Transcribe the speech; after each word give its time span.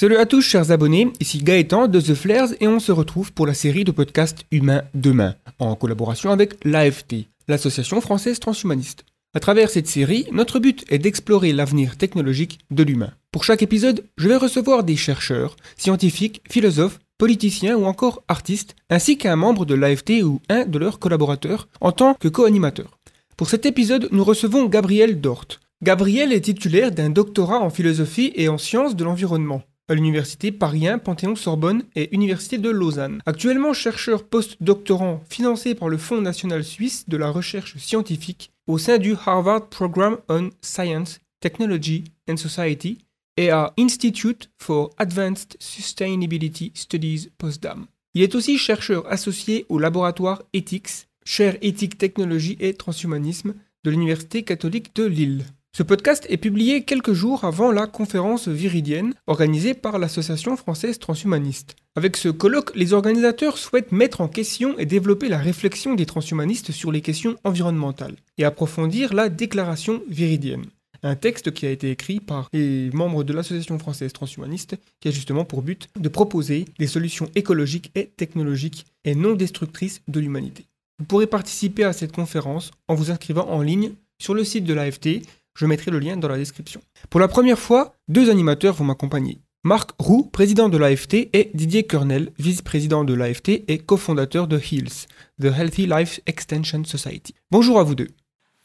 Salut 0.00 0.16
à 0.16 0.24
tous 0.24 0.40
chers 0.40 0.70
abonnés, 0.70 1.12
ici 1.20 1.42
Gaëtan 1.42 1.86
de 1.86 2.00
The 2.00 2.14
Flares 2.14 2.54
et 2.58 2.66
on 2.66 2.80
se 2.80 2.90
retrouve 2.90 3.34
pour 3.34 3.46
la 3.46 3.52
série 3.52 3.84
de 3.84 3.90
podcasts 3.90 4.46
Humains 4.50 4.84
Demain, 4.94 5.34
en 5.58 5.74
collaboration 5.74 6.30
avec 6.30 6.54
l'AFT, 6.64 7.26
l'Association 7.48 8.00
française 8.00 8.40
transhumaniste. 8.40 9.04
À 9.34 9.40
travers 9.40 9.68
cette 9.68 9.88
série, 9.88 10.24
notre 10.32 10.58
but 10.58 10.86
est 10.88 10.96
d'explorer 10.96 11.52
l'avenir 11.52 11.98
technologique 11.98 12.60
de 12.70 12.82
l'humain. 12.82 13.12
Pour 13.30 13.44
chaque 13.44 13.60
épisode, 13.60 14.06
je 14.16 14.26
vais 14.26 14.36
recevoir 14.36 14.84
des 14.84 14.96
chercheurs, 14.96 15.54
scientifiques, 15.76 16.40
philosophes, 16.50 16.98
politiciens 17.18 17.76
ou 17.76 17.84
encore 17.84 18.22
artistes, 18.26 18.76
ainsi 18.88 19.18
qu'un 19.18 19.36
membre 19.36 19.66
de 19.66 19.74
l'AFT 19.74 20.22
ou 20.22 20.40
un 20.48 20.64
de 20.64 20.78
leurs 20.78 20.98
collaborateurs 20.98 21.68
en 21.82 21.92
tant 21.92 22.14
que 22.14 22.28
co-animateur. 22.28 22.98
Pour 23.36 23.50
cet 23.50 23.66
épisode, 23.66 24.08
nous 24.12 24.24
recevons 24.24 24.64
Gabriel 24.64 25.20
Dort. 25.20 25.58
Gabriel 25.82 26.32
est 26.32 26.40
titulaire 26.40 26.90
d'un 26.90 27.10
doctorat 27.10 27.60
en 27.60 27.68
philosophie 27.68 28.32
et 28.34 28.48
en 28.48 28.56
sciences 28.56 28.96
de 28.96 29.04
l'environnement 29.04 29.62
à 29.90 29.94
l'université 29.94 30.52
Paris 30.52 30.86
1, 30.86 30.98
Panthéon-Sorbonne 30.98 31.82
et 31.96 32.14
Université 32.14 32.58
de 32.58 32.70
Lausanne. 32.70 33.20
Actuellement 33.26 33.72
chercheur 33.72 34.22
post-doctorant 34.22 35.22
financé 35.28 35.74
par 35.74 35.88
le 35.88 35.98
Fonds 35.98 36.20
national 36.20 36.62
suisse 36.62 37.08
de 37.08 37.16
la 37.16 37.28
recherche 37.28 37.76
scientifique 37.76 38.52
au 38.68 38.78
sein 38.78 38.98
du 38.98 39.14
Harvard 39.26 39.68
Program 39.68 40.18
on 40.28 40.50
Science, 40.62 41.18
Technology 41.40 42.04
and 42.28 42.36
Society 42.36 42.98
et 43.36 43.50
à 43.50 43.74
Institute 43.78 44.50
for 44.58 44.90
Advanced 44.96 45.56
Sustainability 45.58 46.70
Studies 46.74 47.30
Postdam. 47.36 47.86
Il 48.14 48.22
est 48.22 48.36
aussi 48.36 48.58
chercheur 48.58 49.10
associé 49.10 49.66
au 49.68 49.80
laboratoire 49.80 50.42
Ethics, 50.52 51.08
chaire 51.24 51.56
éthique, 51.62 51.98
technologie 51.98 52.56
et 52.60 52.74
transhumanisme 52.74 53.54
de 53.82 53.90
l'Université 53.90 54.44
catholique 54.44 54.94
de 54.94 55.04
Lille. 55.04 55.44
Ce 55.72 55.84
podcast 55.84 56.26
est 56.28 56.36
publié 56.36 56.82
quelques 56.82 57.12
jours 57.12 57.44
avant 57.44 57.70
la 57.70 57.86
conférence 57.86 58.48
viridienne 58.48 59.14
organisée 59.28 59.72
par 59.72 60.00
l'Association 60.00 60.56
française 60.56 60.98
transhumaniste. 60.98 61.76
Avec 61.94 62.16
ce 62.16 62.28
colloque, 62.28 62.74
les 62.74 62.92
organisateurs 62.92 63.56
souhaitent 63.56 63.92
mettre 63.92 64.20
en 64.20 64.26
question 64.26 64.76
et 64.78 64.86
développer 64.86 65.28
la 65.28 65.38
réflexion 65.38 65.94
des 65.94 66.06
transhumanistes 66.06 66.72
sur 66.72 66.90
les 66.90 67.02
questions 67.02 67.36
environnementales 67.44 68.16
et 68.36 68.44
approfondir 68.44 69.14
la 69.14 69.28
déclaration 69.28 70.02
viridienne. 70.08 70.66
Un 71.04 71.14
texte 71.14 71.52
qui 71.52 71.66
a 71.66 71.70
été 71.70 71.92
écrit 71.92 72.18
par 72.18 72.48
les 72.52 72.90
membres 72.90 73.22
de 73.22 73.32
l'Association 73.32 73.78
française 73.78 74.12
transhumaniste 74.12 74.76
qui 74.98 75.06
a 75.06 75.12
justement 75.12 75.44
pour 75.44 75.62
but 75.62 75.88
de 75.98 76.08
proposer 76.08 76.64
des 76.80 76.88
solutions 76.88 77.30
écologiques 77.36 77.92
et 77.94 78.06
technologiques 78.06 78.86
et 79.04 79.14
non 79.14 79.34
destructrices 79.34 80.02
de 80.08 80.18
l'humanité. 80.18 80.64
Vous 80.98 81.06
pourrez 81.06 81.28
participer 81.28 81.84
à 81.84 81.92
cette 81.92 82.12
conférence 82.12 82.72
en 82.88 82.94
vous 82.96 83.12
inscrivant 83.12 83.48
en 83.48 83.62
ligne 83.62 83.92
sur 84.20 84.34
le 84.34 84.44
site 84.44 84.64
de 84.64 84.74
l'AFT 84.74 85.22
je 85.54 85.66
mettrai 85.66 85.90
le 85.90 85.98
lien 85.98 86.16
dans 86.16 86.28
la 86.28 86.36
description. 86.36 86.80
Pour 87.08 87.20
la 87.20 87.28
première 87.28 87.58
fois, 87.58 87.94
deux 88.08 88.30
animateurs 88.30 88.74
vont 88.74 88.84
m'accompagner. 88.84 89.40
Marc 89.62 89.90
Roux, 89.98 90.24
président 90.24 90.70
de 90.70 90.78
l'AFT, 90.78 91.28
et 91.34 91.50
Didier 91.52 91.82
Kernel, 91.86 92.32
vice-président 92.38 93.04
de 93.04 93.12
l'AFT 93.12 93.64
et 93.68 93.78
cofondateur 93.78 94.48
de 94.48 94.58
HEALS, 94.58 95.06
The 95.38 95.46
Healthy 95.46 95.86
Life 95.86 96.20
Extension 96.24 96.82
Society. 96.84 97.34
Bonjour 97.50 97.78
à 97.78 97.82
vous 97.82 97.94
deux. 97.94 98.08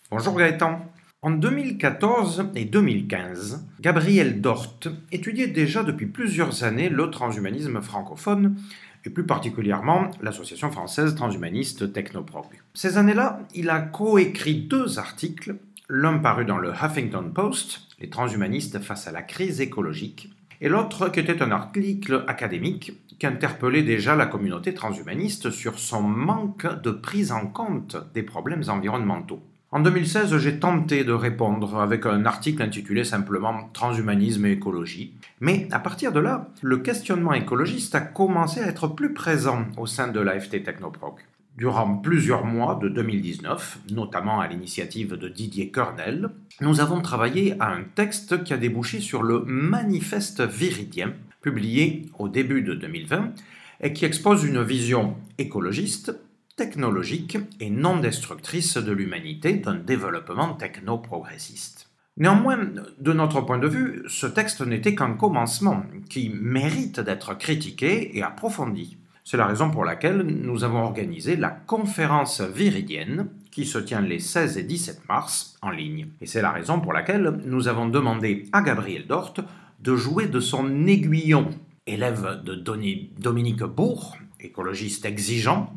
Bonjour 0.09 0.38
Gaëtan. 0.38 0.80
En 1.22 1.31
2014 1.31 2.52
et 2.56 2.66
2015, 2.66 3.66
Gabriel 3.81 4.41
Dort 4.41 4.80
étudiait 5.11 5.47
déjà 5.47 5.83
depuis 5.83 6.06
plusieurs 6.06 6.63
années 6.63 6.88
le 6.88 7.09
transhumanisme 7.09 7.81
francophone 7.81 8.56
et 9.03 9.09
plus 9.09 9.25
particulièrement 9.25 10.11
l'Association 10.22 10.72
française 10.72 11.16
transhumaniste 11.16 11.91
Technoprog. 11.91 12.45
Ces 12.73 12.97
années-là, 12.97 13.39
il 13.53 13.69
a 13.69 13.80
coécrit 13.80 14.61
deux 14.61 15.00
articles 15.00 15.56
l'un 15.89 16.17
paru 16.17 16.45
dans 16.45 16.58
le 16.58 16.72
Huffington 16.72 17.31
Post, 17.33 17.81
Les 18.00 18.09
transhumanistes 18.09 18.80
face 18.80 19.08
à 19.08 19.11
la 19.11 19.22
crise 19.22 19.61
écologique, 19.61 20.30
et 20.59 20.67
l'autre 20.67 21.09
qui 21.09 21.19
était 21.19 21.41
un 21.41 21.52
article 21.52 22.23
académique 22.28 22.94
qui 23.19 23.25
interpellait 23.25 23.83
déjà 23.83 24.16
la 24.16 24.25
communauté 24.25 24.73
transhumaniste 24.73 25.50
sur 25.50 25.80
son 25.80 26.02
manque 26.02 26.67
de 26.81 26.91
prise 26.91 27.31
en 27.31 27.47
compte 27.47 27.97
des 28.13 28.23
problèmes 28.23 28.63
environnementaux. 28.67 29.41
En 29.72 29.79
2016, 29.79 30.38
j'ai 30.38 30.59
tenté 30.59 31.03
de 31.03 31.12
répondre 31.12 31.79
avec 31.79 32.06
un 32.06 32.25
article 32.25 32.62
intitulé 32.62 33.03
simplement 33.03 33.69
Transhumanisme 33.74 34.45
et 34.45 34.53
écologie. 34.53 35.13
Mais 35.41 35.68
à 35.72 35.79
partir 35.79 36.12
de 36.12 36.19
là, 36.19 36.50
le 36.62 36.78
questionnement 36.78 37.34
écologiste 37.34 37.95
a 37.95 38.01
commencé 38.01 38.62
à 38.62 38.68
être 38.68 38.88
plus 38.88 39.13
présent 39.13 39.66
au 39.78 39.85
sein 39.85 40.07
de 40.07 40.19
l'AFT 40.19 40.63
Technoproc. 40.63 41.25
Durant 41.58 41.96
plusieurs 41.96 42.44
mois 42.44 42.78
de 42.82 42.90
2019, 42.90 43.80
notamment 43.92 44.42
à 44.42 44.48
l'initiative 44.48 45.14
de 45.14 45.30
Didier 45.30 45.72
Kernel, 45.72 46.30
nous 46.60 46.82
avons 46.82 47.02
travaillé 47.02 47.56
à 47.62 47.72
un 47.72 47.84
texte 47.84 48.44
qui 48.44 48.52
a 48.52 48.58
débouché 48.58 49.00
sur 49.00 49.24
le 49.24 49.40
Manifeste 49.46 50.42
viridien, 50.42 51.14
publié 51.42 52.08
au 52.20 52.28
début 52.28 52.62
de 52.62 52.74
2020, 52.74 53.32
et 53.80 53.94
qui 53.94 54.04
expose 54.04 54.44
une 54.44 54.62
vision 54.62 55.16
écologiste, 55.38 56.20
technologique 56.58 57.38
et 57.62 57.70
non 57.70 58.00
destructrice 58.00 58.76
de 58.76 58.92
l'humanité 58.92 59.54
d'un 59.54 59.76
développement 59.76 60.56
techno-progressiste. 60.56 61.90
Néanmoins, 62.18 62.60
de 63.00 63.14
notre 63.14 63.40
point 63.40 63.60
de 63.60 63.68
vue, 63.68 64.04
ce 64.10 64.28
texte 64.28 64.60
n'était 64.60 64.96
qu'un 64.96 65.14
commencement 65.14 65.84
qui 66.10 66.30
mérite 66.30 67.00
d'être 67.00 67.34
critiqué 67.38 68.18
et 68.18 68.24
approfondi. 68.24 68.98
C'est 69.28 69.38
la 69.38 69.47
raison 69.47 69.72
pour 69.72 69.86
laquelle 69.86 70.22
nous 70.22 70.63
avons 70.63 70.84
organisé 70.84 71.36
la 71.36 71.50
conférence 71.50 72.41
viridienne 72.41 73.28
qui 73.50 73.66
se 73.66 73.80
tient 73.80 74.02
les 74.02 74.19
16 74.19 74.59
et 74.59 74.63
17 74.63 75.09
mars 75.09 75.58
en 75.63 75.72
ligne. 75.72 76.09
Et 76.22 76.28
c'est 76.28 76.44
la 76.44 76.52
raison 76.52 76.80
pour 76.80 76.94
laquelle 76.94 77.40
nous 77.44 77.68
avons 77.68 77.90
demandé 77.90 78.44
à 78.53 78.62
Gabriel 78.62 79.08
Dort 79.08 79.34
de 79.80 79.96
jouer 79.96 80.28
de 80.28 80.40
son 80.40 80.86
aiguillon. 80.86 81.50
Élève 81.88 82.44
de 82.44 82.53
Dominique 82.53 83.63
Bourg, 83.63 84.16
écologiste 84.40 85.06
exigeant, 85.06 85.74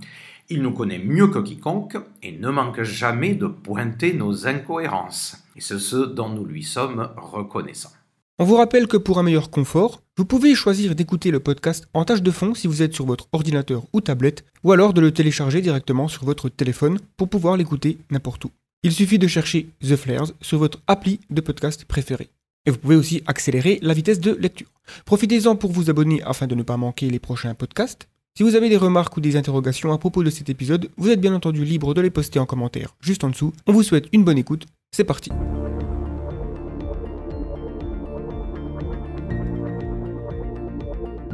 il 0.50 0.60
nous 0.60 0.72
connaît 0.72 0.98
mieux 0.98 1.28
que 1.28 1.38
quiconque 1.38 1.97
et 2.22 2.32
ne 2.32 2.50
manque 2.50 2.82
jamais 2.82 3.34
de 3.34 3.47
pointer 3.47 4.12
nos 4.12 4.47
incohérences. 4.47 5.42
Et 5.56 5.62
c'est 5.62 5.78
ce 5.78 5.97
dont 5.97 6.28
nous 6.28 6.44
lui 6.44 6.62
sommes 6.62 7.09
reconnaissants. 7.16 7.97
On 8.41 8.44
vous 8.44 8.54
rappelle 8.54 8.87
que 8.87 8.97
pour 8.97 9.19
un 9.19 9.25
meilleur 9.25 9.50
confort, 9.50 10.00
vous 10.16 10.25
pouvez 10.25 10.54
choisir 10.54 10.94
d'écouter 10.94 11.32
le 11.32 11.41
podcast 11.41 11.88
en 11.93 12.04
tâche 12.04 12.22
de 12.22 12.31
fond 12.31 12.54
si 12.54 12.69
vous 12.69 12.82
êtes 12.82 12.94
sur 12.94 13.04
votre 13.04 13.26
ordinateur 13.32 13.82
ou 13.93 14.00
tablette, 14.00 14.44
ou 14.62 14.71
alors 14.71 14.94
de 14.94 15.00
le 15.00 15.10
télécharger 15.10 15.60
directement 15.60 16.06
sur 16.06 16.25
votre 16.25 16.48
téléphone 16.48 17.00
pour 17.16 17.28
pouvoir 17.28 17.56
l'écouter 17.56 17.98
n'importe 18.12 18.44
où. 18.44 18.53
Il 18.84 18.93
suffit 18.93 19.19
de 19.19 19.27
chercher 19.27 19.71
The 19.81 19.97
Flares 19.97 20.31
sur 20.41 20.59
votre 20.59 20.81
appli 20.87 21.19
de 21.31 21.41
podcast 21.41 21.84
préféré. 21.84 22.28
Et 22.65 22.71
vous 22.71 22.78
pouvez 22.78 22.94
aussi 22.94 23.25
accélérer 23.27 23.81
la 23.82 23.93
vitesse 23.93 24.21
de 24.21 24.37
lecture. 24.37 24.69
Profitez-en 25.04 25.56
pour 25.56 25.72
vous 25.72 25.91
abonner 25.91 26.22
afin 26.22 26.47
de 26.47 26.54
ne 26.54 26.62
pas 26.62 26.77
manquer 26.77 27.10
les 27.10 27.19
prochains 27.19 27.54
podcasts. 27.54 28.06
Si 28.37 28.44
vous 28.44 28.54
avez 28.54 28.69
des 28.69 28.77
remarques 28.77 29.16
ou 29.16 29.21
des 29.21 29.34
interrogations 29.34 29.93
à 29.93 29.98
propos 29.98 30.22
de 30.22 30.31
cet 30.31 30.48
épisode, 30.48 30.88
vous 30.97 31.10
êtes 31.10 31.21
bien 31.21 31.34
entendu 31.34 31.65
libre 31.65 31.93
de 31.93 32.03
les 32.03 32.10
poster 32.10 32.38
en 32.38 32.47
commentaire 32.47 32.94
juste 33.00 33.25
en 33.25 33.31
dessous. 33.31 33.53
On 33.66 33.72
vous 33.72 33.82
souhaite 33.82 34.06
une 34.12 34.22
bonne 34.22 34.38
écoute. 34.38 34.66
C'est 34.93 35.03
parti. 35.03 35.32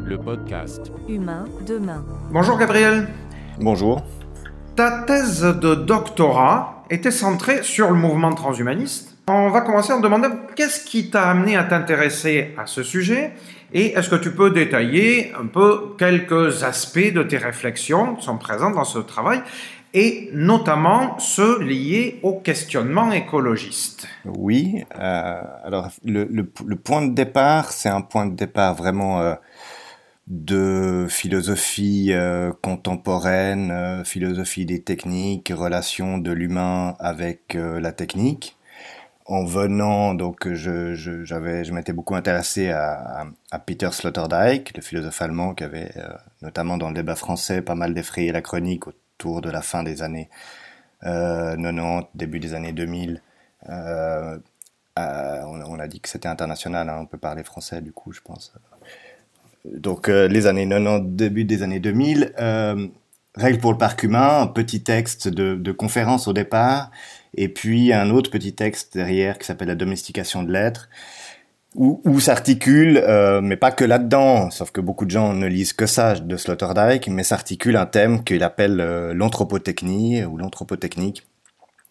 Le 0.05 0.19
podcast 0.19 0.93
Humain 1.09 1.47
demain. 1.67 2.05
Bonjour 2.31 2.59
Gabriel. 2.59 3.09
Bonjour. 3.61 4.03
Ta 4.77 5.03
thèse 5.03 5.43
de 5.43 5.75
doctorat 5.75 6.85
était 6.91 7.11
centrée 7.11 7.63
sur 7.63 7.91
le 7.91 7.97
mouvement 7.97 8.35
transhumaniste. 8.35 9.17
On 9.29 9.49
va 9.49 9.63
commencer 9.63 9.93
en 9.93 10.01
demandant 10.01 10.31
qu'est-ce 10.55 10.85
qui 10.85 11.11
t'a 11.11 11.31
amené 11.31 11.57
à 11.57 11.65
t'intéresser 11.65 12.55
à 12.59 12.67
ce 12.67 12.83
sujet? 12.83 13.33
Et 13.73 13.93
est-ce 13.93 14.11
que 14.11 14.17
tu 14.17 14.33
peux 14.33 14.51
détailler 14.51 15.33
un 15.41 15.47
peu 15.47 15.95
quelques 15.99 16.63
aspects 16.63 17.13
de 17.13 17.23
tes 17.23 17.39
réflexions 17.39 18.17
qui 18.17 18.25
sont 18.25 18.37
présents 18.37 18.71
dans 18.71 18.85
ce 18.85 18.99
travail 18.99 19.43
et 19.95 20.29
notamment 20.33 21.19
ceux 21.21 21.61
liés 21.63 22.19
au 22.23 22.35
questionnement 22.35 23.13
écologiste? 23.13 24.09
Oui, 24.25 24.85
euh, 24.99 25.41
alors 25.65 25.89
le, 26.05 26.43
point 26.75 27.07
de 27.07 27.15
départ, 27.15 27.71
c'est 27.71 27.89
un 27.89 28.03
point 28.03 28.27
de 28.27 28.35
départ 28.35 28.75
vraiment 28.75 29.21
euh, 29.21 29.35
de 30.27 31.07
philosophie 31.09 32.13
euh, 32.13 32.53
contemporaine, 32.63 33.71
euh, 33.71 34.05
philosophie 34.05 34.65
des 34.67 34.83
techniques, 34.83 35.53
relation 35.55 36.19
de 36.19 36.33
l'humain 36.33 36.97
avec 36.99 37.55
euh, 37.57 37.81
la 37.81 37.93
technique. 37.93 38.57
En 39.27 39.45
venant, 39.45 40.15
donc, 40.15 40.53
je, 40.53 40.95
j'avais, 41.25 41.65
je 41.65 41.73
m'étais 41.73 41.95
beaucoup 41.95 42.15
intéressé 42.15 42.71
à, 42.71 43.27
Peter 43.67 43.91
Sloterdijk, 43.91 44.77
le 44.77 44.83
philosophe 44.83 45.23
allemand 45.23 45.55
qui 45.55 45.65
avait, 45.65 45.93
notamment 46.43 46.77
dans 46.77 46.89
le 46.89 46.95
débat 46.95 47.17
français, 47.17 47.63
pas 47.63 47.75
mal 47.75 47.95
défrayé 47.95 48.33
la 48.33 48.43
chronique 48.43 48.87
autour 48.87 49.41
de 49.41 49.49
la 49.51 49.63
fin 49.63 49.83
des 49.83 50.03
années 50.03 50.29
90, 51.03 52.09
début 52.15 52.39
des 52.39 52.53
années 52.53 52.75
2000. 52.75 53.23
On, 53.67 54.41
on, 54.97 55.79
a 55.79 55.89
dit 55.89 56.01
que 56.01 56.09
c'était 56.11 56.29
international, 56.29 56.91
hein, 56.91 56.99
on 57.01 57.07
peut 57.07 57.19
parler 57.19 57.45
français 57.45 57.81
du 57.81 57.93
coup, 57.93 58.13
je 58.13 58.21
pense 58.21 58.53
donc 59.65 60.09
euh, 60.09 60.29
les 60.29 60.47
années 60.47 60.69
90, 60.69 61.17
début 61.17 61.45
des 61.45 61.63
années 61.63 61.81
2000. 61.81 62.35
Euh, 62.39 62.87
Règle 63.37 63.59
pour 63.59 63.73
le 63.73 63.79
parc 63.79 64.05
humain, 64.05 64.43
un 64.43 64.47
petit 64.47 64.85
texte 64.85 65.27
de, 65.27 65.73
conférence 65.73 66.29
au 66.29 66.33
départ, 66.33 66.93
et 67.37 67.49
puis 67.49 67.93
un 67.93 68.11
autre 68.11 68.31
petit 68.31 68.55
texte 68.55 68.95
derrière 68.95 69.39
qui 69.39 69.47
s'appelle 69.47 69.67
La 69.67 69.75
domestication 69.75 70.45
de 70.45 70.53
l'être. 70.53 70.89
où, 71.75 72.21
s'articule, 72.21 72.99
euh, 72.99 73.41
mais 73.41 73.57
pas 73.57 73.73
que 73.73 73.85
là-dedans, 73.85 74.53
sauf 74.53 74.71
que 74.71 74.81
beaucoup 74.81 75.05
de 75.05 75.11
gens 75.11 75.35
ne 75.35 75.49
lisent 75.49 75.73
que 75.73 75.87
ça 75.87 76.15
de 76.15 76.37
Sloterdijk, 76.37 77.09
mais 77.09 77.25
s'articule 77.25 77.75
un 77.75 77.87
thème 77.87 78.23
qu'il 78.23 78.45
appelle 78.45 78.77
l'anthropotechnie 79.13 80.25
ou 80.25 80.37
l'anthropotechnique, 80.37 81.27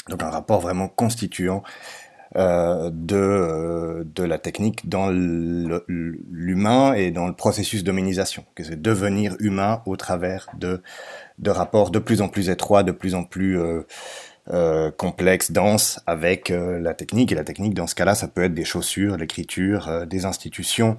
donc 0.10 0.24
un 0.24 0.30
rapport 0.30 0.62
vraiment 0.62 0.88
constituant 0.88 1.62
euh, 2.36 2.90
de, 2.92 3.16
euh, 3.16 4.04
de 4.16 4.24
la 4.24 4.40
technique 4.40 4.90
dans 4.90 5.12
l'humain 5.12 6.94
et 6.94 7.12
dans 7.12 7.28
le 7.28 7.34
processus 7.34 7.84
d'hominisation, 7.84 8.44
que 8.56 8.64
c'est 8.64 8.82
devenir 8.82 9.36
humain 9.40 9.84
au 9.86 9.98
travers 9.98 10.50
de, 10.58 10.82
de 11.38 11.52
rapports 11.52 11.92
de 11.92 12.00
plus 12.00 12.22
en 12.22 12.30
plus 12.30 12.50
étroits, 12.50 12.82
de 12.82 12.92
plus 12.92 13.14
en 13.14 13.24
plus 13.24 13.60
euh, 13.60 13.82
euh, 14.52 14.90
complexe, 14.90 15.52
dense 15.52 16.02
avec 16.08 16.50
la 16.50 16.96
technique. 16.96 17.32
Et 17.32 17.36
la 17.36 17.44
technique, 17.44 17.76
dans 17.76 17.86
ce 17.86 17.94
cas-là, 17.94 18.16
ça 18.16 18.28
peut 18.28 18.44
être 18.44 18.56
des 18.56 18.66
chaussures, 18.66 19.16
l'écriture, 19.16 20.08
des 20.08 20.26
institutions, 20.26 20.98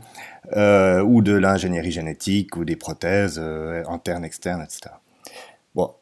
ou 0.55 1.21
de 1.21 1.33
l'ingénierie 1.33 1.91
génétique, 1.91 2.57
ou 2.57 2.65
des 2.65 2.77
prothèses 2.77 3.41
internes, 3.89 4.25
externes, 4.25 4.63
etc. 4.63 4.95
Bon. 5.75 5.95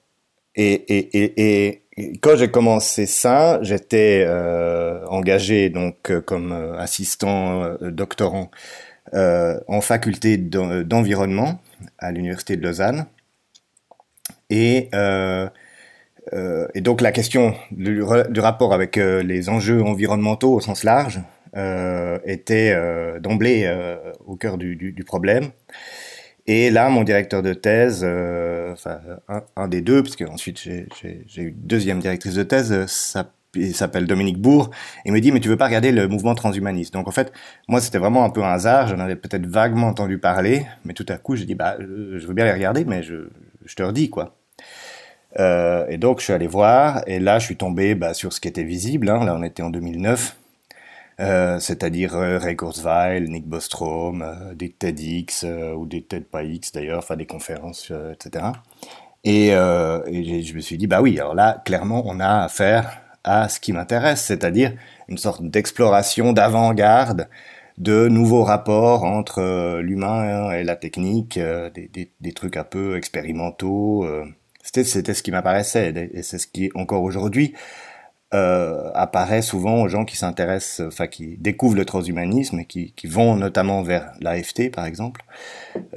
Et, 0.54 0.72
et, 0.74 1.22
et, 1.22 1.68
et 1.68 1.81
quand 2.20 2.36
j'ai 2.36 2.50
commencé 2.50 3.06
ça, 3.06 3.58
j'étais 3.62 4.26
engagé 5.08 5.68
donc 5.68 6.12
comme 6.24 6.52
assistant 6.78 7.76
doctorant 7.80 8.50
en 9.12 9.80
faculté 9.80 10.36
d'environnement 10.38 11.60
à 11.98 12.12
l'université 12.12 12.56
de 12.56 12.62
Lausanne. 12.62 13.06
Et 14.50 14.88
euh, 14.94 15.48
euh, 16.32 16.68
et 16.74 16.80
donc 16.80 17.00
la 17.00 17.12
question 17.12 17.54
du, 17.70 18.02
rapport 18.02 18.72
avec 18.72 18.96
euh, 18.96 19.22
les 19.22 19.48
enjeux 19.48 19.82
environnementaux 19.82 20.54
au 20.54 20.60
sens 20.60 20.84
large 20.84 21.20
euh, 21.56 22.18
était 22.24 22.72
euh, 22.74 23.18
d'emblée 23.18 23.64
euh, 23.66 23.96
au 24.26 24.36
cœur 24.36 24.56
du, 24.56 24.76
du, 24.76 24.92
du, 24.92 25.04
problème. 25.04 25.50
Et 26.46 26.70
là, 26.70 26.88
mon 26.88 27.04
directeur 27.04 27.42
de 27.42 27.54
thèse, 27.54 28.04
enfin 28.72 29.00
un, 29.56 29.68
des 29.68 29.80
deux, 29.80 30.02
parce 30.02 30.16
qu'ensuite 30.16 30.58
j'ai 30.58 30.86
eu 31.36 31.52
deuxième 31.52 32.00
directrice 32.00 32.34
de 32.34 32.42
thèse, 32.42 32.86
il 33.54 33.74
s'appelle 33.74 34.06
Dominique 34.06 34.38
Bourg, 34.38 34.70
il 35.04 35.12
me 35.12 35.20
dit 35.20 35.30
mais 35.32 35.40
tu 35.40 35.48
veux 35.48 35.56
pas 35.56 35.66
regarder 35.66 35.92
le 35.92 36.08
mouvement 36.08 36.34
transhumaniste? 36.34 36.94
Donc 36.94 37.08
en 37.08 37.10
fait, 37.10 37.32
moi 37.68 37.80
c'était 37.80 37.98
vraiment 37.98 38.24
un 38.24 38.30
peu 38.30 38.42
un 38.42 38.52
hasard, 38.52 38.88
j'en 38.88 38.98
avais 38.98 39.16
peut-être 39.16 39.46
vaguement 39.46 39.88
entendu 39.88 40.18
parler, 40.18 40.66
mais 40.84 40.94
tout 40.94 41.06
à 41.08 41.18
coup 41.18 41.36
j'ai 41.36 41.44
dit 41.44 41.54
bah 41.54 41.76
je 41.78 42.26
veux 42.26 42.34
bien 42.34 42.44
les 42.44 42.52
regarder, 42.52 42.84
mais 42.84 43.02
je, 43.02 43.28
je 43.64 43.74
te 43.74 43.82
redis 43.82 44.10
quoi. 44.10 44.36
Euh, 45.38 45.86
et 45.88 45.98
donc 45.98 46.20
je 46.20 46.24
suis 46.24 46.32
allé 46.32 46.46
voir, 46.46 47.02
et 47.06 47.18
là 47.18 47.38
je 47.38 47.46
suis 47.46 47.56
tombé 47.56 47.94
bah, 47.94 48.14
sur 48.14 48.32
ce 48.32 48.40
qui 48.40 48.48
était 48.48 48.64
visible. 48.64 49.08
Hein. 49.08 49.24
Là 49.24 49.34
on 49.36 49.42
était 49.42 49.62
en 49.62 49.70
2009, 49.70 50.36
euh, 51.22 51.60
c'est-à-dire 51.60 52.16
euh, 52.16 52.38
Ray 52.38 52.56
Kurzweil, 52.56 53.28
Nick 53.28 53.46
Bostrom, 53.46 54.22
euh, 54.22 54.54
des 54.54 54.70
TEDx 54.70 55.46
ou 55.76 55.86
des 55.86 56.02
TED 56.02 56.24
pas 56.24 56.42
X 56.42 56.72
d'ailleurs, 56.72 56.98
enfin 56.98 57.16
des 57.16 57.26
conférences, 57.26 57.92
etc. 58.12 58.46
Et, 59.24 59.50
je 59.50 60.54
me 60.54 60.60
suis 60.60 60.78
dit 60.78 60.86
bah 60.86 61.00
oui, 61.00 61.18
alors 61.20 61.34
là 61.34 61.62
clairement 61.64 62.02
on 62.06 62.18
a 62.18 62.42
affaire 62.42 63.02
à 63.24 63.48
ce 63.48 63.60
qui 63.60 63.72
m'intéresse, 63.72 64.22
c'est-à-dire 64.22 64.72
une 65.08 65.18
sorte 65.18 65.42
d'exploration 65.44 66.32
d'avant-garde 66.32 67.28
de 67.78 68.08
nouveaux 68.08 68.42
rapports 68.42 69.04
entre 69.04 69.78
l'humain 69.80 70.50
et 70.52 70.64
la 70.64 70.74
technique, 70.76 71.38
des, 71.38 72.32
trucs 72.34 72.56
un 72.56 72.64
peu 72.64 72.96
expérimentaux. 72.96 74.06
C'était, 74.62 74.84
c'était 74.84 75.14
ce 75.14 75.22
qui 75.22 75.30
m'apparaissait, 75.30 76.10
et 76.12 76.22
c'est 76.22 76.38
ce 76.38 76.46
qui, 76.48 76.70
encore 76.74 77.02
aujourd'hui, 77.02 77.54
euh, 78.34 78.90
apparaît 78.94 79.42
souvent 79.42 79.82
aux 79.82 79.88
gens 79.88 80.06
qui 80.06 80.16
s'intéressent, 80.16 80.86
enfin 80.86 81.06
qui 81.06 81.36
découvrent 81.36 81.76
le 81.76 81.84
transhumanisme 81.84 82.60
et 82.60 82.64
qui, 82.64 82.94
vont 83.04 83.36
notamment 83.36 83.82
vers 83.82 84.12
l'AFT, 84.20 84.70
par 84.70 84.86
exemple, 84.86 85.22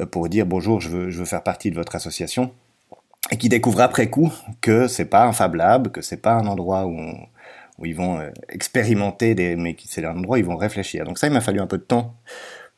euh, 0.01 0.05
pour 0.05 0.27
dire 0.27 0.45
bonjour, 0.45 0.81
je 0.81 0.89
veux, 0.89 1.09
je 1.09 1.19
veux 1.19 1.25
faire 1.25 1.43
partie 1.43 1.71
de 1.71 1.75
votre 1.75 1.95
association, 1.95 2.51
et 3.31 3.37
qui 3.37 3.47
découvrent 3.47 3.79
après 3.79 4.09
coup 4.09 4.33
que 4.59 4.87
c'est 4.87 5.05
pas 5.05 5.23
un 5.23 5.31
Fab 5.31 5.55
Lab, 5.55 5.91
que 5.91 6.01
c'est 6.01 6.21
pas 6.21 6.33
un 6.33 6.45
endroit 6.47 6.85
où, 6.85 6.99
ils 7.83 7.95
vont 7.95 8.19
euh, 8.19 8.29
expérimenter, 8.49 9.33
des, 9.33 9.55
mais 9.55 9.75
c'est 9.85 10.03
un 10.03 10.17
endroit 10.17 10.35
où 10.35 10.39
ils 10.39 10.45
vont 10.45 10.57
réfléchir. 10.57 11.05
Donc 11.05 11.17
ça, 11.17 11.27
il 11.27 11.33
m'a 11.33 11.41
fallu 11.41 11.61
un 11.61 11.67
peu 11.67 11.77
de 11.77 11.83
temps 11.83 12.15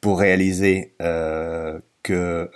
pour 0.01 0.19
réaliser 0.19 0.93
que 2.03 2.51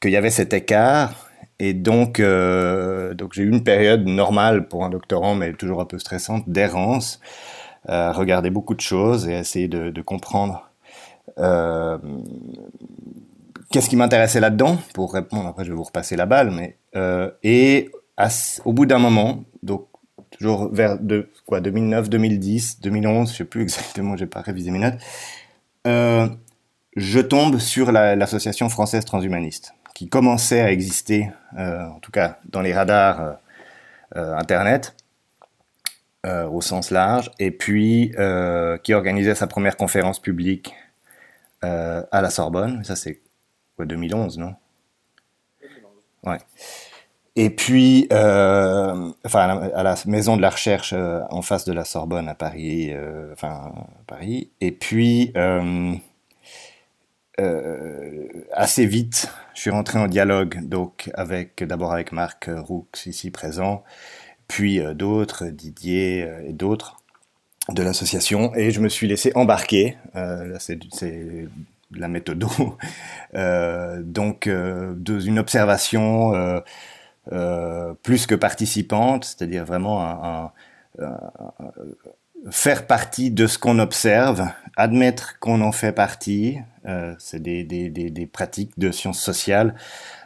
qu'il 0.00 0.10
y 0.10 0.16
avait 0.16 0.30
cet 0.30 0.52
écart 0.52 1.29
et 1.60 1.74
donc, 1.74 2.20
euh, 2.20 3.12
donc 3.12 3.34
j'ai 3.34 3.42
eu 3.42 3.50
une 3.50 3.62
période 3.62 4.06
normale 4.06 4.66
pour 4.66 4.82
un 4.82 4.88
doctorant, 4.88 5.34
mais 5.34 5.52
toujours 5.52 5.82
un 5.82 5.84
peu 5.84 5.98
stressante, 5.98 6.48
d'errance, 6.48 7.20
euh, 7.90 8.12
regarder 8.12 8.48
beaucoup 8.48 8.74
de 8.74 8.80
choses 8.80 9.28
et 9.28 9.34
essayer 9.34 9.68
de, 9.68 10.00
comprendre 10.00 10.70
euh, 11.38 11.98
qu'est-ce 13.70 13.90
qui 13.90 13.96
m'intéressait 13.96 14.40
là-dedans 14.40 14.78
pour 14.94 15.12
répondre. 15.12 15.46
Après, 15.46 15.66
je 15.66 15.70
vais 15.70 15.76
vous 15.76 15.82
repasser 15.82 16.16
la 16.16 16.24
balle, 16.24 16.50
mais 16.50 16.78
euh, 16.96 17.30
et 17.42 17.90
au 18.64 18.72
bout 18.72 18.86
d'un 18.86 18.98
moment, 18.98 19.44
donc 19.62 19.86
toujours 20.30 20.72
vers 20.72 20.98
quoi 21.44 21.60
2009, 21.60 22.08
2010, 22.08 22.80
2011, 22.80 23.32
je 23.32 23.36
sais 23.36 23.44
plus 23.44 23.62
exactement, 23.62 24.16
j'ai 24.16 24.26
pas 24.26 24.40
révisé 24.40 24.70
mes 24.70 24.78
notes. 24.78 24.98
Je 26.96 27.20
tombe 27.20 27.58
sur 27.58 27.92
l'association 27.92 28.66
la, 28.66 28.70
française 28.70 29.04
transhumaniste 29.04 29.74
qui 29.94 30.08
commençait 30.08 30.60
à 30.60 30.72
exister, 30.72 31.30
euh, 31.58 31.86
en 31.86 31.98
tout 32.00 32.12
cas 32.12 32.38
dans 32.46 32.60
les 32.60 32.72
radars 32.72 33.20
euh, 33.20 33.32
euh 34.16 34.36
Internet, 34.36 34.94
au 36.24 36.60
sens 36.60 36.90
large, 36.90 37.30
et 37.38 37.50
puis 37.50 38.12
qui 38.84 38.92
organisait 38.92 39.34
sa 39.34 39.46
première 39.46 39.76
conférence 39.78 40.20
publique 40.20 40.74
à 41.62 42.20
la 42.20 42.28
Sorbonne. 42.28 42.84
Ça, 42.84 42.94
c'est 42.94 43.20
quoi, 43.76 43.86
2011, 43.86 44.36
non? 44.36 44.54
Ouais. 46.24 46.38
Et 47.36 47.50
puis, 47.50 48.08
euh, 48.12 49.12
enfin, 49.24 49.40
à 49.40 49.46
la, 49.46 49.78
à 49.78 49.82
la, 49.82 49.94
maison 50.06 50.36
de 50.36 50.42
la 50.42 50.50
recherche 50.50 50.92
euh, 50.92 51.20
en 51.30 51.42
face 51.42 51.64
de 51.64 51.72
la 51.72 51.84
Sorbonne 51.84 52.28
à 52.28 52.34
Paris, 52.34 52.90
euh, 52.92 53.32
enfin, 53.32 53.72
à 53.74 54.02
Paris. 54.06 54.50
Et 54.60 54.72
puis, 54.72 55.32
assez 58.52 58.86
vite, 58.86 59.32
je 59.60 59.64
suis 59.64 59.70
rentré 59.70 59.98
en 59.98 60.06
dialogue 60.06 60.66
donc 60.66 61.10
avec 61.12 61.62
d'abord 61.62 61.92
avec 61.92 62.12
Marc 62.12 62.48
Roux 62.50 62.88
ici 63.04 63.30
présent, 63.30 63.84
puis 64.48 64.80
euh, 64.80 64.94
d'autres, 64.94 65.48
Didier 65.48 66.22
euh, 66.22 66.48
et 66.48 66.54
d'autres 66.54 66.96
de 67.68 67.82
l'association, 67.82 68.54
et 68.54 68.70
je 68.70 68.80
me 68.80 68.88
suis 68.88 69.06
laissé 69.06 69.32
embarquer. 69.34 69.98
Euh, 70.16 70.56
c'est 70.58 70.78
la 71.90 72.08
méthode 72.08 72.42
euh, 73.34 74.00
donc 74.02 74.46
euh, 74.46 74.94
une 75.06 75.38
observation 75.38 76.34
euh, 77.30 77.92
plus 78.02 78.24
que 78.24 78.34
participante, 78.34 79.26
c'est-à-dire 79.26 79.66
vraiment 79.66 80.54
faire 82.50 82.86
partie 82.86 83.30
de 83.30 83.46
ce 83.46 83.58
qu'on 83.58 83.78
observe, 83.78 84.48
admettre 84.76 85.38
qu'on 85.38 85.60
en 85.60 85.72
fait 85.72 85.92
partie, 85.92 86.58
euh, 86.86 87.14
c'est 87.18 87.42
des, 87.42 87.64
des, 87.64 87.88
des, 87.88 88.26
pratiques 88.26 88.78
de 88.78 88.90
sciences 88.90 89.20
sociales, 89.20 89.74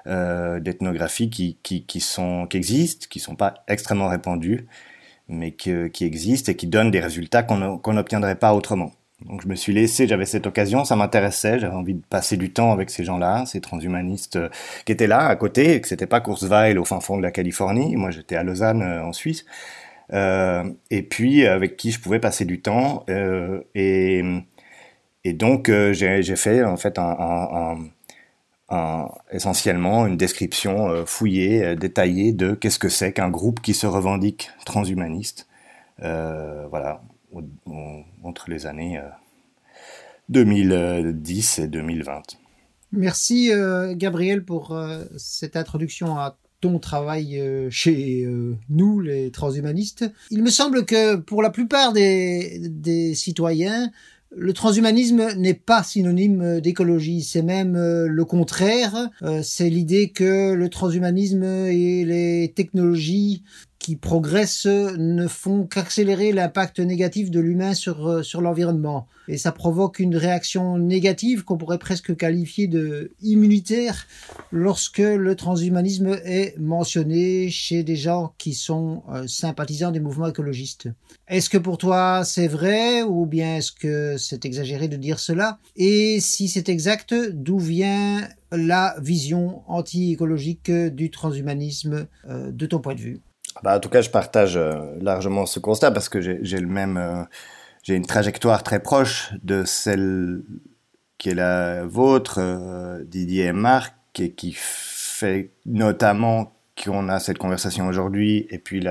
euh, 0.07 0.61
d'ethnographie 0.61 1.31
qui, 1.31 1.59
qui, 1.63 1.85
qui, 1.85 2.01
sont, 2.01 2.47
qui 2.47 2.57
existent, 2.57 3.07
qui 3.09 3.21
sont 3.21 3.37
pas 3.37 3.65
extrêmement 3.69 4.09
répandues, 4.09 4.67
mais 5.29 5.53
que, 5.53 5.89
qui 5.89 6.05
existent 6.05 6.53
et 6.53 6.57
qui 6.57 6.67
donnent 6.67 6.91
des 6.91 7.01
résultats 7.01 7.43
qu'on 7.43 7.93
n'obtiendrait 7.93 8.37
pas 8.37 8.55
autrement. 8.55 8.93
Donc 9.27 9.43
je 9.43 9.49
me 9.49 9.55
suis 9.55 9.73
laissé, 9.73 10.07
j'avais 10.07 10.27
cette 10.27 10.47
occasion, 10.47 10.85
ça 10.85 10.97
m'intéressait, 10.97 11.59
j'avais 11.59 11.75
envie 11.75 11.95
de 11.95 12.05
passer 12.05 12.37
du 12.37 12.53
temps 12.53 12.73
avec 12.73 12.91
ces 12.91 13.05
gens-là, 13.05 13.47
ces 13.47 13.61
transhumanistes 13.61 14.37
euh, 14.37 14.49
qui 14.85 14.93
étaient 14.93 15.07
là 15.07 15.27
à 15.27 15.37
côté, 15.37 15.81
que 15.81 15.89
c'était 15.89 16.07
pas 16.07 16.21
Kurzweil 16.21 16.77
au 16.77 16.85
fin 16.85 17.01
fond 17.01 17.17
de 17.17 17.23
la 17.23 17.31
Californie, 17.31 17.97
moi 17.97 18.11
j'étais 18.11 18.37
à 18.37 18.43
Lausanne 18.43 18.83
euh, 18.83 19.05
en 19.05 19.13
Suisse, 19.13 19.47
et 20.13 21.03
puis 21.03 21.47
avec 21.47 21.77
qui 21.77 21.91
je 21.91 22.01
pouvais 22.01 22.21
passer 22.21 22.45
du 22.45 22.61
temps. 22.61 23.05
Euh, 23.09 23.61
et, 23.75 24.23
donc 25.33 25.69
euh, 25.69 25.93
j'ai 25.93 26.37
fait 26.37 26.63
en 26.65 26.77
fait 26.77 26.99
essentiellement 29.31 30.07
une 30.07 30.17
description 30.17 30.89
euh, 30.89 31.05
fouillée, 31.07 31.65
euh, 31.65 31.75
détaillée 31.77 32.33
de 32.33 32.55
qu'est-ce 32.55 32.79
que 32.79 32.89
c'est 32.89 33.13
qu'un 33.13 33.31
groupe 33.31 33.61
qui 33.61 33.75
se 33.75 33.87
revendique 33.87 34.51
transhumaniste. 34.67 35.49
voilà, 35.99 37.01
entre 38.23 38.51
les 38.51 38.67
années 38.67 39.01
2010 40.29 41.59
et 41.61 41.69
2020. 41.69 42.23
Merci 42.93 43.51
Gabriel 43.95 44.45
pour 44.45 44.79
cette 45.17 45.57
introduction 45.57 46.19
à 46.19 46.37
ton 46.65 46.79
travail 46.79 47.39
euh, 47.39 47.69
chez 47.69 48.25
euh, 48.25 48.57
nous, 48.71 48.99
les 48.99 49.31
transhumanistes. 49.31 50.11
Il 50.31 50.43
me 50.43 50.49
semble 50.49 50.87
que 50.87 51.17
pour 51.17 51.43
la 51.43 51.51
plupart 51.51 51.93
des, 51.93 52.59
des 52.59 53.15
citoyens, 53.15 53.91
le 54.35 54.55
transhumanisme 54.55 55.35
n'est 55.35 55.53
pas 55.53 55.83
synonyme 55.83 56.63
d'écologie, 56.63 57.23
c'est 57.23 57.43
même 57.43 57.77
euh, 57.77 58.07
le 58.09 58.25
contraire. 58.25 59.11
c'est 59.43 59.69
l'idée 59.69 60.09
que 60.09 60.55
le 60.55 60.69
transhumanisme 60.71 61.45
et 61.45 62.07
les 62.07 62.51
technologies 62.57 63.43
qui 63.85 63.97
progressent 63.97 64.65
ne 64.65 65.29
font 65.29 65.67
qu'accélérer 65.67 66.33
l'impact 66.33 66.81
négatif 66.81 67.31
de 67.31 67.39
l'humain 67.39 67.75
sur, 67.75 68.09
euh, 68.09 68.23
sur 68.23 68.41
l'environnement. 68.41 69.09
Et 69.29 69.37
ça 69.37 69.53
provoque 69.53 69.99
une 69.99 70.17
réaction 70.17 70.79
négative 70.79 71.45
qu'on 71.45 71.59
pourrait 71.59 71.77
presque 71.79 72.17
qualifier 72.17 72.67
de 72.67 73.13
immunitaire 73.21 74.07
lorsque 74.51 75.01
le 75.01 75.35
transhumanisme 75.35 76.19
est 76.25 76.59
mentionné 76.59 77.51
chez 77.51 77.83
des 77.83 77.97
gens 77.97 78.33
qui 78.39 78.55
sont 78.55 79.03
euh, 79.13 79.27
sympathisants 79.27 79.91
des 79.91 80.01
mouvements 80.01 80.29
écologistes. 80.29 80.89
Est-ce 81.29 81.51
que 81.51 81.59
pour 81.59 81.77
toi 81.77 82.23
c'est 82.25 82.49
vrai 82.49 83.03
ou 83.03 83.27
bien 83.27 83.59
est-ce 83.59 83.73
que 83.73 84.17
c'est 84.17 84.47
exagéré 84.47 84.89
de 84.89 84.97
dire 84.97 85.19
cela? 85.19 85.59
Et 85.77 86.21
si 86.21 86.49
c'est 86.49 86.71
exact, 86.71 87.15
d'où 87.33 87.59
vient 87.59 88.27
la 88.51 88.97
vision 89.03 89.61
anti-écologique 89.67 90.71
du 90.71 91.11
transhumanisme 91.11 92.07
euh, 92.31 92.51
de 92.51 92.65
ton 92.65 92.79
point 92.79 92.95
de 92.95 93.01
vue? 93.01 93.21
Bah, 93.63 93.77
en 93.77 93.81
tout 93.81 93.89
cas, 93.89 94.03
je 94.03 94.11
partage 94.11 94.57
euh, 94.57 94.75
largement 95.01 95.47
ce 95.47 95.61
constat 95.61 95.91
parce 95.91 96.09
que 96.09 96.21
j'ai 96.21 96.59
le 96.59 96.67
même, 96.67 96.97
euh, 96.97 97.23
j'ai 97.83 97.95
une 97.95 98.07
trajectoire 98.07 98.63
très 98.63 98.81
proche 98.81 99.33
de 99.43 99.65
celle 99.65 100.43
qui 101.19 101.31
est 101.31 101.35
la 101.35 101.85
vôtre, 101.85 102.39
euh, 102.39 103.05
Didier 103.05 103.47
et 103.47 103.53
Marc, 103.53 103.95
et 104.19 104.33
qui 104.33 104.55
fait 104.57 105.51
notamment 105.67 106.53
qu'on 106.83 107.09
a 107.09 107.21
cette 107.21 107.39
conversation 107.39 107.87
aujourd'hui 107.87 108.47
et 108.51 108.59
puis 108.59 108.85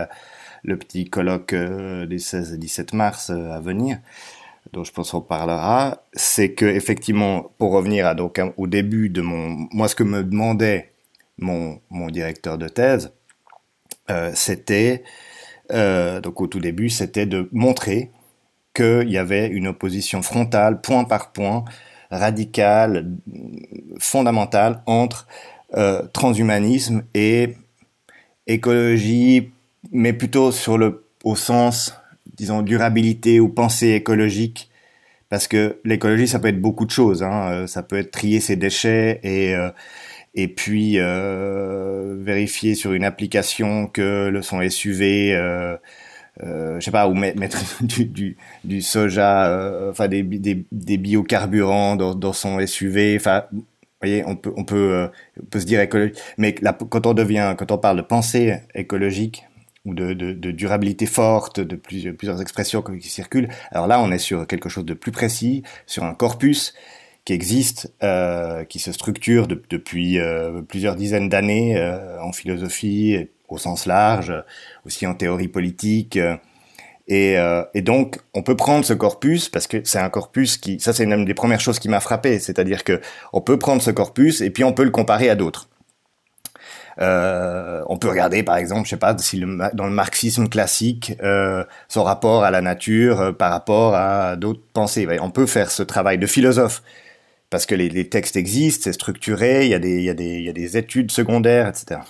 le 0.63 0.77
petit 0.77 1.05
colloque 1.05 1.53
des 1.53 2.19
16 2.19 2.53
et 2.53 2.57
17 2.57 2.93
mars 2.93 3.29
à 3.29 3.59
venir, 3.59 3.99
dont 4.71 4.83
je 4.83 4.91
pense 4.91 5.11
qu'on 5.11 5.21
parlera, 5.21 6.03
c'est 6.13 6.53
que 6.53 6.65
effectivement, 6.65 7.51
pour 7.57 7.71
revenir 7.71 8.07
à, 8.07 8.15
donc, 8.15 8.41
au 8.57 8.67
début 8.67 9.09
de 9.09 9.21
mon, 9.21 9.67
moi, 9.71 9.87
ce 9.87 9.95
que 9.95 10.03
me 10.03 10.23
demandait 10.23 10.91
mon, 11.37 11.79
mon 11.89 12.07
directeur 12.07 12.57
de 12.57 12.67
thèse, 12.67 13.11
c'était, 14.33 15.03
euh, 15.71 16.21
donc 16.21 16.41
au 16.41 16.47
tout 16.47 16.59
début, 16.59 16.89
c'était 16.89 17.25
de 17.25 17.49
montrer 17.51 18.11
qu'il 18.73 19.09
y 19.09 19.17
avait 19.17 19.47
une 19.47 19.67
opposition 19.67 20.21
frontale, 20.21 20.81
point 20.81 21.03
par 21.03 21.31
point, 21.31 21.63
radicale, 22.11 23.11
fondamentale 23.99 24.81
entre 24.85 25.27
euh, 25.75 26.03
transhumanisme 26.13 27.03
et 27.13 27.55
écologie, 28.47 29.51
mais 29.91 30.13
plutôt 30.13 30.51
sur 30.51 30.77
le, 30.77 31.07
au 31.23 31.35
sens, 31.35 31.95
disons, 32.35 32.61
durabilité 32.61 33.39
ou 33.39 33.49
pensée 33.49 33.89
écologique, 33.89 34.69
parce 35.29 35.47
que 35.47 35.79
l'écologie, 35.83 36.27
ça 36.27 36.39
peut 36.39 36.49
être 36.49 36.61
beaucoup 36.61 36.85
de 36.85 36.91
choses. 36.91 37.23
Hein. 37.23 37.65
Ça 37.65 37.81
peut 37.81 37.97
être 37.97 38.11
trier 38.11 38.39
ses 38.39 38.55
déchets 38.55 39.19
et 39.23 39.55
et 40.35 40.47
puis 40.47 40.99
euh, 40.99 42.15
vérifier 42.19 42.75
sur 42.75 42.93
une 42.93 43.03
application 43.03 43.87
que 43.87 44.29
le 44.29 44.41
son 44.41 44.67
SUV, 44.67 45.33
euh, 45.35 45.77
euh, 46.41 46.79
je 46.79 46.85
sais 46.85 46.91
pas, 46.91 47.07
ou 47.07 47.13
mettre 47.13 47.83
du, 47.83 48.35
du, 48.63 48.81
soja, 48.81 49.47
euh, 49.47 49.91
enfin 49.91 50.07
des, 50.07 50.23
des, 50.23 50.65
des, 50.71 50.97
biocarburants 50.97 51.95
dans, 51.95 52.33
son 52.33 52.65
SUV, 52.65 53.15
enfin 53.17 53.45
vous 53.51 53.65
voyez, 54.01 54.23
on 54.25 54.35
peut, 54.35 54.51
on 54.57 54.65
peut, 54.65 54.93
euh, 54.93 55.07
on 55.41 55.45
peut 55.45 55.59
se 55.59 55.65
dire 55.65 55.79
écologique, 55.79 56.17
mais 56.37 56.55
quand 56.55 57.05
on 57.05 57.13
devient, 57.13 57.55
quand 57.57 57.71
on 57.71 57.77
parle 57.77 57.97
de 57.97 58.01
pensée 58.01 58.57
écologique 58.73 59.43
ou 59.85 59.93
de, 59.93 60.13
durabilité 60.51 61.05
forte, 61.05 61.59
de 61.59 61.75
plusieurs 61.75 62.41
expressions 62.41 62.81
qui 62.81 63.09
circulent, 63.09 63.49
alors 63.71 63.87
là, 63.87 64.01
on 64.01 64.11
est 64.11 64.17
sur 64.17 64.47
quelque 64.47 64.69
chose 64.69 64.85
de 64.85 64.93
plus 64.93 65.11
précis, 65.11 65.61
sur 65.85 66.03
un 66.03 66.15
corpus 66.15 66.73
qui 67.25 67.33
existe, 67.33 67.93
euh, 68.03 68.65
qui 68.65 68.79
se 68.79 68.91
structure 68.91 69.47
depuis 69.47 70.19
euh, 70.19 70.61
plusieurs 70.61 70.95
dizaines 70.95 71.29
d'années 71.29 71.77
euh, 71.77 72.21
en 72.21 72.33
philosophie 72.33 73.29
au 73.47 73.57
sens 73.57 73.85
large, 73.85 74.33
aussi 74.85 75.07
en 75.07 75.13
théorie 75.13 75.47
politique. 75.47 76.17
Et, 77.07 77.37
donc, 77.75 78.19
on 78.33 78.41
peut 78.41 78.55
prendre 78.55 78.83
ce 78.83 78.93
corpus 78.93 79.47
parce 79.47 79.67
que 79.67 79.81
c'est 79.83 79.99
un 79.99 80.09
corpus 80.09 80.57
qui, 80.57 80.79
ça 80.79 80.91
c'est 80.91 81.03
une 81.03 81.25
des 81.25 81.33
premières 81.35 81.59
choses 81.59 81.77
qui 81.77 81.87
m'a 81.87 81.99
frappé, 81.99 82.39
c'est-à-dire 82.39 82.83
que 82.83 82.99
on 83.31 83.41
peut 83.41 83.59
prendre 83.59 83.81
ce 83.81 83.91
corpus 83.91 84.41
et 84.41 84.49
puis 84.49 84.63
on 84.63 84.73
peut 84.73 84.83
le 84.83 84.89
comparer 84.89 85.29
à 85.29 85.35
d'autres. 85.35 85.69
On 86.97 87.97
peut 87.99 88.09
regarder 88.09 88.41
par 88.41 88.57
exemple, 88.57 88.85
je 88.85 88.91
sais 88.91 88.97
pas, 88.97 89.15
si 89.19 89.39
dans 89.39 89.85
le 89.85 89.93
marxisme 89.93 90.47
classique, 90.47 91.13
son 91.89 92.03
rapport 92.03 92.43
à 92.43 92.49
la 92.49 92.61
nature 92.61 93.37
par 93.37 93.51
rapport 93.51 93.93
à 93.93 94.35
d'autres 94.35 94.63
pensées. 94.73 95.07
On 95.21 95.29
peut 95.29 95.45
faire 95.45 95.69
ce 95.69 95.83
travail 95.83 96.17
de 96.17 96.25
philosophe 96.25 96.81
parce 97.53 97.67
que 97.67 97.75
les, 97.75 98.09
textes 98.09 98.35
existent, 98.35 98.85
c'est 98.85 98.93
structuré, 98.93 99.65
il 99.65 99.69
y, 99.69 99.75
a 99.75 99.79
des, 99.79 99.97
il, 99.97 100.03
y 100.05 100.09
a 100.09 100.15
des, 100.15 100.39
il 100.39 100.43
y 100.43 100.49
a 100.49 100.53
des 100.53 100.75
études 100.75 101.11
secondaires, 101.11 101.67
etc. 101.67 102.01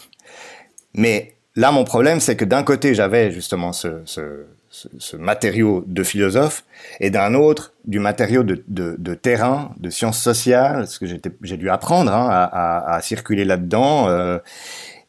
Mais 0.93 1.33
là, 1.57 1.73
mon 1.73 1.83
problème, 1.83 2.21
c'est 2.21 2.37
que 2.37 2.45
d'un 2.45 2.63
côté, 2.63 2.95
j'avais 2.95 3.29
justement 3.29 3.73
ce, 3.73 4.03
ce, 4.05 5.17
matériau 5.17 5.83
de 5.85 6.01
philosophe, 6.01 6.63
et 7.01 7.09
d'un 7.09 7.33
autre, 7.33 7.73
du 7.83 7.99
matériau 7.99 8.43
de, 8.43 9.13
terrain, 9.15 9.75
de 9.81 9.89
sciences 9.89 10.21
sociales, 10.21 10.87
ce 10.87 10.97
que 10.97 11.07
j'ai 11.41 11.57
dû 11.57 11.69
apprendre 11.69 12.13
hein, 12.13 12.29
à, 12.31 13.01
circuler 13.01 13.43
là-dedans. 13.43 14.07
Euh, 14.07 14.39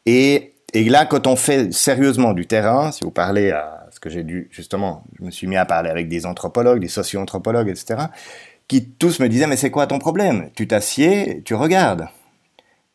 et, 0.05 0.51
et 0.73 0.83
là, 0.83 1.05
quand 1.05 1.27
on 1.27 1.37
fait 1.37 1.73
sérieusement 1.73 2.33
du 2.33 2.45
terrain, 2.45 2.91
si 2.91 3.05
vous 3.05 3.11
parlez 3.11 3.51
à 3.51 3.87
ce 3.89 4.01
que 4.01 4.09
j'ai 4.09 4.23
dû, 4.23 4.49
justement, 4.51 5.05
je 5.17 5.23
me 5.23 5.31
suis 5.31 5.47
mis 5.47 5.55
à 5.55 5.63
parler 5.63 5.89
avec 5.89 6.09
des 6.09 6.25
anthropologues, 6.25 6.81
des 6.81 6.89
socio-anthropologues, 6.89 7.69
etc., 7.69 8.07
qui 8.67 8.89
tous 8.89 9.19
me 9.19 9.29
disaient 9.29 9.47
mais 9.47 9.57
c'est 9.57 9.71
quoi 9.71 9.87
ton 9.87 9.99
problème? 9.99 10.49
Tu 10.55 10.67
t'assieds, 10.67 11.41
tu 11.43 11.53
regardes. 11.53 12.07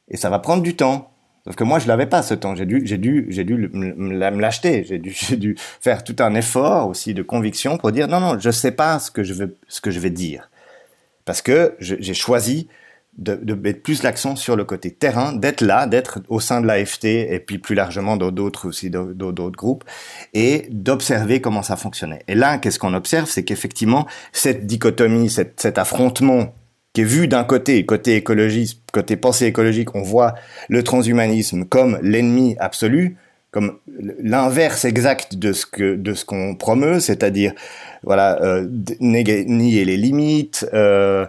Et 0.08 0.16
ça 0.16 0.30
va 0.30 0.38
prendre 0.38 0.62
du 0.62 0.76
temps. 0.76 1.12
Sauf 1.44 1.56
que 1.56 1.64
moi 1.64 1.78
je 1.78 1.88
l'avais 1.88 2.06
pas 2.06 2.22
ce 2.22 2.34
temps. 2.34 2.54
J'ai 2.54 2.66
dû, 2.66 2.82
j'ai 2.84 2.98
dû, 2.98 3.26
j'ai 3.30 3.44
dû 3.44 3.70
me 3.72 4.40
l'acheter. 4.40 4.84
J'ai 4.88 4.98
dû, 4.98 5.56
faire 5.58 6.04
tout 6.04 6.16
un 6.18 6.34
effort 6.34 6.88
aussi 6.88 7.14
de 7.14 7.22
conviction 7.22 7.78
pour 7.78 7.92
dire 7.92 8.08
non 8.08 8.20
non, 8.20 8.38
je 8.38 8.50
sais 8.50 8.72
pas 8.72 8.98
ce 8.98 9.10
que 9.10 9.22
je 9.22 9.32
veux, 9.34 9.56
ce 9.68 9.80
que 9.80 9.90
je 9.90 10.00
vais 10.00 10.10
dire, 10.10 10.50
parce 11.24 11.40
que 11.42 11.76
j'ai 11.80 12.14
choisi 12.14 12.68
de, 13.18 13.54
mettre 13.54 13.82
plus 13.82 14.02
l'accent 14.02 14.36
sur 14.36 14.56
le 14.56 14.64
côté 14.64 14.90
terrain, 14.90 15.32
d'être 15.32 15.60
là, 15.60 15.86
d'être 15.86 16.20
au 16.28 16.40
sein 16.40 16.60
de 16.60 16.66
l'AFT 16.66 17.04
et 17.04 17.42
puis 17.44 17.58
plus 17.58 17.74
largement 17.74 18.16
dans 18.16 18.30
d'autres 18.30 18.68
aussi 18.68 18.90
d'autres 18.90 19.56
groupes 19.56 19.84
et 20.32 20.66
d'observer 20.70 21.40
comment 21.40 21.62
ça 21.62 21.76
fonctionnait. 21.76 22.22
Et 22.28 22.34
là, 22.34 22.58
qu'est-ce 22.58 22.78
qu'on 22.78 22.94
observe, 22.94 23.28
c'est 23.28 23.44
qu'effectivement 23.44 24.06
cette 24.32 24.66
dichotomie, 24.66 25.28
cette, 25.28 25.60
cet 25.60 25.78
affrontement 25.78 26.54
qui 26.92 27.02
est 27.02 27.04
vu 27.04 27.28
d'un 27.28 27.44
côté, 27.44 27.84
côté 27.84 28.16
écologiste, 28.16 28.80
côté 28.92 29.16
pensée 29.16 29.46
écologique, 29.46 29.94
on 29.94 30.02
voit 30.02 30.34
le 30.68 30.82
transhumanisme 30.82 31.64
comme 31.64 31.98
l'ennemi 32.02 32.56
absolu, 32.58 33.16
comme 33.50 33.78
l'inverse 34.22 34.84
exact 34.84 35.36
de 35.36 35.52
ce 35.52 35.66
que 35.66 35.96
de 35.96 36.14
ce 36.14 36.24
qu'on 36.24 36.54
promeut, 36.54 37.00
c'est-à-dire 37.00 37.52
voilà 38.02 38.40
euh, 38.42 38.66
nier 39.00 39.84
les 39.84 39.96
limites, 39.96 40.66
euh, 40.72 41.26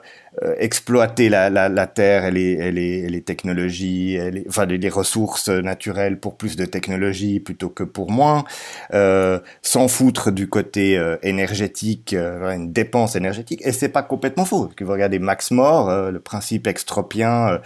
exploiter 0.57 1.29
la, 1.29 1.87
terre 1.87 2.25
et 2.25 2.31
les, 2.31 3.21
technologies, 3.21 4.17
les, 4.31 4.45
enfin 4.47 4.65
les, 4.65 4.89
ressources 4.89 5.49
naturelles 5.49 6.19
pour 6.19 6.37
plus 6.37 6.55
de 6.55 6.65
technologie 6.65 7.39
plutôt 7.39 7.69
que 7.69 7.83
pour 7.83 8.11
moins, 8.11 8.45
euh, 8.93 9.39
s'en 9.61 9.87
foutre 9.87 10.31
du 10.31 10.47
côté 10.47 10.97
euh, 10.97 11.17
énergétique, 11.23 12.13
euh, 12.13 12.49
une 12.51 12.71
dépense 12.71 13.15
énergétique. 13.15 13.61
Et 13.65 13.71
c'est 13.71 13.89
pas 13.89 14.03
complètement 14.03 14.45
faux. 14.45 14.69
Que 14.75 14.83
vous 14.83 14.91
regardez 14.91 15.19
Max 15.19 15.51
More, 15.51 16.11
le 16.11 16.19
principe 16.19 16.67
extropien, 16.67 17.59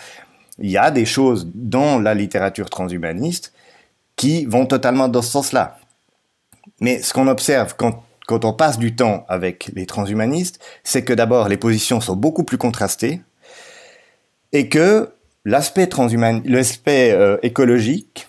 il 0.60 0.70
y 0.70 0.78
a 0.78 0.92
des 0.92 1.06
choses 1.06 1.50
dans 1.54 2.00
la 2.00 2.14
littérature 2.14 2.70
transhumaniste 2.70 3.54
qui 4.16 4.46
vont 4.46 4.66
totalement 4.66 5.08
dans 5.08 5.22
ce 5.22 5.32
sens-là. 5.32 5.78
Mais 6.80 7.02
ce 7.02 7.14
qu'on 7.14 7.28
observe 7.28 7.76
quand 7.78 8.04
quand 8.28 8.46
on 8.46 8.54
passe 8.54 8.78
du 8.78 8.96
temps 8.96 9.26
avec 9.28 9.72
les 9.76 9.86
transhumanistes, 9.86 10.60
c'est 10.84 11.04
que 11.04 11.14
d'abord 11.14 11.48
les 11.50 11.58
positions 11.58 12.02
sont 12.02 12.16
beaucoup 12.16 12.44
plus 12.44 12.58
contrastées 12.58 13.22
et 14.52 14.70
que 14.70 15.12
l'aspect 15.44 15.90
euh, 17.12 17.38
écologique 17.44 18.28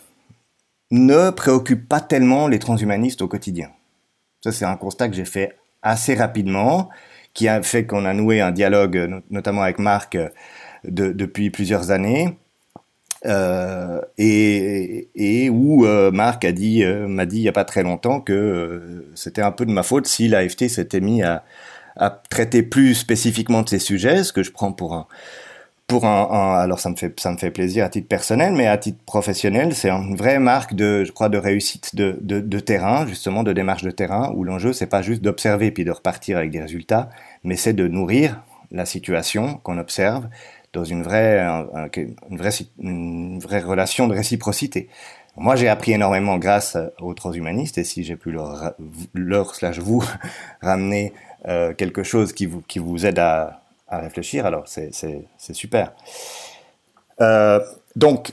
ne 0.91 1.31
préoccupe 1.31 1.89
pas 1.89 2.01
tellement 2.01 2.49
les 2.49 2.59
transhumanistes 2.59 3.23
au 3.23 3.29
quotidien. 3.29 3.71
Ça, 4.43 4.53
c'est 4.53 4.65
un 4.65 4.77
constat 4.77 5.09
que 5.09 5.15
j'ai 5.15 5.25
fait 5.25 5.57
assez 5.83 6.15
rapidement, 6.15 6.89
qui 7.35 7.49
a 7.49 7.63
fait 7.63 7.87
qu'on 7.87 8.05
a 8.05 8.15
noué 8.15 8.41
un 8.41 8.53
dialogue, 8.53 9.23
notamment 9.31 9.63
avec 9.63 9.79
Marc, 9.79 10.15
euh, 10.15 10.29
depuis 10.85 11.51
plusieurs 11.51 11.91
années. 11.91 12.39
Euh, 13.27 14.01
et, 14.19 15.51
où 15.51 15.85
euh, 15.85 16.11
Marc 16.11 16.45
a 16.45 16.53
dit, 16.53 16.85
euh, 16.85 17.09
m'a 17.09 17.27
dit 17.27 17.39
il 17.39 17.43
y 17.43 17.49
a 17.49 17.53
pas 17.53 17.65
très 17.65 17.83
longtemps 17.83 18.21
que 18.21 19.05
c'était 19.15 19.43
un 19.43 19.53
peu 19.53 19.67
de 19.67 19.73
ma 19.73 19.83
faute 19.83 20.07
si 20.07 20.29
l'AFT 20.29 20.69
s'était 20.69 21.01
mis 21.01 21.23
à, 21.23 21.45
traiter 22.31 22.63
plus 22.63 22.95
spécifiquement 22.95 23.63
de 23.63 23.69
ces 23.71 23.79
sujets, 23.79 24.23
ce 24.23 24.33
que 24.33 24.43
je 24.43 24.53
prends 24.53 24.71
pour 24.71 24.93
un, 24.95 25.07
pour 25.87 26.05
un, 26.05 26.59
alors 26.59 26.79
ça 26.79 26.91
me 26.91 26.97
fait 26.97 27.19
ça 27.19 27.33
me 27.33 27.39
fait 27.39 27.51
plaisir 27.51 27.87
à 27.87 27.89
titre 27.89 28.07
personnel, 28.07 28.53
mais 28.53 28.67
à 28.67 28.77
titre 28.77 28.99
professionnel, 29.07 29.75
c'est 29.75 29.89
une 29.89 30.15
vraie 30.15 30.39
marque 30.39 30.75
de, 30.75 31.05
je 31.05 31.13
crois, 31.13 31.31
de 31.31 31.39
réussite 31.39 31.97
de, 31.97 32.19
de, 32.21 32.41
de 32.41 32.61
terrain, 32.61 33.07
justement, 33.07 33.43
de 33.45 33.53
démarche 33.55 33.83
de 33.83 33.91
terrain, 33.91 34.31
où 34.37 34.45
l'enjeu 34.45 34.73
c'est 34.75 34.87
pas 34.87 35.03
juste 35.03 35.23
d'observer 35.23 35.71
puis 35.71 35.85
de 35.85 35.91
repartir 35.91 36.37
avec 36.37 36.51
des 36.51 36.61
résultats, 36.61 37.09
mais 37.45 37.57
c'est 37.57 37.73
de 37.73 37.89
nourrir 37.89 38.43
la 38.71 38.85
situation 38.85 39.59
qu'on 39.63 39.79
observe 39.79 40.29
dans 40.77 40.85
une 40.85 41.03
vraie, 41.03 41.41
une 41.97 42.37
vraie, 42.37 42.51
une 42.79 43.39
vraie 43.41 43.61
relation 43.61 44.07
de 44.07 44.15
réciprocité. 44.15 44.89
Moi, 45.37 45.57
j'ai 45.57 45.69
appris 45.69 45.93
énormément 45.93 46.39
grâce 46.39 46.77
aux 47.01 47.15
transhumanistes, 47.15 47.79
et 47.79 47.85
si 47.85 48.05
j'ai 48.05 48.17
pu 48.17 48.31
leur, 48.31 48.75
leur 49.15 49.55
slash 49.55 49.79
vous 49.79 50.05
ramener 50.63 51.13
euh, 51.49 51.75
quelque 51.75 52.03
chose 52.03 52.33
qui 52.33 52.47
vous, 52.47 52.63
qui 52.63 52.79
vous 52.79 53.05
aide 53.07 53.19
à, 53.19 53.63
à 53.89 53.99
réfléchir, 53.99 54.47
alors 54.47 54.67
c'est 54.67 54.93
super. 55.53 55.93
Euh, 57.21 57.61
donc, 57.95 58.33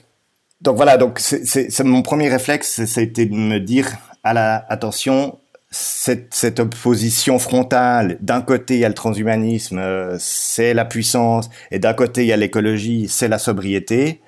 donc 0.62 0.76
voilà, 0.76 0.98
donc 0.98 1.20
c'est 1.20 1.84
mon 1.84 2.02
premier 2.02 2.30
réflexe, 2.30 2.86
c'était 2.86 3.26
de 3.26 3.36
me 3.36 3.60
dire 3.60 3.98
à 4.24 4.34
la 4.34 4.66
attention, 4.70 5.40
cette, 5.74 6.60
opposition 6.60 7.40
frontale, 7.40 8.18
d'un 8.22 8.42
côté 8.42 8.76
il 8.76 8.80
y 8.82 8.86
a 8.86 8.88
le 8.88 8.94
transhumanisme, 8.94 9.80
euh, 9.80 10.16
c'est 10.20 10.74
la 10.76 10.86
puissance, 10.86 11.50
et 11.72 11.80
d'un 11.80 11.94
côté 11.94 12.22
il 12.22 12.28
y 12.28 12.34
a 12.34 12.38
l'écologie, 12.38 13.08
c'est 13.10 13.28
la 13.28 13.40
sobriété. 13.40 14.22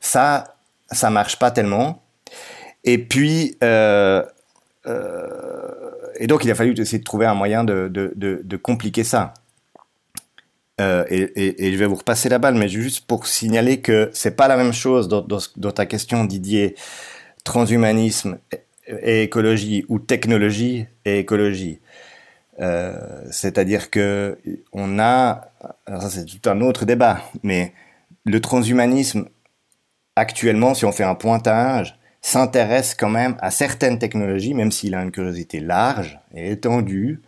Ça, 0.00 0.54
ça 0.90 1.10
marche 1.10 1.38
pas 1.38 1.50
tellement. 1.50 2.02
Et 2.84 2.98
puis, 2.98 3.56
euh, 3.64 4.22
euh, 4.86 5.90
et 6.16 6.28
donc 6.28 6.44
il 6.44 6.50
a 6.50 6.54
fallu 6.54 6.72
essayer 6.80 6.98
de 6.98 7.04
trouver 7.04 7.26
un 7.26 7.34
moyen 7.34 7.64
de, 7.64 7.88
de, 7.88 8.56
compliquer 8.56 9.04
ça. 9.04 9.34
Et, 10.78 11.72
je 11.72 11.76
vais 11.76 11.86
vous 11.86 11.94
repasser 11.94 12.28
la 12.28 12.38
balle, 12.38 12.54
mais 12.54 12.68
juste 12.68 13.06
pour 13.06 13.26
signaler 13.26 13.80
que 13.80 14.10
c'est 14.12 14.36
pas 14.36 14.48
la 14.48 14.56
même 14.56 14.72
chose 14.72 15.08
dans, 15.08 15.72
ta 15.72 15.86
question, 15.86 16.24
Didier, 16.24 16.74
transhumanisme 17.44 18.38
et 18.86 19.22
écologie 19.22 19.84
ou 19.88 19.98
technologie 19.98 20.86
et 21.04 21.18
écologie. 21.18 21.80
Euh, 22.60 23.24
C'est-à-dire 23.30 23.90
que 23.90 24.38
on 24.72 24.98
a, 24.98 25.52
alors 25.86 26.02
ça 26.02 26.10
c'est 26.10 26.24
tout 26.24 26.48
un 26.48 26.60
autre 26.60 26.84
débat, 26.84 27.22
mais 27.42 27.72
le 28.24 28.40
transhumanisme 28.40 29.28
actuellement, 30.16 30.74
si 30.74 30.84
on 30.84 30.92
fait 30.92 31.04
un 31.04 31.14
pointage, 31.14 31.98
s'intéresse 32.20 32.94
quand 32.94 33.10
même 33.10 33.36
à 33.40 33.50
certaines 33.50 33.98
technologies, 33.98 34.54
même 34.54 34.70
s'il 34.70 34.94
a 34.94 35.02
une 35.02 35.10
curiosité 35.10 35.60
large 35.60 36.20
et 36.34 36.52
étendue, 36.52 37.20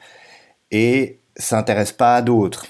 et 0.70 1.18
s'intéresse 1.36 1.92
pas 1.92 2.16
à 2.16 2.22
d'autres. 2.22 2.66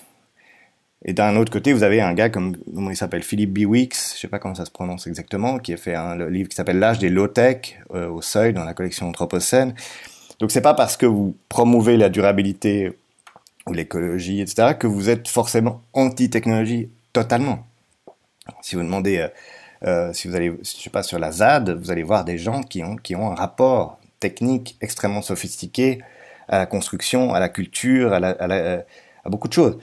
Et 1.04 1.12
d'un 1.12 1.36
autre 1.36 1.52
côté, 1.52 1.72
vous 1.72 1.82
avez 1.82 2.00
un 2.00 2.14
gars 2.14 2.30
comme, 2.30 2.56
il 2.66 2.96
s'appelle, 2.96 3.22
Philippe 3.22 3.52
Biwix, 3.52 4.14
je 4.14 4.20
sais 4.20 4.28
pas 4.28 4.38
comment 4.38 4.54
ça 4.54 4.64
se 4.64 4.70
prononce 4.70 5.06
exactement, 5.06 5.58
qui 5.58 5.74
a 5.74 5.76
fait 5.76 5.94
un 5.94 6.30
livre 6.30 6.48
qui 6.48 6.56
s'appelle 6.56 6.78
L'âge 6.78 6.98
des 6.98 7.10
low-tech 7.10 7.78
euh, 7.94 8.08
au 8.08 8.22
seuil 8.22 8.54
dans 8.54 8.64
la 8.64 8.72
collection 8.72 9.08
Anthropocène. 9.08 9.74
Donc 10.40 10.50
c'est 10.50 10.62
pas 10.62 10.72
parce 10.72 10.96
que 10.96 11.04
vous 11.04 11.36
promouvez 11.50 11.98
la 11.98 12.08
durabilité 12.08 12.96
ou 13.66 13.74
l'écologie, 13.74 14.40
etc., 14.40 14.74
que 14.78 14.86
vous 14.86 15.10
êtes 15.10 15.28
forcément 15.28 15.82
anti-technologie 15.92 16.88
totalement. 17.12 17.66
Si 18.62 18.74
vous 18.74 18.82
demandez, 18.82 19.18
euh, 19.18 19.28
euh, 19.86 20.12
si 20.14 20.28
vous 20.28 20.34
allez, 20.34 20.54
je 20.62 20.82
sais 20.82 20.90
pas, 20.90 21.02
sur 21.02 21.18
la 21.18 21.32
ZAD, 21.32 21.70
vous 21.70 21.90
allez 21.90 22.02
voir 22.02 22.24
des 22.24 22.38
gens 22.38 22.62
qui 22.62 22.82
ont, 22.82 22.96
qui 22.96 23.14
ont 23.14 23.30
un 23.30 23.34
rapport 23.34 23.98
technique 24.20 24.76
extrêmement 24.80 25.22
sophistiqué 25.22 26.00
à 26.48 26.58
la 26.58 26.66
construction, 26.66 27.34
à 27.34 27.40
la 27.40 27.50
culture, 27.50 28.14
à, 28.14 28.16
à 28.16 29.30
beaucoup 29.30 29.48
de 29.48 29.52
choses. 29.52 29.78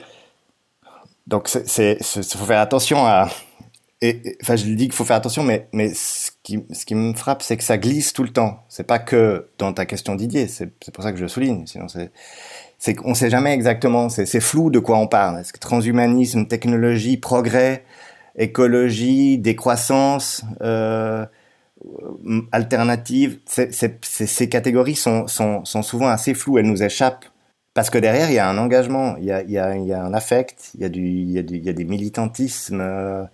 Donc, 1.26 1.48
c'est, 1.48 2.02
faut 2.02 2.44
faire 2.44 2.60
attention 2.60 3.06
à. 3.06 3.28
Et, 4.00 4.36
enfin, 4.42 4.56
je 4.56 4.64
dis 4.64 4.86
qu'il 4.86 4.92
faut 4.92 5.04
faire 5.04 5.16
attention, 5.16 5.44
mais, 5.44 5.68
mais 5.72 5.94
ce, 5.94 6.32
qui, 6.42 6.64
ce 6.72 6.84
qui 6.84 6.96
me 6.96 7.14
frappe, 7.14 7.42
c'est 7.42 7.56
que 7.56 7.62
ça 7.62 7.78
glisse 7.78 8.12
tout 8.12 8.24
le 8.24 8.30
temps. 8.30 8.64
C'est 8.68 8.86
pas 8.86 8.98
que 8.98 9.48
dans 9.58 9.72
ta 9.72 9.86
question 9.86 10.16
Didier, 10.16 10.48
c'est, 10.48 10.66
pour 10.92 11.04
ça 11.04 11.12
que 11.12 11.18
je 11.18 11.26
souligne. 11.28 11.66
Sinon, 11.66 11.86
c'est, 11.86 12.10
c'est 12.78 12.94
qu'on 12.94 13.14
sait 13.14 13.30
jamais 13.30 13.54
exactement. 13.54 14.08
C'est, 14.08 14.40
flou 14.40 14.70
de 14.70 14.80
quoi 14.80 14.98
on 14.98 15.06
parle. 15.06 15.38
Est-ce 15.38 15.52
que 15.52 15.60
transhumanisme, 15.60 16.46
technologie, 16.48 17.16
progrès, 17.16 17.84
écologie, 18.34 19.38
décroissance, 19.38 20.42
euh, 20.62 21.24
alternative, 22.50 23.38
ces 23.46 24.48
catégories 24.48 24.96
sont, 24.96 25.28
sont, 25.28 25.64
sont 25.64 25.82
souvent 25.82 26.08
assez 26.08 26.34
floues. 26.34 26.58
Elles 26.58 26.66
nous 26.66 26.82
échappent 26.82 27.26
parce 27.74 27.88
que 27.88 27.98
derrière, 27.98 28.30
il 28.30 28.34
y 28.34 28.38
a 28.38 28.48
un 28.48 28.58
engagement, 28.58 29.16
il 29.16 29.24
y 29.24 29.30
a, 29.30 29.66
un 29.66 30.14
affect, 30.14 30.72
il 30.74 30.80
y 30.80 30.84
a, 30.84 30.88
du, 30.88 31.42
des 31.42 31.84
militantismes. 31.84 32.80
Euh, 32.82 33.24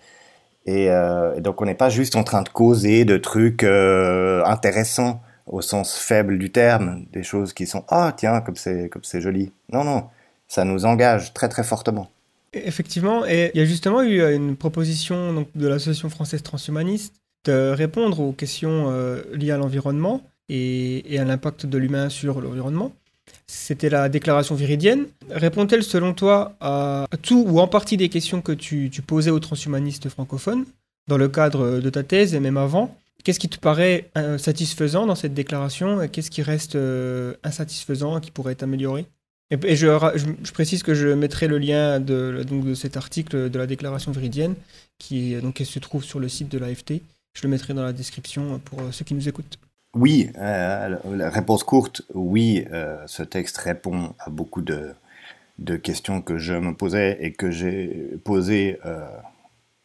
et, 0.67 0.91
euh, 0.91 1.35
et, 1.37 1.41
donc, 1.41 1.61
on 1.61 1.65
n'est 1.65 1.75
pas 1.75 1.91
juste 1.91 2.15
en 2.15 2.23
train 2.23 2.43
de 2.43 2.49
causer 2.49 3.05
de 3.05 3.17
trucs 3.17 3.65
euh, 3.65 4.45
intéressants 4.45 5.23
au 5.47 5.61
sens 5.61 5.97
faible 5.97 6.39
du 6.39 6.53
terme, 6.53 7.07
des 7.13 7.23
choses 7.23 7.55
qui 7.55 7.67
sont 7.67 7.83
ah 7.89 8.13
tiens 8.15 8.43
comme 8.43 8.57
c'est 8.57 8.91
comme 8.91 9.03
c'est 9.03 9.23
joli. 9.23 9.51
Non 9.73 9.83
non, 9.83 10.05
ça 10.47 10.65
nous 10.65 10.85
engage 10.85 11.33
très 11.33 11.49
très 11.49 11.65
fortement. 11.65 12.11
Effectivement, 12.53 13.25
et 13.25 13.51
il 13.55 13.59
y 13.59 13.63
a 13.63 13.65
justement 13.65 14.03
eu 14.03 14.21
une 14.21 14.57
proposition 14.57 15.33
donc, 15.33 15.49
de 15.55 15.67
l'association 15.67 16.11
française 16.11 16.43
transhumaniste 16.43 17.15
de 17.47 17.71
répondre 17.71 18.21
aux 18.21 18.33
questions 18.33 18.93
liées 19.33 19.53
à 19.53 19.57
l'environnement 19.57 20.21
et 20.51 21.19
à 21.19 21.25
l'impact 21.25 21.65
de 21.65 21.79
l'humain 21.79 22.11
sur 22.11 22.43
l'environnement. 22.43 22.93
C'était 23.51 23.89
la 23.89 24.11
déclaration 24.11 24.55
viridienne. 24.55 25.07
Répond-elle 25.31 25.83
selon 25.83 26.13
toi 26.13 26.55
à 26.61 27.07
tout 27.23 27.45
ou 27.47 27.61
en 27.61 27.67
partie 27.67 27.97
des 27.97 28.11
questions 28.11 28.43
que 28.43 28.53
tu, 28.53 28.91
posais 29.07 29.31
aux 29.31 29.41
transhumanistes 29.41 30.11
francophones 30.11 30.67
dans 31.09 31.17
le 31.17 31.29
cadre 31.29 31.81
de 31.81 31.91
ta 31.91 32.03
thèse 32.03 32.35
et 32.35 32.41
même 32.41 32.59
avant? 32.59 32.95
Qu'est-ce 33.25 33.41
qui 33.41 33.49
te 33.49 33.59
paraît 33.59 34.11
euh, 34.19 34.37
satisfaisant 34.37 35.07
dans 35.07 35.15
cette 35.15 35.33
déclaration 35.33 36.03
et 36.03 36.09
qu'est-ce 36.11 36.31
qui 36.31 36.43
reste 36.43 36.77
euh, 36.77 37.35
insatisfaisant 37.43 38.19
et 38.19 38.21
qui 38.21 38.31
pourrait 38.31 38.53
être 38.53 38.63
amélioré? 38.63 39.07
Et, 39.51 39.77
je, 39.77 40.53
précise 40.53 40.83
que 40.83 40.93
je 40.93 41.09
mettrai 41.09 41.49
le 41.49 41.57
lien 41.57 42.01
de, 42.01 42.45
cet 42.75 42.99
article 42.99 43.49
de 43.49 43.59
la 43.59 43.67
déclaration 43.67 44.13
viridienne 44.13 44.55
qui, 44.99 45.35
se 45.65 45.79
trouve 45.79 46.05
sur 46.05 46.21
le 46.21 46.29
site 46.29 46.51
de 46.51 46.59
l'AFT. 46.59 47.01
Je 47.33 47.43
le 47.45 47.49
mettrai 47.49 47.73
dans 47.73 47.83
la 47.83 47.95
description 47.95 48.59
pour 48.59 48.83
ceux 48.93 49.07
qui 49.07 49.15
nous 49.15 49.27
écoutent. 49.27 49.59
Oui, 49.95 50.31
euh, 50.37 50.97
la 51.11 51.31
réponse 51.31 51.65
courte, 51.65 52.03
oui, 52.13 52.67
euh, 52.73 52.99
ce 53.07 53.23
texte 53.23 53.57
répond 53.57 54.15
à 54.19 54.29
beaucoup 54.29 54.61
de, 54.61 54.93
de, 55.59 55.77
questions 55.77 56.21
que 56.21 56.37
je 56.37 56.53
me 56.53 56.75
posais 56.75 57.17
et 57.21 57.33
que 57.33 57.51
j'ai 57.51 58.19
posées 58.23 58.79
euh, 58.85 59.09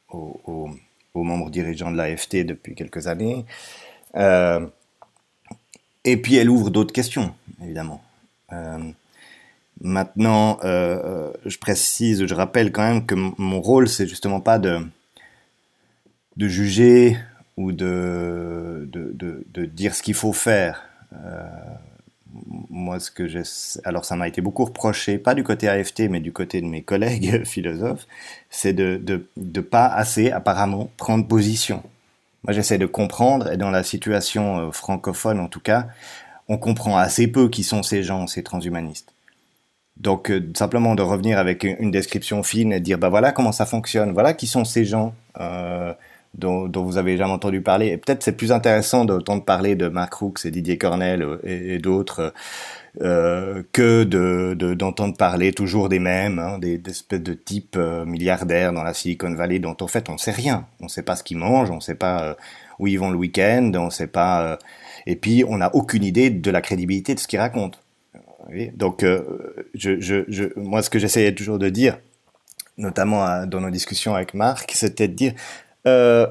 aux, 0.10 0.70
aux, 1.14 1.24
membres 1.24 1.50
dirigeants 1.50 1.90
de 1.90 1.96
l'AFT 1.96 2.46
depuis 2.46 2.76
quelques 2.76 3.08
années. 3.08 3.46
Et 6.06 6.18
puis 6.18 6.36
elle 6.36 6.50
ouvre 6.50 6.70
d'autres 6.70 6.94
questions, 6.94 7.34
évidemment. 7.64 8.04
Maintenant, 9.82 10.60
je 10.62 11.58
précise, 11.58 12.26
je 12.26 12.36
rappelle 12.36 12.72
quand 12.74 12.84
même 12.84 13.06
que 13.06 13.16
mon 13.16 13.62
rôle, 13.62 13.88
c'est 13.88 14.06
justement 14.06 14.42
pas 14.42 14.60
de, 14.60 14.80
de 16.36 16.48
juger 16.48 17.18
ou 17.58 17.72
de, 17.72 18.88
de, 18.92 19.46
de, 19.54 19.66
dire 19.66 19.96
ce 19.96 20.02
qu'il 20.02 20.16
faut 20.16 20.34
faire. 20.34 20.84
Euh, 21.14 21.44
moi, 22.70 23.00
ce 23.00 23.12
que 23.12 23.28
alors 23.88 24.06
ça 24.06 24.16
m'a 24.16 24.28
été 24.28 24.42
beaucoup 24.42 24.66
reproché, 24.66 25.18
pas 25.20 25.36
du 25.36 25.44
côté 25.44 25.68
AFT, 25.68 26.10
mais 26.10 26.20
du 26.20 26.32
côté 26.32 26.62
de 26.62 26.66
mes 26.66 26.82
collègues 26.82 27.44
philosophes, 27.46 28.08
c'est 28.50 28.74
de, 28.74 28.98
de, 28.98 29.28
de 29.38 29.62
pas 29.62 29.86
assez, 29.86 30.32
apparemment, 30.32 30.90
prendre 30.98 31.28
position. 31.28 31.84
Moi, 32.44 32.54
j'essaie 32.54 32.78
de 32.78 32.86
comprendre, 32.86 33.52
et 33.52 33.58
dans 33.58 33.70
la 33.72 33.84
situation 33.84 34.60
euh, 34.60 34.72
francophone, 34.72 35.40
en 35.40 35.48
tout 35.48 35.62
cas, 35.62 35.88
on 36.50 36.58
comprend 36.58 36.98
assez 36.98 37.28
peu 37.28 37.50
qui 37.50 37.64
sont 37.64 37.84
ces 37.84 38.04
gens, 38.04 38.28
ces 38.28 38.44
transhumanistes. 38.44 39.14
Donc, 39.98 40.32
euh, 40.32 40.52
simplement 40.56 40.96
de 40.96 41.04
revenir 41.04 41.38
avec 41.38 41.64
une 41.64 41.92
description 41.92 42.42
fine 42.42 42.74
et 42.74 42.80
dire, 42.80 42.98
bah 42.98 43.10
voilà 43.10 43.32
comment 43.32 43.52
ça 43.52 43.66
fonctionne, 43.66 44.12
voilà 44.12 44.34
qui 44.34 44.48
sont 44.48 44.66
ces 44.66 44.86
gens. 44.86 45.14
Dont, 46.36 46.70
vous 46.76 46.98
avez 46.98 47.18
jamais 47.18 47.34
entendu 47.34 47.62
parler. 47.62 47.88
Et 47.88 47.98
peut-être 47.98 48.24
c'est 48.24 48.38
plus 48.38 48.52
intéressant 48.52 49.06
d'entendre 49.06 49.44
parler 49.44 49.76
de 49.76 49.88
Mark 49.88 50.12
Crooks 50.12 50.46
et 50.46 50.52
Didier 50.52 50.78
Cornell 50.78 51.26
et, 51.44 51.76
et 51.76 51.80
d'autres 51.80 52.34
euh, 53.02 53.64
que 53.72 54.04
d'entendre 54.04 55.14
de, 55.14 55.18
parler 55.18 55.52
toujours 55.52 55.90
des 55.90 56.00
mêmes, 56.00 56.38
hein, 56.40 56.60
des, 56.60 56.80
espèces 56.88 57.22
de 57.22 57.34
types 57.34 57.76
euh, 57.76 58.06
milliardaires 58.06 58.72
dans 58.72 58.84
la 58.84 58.94
Silicon 58.94 59.34
Valley 59.34 59.60
dont 59.60 59.76
en 59.80 59.88
fait 59.88 60.10
on 60.10 60.18
sait 60.18 60.32
rien. 60.32 60.68
On 60.80 60.88
sait 60.88 61.02
pas 61.02 61.16
ce 61.16 61.24
qu'ils 61.24 61.38
mangent, 61.38 61.72
on 61.72 61.80
sait 61.80 61.96
pas 61.96 62.24
euh, 62.24 62.34
où 62.80 62.88
ils 62.88 63.00
vont 63.00 63.10
le 63.10 63.18
week-end, 63.18 63.72
on 63.76 63.90
sait 63.90 64.08
pas. 64.08 64.44
Euh, 64.44 64.58
et 65.06 65.16
puis 65.16 65.44
on 65.48 65.58
n'a 65.58 65.74
aucune 65.76 66.04
idée 66.04 66.30
de 66.30 66.52
la 66.52 66.62
crédibilité 66.62 67.16
de 67.16 67.20
ce 67.20 67.28
qu'ils 67.28 67.40
racontent. 67.40 67.80
Donc 68.76 69.04
euh, 69.04 69.22
je, 69.74 70.00
je, 70.00 70.60
moi 70.60 70.82
ce 70.82 70.90
que 70.90 71.00
j'essayais 71.00 71.34
toujours 71.34 71.60
de 71.60 71.70
dire, 71.70 71.98
notamment 72.78 73.46
dans 73.46 73.62
nos 73.62 73.70
discussions 73.70 74.16
avec 74.16 74.34
Marc, 74.34 74.72
c'était 74.76 75.08
de 75.08 75.14
dire 75.14 75.34
euh, 75.88 76.28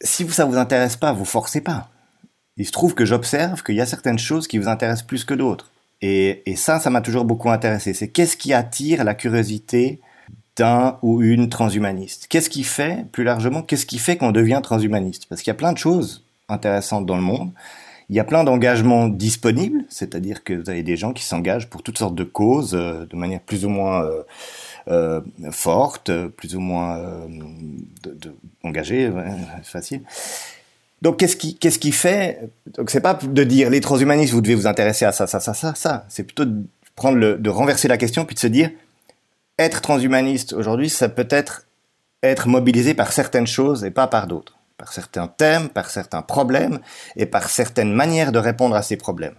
si 0.00 0.28
ça 0.28 0.44
vous 0.44 0.56
intéresse 0.56 0.96
pas, 0.96 1.12
vous 1.12 1.24
forcez 1.24 1.60
pas. 1.60 1.88
Il 2.56 2.66
se 2.66 2.72
trouve 2.72 2.94
que 2.94 3.04
j'observe 3.04 3.62
qu'il 3.62 3.76
y 3.76 3.80
a 3.80 3.86
certaines 3.86 4.18
choses 4.18 4.48
qui 4.48 4.58
vous 4.58 4.68
intéressent 4.68 5.06
plus 5.06 5.24
que 5.24 5.34
d'autres. 5.34 5.70
Et, 6.00 6.42
ça, 6.56 6.78
ça 6.78 6.90
m'a 6.90 7.00
toujours 7.00 7.24
beaucoup 7.24 7.50
intéressé. 7.50 7.92
C'est 7.92 8.08
qu'est-ce 8.08 8.36
qui 8.36 8.52
attire 8.52 9.04
la 9.04 9.14
curiosité 9.14 10.00
d'un 10.56 10.98
ou 11.02 11.22
une 11.22 11.48
transhumaniste? 11.48 12.26
Qu'est-ce 12.28 12.50
qui 12.50 12.64
fait, 12.64 13.06
plus 13.10 13.24
largement, 13.24 13.62
qu'est-ce 13.62 13.86
qui 13.86 13.98
fait 13.98 14.16
qu'on 14.16 14.32
devient 14.32 14.60
transhumaniste? 14.62 15.26
Parce 15.28 15.42
qu'il 15.42 15.50
y 15.50 15.52
a 15.52 15.54
plein 15.54 15.72
de 15.72 15.78
choses 15.78 16.24
intéressantes 16.48 17.06
dans 17.06 17.16
le 17.16 17.22
monde. 17.22 17.52
Il 18.10 18.16
y 18.16 18.20
a 18.20 18.24
plein 18.24 18.42
d'engagements 18.42 19.06
disponibles, 19.06 19.84
c'est-à-dire 19.88 20.42
que 20.42 20.54
vous 20.54 20.70
avez 20.70 20.82
des 20.82 20.96
gens 20.96 21.12
qui 21.12 21.24
s'engagent 21.24 21.68
pour 21.68 21.82
toutes 21.82 21.98
sortes 21.98 22.14
de 22.14 22.24
causes, 22.24 22.74
euh, 22.74 23.04
de 23.04 23.16
manière 23.16 23.40
plus 23.40 23.66
ou 23.66 23.68
moins 23.68 24.02
euh, 24.02 24.22
euh, 24.88 25.20
forte, 25.50 26.10
plus 26.36 26.56
ou 26.56 26.60
moins 26.60 26.98
euh, 26.98 27.26
de, 28.04 28.34
engagée, 28.62 29.10
facile. 29.62 30.02
Donc 31.02 31.18
qu'est-ce 31.18 31.36
qui, 31.36 31.56
qu'est-ce 31.56 31.78
qui 31.78 31.92
fait 31.92 32.50
Donc 32.76 32.90
c'est 32.90 33.00
pas 33.00 33.14
de 33.14 33.44
dire 33.44 33.70
les 33.70 33.80
transhumanistes, 33.80 34.32
vous 34.32 34.40
devez 34.40 34.54
vous 34.54 34.66
intéresser 34.66 35.04
à 35.04 35.12
ça, 35.12 35.26
ça, 35.26 35.40
ça, 35.40 35.54
ça, 35.54 35.74
ça. 35.74 36.06
C'est 36.08 36.24
plutôt 36.24 36.44
de 36.44 36.64
prendre 36.96 37.18
le, 37.18 37.36
de 37.38 37.50
renverser 37.50 37.86
la 37.86 37.96
question 37.96 38.24
puis 38.24 38.34
de 38.34 38.40
se 38.40 38.48
dire 38.48 38.70
être 39.58 39.80
transhumaniste 39.80 40.52
aujourd'hui, 40.52 40.88
ça 40.88 41.08
peut 41.08 41.28
être 41.30 41.66
être 42.22 42.48
mobilisé 42.48 42.94
par 42.94 43.12
certaines 43.12 43.46
choses 43.46 43.84
et 43.84 43.90
pas 43.90 44.06
par 44.06 44.26
d'autres, 44.26 44.58
par 44.76 44.92
certains 44.92 45.28
thèmes, 45.28 45.68
par 45.68 45.90
certains 45.90 46.22
problèmes 46.22 46.80
et 47.16 47.26
par 47.26 47.48
certaines 47.48 47.92
manières 47.92 48.32
de 48.32 48.38
répondre 48.38 48.74
à 48.74 48.82
ces 48.82 48.96
problèmes. 48.96 49.36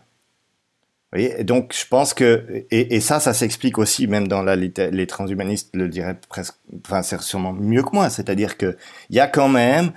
Donc 1.41 1.74
je 1.76 1.88
pense 1.88 2.13
que 2.13 2.65
et, 2.69 3.00
ça, 3.00 3.19
ça 3.19 3.34
s'explique 3.34 3.80
aussi 3.80 4.06
même 4.06 4.28
dans 4.28 4.43
la 4.43 4.56
les 4.56 5.08
transhumanistes 5.08 5.72
le 5.74 5.88
diraient 5.88 6.19
presque, 6.30 6.56
enfin 6.86 7.02
c'est 7.02 7.19
sûrement 7.22 7.52
mieux 7.54 7.82
que 7.82 7.89
moi, 7.93 8.10
c'est-à-dire 8.12 8.58
que 8.58 8.78
il 9.10 9.15
y 9.15 9.19
a 9.19 9.26
quand 9.26 9.50
même 9.50 9.91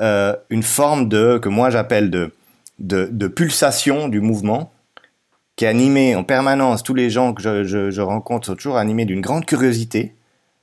euh, 0.00 0.34
une 0.50 0.64
forme 0.64 1.08
de 1.08 1.38
que 1.38 1.48
moi 1.48 1.70
j'appelle 1.70 2.10
de, 2.10 2.32
de, 2.80 3.28
pulsation 3.28 4.08
du 4.08 4.20
mouvement 4.20 4.72
qui 5.54 5.66
est 5.66 5.68
animé 5.68 6.16
en 6.16 6.24
permanence. 6.24 6.82
Tous 6.82 6.94
les 6.94 7.10
gens 7.10 7.32
que 7.32 7.42
je 7.42 8.00
rencontre 8.00 8.46
sont 8.46 8.56
toujours 8.56 8.76
animés 8.76 9.04
d'une 9.04 9.20
grande 9.20 9.46
curiosité, 9.46 10.16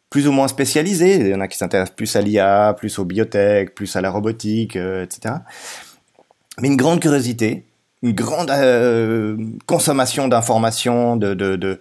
plus 0.09 0.27
ou 0.27 0.31
moins 0.31 0.47
spécialisée. 0.47 1.15
Il 1.15 1.27
y 1.29 1.33
en 1.33 1.39
a 1.39 1.47
qui 1.47 1.57
s'intéressent 1.57 1.95
plus 1.95 2.15
à 2.15 2.21
l'IA, 2.21 2.75
plus 2.77 2.99
aux 2.99 3.05
biotech, 3.05 3.73
plus 3.73 3.95
à 3.95 4.01
la 4.01 4.11
robotique, 4.11 4.75
euh, 4.75 5.03
etc. 5.03 5.35
Mais 6.61 6.67
une 6.67 6.77
grande 6.77 6.99
curiosité, 6.99 7.65
une 8.03 8.11
grande 8.11 8.51
euh, 8.51 9.37
consommation 9.65 10.27
d'informations, 10.27 11.15
de, 11.15 11.79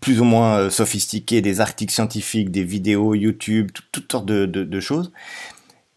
plus 0.00 0.20
ou 0.20 0.24
moins 0.24 0.58
euh, 0.58 0.70
sophistiquées, 0.70 1.42
des 1.42 1.60
articles 1.60 1.92
scientifiques, 1.92 2.50
des 2.50 2.64
vidéos 2.64 3.14
YouTube, 3.14 3.70
toutes 3.92 4.10
sortes 4.10 4.26
de, 4.26 4.80
choses. 4.80 5.12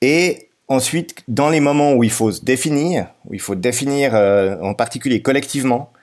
Et 0.02 0.50
ensuite, 0.68 1.24
dans 1.30 1.50
les 1.50 1.62
moments 1.62 1.94
où 1.94 2.04
il 2.04 2.12
faut 2.12 2.32
se 2.32 2.44
définir, 2.44 3.08
où 3.26 3.34
il 3.34 3.40
faut 3.40 3.56
définir 3.56 4.14
euh, 4.14 4.58
en 4.62 4.74
particulier 4.74 5.22
collectivement, 5.22 5.94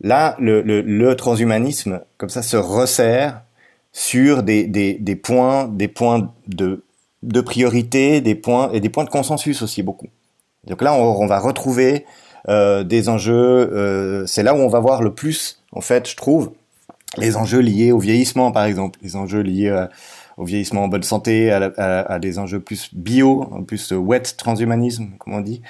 là, 0.00 0.34
le, 0.40 1.12
transhumanisme, 1.12 2.00
comme 2.16 2.30
ça, 2.30 2.42
se 2.42 2.56
resserre 2.56 3.42
sur 3.92 4.42
des, 4.42 5.20
points, 5.22 5.68
des 5.68 5.88
points 5.88 6.32
de, 6.48 6.82
de 7.22 7.40
priorité, 7.42 8.22
des 8.22 8.34
points 8.34 8.72
et 8.72 8.80
des 8.80 8.88
points 8.88 9.04
de 9.04 9.10
consensus 9.10 9.60
aussi 9.60 9.82
beaucoup. 9.82 10.08
Donc 10.66 10.80
là, 10.80 10.94
on, 10.94 11.26
va 11.26 11.38
retrouver 11.38 12.06
des 12.48 13.08
enjeux. 13.08 13.34
Euh, 13.72 14.26
c'est 14.26 14.42
là 14.42 14.54
où 14.54 14.58
on 14.58 14.68
va 14.68 14.80
voir 14.80 15.02
le 15.02 15.14
plus, 15.14 15.62
en 15.72 15.80
fait, 15.80 16.08
je 16.08 16.16
trouve, 16.16 16.52
les 17.16 17.36
enjeux 17.36 17.60
liés 17.60 17.92
au 17.92 17.98
vieillissement, 17.98 18.52
par 18.52 18.64
exemple, 18.64 18.98
les 19.02 19.16
enjeux 19.16 19.40
liés 19.40 19.68
euh, 19.68 19.86
au 20.36 20.44
vieillissement 20.44 20.84
en 20.84 20.88
bonne 20.88 21.04
santé, 21.04 21.52
à, 21.52 22.18
des 22.18 22.38
enjeux 22.38 22.60
plus 22.60 22.90
bio, 22.92 23.44
plus 23.66 23.92
wet 23.92 24.22
transhumanisme, 24.36 25.10
comme 25.18 25.34
on 25.34 25.40
dit, 25.40 25.62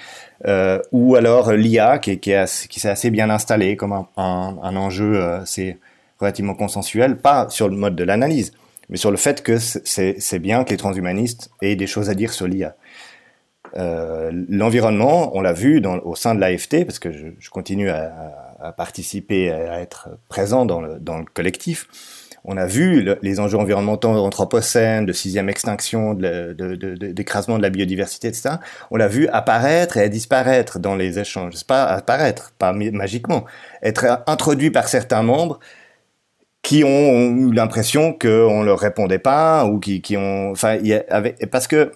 euh, 0.47 0.81
ou 0.91 1.17
alors 1.17 1.53
l'IA 1.53 1.99
qui, 1.99 2.19
qui, 2.19 2.81
s'est 2.81 2.89
assez 2.89 3.11
bien 3.11 3.29
installé 3.29 3.77
comme 3.77 3.93
un, 3.93 4.09
un, 4.17 4.77
enjeu 4.77 5.23
c'est 5.45 5.77
relativement 6.19 6.55
consensuel, 6.55 7.19
pas 7.19 7.51
sur 7.51 7.69
le 7.69 7.77
mode 7.77 7.95
de 7.95 8.05
l'analyse, 8.05 8.53
mais 8.89 8.97
sur 8.97 9.11
le 9.11 9.19
fait 9.19 9.43
que 9.43 9.59
c'est 9.59 10.39
bien 10.39 10.65
que 10.65 10.71
les 10.71 10.79
transhumanistes 10.79 11.51
aient 11.61 11.77
des 11.77 11.87
choses 11.87 12.09
à 12.09 12.15
dire 12.15 12.33
sur 12.33 12.47
l'IA. 12.47 12.75
Euh, 13.77 14.31
L'environnement, 14.49 15.37
on 15.37 15.41
l'a 15.41 15.53
vu 15.53 15.83
au 16.05 16.15
sein 16.15 16.35
de 16.35 16.41
l'AFT, 16.41 16.85
parce 16.85 16.99
que 16.99 17.13
je, 17.13 17.51
continue 17.51 17.91
à, 17.91 18.73
participer, 18.77 19.51
à 19.51 19.81
être 19.81 20.09
présent 20.29 20.65
dans 20.65 20.81
le, 20.81 20.99
collectif. 21.33 21.89
On 22.47 22.59
a 22.59 22.67
vu 22.67 23.01
le, 23.01 23.19
les 23.23 23.41
enjeux 23.41 23.57
environnementaux 23.57 24.11
anthropocènes, 24.11 25.07
de 25.07 25.13
sixième 25.13 25.49
extinction, 25.49 26.13
d'écrasement 26.15 27.57
de, 27.57 27.63
la 27.63 27.71
biodiversité, 27.71 28.29
etc. 28.29 28.57
On 28.91 28.97
l'a 28.97 29.09
vu 29.09 29.29
apparaître 29.29 29.97
et 29.97 30.09
disparaître 30.11 30.79
dans 30.79 30.95
les 30.95 31.19
échanges. 31.19 31.55
C'est 31.55 31.67
pas 31.67 31.85
apparaître, 31.85 32.53
pas 32.59 32.73
magiquement, 32.73 33.45
être 33.83 34.23
introduit 34.27 34.71
par 34.71 34.89
certains 34.89 35.23
membres 35.23 35.59
qui 36.65 36.83
ont 36.83 37.37
eu 37.37 37.53
l'impression 37.53 38.13
qu'on 38.13 38.63
leur 38.63 38.79
répondait 38.79 39.19
pas 39.19 39.67
ou 39.67 39.79
qui, 39.79 40.17
ont, 40.17 40.51
enfin, 40.51 40.77
y 40.77 40.99
parce 41.51 41.67
que 41.67 41.93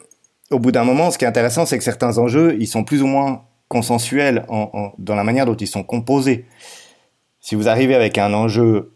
au 0.51 0.59
bout 0.59 0.73
d'un 0.73 0.85
moment, 0.85 1.11
ce 1.11 1.19
qui 1.19 1.25
est 1.25 1.29
intéressant, 1.29 1.67
c'est 1.67 1.79
que 1.79 1.85
certains 1.85 2.19
enjeux, 2.19 2.57
ils 2.59 2.67
sont 2.67 2.85
plus 2.85 3.03
ou 3.03 3.07
moins 3.07 3.45
consensuels 3.69 4.45
en, 4.49 4.71
en, 4.73 4.93
dans 4.99 5.15
la 5.15 5.25
manière 5.25 5.47
dont 5.47 5.55
ils 5.57 5.67
sont 5.67 5.83
composés. 5.83 6.47
Si 7.41 7.55
vous 7.55 7.69
arrivez 7.69 7.95
avec 7.95 8.19
un 8.19 8.33
enjeu, 8.33 8.95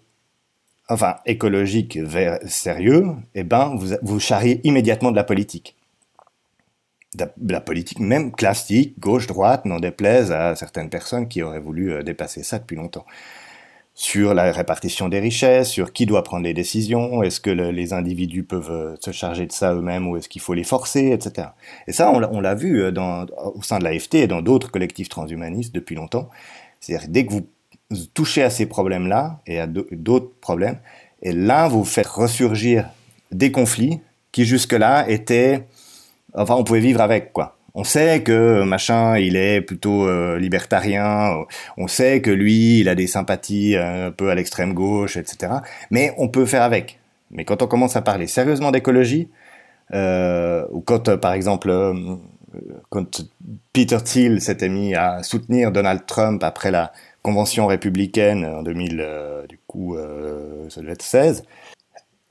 enfin 0.89 1.17
écologique 1.27 1.99
sérieux, 2.47 3.07
eh 3.35 3.45
ben 3.45 3.75
vous 3.77 3.95
vous 4.03 4.21
charriez 4.21 4.61
immédiatement 4.65 5.11
de 5.11 5.17
la 5.17 5.25
politique, 5.25 5.77
de 7.15 7.25
la, 7.25 7.33
de 7.37 7.53
la 7.53 7.61
politique 7.61 8.01
même 8.01 8.33
classique, 8.33 8.99
gauche-droite, 8.99 9.67
n'en 9.67 9.79
déplaise 9.79 10.33
à 10.33 10.57
certaines 10.57 10.91
personnes 10.91 11.29
qui 11.29 11.43
auraient 11.43 11.61
voulu 11.61 11.93
euh, 11.93 12.03
dépasser 12.03 12.43
ça 12.43 12.59
depuis 12.59 12.77
longtemps 12.77 13.05
sur 13.95 14.33
la 14.33 14.53
répartition 14.53 15.09
des 15.09 15.21
richesses, 15.21 15.69
sur 15.69 15.93
qui 15.93 16.07
doit 16.07 16.23
prendre 16.23 16.45
les 16.45 16.55
décisions, 16.55 17.23
est-ce 17.23 17.41
que 17.41 17.51
le, 17.51 17.71
les 17.71 17.93
individus 17.93 18.43
peuvent 18.43 18.71
euh, 18.71 18.95
se 19.01 19.11
charger 19.11 19.47
de 19.47 19.53
ça 19.53 19.75
eux-mêmes 19.75 20.09
ou 20.09 20.17
est-ce 20.17 20.29
qu'il 20.29 20.41
faut 20.41 20.55
les 20.55 20.65
forcer, 20.65 21.13
etc. 21.13 21.49
Et 21.87 21.93
ça, 21.93 22.11
on 22.11 22.41
l'a 22.41 22.55
vu 22.55 22.83
euh, 22.83 22.93
au 23.55 23.63
sein 23.63 23.79
de 23.79 23.85
l'AFT 23.85 24.15
et 24.15 24.27
dans 24.27 24.41
d'autres 24.41 24.71
collectifs 24.71 25.11
transhumanistes 25.11 25.75
depuis 25.75 25.95
longtemps. 25.95 26.31
C'est-à-dire 26.81 27.09
dès 27.11 27.27
que 27.27 27.33
vous 27.33 27.47
touchez 28.15 28.43
à 28.43 28.51
ces 28.51 28.67
problèmes-là 28.67 29.41
et 29.47 29.61
à 29.61 29.67
d'autres 29.67 30.33
problèmes, 30.41 30.79
et 31.23 31.33
là, 31.33 31.69
vous 31.69 31.85
faites 31.85 32.07
ressurgir 32.07 32.89
des 33.31 33.53
conflits 33.53 34.01
qui 34.33 34.45
jusque-là 34.45 35.09
étaient, 35.09 35.67
enfin, 36.35 36.55
on 36.57 36.65
pouvait 36.65 36.81
vivre 36.81 37.01
avec, 37.01 37.33
quoi. 37.33 37.57
On 37.75 37.85
sait 37.85 38.23
que 38.23 38.63
machin, 38.65 39.19
il 39.19 39.37
est 39.37 39.63
plutôt 39.63 40.07
euh, 40.07 40.39
libertarien. 40.39 41.45
On 41.77 41.89
sait 41.89 42.21
que 42.21 42.31
lui, 42.31 42.81
il 42.81 42.89
a 42.89 42.95
des 42.95 43.07
sympathies 43.07 43.77
un 43.77 44.11
peu 44.11 44.31
à 44.31 44.35
l'extrême 44.35 44.75
gauche, 44.75 45.17
etc. 45.17 45.55
Mais 45.91 46.15
on 46.19 46.29
peut 46.29 46.47
faire 46.47 46.63
avec. 46.63 46.99
Mais 47.31 47.45
quand 47.45 47.63
on 47.63 47.67
commence 47.67 47.97
à 47.97 48.03
parler 48.03 48.27
sérieusement 48.27 48.71
d'écologie, 48.71 49.29
euh, 49.95 50.67
ou 50.71 50.81
quand, 50.81 51.09
euh, 51.09 51.17
par 51.17 51.33
exemple, 51.33 51.71
euh, 51.71 51.95
quand 52.91 53.23
Peter 53.73 53.99
Thiel 54.05 54.41
s'était 54.41 54.69
mis 54.69 54.95
à 54.95 55.23
soutenir 55.23 55.73
Donald 55.73 56.05
Trump 56.07 56.43
après 56.45 56.71
la 56.71 56.93
convention 57.23 57.67
républicaine 57.67 58.45
en 58.45 58.63
2000, 58.63 59.01
euh, 59.01 59.47
du 59.47 59.59
coup, 59.67 59.97
ça 60.69 60.81
devait 60.81 60.93
être 60.93 61.03
16, 61.03 61.45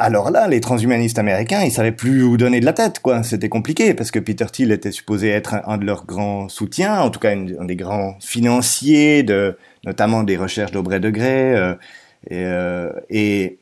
alors 0.02 0.32
là, 0.32 0.48
les 0.48 0.60
transhumanistes 0.60 1.20
américains, 1.20 1.62
ils 1.64 1.72
savaient 1.72 1.92
plus 1.92 2.24
où 2.24 2.38
donner 2.38 2.60
de 2.60 2.66
la 2.66 2.74
tête, 2.74 3.00
quoi. 3.00 3.24
C'était 3.24 3.50
compliqué 3.50 3.94
parce 3.94 4.12
que 4.12 4.20
Peter 4.20 4.46
Thiel 4.52 4.72
était 4.72 4.92
supposé 4.92 5.30
être 5.30 5.56
un, 5.66 5.78
de 5.78 5.86
leurs 5.86 6.06
grands 6.06 6.50
soutiens, 6.50 7.00
en 7.02 7.10
tout 7.10 7.20
cas 7.20 7.32
un 7.32 7.66
des 7.66 7.76
grands 7.76 8.18
financiers 8.20 9.24
de, 9.24 9.58
notamment 9.86 10.24
des 10.24 10.38
recherches 10.38 10.72
d'au 10.72 10.82
degré 10.82 11.56
euh, 11.56 11.74
et, 12.30 12.46
euh, 12.46 12.92
et 13.10 13.60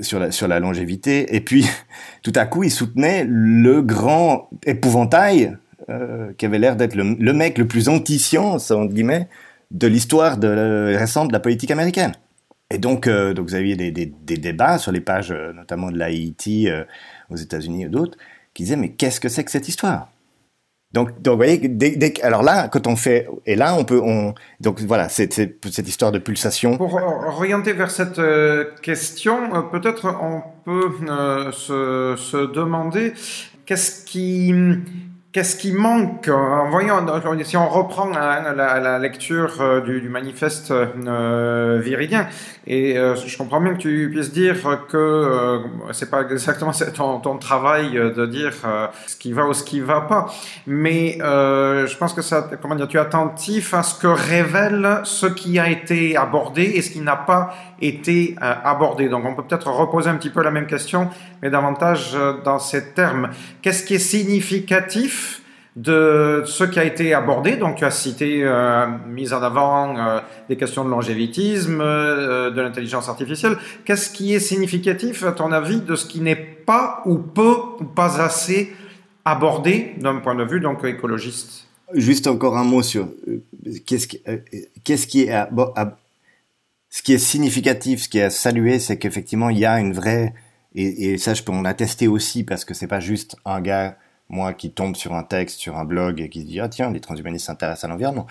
sur 0.00 0.18
la 0.18 0.30
sur 0.30 0.48
la 0.48 0.60
longévité. 0.60 1.34
Et 1.34 1.40
puis, 1.40 1.66
tout 2.22 2.32
à 2.34 2.46
coup, 2.46 2.64
il 2.64 2.70
soutenait 2.70 3.24
le 3.26 3.82
grand 3.82 4.50
épouvantail 4.64 5.56
euh, 5.88 6.32
qui 6.36 6.46
avait 6.46 6.58
l'air 6.58 6.74
d'être 6.74 6.96
le, 6.96 7.32
mec 7.32 7.58
le 7.58 7.66
plus 7.66 7.88
anti-science, 7.88 8.72
entre 8.72 8.92
guillemets, 8.92 9.28
de 9.70 9.86
l'histoire 9.86 10.36
de, 10.36 10.96
récente 10.96 11.28
de 11.28 11.32
la 11.32 11.38
politique 11.38 11.70
américaine. 11.70 12.12
Et 12.70 12.78
donc, 12.78 13.06
euh, 13.06 13.32
donc 13.32 13.48
vous 13.48 13.54
aviez 13.54 13.76
des, 13.76 13.92
des, 13.92 14.36
débats 14.36 14.78
sur 14.78 14.90
les 14.90 15.00
pages, 15.00 15.30
euh, 15.30 15.52
notamment 15.52 15.90
de 15.90 15.98
l'AIT 15.98 16.68
euh, 16.68 16.84
aux 17.30 17.36
États-Unis 17.36 17.84
et 17.84 17.88
d'autres, 17.88 18.18
qui 18.54 18.64
disaient 18.64 18.76
mais 18.76 18.90
qu'est-ce 18.90 19.20
que 19.20 19.28
c'est 19.28 19.44
que 19.44 19.50
cette 19.50 19.68
histoire? 19.68 20.08
Donc, 20.92 21.10
vous 21.24 21.36
voyez, 21.36 21.58
dès, 21.58 21.90
dès, 21.90 22.20
alors 22.22 22.42
là, 22.42 22.68
quand 22.68 22.86
on 22.86 22.96
fait, 22.96 23.28
et 23.44 23.54
là, 23.54 23.76
on 23.76 23.84
peut, 23.84 24.00
on, 24.02 24.34
donc 24.60 24.80
voilà, 24.80 25.08
c'est 25.08 25.32
cette 25.32 25.88
histoire 25.88 26.10
de 26.10 26.18
pulsation. 26.18 26.78
Pour 26.78 26.94
orienter 26.94 27.72
vers 27.72 27.90
cette 27.90 28.20
question, 28.80 29.50
peut-être 29.70 30.06
on 30.22 30.42
peut 30.64 30.92
se, 31.52 32.14
se, 32.16 32.50
demander 32.50 33.12
qu'est-ce 33.66 34.06
qui, 34.06 34.54
Qu'est-ce 35.36 35.56
qui 35.56 35.72
manque 35.72 36.28
en 36.28 36.70
voyant, 36.70 37.04
si 37.44 37.58
on 37.58 37.68
reprend 37.68 38.08
la, 38.08 38.54
la, 38.54 38.98
lecture 38.98 39.60
euh, 39.60 39.82
du, 39.82 40.08
manifeste 40.08 40.70
euh, 40.70 41.78
viridien, 41.84 42.26
et 42.66 42.98
euh, 42.98 43.14
je 43.14 43.36
comprends 43.36 43.60
bien 43.60 43.74
que 43.74 43.78
tu 43.78 44.08
puisses 44.10 44.32
dire 44.32 44.56
que 44.88 44.96
euh, 44.96 45.58
c'est 45.92 46.10
pas 46.10 46.22
exactement 46.22 46.72
ton, 46.72 47.20
ton, 47.20 47.36
travail 47.36 47.92
de 47.92 48.24
dire 48.24 48.54
euh, 48.64 48.86
ce 49.06 49.14
qui 49.14 49.32
va 49.34 49.46
ou 49.46 49.52
ce 49.52 49.62
qui 49.62 49.80
va 49.80 50.00
pas, 50.00 50.32
mais 50.66 51.18
euh, 51.20 51.86
je 51.86 51.96
pense 51.96 52.12
que 52.12 52.22
ça, 52.22 52.48
comment 52.60 52.74
dire, 52.74 52.88
tu 52.88 52.96
es 52.96 53.00
attentif 53.00 53.74
à 53.74 53.82
ce 53.82 54.00
que 54.00 54.06
révèle 54.06 55.00
ce 55.04 55.26
qui 55.26 55.58
a 55.58 55.68
été 55.68 56.16
abordé 56.16 56.62
et 56.62 56.80
ce 56.80 56.90
qui 56.90 57.00
n'a 57.00 57.16
pas 57.16 57.54
été 57.80 58.36
abordé. 58.40 59.10
Donc 59.10 59.26
on 59.26 59.34
peut 59.34 59.42
peut-être 59.42 59.70
reposer 59.70 60.08
un 60.08 60.14
petit 60.14 60.30
peu 60.30 60.42
la 60.42 60.50
même 60.50 60.66
question, 60.66 61.10
mais 61.42 61.50
davantage 61.50 62.16
dans 62.42 62.58
ces 62.58 62.94
termes. 62.94 63.28
Qu'est-ce 63.60 63.84
qui 63.84 63.94
est 63.94 63.98
significatif 63.98 65.25
de 65.76 66.42
ce 66.46 66.64
qui 66.64 66.78
a 66.78 66.84
été 66.84 67.12
abordé. 67.12 67.56
Donc, 67.56 67.76
tu 67.76 67.84
as 67.84 67.90
cité 67.90 68.42
euh, 68.42 68.86
mise 69.06 69.34
en 69.34 69.42
avant 69.42 69.96
euh, 69.96 70.20
des 70.48 70.56
questions 70.56 70.84
de 70.84 70.90
longévitisme, 70.90 71.80
euh, 71.82 72.50
de 72.50 72.60
l'intelligence 72.62 73.10
artificielle. 73.10 73.58
Qu'est-ce 73.84 74.10
qui 74.10 74.34
est 74.34 74.40
significatif, 74.40 75.22
à 75.24 75.32
ton 75.32 75.52
avis, 75.52 75.80
de 75.80 75.94
ce 75.94 76.06
qui 76.06 76.20
n'est 76.20 76.34
pas 76.34 77.02
ou 77.04 77.18
peu 77.18 77.56
ou 77.78 77.84
pas 77.84 78.22
assez 78.22 78.72
abordé 79.26 79.94
d'un 79.98 80.16
point 80.16 80.34
de 80.34 80.44
vue 80.44 80.60
donc 80.60 80.82
écologiste? 80.82 81.68
Juste 81.92 82.26
encore 82.26 82.56
un 82.56 82.64
mot 82.64 82.82
sur 82.82 83.08
euh, 83.28 83.42
qu'est-ce 83.84 84.06
qui, 84.08 84.16
est, 85.22 85.48
ce 86.88 87.02
qui 87.02 87.12
est 87.12 87.18
significatif, 87.18 88.02
ce 88.02 88.08
qui 88.08 88.18
est 88.18 88.24
à 88.24 88.30
saluer, 88.30 88.78
c'est 88.78 88.96
qu'effectivement 88.96 89.50
il 89.50 89.58
y 89.58 89.66
a 89.66 89.78
une 89.78 89.92
vraie 89.92 90.32
et, 90.74 91.16
ça 91.16 91.32
je 91.32 91.42
peux 91.42 91.52
en 91.52 91.64
aussi 92.08 92.44
parce 92.44 92.64
que 92.64 92.74
c'est 92.74 92.86
pas 92.86 93.00
juste 93.00 93.36
un 93.44 93.60
gars 93.60 93.96
moi 94.28 94.52
qui 94.52 94.70
tombe 94.70 94.96
sur 94.96 95.14
un 95.14 95.22
texte, 95.22 95.60
sur 95.60 95.76
un 95.76 95.84
blog 95.84 96.20
et 96.20 96.28
qui 96.28 96.42
se 96.42 96.46
dit 96.46 96.60
ah 96.60 96.68
tiens 96.68 96.90
les 96.90 97.00
transhumanistes 97.00 97.46
s'intéressent 97.46 97.84
à 97.84 97.88
l'environnement. 97.88 98.26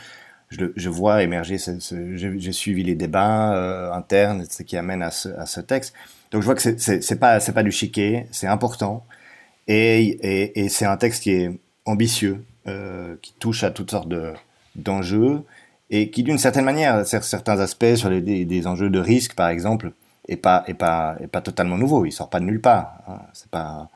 Je, 0.49 0.89
vois 0.89 1.23
émerger, 1.23 1.57
j'ai 1.57 2.51
suivi 2.53 2.83
les 2.83 2.95
débats 2.95 3.55
euh, 3.55 3.91
internes, 3.91 4.45
qui 4.65 4.77
amène 4.77 5.01
à 5.01 5.11
ce, 5.11 5.59
texte. 5.59 5.93
Donc 6.31 6.41
je 6.41 6.45
vois 6.45 6.55
que 6.55 6.61
c'est 6.61 7.19
pas 7.19 7.39
c'est 7.39 7.51
pas 7.51 7.63
du 7.63 7.71
chiquet, 7.71 8.27
c'est 8.31 8.47
important 8.47 9.05
et, 9.67 10.59
et, 10.63 10.69
c'est 10.69 10.85
un 10.85 10.97
texte 10.97 11.23
qui 11.23 11.31
est 11.31 11.59
ambitieux, 11.85 12.45
euh, 12.67 13.15
qui 13.21 13.33
touche 13.39 13.63
à 13.63 13.71
toutes 13.71 13.91
sortes 13.91 14.09
d'enjeux 14.75 15.43
et 15.89 16.09
qui, 16.11 16.23
d'une 16.23 16.37
certaine 16.37 16.65
manière, 16.65 17.05
certains 17.05 17.59
aspects 17.59 17.95
sur 17.95 18.09
les, 18.09 18.21
des, 18.45 18.67
enjeux 18.67 18.89
de 18.89 18.99
risque, 18.99 19.35
par 19.35 19.49
exemple, 19.49 19.93
est 20.27 20.37
pas 20.37 20.63
est 20.67 20.73
pas 20.73 21.15
est 21.21 21.27
pas 21.27 21.41
totalement 21.41 21.77
nouveau. 21.77 22.05
Il 22.05 22.11
sort 22.11 22.29
pas 22.29 22.39
de 22.39 22.45
nulle 22.45 22.61
part. 22.61 22.97
Hein. 23.07 23.87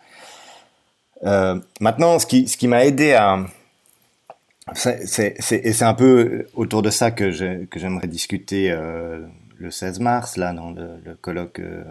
Euh, 1.24 1.60
maintenant, 1.82 2.20
ce 2.20 2.26
qui 2.26 2.48
ce 2.48 2.58
qui 2.58 2.68
m'a 2.68 2.86
aidé 2.86 3.14
à 3.14 3.46
c'est 4.74 5.36
et 5.52 5.74
c'est 5.74 5.86
un 5.86 5.94
peu 5.94 6.48
autour 6.54 6.82
de 6.82 6.90
ça 6.90 7.12
que 7.12 7.32
j'aimerais 7.32 8.08
discuter 8.08 8.72
euh, 8.72 9.26
le 9.58 9.72
16 9.72 10.00
mars 10.00 10.38
là 10.38 10.54
dans 10.54 10.72
le, 10.72 11.16
colloque 11.22 11.60
euh, 11.60 11.84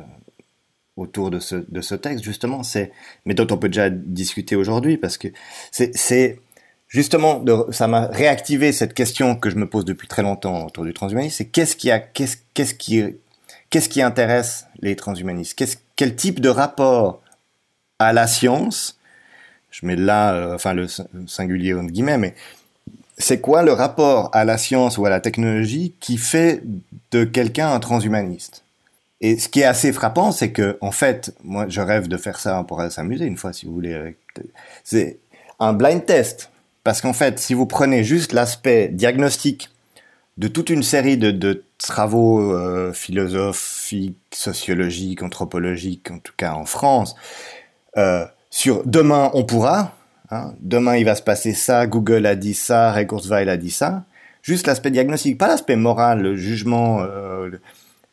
autour 0.97 1.31
de 1.31 1.41
ce 1.41 1.57
de 1.57 1.81
ce 1.81 1.95
texte 1.95 2.25
justement. 2.25 2.63
C'est 2.63 2.93
mais 3.25 3.35
dont 3.35 3.47
on 3.51 3.59
peut 3.59 3.69
déjà 3.69 3.91
discuter 3.91 4.57
aujourd'hui 4.57 4.97
parce 4.97 5.19
que 5.19 5.29
c'est 5.73 5.97
c'est 5.97 6.41
justement, 6.89 7.45
ça 7.71 7.87
m'a 7.87 8.07
réactivé 8.07 8.73
cette 8.73 8.95
question 8.95 9.37
que 9.37 9.51
je 9.51 9.57
me 9.57 9.69
pose 9.69 9.85
depuis 9.85 10.09
très 10.09 10.23
longtemps 10.23 10.67
autour 10.67 10.85
du 10.85 10.95
transhumanisme, 10.95 11.37
c'est 11.37 11.47
qu'est-ce 11.47 11.77
qui 11.77 11.91
a, 11.91 12.01
qu'est-ce, 12.01 12.39
qu'est-ce 12.55 12.75
qui, 12.75 13.05
qu'est-ce 13.71 13.89
qui 13.89 14.03
intéresse 14.03 14.67
les 14.81 14.97
transhumanistes? 14.97 15.55
Qu'est-ce, 15.55 15.77
Quel 15.97 16.17
type 16.17 16.41
de 16.41 16.49
rapport 16.49 17.23
à 17.99 18.13
la 18.13 18.27
science 18.27 18.98
Je 19.71 19.87
mets 19.87 19.97
là, 19.97 20.35
euh, 20.35 20.55
enfin 20.55 20.75
le 20.75 20.87
singulier 21.27 21.75
entre 21.75 21.93
guillemets, 21.93 22.19
mais 22.19 22.35
c'est 23.19 23.41
quoi 23.41 23.63
le 23.63 23.73
rapport 23.73 24.31
à 24.33 24.45
la 24.45 24.59
science 24.59 24.97
ou 24.99 25.07
à 25.07 25.11
la 25.11 25.21
technologie 25.21 25.95
qui 26.01 26.17
fait 26.19 26.63
de 27.11 27.25
quelqu'un 27.25 27.73
un 27.73 27.81
transhumaniste? 27.81 28.65
Et 29.21 29.39
ce 29.39 29.49
qui 29.49 29.61
est 29.61 29.65
assez 29.65 29.93
frappant, 29.93 30.31
c'est 30.31 30.53
que, 30.53 30.79
en 30.81 30.93
fait, 30.93 31.35
moi, 31.43 31.67
je 31.69 31.81
rêve 31.81 32.07
de 32.07 32.17
faire 32.17 32.39
ça, 32.39 32.61
on 32.61 32.65
pourrait 32.65 32.91
s'amuser 32.91 33.25
une 33.25 33.37
fois, 33.37 33.53
si 33.53 33.67
vous 33.67 33.75
voulez. 33.75 34.15
C'est 34.85 35.19
un 35.59 35.73
blind 35.73 36.05
test. 36.07 36.51
Parce 36.85 37.01
qu'en 37.01 37.13
fait, 37.13 37.39
si 37.39 37.53
vous 37.53 37.67
prenez 37.67 38.05
juste 38.05 38.33
l'aspect 38.33 38.89
diagnostique 38.89 39.71
de 40.39 40.47
toute 40.49 40.71
une 40.71 40.85
série 40.85 41.19
de, 41.19 41.65
travaux 41.79 42.53
euh, 42.53 42.93
philosophiques, 42.93 44.17
sociologiques, 44.33 45.23
anthropologiques, 45.23 46.11
en 46.11 46.19
tout 46.19 46.33
cas 46.37 46.53
en 46.53 46.65
France, 46.65 47.15
euh, 47.97 48.25
sur 48.51 48.87
demain 48.87 49.31
on 49.35 49.45
pourra, 49.45 49.95
hein, 50.31 50.55
demain 50.61 50.97
il 50.97 51.05
va 51.05 51.15
se 51.15 51.23
passer 51.23 51.53
ça, 51.53 51.87
Google 51.87 52.27
a 52.27 52.37
dit 52.37 52.55
ça, 52.55 52.93
Ray 52.93 53.07
Kurzweil 53.07 53.49
a 53.49 53.57
dit 53.57 53.71
ça, 53.71 54.05
juste 54.43 54.67
l'aspect 54.67 54.91
diagnostique, 54.91 55.39
pas 55.39 55.49
l'aspect 55.49 55.77
moral, 55.77 56.21
le 56.21 56.37
jugement, 56.37 57.03
euh, 57.03 57.51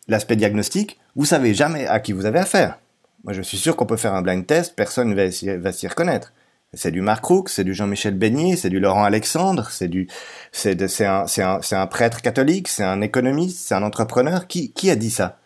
l'aspect 0.08 0.36
diagnostique, 0.36 1.00
vous 1.15 1.26
savez 1.26 1.54
jamais 1.54 1.88
à 1.88 2.00
qui 2.00 2.13
vous 2.13 2.26
avez 2.26 2.39
affaire. 2.39 2.80
Moi 3.24 3.34
je 3.34 3.41
suis 3.41 3.58
sûr 3.58 3.76
qu'on 3.76 3.86
peut 3.86 3.98
faire 3.98 4.13
un 4.13 4.21
blind 4.21 4.45
test, 4.45 4.76
personne 4.76 5.13
ne 5.13 5.58
va 5.58 5.71
s'y 5.71 5.88
reconnaître. 5.88 6.34
C'est 6.74 6.91
du 6.91 7.02
Marc 7.02 7.24
Roux, 7.24 7.45
c'est 7.48 7.63
du 7.63 7.74
Jean-Michel 7.74 8.15
Beignet, 8.15 8.58
c'est 8.58 8.69
du 8.69 8.82
Laurent 8.82 9.06
Alexandre, 9.06 9.69
c'est 9.71 9.88
du, 9.88 10.08
c'est, 10.52 10.76
un, 11.06 11.26
un, 11.71 11.88
prêtre 11.88 12.21
catholique, 12.21 12.67
c'est 12.67 12.84
un 12.84 13.00
économiste, 13.02 13.65
c'est 13.65 13.76
un 13.76 13.84
entrepreneur. 13.84 14.45
Qui 14.48 14.89
a 14.89 14.95
dit 14.98 15.10
ça? 15.10 15.38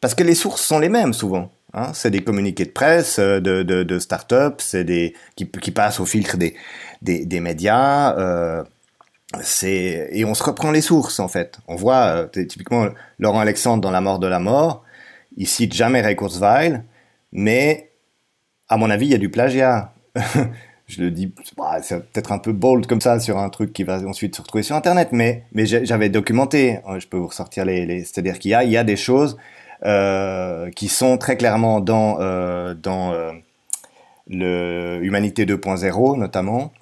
Parce 0.00 0.14
que 0.14 0.22
les 0.22 0.34
sources 0.34 0.62
sont 0.62 0.78
les 0.78 0.88
mêmes 0.88 1.12
souvent. 1.12 1.50
Hein 1.72 1.92
c'est 1.94 2.10
des 2.10 2.22
communiqués 2.22 2.64
de 2.64 2.70
presse, 2.70 3.18
euh, 3.18 3.40
de, 3.40 3.98
start-up, 3.98 4.60
c'est 4.60 4.84
des 4.84 5.14
qui, 5.36 5.44
passent 5.70 6.00
au 6.00 6.06
filtre 6.06 6.36
des, 6.36 7.40
médias. 7.40 8.16
Euh, 8.18 8.64
et 9.62 10.24
on 10.24 10.34
se 10.34 10.42
reprend 10.42 10.72
les 10.72 10.80
sources 10.80 11.20
en 11.20 11.28
fait. 11.28 11.58
On 11.68 11.76
voit 11.76 12.28
euh, 12.36 12.44
typiquement 12.44 12.88
Laurent 13.18 13.40
Alexandre 13.40 13.80
dans 13.80 13.92
La 13.92 14.00
mort 14.00 14.18
de 14.18 14.26
la 14.26 14.40
mort. 14.40 14.84
Il 15.36 15.46
cite 15.46 15.72
jamais 15.72 16.00
Ray 16.00 16.16
Kurzweil, 16.16 16.82
mais 17.32 17.90
à 18.68 18.76
mon 18.76 18.90
avis, 18.90 19.06
il 19.06 19.12
y 19.12 19.14
a 19.14 19.18
du 19.18 19.30
plagiat. 19.30 19.92
je 20.90 21.02
le 21.02 21.10
dis, 21.10 21.32
bah, 21.56 21.78
c'est 21.82 21.98
peut-être 22.12 22.32
un 22.32 22.38
peu 22.38 22.52
bold 22.52 22.86
comme 22.86 23.00
ça 23.00 23.18
sur 23.20 23.38
un 23.38 23.48
truc 23.48 23.72
qui 23.72 23.84
va 23.84 24.00
ensuite 24.02 24.36
se 24.36 24.42
retrouver 24.42 24.62
sur 24.62 24.76
Internet, 24.76 25.10
mais, 25.12 25.44
j'avais 25.54 26.08
documenté, 26.08 26.80
euh, 26.88 26.98
je 26.98 27.06
peux 27.06 27.16
vous 27.16 27.28
ressortir 27.28 27.64
les, 27.64 28.04
c'est-à-dire 28.04 28.38
qu'il 28.38 28.50
y 28.50 28.76
a, 28.76 28.84
des 28.84 28.96
choses 28.96 29.36
qui 29.82 30.88
sont 30.88 31.18
très 31.18 31.36
clairement 31.36 31.80
dans, 31.80 32.18
euh, 32.20 32.74
dans 32.74 33.12
euh, 33.12 33.32
le 34.28 35.00
Humanité 35.02 35.44
2.0 35.46 36.18
notamment, 36.18 36.72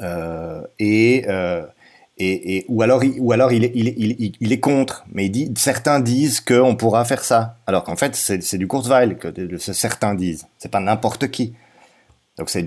euh, 0.00 0.62
et, 0.78 1.24
euh, 1.28 1.64
et, 2.18 2.64
ou 2.68 2.82
alors, 2.82 3.02
ou 3.18 3.32
alors 3.32 3.52
il, 3.52 3.64
il, 3.74 3.88
il, 3.96 4.32
il 4.40 4.52
est 4.52 4.60
contre, 4.60 5.04
mais 5.12 5.30
certains 5.56 6.00
disent 6.00 6.40
qu'on 6.40 6.74
pourra 6.74 7.04
faire 7.04 7.22
ça, 7.22 7.58
alors 7.66 7.84
qu'en 7.84 7.96
fait 7.96 8.16
c'est 8.16 8.58
du 8.58 8.66
Kurzweil 8.66 9.16
que 9.18 9.28
de, 9.28 9.56
certains 9.58 10.14
disent, 10.14 10.46
c'est 10.58 10.70
pas 10.70 10.80
n'importe 10.80 11.30
qui. 11.30 11.54
Donc 12.38 12.50
c'est, 12.50 12.64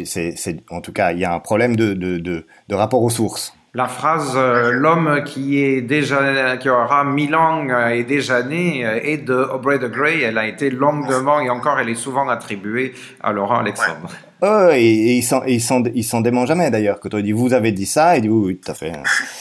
en 0.71 0.81
tout 0.81 0.93
cas, 0.93 1.11
il 1.11 1.19
y 1.19 1.25
a 1.25 1.33
un 1.33 1.39
problème 1.39 1.75
de, 1.75 1.93
de, 1.93 2.17
de 2.19 2.75
rapport 2.75 3.03
aux 3.03 3.11
sources. 3.11 3.53
La 3.75 3.87
phrase 3.87 4.33
euh, 4.35 4.71
l'homme 4.71 5.21
qui 5.25 5.63
est 5.63 5.81
déjà 5.81 6.57
qui 6.57 6.69
aura 6.69 7.03
mille 7.03 7.35
ans 7.35 7.67
euh, 7.69 7.89
est 7.89 8.03
déjà 8.03 8.41
né 8.41 8.83
euh, 8.83 8.99
est 9.03 9.17
de 9.17 9.35
Aubrey 9.35 9.77
de 9.77 9.87
Grey. 9.87 10.21
Elle 10.21 10.39
a 10.39 10.47
été 10.47 10.71
longuement 10.71 11.39
et 11.39 11.51
encore 11.51 11.79
elle 11.79 11.89
est 11.89 11.95
souvent 11.95 12.27
attribuée 12.29 12.93
à 13.21 13.31
Laurent 13.31 13.59
Alexandre. 13.59 14.09
Ouais. 14.41 14.81
Et, 14.81 15.11
et, 15.11 15.17
ils 15.17 15.21
s'en 15.21 15.43
ils 15.45 15.61
ils 15.93 16.23
dément 16.23 16.47
jamais 16.47 16.71
d'ailleurs. 16.71 16.99
Quand 16.99 17.13
on 17.13 17.19
dit 17.19 17.31
vous 17.31 17.53
avez 17.53 17.71
dit 17.71 17.85
ça, 17.85 18.17
il 18.17 18.23
dit 18.23 18.29
oui, 18.29 18.47
oui 18.47 18.57
tout 18.57 18.71
à 18.71 18.73
fait. 18.73 18.91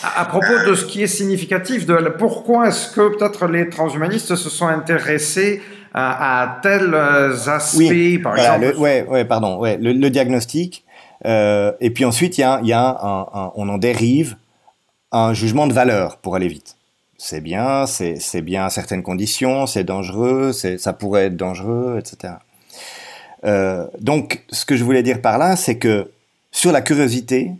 À, 0.02 0.20
à 0.20 0.24
propos 0.26 0.58
de 0.66 0.74
ce 0.74 0.84
qui 0.84 1.02
est 1.02 1.06
significatif 1.06 1.86
de 1.86 1.96
pourquoi 2.18 2.68
est-ce 2.68 2.94
que 2.94 3.16
peut-être 3.16 3.46
les 3.46 3.70
transhumanistes 3.70 4.36
se 4.36 4.50
sont 4.50 4.68
intéressés 4.68 5.62
à, 5.94 6.42
à 6.42 6.60
tels 6.60 6.94
aspects, 6.94 7.78
oui, 7.78 8.18
par 8.18 8.34
voilà, 8.34 8.56
exemple? 8.56 8.74
Le, 8.76 8.82
ouais, 8.82 9.06
ouais, 9.08 9.24
pardon, 9.24 9.58
ouais, 9.58 9.78
le, 9.80 9.94
le 9.94 10.10
diagnostic. 10.10 10.84
Euh, 11.26 11.72
et 11.80 11.90
puis 11.90 12.04
ensuite, 12.04 12.38
il 12.38 12.42
y 12.42 12.72
a, 12.72 13.52
on 13.54 13.68
en 13.68 13.78
dérive 13.78 14.36
un 15.12 15.34
jugement 15.34 15.66
de 15.66 15.72
valeur 15.72 16.18
pour 16.18 16.36
aller 16.36 16.48
vite. 16.48 16.76
C'est 17.16 17.40
bien, 17.40 17.86
c'est 17.86 18.42
bien 18.42 18.66
à 18.66 18.70
certaines 18.70 19.02
conditions, 19.02 19.66
c'est 19.66 19.84
dangereux, 19.84 20.52
ça 20.52 20.92
pourrait 20.92 21.26
être 21.26 21.36
dangereux, 21.36 21.98
etc. 21.98 22.34
Euh, 23.44 23.86
donc, 24.00 24.44
ce 24.50 24.64
que 24.64 24.76
je 24.76 24.84
voulais 24.84 25.02
dire 25.02 25.20
par 25.20 25.38
là, 25.38 25.56
c'est 25.56 25.78
que 25.78 26.10
sur 26.52 26.70
la 26.70 26.80
curiosité, 26.80 27.52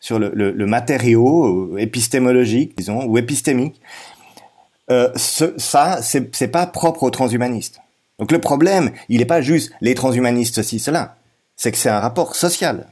sur 0.00 0.18
le 0.18 0.66
matériau 0.66 1.74
euh, 1.74 1.78
épistémologique, 1.78 2.76
disons, 2.76 3.04
ou 3.04 3.18
épistémique, 3.18 3.80
euh, 4.90 5.10
ce, 5.16 5.54
ça, 5.58 6.00
c'est 6.02 6.48
pas 6.48 6.66
propre 6.66 7.02
aux 7.02 7.10
transhumanistes. 7.10 7.80
Donc 8.18 8.32
le 8.32 8.40
problème, 8.40 8.90
il 9.08 9.18
n'est 9.18 9.26
pas 9.26 9.42
juste 9.42 9.72
les 9.80 9.94
transhumanistes 9.94 10.56
ceci, 10.56 10.78
cela 10.78 11.17
c'est 11.58 11.72
que 11.72 11.76
c'est 11.76 11.90
un 11.90 12.00
rapport 12.00 12.34
social. 12.34 12.86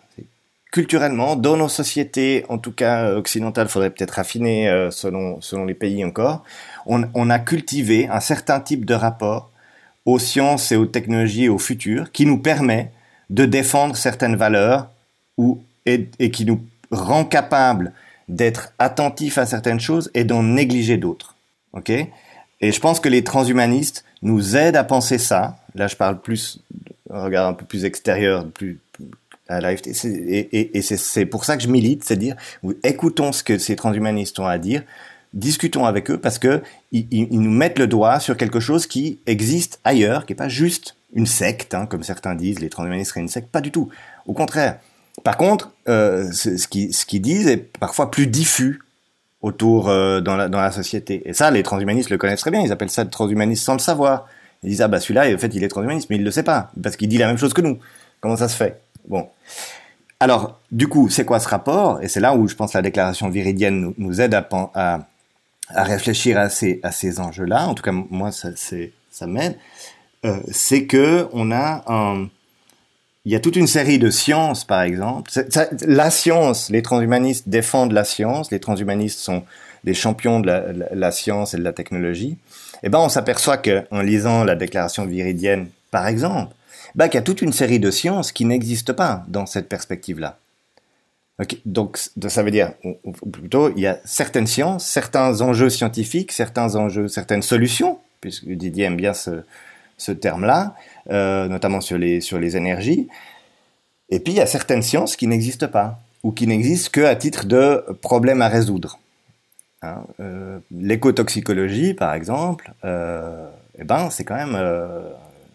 Culturellement, 0.73 1.37
dans 1.37 1.57
nos 1.57 1.71
sociétés, 1.71 2.45
en 2.51 2.59
tout 2.59 2.73
cas 2.73 3.15
occidentales, 3.15 3.69
faudrait 3.69 3.91
peut-être 3.91 4.19
affiner 4.19 4.69
euh, 4.69 4.91
selon, 4.91 5.41
selon 5.41 5.65
les 5.65 5.73
pays 5.73 6.05
encore, 6.05 6.45
on, 6.85 7.31
a 7.31 7.39
cultivé 7.39 8.09
un 8.09 8.21
certain 8.21 8.61
type 8.61 8.85
de 8.85 8.93
rapport 8.93 9.51
aux 10.05 10.19
sciences 10.19 10.71
et 10.71 10.77
aux 10.77 10.87
technologies 10.87 11.45
et 11.45 11.49
au 11.49 11.59
futur 11.59 12.13
qui 12.13 12.27
nous 12.27 12.39
permet 12.39 12.93
de 13.31 13.47
défendre 13.47 13.97
certaines 13.97 14.37
valeurs 14.37 14.91
ou, 15.39 15.63
et, 15.87 16.09
et 16.19 16.31
qui 16.31 16.45
nous 16.45 16.61
rend 16.91 17.25
capables 17.25 17.93
d'être 18.29 18.73
attentifs 18.79 19.39
à 19.39 19.47
certaines 19.47 19.81
choses 19.81 20.11
et 20.15 20.25
d'en 20.25 20.43
négliger 20.43 20.99
d'autres. 20.99 21.37
Et 21.89 22.73
je 22.73 22.81
pense 22.81 23.01
que 23.01 23.09
les 23.09 23.25
transhumanistes 23.25 24.05
nous 24.23 24.57
aident 24.57 24.77
à 24.77 24.85
penser 24.85 25.19
ça. 25.19 25.57
Là, 25.75 25.87
je 25.87 25.97
parle 25.97 26.21
plus 26.21 26.61
un 27.11 27.33
un 27.33 27.53
peu 27.53 27.65
plus 27.65 27.85
extérieur, 27.85 28.47
plus 28.51 28.81
à 29.49 29.61
l'AFT. 29.61 30.05
Et, 30.05 30.39
et, 30.39 30.79
et 30.79 30.83
c'est 30.83 31.27
pour 31.27 31.45
ça 31.45 31.57
que 31.57 31.63
je 31.63 31.69
milite, 31.69 32.05
c'est 32.05 32.17
dire, 32.17 32.37
écoutons 32.83 33.33
ce 33.33 33.43
que 33.43 33.59
ces 33.59 33.77
transhumanistes 33.77 34.39
ont 34.39 34.47
à 34.47 34.59
dire, 34.59 34.83
discutons 35.33 35.85
avec 35.85 36.11
eux 36.11 36.19
parce 36.19 36.39
que 36.39 36.63
ils, 36.93 37.29
nous 37.31 37.51
mettent 37.51 37.79
le 37.79 37.87
doigt 37.87 38.21
sur 38.21 38.37
quelque 38.37 38.61
chose 38.61 38.87
qui 38.87 39.21
existe 39.27 39.81
ailleurs, 39.85 40.27
qui 40.27 40.33
est 40.33 40.37
pas 40.37 40.49
juste 40.49 40.97
une 41.15 41.27
secte, 41.27 41.75
hein, 41.75 41.87
comme 41.87 42.03
certains 42.03 42.35
disent, 42.35 42.59
les 42.59 42.69
transhumanistes 42.69 43.11
seraient 43.11 43.21
une 43.21 43.29
secte, 43.29 43.49
pas 43.51 43.61
du 43.61 43.71
tout. 43.71 43.89
Au 44.27 44.33
contraire. 44.33 44.79
Par 45.25 45.39
contre, 45.39 45.73
euh, 45.89 46.31
ce 46.31 46.69
qu'ils 46.69 46.93
ce 46.93 47.07
qu'ils 47.07 47.23
disent 47.23 47.47
est 47.47 47.57
parfois 47.57 48.11
plus 48.11 48.27
diffus 48.27 48.83
autour 49.41 49.89
euh, 49.89 50.21
dans, 50.21 50.37
la, 50.37 50.49
dans 50.49 50.61
la 50.61 50.71
société. 50.73 51.23
Et 51.25 51.33
ça, 51.33 51.51
les 51.51 51.63
transhumanistes 51.63 52.11
le 52.11 52.19
connaissent 52.19 52.41
très 52.41 52.51
bien. 52.51 52.61
Ils 52.61 52.73
appellent 52.73 52.91
ça 52.91 53.05
transhumanisme 53.07 53.65
sans 53.65 53.73
le 53.73 53.79
savoir. 53.79 54.27
Ils 54.63 54.71
disent 54.71 54.83
ah 54.83 54.89
bah 54.89 55.01
celui-là 55.01 55.33
en 55.33 55.39
fait 55.39 55.55
il 55.55 55.63
est 55.63 55.69
transhumaniste 55.69 56.11
mais 56.11 56.17
il 56.17 56.25
le 56.25 56.31
sait 56.31 56.43
pas 56.43 56.71
parce 56.83 56.97
qu'il 56.97 57.09
dit 57.09 57.19
la 57.19 57.27
même 57.27 57.39
chose 57.39 57.55
que 57.55 57.61
nous. 57.61 57.79
Comment 58.21 58.37
ça 58.37 58.49
se 58.49 58.57
fait? 58.57 58.81
Bon. 59.09 59.29
Alors, 60.19 60.59
du 60.73 60.89
coup, 60.89 61.11
c'est 61.11 61.27
quoi 61.27 61.41
ce 61.41 61.49
rapport? 61.49 62.03
Et 62.03 62.09
c'est 62.09 62.21
là 62.21 62.35
où 62.35 62.49
je 62.49 62.55
pense 62.55 62.73
que 62.73 62.79
la 62.79 62.83
déclaration 62.83 63.29
viridienne 63.29 63.93
nous, 63.99 64.21
aide 64.21 64.33
à, 64.33 64.49
à, 64.75 65.01
à, 65.69 65.85
réfléchir 65.85 66.39
à 66.39 66.49
ces, 66.49 66.81
à 66.83 66.91
ces 66.91 67.21
enjeux-là. 67.21 67.67
En 67.67 67.75
tout 67.75 67.83
cas, 67.83 67.93
moi, 67.93 68.33
ça, 68.33 68.49
ça 69.11 69.27
m'aide. 69.27 69.59
Euh, 70.25 70.41
c'est 70.51 70.87
que 70.87 71.29
on 71.33 71.53
a 71.53 71.85
un, 71.87 72.29
il 73.27 73.33
y 73.33 73.35
a 73.35 73.41
toute 73.41 73.57
une 73.57 73.67
série 73.67 73.99
de 73.99 74.09
sciences, 74.09 74.65
par 74.65 74.83
exemple. 74.83 75.33
la 75.85 76.11
science, 76.11 76.71
les 76.71 76.81
transhumanistes 76.81 77.49
défendent 77.49 77.91
la 77.91 78.05
science. 78.05 78.53
Les 78.53 78.61
transhumanistes 78.61 79.19
sont 79.19 79.43
des 79.83 79.95
champions 79.95 80.39
de 80.39 80.49
la, 80.93 81.11
science 81.11 81.53
et 81.53 81.57
de 81.57 81.65
la 81.65 81.73
technologie. 81.73 82.39
Eh 82.83 82.89
ben, 82.89 82.99
on 82.99 83.09
s'aperçoit 83.09 83.59
qu'en 83.59 84.01
lisant 84.01 84.45
la 84.45 84.57
déclaration 84.57 85.07
viridienne, 85.07 85.69
par 85.91 86.07
exemple, 86.07 86.55
bah, 86.95 87.09
qu'il 87.09 87.19
y 87.19 87.19
a 87.19 87.23
toute 87.23 87.43
une 87.43 87.53
série 87.53 87.81
de 87.81 87.91
sciences 87.91 88.33
qui 88.33 88.45
n'existent 88.45 88.95
pas 88.95 89.25
dans 89.29 89.47
cette 89.47 89.69
perspective-là. 89.69 90.39
donc, 91.67 91.99
ça 92.29 92.43
veut 92.43 92.51
dire, 92.51 92.73
ou, 93.05 93.13
plutôt, 93.31 93.71
il 93.77 93.81
y 93.81 93.87
a 93.87 93.99
certaines 94.05 94.47
sciences, 94.47 94.87
certains 94.87 95.41
enjeux 95.43 95.71
scientifiques, 95.71 96.33
certains 96.33 96.75
enjeux, 96.77 97.09
certaines 97.09 97.43
solutions, 97.43 97.99
puisque 98.21 98.49
Didier 98.49 98.85
aime 98.85 98.97
bien 98.97 99.13
ce, 99.13 99.43
ce 99.99 100.13
terme-là, 100.13 100.75
euh, 101.11 101.49
notamment 101.49 101.81
sur 101.81 101.99
les, 101.99 102.21
sur 102.21 102.39
les 102.39 102.57
énergies. 102.57 103.09
Et 104.09 104.21
puis, 104.21 104.33
il 104.33 104.37
y 104.37 104.41
a 104.41 104.47
certaines 104.47 104.83
sciences 104.83 105.17
qui 105.17 105.27
n'existent 105.27 105.69
pas, 105.69 105.99
ou 106.23 106.33
qui 106.33 106.47
n'existent 106.47 106.91
qu'à 106.93 107.15
titre 107.17 107.45
de 107.45 107.85
problème 108.01 108.41
à 108.41 108.49
résoudre. 108.49 108.99
Hein, 109.83 110.05
euh, 110.21 110.59
l'écotoxicologie, 110.71 111.95
par 111.95 112.15
exemple, 112.15 112.73
euh, 112.85 113.49
eh 113.79 113.85
ben, 113.85 114.11
c'est 114.11 114.25
quand 114.25 114.37
même 114.37 114.57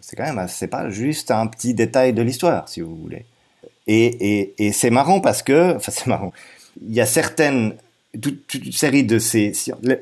c'est 0.01 0.15
quand 0.15 0.33
même, 0.33 0.47
c'est 0.47 0.67
pas 0.67 0.89
juste 0.89 1.31
un 1.31 1.47
petit 1.47 1.73
détail 1.73 2.13
de 2.13 2.21
l'histoire, 2.21 2.67
si 2.67 2.81
vous 2.81 2.95
voulez. 2.95 3.25
Et, 3.87 4.53
et, 4.57 4.71
c'est 4.71 4.89
marrant 4.89 5.21
parce 5.21 5.41
que, 5.41 5.75
enfin 5.75 5.91
c'est 5.91 6.07
marrant, 6.07 6.33
il 6.81 6.93
y 6.93 7.01
a 7.01 7.05
certaines, 7.05 7.75
toute, 8.19 8.53
une 8.53 8.71
série 8.71 9.03
de 9.03 9.19
ces, 9.19 9.53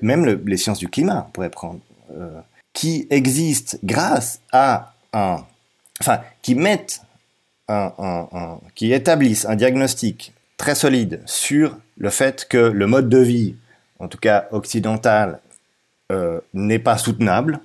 même 0.02 0.26
les 0.46 0.58
sciences 0.58 0.80
du 0.80 0.90
climat, 0.90 1.26
on 1.28 1.32
pourrait 1.32 1.50
prendre, 1.50 1.80
euh, 2.12 2.40
qui 2.74 3.08
existent 3.10 3.78
grâce 3.84 4.42
à 4.52 4.94
un, 5.14 5.44
enfin, 6.02 6.22
qui 6.42 6.56
mettent 6.56 7.02
un, 7.68 8.60
qui 8.76 8.94
établissent 8.94 9.46
un 9.46 9.56
diagnostic 9.56 10.34
très 10.58 10.76
solide 10.76 11.22
sur 11.26 11.78
le 11.98 12.10
fait 12.10 12.48
que 12.50 12.58
le 12.58 12.88
mode 12.88 13.10
de 13.10 13.20
vie, 13.20 13.56
en 14.00 14.08
tout 14.08 14.18
cas 14.18 14.48
occidental, 14.52 15.40
euh, 16.12 16.40
n'est 16.54 16.80
pas 16.80 16.98
soutenable, 16.98 17.60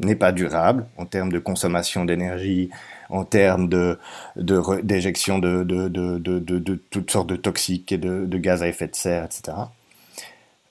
n'est 0.00 0.16
pas 0.16 0.32
durable 0.32 0.86
en 0.96 1.06
termes 1.06 1.30
de 1.32 1.38
consommation 1.38 2.04
d'énergie, 2.04 2.70
en 3.08 3.24
termes 3.24 3.68
de 3.68 3.98
d'éjection 4.36 5.38
de 5.38 5.62
de, 5.62 5.88
de, 5.88 6.74
toutes 6.90 7.10
sortes 7.10 7.28
de 7.28 7.36
toxiques 7.36 7.92
et 7.92 7.98
de, 7.98 8.38
gaz 8.38 8.62
à 8.62 8.68
effet 8.68 8.88
de 8.88 8.96
serre, 8.96 9.24
etc. 9.24 9.56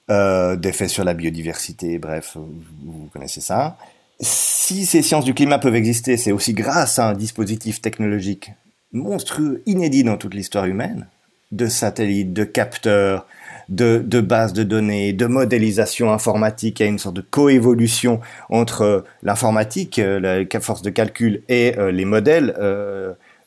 Euh, 0.10 0.56
d'effets 0.56 0.88
sur 0.88 1.04
la 1.04 1.14
biodiversité, 1.14 1.98
bref, 1.98 2.36
vous 2.36 3.10
connaissez 3.12 3.42
ça. 3.42 3.78
Si 4.20 4.86
ces 4.86 5.02
sciences 5.02 5.26
du 5.26 5.34
climat 5.34 5.60
peuvent 5.60 5.76
exister, 5.76 6.18
c'est 6.18 6.32
aussi 6.32 6.54
grâce 6.54 6.98
à 6.98 7.10
un 7.10 7.14
dispositif 7.14 7.82
technologique 7.82 8.52
monstrueux, 8.94 9.62
inédit 9.66 10.04
dans 10.04 10.18
toute 10.18 10.34
l'histoire 10.34 10.66
humaine, 10.66 11.08
de 11.52 11.68
satellites, 11.68 12.34
de 12.34 12.44
capteurs, 12.44 13.26
de, 13.70 14.02
de 14.06 14.22
bases 14.22 14.54
de 14.54 14.64
données, 14.64 15.14
de 15.14 15.26
modélisation 15.26 16.12
informatique. 16.12 16.80
Il 16.80 16.84
y 16.84 16.86
a 16.86 16.90
une 16.90 17.00
sorte 17.00 17.16
de 17.16 17.22
coévolution 17.22 18.20
entre 18.50 18.82
euh, 18.82 19.02
l'informatique, 19.24 20.00
euh, 20.00 20.46
la 20.52 20.60
force 20.60 20.82
de 20.82 20.90
calcul 20.90 21.42
et 21.50 21.78
euh, 21.78 21.92
les 21.92 22.06
modèles. 22.06 22.56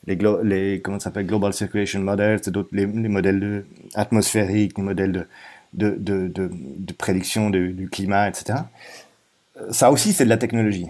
les, 0.07 0.81
comment 0.83 0.99
s'appelle 0.99 1.27
global 1.27 1.53
circulation 1.53 2.01
models, 2.01 2.39
les, 2.71 2.85
les 2.85 3.09
modèles 3.09 3.39
de, 3.39 3.65
atmosphériques, 3.95 4.77
les 4.77 4.83
modèles 4.83 5.11
de, 5.11 5.25
de, 5.73 6.27
de, 6.27 6.27
de, 6.27 6.93
prédiction 6.93 7.49
du 7.49 7.89
climat, 7.91 8.27
etc. 8.27 8.59
Ça 9.71 9.91
aussi, 9.91 10.11
c'est 10.11 10.25
de 10.25 10.29
la 10.29 10.37
technologie. 10.37 10.87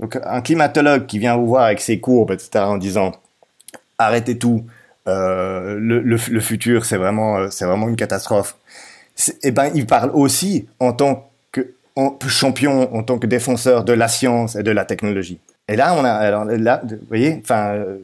Donc, 0.00 0.18
un 0.24 0.40
climatologue 0.40 1.06
qui 1.06 1.18
vient 1.18 1.36
vous 1.36 1.46
voir 1.46 1.64
avec 1.64 1.80
ses 1.80 2.00
courbes, 2.00 2.32
etc., 2.32 2.64
en 2.64 2.78
disant 2.78 3.12
arrêtez 3.98 4.38
tout, 4.38 4.64
euh, 5.10 5.76
le, 5.78 6.40
futur, 6.40 6.84
c'est 6.84 6.96
vraiment, 6.96 7.36
euh, 7.36 7.48
c'est 7.50 7.64
vraiment 7.64 7.88
une 7.88 7.96
catastrophe. 7.96 8.56
Eh 9.42 9.50
ben, 9.50 9.70
il 9.74 9.86
parle 9.86 10.10
aussi 10.14 10.66
en 10.78 10.92
tant 10.92 11.30
que 11.52 11.74
champion, 12.28 12.94
en 12.94 13.02
tant 13.02 13.18
que 13.18 13.26
défenseur 13.26 13.84
de 13.84 13.92
la 13.92 14.08
science 14.08 14.56
et 14.56 14.62
de 14.62 14.70
la 14.70 14.86
technologie. 14.86 15.38
Et 15.68 15.76
là, 15.76 15.94
on 15.94 16.04
a, 16.04 16.10
alors 16.10 16.46
là, 16.46 16.80
vous 16.82 16.96
voyez, 17.08 17.38
enfin, 17.42 17.74
euh, 17.74 17.98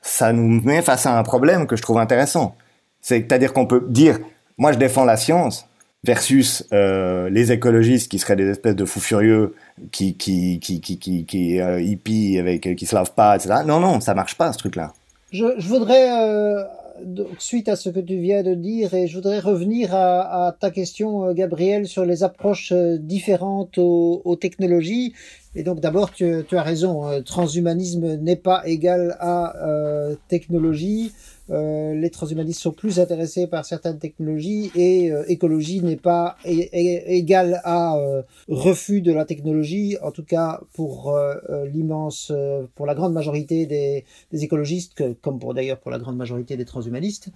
ça 0.00 0.32
nous 0.32 0.62
met 0.62 0.80
face 0.80 1.04
à 1.04 1.18
un 1.18 1.22
problème 1.22 1.66
que 1.66 1.76
je 1.76 1.82
trouve 1.82 1.98
intéressant. 1.98 2.56
C'est-à-dire 3.02 3.52
qu'on 3.52 3.66
peut 3.66 3.84
dire, 3.88 4.18
moi, 4.56 4.72
je 4.72 4.78
défends 4.78 5.04
la 5.04 5.18
science 5.18 5.68
versus 6.04 6.64
les 6.70 7.52
écologistes 7.52 8.10
qui 8.10 8.18
seraient 8.18 8.36
des 8.36 8.48
espèces 8.48 8.76
de 8.76 8.84
fous 8.84 9.00
furieux 9.00 9.54
qui 9.90 10.16
qui 10.16 10.60
qui 10.60 10.80
qui 10.80 10.98
qui, 10.98 11.56
hippies 11.56 12.38
avec 12.38 12.76
qui 12.76 12.86
se 12.86 12.94
lavent 12.94 13.12
pas, 13.12 13.36
etc. 13.36 13.56
Non, 13.66 13.80
non, 13.80 14.00
ça 14.00 14.14
marche 14.14 14.36
pas 14.36 14.52
ce 14.52 14.58
truc-là. 14.58 14.92
Je, 15.36 15.44
je 15.58 15.68
voudrais, 15.68 16.08
euh, 16.18 16.64
suite 17.38 17.68
à 17.68 17.76
ce 17.76 17.90
que 17.90 18.00
tu 18.00 18.16
viens 18.16 18.42
de 18.42 18.54
dire, 18.54 18.94
et 18.94 19.06
je 19.06 19.16
voudrais 19.16 19.38
revenir 19.38 19.94
à, 19.94 20.46
à 20.46 20.52
ta 20.52 20.70
question, 20.70 21.26
euh, 21.26 21.34
Gabriel, 21.34 21.86
sur 21.86 22.06
les 22.06 22.22
approches 22.22 22.72
euh, 22.72 22.96
différentes 22.96 23.76
aux, 23.76 24.22
aux 24.24 24.36
technologies. 24.36 25.12
Et 25.54 25.62
donc 25.62 25.80
d'abord, 25.80 26.10
tu, 26.10 26.42
tu, 26.48 26.56
as 26.56 26.62
raison, 26.62 27.06
euh, 27.06 27.20
transhumanisme 27.20 28.16
n'est 28.16 28.36
pas 28.36 28.66
égal 28.66 29.14
à 29.20 29.56
euh, 29.56 30.14
technologie. 30.28 31.12
Euh, 31.50 31.94
les 31.94 32.10
transhumanistes 32.10 32.60
sont 32.60 32.72
plus 32.72 32.98
intéressés 32.98 33.46
par 33.46 33.64
certaines 33.64 33.98
technologies 33.98 34.72
et 34.74 35.12
euh, 35.12 35.22
écologie 35.28 35.80
n'est 35.80 35.96
pas 35.96 36.36
égal 36.44 37.60
à 37.62 37.96
euh, 37.98 38.22
refus 38.48 39.00
de 39.00 39.12
la 39.12 39.24
technologie, 39.24 39.96
en 40.02 40.10
tout 40.10 40.24
cas 40.24 40.60
pour 40.74 41.16
l'immense, 41.72 42.32
pour 42.74 42.86
la 42.86 42.94
grande 42.94 43.12
majorité 43.12 43.66
des, 43.66 44.04
écologistes, 44.32 44.94
que, 44.94 45.12
comme 45.12 45.38
pour 45.38 45.54
d'ailleurs 45.54 45.78
pour 45.78 45.90
la 45.90 45.98
grande 45.98 46.16
majorité 46.16 46.56
des 46.56 46.64
transhumanistes. 46.64 47.28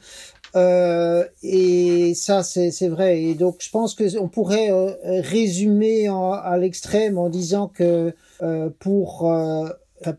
et 0.54 2.12
ça, 2.14 2.42
c'est 2.42 2.88
vrai. 2.88 3.22
Et 3.22 3.34
donc, 3.34 3.56
je 3.60 3.70
pense 3.70 3.94
que 3.94 4.18
on 4.18 4.28
pourrait 4.28 4.70
résumer 5.04 6.08
à 6.08 6.56
l'extrême 6.58 7.18
en 7.18 7.28
disant 7.28 7.68
que 7.68 8.12
pour 8.78 9.32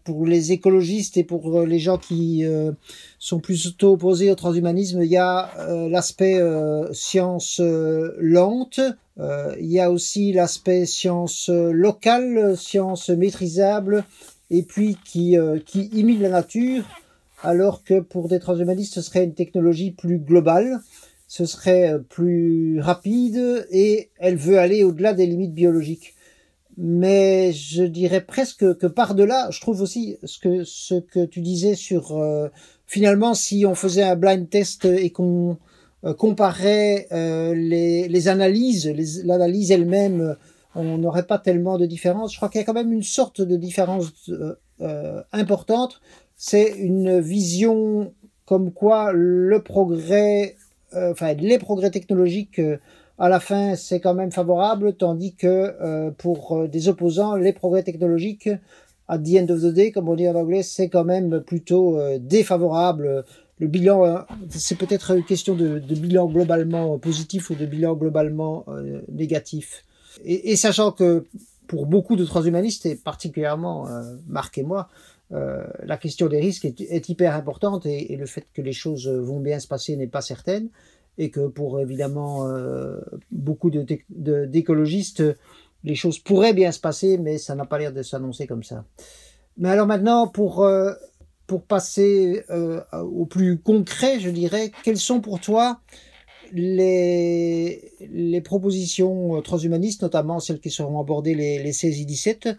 pour 0.04 0.26
les 0.26 0.52
écologistes 0.52 1.18
et 1.18 1.24
pour 1.24 1.58
euh, 1.58 1.66
les 1.66 1.80
gens 1.80 1.98
qui 1.98 2.46
euh, 2.46 2.72
sont 3.20 3.40
plutôt 3.40 3.94
opposés 3.94 4.32
au 4.32 4.36
transhumanisme, 4.36 5.02
il 5.02 5.10
y 5.10 5.18
a 5.18 5.52
euh, 5.60 5.90
l'aspect 5.90 6.40
science 6.92 7.60
lente, 7.60 8.80
il 9.20 9.72
y 9.72 9.80
a 9.80 9.92
aussi 9.92 10.34
l'aspect 10.34 10.86
science 10.86 11.50
locale, 11.50 12.58
science 12.58 13.10
maîtrisable, 13.10 14.04
et 14.50 14.64
puis 14.64 14.98
qui, 15.06 15.38
qui 15.66 15.86
imite 15.94 16.22
la 16.22 16.30
nature, 16.30 16.84
alors 17.44 17.84
que 17.84 18.00
pour 18.00 18.28
des 18.28 18.40
transhumanistes, 18.40 18.96
ce 18.96 19.02
serait 19.02 19.24
une 19.24 19.36
technologie 19.36 19.92
plus 19.92 20.18
globale, 20.18 20.80
ce 21.28 21.46
serait 21.46 22.00
plus 22.10 22.80
rapide, 22.80 23.68
et 23.70 24.10
elle 24.18 24.38
veut 24.38 24.58
aller 24.58 24.84
au-delà 24.84 25.14
des 25.14 25.28
limites 25.28 25.54
biologiques 25.54 26.16
mais 26.78 27.52
je 27.54 27.84
dirais 27.84 28.22
presque 28.22 28.78
que 28.78 28.88
par-delà, 28.88 29.50
je 29.52 29.60
trouve 29.60 29.82
aussi 29.82 30.18
ce 30.24 30.40
que, 31.00 31.26
tu 31.26 31.42
disais 31.42 31.76
sur 31.76 32.18
euh, 32.18 32.50
finalement 32.88 33.34
si 33.34 33.66
on 33.66 33.76
faisait 33.76 34.04
un 34.04 34.16
blind 34.16 34.50
test 34.50 34.86
et 34.86 35.10
qu'on 35.10 35.58
euh, 36.06 36.14
comparait 36.14 37.08
euh, 37.12 37.54
les, 37.54 38.08
les, 38.08 38.28
analyses, 38.28 38.92
l'analyse 39.26 39.72
elle-même, 39.72 40.36
on 40.76 40.98
n'aurait 40.98 41.28
pas 41.28 41.38
tellement 41.38 41.78
de 41.78 41.86
différence. 41.86 42.32
Je 42.32 42.38
crois 42.38 42.50
qu'il 42.50 42.60
y 42.60 42.64
a 42.64 42.66
quand 42.66 42.74
même 42.74 42.94
une 42.94 43.04
sorte 43.04 43.42
de 43.42 43.58
différence 43.58 44.32
importante. 45.34 46.02
C'est 46.38 46.70
une 46.78 47.20
vision 47.20 48.14
comme 48.46 48.72
quoi 48.72 49.12
le 49.14 49.62
progrès, 49.62 50.56
enfin 50.94 51.34
les 51.34 51.60
progrès 51.60 51.92
technologiques 51.92 52.62
à 53.22 53.30
la 53.30 53.40
fin, 53.40 53.76
c'est 53.76 54.00
quand 54.00 54.16
même 54.16 54.32
favorable, 54.32 54.96
tandis 54.96 55.36
que 55.36 55.48
euh, 55.48 56.10
pour 56.10 56.58
euh, 56.58 56.68
des 56.68 56.90
opposants, 56.90 57.36
les 57.36 57.54
progrès 57.54 57.84
technologiques, 57.84 58.50
à 59.08 59.20
the 59.20 59.36
end 59.36 59.48
of 59.50 59.62
the 59.62 59.72
day, 59.72 59.92
comme 59.92 60.10
on 60.10 60.16
dit 60.16 60.28
en 60.28 60.34
anglais, 60.34 60.64
c'est 60.64 60.90
quand 60.90 61.04
même 61.04 61.40
plutôt 61.42 62.00
euh, 62.00 62.18
défavorable. 62.18 63.24
Le 63.60 63.68
bilan, 63.68 64.26
c'est 64.50 64.76
peut-être 64.76 65.12
une 65.16 65.24
question 65.24 65.54
de, 65.54 65.78
bilan 65.78 66.26
globalement 66.26 66.98
positif 66.98 67.52
ou 67.52 67.56
de 67.56 67.68
bilan 67.68 67.94
globalement 67.94 68.66
négatif. 69.12 69.86
Et, 70.26 70.56
sachant 70.56 70.92
que 70.92 71.28
pour 71.68 71.86
beaucoup 71.86 72.16
de 72.16 72.26
transhumanistes, 72.26 72.88
et 72.88 72.96
particulièrement 72.96 73.88
Marc 74.26 74.58
et 74.58 74.64
moi, 74.64 74.90
la 75.30 75.98
question 75.98 76.26
des 76.26 76.40
risques 76.40 76.66
est, 76.66 77.08
hyper 77.08 77.36
importante 77.36 77.86
et, 77.86 78.12
et, 78.12 78.18
le 78.18 78.26
fait 78.26 78.48
que 78.52 78.64
les 78.64 78.74
choses 78.74 79.08
vont 79.08 79.40
bien 79.40 79.60
se 79.60 79.68
passer 79.68 79.96
n'est 79.96 80.08
pas 80.08 80.22
certaine 80.22 80.70
et 81.22 81.30
que 81.30 81.48
pour 81.48 81.80
évidemment 81.80 82.48
euh, 82.48 83.00
beaucoup 83.30 83.70
d'écologistes, 83.70 85.24
les 85.84 85.94
choses 85.94 86.18
pourraient 86.18 86.54
bien 86.54 86.72
se 86.72 86.80
passer, 86.80 87.20
mais 87.20 87.38
ça 87.38 87.54
n'a 87.54 87.66
pas 87.66 87.78
l'air 87.78 87.94
de 87.94 88.02
s'annoncer 88.02 88.48
comme 88.48 88.64
ça. 88.64 88.86
Mais 89.58 89.70
alors 89.70 89.86
maintenant, 89.86 90.28
pour, 90.28 90.64
euh, 90.64 90.94
pour 91.46 91.62
passer 91.62 92.44
euh, 92.50 92.82
au 93.04 93.28
plus 93.28 93.60
concret, 93.60 94.20
je 94.20 94.32
dirais, 94.32 94.72
quelles 94.84 94.98
sont 94.98 95.22
pour 95.22 95.40
toi 95.40 95.80
les, 96.54 97.94
les 98.00 98.42
propositions 98.42 99.44
transhumanistes, 99.44 100.02
notamment 100.02 100.40
celles 100.40 100.60
qui 100.60 100.72
seront 100.72 101.00
abordées 101.00 101.36
les, 101.36 101.62
les 101.62 101.72
16 101.72 102.02
et 102.02 102.06
17, 102.06 102.50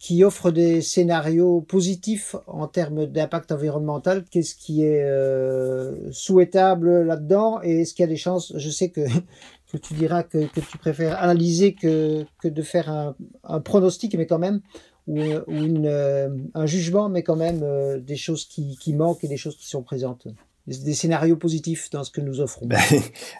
qui 0.00 0.24
offrent 0.24 0.50
des 0.50 0.80
scénarios 0.80 1.60
positifs 1.60 2.34
en 2.46 2.66
termes 2.66 3.04
d'impact 3.04 3.52
environnemental. 3.52 4.24
Qu'est-ce 4.30 4.54
qui 4.54 4.82
est 4.82 5.04
euh, 5.04 6.10
souhaitable 6.10 7.02
là-dedans? 7.02 7.60
Et 7.62 7.82
est-ce 7.82 7.92
qu'il 7.92 8.04
y 8.04 8.08
a 8.08 8.08
des 8.08 8.16
chances? 8.16 8.54
Je 8.56 8.70
sais 8.70 8.88
que, 8.88 9.02
que 9.70 9.76
tu 9.76 9.92
diras 9.92 10.22
que, 10.22 10.46
que 10.46 10.60
tu 10.60 10.78
préfères 10.78 11.22
analyser 11.22 11.74
que, 11.74 12.24
que 12.42 12.48
de 12.48 12.62
faire 12.62 12.90
un, 12.90 13.14
un 13.44 13.60
pronostic, 13.60 14.14
mais 14.16 14.24
quand 14.24 14.38
même, 14.38 14.62
ou, 15.06 15.20
ou 15.20 15.52
une, 15.52 15.86
euh, 15.86 16.30
un 16.54 16.64
jugement, 16.64 17.10
mais 17.10 17.22
quand 17.22 17.36
même 17.36 17.60
euh, 17.62 17.98
des 17.98 18.16
choses 18.16 18.46
qui, 18.46 18.78
qui 18.78 18.94
manquent 18.94 19.22
et 19.22 19.28
des 19.28 19.36
choses 19.36 19.58
qui 19.58 19.68
sont 19.68 19.82
présentes. 19.82 20.28
Des, 20.66 20.78
des 20.78 20.94
scénarios 20.94 21.36
positifs 21.36 21.90
dans 21.90 22.04
ce 22.04 22.10
que 22.10 22.22
nous 22.22 22.40
offrons. 22.40 22.70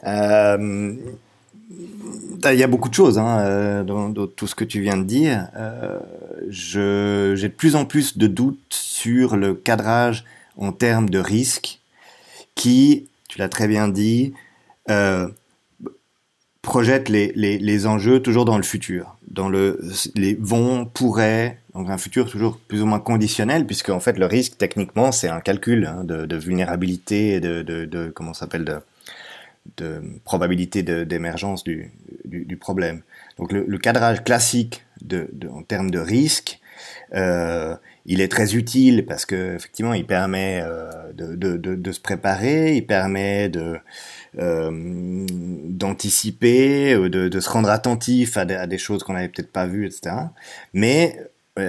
Il 1.71 2.59
y 2.59 2.63
a 2.63 2.67
beaucoup 2.67 2.89
de 2.89 2.95
choses 2.95 3.19
hein, 3.19 3.39
euh, 3.41 3.83
dans, 3.85 4.27
tout 4.27 4.47
ce 4.47 4.55
que 4.55 4.65
tu 4.65 4.81
viens 4.81 4.97
de 4.97 5.05
dire. 5.05 5.49
Euh, 5.57 5.99
j'ai 6.49 7.49
de 7.49 7.55
plus 7.55 7.77
en 7.77 7.85
plus 7.85 8.19
de 8.19 8.27
doutes 8.27 8.59
sur 8.71 9.37
le 9.37 9.55
cadrage 9.55 10.25
en 10.57 10.73
termes 10.73 11.11
de 11.11 11.19
risque 11.19 11.81
qui, 12.55 13.09
tu 13.29 13.39
l'as 13.39 13.49
très 13.49 13.69
bien 13.69 13.89
dit, 13.89 14.35
euh, 14.91 15.29
projette 16.63 17.09
les, 17.09 17.33
les, 17.37 17.59
les, 17.59 17.87
enjeux 17.87 18.21
toujours 18.21 18.45
dans 18.45 18.57
le 18.57 18.63
futur, 18.63 19.17
dans 19.29 19.49
le 19.49 19.81
les 20.15 20.35
vont, 20.35 20.85
pourraient, 20.85 21.59
donc 21.75 21.89
un 21.89 21.99
futur 21.99 22.29
toujours 22.29 22.59
plus 22.59 22.83
ou 22.83 22.87
moins 22.87 23.01
conditionnel, 23.01 23.67
puisque 23.67 23.91
en 23.91 24.01
fait 24.01 24.19
le 24.19 24.27
risque 24.27 24.59
techniquement 24.59 25.13
c'est 25.13 25.29
un 25.29 25.41
calcul 25.41 25.87
hein, 25.87 26.05
de, 26.05 26.27
de, 26.27 26.37
vulnérabilité 26.37 27.35
et 27.35 27.41
de, 27.41 27.63
de, 27.63 27.85
de 27.85 28.13
comment 28.15 28.35
s'appelle 28.35 28.65
de 28.65 28.77
de 29.77 30.03
probabilité 30.25 30.83
d'émergence 30.83 31.65
du, 31.65 31.91
du, 32.25 32.57
problème. 32.57 33.03
Donc 33.39 33.53
le, 33.53 33.79
cadrage 33.79 34.23
classique 34.25 34.85
de, 35.03 35.31
en 35.53 35.63
termes 35.63 35.91
de 35.91 35.99
risque, 35.99 36.61
euh, 37.15 37.77
il 38.07 38.21
est 38.21 38.29
très 38.29 38.55
utile 38.55 39.05
parce 39.07 39.27
que 39.27 39.55
effectivement 39.55 39.93
il 39.93 40.07
permet 40.07 40.63
euh, 40.65 41.13
de, 41.13 41.57
de, 41.57 41.93
se 41.93 42.01
préparer, 42.01 42.77
il 42.77 42.87
permet 42.87 43.49
de 43.49 43.79
euh, 44.39 45.27
d'anticiper, 45.69 46.95
de, 47.09 47.41
se 47.41 47.51
rendre 47.51 47.71
attentif 47.71 48.37
à, 48.37 48.45
des 48.45 48.79
choses 48.79 49.03
qu'on 49.03 49.15
n'avait 49.15 49.29
peut-être 49.29 49.53
pas 49.53 49.67
vues, 49.67 49.87
etc. 49.87 50.17
Mais 50.73 51.19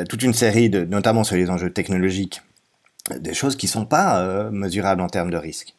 toute 0.08 0.24
une 0.24 0.34
série 0.34 0.70
de, 0.70 0.86
notamment 0.86 1.24
sur 1.24 1.36
les 1.36 1.50
enjeux 1.50 1.72
technologiques, 1.72 2.42
des 3.20 3.34
choses 3.34 3.58
qui 3.58 3.68
sont 3.68 3.86
pas 3.86 4.50
mesurables 4.52 5.02
en 5.02 5.10
termes 5.10 5.32
de 5.32 5.38
risque. 5.38 5.76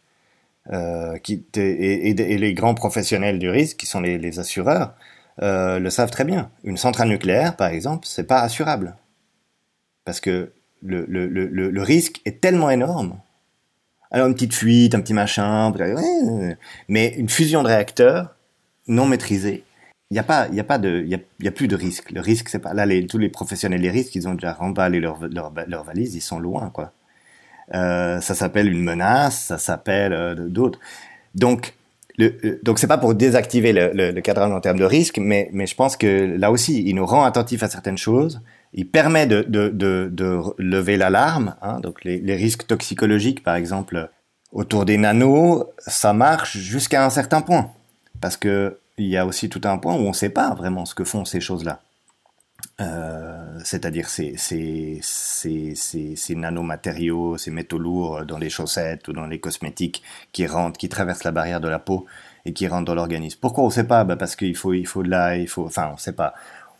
Euh, 0.70 1.18
qui, 1.18 1.44
et, 1.56 2.14
les 2.14 2.54
grands 2.54 2.74
professionnels 2.74 3.40
du 3.40 3.50
risque, 3.50 3.78
qui 3.78 3.86
sont 3.86 4.00
les, 4.00 4.38
assureurs, 4.38 4.94
euh, 5.42 5.80
le 5.80 5.90
savent 5.90 6.10
très 6.10 6.24
bien. 6.24 6.50
Une 6.62 6.76
centrale 6.76 7.08
nucléaire, 7.08 7.56
par 7.56 7.68
exemple, 7.68 8.06
c'est 8.06 8.26
pas 8.26 8.40
assurable 8.40 8.94
parce 10.04 10.20
que 10.20 10.52
le, 10.82 11.04
le, 11.08 11.26
le, 11.26 11.48
le, 11.48 11.82
risque 11.82 12.20
est 12.24 12.40
tellement 12.40 12.70
énorme. 12.70 13.18
Alors 14.10 14.26
une 14.26 14.34
petite 14.34 14.54
fuite, 14.54 14.94
un 14.94 15.00
petit 15.00 15.14
machin, 15.14 15.72
mais 16.88 17.08
une 17.16 17.28
fusion 17.28 17.62
de 17.62 17.68
réacteurs 17.68 18.36
non 18.88 19.06
maîtrisée, 19.06 19.64
il 20.10 20.14
n'y 20.14 20.18
a 20.18 20.24
a 20.28 20.48
y 20.48 20.60
a, 20.60 21.18
y 21.40 21.48
a, 21.48 21.52
plus 21.52 21.68
de 21.68 21.76
risque. 21.76 22.10
Le 22.10 22.20
risque, 22.20 22.48
c'est 22.48 22.58
pas 22.58 22.74
là 22.74 22.84
les, 22.84 23.06
tous 23.06 23.18
les 23.18 23.30
professionnels 23.30 23.80
des 23.80 23.90
risques, 23.90 24.14
ils 24.14 24.28
ont 24.28 24.34
déjà 24.34 24.52
remballé 24.52 25.00
leur, 25.00 25.18
leur, 25.28 25.52
leur 25.66 25.84
valise, 25.84 26.14
ils 26.14 26.20
sont 26.20 26.38
loin 26.38 26.70
quoi. 26.70 26.92
Euh, 27.74 28.20
ça 28.20 28.34
s'appelle 28.34 28.70
une 28.70 28.82
menace, 28.82 29.38
ça 29.38 29.58
s'appelle 29.58 30.12
euh, 30.12 30.34
d'autres. 30.34 30.78
Donc, 31.34 31.74
le, 32.18 32.60
donc 32.62 32.78
c'est 32.78 32.86
pas 32.86 32.98
pour 32.98 33.14
désactiver 33.14 33.72
le, 33.72 33.90
le, 33.92 34.20
cadrage 34.20 34.52
en 34.52 34.60
termes 34.60 34.78
de 34.78 34.84
risque, 34.84 35.18
mais, 35.18 35.50
je 35.52 35.74
pense 35.74 35.96
que 35.96 36.36
là 36.36 36.50
aussi, 36.50 36.82
il 36.84 36.94
nous 36.94 37.06
rend 37.06 37.24
attentifs 37.24 37.62
à 37.62 37.68
certaines 37.68 37.98
choses. 37.98 38.40
Il 38.74 38.86
permet 38.86 39.26
de 39.26 39.46
lever 40.58 40.96
l'alarme. 40.96 41.54
Hein, 41.62 41.80
donc 41.80 42.04
les, 42.04 42.18
les, 42.18 42.36
risques 42.36 42.66
toxicologiques, 42.66 43.42
par 43.42 43.54
exemple, 43.54 44.10
autour 44.52 44.84
des 44.84 44.98
nanos, 44.98 45.64
ça 45.78 46.12
marche 46.12 46.58
jusqu'à 46.58 47.04
un 47.04 47.10
certain 47.10 47.40
point, 47.40 47.70
parce 48.20 48.36
que 48.36 48.78
il 48.98 49.06
y 49.06 49.16
a 49.16 49.26
aussi 49.26 49.48
tout 49.48 49.60
un 49.64 49.78
point 49.78 49.94
où 49.94 50.00
on 50.00 50.08
ne 50.08 50.14
sait 50.14 50.28
pas 50.28 50.54
vraiment 50.54 50.84
ce 50.84 50.94
que 50.94 51.04
font 51.04 51.24
ces 51.24 51.40
choses-là. 51.40 51.80
Euh, 52.80 53.58
c'est-à-dire 53.64 54.08
ces, 54.08 54.34
ces, 54.36 55.00
ces, 55.02 55.74
ces, 55.74 56.34
nanomatériaux, 56.34 57.36
ces 57.36 57.50
métaux 57.50 57.78
lourds 57.78 58.24
dans 58.24 58.38
les 58.38 58.50
chaussettes 58.50 59.08
ou 59.08 59.12
dans 59.12 59.26
les 59.26 59.40
cosmétiques 59.40 60.02
qui 60.32 60.46
qui 60.78 60.88
traversent 60.88 61.24
la 61.24 61.32
barrière 61.32 61.60
de 61.60 61.68
la 61.68 61.78
peau 61.78 62.06
et 62.44 62.52
qui 62.52 62.66
rentrent 62.66 62.86
dans 62.86 62.94
l'organisme. 62.94 63.38
Pourquoi 63.40 63.64
on 63.64 63.68
ne 63.68 63.72
sait 63.72 63.86
pas? 63.86 64.04
Bah 64.04 64.16
Parce 64.16 64.36
qu'il 64.36 64.56
faut, 64.56 64.72
il 64.72 64.86
faut 64.86 65.02
de 65.02 65.10
là, 65.10 65.36
il 65.36 65.48
faut, 65.48 65.66
enfin, 65.66 65.88
on 65.90 65.94
ne 65.94 65.98
sait 65.98 66.12
pas. 66.12 66.34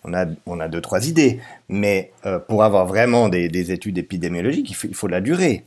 On 0.05 0.15
a, 0.15 0.27
on 0.47 0.59
a 0.59 0.69
deux, 0.69 0.81
trois 0.81 1.07
idées, 1.07 1.41
mais 1.69 2.13
euh, 2.27 2.41
pour 2.41 2.65
avoir 2.65 2.87
vraiment 2.87 3.29
des, 3.29 3.49
des 3.49 3.71
études 3.71 3.99
épidémiologiques, 3.99 4.71
il 4.71 4.75
faut, 4.75 4.89
il 4.89 4.95
faut 4.95 5.07
de 5.07 5.13
la 5.13 5.21
durée. 5.21 5.65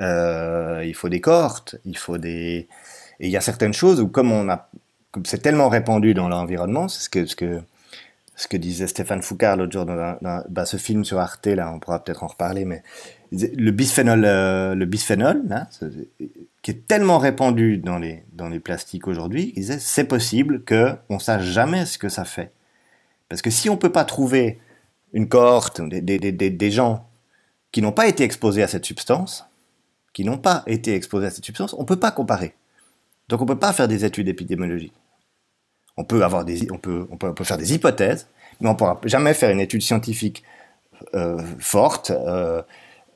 Euh, 0.00 0.82
il 0.86 0.94
faut 0.94 1.10
des 1.10 1.20
cohortes, 1.20 1.76
il 1.84 1.98
faut 1.98 2.16
des... 2.16 2.68
Et 3.20 3.26
il 3.26 3.30
y 3.30 3.36
a 3.36 3.42
certaines 3.42 3.74
choses 3.74 4.00
où, 4.00 4.08
comme 4.08 4.32
on 4.32 4.48
a, 4.48 4.70
c'est 5.24 5.42
tellement 5.42 5.68
répandu 5.68 6.14
dans 6.14 6.28
l'environnement, 6.28 6.88
c'est 6.88 7.02
ce 7.02 7.36
que, 7.36 7.60
ce 8.40 8.48
que 8.48 8.56
disait 8.56 8.86
Stéphane 8.86 9.20
Foucard 9.20 9.58
l'autre 9.58 9.72
jour 9.72 9.84
dans, 9.84 10.16
bah, 10.48 10.64
ce 10.64 10.78
film 10.78 11.04
sur 11.04 11.18
Arte, 11.18 11.46
là, 11.46 11.70
on 11.74 11.78
pourra 11.78 12.02
peut-être 12.02 12.22
en 12.22 12.26
reparler, 12.26 12.64
mais 12.64 12.82
le 13.32 13.70
bisphénol, 13.70 14.24
euh, 14.24 14.74
le 14.74 14.86
bisphénol, 14.86 15.42
qui 16.62 16.70
est 16.70 16.86
tellement 16.86 17.18
répandu 17.18 17.76
dans 17.76 17.98
les, 17.98 18.24
dans 18.32 18.48
les 18.48 18.58
plastiques 18.58 19.08
aujourd'hui, 19.08 19.52
il 19.56 19.60
disait 19.60 19.78
c'est 19.78 20.04
possible 20.04 20.64
que 20.64 20.94
on 21.10 21.18
sache 21.18 21.42
jamais 21.42 21.84
ce 21.84 21.98
que 21.98 22.08
ça 22.08 22.24
fait. 22.24 22.50
Parce 23.28 23.42
que 23.42 23.50
si 23.50 23.68
on 23.68 23.76
peut 23.76 23.92
pas 23.92 24.06
trouver 24.06 24.58
une 25.12 25.28
cohorte, 25.28 25.82
des, 25.82 26.00
des, 26.00 26.18
des, 26.18 26.48
des 26.48 26.70
gens 26.70 27.10
qui 27.72 27.82
n'ont 27.82 27.92
pas 27.92 28.08
été 28.08 28.24
exposés 28.24 28.62
à 28.62 28.68
cette 28.68 28.86
substance, 28.86 29.44
qui 30.14 30.24
n'ont 30.24 30.38
pas 30.38 30.62
été 30.66 30.94
exposés 30.94 31.26
à 31.26 31.30
cette 31.30 31.44
substance, 31.44 31.74
on 31.74 31.84
peut 31.84 32.00
pas 32.00 32.10
comparer. 32.10 32.54
Donc 33.28 33.42
on 33.42 33.46
peut 33.46 33.58
pas 33.58 33.74
faire 33.74 33.86
des 33.86 34.06
études 34.06 34.28
épidémiologiques. 34.28 34.94
On 35.96 36.04
peut, 36.04 36.24
avoir 36.24 36.44
des, 36.44 36.70
on, 36.70 36.78
peut, 36.78 37.06
on, 37.10 37.16
peut, 37.16 37.28
on 37.28 37.34
peut 37.34 37.44
faire 37.44 37.58
des 37.58 37.74
hypothèses, 37.74 38.26
mais 38.60 38.68
on 38.68 38.74
pourra 38.74 39.00
jamais 39.04 39.34
faire 39.34 39.50
une 39.50 39.60
étude 39.60 39.82
scientifique 39.82 40.42
euh, 41.14 41.38
forte 41.58 42.10
euh, 42.10 42.62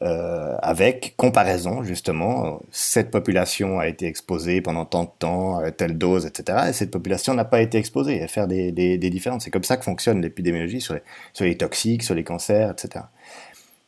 euh, 0.03 0.57
avec 0.63 1.15
comparaison, 1.17 1.83
justement. 1.83 2.61
Cette 2.71 3.11
population 3.11 3.79
a 3.79 3.87
été 3.89 4.07
exposée 4.07 4.61
pendant 4.61 4.85
tant 4.85 5.05
de 5.05 5.11
temps, 5.19 5.59
à 5.59 5.71
telle 5.71 5.97
dose, 5.99 6.27
etc. 6.27 6.67
Et 6.69 6.73
cette 6.73 6.91
population 6.91 7.35
n'a 7.35 7.45
pas 7.45 7.61
été 7.61 7.79
exposée 7.79 8.23
à 8.23 8.29
faire 8.29 8.47
des, 8.47 8.73
des, 8.73 8.99
des 8.99 9.11
différences. 9.11 9.45
C'est 9.45 9.51
comme 9.51 9.65
ça 9.65 9.77
que 9.77 9.85
fonctionne 9.85 10.21
l'épidémiologie 10.21 10.81
sur 10.81 10.95
les, 10.95 11.03
sur 11.33 11.45
les 11.45 11.57
toxiques, 11.57 12.03
sur 12.03 12.15
les 12.15 12.25
cancers, 12.25 12.71
etc. 12.71 13.05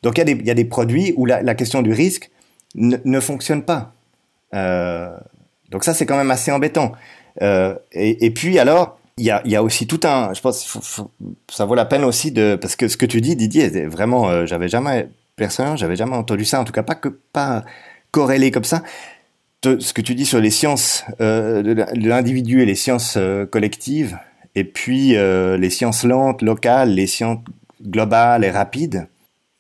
Donc 0.03 0.19
il 0.19 0.21
y, 0.21 0.23
a 0.23 0.35
des, 0.35 0.45
y 0.45 0.51
a 0.51 0.55
des 0.55 0.65
produits 0.65 1.15
où 1.17 1.27
la, 1.27 1.55
question 1.55 1.83
du 1.83 1.93
risque 1.93 2.31
ne, 2.75 2.97
ne 3.05 3.21
fonctionne 3.21 3.63
pas. 3.63 3.93
Donc 5.71 5.85
ça, 5.85 5.95
c'est 5.95 6.07
quand 6.07 6.17
même 6.17 6.31
assez 6.31 6.53
embêtant. 6.53 6.93
Euh, 7.43 7.75
et, 7.93 8.31
puis 8.31 8.59
alors, 8.59 8.99
il 9.19 9.25
y 9.25 9.57
a, 9.57 9.63
aussi 9.63 9.87
tout 9.87 10.01
un, 10.05 10.33
je 10.35 10.41
pense, 10.41 10.67
faut, 10.67 11.11
ça 11.51 11.65
vaut 11.65 11.75
la 11.75 11.85
peine 11.85 12.05
aussi 12.05 12.33
de, 12.33 12.57
parce 12.57 12.77
que 12.77 12.89
ce 12.89 12.97
que 12.97 13.07
tu 13.07 13.21
dis, 13.21 13.37
Didier, 13.37 13.87
vraiment, 13.87 14.29
euh, 14.29 14.47
j'avais 14.47 14.69
jamais, 14.69 15.09
personnellement, 15.37 15.77
j'avais 15.77 15.97
jamais 15.97 16.17
entendu 16.17 16.45
ça, 16.45 16.61
en 16.61 16.65
tout 16.65 16.73
cas 16.73 16.83
pas 16.83 16.95
que 16.95 17.09
pas 17.09 17.65
corrélé 18.11 18.51
comme 18.51 18.65
ça. 18.65 18.83
ce 19.65 19.93
que 19.93 20.01
tu 20.01 20.15
dis 20.15 20.27
sur 20.27 20.41
les 20.41 20.51
sciences 20.51 21.05
euh, 21.21 21.63
de 21.63 22.09
l'individu 22.09 22.63
et 22.63 22.67
les 22.67 22.75
sciences 22.75 23.19
collectives, 23.51 24.19
et 24.55 24.65
puis 24.65 25.11
les 25.11 25.71
sciences 25.71 26.05
lentes, 26.05 26.43
locales, 26.43 26.91
les 26.91 27.07
sciences 27.07 27.41
globales 27.83 28.45
et 28.45 28.51
rapides. 28.51 29.07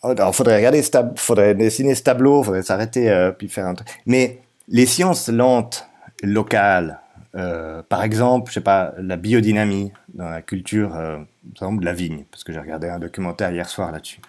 Oh, 0.02 0.08
alors, 0.08 0.34
faudrait 0.34 0.56
regarder, 0.56 0.82
faudrait 1.16 1.54
dessiner 1.54 1.94
ce 1.94 2.02
tableau, 2.02 2.42
faudrait 2.42 2.62
s'arrêter 2.62 3.30
puis 3.38 3.48
faire 3.48 3.66
un 3.66 3.74
truc. 3.74 3.88
Mais 4.06 4.38
les 4.68 4.86
sciences 4.86 5.28
lentes, 5.28 5.86
locales, 6.22 7.00
euh, 7.36 7.82
par 7.82 8.02
exemple, 8.02 8.50
je 8.50 8.54
sais 8.54 8.60
pas, 8.62 8.94
la 8.98 9.16
biodynamie 9.16 9.92
dans 10.14 10.28
la 10.28 10.40
culture, 10.40 10.94
euh, 10.94 11.18
par 11.58 11.68
exemple, 11.68 11.80
de 11.80 11.84
la 11.84 11.92
vigne, 11.92 12.24
parce 12.30 12.44
que 12.44 12.52
j'ai 12.52 12.58
regardé 12.58 12.88
un 12.88 12.98
documentaire 12.98 13.50
hier 13.52 13.68
soir 13.68 13.92
là-dessus. 13.92 14.20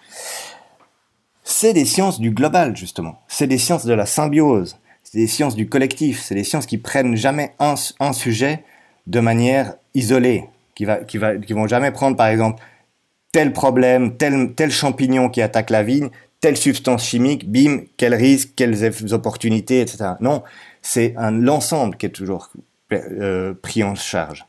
C'est 1.42 1.72
des 1.72 1.86
sciences 1.86 2.20
du 2.20 2.30
global, 2.30 2.76
justement. 2.76 3.22
C'est 3.26 3.46
des 3.46 3.56
sciences 3.56 3.86
de 3.86 3.94
la 3.94 4.04
symbiose. 4.04 4.76
C'est 5.02 5.18
des 5.18 5.26
sciences 5.26 5.56
du 5.56 5.68
collectif. 5.68 6.20
C'est 6.20 6.34
des 6.34 6.44
sciences 6.44 6.66
qui 6.66 6.76
prennent 6.76 7.16
jamais 7.16 7.54
un, 7.58 7.76
sujet 8.12 8.62
de 9.06 9.20
manière 9.20 9.74
isolée, 9.94 10.44
qui 10.74 10.84
va, 10.84 10.98
vont 11.50 11.66
jamais 11.66 11.90
prendre, 11.90 12.16
par 12.16 12.26
exemple, 12.26 12.62
tel 13.32 13.54
problème, 13.54 14.18
tel, 14.18 14.54
tel 14.54 14.70
champignon 14.70 15.30
qui 15.30 15.40
attaque 15.40 15.70
la 15.70 15.82
vigne, 15.82 16.10
telle 16.42 16.58
substance 16.58 17.06
chimique, 17.06 17.50
bim, 17.50 17.84
quel 17.96 18.14
risque, 18.14 18.50
quelles 18.54 19.14
opportunités, 19.14 19.80
etc. 19.80 20.10
Non, 20.20 20.42
c'est 20.82 21.14
l'ensemble 21.32 21.96
qui 21.96 22.04
est 22.04 22.10
toujours 22.10 22.50
euh, 22.92 23.54
pris 23.54 23.84
en 23.84 23.94
charge. 23.94 24.46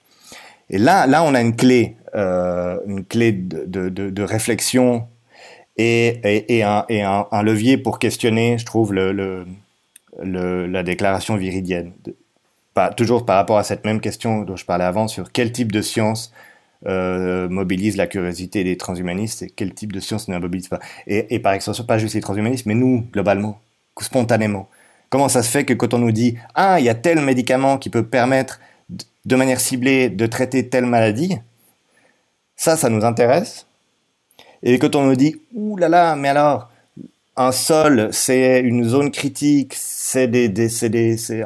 Et 0.70 0.78
là, 0.78 1.08
là, 1.08 1.24
on 1.24 1.34
a 1.34 1.42
une 1.42 1.56
clé, 1.56 1.98
euh, 2.16 2.80
une 2.86 3.04
clé 3.04 3.32
de, 3.32 3.90
de, 3.90 4.24
réflexion 4.24 5.08
et, 5.78 6.22
et, 6.24 6.64
un, 6.64 6.86
et 6.90 7.02
un, 7.02 7.44
levier 7.44 7.78
pour 7.78 8.00
questionner, 8.00 8.58
je 8.58 8.66
trouve, 8.66 8.94
le, 8.94 9.12
le, 9.12 9.46
le 10.22 10.68
la 10.68 10.84
déclaration 10.84 11.36
viridienne. 11.36 11.92
Pas, 12.74 12.92
toujours 12.94 13.26
par 13.26 13.36
rapport 13.36 13.58
à 13.58 13.64
cette 13.64 13.84
même 13.84 14.00
question 14.00 14.44
dont 14.44 14.56
je 14.56 14.66
parlais 14.66 14.86
avant 14.86 15.08
sur 15.08 15.32
quel 15.32 15.52
type 15.52 15.72
de 15.72 15.82
science 15.82 16.32
euh, 16.86 17.50
mobilise 17.50 17.98
la 17.98 18.08
curiosité 18.08 18.64
des 18.64 18.78
transhumanistes 18.78 19.42
et 19.42 19.50
quel 19.50 19.74
type 19.74 19.92
de 19.92 20.00
science 20.00 20.30
ne 20.30 20.34
la 20.34 20.40
mobilise 20.40 20.70
pas. 20.70 20.80
Et, 21.08 21.34
et 21.36 21.40
par 21.40 21.54
extension, 21.54 21.84
pas 21.84 21.98
juste 21.98 22.14
les 22.14 22.22
transhumanistes, 22.22 22.68
mais 22.68 22.76
nous, 22.76 23.06
globalement, 23.12 23.60
spontanément. 24.00 24.70
Comment 25.10 25.30
ça 25.30 25.44
se 25.44 25.50
fait 25.50 25.66
que 25.66 25.74
quand 25.74 25.94
on 25.94 26.00
nous 26.00 26.12
dit 26.12 26.38
Ah, 26.56 26.80
il 26.80 26.86
y 26.86 26.90
a 26.90 26.96
tel 26.96 27.20
médicament 27.22 27.78
qui 27.78 27.90
peut 27.90 28.06
permettre 28.06 28.60
de 29.26 29.36
manière 29.36 29.60
ciblée 29.60 30.10
de 30.10 30.26
traiter 30.26 30.70
telle 30.70 30.86
maladie, 30.86 31.38
ça, 32.56 32.78
ça 32.78 32.90
nous 32.90 33.04
intéresse. 33.06 33.66
Et 34.64 34.78
quand 34.80 34.96
on 34.96 35.06
nous 35.06 35.16
dit 35.16 35.36
Ouh 35.54 35.78
là 35.78 35.90
là, 35.90 36.16
mais 36.16 36.30
alors, 36.30 36.70
un 37.38 37.52
sol, 37.54 38.10
c'est 38.12 38.60
une 38.60 38.84
zone 38.84 39.12
critique, 39.12 39.74
c'est 39.76 40.30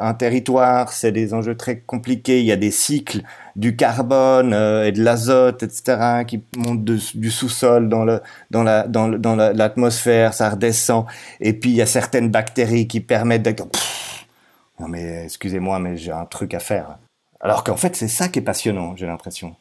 un 0.01 0.13
territoire, 0.15 0.91
c'est 0.91 1.11
des 1.11 1.33
enjeux 1.35 1.55
très 1.55 1.79
compliqués. 1.79 2.39
Il 2.39 2.45
y 2.45 2.51
a 2.51 2.55
des 2.55 2.71
cycles 2.71 3.21
du 3.55 3.75
carbone 3.75 4.53
euh, 4.53 4.85
et 4.85 4.91
de 4.91 5.03
l'azote, 5.03 5.63
etc., 5.63 6.23
qui 6.27 6.43
montent 6.57 6.83
du 6.83 7.31
sous-sol 7.31 7.89
dans 7.89 8.03
le 8.03 8.21
dans 8.51 8.63
la 8.63 8.87
dans 8.87 9.07
dans 9.09 9.35
l'atmosphère, 9.35 10.33
ça 10.33 10.49
redescend. 10.49 11.05
Et 11.39 11.53
puis 11.53 11.69
il 11.69 11.75
y 11.75 11.81
a 11.81 11.85
certaines 11.85 12.29
bactéries 12.29 12.87
qui 12.87 12.99
permettent 12.99 13.43
de 13.43 13.55
non 14.79 14.87
mais 14.87 15.23
excusez-moi, 15.25 15.79
mais 15.79 15.97
j'ai 15.97 16.11
un 16.11 16.25
truc 16.25 16.53
à 16.53 16.59
faire. 16.59 16.97
Alors 17.39 17.63
qu'en 17.63 17.77
fait, 17.77 17.95
c'est 17.95 18.07
ça 18.07 18.29
qui 18.29 18.39
est 18.39 18.43
passionnant, 18.43 18.95
j'ai 18.95 19.05
l'impression. 19.05 19.55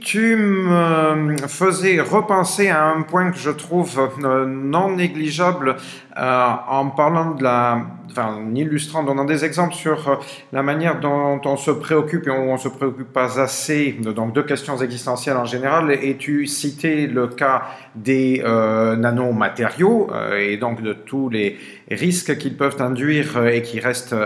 Tu 0.00 0.34
me 0.36 1.36
faisais 1.46 2.00
repenser 2.00 2.68
à 2.68 2.84
un 2.84 3.02
point 3.02 3.30
que 3.30 3.38
je 3.38 3.50
trouve 3.50 4.10
euh, 4.24 4.44
non 4.44 4.96
négligeable 4.96 5.76
euh, 6.16 6.50
en 6.68 6.90
parlant 6.90 7.34
de 7.34 7.44
la, 7.44 7.86
enfin, 8.16 8.36
en 8.36 8.54
illustrant, 8.54 9.02
donnant 9.02 9.24
des 9.24 9.44
exemples 9.44 9.74
sur 9.74 10.08
euh, 10.08 10.16
la 10.52 10.62
manière 10.62 11.00
dont 11.00 11.40
on 11.44 11.56
se 11.56 11.70
préoccupe 11.70 12.28
et 12.28 12.30
on, 12.30 12.52
on 12.52 12.56
se 12.56 12.68
préoccupe 12.68 13.12
pas 13.12 13.40
assez 13.40 13.92
donc 13.92 14.32
de 14.32 14.42
questions 14.42 14.78
existentielles 14.78 15.36
en 15.36 15.44
général. 15.44 15.90
Et 15.90 16.16
tu 16.16 16.46
citais 16.46 17.06
le 17.06 17.26
cas 17.26 17.62
des 17.94 18.42
euh, 18.44 18.96
nanomatériaux 18.96 20.10
euh, 20.12 20.38
et 20.38 20.56
donc 20.56 20.82
de 20.82 20.92
tous 20.92 21.28
les 21.28 21.58
risques 21.90 22.38
qu'ils 22.38 22.56
peuvent 22.56 22.80
induire 22.80 23.46
et 23.46 23.62
qui 23.62 23.80
restent 23.80 24.16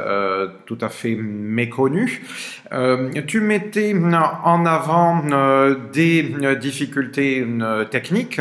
tout 0.66 0.78
à 0.80 0.88
fait 0.88 1.16
méconnus. 1.16 2.20
tu 3.26 3.40
mettais 3.40 3.94
en 3.94 4.64
avant 4.64 5.24
des 5.92 6.34
difficultés 6.60 7.44
techniques, 7.90 8.40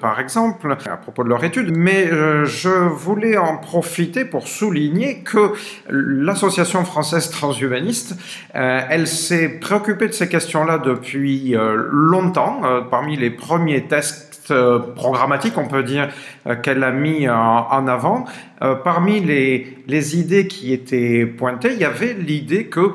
par 0.00 0.18
exemple, 0.18 0.74
à 0.90 0.96
propos 0.96 1.24
de 1.24 1.28
leur 1.28 1.44
étude, 1.44 1.76
mais 1.76 2.08
je 2.44 2.70
voulais 2.70 3.36
en 3.36 3.58
profiter 3.58 4.24
pour 4.24 4.48
souligner 4.48 4.83
que 5.24 5.52
l'association 5.88 6.84
française 6.84 7.30
transhumaniste, 7.30 8.16
elle 8.52 9.06
s'est 9.06 9.48
préoccupée 9.60 10.08
de 10.08 10.12
ces 10.12 10.28
questions-là 10.28 10.78
depuis 10.78 11.54
longtemps. 11.90 12.62
parmi 12.90 13.16
les 13.16 13.30
premiers 13.30 13.86
tests 13.86 14.33
euh, 14.50 14.78
programmatique, 14.78 15.56
on 15.56 15.66
peut 15.66 15.82
dire, 15.82 16.08
euh, 16.46 16.54
qu'elle 16.56 16.82
a 16.84 16.90
mis 16.90 17.28
en, 17.28 17.86
avant. 17.86 18.24
Euh, 18.62 18.74
parmi 18.74 19.20
les, 19.20 19.78
les, 19.88 20.16
idées 20.16 20.46
qui 20.46 20.72
étaient 20.72 21.26
pointées, 21.26 21.72
il 21.72 21.78
y 21.78 21.84
avait 21.84 22.14
l'idée 22.14 22.66
que 22.66 22.92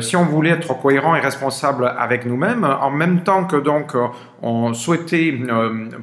si 0.00 0.14
on 0.14 0.24
voulait 0.24 0.50
être 0.50 0.78
cohérent 0.78 1.16
et 1.16 1.20
responsable 1.20 1.90
avec 1.98 2.26
nous-mêmes, 2.26 2.64
en 2.64 2.90
même 2.90 3.22
temps 3.22 3.44
que 3.44 3.56
donc 3.56 3.94
on 4.42 4.74
souhaitait 4.74 5.34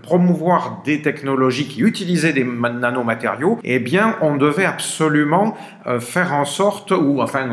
promouvoir 0.02 0.82
des 0.84 1.04
technologies 1.04 1.68
qui 1.68 1.82
utilisaient 1.82 2.34
des 2.34 2.44
nanomatériaux, 2.44 3.60
eh 3.64 3.78
bien, 3.78 4.16
on 4.22 4.36
devait 4.36 4.66
absolument 4.66 5.56
faire 6.00 6.34
en 6.34 6.46
sorte, 6.46 6.90
ou 6.92 7.22
enfin 7.22 7.48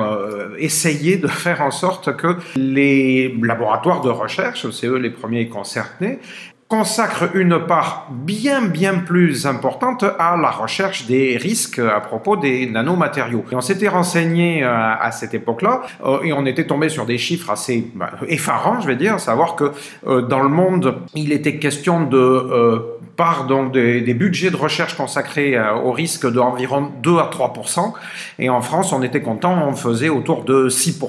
essayer 0.59 1.19
de 1.19 1.29
faire 1.29 1.61
en 1.61 1.71
sorte 1.71 2.17
que 2.17 2.39
les 2.57 3.37
laboratoires 3.43 4.01
de 4.01 4.11
recherche, 4.11 4.71
c'est 4.71 4.87
eux 4.87 4.99
les 4.99 5.11
premiers 5.11 5.49
concernés, 5.49 6.21
consacre 6.69 7.31
une 7.35 7.67
part 7.67 8.09
bien 8.11 8.63
bien 8.63 8.95
plus 8.99 9.47
importante 9.47 10.05
à 10.19 10.37
la 10.37 10.51
recherche 10.51 11.07
des 11.07 11.37
risques 11.37 11.79
à 11.79 12.01
propos 12.01 12.37
des 12.37 12.67
nanomatériaux. 12.67 13.45
Et 13.53 13.55
on 13.55 13.61
s'était 13.61 13.89
renseigné 13.89 14.65
euh, 14.65 14.69
à 14.69 15.13
cette 15.13 15.35
époque-là 15.35 15.83
euh, 16.05 16.23
et 16.23 16.33
on 16.33 16.47
était 16.47 16.67
tombé 16.67 16.89
sur 16.89 17.05
des 17.05 17.19
chiffres 17.19 17.51
assez 17.51 17.91
bah, 17.95 18.13
effarants, 18.29 18.81
je 18.81 18.87
vais 18.87 18.97
dire, 18.97 19.21
savoir 19.21 19.57
que 19.57 19.73
euh, 20.07 20.23
dans 20.23 20.41
le 20.41 20.49
monde, 20.49 20.97
il 21.15 21.33
était 21.33 21.59
question 21.59 22.05
de 22.05 22.83
part 23.17 23.47
donc 23.47 23.73
des, 23.73 24.15
budgets 24.15 24.51
de 24.51 24.57
recherche 24.57 24.97
consacrés 24.97 25.57
au 25.85 25.93
risque 25.93 26.29
d'environ 26.31 26.91
2 27.03 27.19
à 27.19 27.31
3% 27.33 27.93
et 28.41 28.51
en 28.51 28.61
France, 28.61 28.93
on 28.93 29.03
était 29.03 29.21
content, 29.21 29.69
on 29.69 29.75
faisait 29.75 30.09
autour 30.09 30.45
de 30.45 30.69
6 30.69 31.01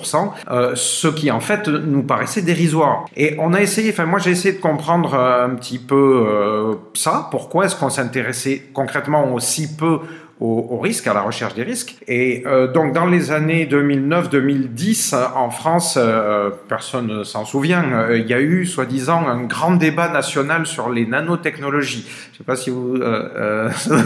ce 0.75 1.07
qui 1.07 1.31
en 1.31 1.39
fait 1.39 1.67
nous 1.67 2.03
paraissait 2.03 2.43
dérisoire. 2.43 3.05
Et 3.17 3.35
on 3.39 3.53
a 3.53 3.61
essayé, 3.61 3.91
enfin 3.91 4.05
moi 4.05 4.19
j'ai 4.19 4.31
essayé 4.31 4.53
de 4.53 4.61
comprendre 4.61 5.15
un 5.45 5.55
petit 5.55 5.79
peu 5.79 6.25
euh, 6.27 6.75
ça. 6.93 7.27
Pourquoi 7.31 7.65
est-ce 7.65 7.75
qu'on 7.75 7.89
s'intéressait 7.89 8.63
concrètement 8.73 9.33
aussi 9.33 9.75
peu 9.75 9.99
au, 10.41 10.79
risque, 10.79 11.07
à 11.07 11.13
la 11.13 11.21
recherche 11.21 11.53
des 11.53 11.63
risques. 11.63 11.95
Et 12.07 12.43
euh, 12.45 12.67
donc 12.67 12.93
dans 12.93 13.05
les 13.05 13.31
années 13.31 13.65
2009-2010, 13.65 15.15
en 15.33 15.49
France, 15.49 15.97
euh, 15.97 16.49
personne 16.67 17.07
ne 17.07 17.23
s'en 17.23 17.45
souvient, 17.45 17.83
euh, 17.85 18.17
il 18.17 18.27
y 18.27 18.33
a 18.33 18.41
eu 18.41 18.65
soi-disant 18.65 19.27
un 19.27 19.43
grand 19.43 19.75
débat 19.75 20.09
national 20.09 20.65
sur 20.65 20.89
les 20.89 21.05
nanotechnologies. 21.05 22.05
Je 22.05 22.33
ne 22.33 22.37
sais 22.39 22.43
pas 22.43 22.57
si 22.57 22.69
vous 22.69 22.95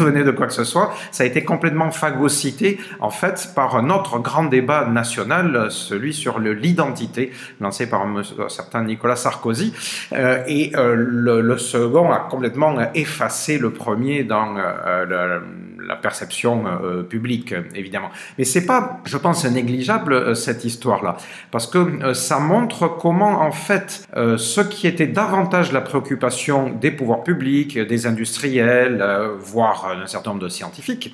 venez 0.05 0.23
de 0.23 0.31
quoi 0.31 0.45
que 0.45 0.53
ce 0.53 0.63
soit. 0.63 0.93
Ça 1.11 1.23
a 1.23 1.25
été 1.25 1.43
complètement 1.43 1.89
phagocyté 1.89 2.79
en 2.99 3.09
fait 3.09 3.49
par 3.55 3.75
un 3.75 3.89
autre 3.89 4.19
grand 4.19 4.43
débat 4.43 4.85
national, 4.85 5.71
celui 5.71 6.13
sur 6.13 6.37
l'identité, 6.37 7.31
lancé 7.59 7.89
par 7.89 8.03
un, 8.03 8.21
certain 8.49 8.83
Nicolas 8.83 9.15
Sarkozy. 9.15 9.73
et 10.47 10.71
le, 10.75 11.57
second 11.57 12.11
a 12.11 12.19
complètement 12.19 12.77
effacé 12.93 13.57
le 13.57 13.71
premier 13.71 14.23
dans 14.23 14.55
la 15.89 15.95
perception 16.19 16.65
euh, 16.67 17.03
publique, 17.03 17.53
évidemment. 17.75 18.09
Mais 18.37 18.43
c'est 18.43 18.65
pas, 18.65 18.99
je 19.05 19.17
pense, 19.17 19.45
négligeable 19.45 20.13
euh, 20.13 20.35
cette 20.35 20.65
histoire-là, 20.65 21.17
parce 21.51 21.67
que 21.67 21.77
euh, 21.77 22.13
ça 22.13 22.39
montre 22.39 22.87
comment, 22.87 23.41
en 23.41 23.51
fait, 23.51 24.07
ce 24.15 24.61
qui 24.61 24.87
était 24.87 25.07
davantage 25.07 25.71
la 25.71 25.81
préoccupation 25.81 26.69
des 26.69 26.91
pouvoirs 26.91 27.23
publics, 27.23 27.77
des 27.77 28.07
industriels, 28.07 29.03
voire 29.39 29.95
d'un 29.97 30.07
certain 30.07 30.31
nombre 30.31 30.43
de 30.43 30.49
scientifiques, 30.49 31.13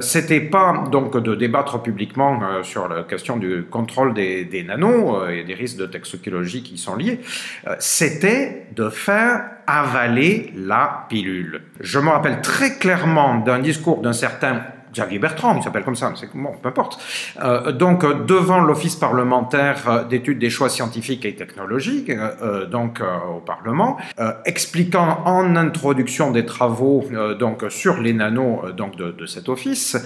c'était 0.00 0.40
pas 0.40 0.84
donc 0.90 1.16
de 1.16 1.34
débattre 1.34 1.82
publiquement 1.82 2.62
sur 2.62 2.88
la 2.88 3.02
question 3.02 3.36
du 3.36 3.64
contrôle 3.64 4.14
des, 4.14 4.44
des 4.44 4.62
nanos 4.62 5.28
et 5.30 5.44
des 5.44 5.54
risques 5.54 5.78
de 5.78 5.86
toxicologie 5.86 6.62
qui 6.62 6.78
sont 6.78 6.96
liés, 6.96 7.20
c'était 7.78 8.66
de 8.74 8.88
faire 8.88 9.42
avaler 9.66 10.52
la 10.54 11.06
pilule. 11.08 11.62
Je 11.80 11.98
me 11.98 12.08
rappelle 12.08 12.40
très 12.40 12.78
clairement 12.78 13.38
d'un 13.38 13.58
discours 13.58 14.00
d'un 14.00 14.12
certain 14.12 14.62
Xavier 14.94 15.18
Bertrand, 15.18 15.56
il 15.56 15.62
s'appelle 15.62 15.84
comme 15.84 15.96
ça, 15.96 16.12
c'est 16.14 16.32
bon, 16.34 16.52
peu 16.62 16.68
importe. 16.68 17.02
Euh, 17.42 17.72
donc 17.72 18.04
euh, 18.04 18.14
devant 18.24 18.60
l'office 18.60 18.94
parlementaire 18.94 19.88
euh, 19.88 20.04
d'études 20.04 20.38
des 20.38 20.50
choix 20.50 20.68
scientifiques 20.68 21.24
et 21.24 21.34
technologiques, 21.34 22.10
euh, 22.10 22.66
donc 22.66 23.00
au 23.00 23.40
Parlement, 23.40 23.96
expliquant 24.44 25.22
en 25.24 25.56
introduction 25.56 26.30
des 26.30 26.46
travaux 26.46 27.04
donc 27.38 27.64
sur 27.68 28.00
les 28.00 28.12
nanos 28.12 28.72
donc 28.74 28.96
de, 28.96 29.10
de 29.10 29.26
cet 29.26 29.48
office 29.48 29.96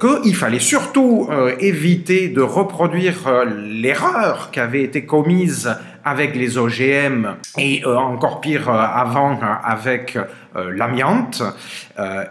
qu'il 0.00 0.34
fallait 0.34 0.58
surtout 0.58 1.28
éviter 1.60 2.28
de 2.28 2.40
reproduire 2.40 3.44
l'erreur 3.46 4.50
qui 4.50 4.60
avait 4.60 4.82
été 4.82 5.04
commise 5.04 5.76
avec 6.04 6.36
les 6.36 6.58
OGM 6.58 7.36
et 7.58 7.82
euh, 7.84 7.96
encore 7.96 8.40
pire 8.40 8.68
euh, 8.68 8.78
avant 8.78 9.32
euh, 9.32 9.46
avec 9.62 10.18
l'amiante 10.56 11.42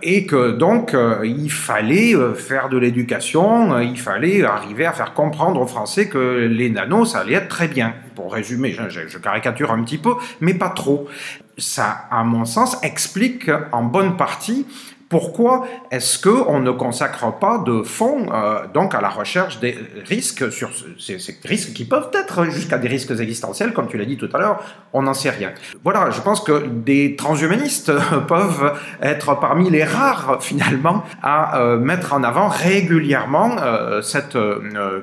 et 0.01 0.25
que 0.25 0.51
donc 0.51 0.95
il 1.25 1.51
fallait 1.51 2.13
faire 2.35 2.69
de 2.69 2.77
l'éducation, 2.77 3.81
il 3.81 3.99
fallait 3.99 4.45
arriver 4.45 4.85
à 4.85 4.93
faire 4.93 5.13
comprendre 5.13 5.59
aux 5.59 5.67
Français 5.67 6.07
que 6.07 6.47
les 6.49 6.69
nanos 6.69 7.11
ça 7.11 7.19
allait 7.19 7.33
être 7.33 7.49
très 7.49 7.67
bien. 7.67 7.93
Pour 8.15 8.31
résumer, 8.31 8.71
je, 8.71 9.09
je 9.09 9.17
caricature 9.17 9.71
un 9.71 9.83
petit 9.83 9.97
peu, 9.97 10.13
mais 10.39 10.53
pas 10.53 10.69
trop. 10.69 11.09
Ça, 11.57 12.07
à 12.09 12.23
mon 12.23 12.45
sens, 12.45 12.77
explique 12.81 13.51
en 13.73 13.83
bonne 13.83 14.15
partie 14.15 14.65
pourquoi 15.13 15.67
est-ce 15.91 16.17
qu'on 16.17 16.59
ne 16.59 16.71
consacre 16.71 17.37
pas 17.37 17.59
de 17.59 17.83
fonds 17.83 18.33
euh, 18.33 18.65
donc 18.73 18.95
à 18.95 18.99
la 18.99 19.09
recherche 19.09 19.59
des 19.59 19.77
risques 20.07 20.51
sur 20.51 20.71
ces, 20.97 21.19
risques 21.45 21.73
qui 21.73 21.85
peuvent 21.85 22.09
être 22.15 22.45
jusqu'à 22.45 22.79
des 22.79 22.87
risques 22.87 23.11
existentiels, 23.11 23.73
comme 23.73 23.87
tu 23.87 23.99
l'as 23.99 24.05
dit 24.05 24.17
tout 24.17 24.29
à 24.33 24.39
l'heure, 24.39 24.63
on 24.91 25.03
n'en 25.03 25.13
sait 25.13 25.29
rien. 25.29 25.51
Voilà, 25.83 26.09
je 26.09 26.19
pense 26.19 26.41
que 26.41 26.65
des 26.65 27.15
transhumanistes 27.15 27.91
peuvent 28.27 28.73
être 29.03 29.39
parmi 29.39 29.69
les 29.69 29.83
rares 29.83 30.41
finalement 30.41 31.03
à 31.21 31.59
euh, 31.59 31.77
mettre 31.77 32.13
en 32.13 32.23
avant 32.23 32.47
régulièrement 32.47 33.57
euh, 33.59 34.01
cette 34.01 34.35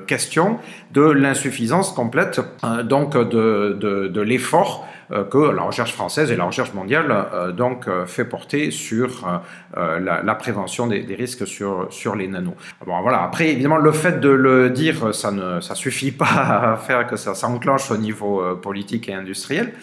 question 0.07 0.59
de 0.91 1.03
l'insuffisance 1.03 1.93
complète 1.93 2.41
donc 2.83 3.15
de 3.15 4.21
l'effort 4.21 4.85
que 5.29 5.51
la 5.51 5.63
recherche 5.63 5.93
française 5.93 6.31
et 6.31 6.35
la 6.35 6.45
recherche 6.45 6.73
mondiale 6.73 7.53
donc 7.55 7.87
fait 8.05 8.25
porter 8.25 8.71
sur 8.71 9.41
la, 9.75 10.35
prévention 10.35 10.87
des, 10.87 11.15
risques 11.15 11.45
sur, 11.45 11.87
sur 11.89 12.15
les 12.15 12.27
nanos. 12.27 12.53
Bon, 12.85 13.01
voilà. 13.01 13.23
Après, 13.23 13.49
évidemment, 13.49 13.77
le 13.77 13.91
fait 13.91 14.19
de 14.19 14.29
le 14.29 14.69
dire, 14.69 15.13
ça 15.13 15.31
ne 15.31 15.59
ça 15.59 15.75
suffit 15.75 16.11
pas 16.11 16.25
à 16.73 16.77
faire 16.77 17.07
que 17.07 17.17
ça 17.17 17.35
s'enclenche 17.35 17.91
au 17.91 17.97
niveau 17.97 18.55
politique 18.55 19.09
et 19.09 19.13
industriel. 19.13 19.73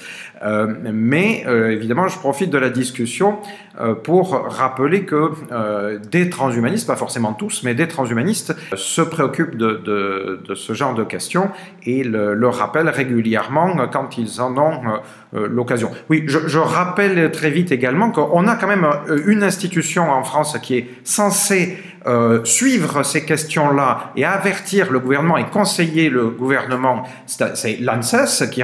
Mais 0.42 1.44
évidemment, 1.70 2.08
je 2.08 2.18
profite 2.18 2.50
de 2.50 2.58
la 2.58 2.70
discussion 2.70 3.38
pour 4.04 4.30
rappeler 4.30 5.04
que 5.04 5.32
des 6.08 6.30
transhumanistes, 6.30 6.86
pas 6.86 6.96
forcément 6.96 7.32
tous, 7.32 7.62
mais 7.64 7.74
des 7.74 7.88
transhumanistes 7.88 8.54
se 8.74 9.02
préoccupent 9.02 9.56
de, 9.56 10.40
ce 10.54 10.72
genre 10.72 10.94
de 10.94 11.04
questions 11.04 11.50
et 11.84 12.04
le, 12.04 12.34
le 12.34 12.48
rappellent 12.48 12.88
régulièrement 12.88 13.76
quand 13.90 14.18
ils 14.18 14.40
en 14.40 14.56
ont 14.56 15.00
euh, 15.34 15.46
l'occasion. 15.46 15.90
Oui, 16.08 16.24
je, 16.26 16.58
rappelle 16.58 17.30
très 17.32 17.50
vite 17.50 17.70
également 17.70 18.10
qu'on 18.10 18.48
a 18.48 18.56
quand 18.56 18.66
même 18.66 18.86
euh, 18.86 19.20
une 19.26 19.42
institution 19.42 20.10
en 20.10 20.24
France 20.24 20.56
qui 20.62 20.78
est 20.78 20.88
censée 21.04 21.76
euh, 22.08 22.44
suivre 22.44 23.02
ces 23.02 23.24
questions-là 23.24 24.12
et 24.16 24.24
avertir 24.24 24.90
le 24.90 24.98
gouvernement 24.98 25.36
et 25.36 25.44
conseiller 25.44 26.08
le 26.08 26.30
gouvernement, 26.30 27.04
c'est 27.26 27.78
l'ANSES 27.80 28.48
qui 28.50 28.62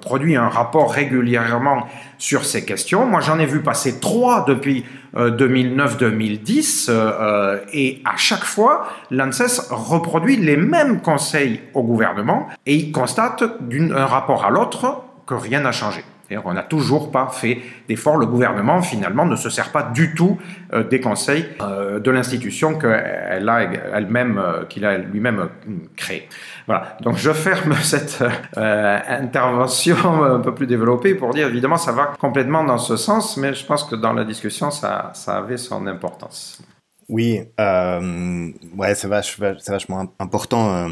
produit 0.00 0.36
un 0.36 0.48
rapport 0.48 0.92
régulièrement 0.92 1.86
sur 2.18 2.44
ces 2.44 2.64
questions. 2.64 3.06
Moi, 3.06 3.20
j'en 3.20 3.38
ai 3.38 3.46
vu 3.46 3.60
passer 3.60 3.98
trois 3.98 4.44
depuis 4.46 4.84
2009-2010 5.16 6.86
euh, 6.88 7.58
et 7.72 8.02
à 8.04 8.16
chaque 8.16 8.44
fois, 8.44 8.86
l'ANSES 9.10 9.68
reproduit 9.70 10.36
les 10.36 10.56
mêmes 10.56 11.00
conseils 11.00 11.60
au 11.74 11.82
gouvernement 11.82 12.46
et 12.66 12.74
il 12.74 12.92
constate 12.92 13.42
d'un 13.68 14.04
rapport 14.04 14.44
à 14.44 14.50
l'autre 14.50 15.02
que 15.26 15.34
rien 15.34 15.60
n'a 15.60 15.72
changé. 15.72 16.04
On 16.44 16.52
n'a 16.52 16.62
toujours 16.62 17.10
pas 17.10 17.28
fait 17.28 17.60
d'effort. 17.88 18.16
Le 18.16 18.26
gouvernement, 18.26 18.82
finalement, 18.82 19.24
ne 19.24 19.36
se 19.36 19.50
sert 19.50 19.70
pas 19.70 19.82
du 19.82 20.14
tout 20.14 20.38
euh, 20.72 20.82
des 20.82 21.00
conseils 21.00 21.46
euh, 21.60 22.00
de 22.00 22.10
l'institution 22.10 22.78
qu'elle 22.78 23.48
a 23.48 23.62
elle-même, 23.62 24.38
euh, 24.38 24.64
qu'il 24.64 24.84
a 24.84 24.98
lui-même 24.98 25.48
créée. 25.96 26.28
Voilà. 26.66 26.96
Donc, 27.00 27.16
je 27.16 27.32
ferme 27.32 27.74
cette 27.82 28.24
intervention 28.56 29.96
un 30.24 30.40
peu 30.40 30.54
plus 30.54 30.66
développée 30.66 31.14
pour 31.14 31.32
dire, 31.32 31.46
évidemment, 31.46 31.76
ça 31.76 31.92
va 31.92 32.12
complètement 32.18 32.64
dans 32.64 32.78
ce 32.78 32.96
sens, 32.96 33.36
mais 33.36 33.54
je 33.54 33.64
pense 33.64 33.84
que 33.84 33.94
dans 33.94 34.12
la 34.12 34.24
discussion, 34.24 34.70
ça, 34.70 35.12
avait 35.28 35.58
son 35.58 35.86
importance. 35.86 36.60
Oui, 37.08 37.40
ouais, 37.58 38.94
c'est 38.94 39.08
vachement 39.08 40.12
important 40.18 40.88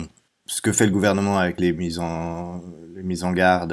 ce 0.46 0.60
que 0.60 0.72
fait 0.72 0.86
le 0.86 0.92
gouvernement 0.92 1.38
avec 1.38 1.58
les 1.58 1.72
mises 1.72 1.98
en, 1.98 2.60
les 2.94 3.02
mises 3.02 3.24
en 3.24 3.32
garde, 3.32 3.72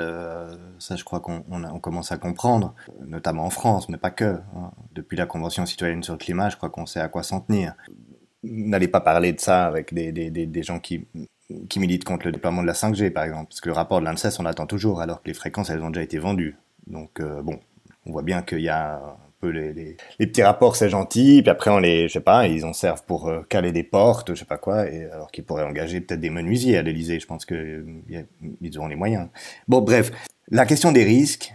ça 0.82 0.96
je 0.96 1.04
crois 1.04 1.20
qu'on 1.20 1.44
on, 1.50 1.80
commence 1.80 2.12
à 2.12 2.18
comprendre, 2.18 2.74
notamment 3.06 3.46
en 3.46 3.50
France, 3.50 3.88
mais 3.90 3.98
pas 3.98 4.12
que. 4.12 4.40
Hein. 4.56 4.72
Depuis 4.94 5.18
la 5.18 5.26
Convention 5.26 5.66
citoyenne 5.66 6.04
sur 6.04 6.14
le 6.14 6.20
climat, 6.20 6.50
je 6.50 6.58
crois 6.58 6.70
qu'on 6.70 6.86
sait 6.86 7.00
à 7.00 7.08
quoi 7.08 7.24
s'en 7.24 7.40
tenir. 7.40 7.76
N'allez 8.44 8.88
pas 8.88 9.02
parler 9.02 9.34
de 9.34 9.40
ça 9.40 9.66
avec 9.68 9.94
des, 9.94 10.12
des, 10.12 10.32
des, 10.32 10.48
des, 10.48 10.64
gens 10.64 10.80
qui, 10.80 11.08
qui 11.70 11.80
militent 11.80 12.04
contre 12.04 12.26
le 12.26 12.32
déploiement 12.32 12.64
de 12.64 12.68
la 12.68 12.74
5G, 12.74 13.12
par 13.12 13.24
exemple, 13.24 13.50
parce 13.50 13.62
que 13.62 13.70
le 13.70 13.76
rapport 13.76 14.00
de 14.00 14.06
l'ANSES, 14.06 14.40
on 14.40 14.46
attend 14.46 14.66
toujours, 14.66 15.02
alors 15.02 15.22
que 15.22 15.28
les 15.28 15.36
fréquences, 15.36 15.70
elles 15.70 15.84
ont 15.84 15.92
déjà 15.92 16.02
été 16.02 16.18
vendues. 16.18 16.58
Donc, 16.88 17.20
euh, 17.20 17.44
bon, 17.44 17.60
on 18.08 18.12
voit 18.12 18.24
bien 18.24 18.42
qu'il 18.42 18.62
y 18.62 18.70
a 18.70 19.18
les, 19.50 19.74
les, 19.74 19.98
les, 20.20 20.28
petits 20.28 20.44
rapports, 20.44 20.76
c'est 20.76 20.90
gentil, 20.90 21.42
puis 21.42 21.50
après 21.50 21.72
on 21.72 21.80
les, 21.80 22.08
je 22.08 22.14
sais 22.14 22.20
pas, 22.20 22.48
ils 22.48 22.66
en 22.66 22.74
servent 22.74 23.04
pour 23.06 23.28
euh, 23.28 23.42
caler 23.50 23.72
des 23.72 23.84
portes, 23.84 24.34
je 24.34 24.40
sais 24.40 24.46
pas 24.46 24.58
quoi, 24.58 24.88
et 24.88 25.06
alors 25.06 25.32
qu'ils 25.32 25.44
pourraient 25.44 25.64
engager 25.64 26.02
peut-être 26.02 26.20
des 26.20 26.30
menuisiers 26.30 26.78
à 26.78 26.82
l'Elysée, 26.82 27.20
je 27.20 27.26
pense 27.26 27.46
que 27.46 27.56
euh, 27.56 28.24
ils 28.62 28.78
auront 28.78 28.88
les 28.88 28.96
moyens. 28.96 29.30
Bon, 29.68 29.82
bref, 29.82 30.12
la 30.52 30.66
question 30.66 30.91
des 30.91 31.04
risques 31.04 31.54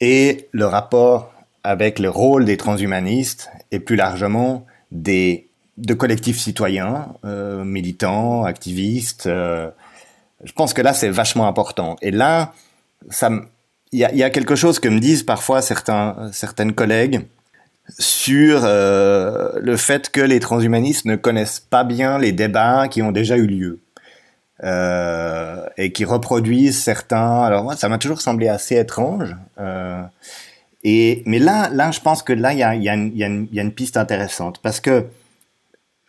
et 0.00 0.48
le 0.52 0.66
rapport 0.66 1.32
avec 1.64 1.98
le 1.98 2.08
rôle 2.08 2.44
des 2.44 2.56
transhumanistes 2.56 3.50
et 3.72 3.80
plus 3.80 3.96
largement 3.96 4.64
des 4.92 5.48
de 5.76 5.92
collectifs 5.92 6.38
citoyens, 6.38 7.08
euh, 7.26 7.62
militants, 7.62 8.44
activistes. 8.44 9.26
Euh, 9.26 9.68
je 10.42 10.52
pense 10.52 10.72
que 10.72 10.80
là 10.80 10.94
c'est 10.94 11.10
vachement 11.10 11.46
important. 11.48 11.96
Et 12.00 12.10
là, 12.10 12.54
il 13.92 13.98
y 13.98 14.04
a, 14.04 14.14
y 14.14 14.22
a, 14.22 14.30
quelque 14.30 14.54
chose 14.54 14.78
que 14.78 14.88
me 14.88 15.00
disent 15.00 15.22
parfois 15.22 15.60
certains, 15.60 16.30
certaines 16.32 16.72
collègues 16.72 17.26
sur 17.98 18.62
euh, 18.64 19.52
le 19.60 19.76
fait 19.76 20.10
que 20.10 20.20
les 20.20 20.40
transhumanistes 20.40 21.04
ne 21.04 21.16
connaissent 21.16 21.60
pas 21.60 21.84
bien 21.84 22.18
les 22.18 22.32
débats 22.32 22.88
qui 22.88 23.02
ont 23.02 23.12
déjà 23.12 23.36
eu 23.36 23.46
lieu 23.46 23.80
euh, 24.64 25.66
et 25.76 25.92
qui 25.92 26.06
reproduisent 26.06 26.82
certains. 26.82 27.42
Alors 27.42 27.62
moi, 27.62 27.76
ça 27.76 27.90
m'a 27.90 27.98
toujours 27.98 28.22
semblé 28.22 28.48
assez 28.48 28.76
étrange. 28.76 29.36
Euh, 29.58 30.02
et 30.82 31.22
mais 31.26 31.38
là, 31.38 31.68
là, 31.70 31.90
je 31.90 32.00
pense 32.00 32.22
que 32.22 32.32
là, 32.32 32.54
il 32.54 32.58
y 32.58 32.62
a, 32.62 32.94
une, 32.94 33.72
piste 33.72 33.98
intéressante 33.98 34.58
parce 34.62 34.80
que 34.80 35.04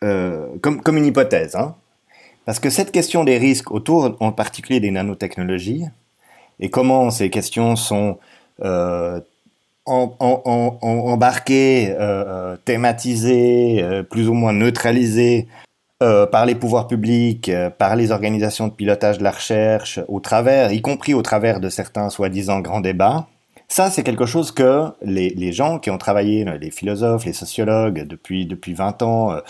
euh, 0.04 0.48
comme, 0.62 0.98
une 0.98 1.06
hypothèse, 1.06 1.58
hein, 1.58 1.76
parce 2.46 2.60
que 2.60 2.70
cette 2.70 2.94
question 2.94 3.26
des 3.26 3.38
risques 3.38 3.72
autour, 3.72 4.16
en 4.22 4.32
particulier 4.32 4.80
des 4.80 4.92
nanotechnologies, 4.92 5.84
et 6.62 6.70
comment 6.70 7.12
ces 7.12 7.30
questions 7.30 7.76
sont 7.76 8.18
embarquées, 9.86 11.94
thématisées, 12.64 14.04
plus 14.10 14.30
ou 14.30 14.34
moins 14.34 14.54
neutralisées 14.54 15.50
euh, 16.04 16.26
par 16.26 16.46
les 16.46 16.56
pouvoirs 16.56 16.88
publics, 16.88 17.52
par 17.78 17.96
les 17.96 18.12
organisations 18.12 18.68
de 18.68 18.74
pilotage 18.74 19.18
de 19.18 19.24
la 19.24 19.32
recherche, 19.32 20.00
au 20.08 20.20
travers, 20.20 20.72
y 20.72 20.82
compris 20.82 21.14
au 21.14 21.22
travers 21.22 21.60
de 21.60 21.70
certains 21.70 22.10
soi-disant 22.10 22.60
grands 22.60 22.82
débats. 22.82 23.28
Ça, 23.70 23.90
c'est 23.90 24.04
quelque 24.04 24.26
chose 24.26 24.52
que 24.52 24.86
les, 25.02 25.32
les, 25.32 25.52
gens 25.52 25.78
qui 25.78 25.90
ont 25.90 25.98
travaillé, 25.98 26.46
les 26.62 26.72
philosophes, 26.72 27.26
les 27.26 27.34
sociologues, 27.34 28.08
depuis, 28.08 28.46
depuis 28.46 28.74
20 28.74 29.02
ans, 29.02 29.42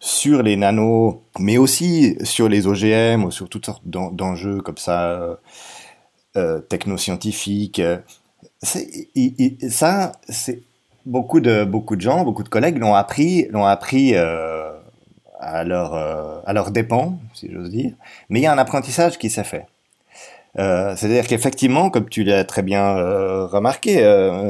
sur 0.00 0.42
les 0.42 0.56
nanos, 0.56 1.16
mais 1.38 1.58
aussi 1.58 2.16
sur 2.24 2.48
les 2.48 2.66
OGM, 2.66 3.24
ou 3.24 3.30
sur 3.30 3.50
toutes 3.50 3.66
sortes 3.66 3.82
d'enjeux 3.84 4.62
comme 4.62 4.78
ça, 4.78 5.38
euh, 6.36 6.60
technoscientifique. 6.60 7.78
Euh, 7.78 7.96
ça, 8.62 10.12
c'est 10.28 10.62
beaucoup 11.06 11.40
de 11.40 11.64
beaucoup 11.64 11.96
de 11.96 12.02
gens, 12.02 12.24
beaucoup 12.24 12.42
de 12.42 12.50
collègues 12.50 12.76
l'ont 12.76 12.94
appris, 12.94 13.46
l'ont 13.48 13.64
appris 13.64 14.14
euh, 14.14 14.70
à 15.40 15.64
leur 15.64 15.94
leur 16.52 16.70
dépens, 16.70 17.18
si 17.34 17.50
j'ose 17.52 17.70
dire. 17.70 17.92
Mais 18.28 18.40
il 18.40 18.42
y 18.42 18.46
a 18.46 18.52
un 18.52 18.58
apprentissage 18.58 19.18
qui 19.18 19.30
s'est 19.30 19.44
fait. 19.44 19.66
C'est-à-dire 20.56 21.26
qu'effectivement, 21.26 21.90
comme 21.90 22.08
tu 22.08 22.24
l'as 22.24 22.44
très 22.44 22.62
bien 22.62 22.94
remarqué, 23.46 24.02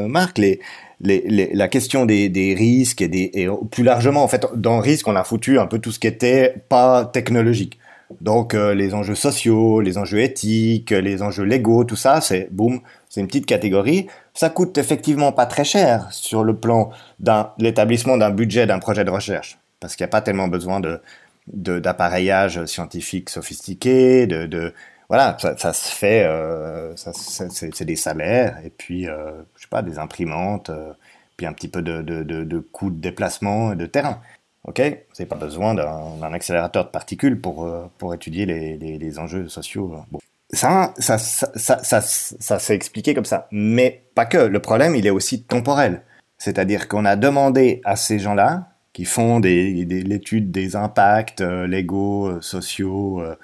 Marc, 0.08 0.38
les, 0.38 0.60
les, 1.00 1.50
la 1.52 1.68
question 1.68 2.06
des, 2.06 2.54
risques 2.56 3.02
et, 3.02 3.42
et 3.42 3.48
plus 3.70 3.82
largement, 3.82 4.22
en 4.22 4.28
fait, 4.28 4.46
dans 4.54 4.78
risque, 4.78 5.08
on 5.08 5.16
a 5.16 5.24
foutu 5.24 5.58
un 5.58 5.66
peu 5.66 5.78
tout 5.78 5.90
ce 5.90 5.98
qui 5.98 6.06
était 6.06 6.54
pas 6.68 7.04
technologique. 7.04 7.78
Donc 8.20 8.54
euh, 8.54 8.74
les 8.74 8.94
enjeux 8.94 9.14
sociaux, 9.14 9.80
les 9.80 9.98
enjeux 9.98 10.20
éthiques, 10.20 10.90
les 10.90 11.22
enjeux 11.22 11.44
légaux, 11.44 11.84
tout 11.84 11.96
ça, 11.96 12.20
c'est 12.20 12.48
boum, 12.52 12.80
c'est 13.08 13.20
une 13.20 13.26
petite 13.26 13.46
catégorie. 13.46 14.06
Ça 14.32 14.48
coûte 14.48 14.78
effectivement 14.78 15.32
pas 15.32 15.46
très 15.46 15.64
cher 15.64 16.06
sur 16.12 16.44
le 16.44 16.56
plan 16.56 16.90
d'un 17.18 17.50
l'établissement 17.58 18.16
d'un 18.16 18.30
budget 18.30 18.66
d'un 18.66 18.78
projet 18.78 19.04
de 19.04 19.10
recherche, 19.10 19.58
parce 19.80 19.96
qu'il 19.96 20.04
n'y 20.04 20.08
a 20.08 20.10
pas 20.10 20.22
tellement 20.22 20.48
besoin 20.48 20.80
de 20.80 21.00
d'appareillage 21.48 22.64
scientifique 22.66 23.30
sophistiqué, 23.30 24.26
de, 24.26 24.74
voilà, 25.08 25.36
ça, 25.38 25.72
se 25.72 25.94
fait, 25.94 26.24
euh, 26.24 26.94
c'est 26.96 27.84
des 27.84 27.94
salaires 27.94 28.58
et 28.64 28.70
puis 28.70 29.08
euh, 29.08 29.30
je 29.54 29.62
sais 29.62 29.68
pas 29.68 29.82
des 29.82 29.98
imprimantes, 29.98 30.70
euh, 30.70 30.92
puis 31.36 31.46
un 31.46 31.52
petit 31.52 31.68
peu 31.68 31.82
de, 31.82 32.02
de, 32.02 32.24
de, 32.24 32.58
coûts 32.58 32.90
de 32.90 33.00
déplacement 33.00 33.72
et 33.72 33.76
de 33.76 33.86
terrain. 33.86 34.20
Ok, 34.64 34.80
n'avez 34.80 35.26
pas 35.28 35.36
besoin 35.36 35.74
d'un 35.74 36.32
accélérateur 36.32 36.86
de 36.86 36.90
particules 36.90 37.40
pour, 37.40 37.64
euh, 37.64 37.88
pour 37.98 38.12
étudier 38.14 38.46
les, 38.46 38.76
les, 38.76 39.18
enjeux 39.20 39.48
sociaux. 39.48 40.00
Bon. 40.10 40.18
Ça, 40.50 40.92
ça, 40.98 41.18
ça, 41.18 42.00
ça 42.00 42.58
s'est 42.58 42.74
expliqué 42.74 43.14
comme 43.14 43.24
ça. 43.24 43.46
Mais 43.52 44.02
pas 44.16 44.26
que. 44.26 44.38
Le 44.38 44.60
problème, 44.60 44.96
il 44.96 45.06
est 45.06 45.10
aussi 45.10 45.44
temporel. 45.44 46.02
C'est-à-dire 46.38 46.88
qu'on 46.88 47.04
a 47.04 47.14
demandé 47.14 47.80
à 47.84 47.94
ces 47.94 48.18
gens-là, 48.18 48.68
qui 48.96 49.04
font 49.04 49.40
l'étude 49.40 50.50
des 50.50 50.74
impacts 50.74 51.42
euh, 51.42 51.66
légaux, 51.66 52.28
euh, 52.28 52.40
sociaux, 52.40 53.20
euh, 53.20 53.36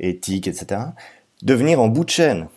éthiques, 0.00 0.48
etc., 0.48 0.80
de 1.42 1.54
venir 1.54 1.80
en 1.80 1.86
bout 1.86 2.04
de 2.04 2.10
chaîne. 2.10 2.48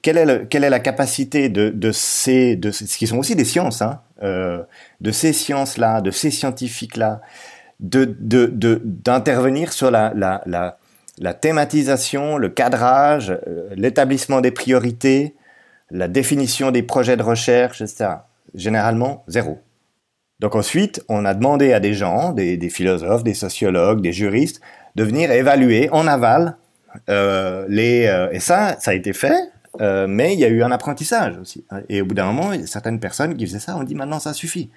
Quelle 0.00 0.16
est, 0.16 0.24
le, 0.24 0.46
quelle 0.46 0.64
est 0.64 0.70
la 0.70 0.80
capacité 0.80 1.50
de, 1.50 1.92
ces, 1.92 2.58
qui 2.96 3.06
sont 3.06 3.18
aussi 3.18 3.36
des 3.36 3.44
sciences, 3.44 3.82
hein, 3.82 4.00
de 4.22 5.12
ces 5.12 5.34
sciences-là, 5.34 6.00
de 6.00 6.10
ces 6.10 6.30
scientifiques-là, 6.30 7.20
d'intervenir 7.78 9.74
sur 9.74 9.90
la, 9.90 10.14
la, 10.16 11.34
thématisation, 11.34 12.38
le 12.38 12.48
cadrage, 12.48 13.38
l'établissement 13.76 14.40
des 14.40 14.50
priorités, 14.50 15.34
la 15.90 16.08
définition 16.08 16.70
des 16.70 16.82
projets 16.82 17.18
de 17.18 17.22
recherche, 17.22 17.82
etc. 17.82 18.08
Généralement, 18.54 19.24
zéro. 19.28 19.60
Donc 20.40 20.54
ensuite, 20.54 21.04
on 21.08 21.26
a 21.26 21.34
demandé 21.34 21.74
à 21.74 21.80
des 21.80 21.92
gens, 21.92 22.32
des, 22.32 22.70
philosophes, 22.70 23.22
des 23.22 23.34
sociologues, 23.34 24.00
des 24.00 24.12
juristes, 24.12 24.60
de 24.96 25.04
venir 25.04 25.30
évaluer 25.30 25.88
en 25.92 26.06
aval 26.06 26.56
euh, 27.08 27.66
les, 27.68 28.06
euh, 28.06 28.30
et 28.32 28.40
ça, 28.40 28.76
ça 28.80 28.90
a 28.90 28.94
été 28.94 29.12
fait 29.12 29.36
Euh, 29.80 30.08
mais 30.08 30.34
il 30.34 30.40
y 30.40 30.44
a 30.44 30.48
eu 30.48 30.64
un 30.64 30.72
apprentissage 30.72 31.38
aussi. 31.38 31.64
Et 31.88 32.02
au 32.02 32.04
bout 32.04 32.16
d'un 32.16 32.26
moment, 32.32 32.50
certaines 32.66 32.98
personnes 32.98 33.36
qui 33.36 33.46
faisaient 33.46 33.60
ça, 33.60 33.76
on 33.76 33.84
dit 33.84 33.94
maintenant 33.94 34.18
ça 34.18 34.32
suffit. 34.34 34.68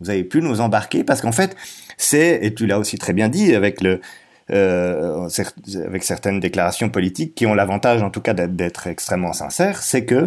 Vous 0.00 0.10
avez 0.10 0.24
plus 0.24 0.42
nous 0.42 0.60
embarquer 0.60 1.04
parce 1.04 1.20
qu'en 1.20 1.30
fait, 1.30 1.54
c'est, 1.96 2.40
et 2.42 2.52
tu 2.52 2.66
l'as 2.66 2.80
aussi 2.80 2.98
très 2.98 3.12
bien 3.12 3.28
dit 3.28 3.54
avec 3.54 3.80
le, 3.80 4.00
avec 4.48 6.02
certaines 6.02 6.40
déclarations 6.40 6.90
politiques 6.90 7.36
qui 7.36 7.46
ont 7.46 7.54
l'avantage 7.54 8.02
en 8.02 8.10
tout 8.10 8.20
cas 8.20 8.34
d'être 8.34 8.88
extrêmement 8.88 9.32
sincères, 9.32 9.80
c'est 9.84 10.04
que 10.04 10.26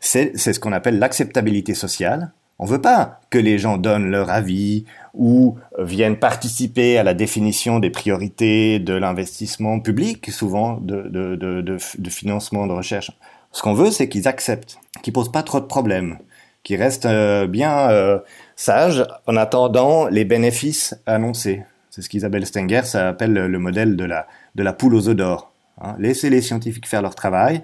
c'est 0.00 0.36
ce 0.36 0.58
qu'on 0.58 0.72
appelle 0.72 0.98
l'acceptabilité 0.98 1.74
sociale. 1.74 2.32
On 2.58 2.64
veut 2.64 2.80
pas 2.80 3.20
que 3.28 3.38
les 3.38 3.58
gens 3.58 3.76
donnent 3.76 4.10
leur 4.10 4.30
avis 4.30 4.86
ou 5.12 5.58
viennent 5.78 6.18
participer 6.18 6.96
à 6.96 7.02
la 7.02 7.12
définition 7.12 7.80
des 7.80 7.90
priorités 7.90 8.78
de 8.78 8.94
l'investissement 8.94 9.78
public, 9.80 10.30
souvent 10.30 10.78
de, 10.80 11.02
de, 11.02 11.36
de, 11.36 11.60
de, 11.60 12.10
financement 12.10 12.66
de 12.66 12.72
recherche. 12.72 13.12
Ce 13.52 13.62
qu'on 13.62 13.74
veut, 13.74 13.90
c'est 13.90 14.08
qu'ils 14.08 14.26
acceptent, 14.26 14.78
qu'ils 15.02 15.12
posent 15.12 15.32
pas 15.32 15.42
trop 15.42 15.60
de 15.60 15.66
problèmes, 15.66 16.18
qu'ils 16.62 16.80
restent 16.80 17.06
euh, 17.06 17.46
bien 17.46 17.90
euh, 17.90 18.18
sages 18.56 19.04
en 19.26 19.36
attendant 19.36 20.06
les 20.08 20.24
bénéfices 20.24 20.98
annoncés. 21.04 21.62
C'est 21.90 22.02
ce 22.02 22.08
qu'Isabelle 22.08 22.46
Stenger 22.46 22.82
ça 22.84 23.08
appelle 23.08 23.32
le 23.32 23.58
modèle 23.58 23.96
de 23.96 24.04
la, 24.04 24.26
de 24.54 24.62
la 24.62 24.72
poule 24.72 24.94
aux 24.94 25.08
œufs 25.08 25.16
d'or. 25.16 25.52
Hein. 25.80 25.94
Laissez 25.98 26.30
les 26.30 26.42
scientifiques 26.42 26.88
faire 26.88 27.02
leur 27.02 27.14
travail 27.14 27.62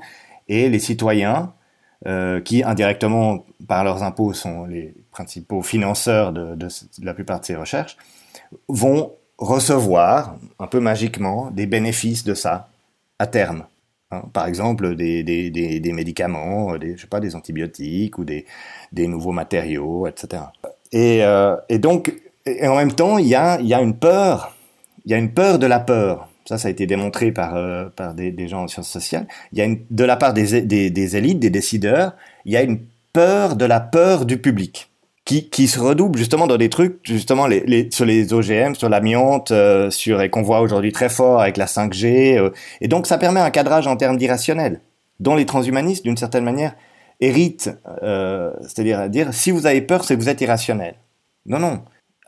et 0.48 0.68
les 0.68 0.78
citoyens, 0.78 1.52
euh, 2.06 2.40
qui 2.40 2.64
indirectement 2.64 3.44
par 3.68 3.84
leurs 3.84 4.02
impôts 4.02 4.32
sont 4.32 4.66
les 4.66 4.94
principaux 5.12 5.62
financeurs 5.62 6.32
de, 6.32 6.56
la 7.02 7.14
plupart 7.14 7.40
de 7.40 7.44
ces 7.44 7.56
recherches, 7.56 7.96
vont 8.68 9.12
recevoir 9.38 10.36
un 10.58 10.66
peu 10.66 10.80
magiquement 10.80 11.50
des 11.50 11.66
bénéfices 11.66 12.24
de 12.24 12.34
ça 12.34 12.68
à 13.18 13.26
terme. 13.26 13.64
Hein. 14.10 14.22
Par 14.32 14.46
exemple, 14.46 14.96
des, 14.96 15.22
des, 15.22 15.50
des, 15.50 15.92
médicaments, 15.92 16.76
des, 16.76 16.96
je 16.96 17.02
sais 17.02 17.06
pas, 17.06 17.20
des 17.20 17.36
antibiotiques 17.36 18.18
ou 18.18 18.24
des, 18.24 18.46
des 18.92 19.06
nouveaux 19.06 19.32
matériaux, 19.32 20.06
etc. 20.06 20.42
Et, 20.92 21.24
euh, 21.24 21.56
et 21.68 21.78
donc, 21.78 22.12
et 22.46 22.66
en 22.66 22.76
même 22.76 22.92
temps, 22.92 23.18
il 23.18 23.26
y 23.26 23.34
a, 23.34 23.60
y 23.60 23.74
a 23.74 23.80
une 23.80 23.96
peur, 23.96 24.56
il 25.04 25.12
y 25.12 25.14
a 25.14 25.18
une 25.18 25.32
peur 25.32 25.58
de 25.58 25.66
la 25.66 25.80
peur. 25.80 26.28
Ça, 26.58 26.68
a 26.68 26.70
été 26.70 26.86
démontré 26.86 27.32
par, 27.32 27.56
euh, 27.56 27.86
par 27.94 28.14
des, 28.14 28.48
gens 28.48 28.64
en 28.64 28.68
sciences 28.68 28.90
sociales. 28.90 29.26
Il 29.52 29.58
y 29.58 29.62
a 29.62 29.68
de 29.90 30.04
la 30.04 30.16
part 30.16 30.32
des, 30.32 30.56
élites, 31.16 31.40
des 31.40 31.50
décideurs, 31.50 32.14
il 32.44 32.52
y 32.52 32.56
a 32.56 32.62
une 32.62 32.80
peur 33.12 33.56
de 33.56 33.64
la 33.64 33.80
peur 33.80 34.24
du 34.26 34.38
public 34.38 34.90
qui, 35.24 35.48
qui 35.50 35.68
se 35.68 35.78
redouble 35.78 36.18
justement 36.18 36.46
dans 36.46 36.56
des 36.56 36.68
trucs, 36.68 36.98
justement 37.04 37.46
sur 37.90 38.04
les 38.04 38.32
OGM, 38.32 38.74
sur 38.74 38.88
l'amiante, 38.88 39.50
euh, 39.50 39.90
et 39.90 40.30
qu'on 40.30 40.42
voit 40.42 40.60
aujourd'hui 40.60 40.92
très 40.92 41.08
fort 41.08 41.40
avec 41.40 41.56
la 41.56 41.66
5G. 41.66 42.38
Euh, 42.38 42.50
et 42.80 42.88
donc, 42.88 43.06
ça 43.06 43.18
permet 43.18 43.40
un 43.40 43.50
cadrage 43.50 43.86
en 43.86 43.96
termes 43.96 44.16
d'irrationnel, 44.16 44.80
dont 45.20 45.34
les 45.34 45.46
transhumanistes, 45.46 46.04
d'une 46.04 46.16
certaine 46.16 46.44
manière, 46.44 46.74
héritent. 47.20 47.70
C'est-à-dire 48.00 49.08
dire, 49.08 49.32
si 49.32 49.50
vous 49.52 49.66
avez 49.66 49.80
peur, 49.80 50.04
c'est 50.04 50.16
que 50.16 50.20
vous 50.20 50.28
êtes 50.28 50.40
irrationnel. 50.40 50.94
Non, 51.46 51.58
non 51.58 51.82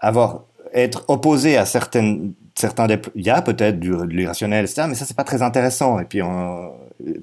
avoir 0.05 0.45
être 0.72 1.05
opposé 1.09 1.57
à 1.57 1.64
certaines 1.64 2.35
certains 2.55 2.86
il 3.14 3.26
y 3.26 3.30
a 3.30 3.42
peut-être 3.42 3.80
du, 3.80 3.90
de 3.90 4.05
l'irrationnel 4.05 4.64
etc. 4.64 4.86
mais 4.88 4.94
ça 4.94 5.05
c'est 5.05 5.16
pas 5.16 5.24
très 5.24 5.42
intéressant. 5.42 5.98
Et 5.98 6.05
puis 6.05 6.20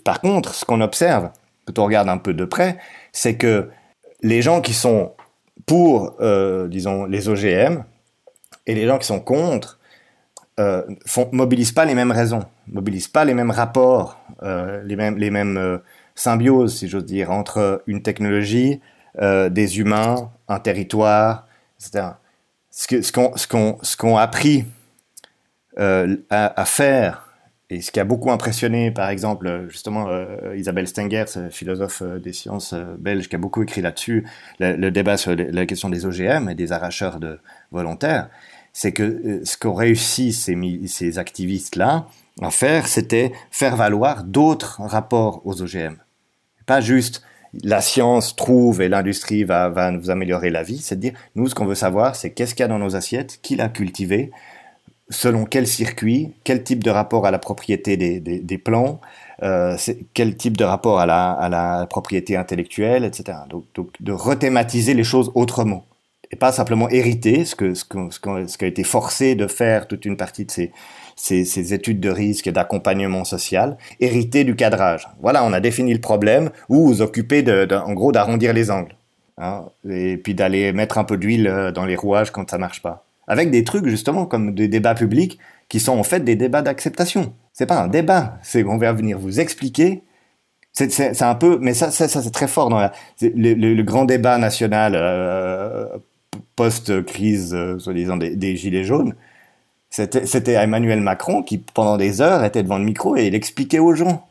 par 0.03 0.21
contre 0.21 0.53
ce 0.53 0.65
qu'on 0.65 0.81
observe 0.81 1.29
quand 1.65 1.79
on 1.79 1.85
regarde 1.85 2.09
un 2.09 2.17
peu 2.17 2.33
de 2.33 2.45
près 2.45 2.77
c'est 3.11 3.35
que 3.35 3.69
les 4.21 4.41
gens 4.41 4.61
qui 4.61 4.73
sont 4.73 5.13
pour 5.65 6.15
euh, 6.21 6.67
disons 6.67 7.05
les 7.05 7.29
OGM 7.29 7.83
et 8.67 8.75
les 8.75 8.87
gens 8.87 8.97
qui 8.97 9.07
sont 9.07 9.19
contre 9.19 9.79
euh, 10.59 10.83
font, 11.05 11.29
mobilisent 11.31 11.71
pas 11.71 11.85
les 11.85 11.95
mêmes 11.95 12.11
raisons 12.11 12.43
mobilisent 12.67 13.07
pas 13.07 13.25
les 13.25 13.33
mêmes 13.33 13.51
rapports 13.51 14.19
euh, 14.43 14.81
les 14.83 14.95
mêmes 14.95 15.17
les 15.17 15.31
mêmes 15.31 15.57
euh, 15.57 15.77
symbioses 16.13 16.77
si 16.77 16.87
j'ose 16.87 17.05
dire 17.05 17.31
entre 17.31 17.83
une 17.87 18.01
technologie 18.01 18.79
des 19.19 19.79
humains 19.79 20.31
un 20.47 20.59
territoire 20.59 21.45
etc 21.77 22.11
ce 22.69 23.11
qu'on 23.11 23.77
ce 23.83 23.97
qu'on 23.97 24.17
appris 24.17 24.65
euh, 25.79 26.17
à, 26.29 26.65
faire 26.65 27.27
et 27.69 27.79
ce 27.79 27.91
qui 27.91 28.01
a 28.01 28.03
beaucoup 28.03 28.31
impressionné, 28.31 28.91
par 28.91 29.09
exemple, 29.09 29.67
justement, 29.69 30.09
euh, 30.09 30.57
Isabelle 30.57 30.89
Stenger, 30.89 31.23
philosophe 31.49 32.01
euh, 32.01 32.19
des 32.19 32.33
sciences 32.33 32.73
belge, 32.99 33.29
qui 33.29 33.35
a 33.37 33.39
beaucoup 33.39 33.63
écrit 33.63 33.81
là-dessus, 33.81 34.27
le, 34.59 34.89
débat 34.89 35.15
sur 35.15 35.33
la 35.33 35.65
question 35.65 35.87
des 35.87 36.05
OGM 36.05 36.49
et 36.49 36.55
des 36.55 36.73
arracheurs 36.73 37.21
de 37.21 37.39
volontaires, 37.71 38.29
c'est 38.73 38.91
que 38.91 39.39
ce 39.45 39.55
qu'ont 39.55 39.73
réussi 39.73 40.33
ces, 40.33 41.17
activistes-là 41.17 42.07
à 42.41 42.51
faire, 42.51 42.87
c'était 42.87 43.31
faire 43.51 43.77
valoir 43.77 44.25
d'autres 44.25 44.81
rapports 44.81 45.41
aux 45.45 45.61
OGM. 45.61 45.95
Pas 46.65 46.81
juste 46.81 47.23
la 47.63 47.79
science 47.79 48.35
trouve 48.35 48.81
et 48.81 48.89
l'industrie 48.89 49.45
va, 49.45 49.69
va 49.69 49.91
vous 49.91 50.09
améliorer 50.09 50.49
la 50.49 50.63
vie, 50.63 50.79
c'est 50.79 50.95
de 50.95 51.01
dire, 51.01 51.13
nous, 51.35 51.47
ce 51.47 51.55
qu'on 51.55 51.65
veut 51.65 51.75
savoir, 51.75 52.17
c'est 52.17 52.31
qu'est-ce 52.31 52.53
qu'il 52.53 52.63
y 52.63 52.65
a 52.65 52.67
dans 52.67 52.79
nos 52.79 52.97
assiettes, 52.97 53.39
qui 53.41 53.55
l'a 53.55 53.69
cultivé, 53.69 54.31
selon 55.11 55.45
quel 55.45 55.67
circuit, 55.67 56.31
quel 56.43 56.63
type 56.63 56.83
de 56.83 56.89
rapport 56.89 57.27
à 57.27 57.31
la 57.31 57.37
propriété 57.37 57.97
des, 57.97 58.19
des, 58.19 58.57
plants, 58.57 59.01
euh, 59.43 59.77
quel 60.13 60.35
type 60.35 60.57
de 60.57 60.63
rapport 60.63 60.99
à 60.99 61.05
la, 61.05 61.31
à 61.31 61.49
la 61.49 61.85
propriété 61.85 62.35
intellectuelle, 62.37 63.03
etc. 63.03 63.39
Donc, 63.49 63.65
donc, 63.75 63.89
de 63.99 64.11
rethématiser 64.11 64.93
les 64.93 65.03
choses 65.03 65.31
autrement. 65.35 65.85
Et 66.31 66.37
pas 66.37 66.53
simplement 66.53 66.89
hériter 66.89 67.43
ce 67.43 67.55
que, 67.55 67.73
ce, 67.73 67.83
que, 67.83 68.47
ce, 68.47 68.65
été 68.65 68.83
forcé 68.85 69.35
de 69.35 69.47
faire 69.47 69.87
toute 69.87 70.05
une 70.05 70.15
partie 70.15 70.45
de 70.45 70.51
ces, 70.51 70.71
ces, 71.17 71.73
études 71.73 71.99
de 71.99 72.09
risque 72.09 72.47
et 72.47 72.53
d'accompagnement 72.53 73.25
social, 73.25 73.77
hérité 73.99 74.45
du 74.45 74.55
cadrage. 74.55 75.09
Voilà, 75.21 75.43
on 75.43 75.51
a 75.51 75.59
défini 75.59 75.93
le 75.93 75.99
problème, 75.99 76.49
ou 76.69 76.87
vous 76.87 77.01
occupez 77.01 77.43
de, 77.43 77.65
de 77.65 77.75
en 77.75 77.93
gros 77.93 78.13
d'arrondir 78.13 78.53
les 78.53 78.71
angles. 78.71 78.95
Hein, 79.37 79.65
et 79.89 80.17
puis 80.17 80.35
d'aller 80.35 80.71
mettre 80.71 80.97
un 80.97 81.03
peu 81.03 81.17
d'huile 81.17 81.47
euh, 81.47 81.71
dans 81.71 81.85
les 81.85 81.95
rouages 81.95 82.31
quand 82.31 82.49
ça 82.49 82.57
marche 82.57 82.81
pas. 82.81 83.03
Avec 83.27 83.51
des 83.51 83.63
trucs 83.63 83.87
justement 83.87 84.25
comme 84.25 84.53
des 84.53 84.67
débats 84.67 84.95
publics 84.95 85.39
qui 85.69 85.79
sont 85.79 85.97
en 85.97 86.03
fait 86.03 86.19
des 86.21 86.35
débats 86.35 86.61
d'acceptation. 86.61 87.33
C'est 87.53 87.65
pas 87.65 87.81
un 87.81 87.87
débat, 87.87 88.37
c'est 88.43 88.63
qu'on 88.63 88.77
va 88.77 88.91
venir 88.93 89.17
vous 89.19 89.39
expliquer. 89.39 90.03
C'est 90.73 91.21
un 91.21 91.35
peu, 91.35 91.57
mais 91.61 91.73
ça, 91.73 91.91
ça, 91.91 92.07
c'est 92.07 92.31
très 92.31 92.47
fort 92.47 92.69
dans 92.69 92.89
le, 93.21 93.81
grand 93.83 94.05
débat 94.05 94.37
national 94.37 94.93
euh, 94.95 95.85
post-crise, 96.55 97.53
euh, 97.53 97.77
soi-disant 97.77 98.17
des, 98.17 98.55
gilets 98.55 98.85
jaunes. 98.85 99.15
C'était 99.89 100.53
Emmanuel 100.53 101.01
Macron 101.01 101.43
qui, 101.43 101.57
pendant 101.57 101.97
des 101.97 102.21
heures, 102.21 102.45
était 102.45 102.63
devant 102.63 102.77
le 102.77 102.85
micro 102.85 103.17
et 103.17 103.27
il 103.27 103.35
expliquait 103.35 103.79
aux 103.79 103.93
gens, 103.93 104.27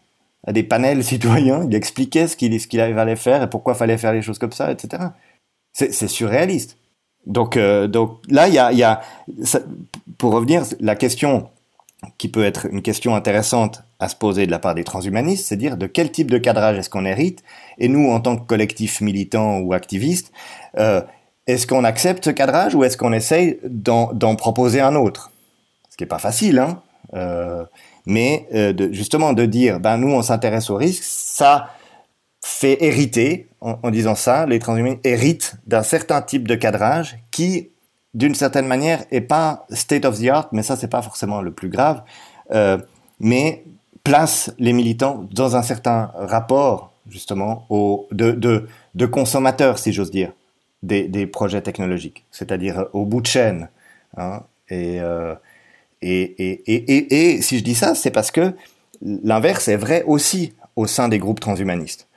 à 0.46 0.52
des 0.52 0.62
panels 0.62 1.04
citoyens, 1.12 1.66
il 1.68 1.74
expliquait 1.74 2.26
ce 2.26 2.36
qu'il 2.36 2.58
qu'il 2.58 2.80
allait 2.80 3.16
faire 3.16 3.42
et 3.42 3.50
pourquoi 3.50 3.74
fallait 3.74 3.98
faire 3.98 4.12
les 4.12 4.22
choses 4.22 4.38
comme 4.38 4.52
ça, 4.52 4.72
etc. 4.72 5.02
C'est 5.72 6.08
surréaliste. 6.08 6.78
Donc, 7.26 7.56
euh, 7.56 7.86
donc 7.86 8.18
là, 8.28 8.48
il 8.48 8.54
y 8.54 8.58
a, 8.58 9.00
pour 10.18 10.32
revenir, 10.32 10.64
la 10.80 10.94
question 10.94 11.48
qui 12.16 12.28
peut 12.28 12.44
être 12.44 12.66
une 12.66 12.80
question 12.80 13.14
intéressante 13.14 13.82
à 13.98 14.08
se 14.08 14.16
poser 14.16 14.46
de 14.46 14.50
la 14.50 14.58
part 14.58 14.74
des 14.74 14.84
transhumanistes, 14.84 15.46
c'est 15.46 15.56
dire 15.56 15.76
de 15.76 15.86
quel 15.86 16.10
type 16.10 16.30
de 16.30 16.38
cadrage 16.38 16.78
est-ce 16.78 16.88
qu'on 16.88 17.04
hérite, 17.04 17.42
et 17.78 17.88
nous, 17.88 18.10
en 18.10 18.20
tant 18.20 18.36
que 18.36 18.46
collectif 18.46 19.02
militant 19.02 19.58
ou 19.58 19.74
activiste, 19.74 20.32
euh, 20.78 21.02
est-ce 21.46 21.66
qu'on 21.66 21.84
accepte 21.84 22.24
ce 22.24 22.30
cadrage 22.30 22.74
ou 22.74 22.84
est-ce 22.84 22.96
qu'on 22.96 23.12
essaye 23.12 23.58
d'en 23.64 24.34
proposer 24.36 24.80
un 24.80 24.94
autre? 24.94 25.30
Ce 25.90 25.96
qui 25.96 26.04
est 26.04 26.06
pas 26.06 26.18
facile, 26.18 26.58
hein 26.58 26.82
euh, 27.14 27.64
mais 28.06 28.46
justement 28.92 29.34
de 29.34 29.44
dire, 29.44 29.78
ben 29.78 29.98
nous, 29.98 30.10
on 30.10 30.22
s'intéresse 30.22 30.70
au 30.70 30.76
risque, 30.76 31.02
ça 31.04 31.68
fait 32.50 32.82
hériter, 32.82 33.48
en, 33.60 33.90
disant 33.90 34.14
ça, 34.14 34.46
les 34.46 34.58
transhumanistes 34.58 35.04
héritent 35.04 35.54
d'un 35.66 35.82
certain 35.82 36.22
type 36.22 36.48
de 36.48 36.54
cadrage 36.54 37.18
qui 37.30 37.70
d'une 38.14 38.34
certaine 38.34 38.66
manière, 38.66 39.04
est 39.10 39.20
pas 39.20 39.66
state 39.70 40.04
of 40.04 40.20
the 40.20 40.26
art, 40.28 40.48
mais 40.52 40.62
ça, 40.62 40.76
c'est 40.76 40.88
pas 40.88 41.02
forcément 41.02 41.42
le 41.42 41.52
plus 41.52 41.68
grave, 41.68 42.02
euh, 42.52 42.78
mais 43.20 43.64
place 44.02 44.52
les 44.58 44.72
militants 44.72 45.26
dans 45.30 45.56
un 45.56 45.62
certain 45.62 46.10
rapport, 46.14 46.92
justement, 47.08 47.66
au, 47.68 48.08
de, 48.10 48.32
de, 48.32 49.06
consommateurs, 49.06 49.78
si 49.78 49.92
j'ose 49.92 50.10
dire, 50.10 50.32
des, 50.82 51.06
des 51.08 51.26
projets 51.26 51.62
technologiques, 51.62 52.24
c'est-à-dire 52.30 52.86
au 52.92 53.04
bout 53.04 53.20
de 53.20 53.26
chaîne. 53.26 53.68
Hein, 54.16 54.42
euh, 54.72 55.34
et, 56.02 56.22
et, 56.22 56.62
et, 56.66 57.34
et 57.34 57.42
si 57.42 57.58
je 57.58 57.64
dis 57.64 57.74
ça, 57.74 57.94
c'est 57.94 58.10
parce 58.10 58.30
que 58.30 58.54
l'inverse 59.02 59.68
est 59.68 59.76
vrai 59.76 60.02
aussi 60.06 60.54
au 60.76 60.86
sein 60.86 61.08
des 61.08 61.18
groupes 61.18 61.40
transhumanistes, 61.40 62.08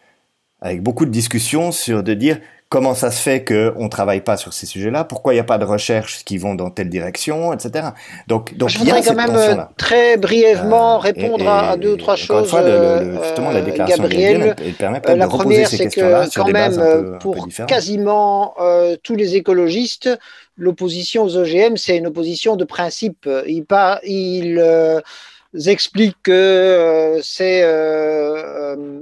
avec 0.64 0.82
beaucoup 0.82 1.06
de 1.06 1.12
discussions 1.12 1.72
sur 1.72 2.02
de 2.02 2.14
dire 2.14 2.40
comment 2.70 2.96
ça 2.96 3.12
se 3.12 3.22
fait 3.22 3.44
qu'on 3.44 3.84
ne 3.84 3.90
travaille 3.90 4.22
pas 4.22 4.36
sur 4.36 4.52
ces 4.52 4.66
sujets-là, 4.66 5.04
pourquoi 5.04 5.34
il 5.34 5.36
n'y 5.36 5.42
a 5.42 5.44
pas 5.44 5.60
de 5.60 5.66
recherches 5.66 6.24
qui 6.26 6.40
vont 6.40 6.56
dans 6.56 6.72
telle 6.72 6.90
direction, 6.90 7.54
etc. 7.54 7.90
Donc, 8.28 8.58
donc 8.58 8.70
je 8.70 8.80
voudrais 8.80 9.04
quand 9.04 9.14
même 9.14 9.36
euh, 9.36 9.56
très 9.78 10.18
brièvement 10.18 10.96
euh, 10.96 10.98
répondre 10.98 11.44
et, 11.44 11.44
et, 11.44 11.48
à 11.48 11.78
deux 11.78 11.94
ou 11.94 11.98
trois 11.98 12.16
choses. 12.16 12.50
Fois, 12.50 12.64
le, 12.64 13.12
le, 13.12 13.24
justement, 13.24 13.52
la 13.52 13.62
déclaration 13.62 14.02
Gabriel, 14.02 14.40
de 14.40 14.46
elle, 14.46 14.56
elle 14.66 14.74
permet 14.74 15.02
euh, 15.08 15.16
la 15.16 15.28
première, 15.28 15.68
c'est 15.68 15.88
que 15.88 16.36
quand 16.36 16.48
même, 16.48 16.76
peu, 16.76 17.20
pour 17.20 17.48
quasiment 17.68 18.56
euh, 18.60 18.96
tous 19.04 19.16
les 19.16 19.36
écologistes, 19.36 20.10
l'opposition 20.58 21.26
aux 21.26 21.38
OGM, 21.38 21.78
c'est 21.78 21.98
une 21.98 22.08
opposition 22.08 22.56
de 22.56 22.64
principe. 22.64 23.30
Il, 23.46 23.66
pas, 23.66 24.00
il 24.04 24.60
expliquent 25.66 26.22
que 26.24 27.20
c'est 27.22 27.64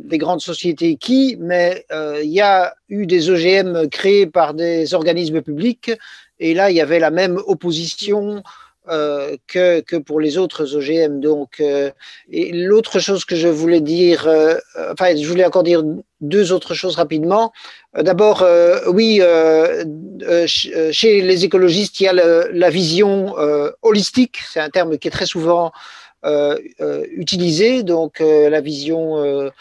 des 0.03 0.17
grandes 0.17 0.41
sociétés 0.41 0.95
qui, 0.95 1.37
mais 1.39 1.85
il 2.23 2.31
y 2.31 2.41
a 2.41 2.73
eu 2.89 3.05
des 3.05 3.29
OGM 3.29 3.87
créés 3.89 4.27
par 4.27 4.53
des 4.53 4.93
organismes 4.93 5.41
publics 5.41 5.91
et 6.39 6.53
là 6.53 6.69
il 6.69 6.75
y 6.75 6.81
avait 6.81 6.99
la 6.99 7.11
même 7.11 7.39
opposition 7.45 8.43
euh, 8.89 9.37
que, 9.45 9.81
que, 9.81 9.95
pour 9.95 10.19
les 10.19 10.39
autres 10.39 10.75
OGM. 10.75 11.19
Donc, 11.19 11.59
euh, 11.59 11.91
l'autre 12.31 12.97
chose 12.97 13.25
que 13.25 13.35
je 13.35 13.47
voulais 13.47 13.79
dire, 13.79 14.27
euh, 14.27 14.55
enfin, 14.91 15.15
je 15.15 15.27
voulais 15.27 15.45
encore 15.45 15.61
dire 15.61 15.83
deux 16.19 16.51
autres 16.51 16.73
choses 16.73 16.95
rapidement. 16.95 17.53
D'abord, 17.93 18.43
oui, 18.87 19.21
chez 20.47 21.21
les 21.21 21.45
écologistes, 21.45 21.99
il 21.99 22.03
y 22.05 22.07
a 22.07 22.13
la 22.13 22.69
vision 22.71 23.35
holistique. 23.83 24.39
C'est 24.51 24.59
un 24.59 24.69
terme 24.69 24.97
qui 24.97 25.09
est 25.09 25.11
très 25.11 25.25
souvent 25.27 25.71
utilisé. 26.23 27.83
Donc, 27.83 28.19
la 28.19 28.61
vision 28.61 29.51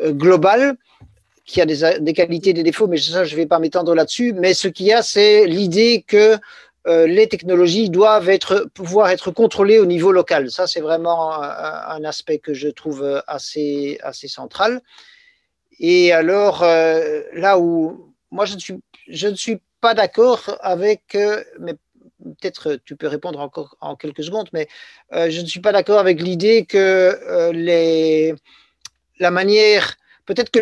globale 0.00 0.76
qui 1.44 1.60
a 1.60 1.66
des, 1.66 1.98
des, 2.00 2.12
qualités, 2.12 2.52
des 2.52 2.62
défauts, 2.62 2.86
mais 2.86 2.98
ça, 2.98 3.24
je 3.24 3.34
ne 3.34 3.40
vais 3.40 3.46
pas 3.46 3.58
m'étendre 3.58 3.94
là-dessus. 3.94 4.32
Mais 4.32 4.54
ce 4.54 4.68
qu'il 4.68 4.86
y 4.86 4.92
a, 4.92 5.02
c'est 5.02 5.46
l'idée 5.46 6.04
que 6.06 6.38
euh, 6.88 7.06
les 7.06 7.28
technologies 7.28 7.90
doivent 7.90 8.28
être, 8.28 8.68
pouvoir 8.74 9.10
être 9.10 9.30
contrôlées 9.30 9.78
au 9.78 9.86
niveau 9.86 10.10
local. 10.10 10.50
Ça, 10.50 10.66
c'est 10.66 10.80
vraiment 10.80 11.40
un, 11.40 12.04
aspect 12.04 12.38
que 12.38 12.54
je 12.54 12.68
trouve 12.68 13.22
assez, 13.26 13.98
assez 14.02 14.28
central. 14.28 14.80
Et 15.78 16.12
alors, 16.12 16.62
euh, 16.62 17.22
là 17.34 17.58
où 17.58 18.12
moi, 18.30 18.46
je 18.46 18.54
ne 18.54 18.60
suis, 18.60 18.80
je 19.08 19.28
ne 19.28 19.34
suis 19.34 19.58
pas 19.80 19.94
d'accord 19.94 20.56
avec, 20.60 21.14
euh, 21.14 21.44
mais 21.60 21.74
peut-être 22.22 22.78
tu 22.84 22.96
peux 22.96 23.06
répondre 23.08 23.40
encore 23.40 23.76
en 23.80 23.96
quelques 23.96 24.24
secondes, 24.24 24.48
mais 24.52 24.68
je 25.12 25.40
ne 25.40 25.46
suis 25.46 25.60
pas 25.60 25.72
d'accord 25.72 25.98
avec 25.98 26.20
l'idée 26.20 26.64
que 26.64 27.50
les, 27.52 28.34
la 29.18 29.30
manière 29.30 29.96
Peut-être 30.24 30.50
que 30.50 30.60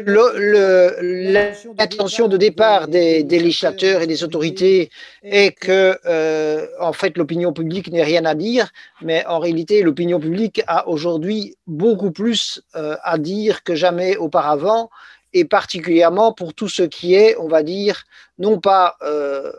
l'intention 1.77 2.29
de 2.29 2.39
départ 2.39 2.89
des, 2.89 3.23
législateurs 3.23 4.01
et 4.01 4.07
des 4.07 4.25
autorités 4.25 4.91
est 5.23 5.53
que, 5.53 5.99
euh, 6.07 6.67
en 6.81 6.95
fait, 6.95 7.19
l'opinion 7.19 7.53
publique 7.53 7.93
n'ait 7.93 8.03
rien 8.03 8.25
à 8.25 8.35
dire, 8.35 8.71
mais 9.03 9.25
en 9.27 9.39
réalité, 9.39 9.83
l'opinion 9.83 10.19
publique 10.19 10.63
a 10.67 10.89
aujourd'hui 10.89 11.57
beaucoup 11.67 12.11
plus 12.11 12.63
euh, 12.75 12.97
à 13.03 13.19
dire 13.19 13.63
que 13.63 13.75
jamais 13.75 14.17
auparavant, 14.17 14.89
et 15.35 15.45
particulièrement 15.45 16.33
pour 16.33 16.55
tout 16.55 16.69
ce 16.69 16.83
qui 16.83 17.15
est, 17.15 17.37
on 17.37 17.47
va 17.47 17.63
dire, 17.63 18.05
non 18.39 18.61
pas 18.61 18.97
euh, 19.03 19.53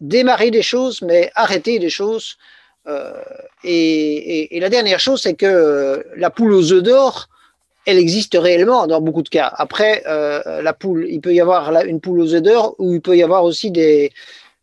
démarrer 0.00 0.50
des 0.50 0.62
choses, 0.62 1.02
mais 1.02 1.30
arrêter 1.34 1.78
des 1.78 1.90
choses. 1.90 2.36
Et, 3.64 4.56
et, 4.56 4.60
la 4.60 4.68
dernière 4.68 5.00
chose, 5.00 5.20
c'est 5.20 5.34
que 5.34 6.06
la 6.16 6.30
poule 6.30 6.52
aux 6.52 6.72
œufs 6.72 6.84
d'or, 6.84 7.28
elle 7.86 7.98
existe 7.98 8.36
réellement 8.38 8.86
dans 8.88 9.00
beaucoup 9.00 9.22
de 9.22 9.28
cas. 9.28 9.50
Après, 9.56 10.02
euh, 10.06 10.60
la 10.60 10.72
poule, 10.72 11.06
il 11.08 11.20
peut 11.20 11.32
y 11.32 11.40
avoir 11.40 11.70
une 11.84 12.00
poule 12.00 12.20
aux 12.20 12.34
œufs 12.34 12.42
d'or 12.42 12.74
ou 12.78 12.94
il 12.94 13.00
peut 13.00 13.16
y 13.16 13.22
avoir 13.22 13.44
aussi 13.44 13.70
des, 13.70 14.12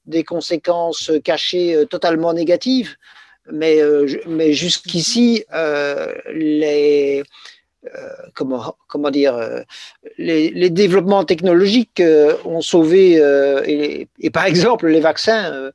des 0.05 0.25
conséquences 0.25 1.09
cachées 1.23 1.73
euh, 1.73 1.85
totalement 1.85 2.33
négatives. 2.33 2.95
Mais, 3.51 3.81
euh, 3.81 4.07
mais 4.27 4.53
jusqu'ici, 4.53 5.45
les, 6.33 7.23
comment, 8.33 8.75
comment 8.87 9.11
dire, 9.11 9.37
les, 10.17 10.49
les 10.51 10.69
développements 10.69 11.25
technologiques 11.25 12.01
ont 12.45 12.61
sauvé, 12.61 13.17
et, 13.65 14.29
par 14.29 14.45
exemple, 14.45 14.87
les 14.87 14.99
vaccins 15.01 15.71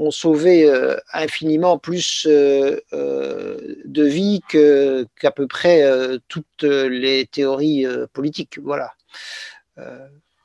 ont 0.00 0.10
sauvé 0.10 0.64
euh, 0.64 0.96
infiniment 1.12 1.78
plus 1.78 2.26
euh, 2.28 2.80
euh, 2.92 3.76
de 3.84 4.04
vies 4.04 4.40
qu'à 4.48 5.30
peu 5.30 5.46
près 5.46 5.84
toutes 6.28 6.62
les 6.62 7.26
théories 7.26 7.86
politiques. 8.12 8.58
Voilà. 8.62 8.92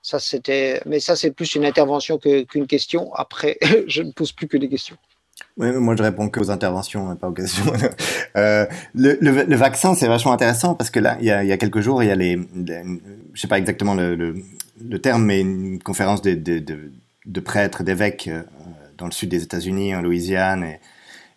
ça 0.01 0.19
c'était, 0.19 0.81
mais 0.85 0.99
ça 0.99 1.15
c'est 1.15 1.31
plus 1.31 1.55
une 1.55 1.65
intervention 1.65 2.17
qu'une 2.17 2.67
question. 2.67 3.13
Après, 3.13 3.57
je 3.87 4.01
ne 4.01 4.11
pose 4.11 4.31
plus 4.31 4.47
que 4.47 4.57
des 4.57 4.69
questions. 4.69 4.97
Oui, 5.57 5.71
moi 5.73 5.95
je 5.95 6.03
réponds 6.03 6.29
que 6.29 6.39
aux 6.39 6.51
interventions, 6.51 7.15
pas 7.15 7.27
aux 7.27 7.33
questions. 7.33 7.65
euh, 8.37 8.65
le, 8.93 9.55
vaccin, 9.55 9.93
c'est 9.93 10.07
vachement 10.07 10.33
intéressant 10.33 10.75
parce 10.75 10.89
que 10.89 10.99
là, 10.99 11.17
il 11.19 11.25
y 11.25 11.31
a, 11.31 11.43
il 11.43 11.57
quelques 11.57 11.81
jours, 11.81 12.03
il 12.03 12.07
y 12.07 12.11
a 12.11 12.15
les, 12.15 12.39
je 13.33 13.41
sais 13.41 13.47
pas 13.47 13.57
exactement 13.57 13.95
le, 13.95 14.35
terme, 15.01 15.25
mais 15.25 15.41
une 15.41 15.81
conférence 15.81 16.21
de, 16.21 17.39
prêtres, 17.41 17.83
d'évêques 17.83 18.29
dans 18.97 19.05
le 19.05 19.11
sud 19.11 19.29
des 19.29 19.43
États-Unis, 19.43 19.95
en 19.95 20.01
Louisiane 20.01 20.63
et 20.63 20.79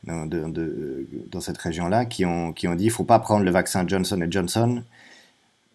dans, 0.04 1.40
cette 1.40 1.58
région-là, 1.58 2.04
qui 2.04 2.24
ont, 2.24 2.52
qui 2.52 2.68
ont 2.68 2.74
dit 2.74 2.86
ne 2.86 2.90
faut 2.90 3.04
pas 3.04 3.18
prendre 3.18 3.44
le 3.44 3.50
vaccin 3.50 3.86
Johnson 3.86 4.24
Johnson, 4.28 4.82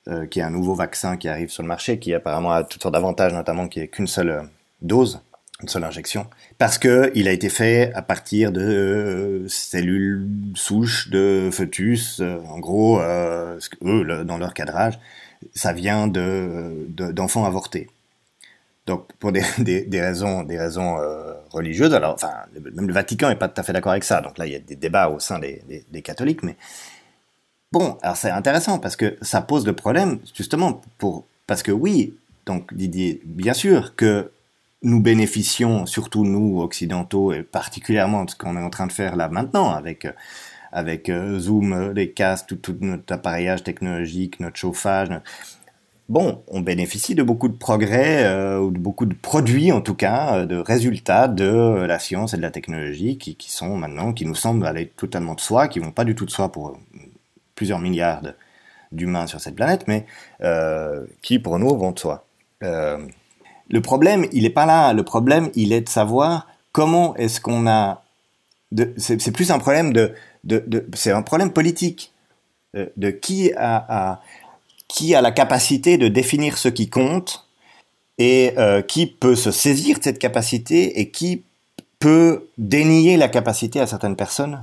euh, 0.08 0.26
qui 0.26 0.40
est 0.40 0.44
un 0.44 0.50
nouveau 0.50 0.76
vaccin 0.76 1.18
qui 1.18 1.28
arrive 1.28 1.50
sur 1.50 1.64
le 1.64 1.68
marché, 1.68 2.00
qui 2.00 2.14
apparemment 2.14 2.52
a 2.52 2.64
toutes 2.64 2.82
sortes 2.82 2.94
d'avantages, 2.94 3.34
notamment 3.34 3.68
qui 3.68 3.80
est 3.80 3.88
qu'une 3.88 4.08
seule 4.08 4.30
euh, 4.30 4.42
dose, 4.82 5.22
une 5.62 5.70
seule 5.70 5.84
injection, 5.84 6.28
parce 6.58 6.78
que 6.78 7.12
il 7.16 7.28
a 7.28 7.32
été 7.32 7.50
fait 7.50 7.94
à 7.94 8.02
partir 8.02 8.52
de 8.52 8.62
euh, 8.62 9.48
cellules 9.48 10.28
souches 10.56 11.10
de 11.10 11.50
fœtus, 11.52 12.22
en 12.22 12.60
gros, 12.60 13.00
eux, 13.00 14.24
dans 14.26 14.38
leur 14.38 14.54
cadrage, 14.54 15.00
ça 15.54 15.74
vient 15.74 16.08
de 16.08 16.88
d'enfants 16.90 17.46
avortés. 17.46 17.88
Donc 18.86 19.08
pour 19.20 19.32
des, 19.60 19.86
des, 19.86 20.02
raisons, 20.02 20.44
des 20.44 20.58
raisons 20.58 20.98
euh, 21.00 21.34
religieuses, 21.52 21.94
alors 21.94 22.14
enfin 22.14 22.34
même 22.76 22.88
le 22.88 22.94
Vatican 22.94 23.30
n'est 23.30 23.36
pas 23.36 23.48
tout 23.48 23.60
à 23.60 23.64
fait 23.64 23.74
d'accord 23.74 23.92
avec 23.92 24.04
ça. 24.04 24.22
Donc 24.22 24.38
là 24.38 24.46
il 24.46 24.54
y 24.54 24.56
a 24.56 24.60
des 24.60 24.76
débats 24.76 25.10
au 25.10 25.20
sein 25.20 25.40
des, 25.40 25.62
des, 25.68 25.86
des 25.90 26.02
catholiques, 26.02 26.44
mais 26.44 26.56
bon, 27.72 27.98
alors 28.02 28.18
c'est 28.18 28.32
intéressant 28.32 28.80
parce 28.80 28.96
que 28.96 29.18
ça 29.22 29.42
pose 29.42 29.66
le 29.66 29.74
problème 29.74 30.20
justement 30.36 30.82
pour 30.98 31.26
parce 31.48 31.64
que 31.64 31.72
oui, 31.72 32.16
donc 32.46 32.74
Didier, 32.74 33.22
bien 33.26 33.54
sûr 33.54 33.96
que 33.96 34.32
nous 34.84 35.02
bénéficions, 35.02 35.86
surtout 35.86 36.26
nous 36.26 36.62
occidentaux 36.62 37.34
et 37.34 37.44
particulièrement 37.44 38.26
de 38.26 38.32
ce 38.32 38.36
qu'on 38.36 38.58
est 38.58 38.62
en 38.62 38.70
train 38.70 38.88
de 38.88 38.92
faire 38.92 39.16
là 39.16 39.30
maintenant 39.30 39.72
avec 39.72 40.08
avec 40.72 41.10
euh, 41.10 41.40
Zoom, 41.40 41.92
les 41.92 42.12
casques, 42.12 42.60
tout, 42.62 42.76
notre 42.82 43.14
appareillage 43.14 43.64
technologique, 43.64 44.40
notre 44.40 44.58
chauffage 44.58 45.10
bon, 46.10 46.44
on 46.48 46.62
bénéficie 46.62 47.16
de 47.16 47.24
beaucoup 47.24 47.48
de 47.48 47.58
progrès, 47.58 48.24
euh, 48.26 48.60
ou 48.60 48.72
de 48.72 48.78
beaucoup 48.78 49.06
de 49.06 49.14
produits 49.16 49.72
en 49.72 49.82
tout 49.82 49.96
cas, 49.96 50.38
euh, 50.38 50.46
de 50.46 50.58
résultats 50.58 51.28
de 51.28 51.86
la 51.86 52.00
science 52.00 52.34
et 52.34 52.38
de 52.38 52.42
la 52.42 52.52
technologie 52.52 53.18
qui, 53.18 53.38
sont 53.52 53.78
maintenant, 53.78 54.14
qui 54.14 54.26
nous 54.26 54.36
semblent 54.36 54.66
aller 54.66 54.88
totalement 54.88 55.36
de 55.36 55.42
soi, 55.42 55.68
qui 55.68 55.80
vont 55.80 55.92
pas 55.92 56.06
du 56.06 56.16
tout 56.16 56.26
de 56.26 56.32
soi 56.32 56.52
pour 56.52 56.78
plusieurs 57.56 57.80
milliards 57.80 58.22
d'humains 58.92 59.28
sur 59.28 59.40
cette 59.40 59.56
planète, 59.56 59.86
mais 59.88 60.06
euh, 60.42 61.06
qui 61.22 61.40
pour 61.40 61.58
nous 61.60 61.76
vont 61.76 61.92
de 61.92 62.00
soi. 62.00 62.26
Euh, 62.64 63.00
le 63.74 63.82
problème, 63.82 64.28
il 64.32 64.44
n'est 64.44 64.52
pas 64.52 64.68
là. 64.68 64.94
Le 64.94 65.02
problème, 65.02 65.50
il 65.56 65.74
est 65.74 65.82
de 65.82 65.90
savoir 65.90 66.48
comment 66.72 67.16
est-ce 67.16 67.42
qu'on 67.42 67.66
a. 67.66 68.04
C'est 68.98 69.32
plus 69.32 69.50
un 69.50 69.58
problème 69.58 69.94
de, 69.94 70.14
c'est 70.94 71.12
un 71.12 71.24
problème 71.24 71.52
politique 71.52 72.12
de, 72.76 72.92
de 72.98 73.10
qui 73.10 73.52
a, 73.58 74.22
qui 74.88 75.16
a 75.16 75.22
la 75.22 75.32
capacité 75.32 75.98
de 75.98 76.08
définir 76.08 76.60
ce 76.60 76.70
qui 76.70 76.88
compte 76.88 77.48
et 78.20 78.54
euh, 78.60 78.84
qui 78.84 79.08
peut 79.08 79.36
se 79.36 79.50
saisir 79.50 79.98
de 79.98 80.04
cette 80.04 80.20
capacité 80.20 81.00
et 81.00 81.10
qui 81.10 81.42
peut 81.98 82.48
dénier 82.60 83.18
la 83.18 83.28
capacité 83.28 83.80
à 83.80 83.88
certaines 83.88 84.16
personnes 84.16 84.62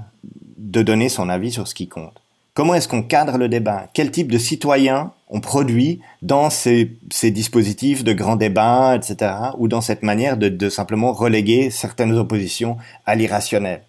de 0.56 0.82
donner 0.82 1.08
son 1.08 1.28
avis 1.28 1.50
sur 1.50 1.66
ce 1.66 1.74
qui 1.74 1.88
compte. 1.88 2.20
Comment 2.54 2.74
est-ce 2.74 2.86
qu'on 2.86 3.02
cadre 3.02 3.38
le 3.38 3.48
débat? 3.48 3.88
Quel 3.92 4.12
type 4.12 4.30
de 4.30 4.38
citoyens 4.38 5.12
on 5.30 5.40
produit 5.40 6.00
dans 6.22 6.50
ces, 6.50 6.96
dispositifs 7.24 8.04
de 8.04 8.12
grands 8.12 8.36
débats, 8.36 8.96
etc., 8.96 9.32
ou 9.58 9.68
dans 9.68 9.80
cette 9.80 10.02
manière 10.02 10.36
de, 10.36 10.68
simplement 10.68 11.12
reléguer 11.12 11.70
certaines 11.70 12.12
oppositions 12.16 12.76
à 13.06 13.14
l'irrationnel 13.14 13.82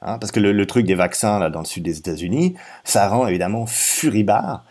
hein, 0.00 0.18
Parce 0.18 0.32
que 0.32 0.40
le, 0.40 0.66
truc 0.66 0.86
des 0.86 0.94
vaccins 0.94 1.38
là 1.38 1.50
dans 1.50 1.60
le 1.60 1.66
sud 1.66 1.82
des 1.82 1.98
États-Unis, 1.98 2.54
ça 2.84 3.08
rend 3.08 3.26
évidemment 3.26 3.66
furibard 3.66 4.64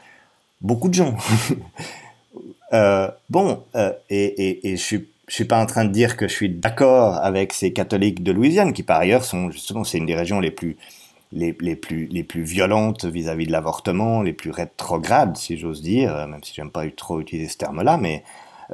beaucoup 0.62 0.88
de 0.90 0.94
gens. 0.94 1.16
euh, 2.74 3.10
bon, 3.30 3.64
euh, 3.76 3.92
et, 4.10 4.60
je 4.64 4.82
suis 4.82 5.08
je 5.28 5.36
suis 5.36 5.46
pas 5.46 5.62
en 5.62 5.68
train 5.68 5.86
de 5.86 5.92
dire 5.92 6.18
que 6.18 6.28
je 6.28 6.34
suis 6.34 6.50
d'accord 6.50 7.18
avec 7.18 7.54
ces 7.54 7.72
catholiques 7.72 8.24
de 8.24 8.32
Louisiane 8.32 8.74
qui 8.74 8.82
par 8.82 9.00
ailleurs 9.00 9.24
sont 9.24 9.52
justement 9.52 9.84
c'est 9.84 10.00
une 10.00 10.08
des 10.08 10.16
régions 10.16 10.40
les 10.40 10.50
plus 10.50 10.76
les, 11.32 11.76
plus 11.76 12.08
les 12.08 12.24
plus 12.24 12.42
violentes 12.42 13.06
vis-à-vis 13.06 13.46
de 13.46 13.52
l'avortement, 13.52 14.22
les 14.22 14.34
plus 14.34 14.52
rétrogrades 14.52 15.38
si 15.38 15.58
j'ose 15.58 15.82
dire, 15.82 16.16
euh, 16.16 16.28
même 16.28 16.44
si 16.44 16.54
j'aime 16.54 16.72
pas 16.72 16.90
trop 16.90 17.20
utiliser 17.20 17.50
ce 17.50 17.58
terme-là, 17.58 17.98
mais 17.98 18.24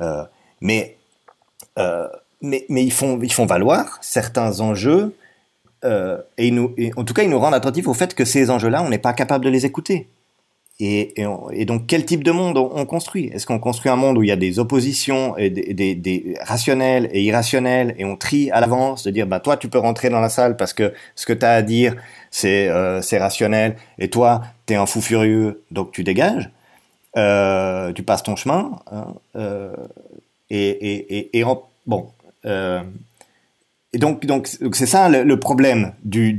euh, 0.02 0.24
mais 0.62 0.98
euh, 1.78 2.08
mais 2.42 2.66
mais 2.70 2.84
ils 2.84 2.94
font 2.94 3.20
ils 3.22 3.34
font 3.34 3.46
valoir 3.46 3.98
certains 4.02 4.60
enjeux 4.62 5.16
et, 6.38 6.50
nous, 6.50 6.74
et 6.78 6.92
en 6.98 7.04
tout 7.04 7.14
cas 7.14 7.22
ils 7.22 7.30
nous 7.30 7.38
rendent 7.38 7.54
attentifs 7.54 7.88
au 7.88 7.94
fait 7.94 8.16
que 8.16 8.26
ces 8.26 8.50
enjeux-là 8.50 8.82
on 8.82 8.90
n'est 8.90 8.98
pas 8.98 9.14
capable 9.14 9.46
de 9.46 9.52
les 9.52 9.68
écouter 9.68 10.08
Et, 10.80 11.14
donc, 11.66 11.88
quel 11.88 12.06
type 12.06 12.24
de 12.24 12.32
monde 12.32 12.58
on, 12.58 12.86
construit? 12.86 13.28
Est-ce 13.28 13.46
qu'on 13.46 13.60
construit 13.60 13.90
un 13.90 13.96
monde 13.96 14.18
où 14.18 14.24
il 14.24 14.28
y 14.28 14.32
a 14.32 14.36
des 14.36 14.60
oppositions 14.60 15.38
et 15.38 15.50
des, 15.50 16.36
rationnelles 16.42 17.10
et 17.14 17.24
irrationnelles 17.24 17.96
et 17.98 18.04
on 18.04 18.18
trie 18.18 18.52
à 18.52 18.60
l'avance 18.60 19.04
de 19.04 19.12
dire, 19.12 19.26
bah 19.26 19.40
toi, 19.40 19.56
tu 19.56 19.70
peux 19.70 19.78
rentrer 19.78 20.10
dans 20.10 20.20
la 20.20 20.28
salle 20.28 20.58
parce 20.58 20.74
que 20.74 20.94
ce 21.16 21.26
que 21.26 21.32
tu 21.32 21.46
as 21.46 21.54
à 21.54 21.62
dire, 21.62 21.96
c'est 22.30 22.68
euh, 22.68 23.00
rationnel 23.14 23.78
et 24.00 24.10
toi, 24.10 24.42
tu 24.66 24.74
es 24.74 24.76
un 24.76 24.86
fou 24.86 25.00
furieux, 25.00 25.64
donc 25.72 25.94
tu 25.94 26.04
dégages, 26.04 26.50
euh, 27.16 27.94
tu 27.94 28.04
passes 28.04 28.24
ton 28.24 28.36
chemin. 28.36 28.78
Hein, 28.92 29.14
euh, 29.38 29.76
et, 30.50 31.44
bon. 31.86 32.10
Euh, 32.46 32.84
et 33.94 33.98
donc, 33.98 34.26
donc, 34.26 34.48
c'est 34.48 34.86
ça 34.86 35.08
le, 35.08 35.40
problème 35.40 35.94
du, 36.04 36.34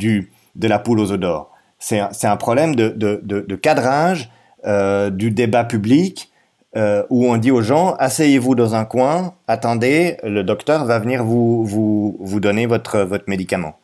de 0.55 0.69
la 0.69 0.79
poule 0.79 1.01
aux 1.01 1.17
d'or 1.17 1.56
c'est 1.79 1.99
un, 1.99 2.11
un, 2.23 2.37
problème 2.37 2.75
de, 2.75 2.89
de, 2.89 3.21
de, 3.23 3.57
cadrage 3.57 4.31
euh, 4.67 5.11
du 5.11 5.31
débat 5.31 5.65
public 5.65 6.31
euh, 6.77 7.03
où 7.11 7.27
on 7.27 7.37
dit 7.37 7.51
aux 7.51 7.63
gens 7.63 7.95
asseyez-vous 7.99 8.55
dans 8.55 8.75
un 8.75 8.85
coin, 8.85 9.35
attendez, 9.47 10.17
le 10.23 10.43
docteur 10.43 10.85
va 10.85 10.99
venir 10.99 11.25
vous, 11.25 11.65
vous, 11.65 12.17
vous 12.21 12.41
donner 12.41 12.67
votre, 12.67 13.01
votre 13.01 13.25
médicament. 13.29 13.79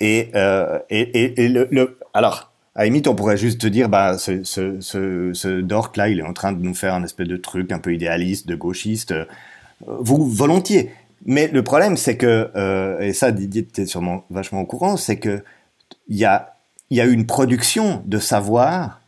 Et, 0.00 0.30
euh, 0.34 0.78
et, 0.90 1.44
et, 1.44 1.48
le, 1.48 1.98
alors, 2.14 2.50
à 2.74 2.86
on 2.86 3.14
pourrait 3.14 3.36
juste 3.36 3.60
te 3.60 3.66
dire, 3.66 3.88
bah, 3.88 4.18
ce, 4.18 4.42
ce, 4.42 4.80
ce, 4.80 5.32
ce 5.34 5.60
Dork 5.60 5.96
là, 5.96 6.08
il 6.08 6.18
est 6.18 6.24
en 6.24 6.32
train 6.32 6.52
de 6.52 6.62
nous 6.62 6.74
faire 6.74 6.94
un 6.94 7.04
espèce 7.04 7.28
de 7.28 7.36
truc 7.36 7.70
un 7.70 7.78
peu 7.78 7.94
idéaliste, 7.94 8.48
de 8.48 8.54
gauchiste, 8.54 9.14
vous 9.86 10.26
volontiers. 10.26 10.90
Mais 11.24 11.48
le 11.48 11.62
problème, 11.62 11.96
c'est 11.96 12.16
que, 12.16 12.98
et 13.00 13.12
ça, 13.12 13.30
Didier, 13.30 13.68
es 13.76 13.86
sûrement 13.86 14.24
vachement 14.30 14.62
au 14.62 14.66
courant, 14.66 14.96
c'est 14.96 15.18
que 15.18 15.44
il 16.08 16.16
y 16.16 16.24
a 16.24 16.51
il 16.92 16.96
y 16.96 17.00
a 17.00 17.06
eu 17.06 17.12
une 17.14 17.24
production 17.24 18.02
de 18.04 18.18
savoir, 18.18 19.00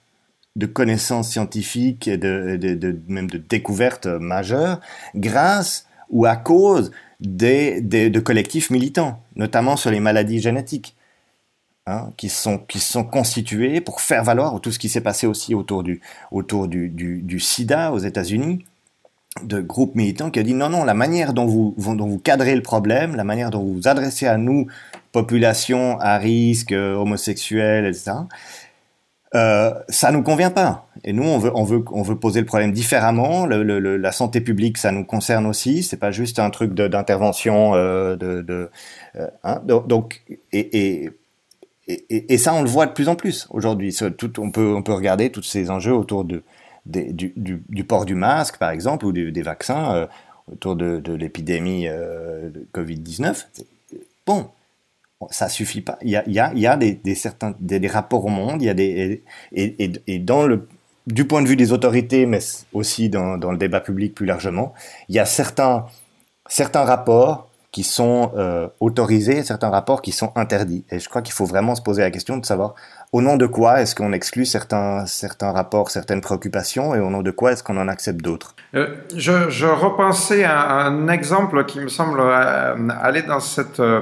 de 0.57 0.65
connaissances 0.65 1.29
scientifiques 1.29 2.09
et 2.09 2.17
de, 2.17 2.99
même 3.09 3.29
de 3.29 3.37
découvertes 3.37 4.07
majeures 4.07 4.81
grâce 5.15 5.87
ou 6.09 6.25
à 6.25 6.35
cause 6.37 6.93
des, 7.21 7.83
de 7.83 8.21
collectifs 8.21 8.71
militants, 8.71 9.23
notamment 9.37 9.77
sur 9.77 9.91
les 9.91 10.01
maladies 10.01 10.41
génétiques, 10.41 10.97
hein, 11.87 12.09
qui, 12.17 12.31
sont, 12.31 12.57
qui 12.57 12.79
sont 12.79 13.05
constitués 13.05 13.83
pour 13.83 14.01
faire 14.01 14.25
valoir 14.25 14.59
tout 14.63 14.73
ce 14.73 14.79
qui 14.79 14.89
s'est 14.89 15.03
passé 15.03 15.27
aussi 15.27 15.55
autour 15.55 15.83
du, 15.83 16.01
autour 16.31 16.69
du, 16.69 16.89
du, 16.89 17.39
sida 17.39 17.93
aux 17.93 17.99
États-Unis, 17.99 18.65
de 19.43 19.61
groupes 19.61 19.95
militants 19.95 20.31
qui 20.31 20.39
a 20.39 20.43
dit 20.43 20.55
non, 20.55 20.71
non, 20.71 20.85
la 20.85 20.95
manière 20.95 21.35
dont 21.35 21.45
vous, 21.45 21.75
dont 21.77 22.07
vous 22.07 22.19
cadrez 22.19 22.57
le 22.57 22.63
problème, 22.63 23.15
la 23.15 23.25
manière 23.25 23.51
dont 23.51 23.63
vous 23.63 23.75
vous 23.75 23.89
adressez 23.89 24.27
à 24.27 24.39
nous, 24.39 24.69
population 25.15 25.99
à 26.01 26.19
risque, 26.19 26.73
euh, 26.73 26.95
homosexuels, 26.95 27.87
etc. 27.87 28.13
Euh, 29.35 29.73
ça 29.89 30.13
nous 30.13 30.23
convient 30.23 30.51
pas. 30.51 30.87
Et 31.05 31.13
nous, 31.13 31.23
on 31.23 31.39
veut, 31.39 31.53
on 31.55 31.65
veut, 31.65 31.85
on 31.93 32.03
veut 32.03 32.17
poser 32.17 32.41
le 32.41 32.47
problème 32.47 32.73
différemment. 32.73 33.47
La 33.47 34.13
santé 34.13 34.41
publique, 34.41 34.77
ça 34.77 34.93
nous 34.93 35.05
concerne 35.05 35.47
aussi. 35.47 35.83
C'est 35.83 35.97
pas 35.97 36.11
juste 36.11 36.39
un 36.39 36.51
truc 36.51 36.75
d'intervention. 36.75 37.73
Donc, 39.65 40.23
et, 41.89 42.39
ça, 42.39 42.55
on 42.55 42.63
le 42.63 42.69
voit 42.69 42.87
de 42.87 42.93
plus 42.93 43.09
en 43.09 43.17
plus 43.17 43.47
aujourd'hui. 43.51 43.97
On 44.39 44.51
peut, 44.51 44.75
on 44.75 44.83
peut 44.83 44.93
regarder 44.93 45.31
tous 45.31 45.43
ces 45.43 45.71
enjeux 45.71 45.95
autour 45.95 46.25
du, 46.25 46.43
port 47.87 48.05
du 48.05 48.15
masque, 48.15 48.59
par 48.59 48.71
exemple, 48.71 49.05
ou 49.05 49.13
des, 49.13 49.43
vaccins, 49.43 49.95
euh, 49.95 50.07
autour 50.51 50.77
de, 50.77 50.99
de 50.99 51.13
l'épidémie 51.13 51.87
euh, 51.89 52.51
de 52.51 52.67
Covid-19. 52.73 53.47
Bon, 54.27 54.49
ça 55.31 55.49
suffit 55.49 55.81
pas. 55.81 55.99
Il 56.03 56.11
y 56.11 56.17
a, 56.17 56.77
des, 56.77 57.15
certains 57.15 57.55
des, 57.61 57.87
rapports 57.89 58.25
au 58.25 58.29
monde. 58.29 58.63
Il 58.63 58.67
y 58.67 58.71
a 58.71 59.21
et, 59.53 60.19
dans 60.19 60.47
le 60.47 60.69
du 61.07 61.27
point 61.27 61.43
de 61.43 61.49
vue 61.49 61.57
des 61.57 61.73
autorités, 61.73 62.25
mais 62.25 62.39
aussi 62.73 63.11
dans, 63.11 63.37
dans 63.37 63.53
le 63.53 63.59
débat 63.59 63.81
public 63.81 64.15
plus 64.15 64.25
largement, 64.25 64.73
il 65.11 65.15
y 65.15 65.19
a 65.19 65.27
certains 65.27 65.85
certains 66.49 66.85
rapports 66.85 67.51
qui 67.73 67.83
sont 67.83 68.31
euh, 68.37 68.69
autorisés, 68.81 69.43
certains 69.43 69.69
rapports 69.69 70.01
qui 70.01 70.13
sont 70.13 70.33
interdits. 70.37 70.85
Et 70.91 71.01
je 71.01 71.09
crois 71.09 71.23
qu'il 71.23 71.35
faut 71.35 71.45
vraiment 71.45 71.75
se 71.75 71.83
poser 71.83 72.03
la 72.03 72.11
question 72.11 72.37
de 72.37 72.47
savoir 72.47 72.75
au 73.15 73.23
nom 73.23 73.37
de 73.37 73.47
quoi 73.47 73.81
est-ce 73.81 73.95
qu'on 73.95 74.13
exclut 74.13 74.45
certains, 74.45 75.07
certains 75.07 75.53
rapports, 75.53 75.89
certaines 75.93 76.21
préoccupations, 76.21 76.97
et 76.97 76.99
au 76.99 77.11
nom 77.11 77.23
de 77.23 77.31
quoi 77.31 77.53
est-ce 77.53 77.63
qu'on 77.63 77.77
en 77.77 77.87
accepte 77.87 78.21
d'autres? 78.21 78.57
Euh, 78.75 78.89
je, 79.15 79.51
je, 79.51 79.67
repensais 79.67 80.43
à 80.43 80.87
un 80.87 81.07
exemple 81.07 81.65
qui 81.65 81.79
me 81.79 81.87
semble 81.87 82.19
euh, 82.19 82.89
aller 83.01 83.23
dans 83.23 83.39
cette 83.39 83.79
euh, 83.79 84.01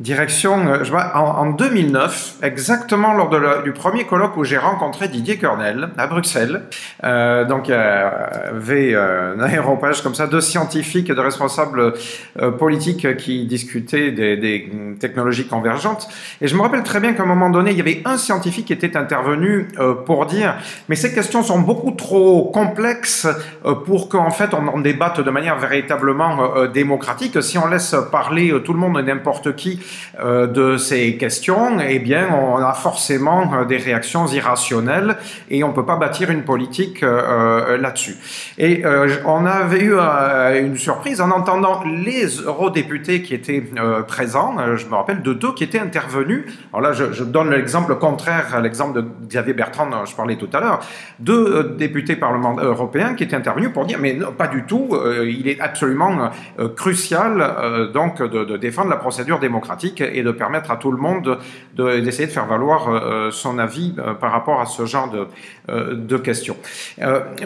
direction. 0.00 0.66
Euh, 0.66 0.84
je 0.84 0.90
vois, 0.90 1.12
en, 1.16 1.46
en, 1.46 1.50
2009, 1.50 2.36
exactement 2.42 3.14
lors 3.14 3.28
de 3.28 3.36
la, 3.36 3.62
du 3.62 3.72
premier 3.72 4.04
colloque 4.04 4.36
où 4.36 4.44
j'ai 4.44 4.58
rencontré 4.58 5.08
Didier 5.08 5.38
Cornel 5.38 5.90
à 5.96 6.06
Bruxelles, 6.06 6.62
euh, 7.04 7.44
donc 7.44 7.68
y 7.68 7.72
avait 7.72 8.94
euh, 8.94 9.36
un 9.36 9.40
aéropage 9.40 10.02
comme 10.02 10.14
ça 10.14 10.26
de 10.26 10.40
scientifiques 10.40 11.10
et 11.10 11.14
de 11.14 11.20
responsables 11.20 11.94
euh, 12.40 12.50
politiques 12.50 13.16
qui 13.16 13.46
discutaient 13.46 14.10
des, 14.12 14.36
des, 14.36 14.70
technologies 14.98 15.46
convergentes. 15.46 16.08
Et 16.40 16.48
je 16.48 16.56
me 16.56 16.62
rappelle 16.62 16.82
très 16.82 17.00
bien 17.00 17.12
qu'à 17.12 17.22
un 17.22 17.26
moment 17.26 17.50
donné, 17.50 17.70
il 17.70 17.76
y 17.76 17.80
avait 17.80 18.02
un 18.04 18.16
scientifique 18.16 18.66
qui 18.66 18.72
était 18.72 18.96
intervenu 18.96 19.68
euh, 19.78 19.94
pour 19.94 20.26
dire 20.26 20.56
mais 20.88 20.96
ces 20.96 21.14
questions 21.14 21.42
sont 21.42 21.60
beaucoup 21.60 21.92
trop 21.92 22.50
complexes 22.50 23.26
euh, 23.64 23.74
pour 23.74 24.08
qu'en 24.08 24.30
fait 24.30 24.54
on 24.54 24.66
en 24.68 24.80
débatte 24.80 25.20
de 25.20 25.30
manière 25.30 25.58
véritablement 25.58 26.66
démocratique. 26.72 27.42
Si 27.42 27.58
on 27.58 27.66
laisse 27.66 27.94
parler 28.10 28.52
tout 28.64 28.72
le 28.72 28.78
monde 28.78 28.98
et 28.98 29.02
n'importe 29.02 29.56
qui 29.56 29.80
euh, 30.20 30.46
de 30.46 30.76
ces 30.76 31.16
questions, 31.16 31.78
eh 31.80 31.98
bien, 31.98 32.28
on 32.32 32.58
a 32.58 32.72
forcément 32.72 33.52
euh, 33.52 33.64
des 33.64 33.76
réactions 33.76 34.26
irrationnelles 34.26 35.16
et 35.50 35.64
on 35.64 35.72
peut 35.72 35.84
pas 35.84 35.96
bâtir 35.96 36.30
une 36.30 36.42
politique 36.42 37.02
euh, 37.02 37.76
là-dessus. 37.78 38.16
Et 38.58 38.84
on 39.24 39.46
avait 39.46 39.82
eu 39.84 39.94
une 39.94 40.76
surprise 40.76 41.20
en 41.20 41.30
entendant 41.30 41.82
les 41.84 42.26
eurodéputés 42.42 43.22
qui 43.22 43.34
étaient 43.34 43.62
présents. 44.06 44.56
Je 44.76 44.86
me 44.86 44.94
rappelle 44.94 45.22
de 45.22 45.32
deux 45.32 45.52
qui 45.54 45.64
étaient 45.64 45.80
intervenus. 45.80 46.44
Alors 46.72 46.82
là, 46.82 46.92
je, 46.92 47.24
donne 47.24 47.50
l'exemple 47.50 47.96
contraire 47.96 48.54
à 48.54 48.60
l'exemple 48.60 49.02
de 49.02 49.08
Xavier 49.26 49.54
Bertrand 49.54 49.86
dont 49.86 50.04
je 50.04 50.14
parlais 50.14 50.36
tout 50.36 50.48
à 50.52 50.60
l'heure. 50.60 50.80
Deux 51.18 51.74
députés 51.76 52.16
parlementaires 52.16 52.66
européens 52.66 53.14
qui 53.14 53.24
étaient 53.24 53.36
intervenus 53.36 53.72
pour 53.72 53.86
dire 53.86 53.98
mais 54.00 54.18
pas 54.36 54.46
du 54.46 54.64
tout. 54.64 54.96
il 55.24 55.48
est 55.48 55.60
absolument 55.60 56.30
crucial 56.76 57.90
donc 57.92 58.22
de 58.22 58.56
défendre 58.56 58.90
la 58.90 58.96
procédure 58.96 59.38
démocratique 59.38 59.73
et 59.82 60.22
de 60.22 60.30
permettre 60.30 60.70
à 60.70 60.76
tout 60.76 60.90
le 60.90 60.98
monde 60.98 61.38
d'essayer 61.76 62.26
de, 62.26 62.32
faire 62.32 62.46
valoir 62.46 62.88
euh, 62.88 63.30
son 63.30 63.58
avis 63.58 63.94
euh, 63.98 64.14
par 64.14 64.32
rapport 64.32 64.60
à 64.60 64.66
ce 64.66 64.86
genre 64.86 65.10
de, 65.10 65.26
euh, 65.68 66.18
questions. 66.18 66.56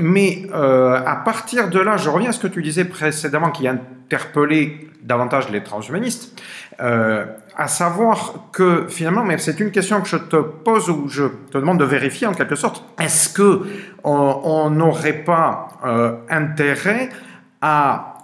mais 0.00 0.46
à 0.52 1.16
partir 1.24 1.68
de 1.68 1.80
là, 1.80 1.96
je 1.96 2.08
reviens 2.08 2.30
à 2.30 2.32
ce 2.32 2.40
que 2.40 2.46
tu 2.46 2.62
disais 2.62 2.84
précédemment 2.84 3.50
qui 3.50 3.66
interpellé 3.66 4.88
davantage 5.02 5.50
les 5.50 5.62
transhumanistes, 5.62 6.40
à 6.78 7.66
savoir 7.68 8.50
que 8.52 8.86
finalement, 8.88 9.24
mais 9.24 9.38
c'est 9.38 9.58
une 9.58 9.70
question 9.70 10.00
que 10.00 10.08
je 10.08 10.16
te 10.16 10.36
pose 10.36 10.90
ou 10.90 11.08
je 11.08 11.24
te 11.50 11.58
demande 11.58 11.78
de 11.78 11.84
vérifier 11.84 12.26
en 12.26 12.34
quelque 12.34 12.56
sorte, 12.56 12.84
est-ce 13.00 13.28
que 13.30 13.62
on 14.04 14.70
n'aurait 14.70 15.24
pas 15.24 15.68
intérêt 16.28 17.08
à 17.60 18.18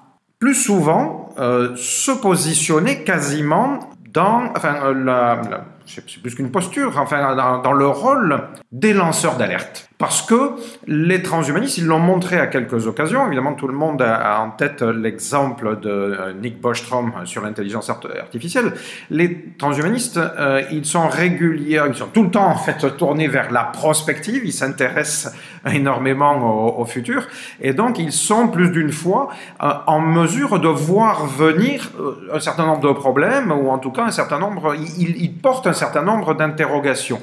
plus 0.44 0.54
souvent 0.54 1.32
euh, 1.38 1.74
se 1.76 2.10
positionner 2.10 3.02
quasiment 3.02 3.93
dans 4.14 4.52
enfin, 4.56 4.76
euh, 4.84 4.94
la, 4.94 5.42
la 5.50 5.64
c'est 5.86 6.22
plus 6.22 6.34
qu'une 6.34 6.50
posture, 6.50 6.98
enfin, 6.98 7.36
dans, 7.36 7.58
dans, 7.58 7.72
le 7.72 7.86
rôle 7.86 8.48
des 8.72 8.94
lanceurs 8.94 9.36
d'alerte. 9.36 9.90
Parce 9.96 10.22
que 10.22 10.52
les 10.88 11.22
transhumanistes, 11.22 11.78
ils 11.78 11.86
l'ont 11.86 12.00
montré 12.00 12.38
à 12.38 12.48
quelques 12.48 12.88
occasions. 12.88 13.26
Évidemment, 13.26 13.54
tout 13.54 13.68
le 13.68 13.74
monde 13.74 14.02
a 14.02 14.40
en 14.40 14.50
tête 14.50 14.82
l'exemple 14.82 15.78
de 15.78 15.88
euh, 15.88 16.32
Nick 16.32 16.60
Bostrom 16.60 17.12
sur 17.24 17.42
l'intelligence 17.42 17.90
artificielle. 17.90 18.72
Les 19.10 19.54
transhumanistes, 19.56 20.16
euh, 20.18 20.62
ils 20.72 20.84
sont 20.84 21.06
réguliers, 21.06 21.80
ils 21.88 21.94
sont 21.94 22.08
tout 22.08 22.24
le 22.24 22.30
temps 22.30 22.48
en 22.48 22.56
fait 22.56 22.96
tournés 22.96 23.28
vers 23.28 23.52
la 23.52 23.62
prospective. 23.62 24.42
Ils 24.44 24.52
s'intéressent 24.52 25.32
énormément 25.72 26.78
au, 26.78 26.84
futur, 26.84 27.26
et 27.60 27.72
donc 27.72 27.98
ils 27.98 28.12
sont 28.12 28.48
plus 28.48 28.70
d'une 28.70 28.92
fois 28.92 29.28
euh, 29.62 29.72
en 29.86 30.00
mesure 30.00 30.60
de 30.60 30.68
voir 30.68 31.26
venir 31.26 31.90
euh, 31.98 32.30
un 32.32 32.40
certain 32.40 32.66
nombre 32.66 32.86
de 32.86 32.92
problèmes, 32.92 33.50
ou 33.50 33.70
en 33.70 33.78
tout 33.78 33.90
cas 33.90 34.04
un 34.04 34.10
certain 34.10 34.38
nombre. 34.38 34.74
Ils 34.98 35.32
portent 35.32 35.66
un 35.66 35.72
certain 35.72 36.02
nombre 36.02 36.34
d'interrogations. 36.34 37.20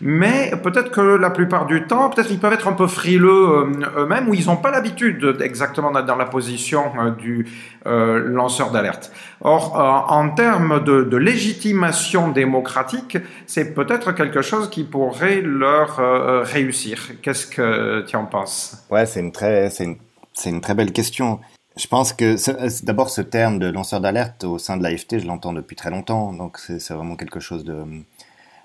Mais 0.00 0.52
peut-être 0.62 0.90
que 0.90 1.00
la 1.00 1.30
plupart 1.30 1.66
du 1.66 1.86
temps, 1.86 2.08
peut-être 2.08 2.30
ils 2.30 2.38
peuvent 2.38 2.54
être 2.54 2.68
un 2.68 2.72
peu 2.72 2.86
frileux 2.86 3.28
euh, 3.28 3.66
eux-mêmes 3.98 4.28
ou 4.28 4.34
ils 4.34 4.46
n'ont 4.46 4.56
pas 4.56 4.70
l'habitude 4.70 5.36
exactement 5.42 5.90
d'être 5.90 6.06
dans 6.06 6.16
la 6.16 6.24
position 6.24 6.92
euh, 6.98 7.10
du 7.10 7.46
euh, 7.86 8.18
lanceur 8.18 8.70
d'alerte. 8.70 9.12
Or, 9.42 9.76
en 10.08 10.30
termes 10.30 10.82
de, 10.84 11.16
légitimation 11.16 12.28
démocratique, 12.28 13.18
c'est 13.46 13.74
peut-être 13.74 14.12
quelque 14.12 14.42
chose 14.42 14.70
qui 14.70 14.84
pourrait 14.84 15.42
leur 15.42 15.96
réussir. 16.44 17.10
Qu'est-ce 17.22 17.46
que 17.46 18.04
tu 18.06 18.16
en 18.16 18.26
penses? 18.26 18.84
Ouais, 18.90 19.06
c'est 19.06 19.20
une 19.20 19.32
très, 19.32 19.70
c'est 19.70 19.84
une, 19.84 19.96
c'est 20.32 20.50
une 20.50 20.60
très 20.60 20.74
belle 20.74 20.92
question. 20.92 21.40
Je 21.76 21.86
pense 21.86 22.12
que 22.12 22.36
d'abord 22.84 23.10
ce 23.10 23.22
terme 23.22 23.58
de 23.58 23.70
lanceur 23.70 24.00
d'alerte 24.00 24.44
au 24.44 24.58
sein 24.58 24.76
de 24.76 24.82
l'AFT, 24.82 25.20
je 25.20 25.26
l'entends 25.26 25.52
depuis 25.52 25.76
très 25.76 25.90
longtemps, 25.90 26.32
donc 26.32 26.58
c'est 26.58 26.92
vraiment 26.92 27.16
quelque 27.16 27.40
chose 27.40 27.64
de 27.64 27.84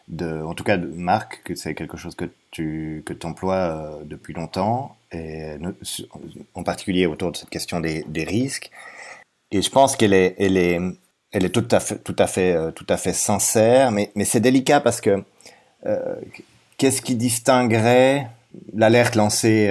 de, 0.07 0.41
en 0.43 0.53
tout 0.53 0.63
cas, 0.63 0.77
Marc, 0.77 1.41
que 1.43 1.55
c'est 1.55 1.73
quelque 1.73 1.97
chose 1.97 2.15
que 2.15 2.25
tu 2.51 3.03
que 3.05 3.13
emploies 3.25 3.55
euh, 3.55 4.03
depuis 4.03 4.33
longtemps, 4.33 4.95
et 5.11 5.57
en 6.53 6.63
particulier 6.63 7.05
autour 7.05 7.31
de 7.31 7.37
cette 7.37 7.49
question 7.49 7.79
des, 7.79 8.03
des 8.07 8.23
risques. 8.23 8.71
Et 9.51 9.61
je 9.61 9.69
pense 9.69 9.95
qu'elle 9.95 10.13
est, 10.13 10.35
elle 10.37 10.57
est, 10.57 10.79
elle 11.31 11.45
est 11.45 11.49
tout 11.49 11.67
à 11.71 11.79
fait, 11.79 11.97
tout 11.99 12.15
à 12.19 12.27
fait, 12.27 12.53
euh, 12.53 12.71
tout 12.71 12.85
à 12.89 12.97
fait 12.97 13.13
sincère, 13.13 13.91
mais, 13.91 14.11
mais 14.15 14.25
c'est 14.25 14.39
délicat 14.39 14.79
parce 14.79 15.01
que 15.01 15.23
euh, 15.85 16.15
qu'est-ce 16.77 17.01
qui 17.01 17.15
distinguerait 17.15 18.27
l'alerte 18.73 19.15
lancée 19.15 19.69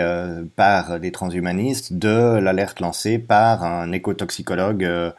par 0.57 1.01
des 1.01 1.11
transhumanistes 1.11 1.95
de 1.95 2.39
l'alerte 2.39 2.81
lancée 2.81 3.19
par 3.19 3.65
un 3.65 3.93
écotoxicologue 3.93 5.15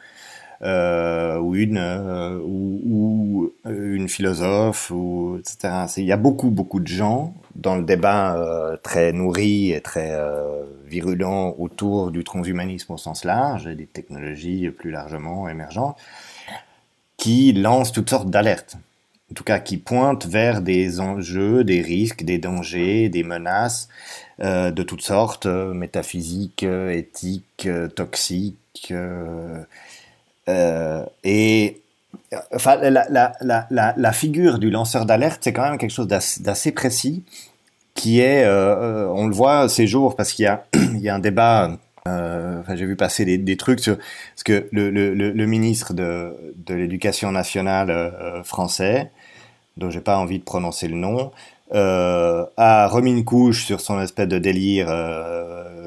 euh, 0.62 1.38
ou 1.38 1.54
une 1.54 1.78
euh, 1.78 2.38
ou, 2.38 3.52
une 3.66 4.08
philosophe 4.08 4.90
ou 4.90 5.38
etc. 5.38 5.84
Il 5.98 6.04
y 6.04 6.12
a 6.12 6.16
beaucoup 6.16 6.50
beaucoup 6.50 6.80
de 6.80 6.86
gens 6.86 7.34
dans 7.54 7.76
le 7.76 7.82
débat 7.82 8.36
euh, 8.36 8.76
très 8.82 9.12
nourri 9.12 9.72
et 9.72 9.80
très 9.80 10.18
virulent 10.86 11.54
autour 11.58 12.10
du 12.10 12.24
transhumanisme 12.24 12.92
au 12.92 12.96
sens 12.96 13.24
large 13.24 13.66
et 13.66 13.74
des 13.74 13.86
technologies 13.86 14.70
plus 14.70 14.90
largement 14.90 15.48
émergentes 15.48 15.96
qui 17.16 17.52
lancent 17.52 17.92
toutes 17.92 18.10
sortes 18.10 18.30
d'alertes. 18.30 18.76
En 19.30 19.34
tout 19.34 19.42
cas, 19.42 19.58
qui 19.58 19.76
pointent 19.76 20.26
vers 20.26 20.62
des 20.62 21.00
enjeux, 21.00 21.64
des 21.64 21.80
risques, 21.80 22.22
des 22.22 22.38
dangers, 22.38 23.08
des 23.08 23.24
menaces 23.24 23.88
de 24.38 24.82
toutes 24.84 25.02
sortes, 25.02 25.46
métaphysiques, 25.46 26.62
éthiques, 26.62 27.68
toxiques, 27.96 28.56
euh, 28.90 29.62
et 30.48 31.80
enfin, 32.54 32.76
la, 32.76 33.06
la, 33.08 33.32
la, 33.40 33.94
la, 33.96 34.12
figure 34.12 34.58
du 34.58 34.70
lanceur 34.70 35.06
d'alerte, 35.06 35.40
c'est 35.42 35.52
quand 35.52 35.68
même 35.68 35.78
quelque 35.78 35.90
chose 35.92 36.08
d'assez 36.08 36.72
précis, 36.72 37.24
qui 37.94 38.20
est, 38.20 38.44
euh, 38.44 39.06
euh, 39.06 39.08
on 39.14 39.26
le 39.26 39.34
voit 39.34 39.68
ces 39.68 39.86
jours, 39.86 40.16
parce 40.16 40.32
qu'il 40.32 40.44
y 40.44 40.48
a, 40.48 40.64
y 40.94 41.08
a 41.08 41.14
un 41.14 41.18
débat. 41.18 41.70
Euh, 42.06 42.62
j'ai 42.74 42.86
vu 42.86 42.94
passer 42.94 43.24
des, 43.24 43.36
des, 43.36 43.56
trucs 43.56 43.80
sur 43.80 43.96
ce 44.36 44.44
que 44.44 44.68
le, 44.70 44.90
le, 44.90 45.12
le, 45.12 45.46
ministre 45.46 45.92
de, 45.92 46.54
de 46.64 46.74
l'Éducation 46.74 47.32
nationale 47.32 47.90
euh, 47.90 48.44
français, 48.44 49.10
dont 49.76 49.90
j'ai 49.90 50.00
pas 50.00 50.16
envie 50.16 50.38
de 50.38 50.44
prononcer 50.44 50.86
le 50.86 50.94
nom, 50.94 51.32
euh, 51.74 52.46
a 52.56 52.86
remis 52.86 53.10
une 53.10 53.24
couche 53.24 53.64
sur 53.64 53.80
son 53.80 54.00
espèce 54.00 54.28
de 54.28 54.38
délire, 54.38 54.86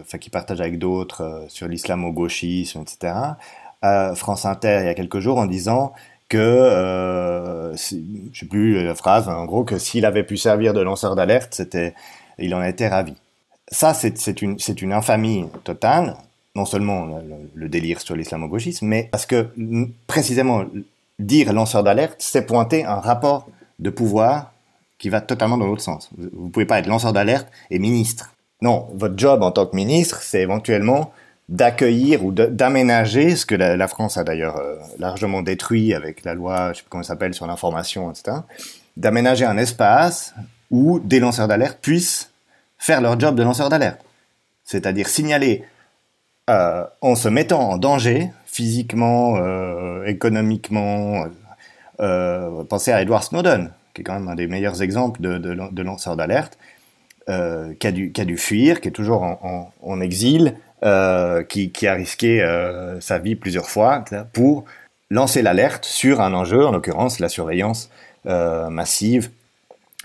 enfin, 0.01 0.17
qui 0.17 0.29
partage 0.29 0.59
avec 0.59 0.77
d'autres 0.77 1.45
sur 1.47 1.69
l'islamo-gauchisme, 1.69 2.81
etc 2.81 3.13
à 3.81 4.13
France 4.15 4.45
Inter 4.45 4.79
il 4.81 4.85
y 4.85 4.89
a 4.89 4.93
quelques 4.93 5.19
jours 5.19 5.37
en 5.37 5.45
disant 5.45 5.93
que, 6.29 6.37
euh, 6.37 7.75
je 7.75 8.39
sais 8.39 8.45
plus 8.45 8.83
la 8.83 8.95
phrase, 8.95 9.27
en 9.27 9.45
gros, 9.45 9.63
que 9.63 9.79
s'il 9.79 10.05
avait 10.05 10.23
pu 10.23 10.37
servir 10.37 10.73
de 10.73 10.81
lanceur 10.81 11.15
d'alerte, 11.15 11.55
c'était, 11.55 11.95
il 12.37 12.53
en 12.53 12.63
était 12.63 12.87
ravi. 12.87 13.15
Ça, 13.71 13.93
c'est 13.93 14.41
une, 14.41 14.57
une 14.81 14.93
infamie 14.93 15.45
totale, 15.63 16.15
non 16.55 16.65
seulement 16.65 17.19
le, 17.55 17.69
délire 17.69 17.99
sur 18.01 18.15
l'islamo-gauchisme, 18.15 18.85
mais 18.85 19.09
parce 19.11 19.25
que 19.25 19.49
précisément 20.07 20.65
dire 21.19 21.51
lanceur 21.51 21.83
d'alerte, 21.83 22.15
c'est 22.19 22.45
pointer 22.45 22.85
un 22.85 22.99
rapport 22.99 23.47
de 23.79 23.89
pouvoir 23.89 24.53
qui 24.97 25.09
va 25.09 25.21
totalement 25.21 25.57
dans 25.57 25.67
l'autre 25.67 25.81
sens. 25.81 26.09
Vous 26.17 26.47
ne 26.47 26.51
pouvez 26.51 26.65
pas 26.65 26.79
être 26.79 26.87
lanceur 26.87 27.13
d'alerte 27.13 27.47
et 27.69 27.79
ministre. 27.79 28.33
Non, 28.61 28.89
votre 28.93 29.17
job 29.17 29.41
en 29.43 29.51
tant 29.51 29.65
que 29.65 29.75
ministre, 29.75 30.21
c'est 30.21 30.41
éventuellement 30.41 31.11
d'accueillir 31.49 32.23
ou 32.23 32.31
d'aménager, 32.31 33.35
ce 33.35 33.45
que 33.45 33.55
la, 33.55 33.87
France 33.87 34.17
a 34.17 34.23
d'ailleurs 34.23 34.57
euh, 34.57 34.75
largement 34.99 35.41
détruit 35.41 35.95
avec 35.95 36.23
la 36.23 36.35
loi, 36.35 36.71
je 36.71 36.77
sais 36.77 36.83
plus 36.83 36.89
comment 36.89 37.03
s'appelle, 37.03 37.33
sur 37.33 37.47
l'information, 37.47 38.11
etc., 38.11 38.37
d'aménager 38.97 39.45
un 39.45 39.57
espace 39.57 40.35
où 40.69 40.99
des 40.99 41.19
lanceurs 41.19 41.47
d'alerte 41.47 41.79
puissent 41.81 42.31
faire 42.77 43.01
leur 43.01 43.19
job 43.19 43.35
de 43.35 43.41
lanceur 43.41 43.69
d'alerte. 43.69 43.99
C'est-à-dire 44.63 45.09
signaler 45.09 45.63
euh, 46.51 46.85
en 47.01 47.15
se 47.15 47.27
mettant 47.27 47.67
en 47.67 47.77
danger, 47.77 48.31
physiquement, 48.45 49.37
euh, 49.37 50.05
économiquement. 50.05 51.25
Pensez 51.97 52.91
à 52.91 53.01
Edward 53.01 53.23
Snowden, 53.23 53.71
qui 53.93 54.01
est 54.01 54.03
quand 54.03 54.13
même 54.13 54.29
un 54.29 54.35
des 54.35 54.47
meilleurs 54.47 54.83
exemples 54.83 55.19
de, 55.19 55.39
de, 55.39 55.57
de 55.71 55.81
lanceur 55.81 56.15
d'alerte, 56.15 56.59
qui, 57.27 58.11
qui 58.11 58.21
a 58.21 58.25
dû 58.25 58.37
fuir, 58.37 58.81
qui 58.81 58.87
est 58.87 58.91
toujours 58.91 59.23
en 59.23 60.01
exil, 60.01 60.55
euh, 60.83 61.43
qui, 61.43 61.87
a 61.87 61.93
risqué 61.93 62.41
euh, 62.41 63.01
sa 63.01 63.19
vie 63.19 63.35
plusieurs 63.35 63.69
fois 63.69 64.05
pour 64.31 64.63
lancer 65.09 65.41
l'alerte 65.41 65.83
sur 65.83 66.21
un 66.21 66.33
enjeu, 66.33 66.65
en 66.65 66.71
l'occurrence 66.71 67.19
la 67.19 67.27
surveillance 67.27 67.89
euh, 68.27 68.69
massive 68.69 69.29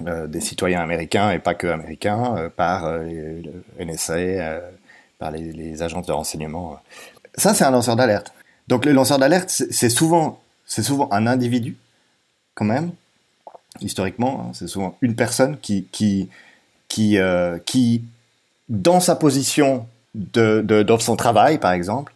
des 0.00 0.40
citoyens 0.40 0.80
américains 0.80 1.30
et 1.30 1.38
pas 1.38 1.54
que 1.54 1.68
américains 1.68 2.50
par 2.56 2.90
le 2.90 3.62
NSA, 3.78 4.60
par 5.20 5.30
les, 5.30 5.52
les, 5.52 5.82
agences 5.84 6.06
de 6.06 6.12
renseignement. 6.12 6.80
Ça, 7.36 7.54
c'est 7.54 7.62
un 7.62 7.70
lanceur 7.70 7.94
d'alerte. 7.94 8.32
Donc 8.66 8.86
le 8.86 8.90
lanceur 8.90 9.20
d'alerte, 9.20 9.50
c'est 9.50 9.88
souvent, 9.88 10.42
souvent 10.66 11.08
un 11.12 11.28
individu, 11.28 11.76
quand 12.56 12.64
même, 12.64 12.90
historiquement. 13.80 14.46
Hein, 14.48 14.52
c'est 14.52 14.66
souvent 14.66 14.98
une 15.00 15.14
personne 15.14 15.58
qui, 15.60 15.86
qui, 15.92 16.28
qui 16.88 18.04
dans 18.68 18.98
sa 18.98 19.14
position 19.14 19.86
de, 20.14 20.62
de, 20.62 20.98
son 20.98 21.16
travail, 21.16 21.58
par 21.58 21.72
exemple. 21.72 22.12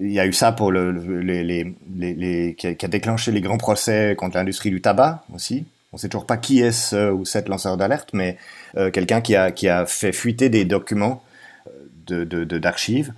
Il 0.00 0.12
y 0.12 0.20
a 0.20 0.26
eu 0.26 0.32
ça 0.32 0.52
pour 0.52 0.72
le, 0.72 0.90
les, 1.20 1.44
les, 1.44 1.74
les, 1.96 2.54
qui, 2.54 2.66
a, 2.66 2.88
déclenché 2.88 3.32
les 3.32 3.40
grands 3.40 3.58
procès 3.58 4.14
contre 4.16 4.36
l'industrie 4.36 4.70
du 4.70 4.80
tabac 4.80 5.24
aussi. 5.34 5.66
On 5.92 5.96
sait 5.96 6.08
toujours 6.08 6.26
pas 6.26 6.36
qui 6.36 6.60
est 6.60 6.72
ce 6.72 7.12
ou 7.12 7.24
cette 7.24 7.48
lanceur 7.48 7.76
d'alerte, 7.76 8.10
mais 8.12 8.36
euh, 8.76 8.90
quelqu'un 8.90 9.20
qui 9.20 9.36
a, 9.36 9.52
qui 9.52 9.68
a 9.68 9.86
fait 9.86 10.12
fuiter 10.12 10.48
des 10.48 10.64
documents 10.64 11.22
euh, 12.10 12.24
de, 12.24 12.44
d'archives 12.58 13.12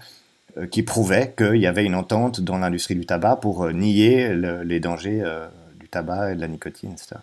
de, 0.56 0.62
euh, 0.62 0.66
qui 0.66 0.82
prouvaient 0.82 1.32
qu'il 1.36 1.56
y 1.56 1.66
avait 1.66 1.84
une 1.84 1.94
entente 1.94 2.40
dans 2.42 2.58
l'industrie 2.58 2.94
du 2.94 3.06
tabac 3.06 3.36
pour 3.36 3.70
nier 3.70 4.28
le, 4.28 4.62
les 4.62 4.80
dangers 4.80 5.22
du 5.80 5.88
tabac 5.88 6.32
et 6.32 6.34
de 6.34 6.40
la 6.40 6.48
nicotine, 6.48 6.92
etc. 6.92 7.16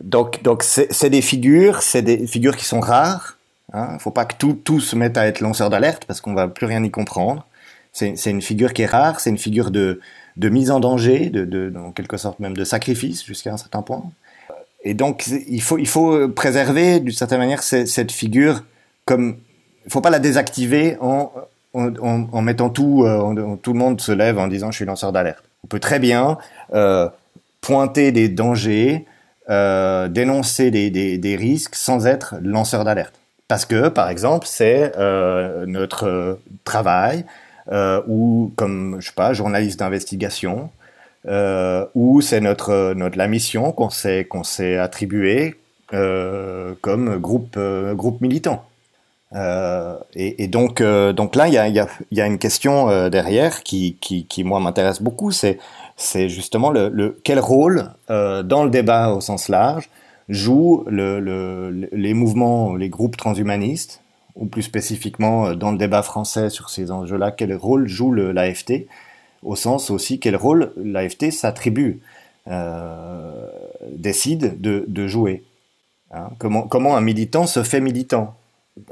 donc, 0.00 0.42
donc 0.42 0.64
c'est, 0.64 1.10
des 1.10 1.22
figures, 1.22 1.82
c'est 1.82 2.02
des 2.02 2.26
figures 2.26 2.56
qui 2.56 2.64
sont 2.64 2.80
rares, 2.80 3.37
il 3.72 3.76
hein, 3.78 3.90
ne 3.94 3.98
faut 3.98 4.10
pas 4.10 4.24
que 4.24 4.34
tout, 4.36 4.54
tout 4.54 4.80
se 4.80 4.96
mette 4.96 5.18
à 5.18 5.26
être 5.26 5.40
lanceur 5.40 5.68
d'alerte 5.68 6.04
parce 6.06 6.20
qu'on 6.20 6.34
va 6.34 6.48
plus 6.48 6.66
rien 6.66 6.82
y 6.82 6.90
comprendre. 6.90 7.46
C'est 7.92 8.30
une 8.30 8.42
figure 8.42 8.72
qui 8.74 8.82
est 8.82 8.86
rare, 8.86 9.18
c'est 9.18 9.30
une 9.30 9.38
figure 9.38 9.70
de, 9.70 10.00
de, 10.36 10.48
mise 10.48 10.70
en 10.70 10.78
danger, 10.78 11.30
de, 11.30 11.44
de, 11.44 11.72
en 11.76 11.90
quelque 11.90 12.16
sorte 12.16 12.38
même 12.38 12.56
de 12.56 12.64
sacrifice 12.64 13.24
jusqu'à 13.24 13.52
un 13.52 13.56
certain 13.56 13.82
point. 13.82 14.04
Et 14.84 14.94
donc 14.94 15.26
il 15.26 15.60
faut, 15.60 15.78
il 15.78 15.88
faut 15.88 16.28
préserver 16.28 17.00
d'une 17.00 17.12
certaine 17.12 17.38
manière 17.38 17.62
cette 17.62 18.12
figure 18.12 18.62
comme 19.04 19.38
il 19.84 19.90
faut 19.90 20.00
pas 20.00 20.10
la 20.10 20.20
désactiver 20.20 20.96
en, 21.00 21.32
en, 21.74 22.42
mettant 22.42 22.70
tout, 22.70 23.04
euh, 23.04 23.56
tout 23.62 23.72
le 23.72 23.78
monde 23.78 24.00
se 24.00 24.12
lève 24.12 24.38
en 24.38 24.48
disant 24.48 24.70
je 24.70 24.76
suis 24.76 24.84
lanceur 24.84 25.12
d'alerte. 25.12 25.44
On 25.64 25.66
peut 25.66 25.80
très 25.80 25.98
bien 25.98 26.38
euh, 26.72 27.08
pointer 27.60 28.12
des 28.12 28.28
dangers, 28.28 29.06
euh, 29.50 30.08
dénoncer 30.08 30.70
des, 30.70 31.18
des 31.18 31.36
risques 31.36 31.74
sans 31.74 32.06
être 32.06 32.36
lanceur 32.42 32.84
d'alerte. 32.84 33.14
Parce 33.48 33.64
que, 33.64 33.88
par 33.88 34.10
exemple, 34.10 34.46
c'est 34.46 34.92
euh, 34.98 35.64
notre 35.66 36.06
euh, 36.06 36.34
travail, 36.64 37.24
euh, 37.72 38.02
ou 38.06 38.52
comme, 38.56 38.98
je 39.00 39.06
sais 39.06 39.14
pas, 39.14 39.32
journaliste 39.32 39.80
d'investigation, 39.80 40.70
ou 41.94 42.20
c'est 42.22 42.40
notre, 42.40 42.94
notre, 42.94 43.18
la 43.18 43.28
mission 43.28 43.72
qu'on 43.72 43.90
s'est, 43.90 44.24
qu'on 44.24 44.44
s'est 44.44 44.78
attribuée 44.78 45.56
comme 45.90 47.18
groupe, 47.18 47.58
groupe 47.92 48.22
militant. 48.22 48.64
Et, 50.14 50.48
donc, 50.48 50.82
donc 50.82 51.36
là, 51.36 51.48
il 51.48 51.52
y 51.52 51.58
a, 51.58 51.68
y, 51.68 51.86
y 52.12 52.20
a, 52.22 52.26
une 52.26 52.38
question 52.38 53.10
derrière 53.10 53.62
qui, 53.62 53.98
qui, 54.00 54.24
qui 54.24 54.42
moi, 54.42 54.58
m'intéresse 54.58 55.02
beaucoup, 55.02 55.30
c'est, 55.30 55.58
justement 56.28 56.70
le, 56.70 57.20
quel 57.24 57.40
rôle 57.40 57.90
dans 58.08 58.64
le 58.64 58.70
débat 58.70 59.10
au 59.10 59.20
sens 59.20 59.50
large 59.50 59.90
joue 60.28 60.84
le, 60.86 61.20
le, 61.20 61.88
les 61.92 62.14
mouvements, 62.14 62.74
les 62.74 62.88
groupes 62.88 63.16
transhumanistes, 63.16 64.02
ou 64.38 64.46
plus 64.46 64.62
spécifiquement 64.62 65.48
euh, 65.48 65.54
dans 65.54 65.72
le 65.72 65.78
débat 65.78 66.02
français 66.02 66.48
sur 66.48 66.70
ces 66.70 66.90
enjeux-là, 66.90 67.32
quel 67.32 67.54
rôle 67.54 67.86
joue 67.88 68.12
l'AFT, 68.12 68.86
au 69.42 69.56
sens 69.56 69.90
aussi 69.90 70.18
quel 70.18 70.36
rôle 70.36 70.72
l'AFT 70.76 71.30
s'attribue, 71.30 72.00
euh, 72.46 73.46
décide 73.90 74.60
de, 74.60 75.06
jouer. 75.06 75.44
Hein? 76.12 76.30
Comment, 76.38 76.96
un 76.96 77.00
militant 77.00 77.46
se 77.46 77.62
fait 77.62 77.80
militant? 77.80 78.34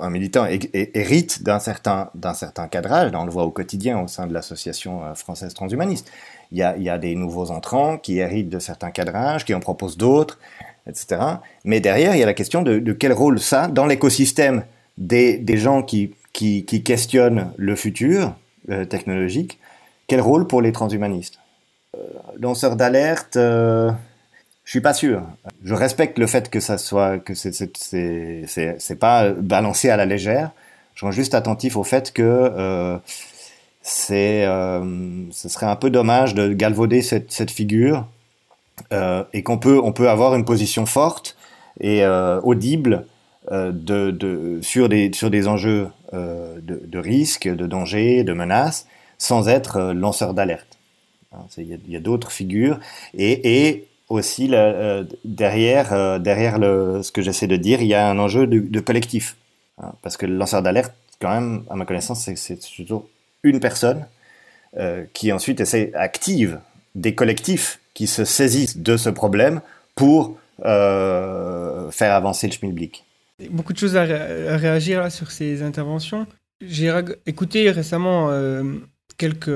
Un 0.01 0.11
militant 0.11 0.47
hérite 0.73 1.45
d'un 1.45 1.61
certain, 1.61 2.11
d'un 2.17 2.35
certain 2.35 2.67
cadrage, 2.67 3.13
on 3.15 3.25
le 3.25 3.31
voit 3.31 3.45
au 3.45 3.53
quotidien 3.53 4.01
au 4.01 4.09
sein 4.09 4.27
de 4.27 4.35
l'association 4.35 5.05
euh, 5.05 5.15
française 5.15 5.55
transhumaniste. 5.55 6.11
Il 6.53 6.59
y 6.59 6.63
a 6.63 6.99
des 6.99 7.15
nouveaux 7.17 7.51
entrants 7.51 7.99
qui 7.99 8.19
héritent 8.19 8.49
de 8.49 8.61
certains 8.61 8.93
cadrages, 8.93 9.45
qui 9.45 9.53
en 9.53 9.59
proposent 9.59 9.97
d'autres, 9.97 10.39
etc. 10.89 11.21
Mais 11.65 11.81
derrière, 11.81 12.15
il 12.15 12.19
y 12.19 12.23
a 12.23 12.27
la 12.27 12.35
question 12.35 12.63
de, 12.63 12.93
quel 12.93 13.13
rôle 13.13 13.41
ça, 13.41 13.69
dans 13.69 13.87
l'écosystème 13.87 14.65
des, 14.99 15.43
gens 15.57 15.83
qui, 15.83 16.15
qui, 16.33 16.83
questionnent 16.83 17.51
le 17.57 17.77
futur 17.77 18.35
euh, 18.71 18.85
technologique, 18.85 19.59
quel 20.07 20.21
rôle 20.21 20.47
pour 20.47 20.63
les 20.63 20.73
transhumanistes 20.73 21.39
euh, 21.97 21.99
Lanceur 22.41 22.77
d'alerte, 22.77 23.37
euh, 23.37 23.91
Je 24.65 24.71
suis 24.71 24.81
pas 24.81 24.95
sûr. 24.95 25.23
Je 25.65 25.75
respecte 25.75 26.19
le 26.19 26.27
fait 26.27 26.49
que 26.51 26.61
ça 26.61 26.79
soit 26.79 27.19
que 27.19 27.35
c'est 27.35 28.99
pas 28.99 29.31
balancé 29.31 29.91
à 29.91 29.97
la 29.97 30.07
légère. 30.07 30.53
Je 30.95 31.05
suis 31.05 31.15
juste 31.15 31.35
attentif 31.35 31.77
au 31.77 31.85
fait 31.85 32.13
que 32.13 32.23
euh, 32.23 32.99
c'est 33.83 34.45
ce 34.45 35.49
serait 35.49 35.67
un 35.67 35.77
peu 35.77 35.91
dommage 35.91 36.35
de 36.35 36.53
galvauder 36.53 37.03
cette, 37.03 37.33
cette 37.33 37.51
figure 37.51 38.07
et 39.33 39.43
qu'on 39.43 39.59
peut 39.59 39.81
on 39.83 39.93
peut 39.93 40.09
avoir 40.09 40.35
une 40.35 40.45
position 40.45 40.87
forte 40.87 41.37
et 41.81 42.05
euh, 42.05 42.41
audible 42.43 43.07
euh, 43.53 43.71
de, 43.73 44.11
de, 44.11 44.59
sur 44.63 44.89
des 44.89 45.13
sur 45.13 45.31
des 45.31 45.49
enjeux 45.49 45.89
euh, 46.15 46.59
de, 46.63 46.99
risques, 46.99 47.49
de 47.49 47.67
dangers, 47.67 48.25
de 48.25 48.33
menaces, 48.33 48.87
sans 49.19 49.49
être 49.49 49.93
lanceur 49.93 50.35
d'alerte. 50.35 50.79
Hein, 51.33 51.45
Il 51.59 51.79
y 51.89 51.97
a, 51.97 52.01
d'autres 52.01 52.31
figures 52.31 52.79
et, 53.15 53.67
et 53.69 53.89
aussi 54.09 54.49
euh, 54.53 55.05
derrière, 55.25 55.93
euh, 55.93 56.19
derrière 56.19 56.59
le, 56.59 57.03
ce 57.03 57.13
que 57.13 57.23
j'essaie 57.23 57.47
de 57.47 57.57
dire, 57.57 57.83
il 57.83 57.89
y 57.89 57.95
a 57.95 58.09
un 58.09 58.19
enjeu 58.19 58.47
de, 58.47 58.81
collectif. 58.81 59.37
Hein, 59.79 59.93
parce 60.03 60.17
que 60.17 60.27
le 60.27 60.37
lanceur 60.37 60.63
d'alerte, 60.63 60.95
quand 61.21 61.31
même, 61.31 61.65
à 61.71 61.77
ma 61.77 61.85
connaissance, 61.85 62.21
c'est- 62.21 62.77
toujours 62.77 63.09
une 63.43 63.61
personne 63.61 64.07
euh, 64.77 65.05
qui 65.13 65.33
ensuite 65.33 65.61
essaie, 65.61 65.93
active 65.95 66.61
des 66.95 67.15
collectifs 67.15 67.81
qui 67.97 68.07
se 68.07 68.25
saisissent 68.25 68.77
de 68.77 68.97
ce 68.97 69.11
problème 69.11 69.61
pour 69.95 70.39
euh, 70.65 71.91
faire 71.91 72.15
avancer 72.15 72.47
le 72.47 72.53
schmilblick. 72.53 73.05
Beaucoup 73.51 73.73
de 73.73 73.79
choses 73.79 73.97
à, 73.97 74.03
ré- 74.03 74.49
à 74.49 74.57
réagir 74.57 75.01
là, 75.01 75.11
sur 75.11 75.31
ces 75.31 75.63
interventions. 75.63 76.27
J'ai 76.61 76.93
écouté 77.27 77.71
récemment 77.71 78.29
euh, 78.31 78.63
quelques 79.17 79.51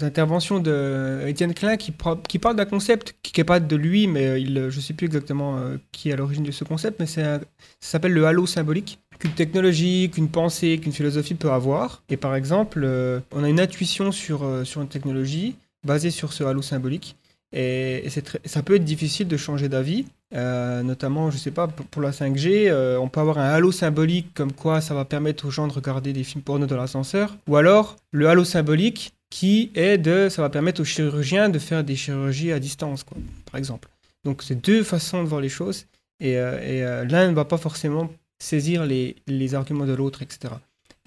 interventions 0.00 0.60
de 0.60 1.20
Étienne 1.26 1.52
Klein 1.52 1.76
qui, 1.76 1.92
parle 1.92 2.56
d'un 2.56 2.64
concept 2.64 3.14
qui 3.22 3.38
n'est 3.38 3.44
pas 3.44 3.60
de 3.60 3.76
lui, 3.76 4.06
mais 4.06 4.44
je 4.44 4.76
ne 4.76 4.80
sais 4.80 4.94
plus 4.94 5.06
exactement 5.06 5.58
euh, 5.58 5.76
qui 5.90 6.10
est 6.10 6.12
à 6.12 6.16
l'origine 6.16 6.44
de 6.44 6.52
ce 6.52 6.64
concept, 6.64 6.98
mais 7.00 7.06
ça 7.06 7.40
s'appelle 7.80 8.12
le 8.12 8.24
halo 8.26 8.46
symbolique 8.46 8.98
qu'une 9.18 9.32
technologie, 9.32 10.10
qu'une 10.12 10.28
pensée, 10.28 10.78
qu'une 10.78 10.92
philosophie 10.92 11.34
peut 11.34 11.50
avoir. 11.50 12.02
Et 12.08 12.16
par 12.16 12.34
exemple, 12.34 12.82
euh, 12.84 13.20
on 13.32 13.44
a 13.44 13.48
une 13.48 13.60
intuition 13.60 14.10
euh, 14.10 14.64
sur 14.64 14.82
une 14.82 14.88
technologie 14.88 15.56
basée 15.84 16.10
sur 16.10 16.32
ce 16.32 16.44
halo 16.44 16.62
symbolique. 16.62 17.16
Et, 17.52 18.08
ça 18.44 18.62
peut 18.62 18.76
être 18.76 18.84
difficile 18.84 19.28
de 19.28 19.36
changer 19.36 19.68
d'avis. 19.68 20.06
Euh, 20.34 20.82
notamment, 20.82 21.30
je 21.30 21.36
sais 21.36 21.50
pas, 21.50 21.68
pour 21.68 22.00
la 22.00 22.10
5G, 22.10 22.68
euh, 22.68 22.96
on 22.96 23.08
peut 23.08 23.20
avoir 23.20 23.38
un 23.38 23.50
halo 23.50 23.70
symbolique 23.70 24.32
comme 24.34 24.52
quoi 24.52 24.80
ça 24.80 24.94
va 24.94 25.04
permettre 25.04 25.46
aux 25.46 25.50
gens 25.50 25.68
de 25.68 25.72
regarder 25.72 26.12
des 26.12 26.24
films 26.24 26.42
porno 26.42 26.66
dans 26.66 26.76
l'ascenseur. 26.76 27.36
Ou 27.48 27.56
alors, 27.56 27.96
le 28.12 28.28
halo 28.28 28.44
symbolique 28.44 29.12
qui 29.28 29.70
est 29.74 29.98
de, 29.98 30.28
ça 30.30 30.42
va 30.42 30.50
permettre 30.50 30.80
aux 30.80 30.84
chirurgiens 30.84 31.48
de 31.48 31.58
faire 31.58 31.84
des 31.84 31.96
chirurgies 31.96 32.52
à 32.52 32.58
distance, 32.58 33.04
quoi, 33.04 33.18
par 33.50 33.58
exemple. 33.58 33.88
Donc, 34.24 34.42
c'est 34.42 34.62
deux 34.62 34.82
façons 34.82 35.22
de 35.22 35.28
voir 35.28 35.40
les 35.40 35.48
choses. 35.48 35.86
Et, 36.20 36.36
euh, 36.36 37.04
l'un 37.04 37.28
ne 37.28 37.34
va 37.34 37.44
pas 37.44 37.58
forcément 37.58 38.10
saisir 38.38 38.84
les 38.86 39.54
arguments 39.54 39.86
de 39.86 39.94
l'autre, 39.94 40.22
etc. 40.22 40.54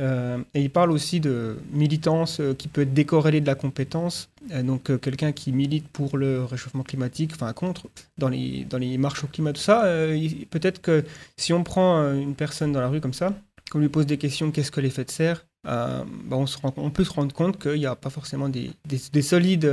Euh, 0.01 0.39
et 0.53 0.61
il 0.61 0.69
parle 0.69 0.91
aussi 0.91 1.19
de 1.21 1.57
militance 1.71 2.41
euh, 2.41 2.53
qui 2.53 2.67
peut 2.67 2.81
être 2.81 2.93
décorrélée 2.93 3.39
de 3.39 3.47
la 3.47 3.55
compétence. 3.55 4.29
Euh, 4.51 4.61
donc, 4.61 4.99
quelqu'un 4.99 5.31
qui 5.31 5.51
milite 5.51 5.87
pour 5.87 6.17
le 6.17 6.43
réchauffement 6.43 6.83
climatique, 6.83 7.31
enfin 7.33 7.51
contre, 7.53 7.87
dans 8.17 8.27
les, 8.27 8.65
dans 8.65 8.77
les 8.77 8.97
marches 8.97 9.23
au 9.23 9.27
climat, 9.27 9.53
tout 9.53 9.61
ça, 9.61 9.83
peut-être 10.49 10.81
que 10.81 11.03
si 11.37 11.53
on 11.53 11.63
prend 11.63 12.13
une 12.13 12.35
personne 12.35 12.71
dans 12.71 12.81
la 12.81 12.89
rue 12.89 13.01
comme 13.01 13.13
ça, 13.13 13.33
qu'on 13.71 13.79
lui 13.79 13.89
pose 13.89 14.05
des 14.05 14.17
questions, 14.17 14.51
qu'est-ce 14.51 14.71
que 14.71 14.81
l'effet 14.81 15.05
de 15.05 15.11
serre, 15.11 15.45
on, 15.65 16.89
peut 16.91 17.03
se 17.03 17.11
rendre 17.13 17.33
compte 17.33 17.59
qu'il 17.59 17.79
n'y 17.79 17.85
a 17.85 17.95
pas 17.95 18.09
forcément 18.09 18.49
des, 18.49 18.71
des- 18.85 19.01
des 19.11 19.21
solides 19.21 19.71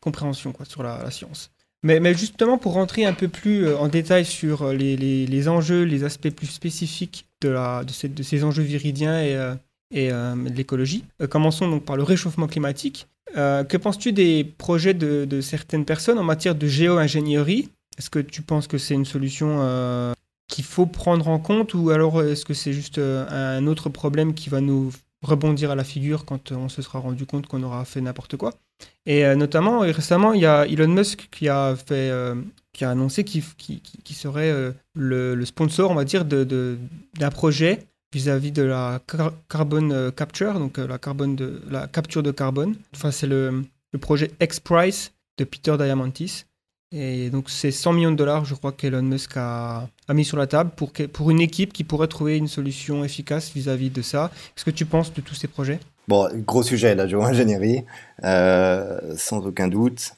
compréhensions 0.00 0.52
sur 0.66 0.82
la, 0.82 1.10
science. 1.10 1.50
Mais, 1.82 2.14
justement, 2.14 2.58
pour 2.58 2.72
rentrer 2.72 3.04
un 3.04 3.12
peu 3.12 3.28
plus 3.28 3.72
en 3.74 3.88
détail 3.88 4.24
sur 4.24 4.72
les 4.72 5.48
enjeux, 5.48 5.84
les 5.84 6.04
aspects 6.04 6.30
plus 6.30 6.48
spécifiques 6.48 7.29
de, 7.48 8.22
ces, 8.22 8.44
enjeux 8.44 8.62
viridiens 8.62 9.20
et, 9.20 9.34
euh, 9.34 9.54
euh, 9.94 10.34
de 10.34 10.54
l'écologie, 10.54 11.04
euh, 11.20 11.26
commençons 11.26 11.68
donc 11.68 11.84
par 11.84 11.96
le 11.96 12.02
réchauffement 12.02 12.46
climatique. 12.46 13.06
Que 13.34 13.76
penses-tu 13.76 14.12
des 14.12 14.42
projets 14.42 14.92
de, 14.92 15.40
certaines 15.40 15.84
personnes 15.84 16.18
en 16.18 16.24
matière 16.24 16.56
de 16.56 16.66
géo-ingénierie? 16.66 17.68
Est-ce 17.96 18.10
que 18.10 18.18
tu 18.18 18.42
penses 18.42 18.66
que 18.66 18.76
c'est 18.76 18.94
une 18.94 19.04
solution 19.04 20.14
qu'il 20.48 20.64
faut 20.64 20.86
prendre 20.86 21.28
en 21.28 21.38
compte 21.38 21.74
ou 21.74 21.90
alors 21.90 22.24
est-ce 22.24 22.44
que 22.44 22.54
c'est 22.54 22.72
juste 22.72 22.98
un 22.98 23.64
autre 23.68 23.88
problème 23.88 24.34
qui 24.34 24.50
va 24.50 24.60
nous 24.60 24.90
rebondir 25.22 25.70
à 25.70 25.76
la 25.76 25.84
figure 25.84 26.24
quand 26.24 26.50
on 26.50 26.68
se 26.68 26.82
sera 26.82 26.98
rendu 26.98 27.24
compte 27.24 27.46
qu'on 27.46 27.62
aura 27.62 27.84
fait 27.84 28.00
n'importe 28.00 28.36
quoi? 28.36 28.52
Et 29.06 29.24
notamment, 29.36 29.78
récemment, 29.78 30.32
il 30.32 30.40
y 30.40 30.46
a 30.46 30.66
Elon 30.66 30.88
Musk 30.88 31.28
qui 31.30 31.48
a 31.48 31.76
fait, 31.76 32.10
qui 32.72 32.84
a 32.84 32.90
annoncé 32.90 33.24
qu'il 33.24 33.42
qui, 33.56 33.80
qui- 33.80 33.98
qui 33.98 34.14
serait 34.14 34.50
euh, 34.50 34.72
le, 34.94 35.44
sponsor, 35.44 35.90
on 35.90 35.94
va 35.94 36.04
dire, 36.04 36.24
de- 36.24 36.44
de- 36.44 36.78
d'un 37.18 37.30
projet 37.30 37.86
vis-à-vis 38.12 38.52
de 38.52 38.62
la 38.62 39.00
car- 39.06 39.32
carbone 39.48 39.92
euh, 39.92 40.10
capture, 40.10 40.54
donc 40.58 40.78
euh, 40.78 40.86
la, 40.86 40.98
carbone 40.98 41.36
de, 41.36 41.62
la 41.70 41.86
capture 41.86 42.22
de 42.22 42.30
carbone. 42.30 42.74
Enfin, 42.94 43.10
c'est 43.10 43.26
le, 43.26 43.64
le 43.92 43.98
projet 43.98 44.30
X-Prize 44.40 45.12
de 45.38 45.44
Peter 45.44 45.76
Diamandis. 45.76 46.44
Et 46.92 47.30
donc, 47.30 47.50
c'est 47.50 47.70
100 47.70 47.92
millions 47.92 48.10
de 48.10 48.16
dollars, 48.16 48.44
je 48.44 48.54
crois, 48.56 48.72
qu'Elon 48.72 49.02
Musk 49.02 49.36
a, 49.36 49.88
a 50.08 50.14
mis 50.14 50.24
sur 50.24 50.36
la 50.36 50.48
table 50.48 50.70
pour, 50.74 50.90
pour 51.12 51.30
une 51.30 51.40
équipe 51.40 51.72
qui 51.72 51.84
pourrait 51.84 52.08
trouver 52.08 52.36
une 52.36 52.48
solution 52.48 53.04
efficace 53.04 53.52
vis-à-vis 53.54 53.90
de 53.90 54.02
ça. 54.02 54.32
Qu'est-ce 54.56 54.64
que 54.64 54.72
tu 54.72 54.86
penses 54.86 55.12
de 55.14 55.20
tous 55.20 55.36
ces 55.36 55.46
projets? 55.46 55.78
Bon, 56.08 56.28
gros 56.44 56.64
sujet, 56.64 56.96
la 56.96 57.06
géo-ingénierie, 57.06 57.84
sans 59.16 59.46
aucun 59.46 59.68
doute. 59.68 60.14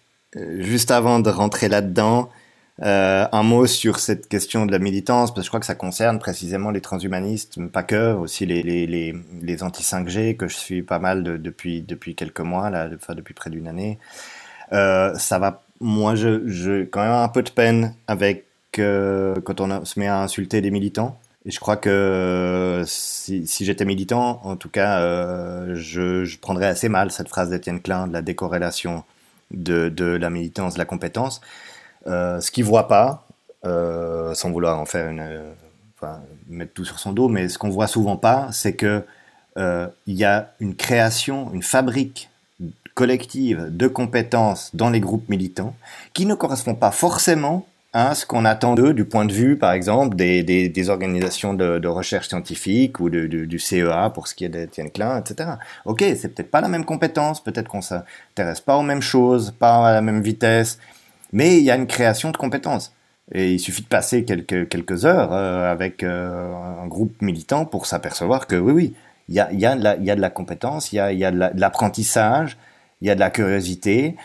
Juste 0.61 0.91
avant 0.91 1.21
de 1.21 1.29
rentrer 1.29 1.69
là-dedans, 1.69 2.31
euh, 2.83 3.27
un 3.31 3.43
mot 3.43 3.67
sur 3.67 3.99
cette 4.01 4.29
question 4.29 4.67
de 4.67 4.73
la 4.73 4.79
militance, 4.79 5.31
parce 5.33 5.41
que 5.41 5.45
je 5.45 5.51
crois 5.51 5.61
que 5.61 5.67
ça 5.67 5.75
concerne 5.77 6.19
précisément 6.19 6.71
les 6.71 6.81
transhumanistes, 6.81 7.57
mais 7.57 7.69
pas 7.69 7.83
que, 7.85 8.13
aussi 8.15 8.45
les, 8.47 8.63
les, 8.63 8.87
les, 8.87 9.15
les 9.41 9.63
anti-5G, 9.63 10.37
que 10.37 10.49
je 10.49 10.57
suis 10.57 10.83
pas 10.83 10.99
mal 10.99 11.23
de- 11.23 11.37
depuis, 11.37 11.83
depuis 11.83 12.15
quelques 12.15 12.41
mois, 12.41 12.71
là, 12.71 12.89
enfin 12.95 13.15
depuis 13.15 13.35
près 13.35 13.51
d'une 13.51 13.69
année. 13.69 13.99
Euh, 14.73 15.15
ça 15.17 15.39
va, 15.39 15.63
moi, 15.81 16.15
je, 16.15 16.47
je, 16.49 16.85
quand 16.85 17.03
même 17.03 17.13
un 17.13 17.29
peu 17.29 17.43
de 17.43 17.51
peine 17.51 17.95
avec 18.09 18.47
euh, 18.79 19.37
quand 19.45 19.61
on 19.61 19.85
se 19.85 20.01
met 20.01 20.09
à 20.09 20.21
insulter 20.21 20.61
des 20.61 20.71
militants. 20.71 21.19
Et 21.45 21.51
je 21.51 21.59
crois 21.61 21.77
que 21.77 22.85
si, 22.87 23.45
j'étais 23.65 23.85
militant, 23.85 24.41
en 24.45 24.55
tout 24.57 24.69
cas, 24.69 25.01
je, 25.75 26.25
je 26.25 26.39
prendrais 26.39 26.67
assez 26.67 26.89
mal 26.89 27.11
cette 27.11 27.29
phrase 27.29 27.51
d'Étienne 27.51 27.81
Klein 27.81 28.07
de 28.07 28.13
la 28.13 28.23
décorrélation 28.23 29.03
de, 29.51 29.89
de 29.89 30.05
la 30.05 30.31
militance, 30.31 30.75
de 30.75 30.79
la 30.79 30.85
compétence. 30.85 31.41
Euh, 32.07 32.41
ce 32.41 32.51
qu'il 32.51 32.65
voit 32.65 32.89
pas, 32.89 33.27
euh, 33.65 34.35
sans 34.35 34.51
vouloir 34.51 34.79
en 34.79 34.87
faire 34.87 35.09
une, 35.09 35.21
euh, 35.21 35.53
mettre 36.49 36.73
tout 36.73 36.85
sur 36.85 36.99
son 36.99 37.13
dos, 37.13 37.29
mais 37.29 37.49
ce 37.49 37.59
qu'on 37.59 37.71
voit 37.71 37.87
souvent 37.87 38.17
pas, 38.17 38.49
c'est 38.53 38.75
que 38.75 39.03
il 40.07 40.15
y 40.15 40.25
a 40.25 40.51
une 40.61 40.75
création, 40.75 41.51
une 41.53 41.63
fabrique 41.63 42.31
collective 42.95 43.69
de 43.71 43.87
compétences 43.87 44.75
dans 44.75 44.89
les 44.89 44.99
groupes 44.99 45.29
militants 45.29 45.77
qui 46.15 46.25
ne 46.25 46.35
correspond 46.35 46.75
pas 46.75 46.91
forcément 46.91 47.67
à 47.93 48.15
ce 48.15 48.25
qu'on 48.25 48.47
attend 48.47 48.75
d'eux 48.75 48.95
du 48.95 49.05
point 49.05 49.27
de 49.27 49.33
vue, 49.33 49.59
par 49.59 49.73
exemple, 49.73 50.17
des, 50.17 50.43
des, 50.43 50.89
organisations 50.89 51.53
de, 51.53 51.87
recherche 51.87 52.29
scientifique 52.29 53.01
ou 53.01 53.11
du 53.11 53.59
CEA 53.59 54.11
pour 54.11 54.29
ce 54.29 54.35
qui 54.35 54.47
est 54.47 54.49
d'Étienne 54.49 54.91
Klein, 54.91 55.21
etc. 55.21 55.51
Ok, 55.85 56.03
c'est 56.17 56.35
peut-être 56.35 56.51
pas 56.51 56.63
la 56.63 56.69
même 56.69 56.87
compétence, 56.87 57.43
peut-être 57.45 57.69
qu'on 57.69 57.83
s'intéresse 57.83 58.61
pas 58.61 58.77
aux 58.77 58.83
mêmes 58.83 59.03
choses, 59.03 59.51
pas 59.51 59.87
à 59.87 59.93
la 59.93 60.01
même 60.01 60.23
vitesse, 60.23 60.79
mais 61.33 61.59
il 61.59 61.65
y 61.65 61.71
a 61.71 61.77
une 61.77 61.87
création 61.87 62.31
de 62.31 62.37
compétences. 62.37 62.95
Et 63.35 63.53
il 63.53 63.61
suffit 63.61 63.83
de 63.83 63.89
passer 63.89 64.25
quelques, 64.25 64.69
quelques 64.69 65.05
heures 65.07 65.33
euh, 65.33 65.71
avec 65.71 66.03
euh, 66.03 66.53
un 66.83 66.87
groupe 66.87 67.23
militant 67.23 67.65
pour 67.65 67.87
s'apercevoir 67.87 68.47
que 68.47 68.57
oui, 68.57 68.73
oui, 68.73 68.95
il 69.29 69.35
y 69.37 69.41
a, 69.41 69.53
y, 69.53 69.65
a 69.65 69.75
de 69.77 70.21
la- 70.21 70.31
compétence, 70.31 70.93
il 70.93 70.97
y 70.97 71.01
a, 71.01 71.13
y 71.13 71.25
a 71.25 71.31
de 71.31 71.39
la- 71.39 71.51
de 71.51 71.61
l'apprentissage, 71.61 72.59
il 73.01 73.09
y 73.09 73.11
a 73.11 73.15
de 73.15 73.21
la 73.21 73.31
curiosité. 73.31 74.17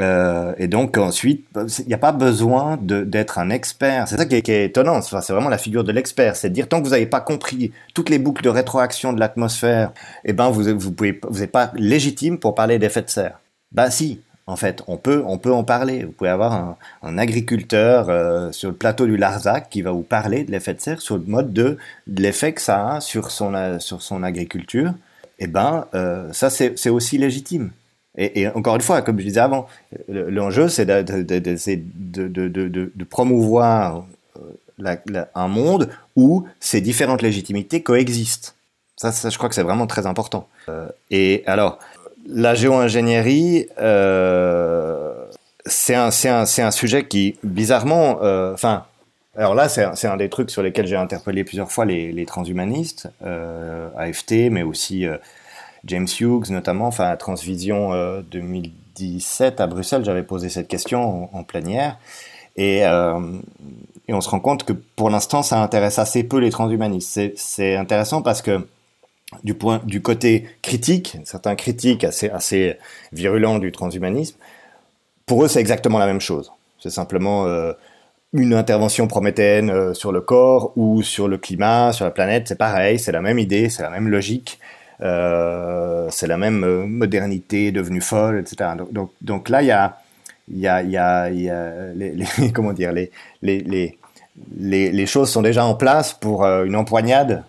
euh, 0.00 0.54
et 0.58 0.66
donc 0.66 0.96
ensuite, 0.98 1.46
il 1.80 1.86
n'y 1.86 1.94
a 1.94 1.98
pas 1.98 2.12
besoin 2.12 2.78
d'être 2.80 3.38
un 3.38 3.50
expert. 3.50 4.08
C'est 4.08 4.16
ça 4.16 4.24
qui 4.26 4.34
est, 4.34 4.48
étonnant. 4.64 4.96
Enfin, 4.96 5.20
c'est 5.20 5.32
vraiment 5.32 5.50
la 5.50 5.58
figure 5.58 5.84
de 5.84 5.92
l'expert. 5.92 6.36
C'est 6.36 6.48
de 6.48 6.54
dire 6.54 6.68
tant 6.68 6.80
que 6.80 6.84
vous 6.84 6.92
n'avez 6.92 7.06
pas 7.06 7.20
compris 7.20 7.72
toutes 7.94 8.08
les 8.08 8.18
boucles 8.18 8.42
de 8.42 8.48
rétroaction 8.48 9.12
de 9.12 9.20
l'atmosphère, 9.20 9.92
eh 10.24 10.32
ben 10.32 10.50
vous 10.50 10.90
pouvez 10.92 11.20
vous 11.28 11.40
n'êtes 11.40 11.52
pas 11.52 11.70
légitime 11.76 12.38
pour 12.38 12.54
parler 12.54 12.78
d'effet 12.78 13.02
de 13.02 13.10
serre. 13.10 13.40
Ben 13.72 13.90
si, 13.90 14.20
en 14.50 14.56
fait, 14.56 14.82
on 14.88 14.96
peut 14.96 15.22
on 15.26 15.38
peut 15.38 15.52
en 15.52 15.62
parler. 15.62 16.04
Vous 16.04 16.10
pouvez 16.10 16.30
avoir 16.30 16.76
un, 17.02 17.18
agriculteur 17.18 18.10
euh, 18.10 18.50
sur 18.50 18.70
le 18.70 18.74
plateau 18.74 19.06
du 19.06 19.16
Larzac 19.16 19.70
qui 19.70 19.80
va 19.80 19.92
vous 19.92 20.02
parler 20.02 20.42
de 20.42 20.50
l'effet 20.50 20.74
de 20.74 20.80
serre 20.80 21.00
sur 21.00 21.16
le 21.16 21.24
mode 21.24 21.52
de, 21.52 21.78
l'effet 22.08 22.52
que 22.52 22.60
ça 22.60 22.94
a 22.94 23.00
sur 23.00 23.30
son 23.30 23.54
euh, 23.54 23.78
sur 23.78 24.02
son 24.02 24.24
agriculture. 24.24 24.92
Eh 25.38 25.46
ben 25.46 25.86
euh, 25.94 26.32
ça 26.32 26.50
c'est 26.50 26.90
aussi 26.90 27.16
légitime. 27.16 27.70
Et, 28.18 28.48
encore 28.48 28.74
une 28.74 28.80
fois, 28.82 29.02
comme 29.02 29.18
je 29.20 29.24
disais 29.24 29.40
avant, 29.40 29.68
le- 30.08 30.28
l'enjeu 30.30 30.68
c'est 30.68 30.84
de, 30.84 31.02
de, 31.22 31.38
de, 32.48 33.04
promouvoir 33.04 34.04
euh, 34.36 35.24
un 35.36 35.48
monde 35.48 35.88
où 36.16 36.44
ces 36.58 36.80
différentes 36.80 37.22
légitimités 37.22 37.82
coexistent. 37.82 38.56
Ça, 38.96 39.12
je 39.30 39.36
crois 39.38 39.48
que 39.48 39.54
c'est 39.54 39.62
vraiment 39.62 39.86
très 39.86 40.06
important. 40.06 40.48
Et 41.10 41.42
alors, 41.46 41.78
la 42.32 42.54
géo-ingénierie, 42.54 43.66
euh, 43.80 45.14
c'est 45.66 45.94
un, 45.94 46.08
un, 46.08 46.44
un, 46.58 46.70
sujet 46.70 47.06
qui, 47.06 47.36
bizarrement, 47.42 48.18
enfin, 48.52 48.84
alors 49.36 49.54
là, 49.54 49.68
c'est 49.68 50.06
un 50.06 50.16
des 50.16 50.28
trucs 50.28 50.50
sur 50.50 50.62
lesquels 50.62 50.86
j'ai 50.86 50.96
interpellé 50.96 51.44
plusieurs 51.44 51.70
fois 51.70 51.84
les, 51.84 52.26
transhumanistes, 52.26 53.08
AFT, 53.96 54.50
mais 54.50 54.62
aussi 54.62 55.06
James 55.84 56.08
Hughes 56.20 56.50
notamment, 56.50 56.86
enfin, 56.86 57.14
Transvision 57.16 58.22
2017 58.22 59.60
à 59.60 59.66
Bruxelles, 59.66 60.04
j'avais 60.04 60.22
posé 60.24 60.48
cette 60.48 60.68
question 60.68 61.30
en, 61.34 61.38
en 61.38 61.44
plénière. 61.44 61.98
Et, 62.56 62.78
et 62.80 64.12
on 64.12 64.20
se 64.20 64.28
rend 64.28 64.40
compte 64.40 64.64
que 64.64 64.72
pour 64.72 65.08
l'instant, 65.08 65.44
ça 65.44 65.62
intéresse 65.62 66.00
assez 66.00 66.24
peu 66.24 66.38
les 66.38 66.50
transhumanistes. 66.50 67.36
C'est 67.36 67.76
intéressant 67.76 68.22
parce 68.22 68.42
que 68.42 68.66
du 69.44 69.54
point, 69.54 69.80
du 69.84 70.02
côté 70.02 70.46
critique, 70.62 71.16
certains 71.24 71.54
critiques 71.54 72.04
assez, 72.04 72.28
assez 72.30 72.76
virulents 73.12 73.58
du 73.58 73.72
transhumanisme, 73.72 74.36
pour 75.26 75.44
eux, 75.44 75.48
c'est 75.48 75.60
exactement 75.60 75.98
la 75.98 76.06
même 76.06 76.20
chose. 76.20 76.50
C'est 76.80 76.90
simplement 76.90 77.46
euh, 77.46 77.72
une 78.32 78.52
intervention 78.54 79.06
prométhéenne 79.06 79.70
euh, 79.70 79.94
sur 79.94 80.10
le 80.10 80.20
corps 80.20 80.72
ou 80.76 81.02
sur 81.02 81.28
le 81.28 81.38
climat, 81.38 81.92
sur 81.92 82.04
la 82.04 82.10
planète. 82.10 82.48
C'est 82.48 82.58
pareil, 82.58 82.98
c'est 82.98 83.12
la 83.12 83.22
même 83.22 83.38
idée, 83.38 83.68
c'est 83.68 83.82
la 83.82 83.90
même 83.90 84.08
logique. 84.08 84.58
Euh, 85.02 86.08
c'est 86.10 86.26
la 86.26 86.36
même 86.36 86.86
modernité 86.86 87.70
devenue 87.70 88.00
folle, 88.00 88.40
etc. 88.40 88.70
Donc, 88.90 89.12
donc, 89.22 89.48
là, 89.48 89.62
il 89.62 89.68
y 89.68 89.70
a, 89.70 89.96
il 90.48 90.58
y 90.58 90.66
a, 90.66 90.82
y 90.82 90.96
a, 90.96 91.28
les, 91.94 92.10
les, 92.10 92.26
comment 92.52 92.72
dire, 92.72 92.92
les, 92.92 93.12
les, 93.40 93.62
les, 93.62 94.90
les, 94.90 95.06
choses 95.06 95.30
sont 95.30 95.42
déjà 95.42 95.64
en 95.64 95.74
place 95.74 96.12
pour 96.12 96.44
une 96.44 96.74
empoignade 96.74 97.44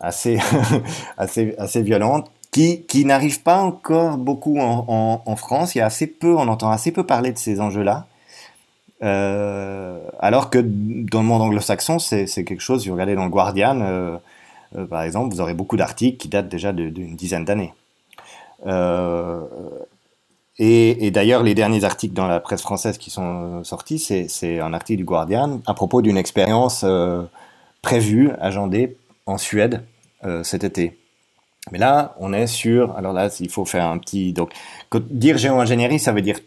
assez, 0.00 0.38
assez, 1.18 1.54
assez 1.58 1.82
violente 1.82 2.30
qui, 2.50 2.82
qui 2.82 3.04
n'arrive 3.04 3.42
pas 3.42 3.58
encore 3.58 4.16
beaucoup 4.16 4.58
en, 4.58 5.36
France. 5.36 5.74
Il 5.74 5.78
y 5.78 5.80
a 5.80 5.86
assez 5.86 6.06
peu, 6.06 6.34
on 6.34 6.48
entend 6.48 6.70
assez 6.70 6.92
peu 6.92 7.04
parler 7.04 7.32
de 7.32 7.38
ces 7.38 7.60
enjeux-là. 7.60 8.06
Euh, 9.02 10.00
alors 10.20 10.48
que 10.48 10.58
dans 10.58 11.20
le 11.20 11.26
monde 11.26 11.42
anglo-saxon, 11.42 11.98
c'est 11.98 12.26
quelque 12.44 12.60
chose, 12.60 12.82
si 12.82 12.88
vous 12.88 12.94
regardez 12.94 13.14
dans 13.14 13.24
le 13.24 13.30
Guardian, 13.30 14.18
par 14.88 15.02
exemple, 15.02 15.34
vous 15.34 15.40
aurez 15.40 15.54
beaucoup 15.54 15.76
d'articles 15.76 16.16
qui 16.16 16.28
datent 16.28 16.48
déjà 16.48 16.72
d'une 16.72 17.14
dizaine 17.14 17.44
d'années. 17.44 17.74
Et, 20.58 21.06
et 21.06 21.10
d'ailleurs, 21.10 21.42
les 21.42 21.54
derniers 21.54 21.84
articles 21.84 22.14
dans 22.14 22.26
la 22.26 22.40
presse 22.40 22.62
française 22.62 22.96
qui 22.96 23.10
sont 23.10 23.62
sortis, 23.62 23.98
c'est 23.98 24.60
un 24.60 24.72
article 24.72 24.98
du 24.98 25.04
Guardian 25.04 25.60
à 25.66 25.74
propos 25.74 26.00
d'une 26.00 26.16
expérience 26.16 26.82
euh, 26.84 27.22
prévue, 27.82 28.30
agendée 28.40 28.96
en 29.26 29.38
Suède 29.38 29.84
euh, 30.24 30.42
cet 30.42 30.64
été. 30.64 30.98
Mais 31.72 31.78
là, 31.78 32.14
on 32.18 32.32
est 32.32 32.46
sur. 32.46 32.96
Alors 32.96 33.12
là, 33.12 33.28
il 33.40 33.50
faut 33.50 33.64
faire 33.64 33.86
un 33.86 33.98
petit. 33.98 34.32
Donc, 34.32 34.52
dire 35.10 35.36
géo-ingénierie, 35.36 35.98
ça 35.98 36.12
veut 36.12 36.22
dire 36.22 36.38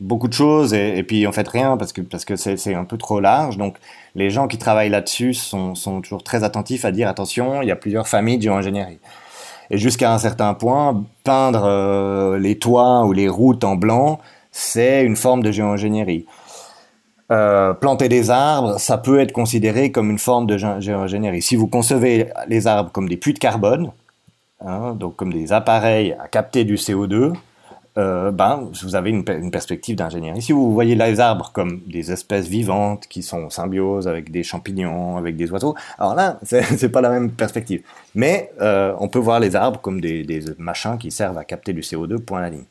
beaucoup 0.00 0.28
de 0.28 0.32
choses 0.32 0.74
et, 0.74 1.02
puis 1.02 1.26
en 1.26 1.32
fait 1.32 1.48
rien 1.48 1.76
parce 1.76 1.92
que 1.92 2.00
parce 2.00 2.24
que 2.24 2.36
c'est 2.36 2.74
un 2.74 2.84
peu 2.84 2.96
trop 2.96 3.20
large. 3.20 3.56
Donc, 3.56 3.76
les 4.14 4.30
gens 4.30 4.46
qui 4.46 4.56
travaillent 4.56 4.90
là-dessus 4.90 5.34
sont, 5.34 5.74
sont 5.74 6.00
toujours 6.00 6.22
très 6.22 6.44
attentifs 6.44 6.84
à 6.84 6.92
dire 6.92 7.08
attention, 7.08 7.62
il 7.62 7.68
y 7.68 7.72
a 7.72 7.76
plusieurs 7.76 8.06
familles 8.06 8.38
de 8.38 8.42
géo-ingénierie. 8.42 9.00
Et 9.70 9.78
jusqu'à 9.78 10.12
un 10.14 10.18
certain 10.18 10.54
point, 10.54 11.04
peindre 11.24 11.64
euh, 11.64 12.38
les 12.38 12.58
toits 12.58 13.04
ou 13.04 13.12
les 13.12 13.28
routes 13.28 13.64
en 13.64 13.76
blanc, 13.76 14.20
c'est 14.52 15.04
une 15.04 15.16
forme 15.16 15.42
de 15.42 15.50
géo-ingénierie. 15.50 16.26
Euh, 17.30 17.74
planter 17.74 18.08
des 18.08 18.30
arbres, 18.30 18.78
ça 18.78 18.96
peut 18.96 19.20
être 19.20 19.32
considéré 19.32 19.92
comme 19.92 20.10
une 20.10 20.18
forme 20.18 20.46
de 20.46 20.56
géo-ingénierie. 20.56 21.42
Si 21.42 21.56
vous 21.56 21.66
concevez 21.66 22.30
les 22.48 22.66
arbres 22.66 22.90
comme 22.90 23.08
des 23.08 23.18
puits 23.18 23.34
de 23.34 23.38
carbone, 23.38 23.90
hein, 24.64 24.94
donc 24.94 25.16
comme 25.16 25.32
des 25.32 25.52
appareils 25.52 26.16
à 26.18 26.28
capter 26.28 26.64
du 26.64 26.76
CO2, 26.76 27.34
euh, 27.98 28.30
ben, 28.30 28.70
vous 28.82 28.94
avez 28.94 29.10
une, 29.10 29.50
perspective 29.50 29.96
d'ingénierie. 29.96 30.40
Si 30.40 30.52
vous 30.52 30.72
voyez 30.72 30.94
les 30.94 31.20
arbres 31.20 31.50
comme 31.52 31.80
des 31.86 32.12
espèces 32.12 32.46
vivantes 32.46 33.08
qui 33.08 33.22
sont 33.22 33.44
en 33.44 33.50
symbiose 33.50 34.06
avec 34.06 34.30
des 34.30 34.44
champignons, 34.44 35.16
avec 35.16 35.36
des 35.36 35.50
oiseaux, 35.50 35.74
alors 35.98 36.14
là, 36.14 36.38
c'est 36.44 36.90
pas 36.90 37.00
la 37.00 37.10
même 37.10 37.32
perspective. 37.32 37.82
Mais 38.14 38.52
euh, 38.60 38.94
on 39.00 39.08
peut 39.08 39.18
voir 39.18 39.40
les 39.40 39.56
arbres 39.56 39.80
comme 39.80 40.00
des, 40.00 40.44
machins 40.58 40.96
qui 40.96 41.10
servent 41.10 41.38
à 41.38 41.44
capter 41.44 41.72
du 41.72 41.80
CO2, 41.80 42.18
point 42.18 42.38
à 42.38 42.42
la 42.42 42.50
ligne. 42.50 42.64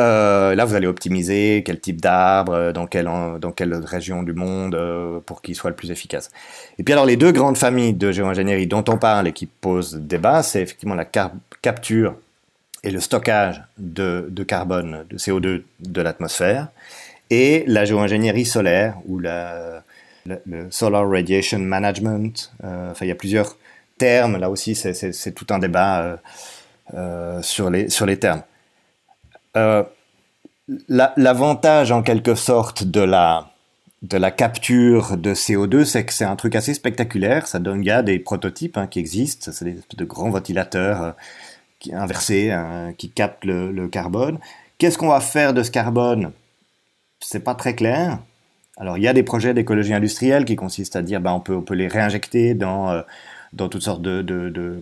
Euh, 0.00 0.54
là, 0.54 0.64
vous 0.64 0.74
allez 0.74 0.86
optimiser 0.86 1.62
quel 1.66 1.80
type 1.80 2.00
d'arbre, 2.00 2.72
dans 2.72 2.86
quelle, 2.86 3.10
dans 3.40 3.52
quelle 3.52 3.74
région 3.74 4.22
du 4.22 4.32
monde, 4.32 4.78
pour 5.26 5.42
qu'il 5.42 5.54
soit 5.54 5.70
le 5.70 5.76
plus 5.76 5.90
efficace. 5.90 6.30
Et 6.78 6.84
puis 6.84 6.92
alors, 6.92 7.06
les 7.06 7.16
deux 7.16 7.32
grandes 7.32 7.58
familles 7.58 7.94
de 7.94 8.12
géo-ingénierie 8.12 8.66
dont 8.66 8.84
on 8.88 8.96
parle 8.96 9.28
et 9.28 9.32
qui 9.32 9.46
posent 9.46 9.96
débat, 9.96 10.42
c'est 10.42 10.62
effectivement 10.62 10.94
la 10.94 11.04
capture 11.04 12.14
et 12.84 12.90
le 12.90 13.00
stockage 13.00 13.62
de, 13.78 14.30
carbone, 14.46 15.04
de 15.10 15.18
CO2 15.18 15.62
de 15.80 16.00
l'atmosphère, 16.00 16.68
et 17.30 17.64
la 17.66 17.84
géo-ingénierie 17.84 18.46
solaire, 18.46 18.96
ou 19.06 19.18
la, 19.18 19.82
le, 20.26 20.70
Solar 20.70 21.08
Radiation 21.08 21.58
Management. 21.58 22.52
Euh, 22.64 22.90
enfin, 22.90 23.04
il 23.04 23.08
y 23.08 23.12
a 23.12 23.16
plusieurs 23.16 23.56
termes, 23.98 24.36
là 24.38 24.50
aussi, 24.50 24.74
c'est 24.74 25.32
tout 25.32 25.46
un 25.50 25.58
débat 25.58 26.02
euh, 26.02 26.16
euh, 26.94 27.42
sur, 27.42 27.70
les, 27.70 27.88
sur 27.90 28.06
les 28.06 28.18
termes. 28.18 28.42
L'avantage, 29.56 31.92
en 31.92 32.02
quelque 32.02 32.34
sorte, 32.34 32.84
de 32.84 33.00
la, 33.00 33.50
capture 34.30 35.16
de 35.16 35.34
CO2, 35.34 35.84
c'est 35.84 36.04
que 36.04 36.12
c'est 36.12 36.24
un 36.24 36.36
truc 36.36 36.54
assez 36.54 36.74
spectaculaire. 36.74 37.46
Ça 37.46 37.58
donne, 37.58 37.88
a 37.88 38.02
des 38.02 38.18
prototypes 38.18 38.76
hein, 38.76 38.86
qui 38.86 38.98
existent, 38.98 39.50
c'est 39.52 39.64
des 39.64 39.78
de 39.96 40.04
grands 40.04 40.30
ventilateurs 40.30 41.14
qui 41.78 41.94
inversé, 41.94 42.50
hein, 42.50 42.92
qui 42.96 43.10
capte 43.10 43.44
le, 43.44 43.88
carbone. 43.88 44.38
Qu'est-ce 44.78 44.98
qu'on 44.98 45.08
va 45.08 45.20
faire 45.20 45.54
de 45.54 45.62
ce 45.62 45.70
carbone? 45.70 46.32
C'est 47.20 47.42
pas 47.42 47.54
très 47.54 47.74
clair. 47.74 48.18
Alors 48.76 48.96
il 48.96 49.02
y 49.02 49.08
a 49.08 49.12
des 49.12 49.24
projets 49.24 49.54
d'écologie 49.54 49.94
industrielle 49.94 50.44
qui 50.44 50.54
consistent 50.54 50.96
à 50.96 51.02
dire 51.02 51.20
ben, 51.20 51.32
on, 51.32 51.40
peut, 51.40 51.74
les 51.74 51.88
réinjecter 51.88 52.54
dans, 52.54 52.90
euh, 52.90 53.02
dans 53.52 53.68
toutes 53.68 53.82
sortes 53.82 54.02
de, 54.02 54.80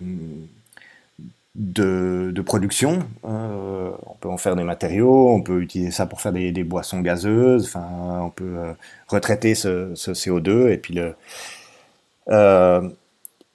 de, 1.57 2.41
production. 2.45 2.99
Euh, 3.25 3.91
on 4.05 4.13
peut 4.15 4.29
en 4.29 4.37
faire 4.37 4.55
des 4.55 4.63
matériaux, 4.63 5.29
on 5.29 5.41
peut 5.41 5.61
utiliser 5.61 5.91
ça 5.91 6.05
pour 6.05 6.21
faire 6.21 6.31
des, 6.31 6.63
boissons 6.63 7.01
gazeuses, 7.01 7.65
enfin, 7.65 7.87
on 8.21 8.29
peut 8.29 8.57
euh, 8.57 8.73
retraiter 9.07 9.55
ce, 9.55 9.93
ce, 9.95 10.11
CO2 10.11 10.69
et 10.69 10.77
puis 10.77 10.93
le. 10.93 11.15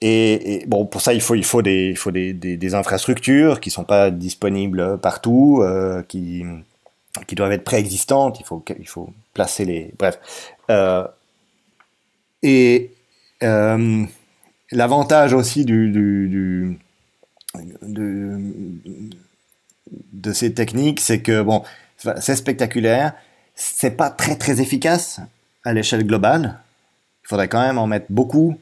Et, 0.05 0.65
bon, 0.67 0.85
pour 0.85 1.01
ça, 1.01 1.15
il 1.15 1.21
faut, 1.21 1.37
il 1.37 1.45
faut, 1.45 1.63
des, 1.63 1.91
il 1.91 1.97
faut 1.97 2.11
des, 2.11 2.33
des, 2.33 2.75
infrastructures 2.75 3.61
qui 3.61 3.71
sont 3.71 3.85
pas 3.85 4.11
disponibles 4.11 4.99
partout, 4.99 5.61
euh, 5.63 6.03
qui, 6.03 6.43
qui 7.29 7.37
doivent 7.37 7.53
être 7.53 7.63
préexistantes. 7.63 8.41
Il 8.41 8.45
faut, 8.45 8.65
il 8.81 8.89
faut 8.89 9.11
placer 9.33 9.65
les. 9.65 9.93
Bref. 9.97 10.19
Euh, 10.71 11.07
et 12.43 12.91
euh, 13.45 14.05
l'avantage 14.73 15.35
aussi 15.35 15.65
du, 15.65 16.81
de 20.13 20.33
ces 20.33 20.55
techniques, 20.55 21.01
c'est 21.01 21.21
que 21.21 21.43
bon, 21.43 21.63
c'est 22.19 22.37
spectaculaire, 22.37 23.13
c'est 23.55 23.97
pas 23.97 24.11
très 24.11 24.37
très 24.37 24.61
efficace 24.61 25.21
à 25.65 25.73
l'échelle 25.73 26.07
globale. 26.07 26.59
Il 27.25 27.29
faudrait 27.29 27.49
quand 27.49 27.61
même 27.61 27.79
en 27.79 27.87
mettre 27.87 28.07
beaucoup 28.09 28.57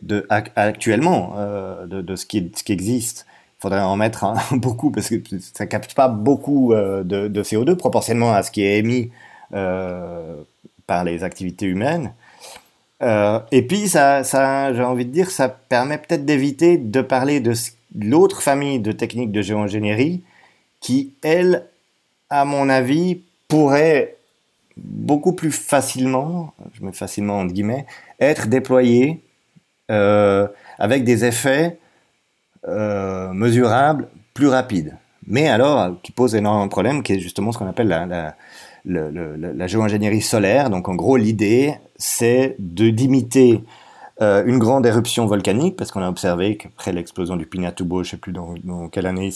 de, 0.00 0.26
actuellement 0.28 1.34
euh, 1.36 1.86
de, 1.86 2.00
de, 2.00 2.16
ce, 2.16 2.26
qui, 2.26 2.50
ce 2.56 2.62
qui 2.62 2.72
existe. 2.72 3.26
Il 3.58 3.62
faudrait 3.62 3.80
en 3.80 3.96
mettre 3.96 4.24
beaucoup 4.52 4.90
parce 4.90 5.08
que 5.08 5.16
ça 5.54 5.66
capte 5.66 5.94
pas 5.94 6.08
beaucoup 6.08 6.72
euh, 6.72 7.04
de, 7.04 7.28
de, 7.28 7.42
CO2 7.42 7.76
proportionnellement 7.76 8.32
à 8.32 8.42
ce 8.42 8.50
qui 8.50 8.62
est 8.64 8.78
émis 8.78 9.10
euh, 9.52 10.36
par 10.86 11.04
les 11.04 11.22
activités 11.22 11.66
humaines. 11.66 12.12
Et 13.50 13.62
puis, 13.66 13.88
ça, 13.88 14.22
ça 14.22 14.72
j'ai 14.72 14.84
envie 14.84 15.04
de 15.04 15.10
dire, 15.10 15.28
ça 15.28 15.48
permet 15.48 15.98
peut-être 15.98 16.24
d'éviter 16.24 16.78
de 16.78 17.00
parler 17.00 17.40
de 17.40 17.52
l'autre 17.94 18.42
famille 18.42 18.80
de 18.80 18.92
techniques 18.92 19.32
de 19.32 19.42
géoingénierie 19.42 20.22
qui, 20.80 21.14
elle, 21.22 21.66
à 22.30 22.44
mon 22.44 22.68
avis, 22.68 23.20
pourrait 23.48 24.16
beaucoup 24.76 25.32
plus 25.32 25.52
facilement, 25.52 26.54
je 26.74 26.84
mets 26.84 26.92
facilement 26.92 27.40
entre 27.40 27.52
guillemets, 27.52 27.86
être 28.20 28.48
déployée 28.48 29.20
euh, 29.90 30.48
avec 30.78 31.04
des 31.04 31.24
effets 31.24 31.78
euh, 32.68 33.32
mesurables 33.32 34.08
plus 34.34 34.48
rapides. 34.48 34.96
Mais 35.26 35.48
alors, 35.48 36.00
qui 36.02 36.10
pose 36.12 36.34
énormément 36.34 36.66
de 36.66 36.70
problèmes, 36.70 37.02
qui 37.02 37.12
est 37.12 37.20
justement 37.20 37.52
ce 37.52 37.58
qu'on 37.58 37.68
appelle 37.68 37.88
la, 37.88 38.34
la, 38.84 39.66
géo-ingénierie 39.66 40.20
solaire. 40.20 40.70
Donc 40.70 40.88
en 40.88 40.94
gros, 40.94 41.16
l'idée, 41.16 41.74
c'est 41.96 42.56
de 42.58 42.90
d'imiter 42.90 43.62
euh, 44.22 44.44
une 44.46 44.58
grande 44.58 44.86
éruption 44.86 45.26
volcanique, 45.26 45.74
parce 45.76 45.90
qu'on 45.90 46.00
a 46.02 46.08
observé 46.08 46.56
qu'après 46.56 46.92
l'explosion 46.92 47.34
du 47.34 47.44
Pinatubo, 47.44 48.04
je 48.04 48.08
ne 48.08 48.10
sais 48.12 48.16
plus 48.16 48.32
dans, 48.32 48.88
quelle 48.88 49.06
année, 49.06 49.30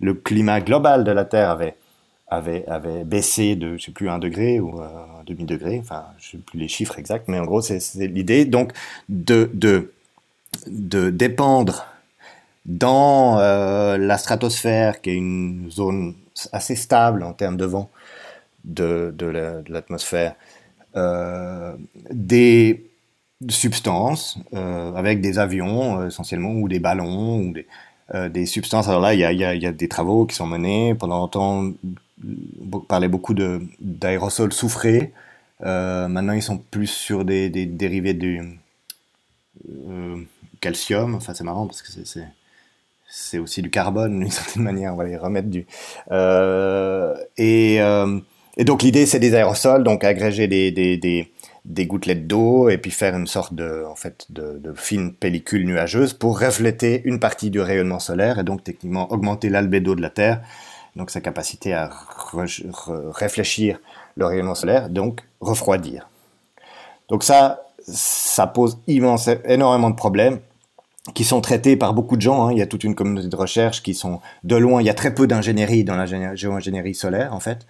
le, 0.00 0.14
climat 0.14 0.60
global 0.60 1.02
de 1.02 1.10
la 1.10 1.24
Terre 1.24 1.50
avait, 1.50 1.74
avait, 2.28 2.64
avait 2.68 3.02
baissé 3.02 3.56
de, 3.56 3.76
je 3.76 3.86
sais 3.86 3.90
plus, 3.90 4.08
un 4.08 4.20
degré 4.20 4.60
ou 4.60 4.80
un 4.80 5.24
demi-degré, 5.26 5.80
enfin, 5.80 6.04
je 6.18 6.32
sais 6.32 6.38
plus 6.38 6.56
les 6.56 6.68
chiffres 6.68 6.96
exacts, 7.00 7.26
mais 7.26 7.40
en 7.40 7.46
gros, 7.46 7.60
c'est 7.62 7.80
l'idée, 8.06 8.44
donc, 8.44 8.72
de, 9.08 9.50
de, 9.54 9.92
de 10.68 11.10
dépendre 11.10 11.86
dans 12.64 13.40
euh, 13.40 13.98
la 13.98 14.18
stratosphère, 14.18 15.00
qui 15.00 15.10
est 15.10 15.14
une 15.14 15.68
zone 15.68 16.14
assez 16.52 16.76
stable 16.76 17.24
en 17.24 17.32
termes 17.32 17.56
de 17.56 17.64
vent, 17.64 17.90
de, 18.64 19.12
de 19.18 19.64
l'atmosphère 19.68 20.36
des 22.10 22.86
substances 23.48 24.38
avec 24.52 25.20
des 25.20 25.38
avions 25.38 26.06
essentiellement 26.06 26.52
ou 26.52 26.68
des 26.68 26.80
ballons 26.80 27.40
ou 27.40 27.52
des, 27.52 27.66
des 28.30 28.46
substances. 28.46 28.88
Alors 28.88 29.00
là, 29.00 29.14
il 29.14 29.20
y 29.20 29.24
a, 29.24 29.32
y, 29.32 29.58
y 29.58 29.66
a, 29.66 29.72
des 29.72 29.88
travaux 29.88 30.26
qui 30.26 30.34
sont 30.34 30.46
menés. 30.46 30.94
Pendant 30.94 31.18
longtemps, 31.18 31.72
on 32.72 32.80
parlait 32.80 33.08
beaucoup 33.08 33.34
d'aérosols 33.34 34.52
soufrés. 34.52 35.12
maintenant, 35.60 36.32
ils 36.32 36.42
sont 36.42 36.58
plus 36.58 36.86
sur 36.86 37.24
des, 37.24 37.50
des 37.50 37.66
dérivés 37.66 38.14
du 38.14 38.58
calcium. 40.60 41.14
Enfin, 41.14 41.34
c'est 41.34 41.44
marrant 41.44 41.66
parce 41.66 41.82
que 41.82 41.88
c'est 41.90 42.24
c'est 43.08 43.38
aussi 43.38 43.62
du 43.62 43.70
carbone 43.70 44.20
d'une 44.20 44.30
certaine 44.30 44.62
manière, 44.62 44.92
on 44.92 44.96
va 44.96 45.04
les 45.04 45.16
remettre 45.16 45.48
du. 45.48 45.66
Euh, 46.10 47.14
et, 47.36 47.80
euh, 47.80 48.18
et, 48.56 48.64
donc 48.64 48.82
l'idée 48.82 49.06
c'est 49.06 49.18
des 49.18 49.34
aérosols, 49.34 49.84
donc 49.84 50.04
agréger 50.04 50.48
des, 50.48 51.32
des 51.66 51.86
gouttelettes 51.86 52.26
d'eau 52.28 52.68
et 52.68 52.78
puis 52.78 52.92
faire 52.92 53.16
une 53.16 53.26
sorte 53.26 53.52
de, 53.52 53.84
en 53.90 53.96
fait, 53.96 54.26
de, 54.30 54.72
fine 54.74 55.12
pellicule 55.12 55.66
nuageuse 55.66 56.12
pour 56.12 56.38
refléter 56.38 57.02
une 57.04 57.18
partie 57.18 57.50
du 57.50 57.60
rayonnement 57.60 57.98
solaire 57.98 58.38
et 58.38 58.44
donc 58.44 58.62
techniquement 58.62 59.10
augmenter 59.12 59.48
l'albédo 59.48 59.94
de 59.96 60.00
la 60.00 60.10
Terre, 60.10 60.42
donc 60.94 61.10
sa 61.10 61.20
capacité 61.20 61.74
à 61.74 61.90
réfléchir 63.12 63.80
le 64.16 64.26
rayonnement 64.26 64.54
solaire, 64.54 64.88
donc 64.88 65.22
refroidir. 65.40 66.08
Donc 67.08 67.24
ça, 67.24 67.64
ça 67.86 68.46
pose 68.46 68.78
immense, 68.86 69.28
énormément 69.44 69.90
de 69.90 69.96
problèmes 69.96 70.38
qui 71.14 71.24
sont 71.24 71.40
traités 71.40 71.76
par 71.76 71.94
beaucoup 71.94 72.16
de 72.16 72.22
gens. 72.22 72.46
Hein. 72.46 72.52
Il 72.52 72.58
y 72.58 72.62
a 72.62 72.66
toute 72.66 72.84
une 72.84 72.94
communauté 72.94 73.28
de 73.28 73.36
recherche 73.36 73.82
qui 73.82 73.94
sont 73.94 74.20
de 74.44 74.56
loin. 74.56 74.80
Il 74.80 74.86
y 74.86 74.90
a 74.90 74.94
très 74.94 75.14
peu 75.14 75.26
d'ingénierie 75.26 75.84
dans 75.84 75.96
la 75.96 76.06
géo-ingénierie 76.34 76.94
solaire, 76.94 77.34
en 77.34 77.40
fait. 77.40 77.66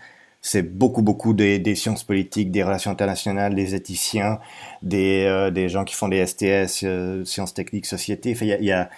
C'est 0.47 0.63
beaucoup, 0.63 1.03
beaucoup 1.03 1.35
des, 1.35 1.75
sciences 1.75 2.05
politiques, 2.05 2.53
des 2.53 2.63
relations 2.63 2.93
internationales, 2.93 3.57
des 3.57 3.75
éthiciens, 3.75 4.39
des, 4.81 5.25
euh, 5.25 5.51
des 5.51 5.69
gens 5.69 5.83
qui 5.83 5.97
font 5.97 6.07
des 6.07 6.25
STS, 6.25 6.85
euh, 6.85 7.25
sciences 7.25 7.53
techniques, 7.53 7.85
société. 7.85 8.31
Enfin, 8.33 8.47
y 8.47 8.71
a, 8.71 8.89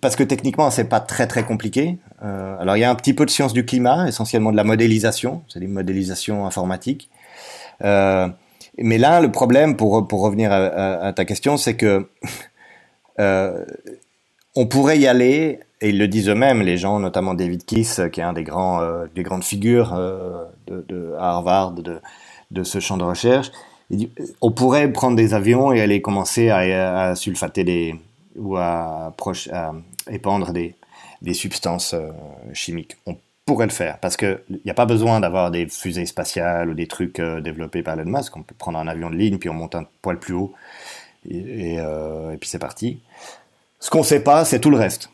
parce 0.00 0.16
que 0.16 0.22
techniquement, 0.22 0.70
c'est 0.70 0.88
pas 0.88 1.00
très 1.00 1.26
très 1.26 1.44
compliqué. 1.44 1.98
Euh, 2.24 2.56
alors, 2.58 2.78
il 2.78 2.80
y 2.80 2.84
a 2.84 2.90
un 2.90 2.94
petit 2.94 3.12
peu 3.12 3.26
de 3.26 3.30
sciences 3.30 3.52
du 3.52 3.66
climat, 3.66 4.08
essentiellement 4.08 4.50
de 4.50 4.56
la 4.56 4.64
modélisation, 4.64 5.42
c'est 5.46 5.60
des 5.60 5.66
modélisations 5.66 6.46
informatiques. 6.46 7.10
Mais 7.82 8.96
là, 8.96 9.20
le 9.20 9.30
problème, 9.30 9.76
pour, 9.76 10.08
pour 10.08 10.22
revenir 10.22 10.52
à, 10.52 11.04
à, 11.04 11.12
ta 11.12 11.26
question, 11.26 11.58
c'est 11.58 11.76
que 11.76 12.08
on 14.56 14.66
pourrait 14.66 14.98
y 14.98 15.06
aller, 15.06 15.60
et 15.82 15.88
ils 15.88 15.98
le 15.98 16.06
disent 16.06 16.28
eux-mêmes, 16.28 16.62
les 16.62 16.78
gens, 16.78 17.00
notamment 17.00 17.34
David 17.34 17.64
Kiss, 17.64 18.00
qui 18.12 18.20
est 18.20 18.22
un 18.22 18.32
des 18.32 18.44
grands, 18.44 18.80
euh, 18.80 19.06
des 19.14 19.24
grandes 19.24 19.42
figures 19.42 19.92
euh, 19.94 20.44
de, 20.68 21.14
Harvard 21.18 21.72
de, 21.72 22.00
de, 22.52 22.62
ce 22.62 22.78
champ 22.78 22.96
de 22.96 23.02
recherche. 23.02 23.50
on 24.40 24.52
pourrait 24.52 24.90
prendre 24.92 25.16
des 25.16 25.34
avions 25.34 25.72
et 25.72 25.80
aller 25.80 26.00
commencer 26.00 26.50
à, 26.50 27.14
sulfater 27.16 27.64
des 27.64 27.96
ou 28.36 28.56
à, 28.56 29.12
à 29.52 29.72
épandre 30.10 30.52
des, 30.52 30.76
des 31.20 31.34
substances 31.34 31.96
chimiques. 32.52 32.96
On 33.06 33.16
pourrait 33.44 33.66
le 33.66 33.72
faire 33.72 33.98
parce 33.98 34.16
qu'il 34.16 34.40
n'y 34.64 34.70
a 34.70 34.74
pas 34.74 34.86
besoin 34.86 35.18
d'avoir 35.18 35.50
des 35.50 35.66
fusées 35.66 36.06
spatiales 36.06 36.70
ou 36.70 36.74
des 36.74 36.86
trucs 36.86 37.20
développés 37.20 37.82
par 37.82 37.98
Elon 37.98 38.18
Musk. 38.18 38.36
On 38.36 38.42
peut 38.42 38.54
prendre 38.56 38.78
un 38.78 38.86
avion 38.86 39.10
de 39.10 39.16
ligne 39.16 39.36
puis 39.36 39.50
on 39.50 39.54
monte 39.54 39.74
un 39.74 39.84
poil 40.00 40.18
plus 40.18 40.34
haut 40.34 40.54
et, 41.28 41.74
et 41.74 42.36
puis 42.40 42.48
c'est 42.48 42.60
parti. 42.60 43.00
Ce 43.80 43.90
qu'on 43.90 43.98
ne 43.98 44.04
sait 44.04 44.22
pas, 44.22 44.44
c'est 44.44 44.60
tout 44.60 44.70
le 44.70 44.78
reste. 44.78 45.10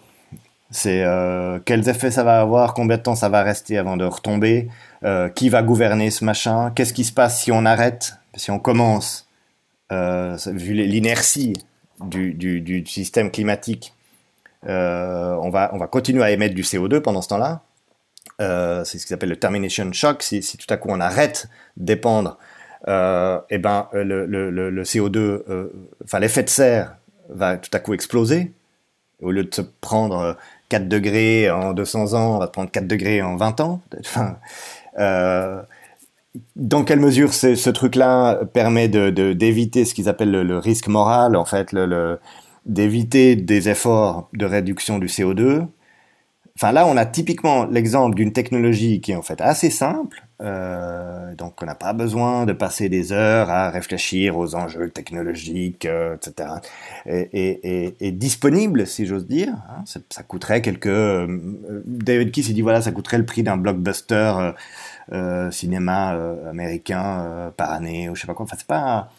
C'est 0.70 1.02
euh, 1.02 1.58
quels 1.64 1.88
effets 1.88 2.10
ça 2.10 2.24
va 2.24 2.40
avoir, 2.40 2.74
combien 2.74 2.98
de 2.98 3.02
temps 3.02 3.14
ça 3.14 3.28
va 3.28 3.42
rester 3.42 3.78
avant 3.78 3.96
de 3.96 4.04
retomber, 4.04 4.68
euh, 5.02 5.28
qui 5.30 5.48
va 5.48 5.62
gouverner 5.62 6.10
ce 6.10 6.24
machin, 6.24 6.70
qu'est-ce 6.74 6.92
qui 6.92 7.04
se 7.04 7.12
passe 7.12 7.42
si 7.42 7.50
on 7.52 7.64
arrête, 7.64 8.16
si 8.34 8.50
on 8.50 8.58
commence, 8.58 9.28
euh, 9.92 10.36
vu 10.46 10.74
l'inertie 10.74 11.54
du, 12.00 12.34
du, 12.34 12.60
du, 12.60 12.84
système 12.86 13.30
climatique, 13.30 13.94
on, 14.64 15.50
va, 15.50 15.70
on 15.72 15.78
va 15.78 15.86
continuer 15.86 16.22
à 16.22 16.30
émettre 16.30 16.54
du 16.54 16.62
CO2 16.62 17.00
pendant 17.00 17.22
ce 17.22 17.28
temps-là. 17.28 17.62
C'est 18.84 18.98
ce 18.98 19.06
qu'ils 19.06 19.14
appellent 19.14 19.30
le 19.30 19.38
termination 19.38 19.90
shock. 19.92 20.22
Si, 20.22 20.42
si, 20.42 20.58
tout 20.58 20.72
à 20.72 20.76
coup 20.76 20.88
on 20.90 21.00
arrête 21.00 21.48
d'épandre, 21.76 22.38
eh 22.86 23.58
ben 23.58 23.88
le, 23.94 24.26
le, 24.26 24.50
le 24.50 24.82
CO2, 24.82 25.70
enfin 26.04 26.18
l'effet 26.18 26.42
de 26.42 26.50
serre 26.50 26.96
va 27.30 27.56
tout 27.56 27.70
à 27.72 27.78
coup 27.78 27.94
exploser 27.94 28.52
au 29.20 29.30
lieu 29.32 29.44
de 29.44 29.54
se 29.54 29.62
prendre 29.62 30.36
4 30.68 30.82
euh, 30.82 30.86
degrés 30.86 31.50
en 31.50 31.72
200 31.72 32.14
ans, 32.14 32.36
on 32.36 32.38
va 32.38 32.48
prendre 32.48 32.70
4 32.70 32.86
degrés 32.86 33.22
en 33.22 33.36
20 33.36 33.60
ans. 33.60 33.80
Euh, 34.98 35.62
dans 36.56 36.82
quelle 36.82 36.98
mesure 36.98 37.32
ce 37.34 37.70
truc-là 37.70 38.40
permet 38.52 38.88
d'éviter 38.88 39.82
de, 39.82 39.84
ce 39.84 39.94
qu'ils 39.94 40.08
appellent 40.08 40.32
le, 40.32 40.58
risque 40.58 40.88
moral, 40.88 41.36
en 41.36 41.44
fait, 41.44 41.70
le, 41.70 42.18
d'éviter 42.66 43.36
des 43.36 43.68
efforts 43.68 44.28
de 44.32 44.44
réduction 44.44 44.98
du 44.98 45.06
CO2 45.06 45.66
Enfin 46.60 46.72
là, 46.72 46.88
on 46.88 46.96
a 46.96 47.06
typiquement 47.06 47.66
l'exemple 47.66 48.16
d'une 48.16 48.32
technologie 48.32 49.00
qui 49.00 49.12
est 49.12 49.14
en 49.14 49.22
fait 49.22 49.40
assez 49.40 49.70
simple, 49.70 50.24
euh, 50.42 51.32
donc 51.36 51.62
on 51.62 51.66
n'a 51.66 51.76
pas 51.76 51.92
besoin 51.92 52.46
de 52.46 52.52
passer 52.52 52.88
des 52.88 53.12
heures 53.12 53.48
à 53.48 53.70
réfléchir 53.70 54.36
aux 54.36 54.56
enjeux 54.56 54.90
technologiques, 54.90 55.84
euh, 55.84 56.16
etc. 56.16 56.48
Et, 57.06 57.94
et, 58.00 58.10
disponible, 58.10 58.88
si 58.88 59.06
j'ose 59.06 59.28
dire. 59.28 59.54
Hein, 59.70 59.84
ça 60.10 60.22
coûterait 60.24 60.60
quelques... 60.60 60.86
Euh, 60.86 61.26
David 61.84 62.32
Key 62.32 62.42
s'est 62.42 62.54
dit, 62.54 62.62
voilà, 62.62 62.82
ça 62.82 62.90
coûterait 62.90 63.18
le 63.18 63.26
prix 63.26 63.44
d'un 63.44 63.56
blockbuster 63.56 64.52
euh, 65.12 65.52
cinéma 65.52 66.18
américain 66.50 67.52
par 67.56 67.70
année, 67.70 68.08
ou 68.08 68.16
je 68.16 68.22
sais 68.22 68.26
pas 68.26 68.34
quoi. 68.34 68.46
Enfin, 68.46 68.56
c'est 68.58 68.66
pas... 68.66 69.10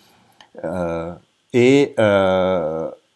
et, 1.53 1.95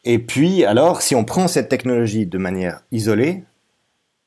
et 0.05 0.19
puis, 0.19 0.63
alors, 0.63 1.01
si 1.01 1.13
on 1.13 1.25
prend 1.25 1.49
cette 1.49 1.67
technologie 1.67 2.25
de 2.25 2.37
manière 2.37 2.83
isolée, 2.93 3.43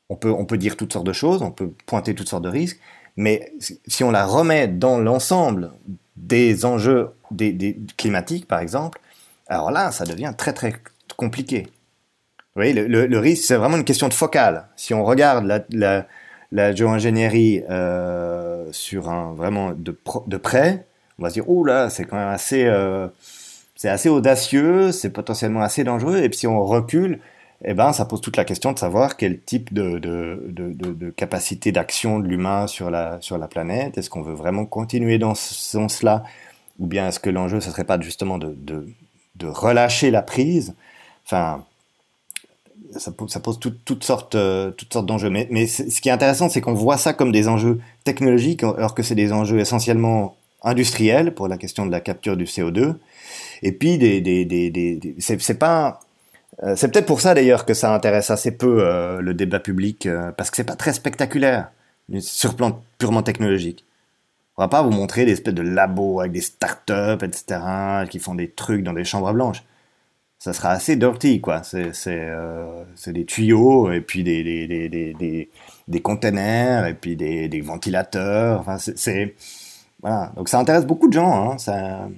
on 0.09 0.16
peut, 0.16 0.31
on 0.31 0.45
peut 0.45 0.59
dire 0.59 0.77
toutes 0.77 0.93
sortes 0.93 1.07
de 1.07 1.12
choses, 1.12 1.43
on 1.43 1.51
peut 1.51 1.73
pointer 1.87 2.15
toutes 2.15 2.28
sortes 2.28 2.45
de 2.45 2.49
risques, 2.49 2.81
mais 3.16 3.53
si 3.87 4.05
on 4.05 4.11
la 4.11 4.24
remet 4.27 4.69
dans 4.69 4.99
l'ensemble 4.99 5.73
des 6.16 6.65
enjeux 6.65 7.11
des, 7.31 7.78
climatiques, 7.97 8.47
par 8.47 8.61
exemple, 8.61 9.01
alors 9.49 9.70
là, 9.70 9.91
ça 9.91 10.05
devient 10.05 10.35
très 10.37 10.53
très 10.53 10.74
compliqué. 11.16 11.69
Vous 12.55 12.62
voyez, 12.62 12.73
le, 12.73 13.19
risque, 13.19 13.45
c'est 13.45 13.57
vraiment 13.57 13.77
une 13.77 13.85
question 13.85 14.09
de 14.09 14.15
focale. 14.15 14.69
Si 14.77 14.95
on 14.95 15.05
regarde 15.05 15.45
la, 15.70 16.07
la, 16.53 16.74
géo-ingénierie 16.74 17.62
euh, 17.69 18.66
sur 18.73 19.11
un 19.11 19.35
vraiment 19.35 19.73
de, 19.73 19.97
de 20.27 20.37
près, 20.37 20.87
on 21.19 21.23
va 21.23 21.28
se 21.28 21.35
dire, 21.35 21.49
oh 21.49 21.65
là, 21.65 21.91
c'est 21.91 22.05
quand 22.05 22.16
même 22.16 22.28
assez, 22.28 22.65
euh, 22.65 23.09
c'est 23.74 23.89
assez 23.89 24.09
audacieux, 24.09 24.93
c'est 24.93 25.11
potentiellement 25.11 25.61
assez 25.61 25.85
dangereux. 25.85 26.19
Et 26.19 26.28
puis 26.28 26.39
si 26.39 26.47
on 26.47 26.65
recule, 26.65 27.20
eh 27.68 27.74
ben, 27.74 27.93
ça 27.93 28.05
pose 28.05 28.20
toute 28.20 28.36
la 28.36 28.44
question 28.44 28.72
de 28.72 28.78
savoir 28.78 29.16
quel 29.16 29.40
type 29.40 29.74
de, 29.74 29.98
de, 29.98 30.40
de, 30.48 31.10
capacité 31.10 31.72
d'action 31.72 32.20
de 32.20 32.28
l'humain 32.28 32.68
sur 32.68 32.90
la, 32.90 33.20
sur 33.20 33.38
la 33.38 33.48
planète. 33.48 33.98
Est-ce 33.98 34.09
qu'on 34.09 34.22
veut 34.22 34.34
vraiment 34.34 34.66
continuer 34.66 35.18
dans 35.18 35.34
ce 35.34 35.52
sens-là? 35.52 36.22
Ou 36.78 36.86
bien 36.86 37.09
est-ce 37.09 37.18
que 37.18 37.28
l'enjeu, 37.28 37.60
ce 37.60 37.70
serait 37.70 37.84
pas 37.84 38.01
justement 38.01 38.38
de, 38.38 38.86
relâcher 39.43 40.12
la 40.12 40.22
prise? 40.22 40.76
Enfin, 41.26 41.64
ça, 42.97 43.10
pose 43.10 43.59
toutes 43.59 44.05
sortes, 44.05 44.36
euh, 44.36 44.70
toutes 44.70 44.93
sortes 44.93 45.06
d'enjeux. 45.06 45.30
Mais, 45.30 45.48
mais 45.51 45.66
ce 45.66 46.01
qui 46.01 46.09
est 46.09 46.12
intéressant, 46.12 46.48
c'est 46.48 46.60
qu'on 46.60 46.74
voit 46.74 46.98
ça 46.98 47.14
comme 47.14 47.32
des 47.32 47.48
enjeux 47.48 47.80
technologiques, 48.05 48.62
alors 48.62 48.94
que 48.94 49.02
c'est 49.02 49.16
des 49.16 49.32
enjeux 49.32 49.59
essentiellement 49.59 50.36
industriels 50.62 51.34
pour 51.34 51.48
la 51.48 51.59
question 51.59 51.84
de 51.84 51.90
la 51.90 52.01
capture 52.01 52.36
du 52.36 52.44
CO2. 52.44 52.94
Et 53.62 53.72
puis, 53.72 53.98
des, 53.98 54.20
des, 54.20 54.44
des, 54.44 54.70
des 54.70 55.16
c'est 55.18 55.59
pas 55.59 55.98
c'est 56.74 56.90
peut-être 56.90 57.06
pour 57.06 57.20
ça 57.20 57.35
d'ailleurs 57.35 57.66
que 57.66 57.74
ça 57.74 57.94
intéresse 57.94 58.31
assez 58.31 58.51
peu 58.51 58.78
euh, 58.81 59.20
le 59.20 59.35
débat 59.35 59.60
public, 59.60 60.06
euh, 60.06 60.32
parce 60.32 60.51
que 60.51 60.56
c'est 60.56 60.64
pas 60.64 60.77
très 60.77 60.93
spectaculaire 60.93 61.70
sur 62.20 62.56
plan 62.56 62.82
purement 62.98 63.23
technologique. 63.23 63.85
On 64.56 64.62
va 64.62 64.68
pas 64.68 64.82
vous 64.82 64.90
montrer 64.90 65.27
des 65.27 65.32
espèces 65.32 65.55
de 65.55 65.62
labos 65.62 66.20
avec 66.20 66.32
des 66.32 66.40
startups, 66.40 67.23
etc., 67.23 67.60
qui 68.09 68.18
font 68.18 68.35
des 68.35 68.51
trucs 68.51 68.82
dans 68.82 68.94
des 68.94 69.05
chambres 69.05 69.32
blanches. 69.32 69.64
Ça 70.39 70.52
sera 70.52 70.70
assez 70.70 70.97
dirty, 70.97 71.40
quoi. 71.40 71.62
C'est 71.62 71.93
des 73.09 73.24
tuyaux, 73.27 73.90
et 73.93 74.01
puis 74.01 74.23
des, 74.23 74.43
des, 74.43 74.66
des, 74.66 75.14
des, 75.14 75.51
des 75.89 76.01
containers, 76.01 76.86
et 76.86 76.94
puis 76.94 77.16
des, 77.16 77.48
des 77.48 77.60
ventilateurs. 77.60 78.60
Enfin, 78.60 78.78
c'est... 78.78 79.35
Voilà. 80.01 80.32
Donc 80.36 80.48
ça 80.48 80.59
intéresse 80.59 80.86
beaucoup 80.86 81.09
de 81.09 81.14
gens. 81.14 81.51
Hein. 81.51 81.59
Ça, 81.59 82.09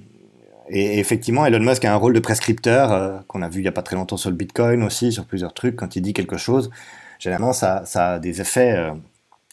et 0.69 0.99
effectivement, 0.99 1.45
Elon 1.45 1.59
Musk 1.59 1.83
a 1.85 1.93
un 1.93 1.95
rôle 1.95 2.13
de 2.13 2.19
prescripteur 2.19 2.91
euh, 2.91 3.19
qu'on 3.27 3.41
a 3.41 3.49
vu 3.49 3.59
il 3.59 3.63
n'y 3.63 3.67
a 3.67 3.71
pas 3.71 3.81
très 3.81 3.95
longtemps 3.95 4.17
sur 4.17 4.29
le 4.29 4.35
Bitcoin 4.35 4.83
aussi, 4.83 5.11
sur 5.11 5.25
plusieurs 5.25 5.53
trucs. 5.53 5.75
Quand 5.75 5.95
il 5.95 6.01
dit 6.01 6.13
quelque 6.13 6.37
chose, 6.37 6.69
généralement, 7.17 7.53
ça, 7.53 7.83
a 7.95 8.19
des 8.19 8.39
effets. 8.39 8.75
Euh, 8.77 8.93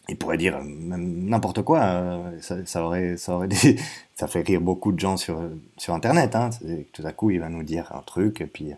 il 0.08 0.16
pourrait 0.16 0.36
dire 0.36 0.60
n'importe 0.62 1.62
quoi. 1.62 1.80
Euh, 1.80 2.30
ça, 2.40 2.56
ça, 2.58 2.64
ça, 2.66 2.82
aurait 2.84 3.16
ça 4.14 4.26
fait 4.28 4.42
rire 4.42 4.60
beaucoup 4.60 4.92
de 4.92 5.00
gens 5.00 5.16
sur, 5.16 5.40
sur 5.78 5.94
Internet. 5.94 6.36
Hein. 6.36 6.50
Tout 6.92 7.02
à 7.04 7.12
coup, 7.12 7.30
il 7.30 7.40
va 7.40 7.48
nous 7.48 7.62
dire 7.62 7.90
un 7.94 8.02
truc, 8.02 8.40
et 8.42 8.46
puis 8.46 8.72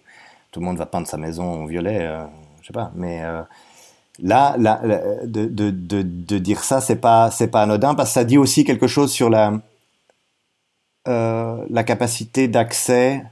tout 0.52 0.60
le 0.60 0.66
monde 0.66 0.78
va 0.78 0.86
peindre 0.86 1.08
sa 1.08 1.16
maison 1.18 1.44
en 1.44 1.66
violet. 1.66 2.08
je 2.62 2.68
sais 2.68 2.72
pas. 2.72 2.92
Mais 2.94 3.20
là, 4.22 4.54
là 4.58 4.80
de, 5.24 5.46
de, 5.46 5.70
de, 5.70 6.02
de, 6.02 6.38
dire 6.38 6.64
ça, 6.64 6.80
c'est 6.80 6.96
pas, 6.96 7.30
pas 7.52 7.62
anodin 7.62 7.94
parce 7.94 8.10
que 8.10 8.14
ça 8.14 8.24
dit 8.24 8.38
aussi 8.38 8.64
quelque 8.64 8.86
chose 8.86 9.12
sur 9.12 9.28
la, 9.28 9.52
euh, 11.08 11.64
la 11.70 11.84
capacité 11.84 12.48
d'accès 12.48 13.22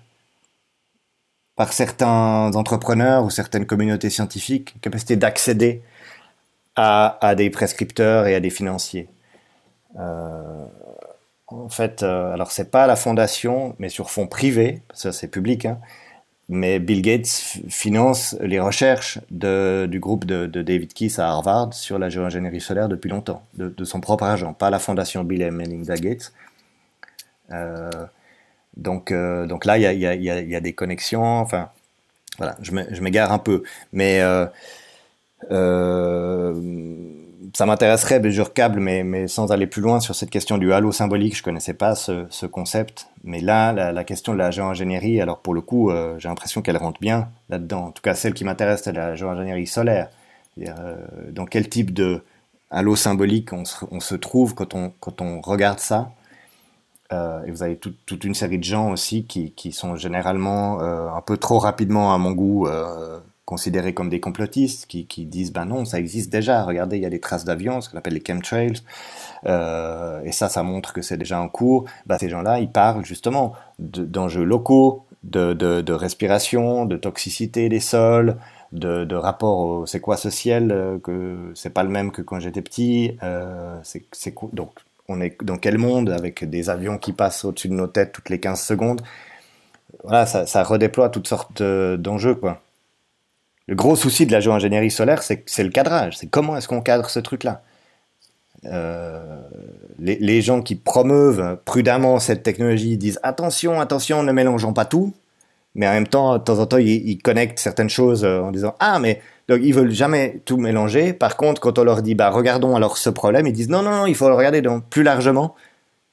par 1.57 1.75
certains 1.75 2.51
entrepreneurs 2.55 3.25
ou 3.25 3.31
certaines 3.31 3.67
communautés 3.67 4.09
scientifiques, 4.09 4.81
capacité 4.81 5.17
d'accéder 5.17 5.83
à, 6.77 7.35
des 7.37 7.51
prescripteurs 7.51 8.27
et 8.27 8.35
à 8.35 8.41
des 8.41 8.51
financiers. 8.51 9.09
Euh, 9.99 10.65
en 11.49 11.69
fait, 11.69 12.03
euh, 12.03 12.33
alors 12.33 12.51
c'est 12.51 12.71
pas 12.71 12.87
la 12.87 12.97
fondation, 12.97 13.75
mais 13.79 13.91
sur 13.91 14.11
fonds 14.11 14.27
privés, 14.27 14.83
ça 14.95 15.13
c'est 15.13 15.29
public, 15.29 15.67
hein, 15.67 15.79
mais 16.49 16.79
Bill 16.79 17.03
Gates 17.03 17.59
finance 17.69 18.37
les 18.41 18.61
recherches 18.61 19.19
du 19.31 20.01
groupe 20.01 20.25
de, 20.25 20.47
David 20.47 20.95
Keyes 20.95 21.19
à 21.19 21.29
Harvard 21.29 21.75
sur 21.75 21.99
la 21.99 22.09
géoingénierie 22.09 22.61
solaire 22.61 22.89
depuis 22.89 23.11
longtemps, 23.11 23.43
de, 23.55 23.69
de 23.69 23.85
son 23.85 24.01
propre 24.01 24.25
argent, 24.25 24.55
pas 24.55 24.71
la 24.71 24.79
fondation 24.79 25.25
Bill 25.25 25.43
et 25.43 25.51
Melinda 25.51 25.97
Gates. 25.97 26.33
Euh, 27.53 27.91
donc, 28.77 29.11
euh, 29.13 29.47
donc 29.47 29.65
là, 29.65 29.79
il 29.79 29.99
y 29.99 30.55
a, 30.57 30.61
des 30.61 30.73
connexions. 30.73 31.25
Enfin, 31.41 31.71
voilà, 32.39 32.57
je 32.61 33.01
m'égare 33.01 33.33
un 33.33 33.39
peu, 33.39 33.63
mais 33.93 34.21
euh, 34.21 34.47
ça 37.55 37.67
m'intéresserait, 37.67 38.21
mais 38.21 38.31
je 38.31 38.43
recable, 38.43 38.81
mais, 38.81 39.03
mais 39.03 39.29
sans 39.29 39.53
aller 39.53 39.67
plus 39.67 39.83
loin 39.83 40.01
sur 40.01 40.15
cette 40.15 40.31
question 40.31 40.59
du 40.59 40.73
halo 40.73 40.93
symbolique. 40.93 41.37
Je 41.37 41.43
connaissais 41.43 41.75
pas 41.75 41.95
ce, 41.95 42.27
ce 42.31 42.47
concept, 42.47 43.09
mais 43.25 43.41
là, 43.41 43.73
la, 43.73 44.05
question 44.05 44.35
de 44.35 44.39
la 44.39 44.51
géoingénierie, 44.51 45.21
alors 45.21 45.39
pour 45.39 45.55
le 45.55 45.63
coup, 45.63 45.91
j'ai 46.19 46.29
l'impression 46.29 46.61
qu'elle 46.63 46.77
rentre 46.77 47.01
bien 47.01 47.31
là-dedans. 47.49 47.87
En 47.87 47.91
tout 47.93 48.03
cas, 48.03 48.15
celle 48.15 48.35
qui 48.35 48.45
m'intéresse, 48.45 48.83
c'est 48.85 48.93
la 48.93 49.15
géoingénierie 49.15 49.67
solaire. 49.67 50.09
Euh, 50.59 50.97
dans 51.33 51.45
quel 51.45 51.69
type 51.69 51.93
de 51.93 52.23
halo 52.71 52.97
symbolique 52.97 53.53
on 53.53 53.67
se, 53.67 53.85
on 53.91 54.01
se, 54.01 54.15
trouve 54.15 54.55
quand 54.55 54.75
on, 54.75 54.91
quand 55.01 55.21
on 55.21 55.41
regarde 55.41 55.81
ça? 55.81 56.13
Euh, 57.13 57.45
et 57.45 57.51
vous 57.51 57.63
avez 57.63 57.77
tout, 57.77 57.95
toute 58.07 58.25
une 58.25 58.35
série 58.35 58.59
de 58.59 58.65
gens 58.65 58.91
aussi 58.91 59.25
qui, 59.27 59.53
qui 59.53 59.73
sont 59.73 59.97
généralement 59.97 60.81
euh, 60.81 61.09
un 61.11 61.21
peu 61.21 61.37
trop 61.37 61.59
rapidement, 61.59 62.13
à 62.13 62.19
mon 62.19 62.33
goût, 62.33 62.67
euh, 62.67 63.21
considérés 63.45 63.95
comme 63.95 64.09
des 64.09 64.21
complotistes, 64.21 64.87
qui, 64.87 65.07
qui, 65.07 65.25
disent 65.25 65.53
ben 65.53 65.67
non, 65.67 65.85
ça 65.85 65.99
existe 65.99 66.33
déjà. 66.33 66.65
Regardez, 66.65 66.97
il 66.97 67.03
y 67.03 67.07
a 67.07 67.11
des 67.11 67.21
traces 67.21 67.45
d'avions, 67.45 67.81
ce 67.81 67.89
qu'on 67.89 67.99
appelle 67.99 68.15
les 68.15 68.23
chemtrails, 68.27 68.81
et 69.45 70.33
ça, 70.33 70.49
ça 70.49 70.63
montre 70.65 70.93
que 70.93 71.03
c'est 71.03 71.17
déjà 71.17 71.41
en 71.41 71.49
cours. 71.49 71.85
Ben, 72.07 72.19
ces 72.19 72.29
gens-là, 72.29 72.59
ils 72.59 72.71
parlent 72.71 73.05
justement 73.05 73.53
d'enjeux 73.79 74.43
locaux, 74.43 75.05
de, 75.23 75.53
de, 75.53 75.93
respiration, 75.93 76.87
de 76.87 76.97
toxicité 76.97 77.69
des 77.69 77.81
sols, 77.81 78.37
de, 78.73 79.15
rapport 79.15 79.59
au 79.59 79.87
c'est 79.87 80.01
quoi 80.01 80.17
ce 80.17 80.31
ciel, 80.31 80.99
que 81.05 81.53
c'est 81.55 81.71
pas 81.71 81.85
le 81.85 81.91
même 81.91 82.11
que 82.11 82.23
quand 82.23 82.41
j'étais 82.41 82.63
petit. 82.63 83.17
C'est 83.83 84.35
donc 84.53 84.73
on 85.09 85.21
est 85.21 85.43
dans 85.45 85.57
quel 85.57 85.79
monde 85.79 86.11
avec 86.11 86.45
des 86.45 86.71
avions 86.71 86.99
qui 86.99 87.13
passent 87.13 87.45
au-dessus 87.45 87.69
de 87.69 87.75
nos 87.75 87.87
têtes 87.87 88.13
toutes 88.13 88.29
les 88.29 88.41
15 88.41 88.61
secondes. 88.61 89.03
Voilà, 90.03 90.27
ça, 90.27 90.47
ça 90.47 90.63
redéploie 90.63 91.09
toutes 91.09 91.29
sortes 91.29 91.61
euh, 91.61 91.97
d'enjeux, 91.97 92.35
quoi. 92.35 92.61
Le 93.69 93.75
gros 93.75 93.97
souci 93.97 94.27
de 94.27 94.33
la 94.33 94.41
géo-ingénierie 94.41 94.93
solaire, 94.93 95.23
c'est 95.23 95.63
le 95.63 95.71
cadrage. 95.71 96.19
C'est 96.19 96.29
comment 96.29 96.57
est-ce 96.57 96.69
qu'on 96.69 96.81
cadre 96.81 97.11
ce 97.11 97.19
truc-là? 97.19 97.63
Euh, 98.65 99.41
les, 99.99 100.41
gens 100.41 100.63
qui 100.63 100.77
promeuvent 100.77 101.59
prudemment 101.65 102.19
cette 102.21 102.43
technologie 102.43 102.97
disent 102.97 103.19
attention, 103.23 103.81
attention, 103.81 104.23
ne 104.23 104.33
mélangeons 104.33 104.73
pas 104.73 104.85
tout. 104.85 105.15
Mais 105.75 105.87
en 105.89 105.93
même 105.93 106.07
temps, 106.07 106.39
de 106.39 106.43
temps 106.43 106.61
en 106.61 106.67
temps, 106.67 106.79
ils, 106.79 107.09
ils 107.09 107.19
connectent 107.19 107.59
certaines 107.59 107.91
choses 107.91 108.25
euh, 108.25 108.41
en 108.41 108.53
disant 108.53 108.75
ah 108.79 108.99
mais 109.01 109.21
donc 109.49 109.61
ils 109.63 109.73
veulent 109.73 109.93
jamais 109.93 110.43
tout 110.45 110.57
mélanger. 110.57 111.13
Par 111.13 111.37
contre, 111.37 111.61
quand 111.61 111.79
on 111.79 111.85
leur 111.85 112.03
dit 112.03 112.15
bah 112.15 112.31
regardons 112.31 112.77
alors 112.77 112.99
ce 112.99 113.11
problème, 113.11 113.47
ils 113.47 113.53
disent 113.53 113.69
non 113.69 113.83
non 113.83 113.91
non, 113.91 114.07
il 114.07 114.15
faut 114.15 114.29
le 114.29 114.35
regarder 114.35 114.63
donc 114.63 114.85
plus 114.89 115.03
largement. 115.03 115.55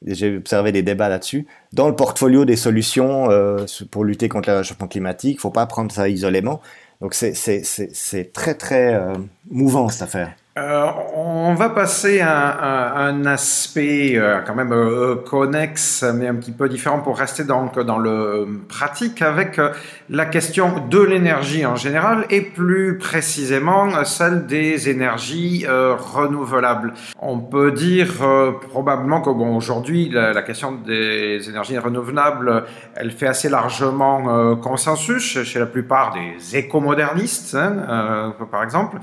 J'ai 0.05 0.35
observé 0.35 0.72
des 0.72 0.84
débats 0.84 1.07
là-dessus. 1.07 1.47
Dans 1.72 1.88
le 1.88 1.95
portfolio 1.95 2.43
des 2.43 2.57
solutions 2.57 3.31
euh, 3.31 3.65
pour 3.89 4.03
lutter 4.03 4.27
contre 4.27 4.49
le 4.49 4.57
réchauffement 4.57 4.88
climatique, 4.88 5.38
il 5.38 5.39
faut 5.39 5.49
pas 5.49 5.65
prendre 5.65 5.91
ça 5.91 6.10
isolément. 6.10 6.61
Donc 7.01 7.14
c'est 7.14 8.34
très 8.34 8.55
très 8.55 8.93
euh, 8.93 9.14
mouvant 9.49 9.89
cette 9.89 10.03
affaire. 10.03 10.35
Euh, 10.55 10.85
on 11.15 11.55
va 11.55 11.69
passer 11.69 12.21
à, 12.21 13.05
un 13.07 13.25
aspect 13.25 14.13
euh, 14.15 14.39
quand 14.45 14.53
même 14.53 14.71
euh, 14.71 15.15
connexe, 15.15 16.05
mais 16.13 16.27
un 16.27 16.35
petit 16.35 16.51
peu 16.51 16.69
différent 16.69 16.99
pour 16.99 17.17
rester 17.17 17.43
donc 17.43 17.80
dans 17.80 17.97
le 17.97 18.47
pratique 18.69 19.23
avec 19.23 19.59
la 20.11 20.25
question 20.27 20.85
de 20.88 20.99
l'énergie 20.99 21.65
en 21.65 21.75
général 21.75 22.25
et 22.30 22.41
plus 22.41 22.99
précisément 22.99 24.03
celle 24.03 24.45
des 24.45 24.89
énergies 24.89 25.65
renouvelables. 25.67 26.93
On 27.19 27.39
peut 27.39 27.71
dire 27.71 28.13
probablement 28.69 29.21
que 29.21 29.31
bon 29.31 29.55
aujourd'hui 29.55 30.09
la, 30.09 30.41
question 30.43 30.73
des 30.73 31.49
énergies 31.49 31.80
renouvelables, 31.80 32.65
elle 32.95 33.11
fait 33.11 33.27
assez 33.27 33.49
largement 33.49 34.55
consensus 34.57 35.41
chez 35.43 35.59
la 35.59 35.65
plupart 35.65 36.13
des 36.13 36.57
écomodernistes, 36.57 37.55
hein, 37.55 38.35
par 38.51 38.63
exemple, 38.63 38.97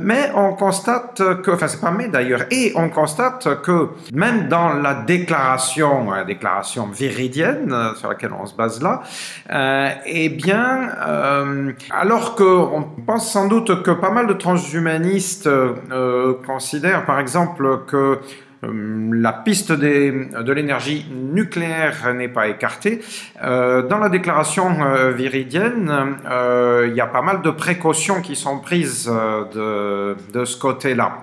mais 0.00 0.30
constate 0.60 1.40
que, 1.42 1.50
enfin 1.52 1.68
c'est 1.68 1.80
pas 1.80 1.90
mais 1.90 2.08
d'ailleurs, 2.08 2.42
et 2.50 2.72
on 2.76 2.90
constate 2.90 3.62
que 3.62 3.88
même 4.12 4.48
dans 4.48 4.74
la 4.74 4.92
déclaration, 4.94 6.10
la 6.10 6.24
déclaration 6.24 6.86
viridienne 6.86 7.72
euh, 7.72 7.94
sur 7.94 8.08
laquelle 8.10 8.34
on 8.38 8.44
se 8.44 8.54
base 8.54 8.82
là, 8.82 9.02
euh, 9.50 9.88
eh 10.04 10.28
bien, 10.28 10.90
euh, 11.06 11.72
alors 11.90 12.36
qu'on 12.36 12.82
pense 13.06 13.32
sans 13.32 13.48
doute 13.48 13.82
que 13.82 13.90
pas 13.90 14.10
mal 14.10 14.26
de 14.26 14.34
transhumanistes 14.34 15.46
euh, 15.46 16.34
considèrent 16.46 17.06
par 17.06 17.18
exemple 17.18 17.64
que 17.86 17.96
euh, 17.96 18.16
la 18.62 19.32
piste 19.32 19.72
de 19.72 20.52
l'énergie 20.52 21.06
nucléaire 21.10 22.12
n'est 22.14 22.28
pas 22.28 22.48
écartée. 22.48 23.00
Euh, 23.42 23.82
dans 23.82 23.98
la 23.98 24.08
déclaration 24.08 24.82
euh, 24.82 25.12
viridienne, 25.12 25.90
euh, 26.28 26.86
il 26.88 26.94
y 26.94 27.00
a 27.00 27.06
pas 27.06 27.22
mal 27.22 27.40
de 27.42 27.50
précautions 27.50 28.20
qui 28.20 28.36
sont 28.36 28.58
prises 28.58 29.06
de, 29.06 30.44
ce 30.44 30.56
côté-là. 30.58 31.18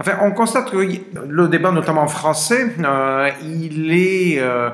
Enfin, 0.00 0.14
on 0.22 0.32
constate 0.32 0.70
que 0.70 0.78
le 1.28 1.48
débat, 1.48 1.70
notamment 1.70 2.08
français, 2.08 2.74
euh, 2.84 3.30
il 3.42 3.92
est, 3.92 4.38
euh, 4.40 4.70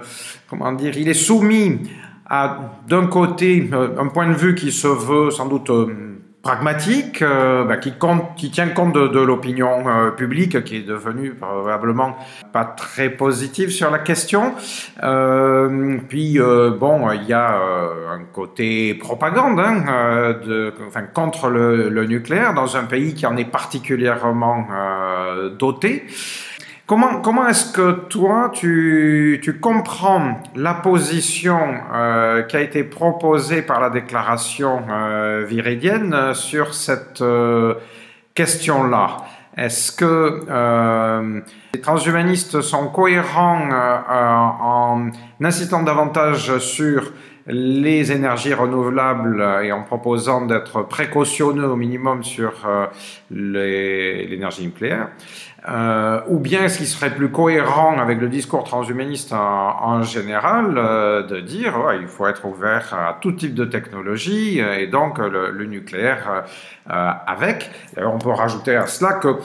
comment 0.48 0.72
dire, 0.72 0.96
il 0.96 1.08
est 1.08 1.14
soumis 1.14 1.80
à, 2.26 2.58
d'un 2.88 3.06
côté, 3.06 3.68
un 3.72 4.06
point 4.06 4.28
de 4.28 4.34
vue 4.34 4.54
qui 4.54 4.72
se 4.72 4.86
veut 4.86 5.30
sans 5.30 5.46
doute 5.46 5.70
pragmatique, 6.42 7.20
euh, 7.20 7.64
bah, 7.64 7.76
qui, 7.76 7.92
compte, 7.92 8.34
qui 8.36 8.50
tient 8.50 8.68
compte 8.68 8.94
de, 8.94 9.08
de 9.08 9.20
l'opinion 9.20 9.86
euh, 9.86 10.10
publique, 10.10 10.64
qui 10.64 10.76
est 10.76 10.86
devenue 10.86 11.34
probablement 11.34 12.16
pas 12.52 12.64
très 12.64 13.10
positive 13.10 13.70
sur 13.70 13.90
la 13.90 13.98
question. 13.98 14.54
Euh, 15.02 15.98
puis 16.08 16.40
euh, 16.40 16.70
bon, 16.70 17.10
il 17.12 17.24
y 17.24 17.34
a 17.34 17.60
euh, 17.60 18.14
un 18.14 18.24
côté 18.32 18.94
propagande, 18.94 19.60
hein, 19.60 20.34
de, 20.44 20.72
enfin 20.86 21.02
contre 21.02 21.48
le, 21.48 21.90
le, 21.90 22.06
nucléaire 22.06 22.54
dans 22.54 22.76
un 22.76 22.84
pays 22.84 23.14
qui 23.14 23.26
en 23.26 23.36
est 23.36 23.44
particulièrement 23.44 24.66
doté. 25.58 26.06
Comment, 26.90 27.46
est-ce 27.46 27.72
que 27.72 27.92
toi, 28.08 28.50
tu, 28.52 29.58
comprends 29.62 30.40
la 30.56 30.74
position 30.74 31.60
euh, 31.94 32.42
qui 32.42 32.56
a 32.56 32.60
été 32.62 32.82
proposée 32.82 33.62
par 33.62 33.80
la 33.80 33.90
déclaration 33.90 34.82
euh, 34.90 35.44
viridienne 35.46 36.34
sur 36.34 36.74
cette 36.74 37.22
euh, 37.22 37.74
question-là? 38.34 39.18
Est-ce 39.56 39.92
que 39.92 40.40
euh, 40.50 41.40
les 41.74 41.80
transhumanistes 41.80 42.60
sont 42.60 42.88
cohérents 42.88 43.68
euh, 43.70 43.98
en 44.10 45.10
insistant 45.40 45.84
davantage 45.84 46.58
sur 46.58 47.12
les 47.50 48.12
énergies 48.12 48.54
renouvelables 48.54 49.44
et 49.62 49.72
en 49.72 49.82
proposant 49.82 50.46
d'être 50.46 50.82
précautionneux 50.82 51.66
au 51.66 51.76
minimum 51.76 52.22
sur 52.22 52.52
euh, 52.66 52.86
l'énergie 53.30 54.64
nucléaire 54.64 55.08
euh, 55.68 56.20
ou 56.28 56.38
bien 56.38 56.64
est-ce 56.64 56.78
qu'il 56.78 56.86
serait 56.86 57.14
plus 57.14 57.30
cohérent 57.30 57.98
avec 57.98 58.18
le 58.20 58.28
discours 58.28 58.64
transhumaniste 58.64 59.32
en, 59.32 60.02
général 60.02 60.74
euh, 60.78 61.22
de 61.22 61.40
dire 61.40 61.78
ouais, 61.84 61.98
il 62.00 62.06
faut 62.06 62.26
être 62.26 62.46
ouvert 62.46 62.94
à 62.94 63.18
tout 63.20 63.32
type 63.32 63.54
de 63.54 63.64
technologie 63.64 64.60
et 64.60 64.86
donc 64.86 65.18
le, 65.18 65.64
nucléaire 65.66 66.44
avec. 66.86 67.70
on 67.98 68.18
peut 68.18 68.30
rajouter 68.30 68.74
à 68.74 68.86
cela 68.86 69.14
que 69.14 69.36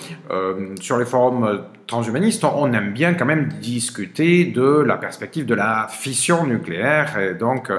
sur 0.80 0.98
les 0.98 1.06
forums 1.06 1.66
transhumanistes, 1.88 2.44
on 2.44 2.72
aime 2.74 2.94
bien 2.94 3.14
quand 3.14 3.26
même 3.26 3.50
discuter 3.62 4.46
de 4.46 4.84
la 4.86 4.98
perspective 4.98 5.46
de 5.46 5.56
la 5.56 5.88
fission 5.90 6.46
nucléaire 6.46 7.18
et 7.20 7.34
donc 7.34 7.72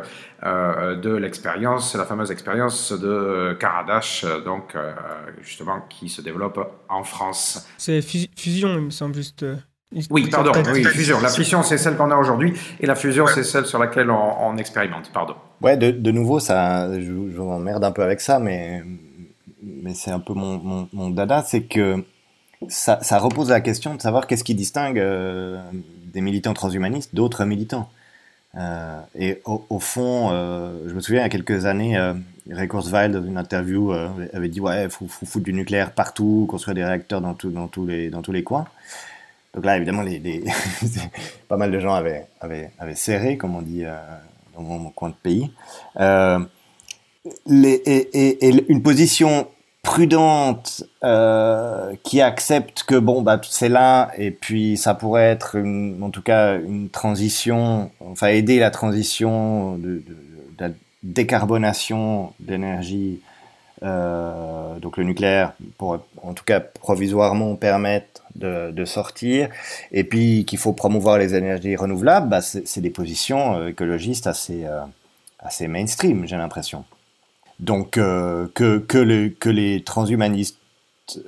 euh, 0.45 0.97
de 0.97 1.15
l'expérience, 1.15 1.95
la 1.95 2.05
fameuse 2.05 2.31
expérience 2.31 2.93
de 2.93 3.57
Karadash, 3.59 4.25
donc 4.45 4.75
euh, 4.75 4.93
justement 5.43 5.81
qui 5.89 6.09
se 6.09 6.21
développe 6.23 6.59
en 6.89 7.03
France. 7.05 7.67
C'est 7.79 8.03
fusion, 8.03 8.75
il 8.75 8.83
me 8.83 8.91
semble 8.91 9.15
juste. 9.15 9.43
Euh, 9.43 9.57
oui, 10.11 10.29
pardon, 10.31 10.53
oui, 10.73 10.85
fusion. 10.85 11.21
La 11.21 11.29
fission, 11.29 11.63
c'est 11.63 11.79
celle 11.79 11.97
qu'on 11.97 12.11
a 12.11 12.17
aujourd'hui, 12.17 12.53
et 12.81 12.87
la 12.87 12.97
fusion, 12.97 13.25
ouais. 13.25 13.33
c'est 13.33 13.45
celle 13.45 13.67
sur 13.67 13.79
laquelle 13.79 14.11
on, 14.11 14.49
on, 14.49 14.57
expérimente, 14.57 15.11
pardon. 15.13 15.35
Ouais, 15.63 15.77
de, 15.77 15.91
de 15.91 16.11
nouveau, 16.11 16.41
ça, 16.41 16.93
je, 16.93 17.01
je 17.01 17.41
m'emmerde 17.41 17.85
un 17.85 17.93
peu 17.93 18.03
avec 18.03 18.21
ça, 18.21 18.39
mais 18.39 18.83
mais 19.63 19.95
c'est 19.95 20.11
un 20.11 20.21
peu 20.21 20.35
mon, 20.35 20.59
mon, 20.59 20.89
mon 20.93 21.11
dada, 21.11 21.43
c'est 21.43 21.63
que 21.63 22.05
ça, 22.69 23.19
repose 23.19 23.51
la 23.51 23.61
question 23.61 23.95
de 23.95 24.01
savoir 24.01 24.27
qu'est-ce 24.27 24.45
qui 24.45 24.55
distingue 24.55 24.99
euh, 24.99 25.61
des 26.13 26.21
militants 26.21 26.55
transhumanistes 26.55 27.15
d'autres 27.15 27.45
militants. 27.45 27.89
Euh, 28.57 28.99
et 29.19 29.43
au, 29.45 29.79
fond, 29.79 30.31
euh, 30.33 30.79
je 30.89 30.95
me 30.95 31.01
souviens 31.01 31.21
il 31.21 31.25
y 31.25 31.27
a 31.27 31.29
quelques 31.29 31.67
années, 31.67 31.99
Ray 32.51 32.69
Kurzweil, 32.69 33.11
dans 33.11 33.23
une 33.23 33.37
interview, 33.37 33.93
avait 33.93 34.49
dit 34.49 34.61
ouais, 34.61 34.89
faut, 34.89 35.07
faut 35.07 35.27
foutre 35.27 35.45
du 35.45 35.53
nucléaire 35.53 35.93
partout, 35.93 36.47
construire 36.49 36.75
des 36.75 36.85
réacteurs 36.85 37.21
dans, 37.21 37.35
tous, 37.35 37.51
les, 37.87 38.43
coins. 38.43 38.67
Donc 39.55 39.65
là, 39.65 39.77
évidemment, 39.77 40.05
pas 41.49 41.57
mal 41.59 41.71
de 41.71 41.81
gens 41.81 41.95
avaient, 41.95 42.27
serré, 42.95 43.37
comme 43.37 43.55
on 43.55 43.63
dit 43.63 43.85
dans 44.55 44.63
mon 44.63 44.91
coin 44.91 45.11
de 45.11 45.15
pays. 45.15 45.51
Et, 47.51 48.65
une 48.69 48.83
position 48.83 49.49
prudente 49.87 50.83
euh, 51.05 51.95
qui 52.03 52.21
accepte 52.21 52.83
que 52.83 52.97
bon 52.97 53.23
bah 53.23 53.41
c'est 53.49 53.69
là 53.69 54.11
et 54.19 54.33
puis 54.33 54.77
ça 54.77 54.95
pourrait 54.95 55.31
être 55.31 55.57
en 56.03 56.11
tout 56.11 56.23
cas 56.23 56.59
une 56.59 56.89
transition 56.91 57.93
enfin 58.01 58.27
aider 58.27 58.59
la 58.59 58.73
transition 58.73 59.79
de, 59.79 60.03
la 60.59 60.71
décarbonation 61.05 62.33
d'énergie 62.41 63.21
euh, 63.85 64.77
donc 64.81 64.97
le 64.97 65.05
nucléaire 65.05 65.53
pour 65.79 66.01
en 66.21 66.35
tout 66.35 66.45
cas 66.45 66.59
provisoirement 66.59 67.55
permettre 67.55 68.23
de, 68.35 68.85
sortir 68.85 69.49
et 69.93 70.03
puis 70.03 70.45
qu'il 70.47 70.59
faut 70.59 70.73
promouvoir 70.73 71.17
les 71.17 71.37
énergies 71.37 71.77
renouvelables 71.77 72.29
bah 72.29 72.41
c'est 72.43 72.81
des 72.81 72.91
positions 72.91 73.55
euh, 73.55 73.69
écologistes 73.69 74.27
assez 74.27 74.65
assez 75.39 75.69
mainstream 75.69 76.27
j'ai 76.27 76.37
l'impression 76.37 76.85
donc 77.61 77.97
euh, 77.97 78.49
que, 78.55 78.79
que, 78.79 78.99
le, 78.99 79.29
que, 79.31 79.49
les 79.49 79.83
transhumanistes 79.83 80.59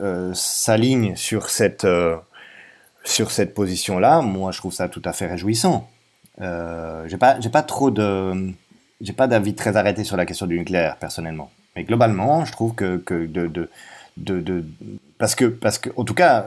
euh, 0.00 0.32
s'alignent 0.34 1.16
sur 1.16 1.48
cette, 1.48 1.84
euh, 1.84 2.16
cette 3.04 3.54
position-là, 3.54 4.20
moi 4.20 4.52
je 4.52 4.58
trouve 4.58 4.72
ça 4.72 4.88
tout 4.88 5.02
à 5.04 5.12
fait 5.12 5.26
réjouissant. 5.26 5.88
J'ai 6.40 7.16
pas, 7.18 7.36
pas 7.52 7.62
trop 7.62 7.90
de, 7.90 8.52
j'ai 9.00 9.12
pas 9.12 9.26
d'avis 9.26 9.54
très 9.54 9.76
arrêté 9.76 10.04
sur 10.04 10.16
la 10.16 10.26
question 10.26 10.46
du 10.46 10.58
nucléaire 10.58 10.96
personnellement. 10.96 11.50
Mais 11.74 11.84
globalement, 11.84 12.44
je 12.44 12.52
trouve 12.52 12.74
que, 12.74 12.96
que 12.98 13.26
de, 13.26 13.46
de, 13.46 14.40
de, 14.40 14.64
parce 15.18 15.34
que, 15.34 15.46
parce 15.46 15.78
que, 15.78 15.90
en 15.96 16.04
tout 16.04 16.14
cas, 16.14 16.44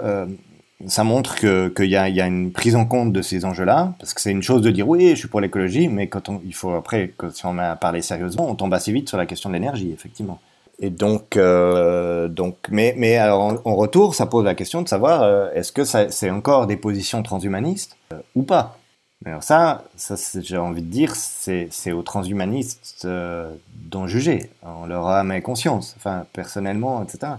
ça 0.88 1.04
montre 1.04 1.36
qu'il 1.36 1.90
y, 1.90 1.96
a, 1.96 2.10
y 2.10 2.22
a 2.22 2.28
une 2.28 2.52
prise 2.52 2.76
en 2.76 2.86
compte 2.86 3.14
de 3.14 3.22
ces 3.22 3.46
enjeux-là, 3.46 3.94
parce 4.00 4.14
que 4.14 4.22
c'est 4.22 4.32
une 4.32 4.44
chose 4.44 4.62
de 4.62 4.72
dire 4.72 4.88
oui, 4.88 5.10
je 5.12 5.16
suis 5.16 5.28
pour 5.28 5.42
l'écologie, 5.42 5.88
mais 5.88 6.08
quand 6.08 6.30
on, 6.30 6.42
il 6.46 6.54
faut 6.54 6.72
après, 6.72 7.14
si 7.34 7.46
on 7.46 7.58
à 7.58 7.76
parler 7.76 8.02
sérieusement, 8.02 8.50
on 8.50 8.56
tombe 8.56 8.74
assez 8.74 8.92
vite 8.92 9.10
sur 9.10 9.18
la 9.18 9.26
question 9.26 9.50
de 9.50 9.56
l'énergie, 9.56 9.92
effectivement. 9.92 10.40
Et 10.80 10.90
donc, 10.90 11.38
euh, 11.38 12.28
donc, 12.28 12.58
mais, 12.72 12.96
mais 12.98 13.18
alors 13.18 13.62
en, 13.64 13.76
retour, 13.76 14.16
ça 14.16 14.26
pose 14.26 14.44
la 14.44 14.56
question 14.56 14.82
de 14.82 14.88
savoir 14.88 15.22
euh, 15.22 15.52
est-ce 15.54 15.72
que 15.72 15.84
c'est 15.84 16.30
encore 16.32 16.66
des 16.66 16.76
positions 16.76 17.22
transhumanistes 17.22 17.96
euh, 18.12 18.20
ou 18.36 18.42
pas? 18.42 18.78
Alors 19.24 19.44
ça, 19.44 19.84
ça 19.96 20.16
j'ai 20.42 20.58
envie 20.58 20.82
de 20.82 20.90
dire, 20.90 21.16
c'est 21.16 21.92
aux 21.92 22.02
transhumanistes 22.02 23.06
d'en 23.06 24.08
juger. 24.08 24.50
On 24.64 24.88
leur 24.88 25.06
a 25.06 25.24
mis 25.24 25.44
conscience, 25.44 25.94
enfin 25.98 26.26
personnellement, 26.34 27.04
etc. 27.04 27.34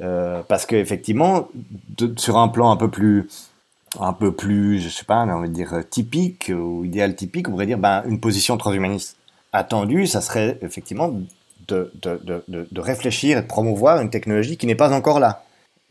Euh, 0.00 0.42
parce 0.46 0.64
que 0.66 0.76
effectivement, 0.76 1.48
sur 2.16 2.38
un 2.38 2.48
plan 2.48 2.70
un 2.70 2.76
peu 2.76 2.88
plus, 2.88 3.28
un 3.98 4.12
peu 4.12 4.32
plus, 4.32 4.80
je 4.80 4.88
sais 4.88 5.04
pas, 5.04 5.24
on 5.24 5.40
va 5.40 5.48
dire 5.48 5.74
typique 5.90 6.52
ou 6.54 6.84
idéal 6.84 7.16
typique, 7.16 7.48
on 7.48 7.52
pourrait 7.52 7.66
dire, 7.66 7.78
ben, 7.78 8.04
une 8.06 8.20
position 8.20 8.56
transhumaniste 8.56 9.16
attendue, 9.52 10.06
ça 10.06 10.20
serait 10.20 10.58
effectivement 10.62 11.12
de, 11.68 11.92
de, 12.02 12.42
de, 12.48 12.80
réfléchir 12.80 13.38
et 13.38 13.42
de 13.42 13.46
promouvoir 13.46 14.00
une 14.00 14.10
technologie 14.10 14.56
qui 14.56 14.66
n'est 14.66 14.74
pas 14.74 14.92
encore 14.92 15.20
là, 15.20 15.44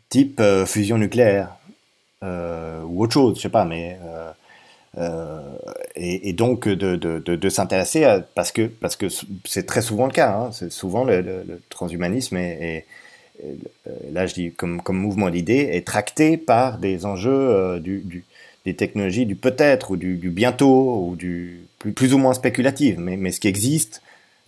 type 0.09 0.39
euh, 0.39 0.65
fusion 0.65 0.97
nucléaire 0.97 1.55
euh, 2.23 2.81
ou 2.83 3.03
autre 3.03 3.13
chose, 3.13 3.37
je 3.37 3.41
sais 3.43 3.49
pas, 3.49 3.65
mais 3.65 3.99
euh, 4.03 4.31
euh 4.97 5.57
et, 5.95 6.33
donc 6.33 6.67
de, 6.67 6.95
de, 6.95 7.19
de 7.19 7.49
s'intéresser 7.49 8.21
parce 8.35 8.51
que 8.51 8.67
parce 8.67 8.95
que 8.95 9.07
c'est 9.45 9.65
très 9.65 9.81
souvent 9.81 10.05
le 10.05 10.11
cas, 10.11 10.31
hein, 10.31 10.51
c'est 10.51 10.71
souvent 10.71 11.03
le, 11.03 11.21
le, 11.21 11.61
transhumanisme 11.69 12.37
est 12.37 12.85
là 14.11 14.25
je 14.27 14.33
dis 14.33 14.51
comme, 14.51 14.81
comme 14.81 14.97
mouvement 14.97 15.29
d'idées, 15.29 15.69
est 15.71 15.85
tracté 15.85 16.37
par 16.37 16.77
des 16.77 17.05
enjeux 17.05 17.31
euh, 17.31 17.79
du, 17.79 18.23
des 18.65 18.75
technologies 18.75 19.25
du 19.25 19.35
peut-être 19.35 19.91
ou 19.91 19.97
du, 19.97 20.15
bientôt 20.29 21.07
ou 21.07 21.15
du 21.15 21.61
plus, 21.79 22.13
ou 22.13 22.17
moins 22.17 22.33
spéculative, 22.33 22.99
mais, 22.99 23.17
mais 23.17 23.31
ce 23.31 23.39
qui 23.39 23.47
existe, 23.47 24.01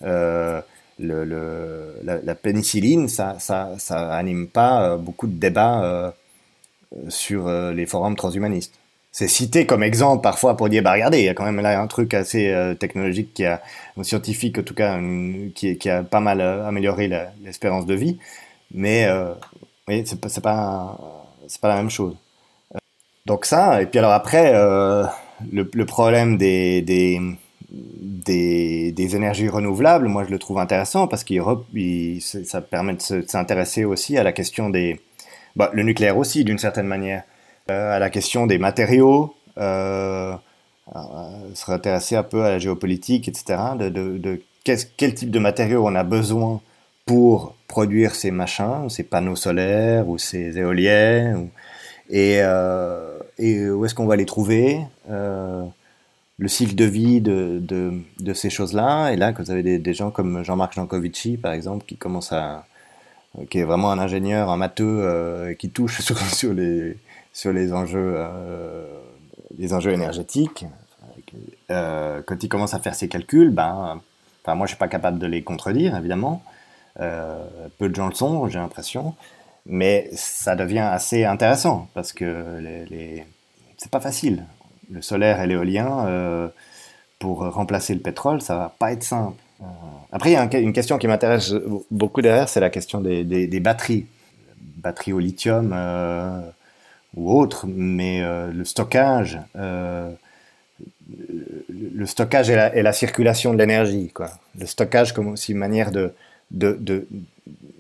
euh, 0.04 0.62
la, 1.00 2.36
pénicilline, 2.36 3.08
ça, 3.08 3.38
ça, 3.40 3.76
ça 3.78 4.14
anime 4.14 4.48
pas 4.48 4.98
beaucoup 4.98 5.28
de 5.28 5.40
débats 5.40 6.12
euh, 6.96 7.10
sur 7.10 7.48
euh, 7.48 7.72
les 7.72 7.86
forums 7.86 8.16
transhumanistes. 8.16 8.74
C'est 9.12 9.28
cité 9.28 9.68
comme 9.68 9.84
exemple 9.84 10.24
parfois 10.24 10.58
pour 10.58 10.70
dire 10.70 10.82
bah 10.82 10.94
regardez 10.94 11.20
il 11.20 11.26
y 11.26 11.30
a 11.30 11.36
quand 11.36 11.46
même 11.46 11.60
là 11.60 11.80
un 11.80 11.86
truc 11.86 12.16
assez 12.16 12.50
euh, 12.50 12.74
technologique 12.74 13.32
qui 13.34 13.46
a 13.46 13.62
scientifique 14.02 14.58
en 14.58 14.64
tout 14.64 14.74
cas 14.74 15.00
qui 15.54 15.90
a 15.90 16.04
pas 16.04 16.20
mal 16.20 16.42
amélioré 16.42 17.08
l'espérance 17.44 17.86
de 17.86 17.94
vie 17.94 18.18
mais 18.74 19.06
euh, 19.06 19.34
oui, 19.88 20.04
c'est 20.06 20.20
pas, 20.20 20.30
c'est 20.30 20.42
pas, 20.42 21.68
la 21.68 21.76
même 21.76 21.90
chose. 21.90 22.16
Donc 23.26 23.46
ça, 23.46 23.82
et 23.82 23.86
puis 23.86 24.00
alors 24.00 24.12
après, 24.12 24.52
euh, 24.54 25.06
le, 25.52 25.86
problème 25.86 26.38
des, 26.38 26.82
des, 26.82 27.20
des, 27.70 28.92
des, 28.92 29.16
énergies 29.16 29.50
renouvelables, 29.50 30.08
moi 30.08 30.24
je 30.26 30.32
le 30.32 30.40
trouve 30.40 30.60
intéressant 30.60 31.08
parce 31.08 31.24
qu'il 31.24 31.42
ça 32.22 32.62
permet 32.62 32.94
de 32.94 33.26
s'intéresser 33.28 33.86
aussi 33.86 34.18
à 34.18 34.24
la 34.24 34.32
question 34.32 34.70
des, 34.70 35.00
bah, 35.56 35.70
le 35.74 35.84
nucléaire 35.84 36.18
aussi 36.18 36.44
d'une 36.44 36.60
certaine 36.60 36.88
manière, 36.88 37.24
euh, 37.70 37.96
à 37.96 38.00
la 38.00 38.10
question 38.10 38.48
des 38.48 38.58
matériaux, 38.58 39.36
euh, 39.58 40.36
se 41.54 41.72
intéresser 41.72 42.16
un 42.16 42.24
peu 42.24 42.44
à 42.44 42.50
la 42.50 42.60
géopolitique, 42.60 43.28
etc. 43.28 43.60
De, 43.78 43.90
de 43.90 44.42
quel 44.64 45.14
type 45.14 45.32
de 45.32 45.40
matériaux 45.40 45.86
on 45.86 45.96
a 45.96 46.04
besoin 46.04 46.62
pour 47.06 47.56
produire 47.70 48.16
ces 48.16 48.32
machins, 48.32 48.90
ces 48.90 49.04
panneaux 49.04 49.38
solaires 49.38 50.10
ou 50.10 50.18
ces 50.18 50.58
éoliennes, 50.58 51.50
euh, 52.12 53.20
et 53.38 53.70
où 53.70 53.86
est-ce 53.86 53.96
qu'on 53.96 54.08
va 54.08 54.16
les 54.16 54.26
trouver, 54.26 54.82
euh, 55.10 55.64
le 56.40 56.48
cycle 56.48 56.76
de 56.76 56.86
vie 56.86 57.22
de, 57.22 58.34
ces 58.34 58.50
choses-là? 58.50 59.12
Et 59.12 59.16
là, 59.16 59.32
que 59.32 59.44
vous 59.44 59.52
avez 59.52 59.78
des, 59.78 59.94
gens 59.94 60.10
comme 60.10 60.44
Jean-Marc 60.44 60.74
Jancovici, 60.74 61.38
par 61.38 61.54
exemple, 61.54 61.86
qui 61.86 61.96
commence 61.96 62.34
à, 62.34 62.66
qui 63.52 63.60
est 63.60 63.64
vraiment 63.64 63.92
un 63.92 64.00
ingénieur, 64.00 64.50
un 64.50 64.58
matheux, 64.58 65.02
euh, 65.04 65.54
qui 65.54 65.70
touche 65.70 66.02
sur, 66.08 66.18
sur 66.20 66.54
les 67.54 67.74
enjeux, 67.74 68.18
énergétiques. 69.92 70.66
Quand 71.70 72.44
il 72.44 72.50
commence 72.50 72.74
à 72.74 72.80
faire 72.80 72.96
ses 72.96 73.08
calculs, 73.08 73.52
ben, 73.52 74.02
moi 74.48 74.66
je 74.66 74.72
suis 74.72 74.80
pas 74.80 74.88
capable 74.88 75.20
de 75.20 75.28
les 75.28 75.44
contredire 75.44 75.96
évidemment. 75.96 76.42
Euh, 77.00 77.46
peu 77.78 77.90
de 77.90 77.96
gens 77.96 78.08
le 78.08 78.16
sont, 78.16 78.48
j'ai 78.48 78.60
l'impression. 78.60 79.16
Mais 79.66 80.10
ça 80.14 80.56
devient 80.56 80.80
assez 80.80 81.26
intéressant 81.26 81.88
parce 81.94 82.14
que 82.14 82.60
les, 82.60 82.86
les... 82.86 83.26
c'est 83.78 83.92
pas 83.92 84.00
facile. 84.00 84.46
Le 84.92 85.02
solaire 85.02 85.42
et 85.42 85.48
l'éolien, 85.48 86.06
euh, 86.08 86.48
pour 87.20 87.40
remplacer 87.52 87.94
le 87.94 88.00
pétrole, 88.00 88.42
ça 88.42 88.56
va 88.56 88.74
pas 88.78 88.92
être 88.92 89.04
simple. 89.04 89.38
Euh... 89.62 89.66
Après, 90.12 90.32
il 90.32 90.34
y 90.34 90.36
a 90.36 90.42
un, 90.42 90.50
une 90.50 90.74
question 90.74 90.98
qui 90.98 91.08
m'intéresse 91.08 91.54
beaucoup 91.92 92.22
derrière, 92.22 92.50
c'est 92.50 92.60
la 92.60 92.70
question 92.70 93.02
des, 93.02 93.60
batteries. 93.60 94.08
Batteries 94.78 95.14
au 95.14 95.20
lithium 95.20 95.76
ou 97.16 97.32
autres, 97.32 97.66
mais 97.68 98.22
le 98.52 98.64
stockage, 98.66 99.38
le 99.56 100.16
stockage 102.06 102.50
et 102.50 102.56
la, 102.56 102.76
et 102.76 102.82
la 102.82 102.94
circulation 102.94 103.54
de 103.54 103.60
l'énergie. 103.60 104.12
Le 104.58 104.66
stockage 104.66 105.14
comme 105.14 105.28
aussi 105.28 105.52
une 105.52 105.58
manière 105.58 105.92
de, 105.92 106.14
de, 106.52 106.78
de, 106.80 107.08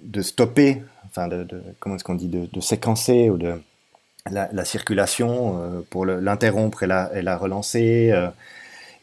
de 0.03 0.21
stopper, 0.21 0.83
enfin 1.05 1.27
de, 1.27 1.43
de 1.43 1.61
comment 1.79 1.95
est-ce 1.95 2.03
qu'on 2.03 2.15
dit, 2.15 2.27
de, 2.27 2.47
de, 2.51 2.59
séquencer 2.59 3.29
ou 3.29 3.37
de 3.37 3.61
la, 4.29 4.49
la 4.51 4.65
circulation 4.65 5.59
euh, 5.59 5.81
pour 5.89 6.05
l'interrompre 6.05 6.83
et 6.83 6.87
la, 6.87 7.37
relancer. 7.37 8.11
Euh, 8.11 8.29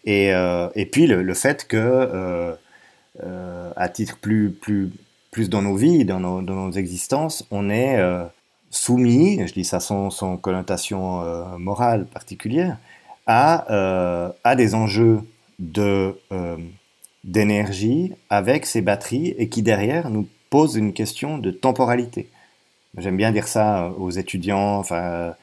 et, 0.05 0.33
euh, 0.33 0.69
et 0.75 0.87
puis 0.87 1.07
le, 1.07 1.23
le 1.23 1.35
fait 1.35 1.67
que, 1.67 2.57
à 3.77 3.89
titre 3.89 4.19
plus, 4.19 4.51
plus, 4.51 4.93
plus 5.31 5.51
dans 5.51 5.63
nos 5.63 5.77
vies, 5.77 6.05
dans 6.05 6.21
nos, 6.21 6.43
dans 6.43 6.55
nos 6.55 6.73
existences, 6.73 7.47
on 7.51 7.71
est 7.71 7.99
soumis, 8.71 9.47
je 9.47 9.53
dis 9.53 9.65
ça 9.65 9.81
sans, 9.81 10.11
sans 10.11 10.37
connotation 10.37 11.23
morale 11.59 12.07
particulière, 12.07 12.77
à, 13.27 14.33
à 14.45 14.55
des 14.55 14.75
enjeux 14.77 15.21
de 15.59 16.15
d'énergie 17.27 18.13
avec 18.31 18.65
ces 18.65 18.81
batteries 18.81 19.35
et 19.37 19.49
qui 19.49 19.63
derrière 19.63 20.09
nous 20.09 20.27
pose 20.49 20.77
une 20.77 20.93
question 20.93 21.39
de 21.39 21.51
temporalité. 21.51 22.29
J'aime 22.97 23.17
bien 23.17 23.33
dire 23.33 23.47
ça 23.49 23.93
aux 23.99 24.11
étudiants, 24.11 24.79
enfin 24.79 25.35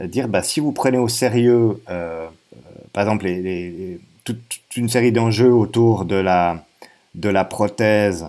euh, 0.00 0.06
dire 0.06 0.28
bah, 0.28 0.42
si 0.42 0.60
vous 0.60 0.72
prenez 0.72 0.98
au 0.98 1.08
sérieux, 1.08 1.80
euh, 1.88 2.26
par 2.92 3.04
exemple, 3.04 3.26
toute, 4.24 4.60
une 4.76 4.88
série 4.88 5.12
d'enjeux 5.12 5.52
autour 5.52 6.04
de 6.04 6.16
la, 6.16 6.64
de 7.14 7.28
la 7.28 7.44
prothèse, 7.44 8.26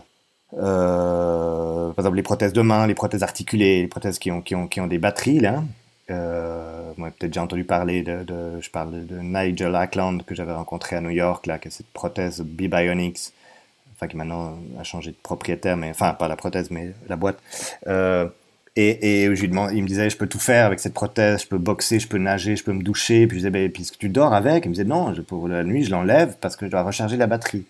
euh, 0.57 1.91
par 1.91 2.06
exemple, 2.06 2.18
les 2.18 2.23
prothèses 2.23 2.53
de 2.53 2.61
main, 2.61 2.88
les 2.88 2.95
prothèses 2.95 3.23
articulées, 3.23 3.81
les 3.81 3.88
prothèses 3.88 4.19
qui 4.19 4.31
ont, 4.31 4.41
qui 4.41 4.56
ont, 4.56 4.68
qui 4.68 4.81
ont 4.81 4.88
des 4.88 4.98
batteries, 4.98 5.40
là. 5.40 5.64
Euh, 6.10 6.78
moi, 7.00 7.10
peut-être 7.10 7.32
déjà 7.32 7.44
entendu 7.44 7.64
parler 7.64 8.04
de, 8.04 8.26
je 8.62 8.70
parle 8.70 9.06
de 9.06 9.18
Nigel 9.20 9.76
Ackland 9.76 10.24
que 10.24 10.36
j'avais 10.36 10.54
rencontré 10.54 10.96
à 10.96 11.02
New 11.02 11.10
York, 11.10 11.48
là, 11.48 11.58
qui 11.58 11.70
a 11.70 11.72
cette 11.72 11.88
prothèse 11.88 12.42
B-Bionics, 12.42 13.34
enfin 13.96 14.08
qui 14.08 14.18
maintenant 14.18 14.58
a 14.80 14.84
changé 14.84 15.12
de 15.12 15.18
propriétaire, 15.22 15.78
mais 15.78 15.90
enfin 15.90 16.14
pas 16.14 16.28
la 16.28 16.36
prothèse, 16.36 16.70
mais 16.70 16.94
la 17.08 17.16
boîte. 17.16 17.40
Euh, 17.88 18.28
et, 18.76 19.24
et 19.24 19.36
je 19.36 19.46
lui 19.46 19.52
il 19.74 19.84
me 19.84 19.88
disait, 19.88 20.10
je 20.10 20.18
peux 20.18 20.28
tout 20.28 20.40
faire 20.40 20.66
avec 20.66 20.80
cette 20.80 20.94
prothèse, 20.94 21.42
je 21.42 21.48
peux 21.48 21.58
boxer, 21.58 22.00
je 22.00 22.08
peux 22.08 22.18
nager, 22.18 22.56
je 22.56 22.64
peux 22.64 22.72
me 22.72 22.84
doucher. 22.84 23.28
Puis 23.28 23.38
je 23.38 23.40
disais, 23.40 23.50
ben, 23.50 23.70
puisque 23.72 23.98
tu 23.98 24.10
dors 24.10 24.34
avec? 24.34 24.66
Il 24.66 24.70
me 24.70 24.74
disait, 24.74 24.86
non, 24.86 25.14
pour 25.28 25.48
la 25.48 25.64
nuit, 25.64 25.84
je 25.84 25.92
l'enlève 25.92 26.36
parce 26.40 26.56
que 26.56 26.66
je 26.66 26.72
dois 26.72 26.84
recharger 26.84 27.18
la 27.18 27.28
batterie. 27.28 27.66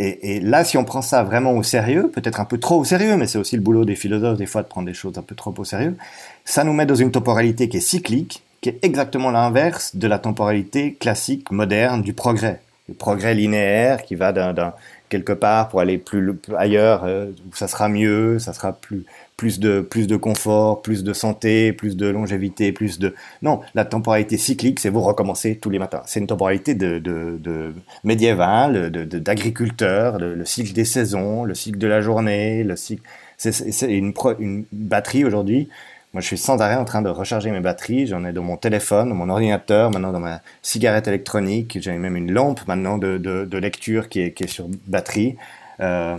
Et, 0.00 0.40
là, 0.40 0.64
si 0.64 0.76
on 0.76 0.84
prend 0.84 1.02
ça 1.02 1.22
vraiment 1.22 1.52
au 1.52 1.62
sérieux, 1.62 2.10
peut-être 2.12 2.40
un 2.40 2.44
peu 2.44 2.58
trop 2.58 2.80
au 2.80 2.84
sérieux, 2.84 3.16
mais 3.16 3.28
c'est 3.28 3.38
aussi 3.38 3.54
le 3.54 3.62
boulot 3.62 3.84
des 3.84 3.94
philosophes 3.94 4.38
des 4.38 4.46
fois 4.46 4.62
de 4.62 4.66
prendre 4.66 4.86
des 4.86 4.94
choses 4.94 5.16
un 5.18 5.22
peu 5.22 5.36
trop 5.36 5.54
au 5.56 5.64
sérieux, 5.64 5.96
ça 6.44 6.64
nous 6.64 6.72
met 6.72 6.84
dans 6.84 6.96
une 6.96 7.12
temporalité 7.12 7.68
qui 7.68 7.76
est 7.76 7.80
cyclique, 7.80 8.42
qui 8.64 8.70
est 8.70 8.78
exactement 8.82 9.30
l'inverse 9.30 9.94
de 9.94 10.06
la 10.08 10.18
temporalité 10.18 10.94
classique, 10.94 11.50
moderne, 11.50 12.00
du 12.00 12.14
progrès. 12.14 12.62
Le 12.88 12.94
progrès 12.94 13.34
linéaire 13.34 14.02
qui 14.04 14.14
va 14.14 14.32
d'un 14.32 14.72
quelque 15.10 15.34
part 15.34 15.68
pour 15.68 15.80
aller 15.80 15.98
plus 15.98 16.34
ailleurs, 16.56 17.04
euh, 17.04 17.26
où 17.46 17.54
ça 17.54 17.68
sera 17.68 17.90
mieux, 17.90 18.38
ça 18.38 18.54
sera 18.54 18.72
plus 18.72 19.04
plus 19.36 19.60
de, 19.60 19.82
plus 19.82 20.06
de 20.06 20.16
confort, 20.16 20.80
plus 20.80 21.04
de 21.04 21.12
santé, 21.12 21.74
plus 21.74 21.94
de 21.94 22.06
longévité, 22.06 22.72
plus 22.72 22.98
de... 22.98 23.14
Non, 23.42 23.60
la 23.74 23.84
temporalité 23.84 24.38
cyclique, 24.38 24.80
c'est 24.80 24.88
vous 24.88 25.02
recommencer 25.02 25.56
tous 25.56 25.68
les 25.68 25.78
matins. 25.78 26.02
C'est 26.06 26.20
une 26.20 26.26
temporalité 26.26 26.74
de, 26.74 26.98
de, 26.98 27.36
de 27.38 27.74
médiévale, 28.02 28.90
d'agriculteur, 28.90 30.18
le 30.18 30.44
cycle 30.46 30.72
des 30.72 30.86
saisons, 30.86 31.44
le 31.44 31.54
cycle 31.54 31.76
de 31.76 31.86
la 31.86 32.00
journée, 32.00 32.64
le 32.64 32.76
cycle... 32.76 33.02
C'est 33.36 33.92
une, 33.92 34.14
une 34.38 34.64
batterie 34.72 35.24
aujourd'hui. 35.24 35.68
Moi, 36.14 36.20
je 36.20 36.28
suis 36.28 36.38
sans 36.38 36.62
arrêt 36.62 36.76
en 36.76 36.84
train 36.84 37.02
de 37.02 37.08
recharger 37.08 37.50
mes 37.50 37.58
batteries. 37.58 38.06
J'en 38.06 38.24
ai 38.24 38.32
dans 38.32 38.44
mon 38.44 38.56
téléphone, 38.56 39.08
dans 39.08 39.16
mon 39.16 39.28
ordinateur, 39.28 39.90
maintenant 39.90 40.12
dans 40.12 40.20
ma 40.20 40.40
cigarette 40.62 41.08
électronique. 41.08 41.78
J'ai 41.80 41.90
même 41.98 42.14
une 42.16 42.30
lampe 42.30 42.60
maintenant 42.68 42.98
de, 42.98 43.18
de, 43.18 43.58
lecture 43.58 44.08
qui 44.08 44.20
est, 44.20 44.30
qui 44.30 44.44
est 44.44 44.48
sur 44.48 44.68
batterie. 44.86 45.36
Euh, 45.80 46.16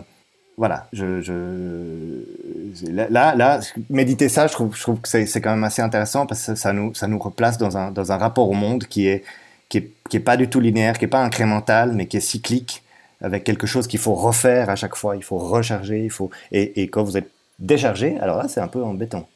voilà, 0.58 0.88
je, 0.92 1.22
je, 1.22 2.92
là, 2.92 3.36
là, 3.36 3.60
méditer 3.90 4.28
ça, 4.28 4.48
je 4.48 4.54
trouve, 4.54 4.76
je 4.76 4.82
trouve 4.82 5.00
que 5.00 5.08
c'est 5.08 5.42
quand 5.42 5.52
même 5.52 5.64
assez 5.64 5.82
intéressant 5.82 6.26
parce 6.26 6.46
que 6.46 6.56
ça 6.56 6.74
nous, 6.74 6.94
ça 6.94 7.08
nous 7.08 7.20
replace 7.20 7.58
dans 7.58 7.78
un, 7.78 7.92
dans 7.92 8.12
un 8.12 8.18
rapport 8.18 8.50
au 8.50 8.54
monde 8.54 8.86
qui 8.88 9.08
est, 9.08 9.24
qui 9.70 9.78
est, 9.78 9.92
qui 10.10 10.18
est 10.18 10.22
pas 10.22 10.36
du 10.36 10.50
tout 10.50 10.60
linéaire, 10.60 10.98
qui 10.98 11.06
est 11.06 11.10
pas 11.10 11.24
incrémental, 11.24 11.94
mais 11.94 12.08
qui 12.08 12.18
est 12.18 12.22
cyclique, 12.22 12.84
avec 13.22 13.46
quelque 13.46 13.66
chose 13.66 13.88
qu'il 13.88 14.00
faut 14.00 14.14
refaire 14.16 14.70
à 14.70 14.76
chaque 14.76 14.96
fois, 14.96 15.16
il 15.16 15.24
faut 15.24 15.38
recharger, 15.38 16.04
il 16.04 16.12
faut, 16.12 16.32
et, 16.52 16.82
et 16.82 16.90
quand 16.90 17.04
vous 17.04 17.18
êtes 17.18 17.32
déchargé, 17.60 18.18
alors 18.20 18.38
là, 18.38 18.48
c'est 18.50 18.62
un 18.62 18.68
peu 18.68 18.84
embêtant. 18.84 19.28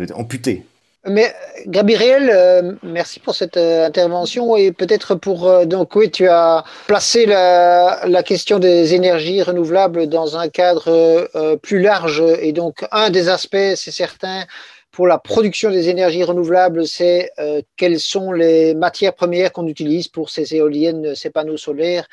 Êtes 0.00 0.12
amputé. 0.12 0.64
Mais 1.06 1.32
Gabriel, 1.66 2.30
euh, 2.30 2.74
merci 2.82 3.20
pour 3.20 3.34
cette 3.34 3.56
euh, 3.56 3.86
intervention 3.86 4.54
et 4.56 4.70
peut-être 4.70 5.14
pour 5.14 5.48
euh, 5.48 5.64
donc 5.64 5.96
oui, 5.96 6.10
tu 6.10 6.28
as 6.28 6.62
placé 6.86 7.24
la, 7.24 8.02
la, 8.06 8.22
question 8.22 8.58
des 8.58 8.92
énergies 8.94 9.42
renouvelables 9.42 10.08
dans 10.08 10.36
un 10.36 10.50
cadre 10.50 11.56
plus 11.62 11.80
large 11.80 12.22
et 12.42 12.52
donc 12.52 12.84
un 12.92 13.08
des 13.08 13.30
aspects, 13.30 13.74
c'est 13.76 13.90
certain, 13.90 14.44
pour 14.90 15.06
la 15.06 15.16
production 15.16 15.70
des 15.70 15.88
énergies 15.88 16.22
renouvelables, 16.22 16.86
c'est 16.86 17.30
quelles 17.76 18.00
sont 18.00 18.32
les 18.32 18.74
matières 18.74 19.14
premières 19.14 19.52
qu'on 19.52 19.66
utilise 19.66 20.08
pour 20.08 20.28
ces 20.28 20.54
éoliennes, 20.54 21.14
ces 21.14 21.30
panneaux 21.30 21.56
solaires. 21.56 22.06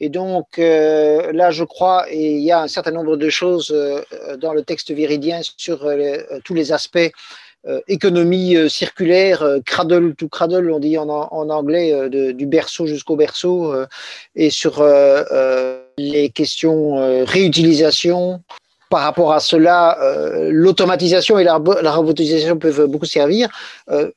Et 0.00 0.08
donc 0.08 0.58
là, 0.58 1.50
je 1.50 1.64
crois, 1.64 2.06
et 2.10 2.32
il 2.32 2.42
y 2.42 2.52
a 2.52 2.60
un 2.60 2.68
certain 2.68 2.92
nombre 2.92 3.16
de 3.16 3.28
choses 3.28 3.74
dans 4.38 4.52
le 4.52 4.62
texte 4.62 4.92
viridien 4.92 5.40
sur 5.56 5.90
tous 6.44 6.54
les 6.54 6.72
aspects 6.72 7.10
euh, 7.66 7.80
économie 7.88 8.56
euh, 8.56 8.68
circulaire, 8.68 9.42
euh, 9.42 9.58
cradle 9.60 10.14
to 10.14 10.28
cradle, 10.28 10.70
on 10.70 10.78
dit 10.78 10.96
en, 10.96 11.08
anglais, 11.08 12.08
du 12.08 12.46
berceau 12.46 12.86
jusqu'au 12.86 13.16
berceau, 13.16 13.74
et 14.36 14.50
sur 14.50 14.84
les 15.98 16.30
questions 16.30 17.24
réutilisation. 17.24 18.40
Par 18.90 19.02
rapport 19.02 19.32
à 19.32 19.40
cela, 19.40 19.98
l'automatisation 20.50 21.38
et 21.38 21.44
la, 21.44 21.60
la, 21.82 21.92
robotisation 21.92 22.58
peuvent 22.58 22.86
beaucoup 22.86 23.04
servir. 23.04 23.48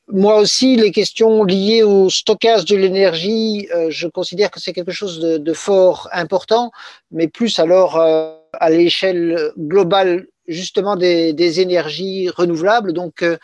moi 0.08 0.38
aussi, 0.38 0.76
les 0.76 0.90
questions 0.90 1.44
liées 1.44 1.82
au 1.82 2.08
stockage 2.08 2.64
de 2.64 2.76
l'énergie, 2.76 3.68
je 3.90 4.08
considère 4.08 4.50
que 4.50 4.60
c'est 4.60 4.72
quelque 4.72 4.92
chose 4.92 5.20
de, 5.20 5.36
de, 5.36 5.52
fort 5.52 6.08
important, 6.12 6.70
mais 7.10 7.28
plus 7.28 7.58
alors 7.58 7.98
à 7.98 8.70
l'échelle 8.70 9.52
globale 9.58 10.26
justement 10.48 10.96
des, 10.96 11.32
des 11.32 11.60
énergies 11.60 12.28
renouvelables. 12.30 12.92
Donc, 12.92 13.22
euh, 13.22 13.36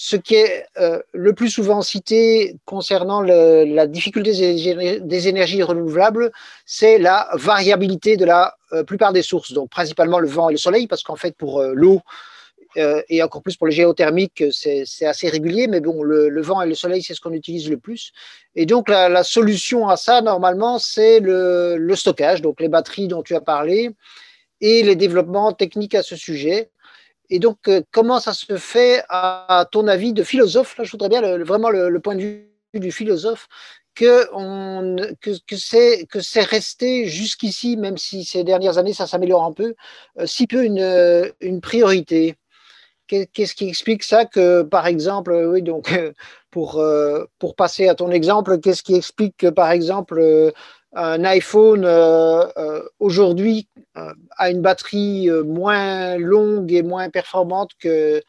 ce 0.00 0.14
qui 0.14 0.36
est 0.36 0.64
euh, 0.78 1.02
le 1.12 1.32
plus 1.32 1.50
souvent 1.50 1.82
cité 1.82 2.54
concernant 2.66 3.20
la 3.20 3.88
difficulté 3.88 4.30
des, 4.30 5.28
énergies 5.28 5.64
renouvelables, 5.64 6.30
c'est 6.64 6.98
la 6.98 7.28
variabilité 7.32 8.16
de 8.16 8.24
la 8.24 8.54
euh, 8.72 8.84
plupart 8.84 9.12
des 9.12 9.22
sources, 9.22 9.52
donc 9.52 9.70
principalement 9.70 10.20
le 10.20 10.28
vent 10.28 10.50
et 10.50 10.52
le 10.52 10.58
soleil, 10.58 10.86
parce 10.86 11.02
qu'en 11.02 11.16
fait, 11.16 11.34
pour 11.36 11.60
l'eau, 11.62 12.00
et 12.76 13.24
encore 13.24 13.42
plus 13.42 13.56
pour 13.56 13.66
le 13.66 13.72
géothermique, 13.72 14.44
c'est 14.52 15.04
assez 15.04 15.28
régulier, 15.28 15.66
mais 15.66 15.80
bon, 15.80 16.04
le, 16.04 16.42
vent 16.42 16.62
et 16.62 16.68
le 16.68 16.76
soleil, 16.76 17.02
c'est 17.02 17.14
ce 17.14 17.20
qu'on 17.20 17.32
utilise 17.32 17.68
le 17.68 17.76
plus. 17.76 18.12
Et 18.54 18.66
donc, 18.66 18.88
la, 18.88 19.24
solution 19.24 19.88
à 19.88 19.96
ça, 19.96 20.22
normalement, 20.22 20.78
c'est 20.78 21.18
le, 21.18 21.92
stockage, 21.96 22.40
donc 22.40 22.60
les 22.60 22.68
batteries 22.68 23.08
dont 23.08 23.24
tu 23.24 23.34
as 23.34 23.40
parlé, 23.40 23.90
et 24.60 24.84
les 24.84 24.94
développements 24.94 25.52
techniques 25.52 25.96
à 25.96 26.04
ce 26.04 26.14
sujet. 26.14 26.70
Et 27.30 27.38
donc, 27.38 27.58
euh, 27.68 27.82
comment 27.92 28.20
ça 28.20 28.32
se 28.32 28.56
fait, 28.56 29.02
à, 29.08 29.66
ton 29.70 29.86
avis 29.86 30.12
de 30.12 30.22
philosophe 30.22 30.76
Là, 30.78 30.84
je 30.84 30.90
voudrais 30.90 31.08
bien 31.08 31.20
vraiment 31.38 31.70
le, 31.70 31.98
point 32.00 32.14
de 32.14 32.22
vue 32.22 32.46
du 32.74 32.92
philosophe 32.92 33.48
que, 33.94 34.28
c'est 36.20 36.40
resté 36.42 37.06
jusqu'ici, 37.06 37.76
même 37.76 37.98
si 37.98 38.24
ces 38.24 38.44
dernières 38.44 38.78
années 38.78 38.92
ça 38.92 39.06
s'améliore 39.06 39.44
un 39.44 39.52
peu, 39.52 39.74
euh, 40.18 40.26
si 40.26 40.46
peu 40.46 40.64
une, 40.64 41.32
une 41.40 41.60
priorité? 41.60 42.36
Qu'est-ce 43.08 43.54
qui 43.54 43.66
explique 43.68 44.02
ça 44.02 44.26
que, 44.26 44.62
par 44.62 44.86
exemple, 44.86 45.32
euh, 45.32 45.50
oui, 45.50 45.62
donc 45.62 45.90
pour 46.50 46.82
pour 47.38 47.54
passer 47.56 47.88
à 47.88 47.94
ton 47.94 48.10
exemple, 48.10 48.58
qu'est-ce 48.60 48.82
qui 48.82 48.94
explique 48.94 49.36
que, 49.38 49.48
par 49.48 49.70
exemple, 49.70 50.52
un 50.94 51.24
iPhone 51.24 51.84
euh, 51.84 52.46
euh, 52.56 52.82
aujourd'hui 52.98 53.68
euh, 53.96 54.12
a 54.36 54.50
une 54.50 54.62
batterie 54.62 55.28
moins 55.44 56.16
longue 56.16 56.72
et 56.72 56.82
moins 56.82 57.10
performante 57.10 57.70
que 57.78 58.22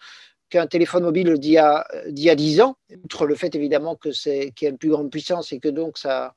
qu'un 0.50 0.66
téléphone 0.66 1.04
mobile 1.04 1.38
d'il 1.38 1.52
y, 1.52 1.58
a, 1.60 1.88
d'il 2.08 2.24
y 2.24 2.30
a 2.32 2.34
10 2.34 2.62
ans, 2.62 2.76
outre 3.04 3.28
le 3.28 3.36
fait 3.36 3.54
évidemment 3.54 3.96
que 3.96 4.12
c'est, 4.12 4.52
qu'il 4.56 4.66
y 4.66 4.68
a 4.68 4.72
une 4.72 4.80
plus 4.80 4.90
grande 4.90 5.12
puissance 5.12 5.54
et 5.54 5.60
que 5.60 5.70
donc 5.70 6.00
ça, 6.00 6.34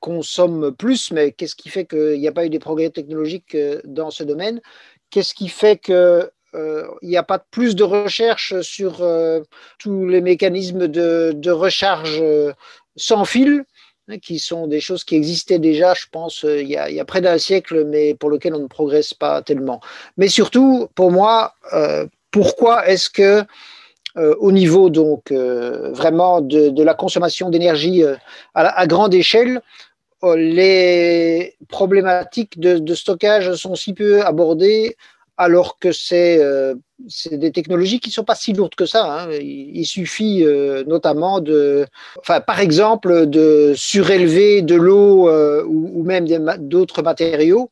consomme 0.00 0.74
plus, 0.74 1.12
mais 1.12 1.30
qu'est-ce 1.30 1.54
qui 1.54 1.68
fait 1.68 1.84
qu'il 1.84 2.18
n'y 2.18 2.26
a 2.26 2.32
pas 2.32 2.44
eu 2.44 2.50
des 2.50 2.58
progrès 2.58 2.90
technologiques 2.90 3.56
dans 3.84 4.10
ce 4.10 4.24
domaine? 4.24 4.60
Qu'est-ce 5.10 5.34
qui 5.34 5.46
fait 5.46 5.76
que 5.76 6.28
il 6.52 7.08
n'y 7.08 7.16
a 7.16 7.22
pas 7.22 7.38
plus 7.38 7.76
de 7.76 7.84
recherche 7.84 8.60
sur 8.62 9.06
tous 9.78 10.08
les 10.08 10.20
mécanismes 10.20 10.88
de, 10.88 11.50
recharge 11.50 12.20
sans 12.96 13.24
fil? 13.24 13.64
Qui 14.22 14.38
sont 14.38 14.66
des 14.66 14.80
choses 14.80 15.04
qui 15.04 15.16
existaient 15.16 15.58
déjà, 15.58 15.94
je 15.94 16.06
pense, 16.10 16.44
euh, 16.44 16.62
il 16.62 16.68
y 16.68 16.76
a, 16.76 17.04
près 17.04 17.20
d'un 17.20 17.38
siècle, 17.38 17.84
mais 17.84 18.14
pour 18.14 18.30
lesquelles 18.30 18.54
on 18.54 18.60
ne 18.60 18.68
progresse 18.68 19.14
pas 19.14 19.42
tellement. 19.42 19.80
Mais 20.16 20.28
surtout, 20.28 20.88
pour 20.94 21.10
moi, 21.10 21.54
euh, 21.72 22.06
pourquoi 22.30 22.88
est-ce 22.88 23.10
que 23.10 23.42
euh, 24.16 24.34
au 24.38 24.52
niveau 24.52 24.88
donc 24.88 25.30
vraiment 25.30 26.40
de, 26.40 26.82
la 26.82 26.94
consommation 26.94 27.50
d'énergie 27.50 28.02
à, 28.54 28.86
grande 28.86 29.12
échelle, 29.14 29.60
les 30.22 31.54
problématiques 31.68 32.58
de, 32.58 32.94
stockage 32.94 33.54
sont 33.54 33.74
si 33.74 33.92
peu 33.92 34.24
abordées 34.24 34.96
alors 35.36 35.78
que 35.78 35.92
c'est 35.92 36.38
euh, 36.42 36.74
des 37.30 37.52
technologies 37.52 38.00
qui 38.00 38.08
ne 38.08 38.14
sont 38.14 38.24
pas 38.24 38.34
si 38.34 38.52
lourdes 38.52 38.74
que 38.74 38.86
ça. 38.86 39.24
Hein. 39.24 39.32
Il, 39.32 39.84
suffit 39.84 40.44
euh, 40.44 40.84
notamment 40.84 41.40
de, 41.40 41.86
enfin, 42.18 42.40
par 42.40 42.60
exemple, 42.60 43.26
de 43.26 43.74
surélever 43.76 44.62
de 44.62 44.74
l'eau 44.74 45.28
euh, 45.28 45.64
ou, 45.66 46.02
même 46.04 46.26
d'autres 46.58 47.02
matériaux 47.02 47.70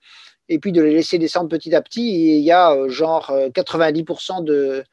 et 0.50 0.58
puis 0.58 0.72
de 0.72 0.82
les 0.82 0.92
laisser 0.92 1.18
descendre 1.18 1.48
petit 1.48 1.74
à 1.74 1.80
petit. 1.80 2.08
Et 2.10 2.36
il 2.36 2.44
y 2.44 2.52
a 2.52 2.72
euh, 2.72 2.88
genre 2.90 3.32
90% 3.54 4.44
de, 4.44 4.84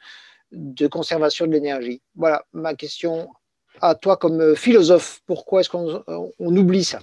de 0.51 0.87
conservation 0.87 1.45
de 1.45 1.51
l'énergie. 1.51 2.01
Voilà 2.15 2.45
ma 2.53 2.73
question 2.73 3.29
à 3.81 3.95
toi 3.95 4.15
comme 4.15 4.55
philosophe. 4.55 5.21
Pourquoi 5.25 5.61
est-ce 5.61 5.69
qu'on 5.69 6.03
on 6.07 6.55
oublie 6.55 6.85
ça? 6.85 6.99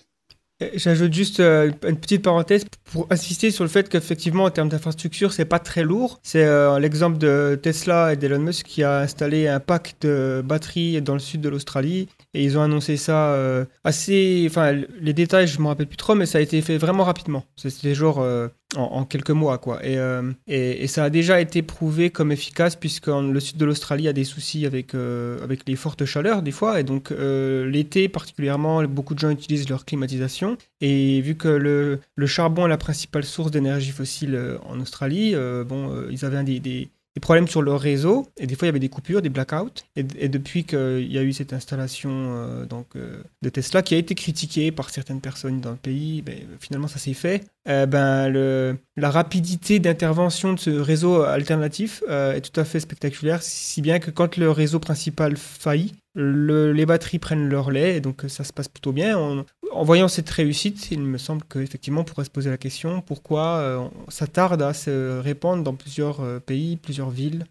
J'ajoute 0.75 1.15
juste 1.15 1.39
euh, 1.39 1.71
une 1.87 1.97
petite 1.97 2.23
parenthèse 2.23 2.65
pour 2.91 3.07
insister 3.11 3.53
sur 3.53 3.63
le 3.63 3.71
fait 3.71 3.89
qu'effectivement, 3.89 4.43
en 4.43 4.51
termes 4.51 4.69
d'infrastructure, 4.69 5.33
c'est 5.33 5.45
pas 5.45 5.61
très 5.61 5.85
lourd. 5.85 6.19
C'est 6.25 6.45
euh, 6.45 6.81
l'exemple 6.81 7.17
de 7.17 7.57
Tesla 7.63 8.13
et 8.13 8.17
d'Elon 8.17 8.41
Musk 8.41 8.67
qui 8.67 8.83
a 8.83 8.99
installé 8.99 9.47
un 9.47 9.61
pack 9.61 9.95
de 10.01 10.43
batteries 10.45 11.01
dans 11.01 11.13
le 11.13 11.21
sud 11.21 11.41
de 11.43 11.49
l'Australie 11.49 12.09
Et 12.35 12.45
ils 12.45 12.59
ont 12.59 12.63
annoncé 12.63 12.99
ça 12.99 13.33
euh, 13.33 13.65
assez. 13.85 14.47
Enfin, 14.49 14.73
les 15.01 15.15
détails, 15.15 15.47
je 15.47 15.61
me 15.61 15.67
rappelle 15.67 15.87
plus 15.87 15.97
trop, 15.97 16.15
mais 16.15 16.27
ça 16.27 16.39
a 16.39 16.41
été 16.43 16.61
fait 16.61 16.77
vraiment 16.77 17.05
rapidement. 17.05 17.45
C'était 17.57 17.95
genre 17.95 18.19
euh, 18.21 18.49
en, 18.77 19.05
quelques 19.05 19.31
mois, 19.31 19.57
quoi. 19.57 19.81
Euh, 19.83 20.33
et, 20.47 20.87
ça 20.89 21.05
a 21.05 21.11
déjà 21.11 21.41
été 21.41 21.63
prouvé 21.63 22.11
comme 22.11 22.31
efficace, 22.31 22.77
puisque 22.77 23.07
le 23.07 23.41
sud 23.41 23.57
de 23.57 23.65
l'Australie 23.65 24.09
a 24.09 24.13
des 24.13 24.25
soucis 24.25 24.67
avec, 24.67 24.95
avec 24.95 25.67
les 25.67 25.77
fortes 25.77 26.05
chaleurs, 26.05 26.43
des 26.43 26.51
fois. 26.51 26.81
Et 26.81 26.85
donc, 26.85 27.11
l'été, 27.11 28.09
particulièrement, 28.09 28.85
beaucoup 28.85 29.15
de 29.15 29.21
gens 29.21 29.31
utilisent 29.31 29.69
leur 29.71 29.87
climatisation. 29.87 30.59
Et 30.83 31.23
vu 31.23 31.35
que 31.35 31.49
le, 31.49 32.01
le 32.15 32.27
charbon 32.27 32.67
est 32.67 32.69
la 32.69 32.79
principale 32.79 33.25
source 33.25 33.51
d'énergie 33.51 33.91
fossile 33.91 34.59
en 34.67 34.81
Australie, 34.81 35.35
bon, 35.67 36.07
ils 36.11 36.27
avaient 36.27 36.45
des 36.45 36.91
problèmes 37.21 37.49
sur 37.49 37.63
leur 37.63 37.81
réseau 37.81 38.27
et 38.37 38.47
des 38.47 38.55
fois 38.55 38.67
il 38.67 38.69
y 38.69 38.71
avait 38.71 38.79
des 38.79 38.89
coupures, 38.89 39.23
des 39.23 39.29
blackouts. 39.29 39.83
Et, 39.97 40.29
depuis 40.29 40.65
qu'il 40.65 41.11
y 41.11 41.19
a 41.19 41.23
eu 41.23 41.33
cette 41.33 41.53
installation 41.53 42.11
euh, 42.13 42.67
donc, 42.67 42.87
euh, 42.97 43.23
de 43.43 43.49
Tesla 43.49 43.83
qui 43.83 43.95
a 43.95 43.99
été 43.99 44.15
critiquée 44.15 44.71
par 44.73 44.91
certaines 44.91 45.21
personnes 45.21 45.61
dans 45.61 45.71
le 45.71 45.77
pays, 45.77 46.23
ben, 46.23 46.37
finalement 46.61 46.89
ça 46.89 46.99
s'est 46.99 47.15
fait. 47.15 47.45
Euh, 47.69 47.87
ben, 47.87 48.79
la 48.97 49.11
rapidité 49.11 49.79
d'intervention 49.79 50.53
de 50.53 50.59
ce 50.59 50.71
réseau 50.71 51.23
alternatif 51.23 52.03
est 52.09 52.41
tout 52.41 52.59
à 52.61 52.65
fait 52.65 52.81
spectaculaire, 52.81 53.43
si 53.43 53.83
bien 53.83 53.99
que 53.99 54.11
quand 54.11 54.37
le 54.37 54.51
réseau 54.51 54.79
principal 54.79 55.37
faillit, 55.37 55.95
les 56.19 56.87
batteries 56.87 57.19
prennent 57.19 57.49
leur 57.49 57.71
lait 57.71 57.97
et 57.97 58.01
donc 58.01 58.25
ça 58.29 58.45
se 58.45 58.53
passe 58.53 58.69
plutôt 58.69 58.93
bien. 58.93 59.17
en 59.17 59.85
voyant 59.85 60.09
cette 60.09 60.29
réussite, 60.29 60.91
il 60.91 61.01
me 61.01 61.19
semble 61.19 61.43
qu'effectivement 61.45 62.01
on 62.01 62.05
pourrait 62.05 62.25
se 62.25 62.31
poser 62.31 62.51
la 62.51 62.59
question 62.59 63.01
pourquoi 63.01 63.59
euh, 63.59 63.89
ça 64.09 64.27
tarde 64.27 64.61
à 64.63 64.75
se 64.75 65.21
répandre 65.21 65.63
dans 65.63 65.75
plusieurs 65.75 66.21
euh, 66.21 66.41
pays, 66.41 66.77
plusieurs 66.77 67.11
villes? 67.11 67.45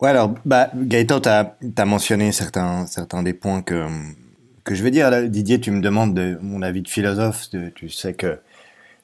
Ouais, 0.00 0.10
alors 0.10 0.34
bah, 0.44 0.70
Gaëtan, 0.74 1.20
tu 1.20 1.28
as, 1.28 1.84
mentionné 1.84 2.30
certains, 2.30 2.86
certains 2.86 3.22
des 3.22 3.32
points 3.32 3.62
que, 3.62 3.86
que 4.62 4.74
je 4.74 4.82
vais 4.82 4.90
dire. 4.90 5.10
Didier, 5.28 5.58
tu 5.58 5.70
me 5.70 5.80
demandes 5.80 6.14
de 6.14 6.38
mon 6.42 6.60
avis 6.62 6.82
de 6.82 6.88
philosophe. 6.88 7.48
tu 7.74 7.88
sais 7.88 8.12
que 8.12 8.38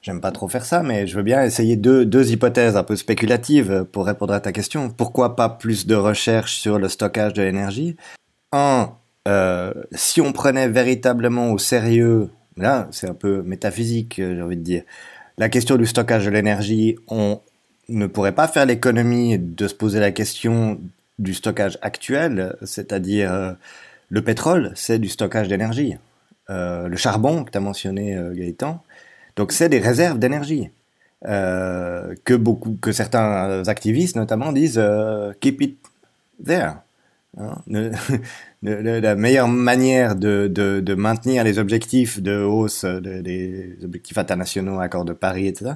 j'aime 0.03 0.21
pas 0.21 0.33
trop 0.33 0.49
faire 0.49 0.67
ça, 0.67 0.83
mais 0.83 1.07
je 1.07 1.17
veux 1.17 1.23
bien 1.23 1.43
essayer 1.43 1.77
deux, 1.77 2.05
deux 2.05 2.31
hypothèses 2.31 2.77
un 2.77 2.85
peu 2.85 2.97
spéculatives 2.97 3.87
pour 3.91 4.05
répondre 4.05 4.35
à 4.35 4.41
ta 4.41 4.53
question. 4.53 4.91
Pourquoi 4.91 5.35
pas 5.35 5.49
plus 5.49 5.87
de 5.87 5.95
recherche 5.95 6.57
sur 6.57 6.79
le 6.79 6.91
stockage 6.91 7.33
de 7.33 7.43
l'énergie? 7.43 7.97
Un, 8.53 8.95
euh, 9.29 9.73
si 9.93 10.21
on 10.21 10.33
prenait 10.33 10.69
véritablement 10.69 11.53
au 11.53 11.59
sérieux, 11.59 12.31
là 12.57 12.89
c'est 12.91 13.09
un 13.09 13.15
peu 13.15 13.43
métaphysique, 13.43 14.19
euh, 14.19 14.37
j'ai 14.37 14.43
envie 14.43 14.57
de 14.57 14.63
dire, 14.63 14.83
la 15.39 15.49
question 15.49 15.77
du 15.77 15.87
stockage 15.87 16.27
de 16.27 16.31
l'énergie, 16.31 16.97
on 17.09 17.41
ne 17.89 18.07
pourrait 18.07 18.35
pas 18.35 18.49
faire 18.49 18.67
l'économie 18.67 19.39
de 19.39 19.69
se 19.69 19.75
poser 19.75 20.01
la 20.01 20.13
question 20.13 20.81
du 21.19 21.35
stockage 21.35 21.79
actuel, 21.83 22.57
c'est-à-dire 22.63 23.33
euh, 23.33 23.53
le 24.09 24.23
pétrole, 24.23 24.73
c'est 24.75 24.99
du 24.99 25.09
stockage 25.09 25.49
d'énergie. 25.49 25.97
le 26.49 26.97
charbon 26.97 27.45
que 27.45 27.51
tu 27.51 27.57
as 27.57 27.61
mentionné 27.61 28.19
Gaëtan, 28.35 28.83
donc 29.37 29.53
c'est 29.53 29.71
des 29.71 29.79
réserves 29.79 30.19
d'énergie. 30.19 30.69
que 31.25 32.35
beaucoup, 32.37 32.77
que 32.83 32.93
certains 32.93 33.67
activistes 33.69 34.17
notamment 34.17 34.53
disent 34.53 34.83
keep 35.41 35.63
it 35.63 35.79
there. 36.45 36.75
Hein, 37.39 37.63
la 38.63 39.15
meilleure 39.15 39.49
manière 39.49 40.17
de, 40.17 40.49
de, 40.49 40.95
maintenir 40.95 41.45
les 41.45 41.59
objectifs 41.59 42.21
de 42.21 42.43
hausse 42.43 42.85
des 42.85 43.79
objectifs 43.83 44.19
internationaux, 44.19 44.81
accords 44.81 45.07
de 45.07 45.15
Paris, 45.15 45.47
etc., 45.47 45.73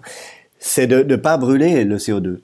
c'est 0.59 0.87
de 0.87 1.03
ne 1.03 1.17
pas 1.17 1.37
brûler 1.37 1.85
le 1.85 1.97
CO2. 1.97 2.41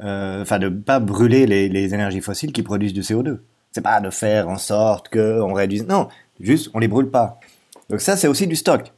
Euh, 0.00 0.42
enfin, 0.42 0.58
de 0.58 0.68
ne 0.68 0.78
pas 0.78 1.00
brûler 1.00 1.46
les, 1.46 1.94
énergies 1.94 2.20
fossiles 2.20 2.52
qui 2.52 2.62
produisent 2.62 2.92
du 2.92 3.02
CO2. 3.02 3.38
C'est 3.72 3.80
pas 3.80 4.00
de 4.00 4.10
faire 4.10 4.48
en 4.48 4.58
sorte 4.58 5.08
qu'on 5.08 5.52
réduise. 5.52 5.86
Non, 5.86 6.08
juste 6.40 6.70
on 6.74 6.78
les 6.78 6.88
brûle 6.88 7.10
pas. 7.10 7.38
Donc 7.90 8.00
ça, 8.00 8.16
c'est 8.16 8.28
aussi 8.28 8.46
du 8.46 8.56
stock. 8.56 8.92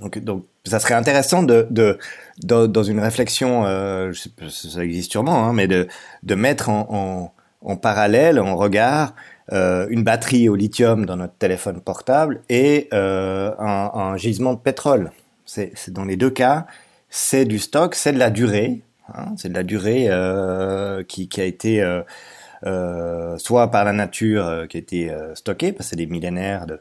Donc, 0.00 0.18
donc 0.18 0.46
ça 0.64 0.80
serait 0.80 0.94
intéressant 0.94 1.42
de, 1.42 1.66
de, 1.70 1.98
dans 2.42 2.82
une 2.82 3.00
réflexion, 3.00 3.66
euh, 3.66 4.12
ça 4.48 4.82
existe 4.82 5.12
sûrement, 5.12 5.44
hein, 5.44 5.52
mais 5.52 5.66
de, 5.66 5.86
de 6.22 6.34
mettre 6.34 6.70
en 6.70 7.34
en 7.64 7.76
parallèle, 7.76 8.38
en 8.38 8.56
regard, 8.56 9.14
euh, 9.52 9.86
une 9.90 10.04
batterie 10.04 10.48
au 10.48 10.54
lithium 10.54 11.04
dans 11.04 11.16
notre 11.16 11.34
téléphone 11.34 11.80
portable 11.80 12.42
et 12.48 12.88
euh, 12.92 13.52
un, 13.58 14.16
gisement 14.16 14.54
de 14.54 14.58
pétrole. 14.58 15.10
C'est 15.44 15.90
dans 15.90 16.04
les 16.04 16.16
deux 16.16 16.30
cas, 16.30 16.66
c'est 17.10 17.44
du 17.44 17.58
stock, 17.58 17.94
c'est 17.94 18.12
de 18.12 18.18
la 18.18 18.30
durée, 18.30 18.80
hein, 19.12 19.34
c'est 19.36 19.48
de 19.50 19.54
la 19.54 19.64
durée 19.64 20.06
euh, 20.08 21.02
qui, 21.02 21.28
qui, 21.28 21.40
a 21.40 21.44
été 21.44 21.84
soit 23.36 23.70
par 23.70 23.84
la 23.84 23.92
nature 23.92 24.66
qui 24.68 24.76
a 24.76 24.80
été 24.80 25.12
stockée, 25.34 25.72
parce 25.72 25.86
que 25.86 25.90
c'est 25.90 25.96
des 25.96 26.06
millénaires 26.06 26.66
de, 26.66 26.80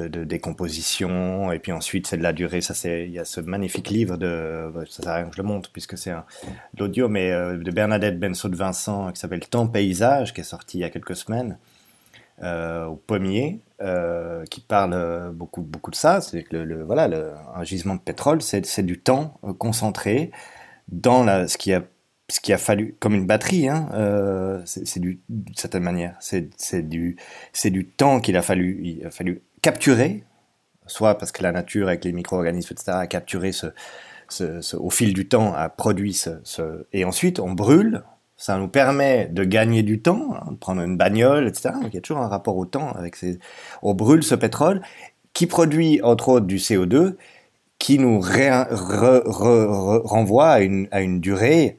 de, 0.00 0.24
décomposition, 0.24 1.52
et 1.52 1.58
puis 1.58 1.72
ensuite 1.72 2.06
c'est 2.06 2.16
de 2.16 2.22
la 2.22 2.32
durée. 2.32 2.60
Ça, 2.60 2.74
c'est 2.74 3.06
il 3.06 3.12
y 3.12 3.18
a 3.18 3.24
ce 3.24 3.40
magnifique 3.40 3.90
livre 3.90 4.16
de, 4.16 4.70
ça 4.88 5.02
sert 5.02 5.12
à 5.12 5.16
rien 5.16 5.26
que 5.26 5.36
je 5.36 5.42
le 5.42 5.46
montre 5.46 5.70
puisque 5.70 5.96
c'est 5.96 6.12
l'audio, 6.78 7.08
mais 7.08 7.30
euh, 7.30 7.56
de 7.56 7.70
Bernadette 7.70 8.18
Bensaud 8.18 8.48
de 8.48 8.56
Vincent 8.56 9.12
qui 9.12 9.20
s'appelle 9.20 9.40
Temps 9.40 9.66
paysage, 9.66 10.34
qui 10.34 10.40
est 10.40 10.44
sorti 10.44 10.78
il 10.78 10.80
y 10.80 10.84
a 10.84 10.90
quelques 10.90 11.16
semaines 11.16 11.58
euh, 12.42 12.86
au 12.86 12.96
Pommier, 12.96 13.60
euh, 13.80 14.44
qui 14.46 14.60
parle 14.60 15.32
beaucoup 15.32 15.62
beaucoup 15.62 15.90
de 15.90 15.96
ça. 15.96 16.20
C'est 16.20 16.42
que 16.42 16.56
le, 16.56 16.82
voilà, 16.82 17.08
le, 17.08 17.32
un 17.54 17.64
gisement 17.64 17.94
de 17.94 18.00
pétrole, 18.00 18.42
c'est 18.42 18.82
du 18.82 18.98
temps 18.98 19.38
concentré 19.58 20.30
dans 20.88 21.24
la, 21.24 21.48
ce 21.48 21.56
qui 21.58 21.72
a 21.72 21.82
ce 22.30 22.40
qui 22.40 22.54
a 22.54 22.58
fallu, 22.58 22.96
comme 23.00 23.14
une 23.14 23.26
batterie, 23.26 23.68
hein, 23.68 24.62
c'est 24.64 24.98
du, 24.98 25.20
d'une 25.28 25.54
certaine 25.54 25.82
manière, 25.82 26.16
c'est 26.20 26.88
du, 26.88 27.16
c'est 27.52 27.70
du 27.70 27.86
temps 27.86 28.18
qu'il 28.20 28.36
a 28.38 28.42
fallu, 28.42 28.80
il 28.82 29.06
a 29.06 29.10
fallu 29.10 29.42
capturer, 29.64 30.24
soit 30.86 31.16
parce 31.16 31.32
que 31.32 31.42
la 31.42 31.50
nature 31.50 31.88
avec 31.88 32.04
les 32.04 32.12
micro-organismes, 32.12 32.74
etc., 32.74 32.98
a 33.00 33.06
capturé 33.06 33.50
ce, 33.50 33.68
au 34.76 34.90
fil 34.90 35.14
du 35.14 35.26
temps, 35.26 35.54
a 35.54 35.70
produit 35.70 36.12
ce, 36.12 36.86
et 36.92 37.06
ensuite 37.06 37.40
on 37.40 37.52
brûle. 37.52 38.02
Ça 38.36 38.58
nous 38.58 38.68
permet 38.68 39.26
de 39.26 39.42
gagner 39.42 39.82
du 39.82 40.02
temps, 40.02 40.34
hein, 40.34 40.48
de 40.50 40.56
prendre 40.56 40.82
une 40.82 40.98
bagnole, 40.98 41.48
etc. 41.48 41.70
Il 41.86 41.94
y 41.94 41.96
a 41.96 42.02
toujours 42.02 42.22
un 42.22 42.28
rapport 42.28 42.58
au 42.58 42.66
temps 42.66 42.92
avec 42.92 43.16
ces. 43.16 43.38
On 43.80 43.94
brûle 43.94 44.22
ce 44.22 44.34
pétrole 44.34 44.82
qui 45.32 45.46
produit 45.46 46.02
entre 46.02 46.28
autres 46.28 46.46
du 46.46 46.58
CO2, 46.58 47.14
qui 47.78 47.98
nous 47.98 48.20
renvoie 48.20 50.48
à 50.48 50.60
une, 50.60 50.88
à 50.90 51.00
une 51.00 51.20
durée 51.20 51.78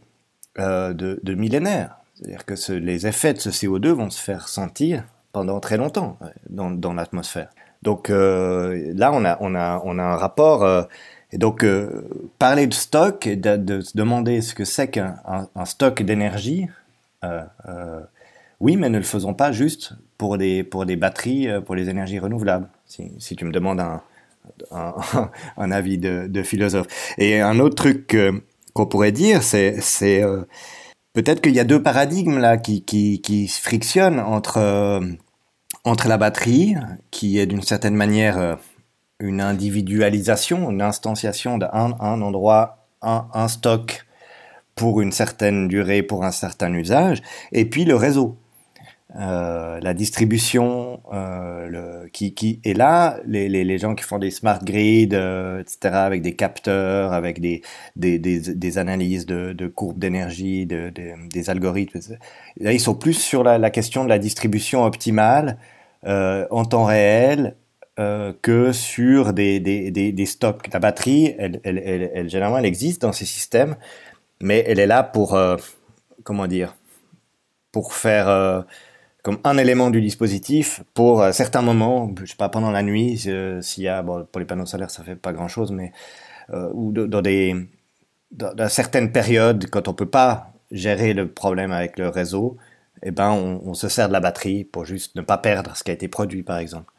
euh, 0.57 0.93
de, 0.93 1.19
de 1.21 1.33
millénaires. 1.35 1.97
C'est-à-dire 2.15 2.45
que 2.45 2.71
les 2.71 3.05
effets 3.05 3.33
de 3.33 3.39
ce 3.39 3.49
CO2 3.49 3.89
vont 3.89 4.09
se 4.09 4.19
faire 4.19 4.47
sentir 4.47 5.03
pendant 5.33 5.59
très 5.59 5.77
longtemps 5.77 6.17
euh, 6.21 6.29
dans, 6.49 6.71
dans 6.71 6.93
l'atmosphère. 6.93 7.49
Donc 7.85 8.09
euh, 8.09 8.91
là, 8.95 9.13
on 9.13 9.23
a, 9.23 9.37
on, 9.39 9.55
a, 9.55 9.81
on 9.85 9.97
a 9.99 10.03
un 10.03 10.15
rapport. 10.17 10.63
Euh, 10.63 10.83
et 11.31 11.37
donc, 11.37 11.63
euh, 11.63 12.09
parler 12.39 12.67
de 12.67 12.73
stock 12.73 13.27
et 13.27 13.35
de, 13.35 13.81
se 13.81 13.95
demander 13.95 14.41
ce 14.41 14.53
que 14.53 14.65
c'est 14.65 14.89
qu'un 14.89 15.17
un, 15.55 15.65
stock 15.65 16.01
d'énergie, 16.01 16.67
oui, 18.61 18.77
mais 18.77 18.89
ne 18.89 18.97
le 18.97 19.03
faisons 19.03 19.33
pas 19.33 19.51
juste 19.51 19.93
pour 20.17 20.37
des, 20.37 20.63
pour 20.63 20.85
des 20.85 20.95
batteries, 20.95 21.47
pour 21.65 21.75
les 21.75 21.89
énergies 21.89 22.19
renouvelables, 22.19 22.67
si, 22.85 23.35
tu 23.35 23.45
me 23.45 23.51
demandes 23.51 23.79
un, 23.79 24.01
un, 25.57 25.71
avis 25.71 25.97
de, 25.97 26.27
de, 26.27 26.43
philosophe. 26.43 26.87
Et 27.17 27.41
un 27.41 27.59
autre 27.59 27.75
truc 27.75 28.15
qu'on 28.73 28.85
pourrait 28.85 29.11
dire, 29.11 29.43
c'est, 29.43 29.81
c'est 29.81 30.23
peut-être 31.13 31.41
qu'il 31.41 31.55
y 31.55 31.59
a 31.59 31.65
deux 31.65 31.81
paradigmes 31.81 32.37
là 32.37 32.57
qui, 32.57 32.83
qui, 32.83 33.21
qui 33.21 33.47
frictionnent 33.47 34.19
entre 34.19 35.01
entre 35.85 36.07
la 36.07 36.17
batterie, 36.17 36.75
qui 37.11 37.39
est 37.39 37.45
d'une 37.45 37.61
certaine 37.61 37.95
manière 37.95 38.37
euh, 38.37 38.55
une 39.19 39.39
individualisation, 39.39 40.69
une 40.69 40.81
instanciation 40.81 41.57
d'un 41.57 41.69
un 41.73 42.21
endroit, 42.21 42.87
un, 43.01 43.27
un 43.33 43.47
stock 43.47 44.05
pour 44.75 44.99
une 44.99 45.11
certaine 45.11 45.67
durée, 45.67 46.03
pour 46.03 46.25
un 46.25 46.31
certain 46.31 46.73
usage, 46.73 47.21
et 47.53 47.65
puis 47.65 47.85
le 47.85 47.95
réseau. 47.95 48.37
Euh, 49.17 49.79
la 49.79 49.93
distribution 49.93 50.99
euh, 51.13 52.05
qui, 52.11 52.33
qui 52.33 52.59
est 52.65 52.73
là, 52.73 53.17
les, 53.25 53.47
les, 53.47 53.63
les, 53.63 53.77
gens 53.77 53.95
qui 53.95 54.03
font 54.03 54.19
des 54.19 54.29
smart 54.29 54.59
grids, 54.61 55.07
euh, 55.13 55.61
etc., 55.61 55.93
avec 55.93 56.21
des 56.21 56.35
capteurs, 56.35 57.13
avec 57.13 57.39
des, 57.39 57.61
des, 57.95 58.19
des, 58.19 58.77
analyses 58.77 59.25
de, 59.25 59.53
de 59.53 59.67
courbes 59.67 59.99
d'énergie, 59.99 60.65
de, 60.65 60.91
des 61.29 61.49
algorithmes, 61.49 61.99
là, 62.59 62.73
ils 62.73 62.79
sont 62.81 62.95
plus 62.95 63.13
sur 63.13 63.45
la 63.45 63.69
question 63.69 64.03
de 64.03 64.09
la 64.09 64.19
distribution 64.19 64.83
optimale 64.83 65.57
euh, 66.05 66.47
en 66.51 66.65
temps 66.65 66.85
réel 66.85 67.55
euh, 67.97 68.33
que 68.41 68.73
sur 68.73 69.31
des, 69.31 70.25
stocks. 70.25 70.67
La 70.73 70.79
batterie, 70.79 71.33
elle, 71.39 71.61
elle, 71.63 71.77
elle, 72.13 72.29
généralement, 72.29 72.57
elle 72.57 72.65
existe 72.65 73.03
dans 73.03 73.13
ces 73.13 73.23
systèmes, 73.23 73.77
mais 74.41 74.65
elle 74.67 74.79
est 74.79 74.85
là 74.85 75.01
pour, 75.01 75.33
euh, 75.33 75.55
comment 76.25 76.45
dire, 76.45 76.75
pour 77.71 77.93
faire 77.93 78.27
euh, 78.27 78.61
comme 79.23 79.39
un 79.45 79.57
élément 79.57 79.91
du 79.91 80.01
dispositif 80.01 80.83
pour 80.93 81.23
certains 81.31 81.61
moments, 81.61 82.13
je 82.19 82.25
sais 82.25 82.35
pas, 82.35 82.49
pendant 82.49 82.69
la 82.71 82.83
nuit, 82.83 83.17
s'il 83.17 83.83
y 83.83 83.87
a, 83.87 84.03
pour 84.03 84.39
les 84.39 84.45
panneaux 84.45 84.65
solaires, 84.65 84.91
ça 84.91 85.01
fait 85.03 85.15
pas 85.15 85.31
grand 85.31 85.47
chose, 85.47 85.71
mais 85.71 85.93
ou 86.73 86.91
dans 86.91 87.21
des 87.21 87.55
dans, 88.31 88.53
dans, 88.53 88.69
certaines 88.69 89.11
périodes, 89.13 89.69
quand 89.69 89.87
on 89.87 89.93
peut 89.93 90.05
pas 90.05 90.51
gérer 90.69 91.13
le 91.13 91.29
problème 91.29 91.71
avec 91.71 91.97
le 91.97 92.09
réseau, 92.09 92.57
eh 93.03 93.11
ben, 93.11 93.31
on, 93.31 93.73
se 93.73 93.87
sert 93.87 94.07
de 94.07 94.13
la 94.13 94.19
batterie 94.19 94.63
pour 94.63 94.85
juste 94.85 95.15
ne 95.15 95.21
pas 95.21 95.37
perdre 95.37 95.75
ce 95.75 95.83
qui 95.83 95.91
a 95.91 95.93
été 95.93 96.07
produit, 96.07 96.43
par 96.43 96.57
exemple. 96.57 96.91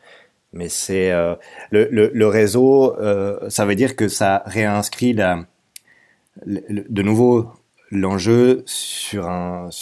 Mais 0.52 0.68
c'est 0.68 1.10
euh, 1.10 1.34
le, 1.70 2.26
réseau, 2.26 2.96
euh, 2.98 3.50
ça 3.50 3.66
veut 3.66 3.74
dire 3.74 3.96
que 3.96 4.08
ça 4.08 4.42
réinscrit 4.46 5.14
de 5.14 7.02
nouveau 7.02 7.50
l'enjeu 7.90 8.64
sur 8.66 9.28
un 9.28 9.80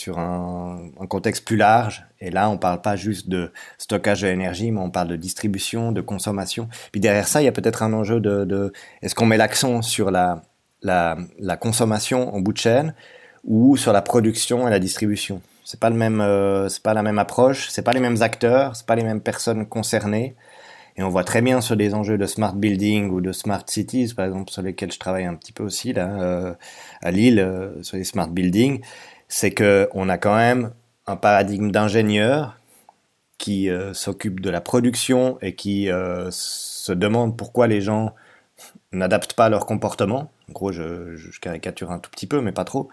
contexte 1.09 1.45
plus 1.45 1.57
large. 1.57 2.05
Et 2.21 2.31
là, 2.31 2.51
on 2.51 2.59
parle 2.59 2.81
pas 2.81 2.97
juste 2.97 3.29
de 3.29 3.53
stockage 3.79 4.23
de 4.23 4.29
l'énergie, 4.29 4.71
mais 4.71 4.81
on 4.81 4.91
parle 4.91 5.09
de 5.09 5.17
distribution, 5.17 5.93
de 5.93 6.01
consommation. 6.01 6.69
Puis 6.93 7.01
derrière 7.01 7.29
ça, 7.29 7.41
il 7.43 7.45
y 7.45 7.49
a 7.49 7.53
peut-être 7.53 7.83
un 7.83 7.93
enjeu 7.93 8.21
de, 8.21 8.73
est-ce 9.03 9.15
qu'on 9.15 9.27
met 9.27 9.37
l'accent 9.37 9.83
sur 9.83 10.11
la, 10.11 10.43
la 10.83 11.57
consommation 11.59 12.35
en 12.35 12.41
bout 12.41 12.53
de 12.53 12.59
chaîne 12.59 12.95
ou 13.45 13.77
sur 13.77 13.93
la 13.93 14.03
production 14.03 14.67
et 14.67 14.71
la 14.71 14.79
distribution? 14.79 15.41
C'est 15.65 15.81
pas 15.81 15.91
euh, 15.91 16.69
pas 16.83 16.95
la 16.95 17.03
même 17.03 17.19
approche, 17.19 17.69
c'est 17.71 17.83
pas 17.83 17.93
les 17.93 18.01
mêmes 18.01 18.23
acteurs, 18.23 18.77
c'est 18.77 18.87
pas 18.87 18.97
les 18.97 19.03
mêmes 19.03 19.21
personnes 19.21 19.67
concernées. 19.67 20.37
Et 20.97 21.03
on 21.03 21.09
voit 21.09 21.25
très 21.25 21.43
bien 21.43 21.61
sur 21.61 21.77
des 21.77 21.95
enjeux 21.95 22.19
de 22.19 22.27
smart 22.27 22.55
building 22.55 23.11
ou 23.11 23.21
de 23.21 23.33
smart 23.33 23.65
cities, 23.67 24.13
par 24.15 24.27
exemple, 24.27 24.53
sur 24.53 24.63
lesquels 24.63 24.93
je 24.93 24.99
travaille 24.99 25.25
un 25.25 25.35
petit 25.35 25.53
peu 25.53 25.65
aussi 25.65 25.93
là 25.93 26.09
euh, 26.21 26.55
à 27.03 27.11
Lille, 27.11 27.41
euh, 27.41 27.83
sur 27.83 27.97
les 27.97 28.05
smart 28.05 28.29
buildings, 28.29 28.81
c'est 29.29 29.51
que 29.51 29.89
on 29.95 30.09
a 30.09 30.19
quand 30.19 30.37
même 30.37 30.73
un 31.07 31.17
paradigme 31.17 31.71
d'ingénieur 31.71 32.59
qui 33.39 33.69
s'occupe 33.93 34.41
de 34.41 34.49
la 34.49 34.63
production 34.63 35.37
et 35.43 35.55
qui 35.55 35.91
se 36.31 36.93
demande 36.93 37.37
pourquoi 37.37 37.67
les 37.67 37.83
gens 37.83 38.15
n'adaptent 38.93 39.35
pas 39.35 39.49
leur 39.49 39.67
comportement. 39.67 40.31
En 40.49 40.53
gros, 40.53 40.73
je, 40.73 41.39
caricature 41.41 41.91
un 41.91 41.99
tout 41.99 42.11
petit 42.11 42.27
peu, 42.27 42.41
mais 42.41 42.53
pas 42.53 42.65
trop. 42.65 42.89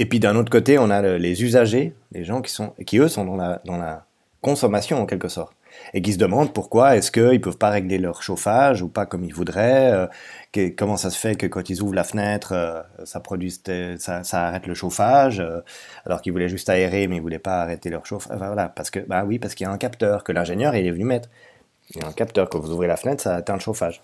Et 0.00 0.06
puis 0.06 0.18
d'un 0.18 0.34
autre 0.34 0.50
côté, 0.50 0.78
on 0.78 0.88
a 0.88 1.02
les 1.18 1.42
usagers, 1.42 1.94
les 2.12 2.24
gens 2.24 2.40
qui 2.40 2.50
sont, 2.50 2.72
qui 2.86 2.96
eux 2.96 3.08
sont 3.08 3.26
dans 3.26 3.36
la, 3.36 3.60
dans 3.66 3.76
la 3.76 4.06
consommation 4.40 4.98
en 4.98 5.04
quelque 5.04 5.28
sorte, 5.28 5.52
et 5.92 6.00
qui 6.00 6.14
se 6.14 6.18
demandent 6.18 6.54
pourquoi 6.54 6.96
est-ce 6.96 7.12
qu'ils 7.12 7.42
peuvent 7.42 7.58
pas 7.58 7.68
régler 7.68 7.98
leur 7.98 8.22
chauffage 8.22 8.80
ou 8.80 8.88
pas 8.88 9.04
comme 9.04 9.24
ils 9.24 9.34
voudraient. 9.34 9.92
Euh, 10.56 10.70
comment 10.74 10.96
ça 10.96 11.10
se 11.10 11.18
fait 11.18 11.34
que 11.34 11.46
quand 11.46 11.68
ils 11.68 11.82
ouvrent 11.82 11.94
la 11.94 12.04
fenêtre, 12.04 12.52
euh, 12.54 12.80
ça 13.04 13.20
produit, 13.20 13.50
ça, 13.50 14.24
ça, 14.24 14.46
arrête 14.46 14.66
le 14.66 14.72
chauffage, 14.72 15.40
euh, 15.40 15.60
alors 16.06 16.22
qu'ils 16.22 16.32
voulaient 16.32 16.48
juste 16.48 16.70
aérer, 16.70 17.06
mais 17.06 17.16
ils 17.16 17.22
voulaient 17.22 17.38
pas 17.38 17.60
arrêter 17.60 17.90
leur 17.90 18.06
chauffage. 18.06 18.34
Enfin, 18.34 18.46
voilà, 18.46 18.70
parce 18.70 18.88
que 18.88 19.00
bah 19.00 19.24
oui, 19.26 19.38
parce 19.38 19.54
qu'il 19.54 19.66
y 19.66 19.68
a 19.68 19.70
un 19.70 19.76
capteur 19.76 20.24
que 20.24 20.32
l'ingénieur 20.32 20.74
il 20.74 20.86
est 20.86 20.92
venu 20.92 21.04
mettre. 21.04 21.28
Il 21.94 22.00
y 22.00 22.04
a 22.04 22.08
un 22.08 22.12
capteur 22.12 22.48
quand 22.48 22.58
vous 22.58 22.72
ouvrez 22.72 22.86
la 22.86 22.96
fenêtre, 22.96 23.22
ça 23.22 23.34
atteint 23.34 23.52
le 23.52 23.60
chauffage. 23.60 24.00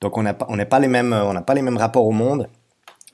Donc 0.00 0.16
on 0.16 0.22
n'a 0.22 0.32
pas, 0.32 0.46
on 0.48 0.56
pas 0.64 0.80
les 0.80 0.88
mêmes, 0.88 1.12
on 1.12 1.34
n'a 1.34 1.42
pas 1.42 1.52
les 1.52 1.62
mêmes 1.62 1.76
rapports 1.76 2.06
au 2.06 2.12
monde 2.12 2.48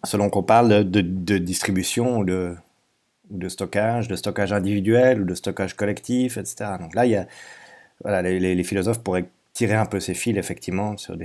selon 0.04 0.30
qu'on 0.30 0.42
parle 0.42 0.90
de, 0.90 1.38
distribution 1.38 2.18
ou 2.18 2.24
de, 2.24 3.48
stockage, 3.48 4.08
de 4.08 4.16
stockage 4.16 4.52
individuel 4.52 5.22
ou 5.22 5.24
de 5.24 5.34
stockage 5.34 5.74
collectif, 5.74 6.36
etc. 6.36 6.72
Donc 6.80 6.94
là, 6.94 7.04
les, 8.22 8.64
philosophes 8.64 9.02
pourraient 9.02 9.28
tirer 9.52 9.74
un 9.74 9.86
peu 9.86 10.00
ces 10.00 10.14
fils 10.14 10.36
effectivement 10.36 10.96
sur, 10.96 11.16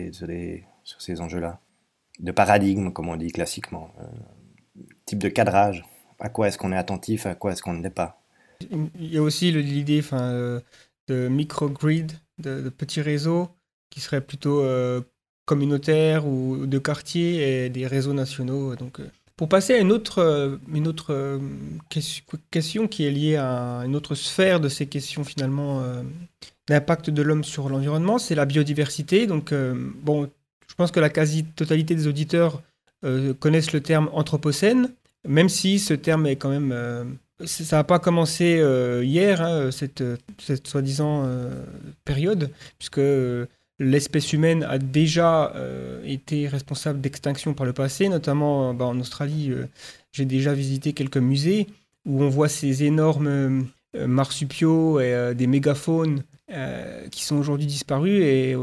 ces 0.99 1.21
enjeux-là, 1.21 1.59
de 2.19 2.31
paradigme, 2.31 2.91
comme 2.91 3.09
on 3.09 3.15
dit 3.15 3.31
classiquement, 3.31 3.93
euh, 3.99 4.81
type 5.05 5.19
de 5.19 5.29
cadrage. 5.29 5.85
À 6.19 6.29
quoi 6.29 6.47
est-ce 6.47 6.57
qu'on 6.57 6.71
est 6.71 6.77
attentif, 6.77 7.25
à 7.25 7.35
quoi 7.35 7.51
est-ce 7.51 7.61
qu'on 7.61 7.73
ne 7.73 7.83
l'est 7.83 7.89
pas? 7.89 8.19
Il 8.71 9.13
y 9.13 9.17
a 9.17 9.21
aussi 9.21 9.51
l'idée 9.51 9.99
enfin, 9.99 10.61
de 11.07 11.27
microgrid, 11.27 12.13
de, 12.39 12.61
de 12.61 12.69
petits 12.69 13.01
réseaux 13.01 13.49
qui 13.89 13.99
seraient 13.99 14.21
plutôt 14.21 14.61
euh, 14.61 15.01
communautaires 15.51 16.27
ou 16.27 16.67
de 16.67 16.77
quartier 16.77 17.29
et 17.65 17.69
des 17.69 17.87
réseaux 17.87 18.13
nationaux. 18.13 18.75
Donc, 18.75 18.99
euh, 18.99 19.09
pour 19.35 19.47
passer 19.49 19.73
à 19.73 19.79
une 19.79 19.91
autre, 19.91 20.59
une 20.73 20.87
autre 20.87 21.39
question 22.49 22.87
qui 22.87 23.05
est 23.05 23.11
liée 23.11 23.37
à 23.37 23.83
une 23.85 23.95
autre 23.95 24.15
sphère 24.15 24.59
de 24.59 24.67
ces 24.67 24.87
questions 24.87 25.23
finalement 25.23 25.81
euh, 25.81 26.01
d'impact 26.67 27.09
de 27.09 27.21
l'homme 27.21 27.43
sur 27.43 27.69
l'environnement, 27.69 28.17
c'est 28.17 28.35
la 28.35 28.45
biodiversité. 28.45 29.25
Donc, 29.25 29.51
euh, 29.51 29.73
bon, 30.03 30.29
je 30.67 30.75
pense 30.75 30.91
que 30.91 30.99
la 30.99 31.09
quasi-totalité 31.09 31.95
des 31.95 32.07
auditeurs 32.07 32.61
euh, 33.05 33.33
connaissent 33.33 33.73
le 33.73 33.81
terme 33.81 34.09
anthropocène, 34.13 34.91
même 35.27 35.49
si 35.49 35.79
ce 35.79 35.93
terme 35.93 36.27
est 36.27 36.35
quand 36.35 36.49
même... 36.49 36.71
Euh, 36.73 37.03
ça 37.45 37.77
n'a 37.77 37.83
pas 37.83 37.99
commencé 37.99 38.59
hier, 39.03 39.41
hein, 39.43 39.69
cette, 39.69 40.03
cette 40.39 40.67
soi-disant 40.67 41.29
période, 42.03 42.49
puisque 42.79 42.99
l'espèce 43.79 44.33
humaine 44.33 44.63
a 44.63 44.77
déjà 44.77 45.53
euh, 45.55 46.01
été 46.03 46.47
responsable 46.47 47.01
d'extinction 47.01 47.53
par 47.53 47.65
le 47.65 47.73
passé, 47.73 48.09
notamment 48.09 48.73
bah, 48.73 48.85
en 48.85 48.99
Australie. 48.99 49.51
Euh, 49.51 49.67
j'ai 50.11 50.25
déjà 50.25 50.53
visité 50.53 50.93
quelques 50.93 51.17
musées 51.17 51.67
où 52.05 52.23
on 52.23 52.29
voit 52.29 52.49
ces 52.49 52.83
énormes 52.83 53.27
euh, 53.27 54.07
marsupiaux 54.07 54.99
et 54.99 55.33
des 55.35 55.47
mégaphones 55.47 56.23
qui 57.11 57.25
sont 57.25 57.35
aujourd'hui 57.35 57.65
disparus. 57.65 58.23
Et 58.23 58.55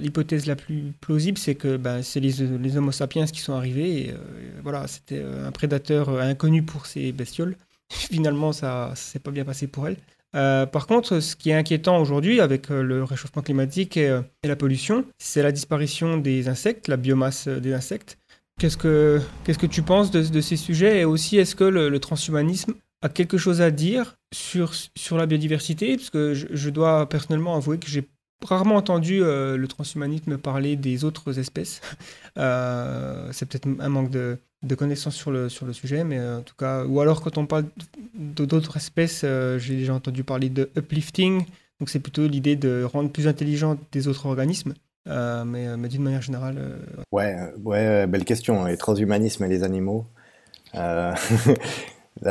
l'hypothèse 0.00 0.46
la, 0.46 0.56
plus 0.56 0.92
plausible, 1.00 1.36
c'est 1.38 1.54
que 1.56 1.76
bah, 1.76 2.02
c'est 2.02 2.20
les, 2.20 2.32
les, 2.58 2.76
Homo 2.76 2.92
sapiens 2.92 3.26
qui 3.26 3.40
sont 3.40 3.54
arrivés. 3.54 4.00
Et, 4.00 4.14
voilà, 4.62 4.86
c'était 4.86 5.22
un 5.22 5.50
prédateur 5.50 6.10
inconnu 6.20 6.62
pour 6.62 6.86
ces 6.86 7.12
bestioles. 7.12 7.56
Finalement, 7.88 8.52
ça 8.52 8.90
ne 8.90 8.96
s'est 8.96 9.18
pas 9.18 9.30
bien 9.30 9.44
passé 9.44 9.66
pour 9.66 9.88
elles. 9.88 9.96
Euh, 10.36 10.66
par 10.66 10.86
contre, 10.86 11.20
ce 11.20 11.36
qui 11.36 11.50
est 11.50 11.54
inquiétant 11.54 12.00
aujourd'hui 12.00 12.40
avec 12.40 12.70
euh, 12.70 12.82
le 12.82 13.02
réchauffement 13.02 13.42
climatique 13.42 13.96
et, 13.96 14.08
euh, 14.08 14.20
et 14.42 14.48
la 14.48 14.56
pollution, 14.56 15.04
c'est 15.18 15.42
la 15.42 15.52
disparition 15.52 16.18
des 16.18 16.48
insectes, 16.48 16.88
la 16.88 16.96
biomasse 16.96 17.48
des 17.48 17.72
insectes. 17.72 18.18
Qu'est-ce 18.60 18.76
que, 18.76 19.20
que 19.46 19.66
tu 19.66 19.82
penses 19.82 20.10
de, 20.10 20.40
ces 20.40 20.56
sujets 20.56 21.00
Et 21.00 21.04
aussi, 21.04 21.38
est-ce 21.38 21.54
que 21.54 21.64
le, 21.64 21.96
transhumanisme 22.00 22.74
a 23.02 23.08
quelque 23.08 23.38
chose 23.38 23.60
à 23.60 23.70
dire 23.70 24.16
sur, 24.34 24.72
sur 24.74 25.16
la 25.16 25.26
biodiversité? 25.26 25.96
Parce 25.96 26.10
que 26.10 26.34
je, 26.34 26.70
dois 26.70 27.08
personnellement 27.08 27.54
avouer 27.54 27.78
que 27.78 27.86
j'ai 27.86 28.08
rarement 28.44 28.74
entendu 28.74 29.20
le 29.20 29.64
transhumanisme 29.68 30.38
parler 30.38 30.74
des 30.74 31.04
autres 31.04 31.38
espèces. 31.38 31.80
C'est 32.34 33.46
peut-être 33.48 33.68
un 33.78 33.88
manque 33.88 34.10
de, 34.10 34.38
de, 34.62 34.74
connaissances 34.74 35.14
sur 35.14 35.30
le, 35.30 35.48
sur 35.48 35.66
le 35.66 35.72
sujet, 35.72 36.04
mais 36.04 36.20
en 36.20 36.42
tout 36.42 36.54
cas, 36.56 36.84
ou 36.84 37.00
alors 37.00 37.20
quand 37.20 37.38
on 37.38 37.46
parle 37.46 37.66
d'autres 38.14 38.76
espèces, 38.76 39.22
euh, 39.24 39.58
j'ai 39.58 39.76
déjà 39.76 39.94
entendu 39.94 40.24
parler 40.24 40.48
de 40.48 40.70
uplifting, 40.76 41.44
donc 41.80 41.90
c'est 41.90 42.00
plutôt 42.00 42.26
l'idée 42.26 42.56
de 42.56 42.82
rendre 42.84 43.10
plus 43.10 43.28
intelligent 43.28 43.78
des 43.92 44.08
autres 44.08 44.26
organismes. 44.26 44.74
mais, 45.06 45.76
mais 45.76 45.88
d'une 45.88 46.02
manière 46.02 46.22
générale. 46.22 46.78
Ouais, 47.12 47.36
ouais, 47.64 48.06
belle 48.06 48.24
question. 48.24 48.64
Les 48.64 48.76
transhumanismes 48.76 49.44
et 49.44 49.48
les 49.48 49.62
animaux. 49.62 50.06
là, 50.74 51.16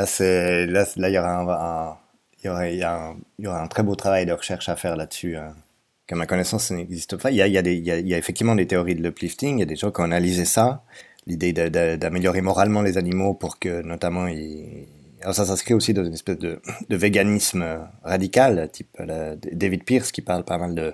c'est 0.05 0.67
là, 0.67 0.85
là, 0.95 1.09
il 1.09 1.13
y 1.13 1.17
aura 1.17 1.39
un, 1.39 1.97
il 2.43 2.45
y 2.45 2.49
aura, 2.49 2.69
il 2.69 2.77
y, 2.77 2.83
a 2.83 3.09
un, 3.09 3.15
aura 3.45 3.63
un 3.63 3.67
très 3.67 3.81
beau 3.81 3.95
travail 3.95 4.25
de 4.25 4.33
recherche 4.33 4.69
à 4.69 4.75
faire 4.75 4.95
là-dessus. 4.95 5.37
Hein 5.37 5.55
qu'à 6.07 6.15
ma 6.15 6.25
connaissance, 6.25 6.65
ça 6.65 6.75
n'existe 6.75 7.17
pas. 7.17 7.31
Il 7.31 7.37
y, 7.37 7.41
a, 7.41 7.47
il, 7.47 7.53
y 7.53 7.57
a 7.57 7.61
des, 7.61 7.75
il 7.75 8.07
y 8.07 8.13
a 8.13 8.17
effectivement 8.17 8.55
des 8.55 8.65
théories 8.65 8.95
de 8.95 9.03
l'uplifting, 9.03 9.57
il 9.57 9.59
y 9.59 9.63
a 9.63 9.65
des 9.65 9.75
gens 9.75 9.91
qui 9.91 10.01
ont 10.01 10.05
analysé 10.05 10.45
ça, 10.45 10.83
l'idée 11.27 11.53
d'améliorer 11.53 12.41
moralement 12.41 12.81
les 12.81 12.97
animaux 12.97 13.33
pour 13.33 13.59
que, 13.59 13.81
notamment, 13.83 14.27
ils... 14.27 14.87
Alors 15.21 15.33
ça 15.33 15.45
s'inscrit 15.45 15.73
aussi 15.73 15.93
dans 15.93 16.05
une 16.05 16.13
espèce 16.13 16.37
de, 16.37 16.61
de 16.89 16.95
véganisme 16.95 17.65
radical, 18.03 18.69
type 18.71 18.97
la, 18.99 19.35
David 19.35 19.83
Pierce 19.83 20.11
qui 20.11 20.21
parle 20.21 20.43
pas 20.43 20.57
mal 20.57 20.75
de 20.75 20.93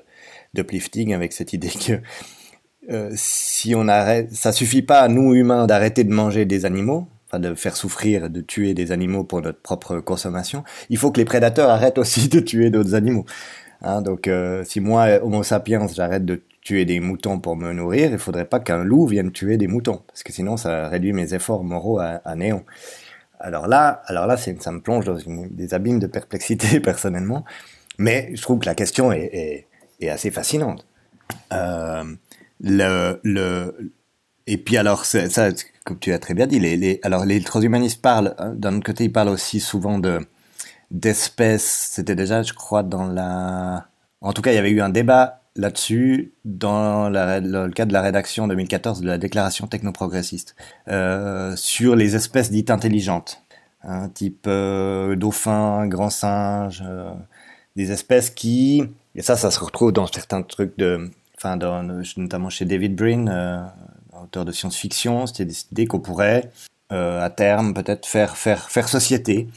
d'uplifting 0.53 1.13
avec 1.13 1.33
cette 1.33 1.53
idée 1.53 1.69
que 1.69 1.99
euh, 2.91 3.11
si 3.15 3.75
on 3.75 3.87
arrête, 3.87 4.33
ça 4.33 4.51
suffit 4.51 4.81
pas 4.81 4.99
à 4.99 5.07
nous 5.07 5.33
humains 5.33 5.67
d'arrêter 5.67 6.03
de 6.03 6.11
manger 6.11 6.45
des 6.45 6.65
animaux, 6.65 7.07
enfin 7.27 7.39
de 7.39 7.55
faire 7.55 7.75
souffrir, 7.77 8.29
de 8.29 8.41
tuer 8.41 8.73
des 8.73 8.91
animaux 8.91 9.23
pour 9.23 9.41
notre 9.41 9.61
propre 9.61 9.99
consommation. 9.99 10.63
Il 10.89 10.97
faut 10.97 11.11
que 11.11 11.19
les 11.19 11.25
prédateurs 11.25 11.69
arrêtent 11.69 11.97
aussi 11.97 12.27
de 12.29 12.39
tuer 12.39 12.69
d'autres 12.69 12.93
animaux. 12.95 13.25
Hein, 13.81 14.01
donc, 14.01 14.27
euh, 14.27 14.63
si 14.65 14.79
moi, 14.79 15.19
Homo 15.21 15.43
sapiens, 15.43 15.87
j'arrête 15.87 16.25
de 16.25 16.41
tuer 16.63 16.85
des 16.85 16.99
moutons 16.99 17.39
pour 17.39 17.55
me 17.55 17.73
nourrir, 17.73 18.11
il 18.11 18.17
faudrait 18.17 18.45
pas 18.45 18.59
qu'un 18.59 18.83
loup 18.83 19.05
vienne 19.05 19.31
tuer 19.31 19.57
des 19.57 19.67
moutons, 19.67 20.01
parce 20.07 20.23
que 20.23 20.31
sinon, 20.31 20.57
ça 20.57 20.87
réduit 20.87 21.13
mes 21.13 21.33
efforts 21.33 21.63
moraux 21.63 21.99
à, 21.99 22.35
néant. 22.35 22.63
Alors 23.39 23.67
là, 23.67 24.01
alors 24.05 24.25
là, 24.27 24.37
ça 24.37 24.71
me 24.71 24.79
plonge 24.79 25.05
dans 25.05 25.17
des 25.51 25.73
abîmes 25.73 25.99
de 25.99 26.07
perplexité 26.07 26.79
personnellement, 26.81 27.43
mais 27.97 28.31
je 28.35 28.41
trouve 28.41 28.59
que 28.59 28.65
la 28.65 28.75
question 28.75 29.11
est, 29.11 29.67
assez 30.09 30.31
fascinante. 30.31 30.85
Euh, 31.53 32.03
et 34.45 34.57
puis 34.57 34.77
alors, 34.77 35.05
ça, 35.05 35.49
comme 35.85 35.99
tu 35.99 36.11
as 36.13 36.19
très 36.19 36.33
bien 36.33 36.47
dit, 36.47 36.59
les, 36.59 36.75
les, 36.77 36.99
alors 37.03 37.25
les 37.25 37.41
transhumanistes 37.41 38.01
parlent, 38.01 38.35
hein, 38.37 38.53
d'un 38.55 38.75
autre 38.75 38.85
côté, 38.85 39.05
ils 39.05 39.11
parlent 39.11 39.29
aussi 39.29 39.59
souvent 39.59 39.99
de 39.99 40.19
d'espèces. 40.91 41.89
C'était 41.91 42.15
déjà, 42.15 42.43
je 42.43 42.53
crois, 42.53 42.83
dans 42.83 43.07
la... 43.07 43.87
En 44.21 44.31
tout 44.31 44.41
cas, 44.41 44.51
il 44.51 44.55
y 44.55 44.57
avait 44.57 44.69
eu 44.69 44.81
un 44.81 44.89
débat 44.89 45.42
là-dessus 45.55 46.33
dans, 46.45 47.09
le 47.09 47.69
cadre 47.69 47.89
de 47.89 47.93
la 47.93 48.01
rédaction 48.01 48.47
2014 48.47 49.01
de 49.01 49.07
la 49.07 49.17
déclaration 49.17 49.67
technoprogressiste 49.67 50.55
euh, 50.87 51.55
sur 51.55 51.95
les 51.95 52.15
espèces 52.15 52.51
dites 52.51 52.71
intelligentes, 52.71 53.43
hein, 53.83 54.09
type 54.09 54.45
euh, 54.47 55.15
dauphin, 55.15 55.87
grand 55.87 56.09
singe, 56.09 56.83
euh, 56.85 57.13
des 57.75 57.91
espèces 57.91 58.29
qui, 58.29 58.83
et 59.15 59.21
ça, 59.21 59.35
ça 59.35 59.51
se 59.51 59.59
retrouve 59.59 59.91
dans 59.91 60.07
certains 60.07 60.41
trucs 60.41 60.77
de, 60.77 61.11
enfin, 61.37 61.57
notamment 62.17 62.49
chez 62.49 62.65
David 62.65 62.95
Brin, 62.95 63.27
euh, 63.27 63.63
auteur 64.23 64.45
de 64.45 64.51
science-fiction, 64.51 65.27
c'était 65.27 65.45
décidé 65.45 65.85
qu'on 65.85 65.99
pourrait 65.99 66.49
à 66.89 67.31
terme 67.31 67.73
peut-être 67.73 68.05
faire 68.05 68.37
faire 68.37 68.69
faire 68.69 68.87
société 68.87 69.47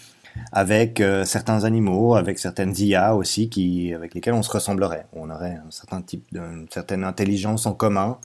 avec 0.53 1.01
euh, 1.01 1.25
certains 1.25 1.65
animaux, 1.65 2.15
avec 2.15 2.39
certaines 2.39 2.75
IA 2.79 3.15
aussi, 3.15 3.49
qui, 3.49 3.93
avec 3.95 4.15
lesquelles 4.15 4.35
on 4.35 4.43
se 4.43 4.51
ressemblerait. 4.51 5.07
On 5.13 5.31
aurait 5.31 5.59
un 5.67 5.71
certain 5.71 6.03
type, 6.03 6.25
de, 6.33 6.41
une 6.41 6.69
certaine 6.71 7.05
intelligence 7.05 7.67
en 7.67 7.75
commun, 7.75 8.19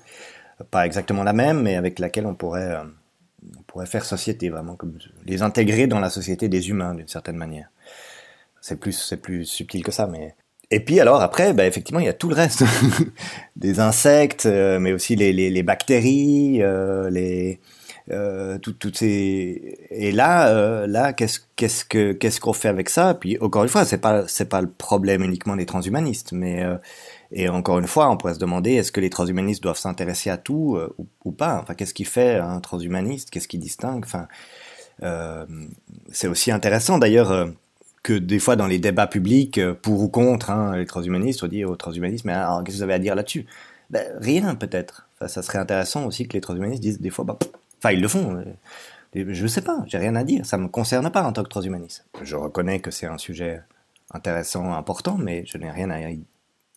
pas 0.69 0.85
exactement 0.85 1.23
la 1.23 1.33
même, 1.33 1.61
mais 1.61 1.75
avec 1.75 1.99
laquelle 1.99 2.25
on 2.25 2.35
pourrait, 2.35 2.71
euh, 2.71 2.83
on 3.57 3.61
pourrait 3.63 3.85
faire 3.85 4.05
société, 4.05 4.49
vraiment, 4.49 4.77
les 5.25 5.41
intégrer 5.41 5.87
dans 5.87 5.99
la 5.99 6.09
société 6.09 6.49
des 6.49 6.69
humains 6.69 6.93
d'une 6.93 7.07
certaine 7.07 7.37
manière. 7.37 7.69
C'est 8.61 8.79
plus, 8.79 8.93
c'est 8.93 9.17
plus 9.17 9.45
subtil 9.45 9.83
que 9.83 9.91
ça, 9.91 10.07
mais 10.07 10.35
et 10.73 10.79
puis 10.79 11.01
alors 11.01 11.21
après, 11.21 11.51
bah, 11.51 11.65
effectivement, 11.65 11.99
il 11.99 12.05
y 12.05 12.09
a 12.09 12.13
tout 12.13 12.29
le 12.29 12.35
reste, 12.35 12.63
des 13.55 13.79
insectes, 13.79 14.45
euh, 14.45 14.79
mais 14.79 14.93
aussi 14.93 15.15
les, 15.15 15.33
les, 15.33 15.63
bactéries, 15.63 16.61
les 17.09 17.59
euh, 18.09 18.57
toutes 18.57 18.97
ces 18.97 19.77
et 19.91 20.11
là, 20.11 20.49
euh, 20.49 20.87
là, 20.87 21.13
qu'est-ce 21.13 21.39
qu'est-ce 21.55 21.85
que 21.85 22.13
qu'est-ce 22.13 22.41
qu'on 22.41 22.53
fait 22.53 22.67
avec 22.67 22.89
ça? 22.89 23.13
Puis 23.13 23.37
encore 23.39 23.63
une 23.63 23.69
fois, 23.69 23.85
c'est 23.85 23.99
pas 23.99 24.27
c'est 24.27 24.49
pas 24.49 24.61
le 24.61 24.69
problème 24.69 25.23
uniquement 25.23 25.55
des 25.55 25.65
transhumanistes, 25.65 26.31
mais 26.31 26.63
euh, 26.63 26.77
et 27.31 27.47
encore 27.47 27.79
une 27.79 27.87
fois, 27.87 28.09
on 28.09 28.17
pourrait 28.17 28.33
se 28.33 28.39
demander 28.39 28.73
est-ce 28.73 28.91
que 28.91 28.99
les 28.99 29.09
transhumanistes 29.09 29.61
doivent 29.61 29.77
s'intéresser 29.77 30.29
à 30.29 30.37
tout 30.37 30.77
ou, 31.25 31.31
pas? 31.31 31.59
Enfin, 31.61 31.75
qu'est-ce 31.75 31.93
qui 31.93 32.03
fait 32.05 32.37
un 32.37 32.59
transhumaniste? 32.59 33.29
Qu'est-ce 33.29 33.47
qui 33.47 33.57
distingue? 33.57 34.03
Enfin, 34.05 34.27
c'est 36.11 36.27
aussi 36.27 36.51
intéressant 36.51 36.97
d'ailleurs 36.97 37.49
que 38.03 38.13
des 38.13 38.39
fois 38.39 38.55
dans 38.55 38.67
les 38.67 38.79
débats 38.79 39.07
publics, 39.07 39.61
pour 39.81 40.01
ou 40.01 40.09
contre 40.09 40.49
hein, 40.49 40.75
les 40.75 40.85
transhumanistes, 40.85 41.43
on 41.43 41.47
dit 41.47 41.63
aux 41.63 41.75
transhumanistes, 41.75 42.25
mais 42.25 42.33
alors 42.33 42.63
qu'est-ce 42.63 42.77
que 42.77 42.79
vous 42.79 42.83
avez 42.83 42.95
à 42.95 42.99
dire 42.99 43.15
là-dessus? 43.15 43.45
Ben, 43.89 44.05
Rien 44.19 44.55
peut-être. 44.55 45.07
Enfin, 45.15 45.27
ça 45.27 45.41
serait 45.41 45.59
intéressant 45.59 46.05
aussi 46.05 46.27
que 46.27 46.33
les 46.33 46.41
transhumanistes 46.41 46.81
disent 46.81 46.99
des 46.99 47.11
fois, 47.11 47.23
bah, 47.25 47.37
enfin 47.81 47.93
ils 47.93 48.01
le 48.01 48.07
font. 48.07 48.35
Euh, 48.35 48.43
je 49.13 49.43
ne 49.43 49.47
sais 49.47 49.61
pas, 49.61 49.83
j'ai 49.87 49.97
rien 49.97 50.15
à 50.15 50.23
dire, 50.23 50.45
ça 50.45 50.57
ne 50.57 50.63
me 50.63 50.67
concerne 50.69 51.09
pas 51.11 51.23
en 51.23 51.33
tant 51.33 51.43
que 51.43 51.49
transhumaniste. 51.49 52.05
Je 52.21 52.35
reconnais 52.35 52.79
que 52.79 52.91
c'est 52.91 53.07
un 53.07 53.17
sujet 53.17 53.61
intéressant, 54.13 54.73
important, 54.73 55.17
mais 55.17 55.43
je 55.45 55.57
n'ai 55.57 55.69
rien 55.69 55.89
à 55.89 55.99
dire. 55.99 56.19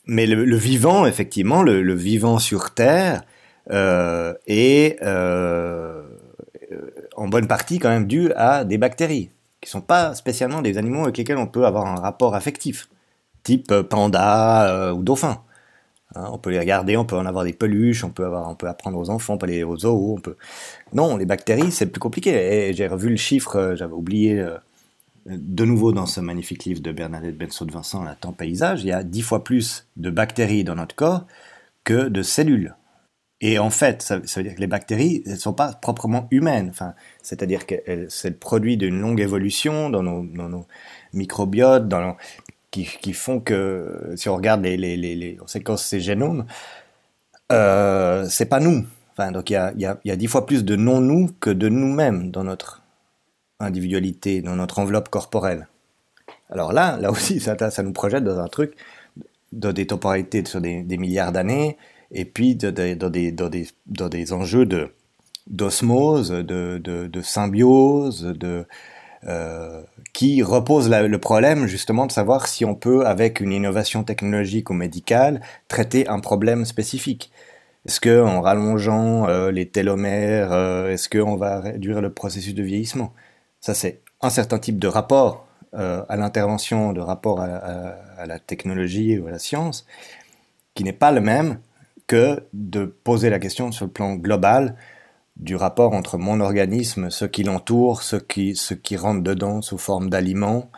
Mais 0.06 0.26
le, 0.26 0.56
vivant, 0.56 1.06
effectivement, 1.06 1.62
le, 1.62 1.94
vivant 1.94 2.38
sur 2.38 2.74
Terre 2.74 3.22
euh, 3.70 4.34
est 4.46 5.00
euh, 5.02 6.02
en 7.16 7.28
bonne 7.28 7.46
partie 7.46 7.78
quand 7.78 7.88
même 7.88 8.06
dû 8.06 8.32
à 8.32 8.64
des 8.64 8.78
bactéries 8.78 9.30
qui 9.60 9.70
sont 9.70 9.80
pas 9.80 10.14
spécialement 10.14 10.60
des 10.60 10.76
animaux 10.76 11.04
avec 11.04 11.16
lesquels 11.16 11.38
on 11.38 11.46
peut 11.46 11.64
avoir 11.64 11.86
un 11.86 11.94
rapport 11.94 12.34
affectif, 12.34 12.88
type 13.44 13.72
panda 13.82 14.92
ou 14.92 15.02
dauphin. 15.02 15.40
Hein, 16.14 16.28
on 16.32 16.38
peut 16.38 16.50
les 16.50 16.58
regarder, 16.58 16.96
on 16.96 17.04
peut 17.04 17.16
en 17.16 17.26
avoir 17.26 17.44
des 17.44 17.52
peluches, 17.52 18.04
on 18.04 18.10
peut 18.10 18.24
avoir, 18.24 18.48
on 18.50 18.54
peut 18.54 18.68
apprendre 18.68 18.98
aux 18.98 19.10
enfants, 19.10 19.34
on 19.34 19.38
peut 19.38 19.46
aller 19.46 19.64
aux 19.64 19.76
zoos, 19.76 20.14
on 20.16 20.20
peut. 20.20 20.36
Non, 20.92 21.16
les 21.16 21.26
bactéries, 21.26 21.72
c'est 21.72 21.86
plus 21.86 22.00
compliqué. 22.00 22.72
J'ai 22.74 22.86
revu 22.86 23.10
le 23.10 23.16
chiffre, 23.16 23.56
euh, 23.56 23.76
j'avais 23.76 23.94
oublié 23.94 24.44
de 25.26 25.64
nouveau 25.64 25.92
dans 25.92 26.06
ce 26.06 26.20
magnifique 26.20 26.64
livre 26.64 26.80
de 26.80 26.92
Bernadette 26.92 27.36
Bensaud 27.36 27.64
de 27.64 27.72
Vincent, 27.72 28.04
La 28.04 28.14
temps 28.14 28.32
paysage, 28.32 28.82
il 28.82 28.88
y 28.88 28.92
a 28.92 29.02
dix 29.02 29.22
fois 29.22 29.42
plus 29.42 29.86
de 29.96 30.10
bactéries 30.10 30.64
dans 30.64 30.74
notre 30.74 30.94
corps 30.94 31.26
que 31.84 32.08
de 32.08 32.22
cellules. 32.22 32.74
Et 33.40 33.58
en 33.58 33.70
fait, 33.70 34.00
ça, 34.00 34.18
veut 34.18 34.42
dire 34.42 34.54
que 34.54 34.60
les 34.60 34.66
bactéries 34.66 35.22
ne 35.26 35.36
sont 35.36 35.52
pas 35.52 35.72
proprement 35.72 36.28
humaines. 36.30 36.68
Enfin, 36.70 36.94
c'est-à-dire 37.20 37.66
que 37.66 37.74
c'est 38.08 38.30
le 38.30 38.36
produit 38.36 38.76
d'une 38.76 38.98
longue 38.98 39.20
évolution 39.20 39.90
dans 39.90 40.02
nos, 40.02 40.24
dans 40.24 40.48
nos 40.48 40.66
microbiotes, 41.12 41.86
dans 41.88 42.00
nos, 42.00 42.16
qui, 42.82 43.12
font 43.12 43.40
que 43.40 44.12
si 44.16 44.28
on 44.28 44.36
regarde 44.36 44.62
les, 44.62 44.76
les, 44.76 44.96
les, 44.96 45.14
les 45.14 45.38
ces 45.76 46.00
génomes, 46.00 46.46
euh, 47.52 48.26
c'est 48.28 48.46
pas 48.46 48.60
nous. 48.60 48.84
Enfin, 49.12 49.30
donc 49.30 49.50
il 49.50 49.52
y 49.52 49.56
a, 49.56 49.72
y, 49.76 49.86
y 50.04 50.10
a 50.10 50.16
dix 50.16 50.26
fois 50.26 50.46
plus 50.46 50.64
de 50.64 50.76
non-nous 50.76 51.30
que 51.40 51.50
de 51.50 51.68
nous-mêmes 51.68 52.30
dans 52.30 52.44
notre 52.44 52.82
individualité, 53.60 54.42
dans 54.42 54.56
notre 54.56 54.78
enveloppe 54.78 55.08
corporelle. 55.08 55.68
Alors 56.50 56.72
là, 56.72 56.98
là 57.00 57.10
aussi, 57.10 57.40
ça, 57.40 57.56
nous 57.82 57.92
projette 57.92 58.24
dans 58.24 58.38
un 58.38 58.48
truc, 58.48 58.74
dans 59.52 59.72
des 59.72 59.86
temporalités 59.86 60.44
sur 60.44 60.60
des, 60.60 60.84
milliards 60.98 61.32
d'années, 61.32 61.76
et 62.10 62.24
puis 62.24 62.54
dans 62.54 62.72
des, 62.72 62.96
dans 62.96 63.10
des, 63.10 63.32
dans 63.32 63.48
des, 63.48 63.68
dans 63.86 64.08
des 64.08 64.32
enjeux 64.32 64.66
de 64.66 64.90
d'osmose, 65.46 66.30
de, 66.30 66.78
de, 66.78 67.06
de, 67.06 67.20
symbiose, 67.20 68.22
de, 68.22 68.66
euh, 69.26 69.82
qui 70.12 70.42
repose 70.42 70.90
le 70.90 71.18
problème 71.18 71.66
justement 71.66 72.06
de 72.06 72.12
savoir 72.12 72.46
si 72.46 72.64
on 72.64 72.74
peut, 72.74 73.06
avec 73.06 73.40
une 73.40 73.52
innovation 73.52 74.04
technologique 74.04 74.68
ou 74.68 74.74
médicale, 74.74 75.40
traiter 75.66 76.06
un 76.08 76.20
problème 76.20 76.64
spécifique. 76.66 77.32
Est-ce 77.86 78.00
que 78.00 78.22
en 78.22 78.42
rallongeant 78.42 79.26
euh, 79.26 79.50
les 79.50 79.66
télomères, 79.66 80.52
euh, 80.52 80.90
est-ce 80.90 81.08
qu'on 81.08 81.36
va 81.36 81.60
réduire 81.60 82.02
le 82.02 82.12
processus 82.12 82.54
de 82.54 82.62
vieillissement? 82.62 83.14
Ça, 83.60 83.72
c'est 83.72 84.02
un 84.20 84.30
certain 84.30 84.58
type 84.58 84.78
de 84.78 84.88
rapport 84.88 85.46
à 85.76 86.14
l'intervention, 86.16 86.92
de 86.92 87.00
rapport 87.00 87.40
à, 87.40 88.26
la 88.26 88.38
technologie 88.38 89.18
ou 89.18 89.26
à 89.26 89.32
la 89.32 89.40
science, 89.40 89.86
qui 90.74 90.84
n'est 90.84 90.92
pas 90.92 91.10
le 91.10 91.20
même 91.20 91.58
que 92.06 92.44
de 92.52 92.84
poser 92.84 93.28
la 93.28 93.40
question 93.40 93.72
sur 93.72 93.86
le 93.86 93.90
plan 93.90 94.14
global 94.14 94.76
du 95.36 95.56
rapport 95.56 95.94
entre 95.94 96.16
mon 96.16 96.40
organisme, 96.40 97.10
ce 97.10 97.24
qui 97.24 97.42
l'entoure, 97.42 98.02
ce 98.02 98.16
qui, 98.16 98.54
ce 98.54 98.74
qui 98.74 98.96
rentre 98.96 99.22
dedans 99.22 99.62
sous 99.62 99.78
forme 99.78 100.08
d'aliments 100.08 100.70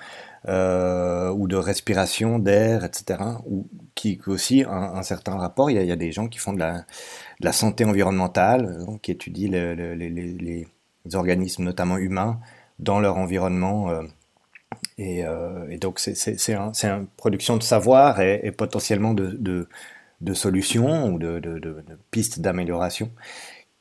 euh, 0.48 1.30
ou 1.30 1.48
de 1.48 1.56
respiration, 1.56 2.38
d'air, 2.38 2.84
etc. 2.84 3.18
Ou 3.46 3.68
qui 3.94 4.20
aussi 4.26 4.62
un, 4.62 4.70
un 4.70 5.02
certain 5.02 5.36
rapport. 5.36 5.70
Il 5.70 5.84
y, 5.84 5.92
a, 5.92 5.96
des 5.96 6.12
gens 6.12 6.28
qui 6.28 6.38
font 6.38 6.52
de 6.52 6.60
la, 6.60 7.52
santé 7.52 7.84
environnementale, 7.84 8.84
donc, 8.86 9.02
qui 9.02 9.10
étudient 9.10 9.50
le, 9.50 9.74
le, 9.74 9.94
les, 9.94 10.66
organismes, 11.14 11.64
notamment 11.64 11.98
humains, 11.98 12.40
dans 12.78 13.00
leur 13.00 13.18
environnement. 13.18 13.90
Euh, 13.90 14.02
et, 14.98 15.24
euh, 15.24 15.76
donc 15.78 15.98
c'est 15.98 16.54
un, 16.54 16.72
une 16.72 17.06
production 17.16 17.56
de 17.56 17.62
savoir 17.62 18.20
et, 18.20 18.50
potentiellement 18.52 19.14
de, 19.14 19.68
de 20.20 20.34
solutions 20.34 21.12
ou 21.12 21.18
de 21.18 21.82
pistes 22.10 22.40
d'amélioration 22.40 23.10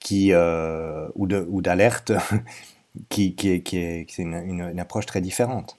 qui 0.06 0.34
euh, 0.34 1.08
ou 1.16 1.26
de 1.26 1.48
ou 1.50 1.64
d'alerte 1.64 2.14
qui, 3.10 3.34
qui, 3.34 3.50
est, 3.50 3.62
qui 3.62 3.80
est, 3.80 4.06
qui 4.06 4.22
est 4.22 4.24
une, 4.24 4.80
approche 4.80 5.08
très 5.08 5.20
différente. 5.20 5.78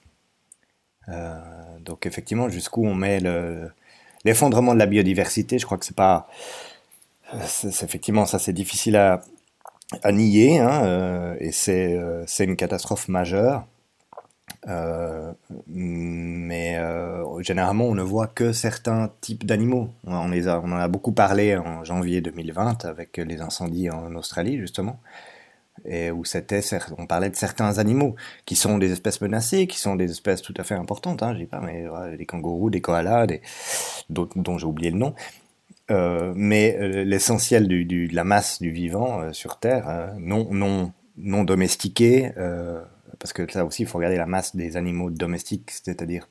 Euh, 1.07 1.39
donc 1.79 2.05
effectivement, 2.05 2.49
jusqu'où 2.49 2.85
on 2.85 2.93
met 2.93 3.21
le 3.21 3.71
l'effondrement 4.25 4.73
de 4.73 4.79
la 4.79 4.85
biodiversité, 4.85 5.57
je 5.59 5.65
crois 5.65 5.77
que 5.77 5.85
c'est 5.85 5.95
pas 5.95 6.27
effectivement 7.63 8.25
ça 8.25 8.37
c'est 8.37 8.51
difficile 8.51 8.97
à, 8.97 9.21
nier 10.11 10.59
hein, 10.59 10.83
euh, 10.83 11.35
et 11.39 11.53
c'est 11.53 12.43
une 12.43 12.57
catastrophe 12.57 13.07
majeure. 13.07 13.65
Euh, 14.67 15.33
mais 15.67 16.77
euh, 16.77 17.41
généralement, 17.41 17.85
on 17.85 17.95
ne 17.95 18.01
voit 18.01 18.27
que 18.27 18.51
certains 18.51 19.11
types 19.21 19.45
d'animaux. 19.45 19.89
On, 20.05 20.13
en 20.13 20.71
a 20.71 20.87
beaucoup 20.87 21.11
parlé 21.11 21.55
en 21.55 21.83
janvier 21.83 22.21
2020 22.21 22.85
avec 22.85 23.17
les 23.17 23.41
incendies 23.41 23.89
en 23.89 24.15
Australie, 24.15 24.57
justement, 24.57 24.99
et 25.85 26.11
où 26.11 26.23
on 26.97 27.05
parlait 27.05 27.29
de 27.29 27.35
certains 27.35 27.77
animaux 27.77 28.15
qui 28.45 28.55
sont 28.55 28.77
des 28.77 28.91
espèces 28.91 29.21
menacées, 29.21 29.67
qui 29.67 29.79
sont 29.79 29.95
des 29.95 30.11
espèces 30.11 30.41
tout 30.41 30.53
à 30.57 30.63
fait 30.63 30.75
importantes. 30.75 31.23
Hein, 31.23 31.33
je 31.33 31.39
dis 31.39 31.45
pas, 31.45 31.61
mais 31.61 31.85
des 32.17 32.25
kangourous, 32.25 32.69
des 32.69 32.81
koalas, 32.81 33.27
dont 34.09 34.57
j'ai 34.57 34.65
oublié 34.65 34.91
le 34.91 34.97
nom. 34.97 35.13
Euh, 35.89 36.33
mais 36.35 37.05
l'essentiel 37.05 37.67
de 37.69 38.13
la 38.13 38.25
masse 38.25 38.61
du 38.61 38.71
vivant 38.71 39.31
sur 39.33 39.59
Terre, 39.59 40.13
non, 40.17 40.47
non, 40.51 40.91
non 41.17 41.43
domestiqué, 41.43 42.31
parce 43.19 43.33
que 43.33 43.51
ça 43.51 43.65
aussi, 43.65 43.83
il 43.83 43.87
faut 43.87 43.97
regarder 43.97 44.17
la 44.17 44.25
masse 44.25 44.55
des 44.55 44.77
animaux 44.77 45.09
domestiques, 45.09 45.71
c'est-à-dire 45.71 46.27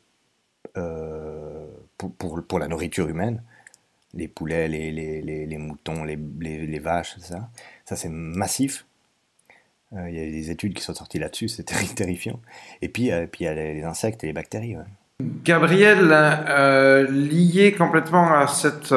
euh, 0.76 1.66
pour, 1.96 2.44
pour, 2.44 2.58
la 2.58 2.68
nourriture 2.68 3.08
humaine, 3.08 3.42
les 4.12 4.28
poulets, 4.28 4.68
les, 4.68 4.92
les, 4.92 5.22
les, 5.22 5.46
les 5.46 5.58
moutons, 5.58 6.04
les, 6.04 6.78
vaches, 6.78 7.16
ça, 7.18 7.48
ça 7.84 7.96
c'est 7.96 8.10
massif. 8.10 8.84
Euh, 9.94 10.10
il 10.10 10.16
y 10.16 10.20
a 10.20 10.24
des 10.24 10.50
études 10.50 10.74
qui 10.74 10.82
sont 10.82 10.94
sorties 10.94 11.18
là-dessus, 11.18 11.48
c'est 11.48 11.64
terrifiant. 11.94 12.40
Et 12.82 12.88
puis, 12.88 13.10
euh, 13.10 13.26
puis 13.26 13.44
il 13.44 13.46
y 13.46 13.48
a 13.48 13.54
les 13.54 13.84
insectes 13.84 14.22
et 14.24 14.28
les 14.28 14.32
bactéries. 14.32 14.76
Gabriel, 15.44 16.08
lié 17.10 17.72
complètement 17.72 18.34
à 18.34 18.46
cette 18.48 18.92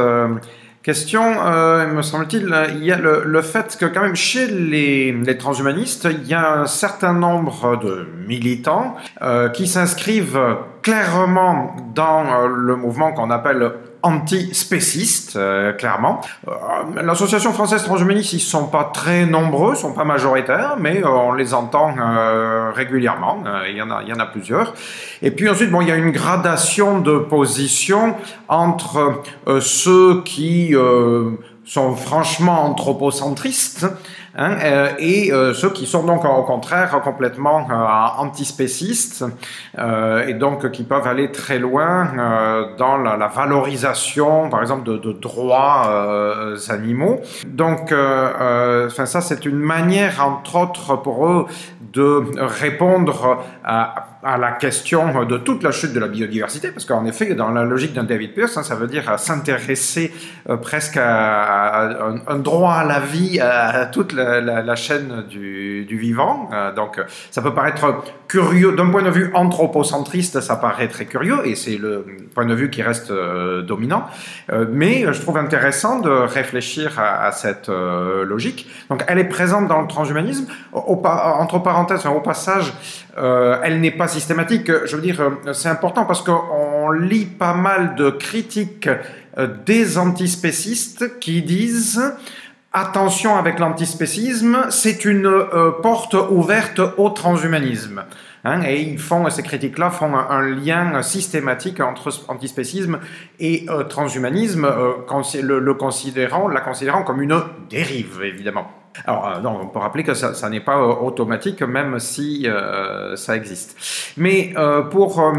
question, 0.84 1.24
euh, 1.46 1.88
me 1.88 2.02
semble-t-il, 2.02 2.54
il 2.76 2.86
y 2.86 2.92
a 2.92 2.98
le, 2.98 3.42
fait 3.42 3.78
que 3.80 3.86
quand 3.86 4.02
même 4.02 4.16
chez 4.16 4.48
les, 4.48 5.12
les, 5.12 5.38
transhumanistes, 5.38 6.08
il 6.10 6.28
y 6.28 6.34
a 6.34 6.54
un 6.54 6.68
certain 6.68 7.14
nombre 7.14 7.78
de 7.78 8.08
militants 8.28 8.96
euh, 9.22 9.50
qui 9.50 9.68
s'inscrivent 9.68 10.58
clairement 10.82 11.76
dans 11.94 12.26
euh, 12.26 12.48
le 12.48 12.76
mouvement 12.76 13.12
qu'on 13.12 13.30
appelle 13.30 13.72
antispécistes, 14.04 15.36
euh, 15.36 15.74
clairement. 15.74 16.22
Euh, 16.48 16.52
L'association 17.02 17.52
française 17.54 17.84
transhumaniste, 17.84 18.34
ils 18.34 18.40
sont 18.40 18.68
pas 18.68 18.92
très 18.94 19.26
nombreux, 19.26 19.76
sont 19.76 19.94
pas 19.94 20.06
majoritaires, 20.06 20.76
mais 20.80 21.04
euh, 21.04 21.10
on 21.10 21.34
les 21.34 21.54
entend 21.54 21.94
euh, 21.98 22.72
régulièrement. 22.72 23.44
il 23.68 23.76
y 23.76 23.82
en 23.82 23.92
a, 23.92 24.02
il 24.04 24.10
y 24.10 24.14
en 24.14 24.20
a 24.20 24.26
plusieurs. 24.26 24.74
Et 25.22 25.32
puis 25.32 25.50
ensuite, 25.50 25.72
bon, 25.72 25.82
il 25.82 25.88
y 25.88 25.92
a 25.92 25.96
une 25.96 26.12
gradation 26.12 27.00
de 27.00 27.18
position 27.18 28.16
entre 28.48 29.22
ceux 29.60 30.24
qui 30.24 30.74
sont 31.66 31.96
franchement 31.96 32.66
anthropocentristes 32.66 33.86
hein, 34.40 34.58
euh, 34.64 34.90
et 34.98 35.32
euh, 35.32 35.54
ceux 35.54 35.70
qui 35.70 35.86
sont 35.86 36.04
donc 36.04 36.26
au 36.26 36.44
contraire 36.44 37.00
complètement 37.04 37.68
euh, 37.70 38.22
antispécistes 38.22 39.26
et 40.28 40.34
donc 40.34 40.72
qui 40.72 40.84
peuvent 40.84 41.08
aller 41.08 41.32
très 41.32 41.60
loin 41.60 42.72
dans 42.78 42.98
la, 42.98 43.28
valorisation, 43.28 44.50
par 44.50 44.62
exemple, 44.62 44.84
de, 44.84 45.12
droits 45.14 45.90
animaux. 46.70 47.22
Donc, 47.48 47.90
ça, 47.92 49.22
c'est 49.22 49.46
une 49.46 49.60
manière, 49.60 50.26
entre 50.26 50.56
autres, 50.58 50.96
pour 50.98 51.28
eux, 51.28 51.46
de 51.94 52.24
répondre 52.38 53.44
à, 53.64 54.08
à, 54.24 54.38
la 54.38 54.52
question 54.52 55.24
de 55.24 55.38
toute 55.38 55.64
la 55.64 55.72
chute 55.72 55.94
de 55.94 56.00
la 56.00 56.08
biodiversité, 56.08 56.72
parce 56.72 56.86
qu'en 56.86 57.06
effet, 57.06 57.34
dans 57.36 57.52
la 57.52 57.64
logique 57.64 57.94
d'un 57.94 58.04
David 58.04 58.34
Pierce, 58.34 58.58
hein, 58.58 58.64
ça 58.64 58.76
veut 58.76 58.88
dire 58.88 59.20
s'intéresser 59.20 60.14
euh, 60.50 60.58
presque 60.58 60.98
à, 60.98 62.12
un, 62.28 62.40
droit 62.40 62.74
à 62.74 62.86
la 62.86 63.00
vie, 63.00 63.40
à, 63.40 63.86
toute 63.86 64.14
la, 64.14 64.76
chaîne 64.76 65.24
du, 65.30 65.86
vivant. 65.90 66.50
Euh, 66.54 66.74
donc, 66.74 67.02
ça 67.32 67.42
peut 67.42 67.54
paraître 67.54 68.04
curieux, 68.30 68.74
d'un 68.74 68.90
point 68.90 69.02
de 69.02 69.10
vue 69.10 69.32
anthropocentriste, 69.34 70.40
ça 70.40 70.56
paraît 70.56 70.88
très 70.88 71.06
curieux, 71.06 71.46
et 71.46 71.56
c'est 71.56 71.78
le 71.78 72.06
point 72.36 72.46
de 72.46 72.54
vue 72.54 72.70
qui 72.70 72.84
reste 72.84 73.10
euh, 73.12 73.64
dominant, 73.64 74.06
euh, 74.52 74.66
mais 74.72 75.12
je 75.12 75.20
trouve 75.20 75.38
intéressant 75.38 76.00
de 76.00 76.10
réfléchir 76.10 77.00
à, 77.00 77.32
cette 77.32 77.70
euh, 77.70 78.24
logique. 78.24 78.70
Donc, 78.90 79.04
elle 79.08 79.18
est 79.18 79.28
présente 79.28 79.68
dans 79.68 79.82
le 79.82 79.88
transhumanisme. 79.88 80.46
Entre 80.72 81.60
parenthèses, 81.60 82.06
au 82.06 82.22
passage, 82.22 82.74
euh, 83.20 83.60
elle 83.64 83.82
n'est 83.82 83.92
pas 83.92 84.08
systématique. 84.08 84.72
Je 84.86 84.96
veux 84.96 85.02
dire, 85.02 85.22
c'est 85.54 85.70
important 85.70 86.06
parce 86.06 86.22
qu'on 86.22 86.92
lit 86.92 87.26
pas 87.26 87.54
mal 87.54 87.96
de 87.96 88.10
critiques 88.10 88.90
des 89.66 89.98
antispécistes 89.98 91.20
qui 91.20 91.42
disent 91.42 92.02
attention 92.74 93.36
avec 93.36 93.60
l'antispécisme, 93.60 94.68
c'est 94.70 95.06
une 95.06 95.26
euh, 95.26 95.72
porte 95.82 96.14
ouverte 96.14 96.80
au 96.98 97.10
transhumanisme. 97.10 98.04
Hein, 98.46 98.62
et 98.64 98.82
ils 98.82 99.00
font, 99.00 99.30
ces 99.30 99.44
critiques-là 99.44 99.90
font 99.90 100.16
un, 100.16 100.42
lien 100.42 101.02
systématique 101.02 101.82
entre 101.82 102.10
antispécisme 102.30 103.00
et 103.40 103.66
euh, 103.70 103.84
transhumanisme, 103.84 104.66
euh, 104.66 104.94
le, 105.42 105.60
le, 105.60 105.74
considérant, 105.74 106.48
la 106.48 106.62
considérant 106.62 107.04
comme 107.04 107.22
une 107.22 107.42
dérive, 107.70 108.22
évidemment. 108.24 108.79
Alors, 109.06 109.28
euh, 109.28 109.48
on 109.48 109.68
peut 109.68 109.80
rappeler 109.80 110.04
que 110.04 110.14
ça, 110.14 110.50
n'est 110.50 110.60
pas 110.60 110.78
euh, 110.78 110.94
automatique, 111.02 111.62
même 111.62 112.00
si 112.00 112.48
euh, 112.48 113.16
ça 113.16 113.36
existe. 113.36 113.78
Mais 114.18 114.54
pour 114.92 115.34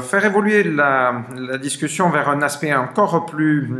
faire 0.00 0.24
évoluer 0.24 0.62
la, 0.64 1.22
discussion 1.60 2.10
vers 2.10 2.28
un 2.28 2.42
aspect 2.42 2.74
encore 2.74 3.26
plus 3.26 3.72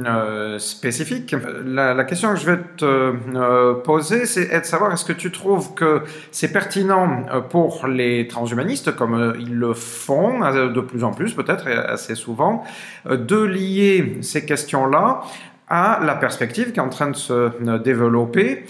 spécifique, 0.59 1.35
la, 1.65 2.05
question 2.05 2.35
que 2.35 2.41
je 2.41 2.47
vais 2.47 2.59
te 2.77 3.73
poser, 3.83 4.27
c'est 4.27 4.61
de 4.61 4.65
savoir 4.65 4.93
est-ce 4.93 5.05
que 5.05 5.13
tu 5.13 5.31
trouves 5.31 5.75
que 5.75 6.03
c'est 6.31 6.53
pertinent 6.53 7.27
pour 7.51 7.87
les 7.87 8.29
transhumanistes, 8.29 8.95
comme 8.95 9.35
ils 9.39 9.55
le 9.55 9.75
font 9.75 10.41
de 10.41 10.81
plus 10.81 11.05
en 11.05 11.13
plus, 11.13 11.35
peut-être 11.35 11.69
assez 11.69 12.15
souvent, 12.15 12.65
de 13.09 13.43
lier 13.43 14.19
ces 14.23 14.45
questions-là 14.45 15.23
à 15.69 16.01
la 16.03 16.15
perspective 16.15 16.73
qui 16.73 16.79
est 16.79 16.83
en 16.83 16.89
train 16.89 17.11
de 17.11 17.17
se 17.17 17.51
développer 17.79 18.65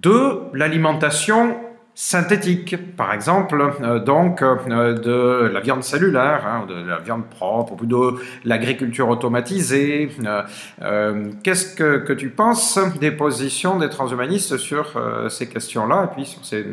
de 0.00 0.56
l'alimentation 0.56 1.56
synthétique, 2.00 2.76
par 2.96 3.12
exemple, 3.12 3.60
euh, 3.82 3.98
donc 3.98 4.40
euh, 4.40 4.94
de 4.94 5.48
la 5.52 5.58
viande 5.58 5.82
cellulaire, 5.82 6.46
hein, 6.46 6.64
de 6.68 6.74
la 6.74 6.98
viande 6.98 7.26
propre, 7.26 7.72
ou 7.72 7.86
de 7.86 8.20
l'agriculture 8.44 9.08
automatisée. 9.08 10.08
Euh, 10.80 11.32
Qu'est-ce 11.42 11.74
que, 11.74 12.12
tu 12.12 12.30
penses 12.30 12.78
des 13.00 13.10
positions 13.10 13.78
des 13.78 13.88
transhumanistes 13.88 14.58
sur 14.58 14.96
ces 15.28 15.48
questions-là 15.48 16.04
et 16.04 16.14
puis 16.14 16.24
sur 16.24 16.44
ces 16.44 16.64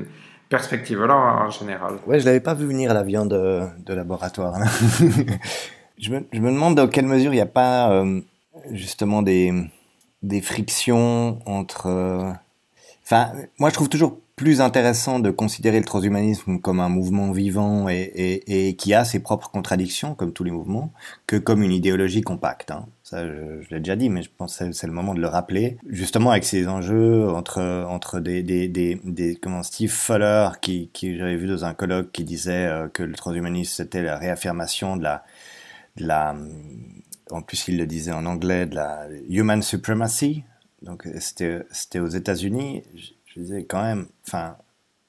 perspectives-là 0.47 1.15
en 1.15 1.49
général? 1.49 1.95
Ouais, 2.05 2.19
je 2.19 2.25
l'avais 2.25 2.39
pas 2.39 2.53
vu 2.53 2.67
venir 2.67 2.93
la 2.93 3.01
viande 3.01 3.29
de 3.29 3.93
laboratoire. 3.93 4.59
je, 5.97 6.11
me, 6.11 6.23
je, 6.31 6.39
me, 6.39 6.51
demande 6.51 6.75
dans 6.75 6.87
quelle 6.87 7.07
mesure 7.07 7.33
il 7.33 7.37
n'y 7.37 7.41
a 7.41 7.47
pas 7.47 8.03
justement 8.71 9.23
des 9.23 10.41
frictions 10.43 11.39
entre 11.47 12.37
Enfin, 13.05 13.33
moi, 13.59 13.69
je 13.69 13.75
trouve 13.75 13.89
toujours 13.89 14.19
plus 14.35 14.61
intéressant 14.61 15.19
de 15.19 15.29
considérer 15.29 15.77
le 15.77 15.85
transhumanisme 15.85 16.59
comme 16.59 16.79
un 16.79 16.89
mouvement 16.89 17.31
vivant 17.31 17.87
et, 17.87 18.75
qui 18.77 18.93
a 18.93 19.05
ses 19.05 19.19
propres 19.19 19.49
contradictions, 19.49 20.15
comme 20.15 20.33
tous 20.33 20.43
les 20.43 20.51
mouvements, 20.51 20.91
que 21.27 21.37
comme 21.37 21.61
une 21.61 21.71
idéologie 21.71 22.21
compacte. 22.21 22.71
Hein. 22.71 22.87
Ça, 23.03 23.25
je, 23.25 23.69
l'ai 23.69 23.79
déjà 23.79 23.95
dit, 23.95 24.09
mais 24.09 24.23
je 24.23 24.29
pense 24.35 24.57
que 24.57 24.71
c'est 24.71 24.87
le 24.87 24.93
moment 24.93 25.13
de 25.13 25.21
le 25.21 25.27
rappeler. 25.27 25.77
Justement, 25.87 26.31
avec 26.31 26.43
ces 26.43 26.67
enjeux 26.67 27.29
entre 27.29 28.19
des 28.19 28.43
des 28.43 29.39
comment 29.41 29.61
Steve 29.61 29.91
Fuller, 29.91 30.49
qui 30.61 30.89
j'avais 31.01 31.37
vu 31.37 31.47
dans 31.47 31.63
un 31.63 31.75
colloque, 31.75 32.11
qui 32.11 32.23
disait 32.23 32.65
euh, 32.65 32.87
que 32.89 33.03
le 33.03 33.13
transhumanisme 33.13 33.71
c'était 33.71 34.01
la 34.01 34.17
réaffirmation 34.17 34.97
de 34.97 35.05
de 35.97 36.07
la 36.07 36.35
en 37.31 37.41
plus 37.41 37.67
il 37.67 37.77
le 37.77 37.85
disait 37.85 38.11
en 38.11 38.25
anglais 38.25 38.65
de 38.65 38.75
la 38.75 39.07
human 39.29 39.61
supremacy 39.61 40.43
donc 40.85 41.07
c'était 41.19 41.99
aux 41.99 42.07
États-Unis. 42.07 42.83
Je, 42.95 43.39
disais 43.41 43.65
quand 43.65 43.81
même, 43.81 44.07
enfin, 44.25 44.55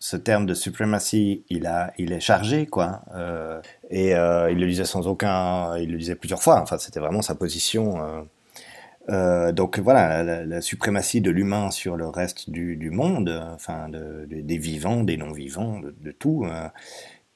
ce 0.01 0.17
terme 0.17 0.47
de 0.47 0.55
suprématie, 0.55 1.45
il 1.49 1.67
a, 1.67 1.93
il 1.97 2.13
est 2.13 2.21
chargé, 2.21 2.67
quoi. 2.67 3.03
Euh, 3.15 3.61
et 3.91 4.17
euh, 4.17 4.51
il 4.51 4.59
le 4.59 4.67
disait 4.67 4.85
sans 4.85 5.07
aucun, 5.07 5.77
il 5.77 5.93
le 5.93 5.99
disait 5.99 6.17
plusieurs 6.17 6.43
fois. 6.43 6.61
Enfin, 6.61 6.79
c'était 6.79 6.99
vraiment 6.99 7.23
sa 7.23 7.37
position. 7.37 8.27
Euh, 9.09 9.53
donc 9.53 9.79
voilà, 9.79 10.45
la, 10.45 10.61
suprématie 10.61 11.21
de 11.21 11.31
l'humain 11.31 11.71
sur 11.71 11.97
le 11.97 12.09
reste 12.09 12.51
du, 12.51 12.77
du 12.77 12.91
monde, 12.91 13.29
enfin, 13.55 13.89
de, 13.89 14.27
de, 14.29 14.41
des 14.41 14.59
vivants, 14.59 15.05
des 15.05 15.17
non-vivants, 15.17 15.81
de, 15.81 16.11
tout. 16.11 16.45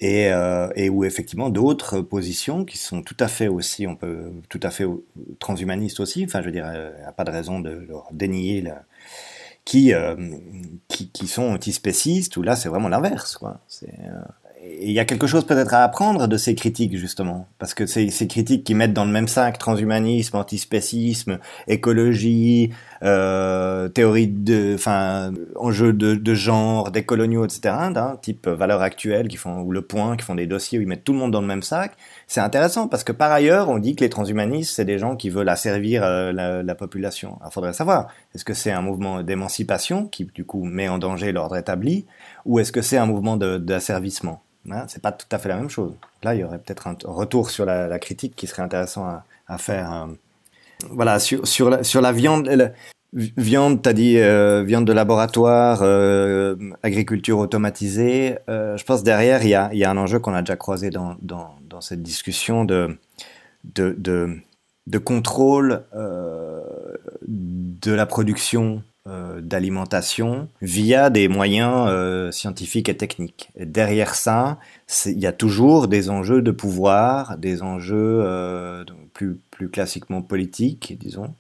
Euh, 0.03 0.07
et, 0.07 0.33
euh, 0.33 0.69
et 0.77 0.91
où 0.91 1.05
effectivement 1.05 1.51
d'autres 1.51 2.01
positions 2.01 2.65
qui 2.65 2.79
sont 2.79 3.03
tout 3.03 3.17
à 3.21 3.29
fait 3.29 3.49
aussi, 3.49 3.87
on 3.87 3.97
peut 3.97 4.33
tout 4.49 4.61
à 4.63 4.71
fait 4.71 4.87
transhumanistes 5.39 6.01
aussi. 6.01 6.25
Enfin, 6.25 6.41
je 6.41 6.47
veux 6.47 6.53
dire, 6.53 6.67
il 6.73 7.01
n'y 7.01 7.07
a 7.07 7.13
pas 7.13 7.25
de 7.25 7.31
raison 7.31 7.61
de 7.61 7.71
leur 7.71 8.09
dénier 8.13 8.63
la, 8.63 8.85
qui, 9.65 9.93
euh, 9.93 10.17
qui, 10.89 11.11
qui 11.11 11.27
sont 11.27 11.45
antispécistes. 11.45 12.37
Où 12.37 12.43
là, 12.43 12.57
c'est 12.57 12.69
vraiment 12.69 12.89
l'inverse, 12.89 13.37
quoi. 13.37 13.61
C'est 13.69 13.93
il 14.63 14.91
y 14.93 14.99
a 14.99 15.05
quelque 15.05 15.27
chose 15.27 15.45
peut-être 15.47 15.73
à 15.73 15.83
apprendre 15.83 16.27
de 16.27 16.37
ces 16.37 16.55
critiques 16.55 16.97
justement, 16.97 17.47
parce 17.59 17.73
que 17.73 17.87
c'est 17.87 18.11
ces 18.11 18.27
critiques 18.27 18.65
qui 18.65 18.75
mettent 18.75 18.93
dans 18.93 19.07
le 19.07 19.11
même 19.11 19.29
sac 19.29 19.59
transhumanisme, 19.59 20.37
antispécisme, 20.37 21.39
écologie, 21.67 22.71
euh, 23.03 23.89
théorie 23.89 24.29
de, 24.29 24.75
enfin, 24.75 25.33
enjeux 25.57 25.95
de, 25.95 26.35
genre, 26.35 26.91
des 26.91 27.05
coloniaux, 27.05 27.45
etc. 27.45 27.75
D'un 27.91 28.19
type 28.21 28.49
valeurs 28.49 28.83
actuelles 28.83 29.29
qui 29.29 29.39
font 29.39 29.61
ou 29.61 29.73
le 29.73 29.83
point, 29.83 30.17
qui 30.17 30.25
font 30.25 30.35
des 30.35 30.47
dossiers 30.47 30.79
où 30.79 30.83
ils 30.83 30.89
mettent 30.89 31.05
tout 31.05 31.15
le 31.15 31.19
monde 31.19 31.31
dans 31.31 31.41
le 31.41 31.47
même 31.47 31.63
sac. 31.63 31.93
C'est 32.27 32.41
intéressant 32.41 32.87
parce 32.87 33.05
que 33.05 33.13
par 33.13 33.33
ailleurs, 33.33 33.71
on 33.71 33.79
dit 33.79 33.97
que 33.97 34.05
les 34.05 34.11
transhumanistes 34.11 34.75
c'est 34.75 34.85
des 34.85 34.99
gens 34.99 35.17
qui 35.17 35.31
veulent 35.31 35.49
asservir 35.49 36.05
euh, 36.05 36.33
la, 36.33 36.63
la, 36.63 36.75
population. 36.75 37.39
Il 37.47 37.51
faudrait 37.51 37.73
savoir, 37.73 38.09
est-ce 38.35 38.45
que 38.45 38.55
c'est 38.55 38.73
un 38.73 38.83
mouvement 38.83 39.23
d'émancipation 39.23 40.07
qui 40.07 40.25
du 40.25 40.45
coup 40.45 40.65
met 40.65 40.89
en 40.89 40.99
danger 40.99 41.33
l'ordre 41.33 41.57
établi, 41.57 42.07
ou 42.45 42.59
est-ce 42.59 42.73
que 42.73 42.83
c'est 42.83 42.99
un 42.99 43.07
mouvement 43.07 43.37
d'asservissement? 43.37 44.43
Hein, 44.69 44.85
c'est 44.89 45.03
pas 45.03 45.13
tout 45.13 45.27
à 45.31 45.39
fait 45.39 45.49
la 45.49 45.57
même 45.57 45.71
chose. 45.71 45.95
Là, 46.23 46.35
il 46.35 46.41
y 46.41 46.45
aurait 46.45 46.59
peut-être 46.59 46.87
un 46.87 46.97
retour 47.05 47.51
sur 47.51 47.65
la, 47.65 47.99
critique 47.99 48.37
qui 48.37 48.47
serait 48.47 48.63
intéressant 48.63 49.23
à, 49.47 49.59
faire. 49.59 49.93
Euh, 49.93 50.07
voilà, 50.91 51.19
sur, 51.19 51.71
la, 51.71 52.13
viande. 52.13 52.47
La, 52.47 52.73
viande, 53.13 53.83
t'as 53.83 53.93
dit 53.93 54.19
euh, 54.19 54.63
viande 54.63 54.85
de 54.85 54.93
laboratoire, 54.93 55.81
euh, 55.83 56.57
agriculture 56.83 57.39
automatisée. 57.39 58.37
Je 58.49 58.85
pense 58.85 59.03
derrière, 59.03 59.43
il 59.45 59.49
y 59.49 59.85
a, 59.85 59.91
un 59.91 59.97
enjeu 59.97 60.19
qu'on 60.19 60.35
a 60.35 60.43
déjà 60.43 60.57
croisé 60.57 60.91
dans, 60.91 61.17
cette 61.81 62.03
discussion 62.03 62.65
de, 62.65 62.99
contrôle 65.05 65.85
de 67.27 67.93
la 67.93 68.07
production 68.07 68.83
d'alimentation 69.07 70.49
via 70.61 71.09
des 71.09 71.27
moyens 71.27 71.87
euh, 71.89 72.31
scientifiques 72.31 72.89
et 72.89 72.97
techniques. 72.97 73.51
Derrière 73.59 74.15
ça, 74.15 74.59
il 75.07 75.19
y 75.19 75.27
a 75.27 75.33
toujours 75.33 75.89
des 75.89 76.11
enjeux 76.11 76.43
de 76.43 76.51
pouvoir, 76.51 77.39
des 77.39 77.63
enjeux 77.63 78.21
euh, 78.23 78.85
plus, 79.15 79.41
plus 79.51 79.71
classiquement 79.71 80.21
politiques, 80.21 80.97
disons, 81.01 81.35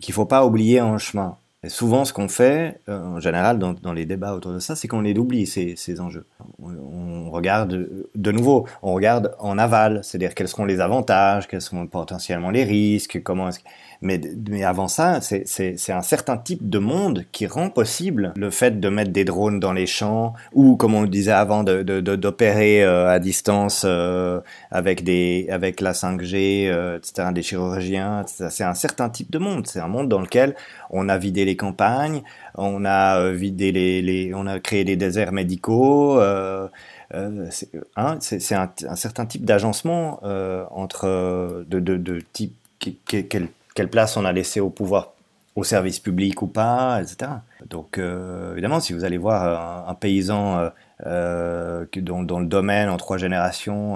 qu'il 0.00 0.12
ne 0.12 0.14
faut 0.14 0.26
pas 0.26 0.46
oublier 0.46 0.80
en 0.80 0.96
chemin. 0.96 1.36
Et 1.64 1.68
souvent, 1.68 2.04
ce 2.04 2.12
qu'on 2.12 2.28
fait, 2.28 2.80
euh, 2.88 3.02
en 3.02 3.20
général, 3.20 3.58
dans, 3.58 3.72
dans, 3.72 3.92
les 3.92 4.06
débats 4.06 4.32
autour 4.32 4.52
de 4.52 4.60
ça, 4.60 4.76
c'est 4.76 4.86
qu'on 4.86 5.00
les 5.00 5.18
oublie, 5.18 5.44
ces, 5.44 5.74
ces 5.74 6.00
enjeux. 6.00 6.24
On, 6.62 7.30
regarde 7.32 7.88
de 8.14 8.32
nouveau, 8.32 8.66
on 8.82 8.94
regarde 8.94 9.34
en 9.38 9.58
aval, 9.58 10.00
c'est-à-dire 10.02 10.34
quels 10.34 10.48
seront 10.48 10.64
les 10.64 10.80
avantages, 10.80 11.46
quels 11.48 11.60
sont 11.60 11.86
potentiellement 11.86 12.50
les 12.50 12.64
risques, 12.64 13.22
comment 13.22 13.48
est-ce 13.48 13.58
que 13.58 13.64
mais, 14.00 14.20
mais 14.48 14.64
avant 14.64 14.88
ça, 14.88 15.20
c'est 15.20 15.90
un 15.90 16.02
certain 16.02 16.36
type 16.36 16.68
de 16.68 16.78
monde 16.78 17.24
qui 17.32 17.46
rend 17.46 17.70
possible 17.70 18.32
le 18.36 18.50
fait 18.50 18.80
de 18.80 18.88
mettre 18.88 19.10
des 19.10 19.24
drones 19.24 19.60
dans 19.60 19.72
les 19.72 19.86
champs 19.86 20.34
ou, 20.52 20.76
comme 20.76 20.94
on 20.94 21.02
le 21.02 21.08
disait 21.08 21.32
avant, 21.32 21.64
d'opérer 21.64 21.84
de, 21.84 22.84
de, 22.84 22.86
euh, 22.86 23.08
à 23.08 23.18
distance 23.18 23.82
euh, 23.84 24.40
avec 24.70 25.04
des 25.04 25.48
avec 25.50 25.80
la 25.80 25.92
5G, 25.92 26.68
euh, 26.68 26.98
etc., 26.98 27.28
des 27.32 27.42
chirurgiens. 27.42 28.24
C'est 28.26 28.64
un 28.64 28.74
certain 28.74 29.08
type 29.08 29.30
de 29.30 29.38
monde. 29.38 29.66
C'est 29.66 29.80
un 29.80 29.88
monde 29.88 30.08
dans 30.08 30.20
lequel 30.20 30.54
on 30.90 31.08
a 31.08 31.18
vidé 31.18 31.44
les 31.44 31.56
campagnes, 31.56 32.22
on 32.54 32.84
a 32.84 33.20
euh, 33.20 33.32
vidé 33.32 33.72
les, 33.72 34.02
les 34.02 34.32
on 34.34 34.46
a 34.46 34.58
créé 34.58 34.84
des 34.84 34.96
déserts 34.96 35.32
médicaux. 35.32 36.20
Euh, 36.20 36.68
euh, 37.14 37.46
c'est 37.50 37.70
hein, 37.96 38.68
un, 38.86 38.96
certain 38.96 39.26
type 39.26 39.44
d'agencement 39.44 40.20
euh, 40.24 40.64
entre 40.70 41.64
de, 41.66 41.80
de, 41.80 41.96
de 41.96 42.20
type 42.32 42.54
quelle 43.78 43.90
place 43.90 44.16
on 44.16 44.24
a 44.24 44.32
laissé 44.32 44.58
au 44.58 44.70
pouvoir, 44.70 45.12
au 45.54 45.62
service 45.62 46.00
public 46.00 46.42
ou 46.42 46.48
pas, 46.48 47.00
etc. 47.00 47.30
Donc 47.70 47.98
euh, 47.98 48.50
évidemment, 48.54 48.80
si 48.80 48.92
vous 48.92 49.04
allez 49.04 49.18
voir 49.18 49.88
un, 49.88 49.94
paysan 49.94 50.58
euh, 50.58 50.70
euh 51.06 51.86
dont, 51.94 52.40
le 52.40 52.46
domaine 52.46 52.88
en 52.88 52.96
trois 52.96 53.18
générations, 53.18 53.94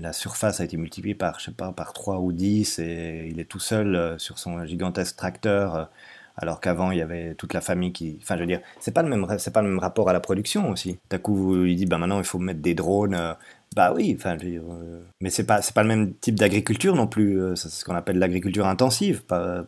la 0.00 0.12
surface 0.12 0.60
a 0.60 0.64
été 0.66 0.76
multipliée 0.76 1.16
par, 1.16 1.40
je 1.40 1.46
sais 1.46 1.50
pas, 1.50 1.72
par 1.72 1.92
3 1.92 2.20
ou 2.20 2.30
10 2.30 2.78
et 2.78 3.26
il 3.28 3.40
est 3.40 3.44
tout 3.44 3.58
seul 3.58 3.96
euh, 3.96 4.18
sur 4.18 4.38
son 4.38 4.64
gigantesque 4.64 5.16
tracteur 5.16 5.90
alors 6.36 6.60
qu'avant 6.60 6.92
il 6.92 6.98
y 6.98 7.02
avait 7.02 7.34
toute 7.34 7.52
la 7.52 7.60
famille 7.60 7.92
qui 7.92 8.18
enfin 8.22 8.36
je 8.36 8.40
veux 8.42 8.46
dire 8.46 8.60
c'est 8.78 8.94
pas 8.94 9.02
le 9.02 9.08
même 9.08 9.26
c'est 9.38 9.52
pas 9.52 9.62
le 9.62 9.68
même 9.68 9.80
rapport 9.80 10.08
à 10.08 10.12
la 10.12 10.20
production 10.20 10.70
aussi 10.70 10.98
d'un 11.10 11.18
coup 11.18 11.66
il 11.66 11.74
dit 11.74 11.86
ben 11.86 11.98
maintenant 11.98 12.18
il 12.18 12.24
faut 12.24 12.38
mettre 12.38 12.60
des 12.60 12.74
drones 12.74 13.34
bah 13.76 13.92
oui, 13.94 14.16
enfin, 14.18 14.36
euh, 14.42 15.00
mais 15.20 15.30
c'est 15.30 15.44
pas 15.44 15.62
c'est 15.62 15.74
pas 15.74 15.82
le 15.82 15.88
même 15.88 16.12
type 16.14 16.34
d'agriculture 16.34 16.96
non 16.96 17.06
plus. 17.06 17.40
Euh, 17.40 17.54
c'est 17.54 17.68
ce 17.68 17.84
qu'on 17.84 17.94
appelle 17.94 18.18
l'agriculture 18.18 18.66
intensive, 18.66 19.22
pas, 19.22 19.38
euh, 19.38 19.62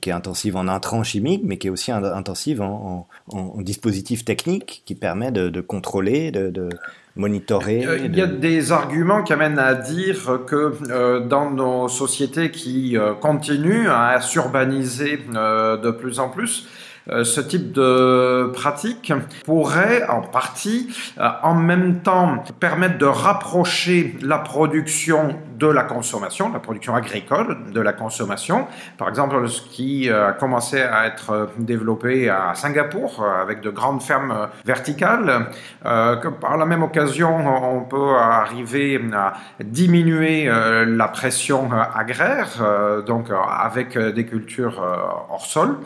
qui 0.00 0.08
est 0.08 0.14
intensive 0.14 0.56
en 0.56 0.66
intrants 0.68 1.04
chimiques, 1.04 1.42
mais 1.44 1.58
qui 1.58 1.66
est 1.66 1.70
aussi 1.70 1.92
intensive 1.92 2.62
en, 2.62 3.06
en, 3.28 3.60
dispositifs 3.60 4.24
techniques 4.24 4.82
qui 4.86 4.94
permet 4.94 5.32
de, 5.32 5.50
de 5.50 5.60
contrôler, 5.60 6.30
de, 6.30 6.48
de, 6.48 6.70
monitorer. 7.14 7.84
Il 8.04 8.16
y 8.16 8.22
a 8.22 8.26
des 8.26 8.72
arguments 8.72 9.22
qui 9.22 9.34
amènent 9.34 9.58
à 9.58 9.74
dire 9.74 10.40
que 10.46 11.18
dans 11.28 11.50
nos 11.50 11.88
sociétés 11.88 12.50
qui 12.50 12.96
continuent 13.20 13.90
à 13.90 14.20
s'urbaniser 14.22 15.18
de 15.18 15.90
plus 15.90 16.20
en 16.20 16.30
plus, 16.30 16.68
ce 17.08 17.40
type 17.40 17.72
de 17.72 18.50
pratique 18.52 19.12
pourrait 19.44 20.06
en 20.08 20.20
partie 20.22 20.94
euh, 21.18 21.28
en 21.42 21.54
même 21.54 22.00
temps 22.00 22.44
permettre 22.58 22.98
de 22.98 23.06
rapprocher 23.06 24.16
la 24.22 24.38
production 24.38 25.36
de 25.60 25.66
la 25.66 25.84
consommation, 25.84 26.52
la 26.52 26.58
production 26.58 26.94
agricole 26.94 27.70
de 27.72 27.80
la 27.80 27.92
consommation. 27.92 28.66
Par 28.98 29.08
exemple, 29.08 29.48
ce 29.48 29.60
qui 29.62 30.08
euh, 30.08 30.30
a 30.30 30.32
commencé 30.32 30.80
à 30.80 31.06
être 31.06 31.50
développé 31.58 32.28
à 32.30 32.54
Singapour 32.54 33.24
avec 33.24 33.60
de 33.60 33.70
grandes 33.70 34.02
fermes 34.02 34.48
verticales, 34.64 35.48
que 35.82 36.28
par 36.28 36.56
la 36.56 36.66
même 36.66 36.82
occasion, 36.82 37.30
on 37.76 37.82
peut 37.82 38.16
arriver 38.16 39.00
à 39.12 39.34
diminuer 39.62 40.48
la 40.86 41.08
pression 41.08 41.70
agraire, 41.72 43.02
donc 43.06 43.28
avec 43.30 43.98
des 43.98 44.26
cultures 44.26 44.82
hors 45.30 45.44
sol, 45.44 45.78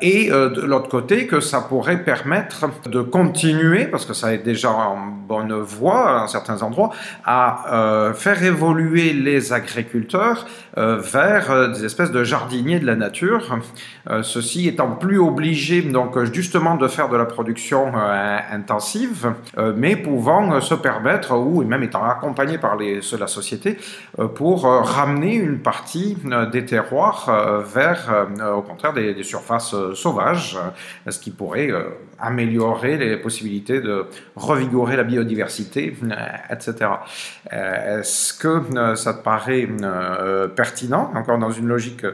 et 0.00 0.30
de 0.30 0.60
l'autre 0.60 0.88
côté 0.88 1.26
que 1.26 1.40
ça 1.40 1.60
pourrait 1.60 2.02
permettre 2.02 2.66
de 2.88 3.02
continuer, 3.02 3.86
parce 3.86 4.06
que 4.06 4.14
ça 4.14 4.32
est 4.32 4.38
déjà 4.38 4.70
en 4.70 4.96
bonne 5.30 5.52
voie 5.60 6.22
à 6.22 6.28
certains 6.28 6.62
endroits, 6.62 6.90
à 7.24 7.72
euh, 7.72 8.14
faire 8.14 8.42
évoluer 8.42 9.09
les 9.12 9.52
agriculteurs 9.52 10.46
euh, 10.78 10.96
vers 10.96 11.50
euh, 11.50 11.68
des 11.68 11.84
espèces 11.84 12.10
de 12.10 12.24
jardiniers 12.24 12.80
de 12.80 12.86
la 12.86 12.96
nature, 12.96 13.58
ceci 14.22 14.66
étant 14.66 14.92
plus 14.92 15.18
obligé 15.18 15.82
donc 15.82 16.18
justement 16.32 16.74
de 16.76 16.88
faire 16.88 17.08
de 17.08 17.16
la 17.16 17.24
production 17.24 17.92
intensive, 17.96 19.32
mais 19.76 19.96
pouvant 19.96 20.60
se 20.60 20.74
permettre, 20.74 21.36
ou 21.36 21.62
même 21.62 21.82
étant 21.82 22.04
accompagné 22.04 22.58
par 22.58 22.76
les, 22.76 23.00
la 23.18 23.26
société, 23.26 23.76
pour 24.34 24.64
ramener 24.64 25.34
une 25.34 25.58
partie 25.58 26.16
des 26.52 26.64
terroirs 26.64 27.62
vers, 27.72 28.26
au 28.56 28.62
contraire, 28.62 28.92
des, 28.92 29.22
surfaces 29.22 29.74
sauvages 29.94 30.58
ce 31.10 31.18
qui 31.18 31.30
pourrait 31.30 31.70
euh, 31.70 31.84
améliorer 32.20 32.98
les 32.98 33.16
possibilités 33.16 33.80
de 33.80 34.06
revigorer 34.36 34.96
la 34.96 35.04
biodiversité, 35.04 35.96
euh, 36.02 36.14
etc. 36.50 36.90
Euh, 37.52 38.00
est-ce 38.00 38.34
que 38.34 38.96
ça 38.96 39.14
te 39.14 39.22
paraît 39.22 39.68
pertinent, 40.54 41.12
encore 41.14 41.38
dans 41.38 41.50
une 41.50 41.66
logique 41.66 42.04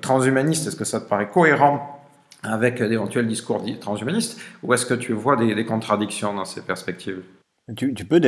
transhumaniste, 0.00 0.66
est-ce 0.66 0.76
que 0.76 0.84
ça 0.84 1.00
te 1.00 1.08
paraît 1.08 1.28
cohérent 1.28 1.96
avec 2.42 2.82
d'éventuels 2.82 3.26
discours 3.26 3.64
transhumanistes, 3.80 4.40
ou 4.62 4.72
est-ce 4.72 4.86
que 4.86 4.94
tu 4.94 5.12
vois 5.12 5.36
des, 5.36 5.64
contradictions 5.64 6.34
dans 6.34 6.46
ces 6.46 6.62
perspectives? 6.62 7.20
Tu, 7.76 7.92
peux 7.92 8.20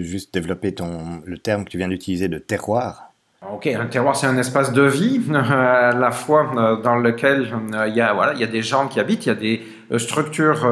juste 0.00 0.34
développer 0.34 0.74
ton, 0.74 1.22
le 1.24 1.38
terme 1.38 1.64
que 1.64 1.70
tu 1.70 1.78
viens 1.78 1.88
d'utiliser 1.88 2.28
de 2.28 2.38
terroir 2.38 3.08
Ok, 3.52 3.68
un 3.68 3.86
terroir, 3.86 4.16
c'est 4.16 4.26
un 4.26 4.36
espace 4.36 4.72
de 4.72 4.82
vie, 4.82 5.20
à 5.32 5.92
la 5.92 6.10
fois 6.10 6.50
euh, 6.56 6.82
dans 6.82 6.96
lequel 6.96 7.46
euh, 7.72 7.86
il 7.86 7.94
y 7.94 8.00
a 8.00 8.12
voilà, 8.12 8.32
il 8.34 8.40
y 8.40 8.44
a 8.44 8.48
des 8.48 8.62
gens 8.62 8.88
qui 8.88 8.98
habitent, 8.98 9.26
il 9.26 9.28
y 9.28 9.32
a 9.32 9.36
des 9.36 9.62
euh, 9.90 9.98
structures 9.98 10.64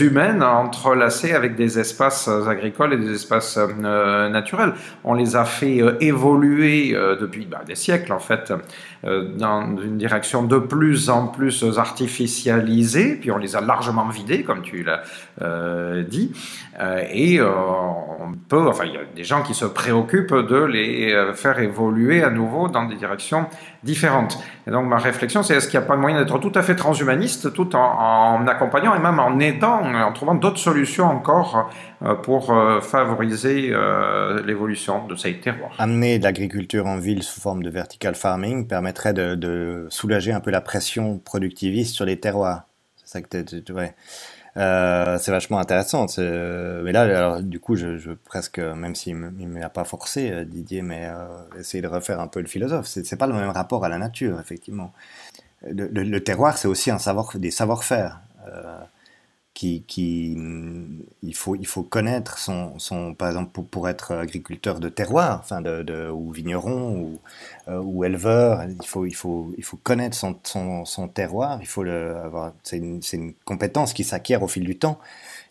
humaines 0.00 0.42
entrelacées 0.42 1.32
avec 1.32 1.56
des 1.56 1.78
espaces 1.78 2.28
agricoles 2.28 2.92
et 2.92 2.96
des 2.96 3.12
espaces 3.12 3.58
naturels. 3.58 4.72
On 5.04 5.14
les 5.14 5.36
a 5.36 5.44
fait 5.44 5.80
évoluer 6.00 6.92
depuis 7.20 7.46
bah, 7.46 7.62
des 7.66 7.74
siècles 7.74 8.12
en 8.12 8.18
fait 8.18 8.52
dans 9.02 9.76
une 9.76 9.98
direction 9.98 10.42
de 10.42 10.58
plus 10.58 11.10
en 11.10 11.26
plus 11.26 11.64
artificialisée, 11.78 13.16
puis 13.16 13.30
on 13.30 13.38
les 13.38 13.56
a 13.56 13.60
largement 13.60 14.08
vidés, 14.08 14.42
comme 14.42 14.62
tu 14.62 14.84
l'as 14.84 15.02
dit, 16.02 16.32
et 17.10 17.40
on 17.40 18.32
peut, 18.48 18.66
enfin, 18.66 18.84
il 18.84 18.94
y 18.94 18.96
a 18.96 19.04
des 19.14 19.24
gens 19.24 19.42
qui 19.42 19.54
se 19.54 19.64
préoccupent 19.64 20.34
de 20.34 20.64
les 20.64 21.14
faire 21.34 21.58
évoluer 21.60 22.22
à 22.22 22.30
nouveau 22.30 22.68
dans 22.68 22.84
des 22.84 22.96
directions 22.96 23.46
différentes. 23.84 24.38
Et 24.66 24.70
donc 24.70 24.86
ma 24.86 24.96
réflexion, 24.96 25.42
c'est 25.42 25.54
est-ce 25.54 25.68
qu'il 25.68 25.78
n'y 25.78 25.84
a 25.84 25.88
pas 25.88 25.96
moyen 25.96 26.18
d'être 26.18 26.38
tout 26.38 26.52
à 26.54 26.62
fait 26.62 26.74
transhumaniste, 26.74 27.52
tout 27.52 27.76
en, 27.76 28.46
accompagnant 28.46 28.94
et 28.94 28.98
même 28.98 29.20
en 29.20 29.38
aidant, 29.38 29.82
en 29.82 30.12
trouvant 30.12 30.34
d'autres 30.34 30.58
solutions 30.58 31.04
encore 31.04 31.70
euh, 32.02 32.14
pour 32.14 32.50
euh, 32.50 32.80
favoriser 32.80 33.68
euh, 33.70 34.42
l'évolution 34.44 35.06
de 35.06 35.14
ces 35.14 35.38
terroirs? 35.38 35.72
Amener 35.78 36.18
de 36.18 36.24
l'agriculture 36.24 36.86
en 36.86 36.96
ville 36.96 37.22
sous 37.22 37.40
forme 37.40 37.62
de 37.62 37.70
vertical 37.70 38.14
farming 38.14 38.66
permettrait 38.66 39.12
de, 39.12 39.86
soulager 39.90 40.32
un 40.32 40.40
peu 40.40 40.50
la 40.50 40.60
pression 40.60 41.18
productiviste 41.18 41.94
sur 41.94 42.04
les 42.04 42.18
terroirs. 42.18 42.62
C'est 42.96 43.08
ça 43.08 43.22
que 43.22 43.42
tu... 43.42 43.72
Ouais. 43.72 43.94
Euh, 44.56 45.18
c'est 45.18 45.30
vachement 45.30 45.58
intéressant. 45.58 46.06
Mais 46.18 46.92
là, 46.92 47.02
alors, 47.02 47.42
du 47.42 47.58
coup, 47.60 47.76
je, 47.76 48.12
presque, 48.12 48.58
même 48.58 48.94
s'il 48.94 49.18
ne 49.18 49.46
m'a 49.46 49.68
pas 49.68 49.84
forcé, 49.84 50.30
euh, 50.30 50.44
Didier, 50.44 50.82
mais 50.82 51.06
euh, 51.06 51.26
essayer 51.58 51.82
de 51.82 51.88
refaire 51.88 52.20
un 52.20 52.28
peu 52.28 52.40
le 52.40 52.46
philosophe. 52.46 52.86
C'est 52.86 53.16
pas 53.16 53.26
le 53.26 53.34
même 53.34 53.50
rapport 53.50 53.84
à 53.84 53.88
la 53.88 53.98
nature, 53.98 54.40
effectivement. 54.40 54.92
Le, 55.62 56.18
terroir, 56.20 56.58
c'est 56.58 56.68
aussi 56.68 56.90
un 56.90 56.98
savoir, 56.98 57.36
des 57.36 57.50
savoir-faire. 57.50 58.20
Euh, 58.46 58.78
qui, 59.54 59.82
qui 59.86 60.36
il 61.22 61.34
faut 61.34 61.54
il 61.56 61.66
faut 61.66 61.82
connaître 61.84 62.38
son, 62.38 62.78
son 62.78 63.14
par 63.14 63.28
exemple 63.28 63.52
pour, 63.52 63.66
pour 63.66 63.88
être 63.88 64.12
agriculteur 64.12 64.80
de 64.80 64.88
terroir 64.88 65.38
enfin 65.40 65.60
de, 65.60 65.82
de 65.82 66.10
ou 66.10 66.32
vigneron 66.32 66.96
ou, 66.98 67.20
euh, 67.68 67.78
ou 67.80 68.04
éleveur 68.04 68.64
il 68.64 68.86
faut 68.86 69.06
il 69.06 69.14
faut 69.14 69.52
il 69.56 69.64
faut 69.64 69.76
connaître 69.76 70.16
son, 70.16 70.36
son, 70.42 70.84
son 70.84 71.08
terroir 71.08 71.58
il 71.60 71.66
faut 71.68 71.82
le 71.84 72.16
avoir 72.16 72.52
c'est 72.64 72.78
une, 72.78 73.00
une 73.12 73.34
compétence 73.44 73.92
qui 73.92 74.04
s'acquiert 74.04 74.42
au 74.42 74.48
fil 74.48 74.64
du 74.64 74.76
temps 74.78 74.98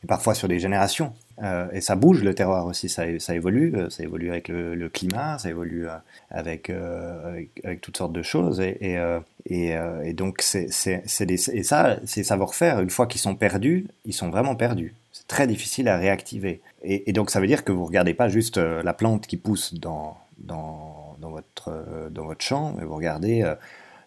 et 0.04 0.08
parfois 0.08 0.34
sur 0.36 0.48
des 0.48 0.60
générations 0.60 1.14
euh, 1.42 1.68
et 1.72 1.82
ça 1.82 1.96
bouge 1.96 2.24
le 2.24 2.36
terroir 2.36 2.66
aussi, 2.68 2.90
ça, 2.90 3.06
évolue, 3.34 3.74
euh, 3.76 3.90
ça 3.90 4.04
évolue 4.04 4.30
avec 4.30 4.50
le, 4.50 4.88
climat, 4.90 5.40
ça 5.40 5.50
évolue 5.50 5.88
euh, 5.88 5.98
avec, 6.30 6.70
euh, 6.70 7.44
toutes 7.82 7.98
sortes 7.98 8.14
de 8.14 8.22
choses. 8.22 8.60
Et, 8.60 8.78
et, 8.82 8.98
et, 9.46 9.76
et 10.04 10.14
donc, 10.14 10.42
c'est, 10.42 10.70
ça, 10.70 11.98
ces 12.06 12.24
savoir-faire, 12.24 12.82
une 12.82 12.90
fois 12.90 13.08
qu'ils 13.08 13.22
sont 13.22 13.36
perdus, 13.36 13.88
ils 14.06 14.14
sont 14.14 14.30
vraiment 14.30 14.56
perdus. 14.56 14.94
C'est 15.12 15.28
très 15.28 15.48
difficile 15.48 15.88
à 15.88 15.98
réactiver. 15.98 16.62
Et, 16.84 17.12
donc, 17.14 17.30
ça 17.30 17.40
veut 17.40 17.48
dire 17.48 17.64
que 17.64 17.72
vous 17.72 17.86
regardez 17.86 18.14
pas 18.14 18.30
juste 18.30 18.58
la 18.58 18.94
plante 18.94 19.26
qui 19.28 19.38
pousse 19.38 19.74
dans, 19.74 20.18
dans, 20.38 21.18
votre, 21.22 22.10
dans 22.12 22.26
votre 22.26 22.44
champ, 22.44 22.76
mais 22.78 22.86
vous 22.86 22.96
regardez 22.96 23.44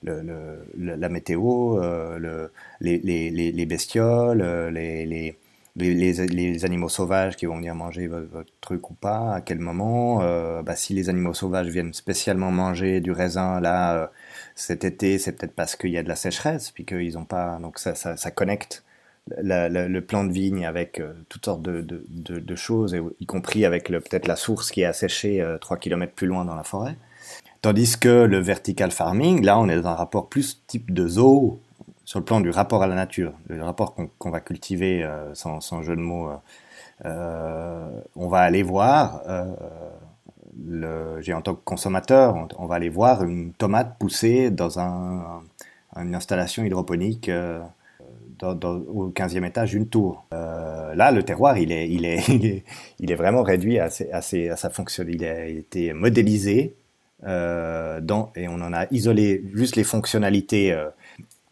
la 0.03 1.09
météo, 1.09 1.79
le, 1.79 2.53
les, 2.81 2.99
les, 2.99 3.31
les, 3.31 3.67
bestioles, 3.67 4.43
les, 4.73 5.07
les 5.07 5.37
les, 5.77 6.65
animaux 6.65 6.89
sauvages 6.89 7.37
qui 7.37 7.47
vont 7.47 7.57
venir 7.57 7.75
manger 7.75 8.07
votre, 8.07 8.51
truc 8.61 8.91
ou 8.91 8.95
pas, 8.95 9.35
à 9.35 9.41
quel 9.41 9.59
moment. 9.59 10.23
Euh, 10.23 10.63
bah, 10.63 10.77
si 10.77 10.95
les 10.95 11.09
animaux 11.09 11.35
sauvages 11.35 11.69
viennent 11.69 11.93
spécialement 11.93 12.51
manger 12.51 13.01
du 13.01 13.13
raisin 13.13 13.61
là 13.61 13.95
euh, 13.95 14.07
cet 14.55 14.85
été, 14.85 15.19
c'est 15.19 15.33
peut-être 15.33 15.55
parce 15.55 15.77
qu'il 15.77 15.91
y 15.91 15.99
a 15.99 16.03
de 16.03 16.09
la 16.09 16.17
sécheresse, 16.17 16.71
puis 16.71 16.85
qu'ils 16.85 17.15
n'ont 17.15 17.25
pas. 17.25 17.59
Donc 17.61 17.79
ça, 17.79 17.95
ça, 17.95 18.17
ça, 18.17 18.31
connecte 18.31 18.85
le 19.29 20.01
plan 20.01 20.25
de 20.25 20.33
vigne 20.33 20.67
avec 20.67 21.03
toutes 21.29 21.45
sortes 21.45 21.63
de, 21.63 21.81
de, 21.83 22.55
choses, 22.55 22.97
y 23.21 23.27
compris 23.27 23.65
avec 23.65 23.89
peut-être 23.89 24.29
la 24.29 24.37
source 24.37 24.71
qui 24.71 24.83
est 24.83 24.85
asséchée 24.85 25.45
3 25.61 25.79
km 25.79 26.13
plus 26.13 26.29
loin 26.29 26.45
dans 26.45 26.55
la 26.55 26.63
forêt. 26.63 26.97
Tandis 27.61 27.99
que 27.99 28.25
le 28.25 28.39
vertical 28.39 28.93
farming, 28.93 29.45
là, 29.45 29.59
on 29.59 29.69
est 29.69 29.81
dans 29.81 29.89
un 29.89 29.95
rapport 29.95 30.29
plus 30.29 30.63
type 30.69 30.93
de 30.93 31.09
zoo, 31.09 31.61
sur 32.07 32.21
le 32.21 32.25
plan 32.25 32.41
du 32.41 32.51
rapport 32.51 32.85
à 32.85 32.87
la 32.87 32.95
nature, 32.95 33.33
le 33.49 33.63
rapport 33.63 33.97
qu'on 34.19 34.31
va 34.31 34.41
cultiver 34.41 35.03
euh, 35.03 35.35
sans, 35.35 35.83
jeu 35.83 35.97
de 35.97 36.01
mots. 36.01 36.31
Euh, 36.31 36.37
euh 37.05 38.01
on 38.15 38.29
va 38.29 38.39
aller 38.39 38.63
voir, 38.63 39.23
le, 40.65 41.21
en 41.35 41.43
tant 41.43 41.55
que 41.55 41.65
consommateur, 41.65 42.49
on, 42.59 42.67
va 42.67 42.77
aller 42.77 42.89
voir 42.89 43.25
une 43.25 43.53
tomate 43.53 43.99
pousser 43.99 44.51
dans 44.51 44.79
un, 44.79 45.43
une 45.97 46.15
installation 46.15 46.65
hydroponique 46.65 47.31
au 48.43 49.11
15e 49.11 49.45
étage 49.45 49.73
d'une 49.73 49.89
tour. 49.89 50.25
là, 50.31 51.11
le 51.11 51.23
terroir, 51.25 51.59
il 51.59 51.73
est, 51.73 52.65
vraiment 53.17 53.43
réduit 53.43 53.81
à, 53.81 53.91
sa 53.91 54.71
fonction. 54.71 55.05
Il 55.09 55.25
a 55.25 55.45
été 55.47 55.93
modélisé 55.93 56.77
et 57.27 57.29
on 58.49 58.61
en 58.63 58.73
a 58.73 58.87
isolé 58.93 59.43
juste 59.53 59.77
les 59.77 59.85
fonctionnalités 59.85 60.75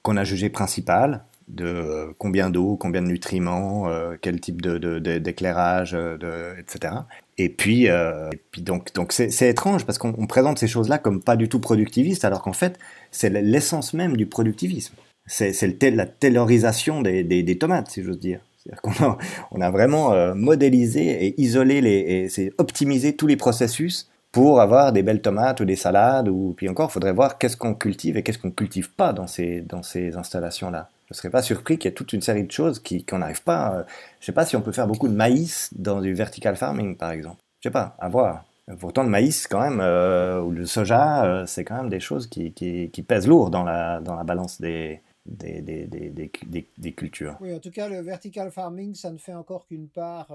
qu'on 0.04 0.16
a 0.16 0.22
jugées 0.22 0.50
principales, 0.50 1.24
de 1.48 1.64
euh, 1.64 2.12
combien 2.18 2.50
d'eau, 2.50 2.76
combien 2.76 3.02
de 3.02 3.08
nutriments, 3.08 3.90
quel 4.20 4.38
type 4.38 4.62
d'éclairage, 4.62 5.92
de, 5.92 6.16
de, 6.16 6.60
etc. 6.60 6.94
Et 7.38 7.48
puis, 7.48 7.86
et 7.86 8.40
puis 8.52 8.62
donc, 8.62 8.94
donc 8.94 9.12
c'est 9.12 9.48
étrange 9.48 9.84
parce 9.84 9.98
qu'on 9.98 10.26
présente 10.26 10.58
ces 10.58 10.68
choses-là 10.68 10.98
comme 10.98 11.20
pas 11.20 11.36
du 11.36 11.48
tout 11.48 11.58
productivistes, 11.58 12.24
alors 12.24 12.42
qu'en 12.42 12.52
fait, 12.52 12.78
c'est 13.10 13.30
l'essence 13.30 13.92
même 13.92 14.16
du 14.16 14.26
productivisme. 14.26 14.94
C'est 15.26 15.90
la 15.90 16.06
taylorisation 16.06 17.02
des, 17.02 17.24
des, 17.24 17.42
des, 17.42 17.58
tomates, 17.58 17.90
si 17.90 18.04
j'ose 18.04 18.20
dire. 18.20 18.40
C'est-à-dire 18.58 18.82
qu'on 18.82 19.16
on 19.50 19.60
a 19.60 19.70
vraiment 19.70 20.34
modélisé 20.34 21.26
et 21.26 21.40
isolé 21.40 21.80
les, 21.80 22.28
et 22.36 22.52
optimisé 22.58 23.16
tous 23.16 23.26
les 23.26 23.36
processus 23.36 24.08
pour 24.34 24.60
avoir 24.60 24.92
des 24.92 25.04
belles 25.04 25.22
tomates 25.22 25.60
ou 25.60 25.64
des 25.64 25.76
salades. 25.76 26.28
Ou 26.28 26.54
puis 26.56 26.68
encore, 26.68 26.90
il 26.90 26.92
faudrait 26.92 27.12
voir 27.12 27.38
qu'est-ce 27.38 27.56
qu'on 27.56 27.74
cultive 27.74 28.16
et 28.16 28.24
qu'est-ce 28.24 28.38
qu'on 28.38 28.50
cultive 28.50 28.90
pas 28.90 29.12
dans 29.12 29.28
ces, 29.28 29.60
dans 29.60 29.84
ces 29.84 30.16
installations-là. 30.16 30.90
Je 31.06 31.14
ne 31.14 31.16
serais 31.16 31.30
pas 31.30 31.40
surpris 31.40 31.78
qu'il 31.78 31.88
y 31.88 31.92
ait 31.92 31.94
toute 31.94 32.12
une 32.12 32.20
série 32.20 32.42
de 32.42 32.50
choses 32.50 32.82
qu'on 33.08 33.18
n'arrive 33.18 33.44
pas. 33.44 33.76
Euh, 33.76 33.82
je 34.18 34.26
sais 34.26 34.32
pas 34.32 34.44
si 34.44 34.56
on 34.56 34.60
peut 34.60 34.72
faire 34.72 34.88
beaucoup 34.88 35.06
de 35.06 35.14
maïs 35.14 35.70
dans 35.76 36.00
du 36.00 36.14
vertical 36.14 36.56
farming, 36.56 36.96
par 36.96 37.12
exemple. 37.12 37.36
Je 37.60 37.68
ne 37.68 37.70
sais 37.70 37.72
pas, 37.72 37.96
à 38.00 38.08
voir. 38.08 38.44
Pourtant, 38.80 39.04
le 39.04 39.08
maïs, 39.08 39.46
quand 39.46 39.60
même, 39.60 39.80
euh, 39.80 40.40
ou 40.40 40.50
le 40.50 40.66
soja, 40.66 41.24
euh, 41.24 41.46
c'est 41.46 41.62
quand 41.64 41.76
même 41.76 41.90
des 41.90 42.00
choses 42.00 42.26
qui, 42.26 42.52
qui, 42.52 42.90
qui, 42.90 43.02
pèsent 43.02 43.28
lourd 43.28 43.50
dans 43.50 43.62
la, 43.62 44.00
dans 44.00 44.16
la 44.16 44.24
balance 44.24 44.60
des, 44.60 45.00
des, 45.26 45.60
des, 45.60 45.86
des, 45.86 46.66
des, 46.76 46.92
cultures. 46.92 47.36
Oui, 47.40 47.54
en 47.54 47.60
tout 47.60 47.70
cas, 47.70 47.88
le 47.88 48.00
vertical 48.00 48.50
farming, 48.50 48.94
ça 48.94 49.12
ne 49.12 49.18
fait 49.18 49.34
encore 49.34 49.66
qu'une 49.66 49.88
part 49.88 50.28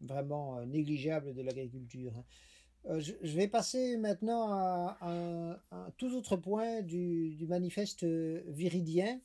vraiment 0.00 0.64
négligeable 0.66 1.34
de 1.34 1.42
l'agriculture. 1.42 2.24
Euh, 2.88 3.00
je, 3.00 3.36
vais 3.36 3.48
passer 3.48 3.96
maintenant 3.96 4.52
à, 4.52 4.98
un, 5.02 5.58
tout 5.96 6.14
autre 6.14 6.36
point 6.36 6.82
du, 6.82 7.36
manifeste 7.48 8.04
viridien. 8.04 9.20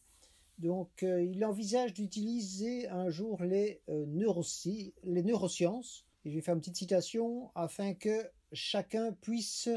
Donc, 0.57 1.03
euh, 1.03 1.23
il 1.23 1.43
envisage 1.45 1.93
d'utiliser 1.93 2.87
un 2.89 3.09
jour 3.09 3.43
les, 3.43 3.81
euh, 3.89 4.05
les 5.03 5.23
neurosciences. 5.23 6.05
Et 6.25 6.29
je 6.29 6.35
vais 6.35 6.41
faire 6.41 6.53
une 6.53 6.59
petite 6.59 6.77
citation 6.77 7.49
afin 7.55 7.93
que 7.93 8.29
chacun 8.53 9.11
puisse 9.11 9.69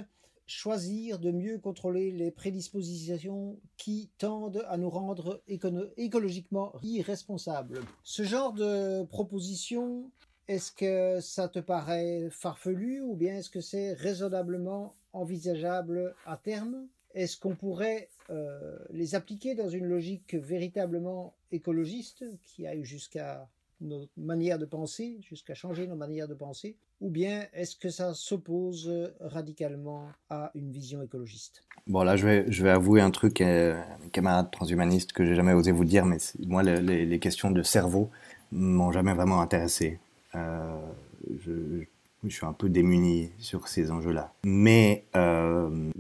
choisir 0.46 1.18
de 1.18 1.30
mieux 1.30 1.58
contrôler 1.58 2.10
les 2.10 2.30
prédispositions 2.30 3.58
qui 3.78 4.10
tendent 4.18 4.62
à 4.68 4.76
nous 4.76 4.90
rendre 4.90 5.42
écologiquement 5.96 6.74
irresponsables. 6.82 7.80
Ce 8.02 8.24
genre 8.24 8.52
de 8.52 9.04
proposition 9.04 10.10
est-ce 10.48 10.72
que 10.72 11.20
ça 11.20 11.48
te 11.48 11.58
paraît 11.58 12.28
farfelu 12.30 13.00
ou 13.00 13.14
bien 13.14 13.38
est-ce 13.38 13.50
que 13.50 13.60
c'est 13.60 13.94
raisonnablement 13.94 14.94
envisageable 15.12 16.14
à 16.26 16.36
terme? 16.36 16.86
Est-ce 17.14 17.38
qu'on 17.38 17.54
pourrait 17.54 18.08
euh, 18.30 18.76
les 18.90 19.14
appliquer 19.14 19.54
dans 19.54 19.68
une 19.68 19.86
logique 19.86 20.34
véritablement 20.34 21.34
écologiste 21.52 22.24
qui 22.42 22.66
aille 22.66 22.84
jusqu'à 22.84 23.48
notre 23.80 24.10
manière 24.16 24.58
de 24.58 24.64
penser, 24.64 25.18
jusqu'à 25.20 25.54
changer 25.54 25.86
nos 25.86 25.96
manières 25.96 26.28
de 26.28 26.34
penser? 26.34 26.76
Ou 27.00 27.10
bien 27.10 27.46
est-ce 27.52 27.76
que 27.76 27.90
ça 27.90 28.14
s'oppose 28.14 28.90
radicalement 29.20 30.08
à 30.30 30.50
une 30.54 30.70
vision 30.70 31.02
écologiste? 31.02 31.62
Bon, 31.86 32.02
là, 32.02 32.16
je 32.16 32.26
vais, 32.26 32.50
je 32.50 32.62
vais 32.62 32.70
avouer 32.70 33.00
un 33.00 33.10
truc 33.10 33.40
à 33.40 33.46
euh, 33.46 33.82
mes 34.02 34.10
camarades 34.10 34.50
transhumanistes 34.50 35.12
que 35.12 35.24
j'ai 35.24 35.34
jamais 35.34 35.52
osé 35.52 35.70
vous 35.70 35.84
dire, 35.84 36.06
mais 36.06 36.18
moi, 36.46 36.62
les, 36.62 37.06
les 37.06 37.18
questions 37.18 37.50
de 37.50 37.62
cerveau 37.62 38.10
m'ont 38.52 38.92
jamais 38.92 39.14
vraiment 39.14 39.40
intéressé. 39.40 39.98
Euh, 40.34 40.76
je, 41.44 41.52
je, 42.24 42.28
suis 42.28 42.46
un 42.46 42.52
peu 42.52 42.68
démuni 42.68 43.30
sur 43.38 43.68
ces 43.68 43.90
enjeux-là. 43.90 44.32
Mais 44.44 45.04
euh, 45.16 45.90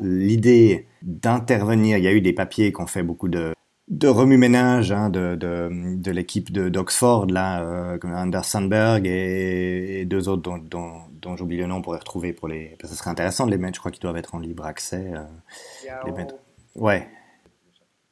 l'idée 0.00 0.86
d'intervenir, 1.02 1.98
il 1.98 2.04
y 2.04 2.08
a 2.08 2.12
eu 2.12 2.20
des 2.20 2.32
papiers 2.32 2.72
qui 2.72 2.80
ont 2.80 2.86
fait 2.86 3.02
beaucoup 3.02 3.28
de, 3.28 3.52
de 3.88 4.08
remue-ménage 4.08 4.90
hein, 4.90 5.10
de, 5.10 5.36
de, 5.36 5.96
de 5.96 6.10
l'équipe 6.10 6.52
d'Oxford, 6.52 7.26
là, 7.26 7.62
euh, 7.62 7.98
Anders 8.04 8.44
Sandberg 8.44 9.06
et, 9.06 10.04
deux 10.06 10.28
autres 10.28 10.42
dont, 10.42 10.58
dont, 10.58 10.92
dont 11.20 11.36
j'oublie 11.36 11.58
le 11.58 11.66
nom 11.66 11.82
pour 11.82 11.92
les 11.92 11.98
retrouver. 11.98 12.32
Pour 12.32 12.48
les... 12.48 12.76
Ça 12.82 12.94
serait 12.94 13.10
intéressant 13.10 13.46
de 13.46 13.50
les 13.50 13.58
mettre, 13.58 13.74
je 13.76 13.80
crois 13.80 13.90
qu'ils 13.92 14.02
doivent 14.02 14.16
être 14.16 14.34
en 14.34 14.38
libre 14.38 14.64
accès. 14.64 15.12
Euh, 15.14 15.94
les 16.06 16.12
mettre. 16.12 16.36
Ouais, 16.74 17.06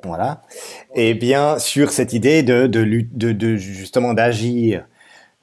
voilà. 0.04 0.42
Et 0.94 1.14
bien 1.14 1.58
sur 1.58 1.90
cette 1.92 2.12
idée 2.12 2.42
de, 2.42 3.56
justement 3.56 4.14
d'agir. 4.14 4.86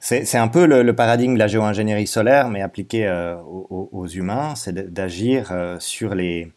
C'est 0.00 0.38
un 0.38 0.48
peu 0.48 0.66
le, 0.66 0.94
paradigme 0.94 1.34
de 1.34 1.38
la 1.38 1.48
géo-ingénierie 1.48 2.06
solaire, 2.06 2.48
mais 2.50 2.62
appliqué 2.62 3.06
euh, 3.06 3.36
aux, 3.42 4.06
humains, 4.06 4.54
c'est 4.54 4.72
d'agir 4.92 5.50
euh, 5.50 5.76
sur, 5.80 6.14
les, 6.14 6.52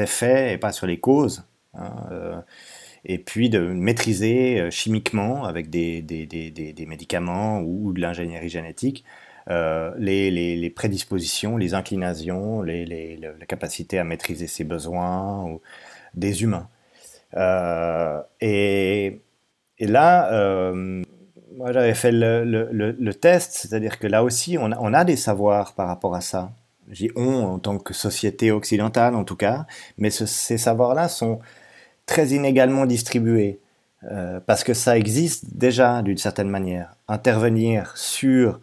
effets 0.00 0.54
et 0.54 0.58
pas 0.58 0.72
sur 0.72 0.86
les 0.86 0.98
causes. 0.98 1.44
Hein, 1.74 1.92
euh, 2.10 2.40
et 3.04 3.18
puis 3.18 3.48
de 3.48 3.60
maîtriser 3.60 4.70
chimiquement, 4.72 5.44
avec 5.44 5.70
des, 5.70 6.04
médicaments 6.88 7.60
ou, 7.60 7.92
de 7.92 8.00
l'ingénierie 8.00 8.48
génétique, 8.48 9.04
les, 9.48 10.72
prédispositions, 10.74 11.56
les 11.56 11.74
inclinations, 11.74 12.62
la 12.62 13.46
capacité 13.46 14.00
à 14.00 14.04
maîtriser 14.04 14.48
ses 14.48 14.64
besoins 14.64 15.58
des 16.14 16.42
humains. 16.42 16.68
Euh, 17.36 18.20
et, 18.40 19.20
là, 19.80 20.32
euh, 20.32 21.02
moi 21.56 21.72
j'avais 21.72 21.94
fait 21.94 22.12
le, 22.12 23.10
test, 23.12 23.52
c'est-à-dire 23.52 23.98
que 23.98 24.06
là 24.06 24.24
aussi, 24.24 24.56
on 24.58 24.72
a, 24.72 25.04
des 25.04 25.16
savoirs 25.16 25.74
par 25.74 25.88
rapport 25.88 26.14
à 26.14 26.20
ça. 26.20 26.50
J'ai 26.90 27.10
on 27.16 27.44
en 27.44 27.58
tant 27.58 27.78
que 27.78 27.92
société 27.92 28.50
occidentale 28.50 29.14
en 29.14 29.24
tout 29.24 29.36
cas, 29.36 29.66
mais 29.98 30.10
ces 30.10 30.56
savoirs-là 30.56 31.08
sont 31.08 31.40
très 32.06 32.28
inégalement 32.28 32.86
distribués. 32.86 33.60
Euh, 34.04 34.38
parce 34.46 34.62
que 34.62 34.74
ça 34.74 34.96
existe 34.96 35.56
déjà 35.56 36.02
d'une 36.02 36.18
certaine 36.18 36.48
manière. 36.48 36.94
Intervenir 37.08 37.96
sur 37.96 38.60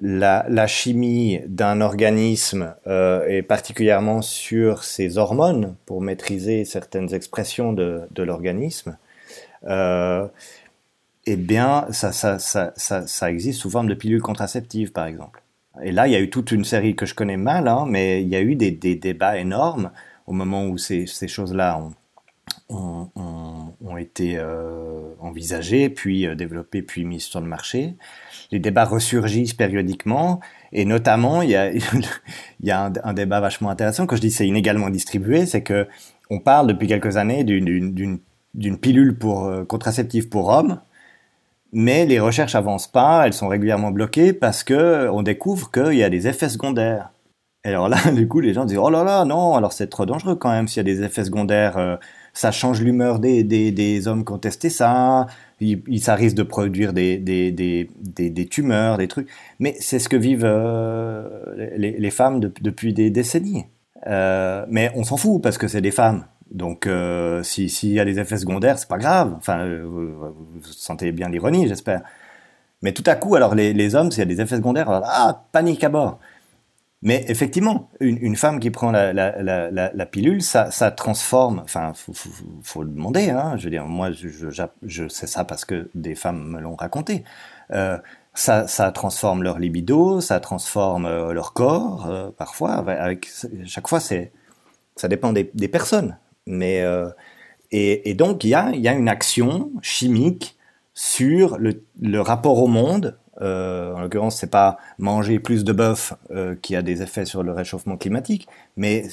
la, 0.00 0.66
chimie 0.66 1.40
d'un 1.46 1.80
organisme 1.80 2.74
euh, 2.86 3.26
et 3.28 3.42
particulièrement 3.42 4.22
sur 4.22 4.84
ses 4.84 5.18
hormones 5.18 5.76
pour 5.86 6.00
maîtriser 6.00 6.64
certaines 6.64 7.14
expressions 7.14 7.72
de, 7.72 8.06
l'organisme, 8.16 8.96
euh, 9.64 10.26
eh 11.26 11.36
bien, 11.36 11.86
ça, 11.90 12.12
ça, 12.12 12.38
ça, 12.38 12.72
ça, 12.76 13.30
existe 13.30 13.60
sous 13.60 13.70
forme 13.70 13.88
de 13.88 13.94
pilules 13.94 14.22
contraceptives, 14.22 14.92
par 14.92 15.06
exemple. 15.06 15.42
Et 15.82 15.92
là, 15.92 16.06
il 16.06 16.12
y 16.12 16.16
a 16.16 16.20
eu 16.20 16.30
toute 16.30 16.52
une 16.52 16.64
série 16.64 16.94
que 16.94 17.04
je 17.04 17.14
connais 17.14 17.36
mal, 17.36 17.68
hein, 17.68 17.84
mais 17.88 18.22
il 18.22 18.28
y 18.28 18.36
a 18.36 18.40
eu 18.40 18.54
des, 18.54 18.70
débats 18.70 19.38
énormes 19.38 19.90
au 20.26 20.32
moment 20.32 20.66
où 20.66 20.78
ces, 20.78 21.06
ces 21.06 21.28
choses-là 21.28 21.80
ont, 22.68 23.10
ont, 23.14 23.96
été 23.96 24.36
euh, 24.36 25.14
envisagées, 25.20 25.88
puis 25.88 26.26
développées, 26.36 26.82
puis 26.82 27.04
mises 27.04 27.24
sur 27.24 27.40
le 27.40 27.46
marché 27.46 27.94
les 28.50 28.58
débats 28.58 28.84
ressurgissent 28.84 29.54
périodiquement. 29.54 30.40
Et 30.72 30.84
notamment, 30.84 31.42
il 31.42 31.50
y 31.50 31.56
a, 31.56 31.70
un, 33.04 33.12
débat 33.12 33.40
vachement 33.40 33.70
intéressant. 33.70 34.06
Quand 34.06 34.16
je 34.16 34.20
dis 34.20 34.30
c'est 34.30 34.46
inégalement 34.46 34.90
distribué, 34.90 35.46
c'est 35.46 35.62
que 35.62 35.86
on 36.30 36.40
parle 36.40 36.66
depuis 36.66 36.88
quelques 36.88 37.16
années 37.16 37.44
d'une 37.44 38.78
pilule 38.80 39.16
pour 39.16 39.46
euh, 39.46 39.64
contraceptive 39.64 40.28
pour 40.28 40.48
hommes, 40.48 40.80
mais 41.72 42.06
les 42.06 42.20
recherches 42.20 42.54
avancent 42.54 42.90
pas, 42.90 43.26
elles 43.26 43.32
sont 43.32 43.48
régulièrement 43.48 43.90
bloquées 43.90 44.32
parce 44.32 44.64
que 44.64 45.08
on 45.12 45.22
découvre 45.22 45.70
qu'il 45.70 45.94
y 45.94 46.02
a 46.02 46.10
des 46.10 46.26
effets 46.26 46.48
secondaires. 46.48 47.10
Et 47.64 47.70
alors 47.70 47.88
là, 47.88 47.98
du 48.12 48.28
coup, 48.28 48.40
les 48.40 48.54
gens 48.54 48.64
disent 48.64 48.78
oh 48.78 48.90
là 48.90 49.04
là, 49.04 49.24
non, 49.24 49.54
alors 49.54 49.72
c'est 49.72 49.88
trop 49.88 50.06
dangereux 50.06 50.36
quand 50.36 50.50
même 50.50 50.68
s'il 50.68 50.78
y 50.78 50.80
a 50.80 50.94
des 50.94 51.02
effets 51.02 51.24
secondaires. 51.24 51.76
Euh, 51.76 51.96
ça 52.32 52.52
change 52.52 52.82
l'humeur 52.82 53.18
des, 53.18 54.08
hommes 54.08 54.24
qui 54.24 54.32
ont 54.32 54.38
testé 54.38 54.68
ça, 54.70 55.26
il, 55.60 56.00
ça 56.00 56.14
risque 56.14 56.36
de 56.36 56.42
produire 56.42 56.92
des, 56.92 57.18
des, 57.18 57.50
des, 57.50 57.88
des, 58.30 58.46
tumeurs, 58.46 58.98
des 58.98 59.08
trucs. 59.08 59.28
Mais 59.58 59.74
c'est 59.80 59.98
ce 59.98 60.08
que 60.08 60.16
vivent 60.16 60.44
euh, 60.44 61.76
les, 61.76 62.10
femmes 62.10 62.40
depuis 62.40 62.92
des 62.92 63.10
décennies. 63.10 63.64
Euh, 64.06 64.66
mais 64.68 64.92
on 64.94 65.04
s'en 65.04 65.16
fout 65.16 65.42
parce 65.42 65.58
que 65.58 65.68
c'est 65.68 65.80
des 65.80 65.90
femmes. 65.90 66.26
Donc, 66.50 66.86
euh, 66.86 67.42
s'il 67.42 67.92
y 67.92 68.00
a 68.00 68.04
des 68.04 68.18
effets 68.18 68.36
secondaires, 68.36 68.78
c'est 68.78 68.88
pas 68.88 68.98
grave. 68.98 69.34
Enfin, 69.36 69.66
vous, 69.84 70.08
vous 70.10 70.62
sentez 70.62 71.10
bien 71.12 71.28
l'ironie, 71.28 71.66
j'espère. 71.66 72.02
Mais 72.82 72.92
tout 72.92 73.02
à 73.06 73.14
coup, 73.14 73.34
alors 73.34 73.54
les, 73.54 73.72
les 73.72 73.94
hommes, 73.94 74.10
s'il 74.10 74.20
y 74.20 74.22
a 74.22 74.26
des 74.26 74.40
effets 74.40 74.56
secondaires, 74.56 74.88
alors, 74.90 75.08
ah, 75.10 75.46
panique 75.52 75.82
à 75.82 75.88
bord. 75.88 76.18
Mais 77.06 77.24
effectivement, 77.28 77.88
une, 78.00 78.34
femme 78.34 78.58
qui 78.58 78.72
prend 78.72 78.90
la, 78.90 80.06
pilule, 80.10 80.42
ça, 80.42 80.90
transforme. 80.90 81.60
Enfin, 81.60 81.92
faut, 81.94 82.12
faut, 82.64 82.82
le 82.82 82.90
demander. 82.90 83.30
Hein, 83.30 83.54
je 83.56 83.62
veux 83.62 83.70
dire, 83.70 83.86
moi, 83.86 84.10
je, 84.10 85.08
sais 85.08 85.28
ça 85.28 85.44
parce 85.44 85.64
que 85.64 85.88
des 85.94 86.16
femmes 86.16 86.48
me 86.48 86.60
l'ont 86.60 86.74
raconté. 86.74 87.22
Euh, 87.70 87.96
ça, 88.34 88.90
transforme 88.90 89.44
leur 89.44 89.60
libido, 89.60 90.20
ça 90.20 90.40
transforme 90.40 91.06
euh, 91.06 91.32
leur 91.32 91.52
corps, 91.52 92.08
euh, 92.10 92.30
parfois. 92.36 92.72
Avec, 92.72 93.28
chaque 93.66 93.86
fois, 93.86 94.00
c'est, 94.00 94.32
ça 94.96 95.06
dépend 95.06 95.32
des, 95.32 95.44
personnes. 95.68 96.18
Mais 96.48 96.84
et, 97.70 98.14
donc 98.14 98.42
il 98.42 98.50
y 98.50 98.54
a, 98.56 98.72
une 98.72 99.08
action 99.08 99.70
chimique 99.80 100.58
sur 100.92 101.56
le 101.56 102.20
rapport 102.20 102.60
au 102.60 102.66
monde. 102.66 103.16
Euh, 103.42 103.92
en 103.94 104.00
l'occurrence, 104.00 104.38
c'est 104.38 104.50
pas 104.50 104.78
manger 104.98 105.38
plus 105.38 105.64
de 105.64 105.72
bœuf 105.72 106.14
euh, 106.30 106.54
qui 106.60 106.74
a 106.74 106.82
des 106.82 107.02
effets 107.02 107.24
sur 107.24 107.42
le 107.42 107.52
réchauffement 107.52 107.96
climatique, 107.96 108.48
mais 108.76 109.04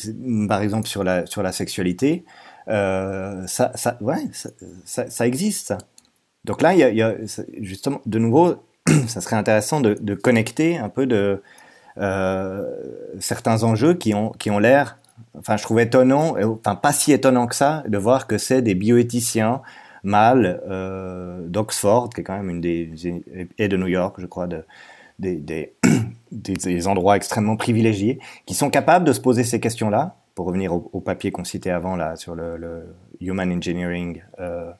par 0.47 0.61
exemple 0.61 0.87
sur 0.87 1.03
la 1.03 1.25
sur 1.25 1.43
la 1.43 1.51
sexualité, 1.51 2.23
euh, 2.69 3.45
ça, 3.47 3.71
ça, 3.75 3.97
ouais, 4.01 4.23
ça, 4.85 5.09
ça, 5.09 5.27
existe. 5.27 5.73
Donc 6.45 6.61
là, 6.61 6.73
il 6.73 6.79
y 6.79 7.01
a, 7.01 7.15
justement 7.61 8.01
de 8.05 8.19
nouveau, 8.19 8.55
ça 9.07 9.19
serait 9.21 9.35
intéressant 9.35 9.81
de, 9.81 9.95
de 9.99 10.15
connecter 10.15 10.77
un 10.77 10.89
peu 10.89 11.05
de 11.05 11.41
certains 13.19 13.63
enjeux 13.63 13.93
qui 13.93 14.13
ont 14.15 14.31
qui 14.31 14.49
ont 14.49 14.59
l'air 14.59 14.97
enfin, 15.37 15.57
je 15.57 15.63
trouve 15.63 15.79
étonnant, 15.79 16.35
enfin 16.41 16.75
pas 16.75 16.91
si 16.91 17.11
étonnant 17.11 17.47
que 17.47 17.55
ça, 17.55 17.83
de 17.87 17.97
voir 17.97 18.27
que 18.27 18.37
c'est 18.37 18.61
des 18.61 18.75
bioéthiciens 18.75 19.61
mâles 20.03 20.61
euh, 20.69 21.47
d'Oxford, 21.47 22.09
qui 22.09 22.21
est 22.21 22.23
quand 22.23 22.37
même 22.37 22.49
une 22.49 22.61
des 22.61 22.91
et 23.57 23.67
de 23.67 23.77
New 23.77 23.87
York, 23.87 24.17
je 24.19 24.25
crois, 24.25 24.47
de, 24.47 24.65
des, 25.19 25.73
des, 26.31 26.53
des, 26.53 26.87
endroits 26.87 27.15
extrêmement 27.15 27.55
privilégiés, 27.55 28.19
qui 28.45 28.53
sont 28.53 28.69
capables 28.69 29.05
de 29.05 29.13
se 29.13 29.21
poser 29.21 29.43
ces 29.43 29.59
questions-là. 29.59 30.17
Pour 30.35 30.47
revenir 30.47 30.73
au, 30.73 30.89
au 30.93 30.99
papier 30.99 31.31
qu'on 31.31 31.43
citait 31.43 31.69
avant 31.69 31.95
là 31.95 32.15
sur 32.15 32.33
le, 32.33 32.95
human 33.21 33.51
engineering 33.51 34.23
euh, 34.39 34.71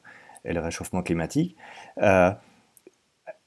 et 0.44 0.52
le 0.52 0.60
réchauffement 0.60 1.02
climatique, 1.02 1.56
euh, 2.02 2.32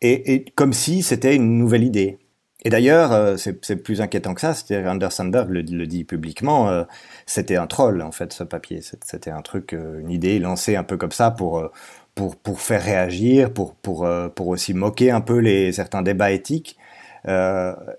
et, 0.02 0.34
et 0.34 0.46
comme 0.56 0.72
si 0.74 1.04
c'était 1.04 1.36
une 1.36 1.58
nouvelle 1.58 1.84
idée. 1.84 2.18
Et 2.64 2.70
d'ailleurs, 2.70 3.12
euh, 3.12 3.38
c'est 3.38 3.76
plus 3.76 4.02
inquiétant 4.02 4.34
que 4.34 4.42
ça. 4.42 4.54
C'est-à-dire, 4.54 4.90
Anders 4.90 5.12
Sandberg 5.12 5.50
le, 5.50 5.62
le, 5.62 5.88
dit 5.88 6.04
publiquement. 6.04 6.86
C'était 7.28 7.58
un 7.58 7.68
troll 7.68 8.02
en 8.02 8.12
fait, 8.12 8.34
ce 8.34 8.44
papier. 8.44 8.82
C'était 8.82 9.30
un 9.30 9.42
truc, 9.42 9.74
euh, 9.74 10.00
une 10.00 10.10
idée 10.10 10.40
lancée 10.40 10.76
un 10.76 10.84
peu 10.84 10.98
comme 10.98 11.12
ça 11.12 11.30
pour 11.32 11.70
pour 12.16 12.36
pour 12.38 12.62
faire 12.62 12.82
réagir, 12.84 13.54
pour 13.54 13.76
pour 13.76 14.08
pour 14.36 14.48
aussi 14.48 14.74
moquer 14.74 15.12
un 15.12 15.22
peu 15.22 15.38
les 15.38 15.72
certains 15.72 16.02
débats 16.02 16.32
éthiques. 16.32 16.78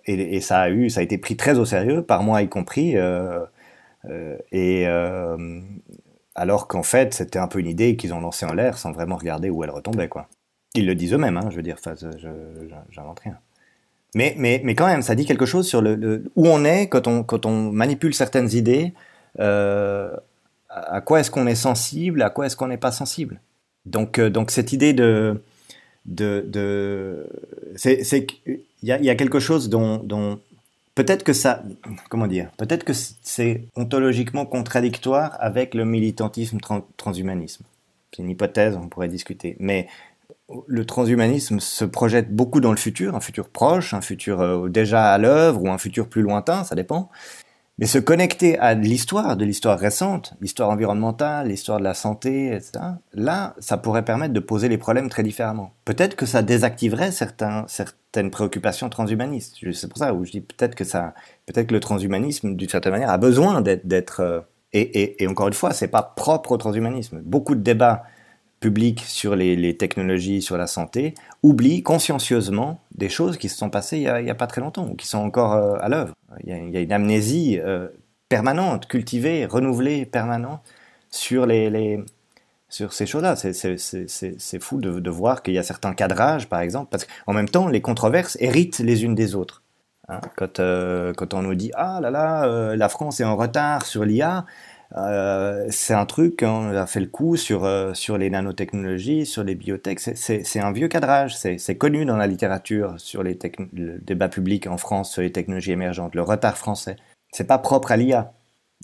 Et, 0.07 0.41
ça 0.41 0.61
a 0.61 0.71
eu, 0.71 0.91
ça 0.91 1.01
a 1.01 1.03
été 1.03 1.19
pris 1.19 1.37
très 1.37 1.59
au 1.59 1.65
sérieux 1.67 2.03
par 2.03 2.23
moi 2.23 2.43
y 2.43 2.49
compris. 2.49 2.97
alors 6.35 6.69
qu'en 6.69 6.83
fait, 6.83 7.15
c'était 7.15 7.39
un 7.39 7.49
peu 7.49 7.59
une 7.61 7.67
idée 7.67 7.97
qu'ils 7.97 8.15
ont 8.15 8.21
lancée 8.21 8.47
en 8.47 8.55
l'air 8.55 8.79
sans 8.79 8.93
vraiment 8.93 9.17
regarder 9.17 9.51
où 9.51 9.65
elle 9.65 9.71
retombait 9.71 10.09
quoi. 10.09 10.29
Ils 10.75 10.87
le 10.87 10.95
disent 10.95 11.13
eux-mêmes, 11.15 11.37
hein, 11.37 11.49
je 11.51 11.57
veux 11.57 11.63
dire, 11.63 11.77
je 11.85 12.29
j'invente 12.91 13.21
rien. 13.21 13.39
Mais, 14.15 14.35
mais, 14.39 14.61
mais 14.65 14.75
quand 14.75 14.87
même, 14.87 15.03
ça 15.03 15.15
dit 15.15 15.27
quelque 15.27 15.47
chose 15.47 15.67
sur 15.67 15.83
le 15.83 16.25
où 16.35 16.47
on 16.47 16.65
est 16.65 16.89
quand 16.89 17.07
on, 17.07 17.23
quand 17.23 17.47
on 17.47 17.71
manipule 17.71 18.15
certaines 18.15 18.51
idées. 18.53 18.95
Euh, 19.41 20.11
à 20.69 21.01
quoi 21.01 21.21
est-ce 21.21 21.31
qu'on 21.31 21.47
est 21.47 21.55
sensible, 21.55 22.23
à 22.23 22.31
quoi 22.31 22.47
est-ce 22.47 22.57
qu'on 22.57 22.69
n'est 22.69 22.77
pas 22.77 22.93
sensible? 22.93 23.41
Donc, 23.87 24.19
euh, 24.19 24.29
donc 24.29 24.51
cette 24.51 24.73
idée 24.73 24.93
de, 24.93 25.43
de, 26.05 26.45
de 26.47 27.27
il 27.85 28.61
y 28.83 29.11
a, 29.11 29.15
quelque 29.15 29.41
chose 29.41 29.69
dont, 29.69 29.99
dont 29.99 30.39
peut-être 30.95 31.25
que 31.25 31.33
ça, 31.33 31.63
comment 32.11 32.27
dire, 32.27 32.51
peut-être 32.59 32.85
que 32.85 32.93
c'est 32.93 33.65
ontologiquement 33.77 34.47
contradictoire 34.47 35.37
avec 35.41 35.75
le 35.75 35.85
militantisme 35.85 36.59
transhumanisme. 36.97 37.65
C'est 38.13 38.23
une 38.23 38.31
hypothèse, 38.31 38.77
on 38.77 38.89
pourrait 38.89 39.09
discuter. 39.09 39.57
Mais 39.59 39.89
le 40.67 40.85
transhumanisme 40.85 41.61
se 41.61 41.85
projette 41.85 42.35
beaucoup 42.35 42.61
dans 42.61 42.71
le 42.71 42.79
futur, 42.79 43.15
un 43.15 43.21
futur 43.21 43.49
proche, 43.49 43.95
un 43.95 44.01
futur 44.01 44.41
euh, 44.41 44.69
déjà 44.69 45.13
à 45.13 45.19
l'œuvre 45.19 45.63
ou 45.63 45.71
un 45.71 45.79
futur 45.79 46.09
plus 46.09 46.23
lointain, 46.23 46.65
ça 46.65 46.75
dépend. 46.75 47.11
Mais 47.79 47.87
se 47.87 47.99
connecter 47.99 48.59
à 48.59 48.75
l'histoire, 48.75 49.37
de 49.37 49.45
l'histoire 49.45 49.79
récente, 49.79 50.35
l'histoire 50.41 50.69
environnementale, 50.69 51.47
l'histoire 51.47 51.79
de 51.79 51.85
la 51.85 51.95
santé, 51.95 52.53
etc., 52.53 52.73
là, 53.15 53.55
ça 53.61 53.77
pourrait 53.77 54.05
permettre 54.05 54.35
de 54.35 54.41
poser 54.41 54.69
les 54.69 54.79
problèmes 54.79 55.09
très 55.09 55.23
différemment. 55.23 55.75
Peut-être 55.85 56.17
que 56.17 56.27
ça 56.27 56.43
désactiverait 56.43 57.13
certaines 57.13 58.31
préoccupations 58.33 58.89
transhumanistes. 58.89 59.59
C'est 59.73 59.89
pour 59.89 59.99
ça 59.99 60.13
où 60.13 60.25
je 60.25 60.33
dis 60.33 60.41
peut-être 60.41 60.75
que 60.75 60.85
ça, 60.85 61.15
peut-être 61.47 61.69
que 61.69 61.75
le 61.75 61.81
transhumanisme, 61.81 62.57
d'une 62.57 62.69
certaine 62.69 62.93
manière, 62.93 63.11
a 63.11 63.19
besoin 63.19 63.61
d'être, 63.63 64.21
euh, 64.21 64.41
et, 64.73 64.81
et, 64.81 65.23
et, 65.23 65.27
encore 65.29 65.47
une 65.47 65.55
fois, 65.55 65.73
c'est 65.73 65.89
pas 65.89 66.03
propre 66.03 66.53
au 66.53 66.57
transhumanisme. 66.57 67.21
Beaucoup 67.21 67.55
de 67.55 67.61
débats 67.61 68.03
public 68.61 69.01
sur 69.01 69.37
les, 69.37 69.77
technologies, 69.77 70.43
sur 70.43 70.57
la 70.57 70.67
santé, 70.67 71.15
oublie 71.43 71.83
consciencieusement 71.83 72.81
des 72.95 73.09
choses 73.09 73.37
qui 73.37 73.49
se 73.49 73.57
sont 73.57 73.71
passées 73.71 73.99
il 73.99 74.25
n'y 74.25 74.31
a, 74.31 74.35
pas 74.35 74.47
très 74.47 74.61
longtemps, 74.61 74.87
ou 74.89 74.95
qui 74.95 75.07
sont 75.07 75.19
encore 75.19 75.55
euh, 75.55 75.77
à 75.81 75.89
l'œuvre. 75.89 76.15
Il, 76.45 76.51
y 76.71 76.77
a 76.77 76.81
une 76.81 76.93
amnésie 76.93 77.59
euh, 77.61 77.89
permanente, 78.29 78.87
cultivée, 78.89 79.47
renouvelée, 79.47 80.07
permanente 80.07 80.61
sur, 81.11 81.47
les, 81.47 82.05
sur 82.69 82.93
ces 82.93 83.07
choses-là. 83.07 83.37
C'est 83.37 84.61
fou 84.61 84.81
de, 84.81 85.11
voir 85.11 85.43
qu'il 85.43 85.55
y 85.55 85.59
a 85.59 85.63
certains 85.63 85.95
cadrages, 85.95 86.49
par 86.49 86.61
exemple, 86.61 86.89
parce 86.91 87.07
qu'en 87.07 87.33
même 87.33 87.49
temps, 87.49 87.69
les 87.69 87.81
controverses 87.81 88.37
héritent 88.41 88.81
les 88.81 89.05
unes 89.05 89.15
des 89.15 89.35
autres. 89.35 89.63
Hein, 90.11 90.21
quand, 90.37 90.59
euh, 90.59 91.13
quand 91.13 91.35
on 91.35 91.43
nous 91.43 91.55
dit 91.55 91.71
ah 91.75 92.01
là 92.01 92.11
là, 92.11 92.75
la 92.75 92.89
France 92.89 93.21
est 93.21 93.25
en 93.25 93.37
retard 93.37 93.85
sur 93.85 94.05
l'IA, 94.05 94.47
euh, 94.97 95.67
c'est 95.71 95.93
un 95.93 96.07
truc, 96.07 96.43
on 96.43 96.75
a 96.75 96.87
fait 96.87 97.01
le 97.01 97.07
coup 97.07 97.37
sur, 97.37 97.65
euh, 97.65 97.93
sur 97.93 98.17
les 98.17 98.31
nanotechnologies, 98.31 99.27
sur 99.27 99.45
les 99.45 99.55
biotech. 99.55 100.01
C'est 100.01 100.61
un 100.61 100.73
vieux 100.73 100.89
cadrage, 100.89 101.37
c'est 101.37 101.77
connu 101.77 102.05
dans 102.07 102.17
la 102.17 102.27
littérature 102.27 102.95
sur 102.99 103.23
les 103.23 103.39
le 103.75 103.99
débat 103.99 104.29
public 104.29 104.67
en 104.67 104.79
France 104.79 105.13
sur 105.13 105.23
les 105.23 105.33
technologies 105.33 105.73
émergentes, 105.73 106.15
le 106.15 106.23
retard 106.23 106.57
français. 106.57 106.97
C'est 107.33 107.47
pas 107.47 107.59
propre 107.59 107.93
à 107.93 107.97
l'IA. 107.97 108.33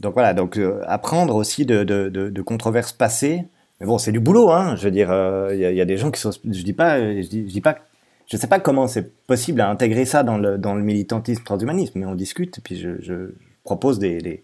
Donc 0.00 0.14
voilà, 0.14 0.34
donc 0.34 0.58
euh, 0.58 0.82
apprendre 0.86 1.36
aussi 1.36 1.64
de, 1.64 1.84
de, 1.84 2.08
de, 2.10 2.42
controverses 2.42 2.92
passées. 2.92 3.44
Mais 3.80 3.86
bon, 3.86 3.96
c'est 3.96 4.12
du 4.12 4.20
boulot, 4.20 4.50
hein. 4.50 4.76
Je 4.76 4.84
veux 4.84 4.90
dire, 4.90 5.08
il 5.52 5.58
y, 5.58 5.80
a, 5.80 5.84
des 5.84 5.96
gens 5.96 6.10
qui 6.10 6.20
sont. 6.20 6.32
Je 6.32 6.62
dis 6.62 6.72
pas, 6.72 7.00
je 7.00 7.26
dis, 7.26 7.60
pas. 7.60 7.78
Je 8.26 8.36
sais 8.36 8.46
pas 8.46 8.60
comment 8.60 8.86
c'est 8.88 9.14
possible 9.26 9.60
à 9.60 9.70
intégrer 9.70 10.04
ça 10.04 10.22
dans 10.22 10.36
le, 10.36 10.58
dans 10.58 10.74
le 10.74 10.82
militantisme 10.82 11.44
transhumanisme, 11.44 11.98
mais 11.98 12.06
on 12.06 12.14
discute, 12.14 12.60
puis 12.62 12.76
je, 12.76 13.30
propose 13.64 13.98
des 13.98 14.42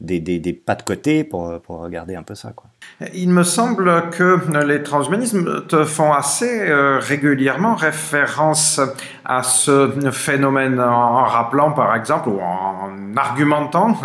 des, 0.00 0.20
des, 0.20 0.38
des, 0.40 0.52
pas 0.52 0.74
de 0.76 0.82
côté 0.82 1.24
pour, 1.24 1.60
pour 1.62 1.78
regarder 1.80 2.14
un 2.16 2.22
peu 2.22 2.34
ça. 2.34 2.52
Quoi. 2.52 2.67
Il 3.14 3.30
me 3.30 3.44
semble 3.44 4.10
que 4.10 4.40
les 4.66 4.82
transhumanismes 4.82 5.62
font 5.86 6.12
assez 6.12 6.68
euh, 6.68 6.98
régulièrement 6.98 7.76
référence 7.76 8.80
à 9.24 9.44
ce 9.44 10.10
phénomène 10.10 10.80
en 10.80 11.24
rappelant 11.24 11.70
par 11.70 11.94
exemple 11.94 12.30
ou 12.30 12.40
en 12.40 12.90
argumentant 13.16 13.96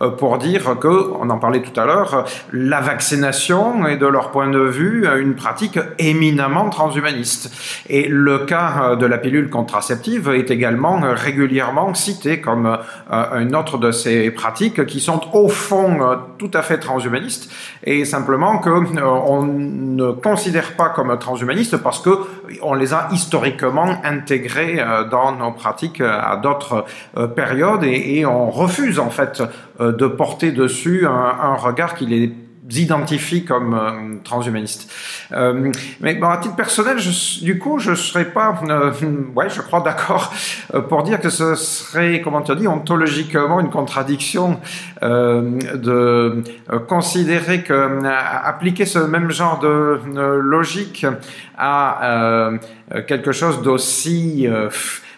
euh, 0.00 0.10
pour 0.10 0.38
dire 0.38 0.78
que, 0.78 1.10
on 1.18 1.28
en 1.30 1.38
parlait 1.38 1.60
tout 1.60 1.78
à 1.80 1.86
l'heure, 1.86 2.24
la 2.52 2.80
vaccination 2.80 3.84
est 3.86 3.96
de 3.96 4.06
leur 4.06 4.30
point 4.30 4.48
de 4.48 4.60
vue 4.60 5.08
une 5.18 5.34
pratique 5.34 5.80
éminemment 5.98 6.70
transhumaniste. 6.70 7.50
Et 7.88 8.06
le 8.06 8.40
cas 8.40 8.94
de 8.94 9.06
la 9.06 9.18
pilule 9.18 9.50
contraceptive 9.50 10.28
est 10.28 10.52
également 10.52 11.00
régulièrement 11.02 11.94
cité 11.94 12.40
comme 12.40 12.78
euh, 13.10 13.40
une 13.40 13.56
autre 13.56 13.78
de 13.78 13.90
ces 13.90 14.30
pratiques 14.30 14.86
qui 14.86 15.00
sont 15.00 15.20
au 15.32 15.48
fond 15.48 15.98
tout 16.38 16.50
à 16.54 16.62
fait 16.62 16.78
transhumanistes 16.78 17.50
et 17.82 18.04
simplement 18.04 18.25
qu'on 18.26 18.84
euh, 18.96 19.46
ne 19.46 20.12
considère 20.12 20.76
pas 20.76 20.90
comme 20.90 21.16
transhumanistes 21.18 21.76
parce 21.78 22.00
que 22.00 22.10
on 22.62 22.74
les 22.74 22.92
a 22.92 23.08
historiquement 23.12 23.96
intégrés 24.04 24.76
euh, 24.78 25.04
dans 25.04 25.32
nos 25.32 25.52
pratiques 25.52 26.00
euh, 26.00 26.20
à 26.20 26.36
d'autres 26.36 26.84
périodes 27.34 27.84
et, 27.84 28.24
on 28.26 28.50
refuse 28.50 28.98
en 28.98 29.10
fait 29.10 29.42
de 29.78 30.06
porter 30.06 30.50
dessus 30.52 31.06
un 31.06 31.54
regard 31.54 31.94
qui 31.94 32.06
les 32.06 32.32
identifie 32.70 33.44
comme 33.44 33.74
euh, 33.74 34.16
transhumaniste. 34.24 34.90
Euh, 35.32 35.70
mais 36.00 36.14
bon, 36.14 36.28
à 36.28 36.38
titre 36.38 36.56
personnel, 36.56 36.98
je, 36.98 37.44
du 37.44 37.58
coup, 37.58 37.78
je 37.78 37.94
serais 37.94 38.26
pas, 38.26 38.60
euh, 38.68 38.92
ouais, 39.34 39.48
je 39.48 39.60
crois 39.60 39.80
d'accord 39.80 40.32
euh, 40.74 40.80
pour 40.80 41.02
dire 41.02 41.20
que 41.20 41.30
ce 41.30 41.54
serait, 41.54 42.20
comment 42.22 42.42
tu 42.42 42.54
dis, 42.56 42.66
ontologiquement 42.66 43.60
une 43.60 43.70
contradiction 43.70 44.60
euh, 45.02 45.58
de 45.74 46.42
considérer 46.88 47.62
que 47.62 48.04
appliquer 48.04 48.86
ce 48.86 48.98
même 48.98 49.30
genre 49.30 49.58
de 49.58 50.00
logique 50.40 51.06
à 51.56 52.50
quelque 53.06 53.32
chose 53.32 53.62
d'aussi 53.62 54.48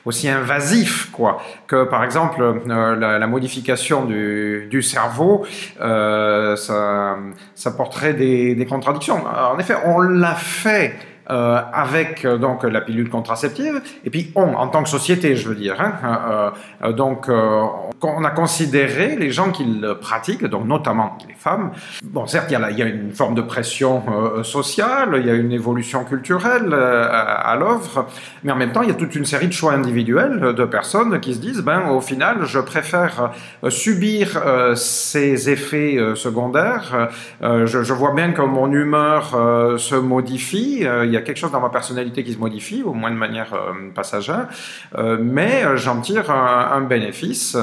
aussi 0.04 0.28
invasif, 0.28 1.10
quoi, 1.10 1.42
que 1.66 1.84
par 1.84 2.04
exemple 2.04 2.42
euh, 2.42 2.96
la, 2.96 3.26
modification 3.26 4.04
du, 4.04 4.82
cerveau, 4.82 5.46
euh, 5.80 6.56
ça, 6.56 7.70
porterait 7.76 8.14
des 8.14 8.66
contradictions. 8.68 9.22
en 9.26 9.58
effet, 9.58 9.74
on 9.84 10.00
l'a 10.00 10.34
fait 10.34 10.94
euh, 11.30 11.60
avec 11.74 12.24
euh, 12.24 12.38
donc 12.38 12.62
la 12.62 12.80
pilule 12.80 13.10
contraceptive, 13.10 13.82
et 14.02 14.08
puis 14.08 14.32
on, 14.34 14.54
en 14.54 14.68
tant 14.68 14.82
que 14.82 14.88
société, 14.88 15.36
je 15.36 15.50
veux 15.50 15.54
dire. 15.54 15.78
Hein, 15.78 16.52
euh, 16.82 16.92
donc, 16.92 17.28
on 17.28 18.24
a 18.24 18.30
considéré 18.30 19.14
les 19.14 19.30
gens 19.30 19.50
qui 19.50 19.64
le 19.64 19.98
pratiquent, 19.98 20.46
donc 20.46 20.64
notamment 20.64 21.18
les 21.28 21.34
femmes. 21.34 21.72
Bon, 22.02 22.26
certes, 22.26 22.46
il 22.50 22.78
y 22.78 22.82
a, 22.82 22.86
une 22.86 23.12
forme 23.12 23.34
de 23.34 23.42
pression 23.42 24.02
sociale, 24.42 25.16
il 25.18 25.26
y 25.26 25.30
a 25.30 25.34
une 25.34 25.52
évolution 25.52 26.04
culturelle 26.04 26.72
à, 26.72 27.34
à 27.34 27.56
l'œuvre, 27.56 28.06
mais 28.42 28.52
en 28.52 28.56
même 28.56 28.72
temps, 28.72 28.82
il 28.82 28.88
y 28.88 28.92
a 28.92 28.94
toute 28.94 29.14
une 29.14 29.26
série 29.26 29.48
de 29.48 29.52
choix 29.52 29.72
individuels 29.74 30.54
de 30.54 30.64
personnes 30.64 31.20
qui 31.20 31.34
se 31.34 31.40
disent, 31.40 31.60
ben, 31.60 31.90
au 31.90 32.00
final, 32.00 32.44
je 32.44 32.58
préfère 32.58 33.32
subir 33.68 34.40
ces 34.76 35.50
effets 35.50 35.98
secondaires. 36.14 37.10
Je, 37.42 37.66
je, 37.66 37.92
vois 37.92 38.14
bien 38.14 38.32
que 38.32 38.42
mon 38.42 38.72
humeur 38.72 39.30
se 39.78 39.94
modifie. 39.96 40.80
il 40.80 41.10
y 41.10 41.16
a 41.16 41.17
a 41.18 41.22
quelque 41.22 41.36
chose 41.36 41.52
dans 41.52 41.60
ma 41.60 41.68
personnalité 41.68 42.24
qui 42.24 42.32
se 42.32 42.38
modifie, 42.38 42.82
au 42.82 42.92
moins 42.92 43.10
de 43.10 43.16
manière 43.16 43.52
euh, 43.54 43.90
passagère, 43.94 44.48
euh, 44.96 45.18
mais 45.20 45.64
euh, 45.64 45.76
j'en 45.76 46.00
tire 46.00 46.30
un, 46.30 46.80
bénéfice 46.80 47.56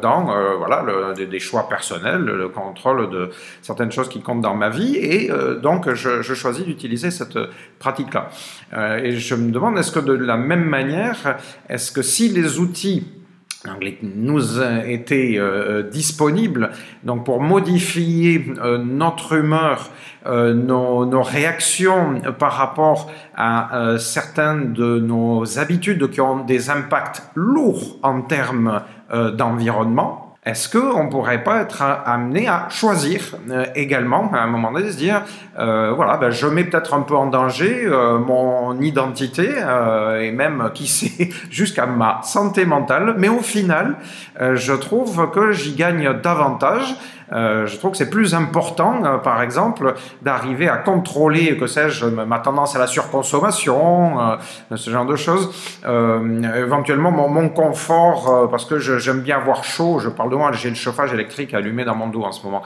dans 0.00 0.32
voilà, 0.58 1.14
des, 1.14 1.38
choix 1.38 1.68
personnels, 1.68 2.22
le 2.22 2.48
contrôle 2.48 3.10
de 3.10 3.30
certaines 3.62 3.92
choses 3.92 4.08
qui 4.08 4.22
comptent 4.22 4.40
dans 4.40 4.54
ma 4.54 4.70
vie, 4.70 4.96
et 4.96 5.30
donc 5.60 5.92
je 5.92 6.34
choisis 6.34 6.64
d'utiliser 6.64 7.10
cette 7.10 7.38
pratique-là. 7.78 8.30
et 9.02 9.16
je 9.16 9.34
me 9.34 9.50
demande, 9.50 9.76
est-ce 9.76 9.92
que 9.92 10.00
de 10.00 10.12
la 10.12 10.36
même 10.36 10.64
manière, 10.64 11.36
est-ce 11.68 11.90
que 11.92 12.02
si 12.02 12.28
les 12.28 12.58
outils 12.58 13.06
nous 14.02 14.62
étaient 14.86 15.34
euh, 15.36 15.82
disponibles 15.82 16.70
donc 17.04 17.24
pour 17.24 17.40
modifier 17.40 18.46
notre 18.82 19.34
humeur 19.34 19.90
euh, 20.26 20.52
nos, 20.52 21.06
nos, 21.06 21.22
réactions 21.22 22.20
par 22.38 22.52
rapport 22.52 23.10
à 23.34 23.74
euh, 23.74 23.96
certaines 23.96 24.74
de 24.74 24.98
nos 25.00 25.58
habitudes 25.58 26.10
qui 26.10 26.20
ont 26.20 26.44
des 26.44 26.68
impacts 26.68 27.22
lourds 27.34 27.96
en 28.02 28.20
termes 28.20 28.82
euh, 29.14 29.30
d'environnement, 29.30 30.19
est-ce 30.46 30.70
qu'on 30.70 31.04
ne 31.04 31.10
pourrait 31.10 31.44
pas 31.44 31.60
être 31.60 31.82
amené 31.82 32.48
à 32.48 32.68
choisir 32.70 33.36
euh, 33.50 33.66
également, 33.74 34.32
à 34.32 34.38
un 34.38 34.46
moment 34.46 34.72
donné, 34.72 34.90
se 34.90 34.96
dire, 34.96 35.22
euh, 35.58 35.92
voilà, 35.94 36.16
ben, 36.16 36.30
je 36.30 36.46
mets 36.46 36.64
peut-être 36.64 36.94
un 36.94 37.02
peu 37.02 37.14
en 37.14 37.26
danger 37.26 37.82
euh, 37.84 38.18
mon 38.18 38.80
identité 38.80 39.46
euh, 39.54 40.22
et 40.22 40.32
même, 40.32 40.70
qui 40.72 40.86
sait, 40.86 41.28
jusqu'à 41.50 41.84
ma 41.84 42.20
santé 42.22 42.64
mentale, 42.64 43.16
mais 43.18 43.28
au 43.28 43.40
final, 43.40 43.96
euh, 44.40 44.56
je 44.56 44.72
trouve 44.72 45.30
que 45.30 45.52
j'y 45.52 45.74
gagne 45.74 46.14
davantage 46.22 46.96
euh, 47.32 47.66
je 47.66 47.76
trouve 47.76 47.92
que 47.92 47.96
c'est 47.96 48.10
plus 48.10 48.34
important, 48.34 49.04
euh, 49.04 49.18
par 49.18 49.42
exemple, 49.42 49.94
d'arriver 50.22 50.68
à 50.68 50.76
contrôler, 50.76 51.56
que 51.56 51.66
sais-je, 51.66 52.06
ma 52.06 52.38
tendance 52.40 52.74
à 52.74 52.78
la 52.78 52.86
surconsommation, 52.86 54.20
euh, 54.20 54.76
ce 54.76 54.90
genre 54.90 55.06
de 55.06 55.16
choses. 55.16 55.50
éventuellement, 55.84 57.10
mon, 57.10 57.48
confort, 57.50 58.48
parce 58.50 58.64
que 58.64 58.78
j'aime 58.78 59.20
bien 59.20 59.36
avoir 59.36 59.64
chaud. 59.64 59.98
Je 59.98 60.08
parle 60.08 60.30
de 60.30 60.36
moi, 60.36 60.52
j'ai 60.52 60.68
le 60.68 60.74
chauffage 60.74 61.12
électrique 61.12 61.54
allumé 61.54 61.84
dans 61.84 61.94
mon 61.94 62.08
dos 62.08 62.22
en 62.22 62.32
ce 62.32 62.44
moment. 62.44 62.62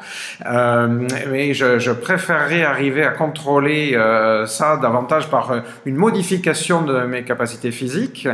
mais 1.31 1.55
je, 1.55 1.91
préférerais 1.93 2.65
arriver 2.65 3.05
à 3.05 3.11
contrôler 3.11 3.99
ça 4.47 4.77
davantage 4.77 5.31
par 5.31 5.53
une 5.87 5.97
modification 5.97 6.83
de 6.83 7.01
mes 7.05 7.25
capacités 7.25 7.71
physiques, 7.71 8.29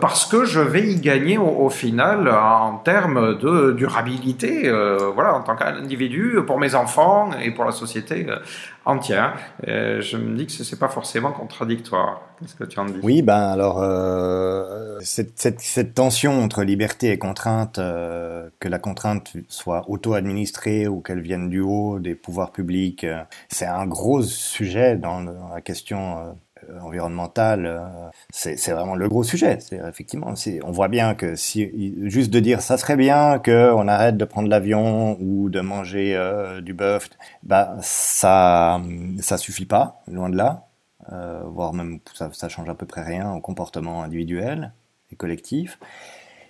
parce 0.00 0.26
que 0.26 0.44
je 0.44 0.60
vais 0.60 0.86
y 0.86 1.00
gagner 1.00 1.38
au, 1.38 1.68
final 1.70 2.28
en 2.28 2.76
termes 2.76 3.38
de 3.38 3.72
durabilité, 3.72 4.70
voilà, 5.14 5.34
en 5.34 5.40
tant 5.40 5.56
qu'un 5.56 5.75
individu, 5.76 6.38
pour 6.46 6.58
mes 6.58 6.74
enfants 6.74 7.30
et 7.40 7.50
pour 7.50 7.64
la 7.64 7.72
société 7.72 8.26
euh, 8.28 8.38
entière. 8.84 9.36
Euh, 9.68 10.00
je 10.00 10.16
me 10.16 10.36
dis 10.36 10.46
que 10.46 10.52
ce 10.52 10.74
n'est 10.74 10.78
pas 10.78 10.88
forcément 10.88 11.32
contradictoire. 11.32 12.22
Qu'est-ce 12.38 12.54
que 12.54 12.64
tu 12.64 12.78
en 12.78 12.86
dis? 12.86 13.00
Oui, 13.02 13.22
ben 13.22 13.38
alors, 13.38 13.82
euh, 13.82 14.98
cette, 15.00 15.94
tension 15.94 16.42
entre 16.42 16.62
liberté 16.62 17.10
et 17.12 17.18
contrainte, 17.18 17.76
que 17.76 18.68
la 18.68 18.78
contrainte 18.78 19.32
soit 19.48 19.84
auto-administrée 19.88 20.88
ou 20.88 21.00
qu'elle 21.00 21.20
vienne 21.20 21.48
du 21.48 21.60
haut 21.60 21.98
des 21.98 22.14
pouvoirs 22.14 22.52
publics, 22.52 23.06
c'est 23.48 23.66
un 23.66 23.86
gros 23.86 24.22
sujet 24.22 24.96
dans, 24.96 25.22
dans 25.22 25.48
la 25.48 25.60
question 25.60 26.36
environnementale, 26.82 27.66
euh, 27.66 28.08
c'est 28.30 28.72
vraiment 28.72 28.94
le 28.94 29.08
gros 29.08 29.22
sujet. 29.22 29.58
Effectivement, 29.88 30.34
on 30.64 30.70
voit 30.72 30.88
bien 30.88 31.14
que 31.14 31.34
juste 31.34 32.30
de 32.30 32.40
dire 32.40 32.60
ça 32.60 32.76
serait 32.78 32.96
bien 32.96 33.38
qu'on 33.38 33.88
arrête 33.88 34.16
de 34.16 34.24
prendre 34.24 34.48
l'avion 34.48 35.16
ou 35.20 35.48
de 35.48 35.60
manger 35.60 36.14
euh, 36.16 36.60
du 36.60 36.74
bœuf, 36.74 37.08
bah 37.42 37.76
ça 37.82 38.80
ça 39.20 39.38
suffit 39.38 39.66
pas, 39.66 40.02
loin 40.08 40.28
de 40.28 40.36
là. 40.36 40.66
Euh, 41.12 41.42
voire 41.44 41.72
même 41.72 42.00
ça, 42.14 42.30
ça 42.32 42.48
change 42.48 42.68
à 42.68 42.74
peu 42.74 42.86
près 42.86 43.02
rien 43.02 43.32
au 43.32 43.40
comportement 43.40 44.02
individuel 44.02 44.72
et 45.12 45.16
collectif. 45.16 45.78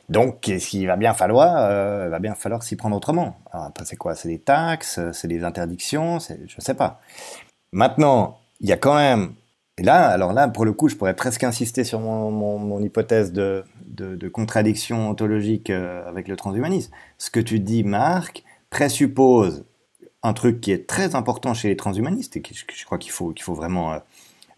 Donc, 0.08 0.40
qu'il 0.40 0.86
va 0.86 0.96
bien 0.96 1.14
falloir, 1.14 1.56
euh, 1.58 2.04
il 2.06 2.10
va 2.10 2.20
bien 2.20 2.34
falloir 2.34 2.62
s'y 2.62 2.76
prendre 2.76 2.96
autrement. 2.96 3.36
Alors 3.52 3.66
après, 3.66 3.84
c'est 3.84 3.96
quoi? 3.96 4.14
C'est 4.14 4.28
des 4.28 4.38
taxes, 4.38 5.00
c'est 5.12 5.28
des 5.28 5.42
interdictions, 5.42 6.18
je 6.20 6.60
sais 6.60 6.74
pas. 6.74 7.00
Maintenant, 7.72 8.38
il 8.60 8.68
y 8.68 8.72
a 8.72 8.76
quand 8.76 8.94
même 8.94 9.34
et 9.78 9.82
là, 9.82 10.08
alors 10.08 10.32
là, 10.32 10.48
pour 10.48 10.64
le 10.64 10.72
coup, 10.72 10.88
je 10.88 10.96
pourrais 10.96 11.14
presque 11.14 11.44
insister 11.44 11.84
sur 11.84 12.00
mon, 12.00 12.80
hypothèse 12.80 13.32
de, 13.32 13.64
contradiction 14.32 15.10
ontologique 15.10 15.70
euh, 15.70 16.08
avec 16.08 16.28
le 16.28 16.36
transhumanisme. 16.36 16.90
Ce 17.18 17.30
que 17.30 17.40
tu 17.40 17.60
dis, 17.60 17.84
Marc, 17.84 18.44
présuppose 18.70 19.64
un 20.22 20.32
truc 20.32 20.60
qui 20.60 20.72
est 20.72 20.86
très 20.86 21.14
important 21.14 21.52
chez 21.52 21.68
les 21.68 21.76
transhumanistes 21.76 22.36
et 22.36 22.42
que 22.42 22.54
je, 22.54 22.64
je 22.74 22.84
crois 22.84 22.98
qu'il 22.98 23.12
faut, 23.12 23.32
qu'il 23.32 23.44
faut 23.44 23.54
vraiment 23.54 23.92
euh, 23.92 23.98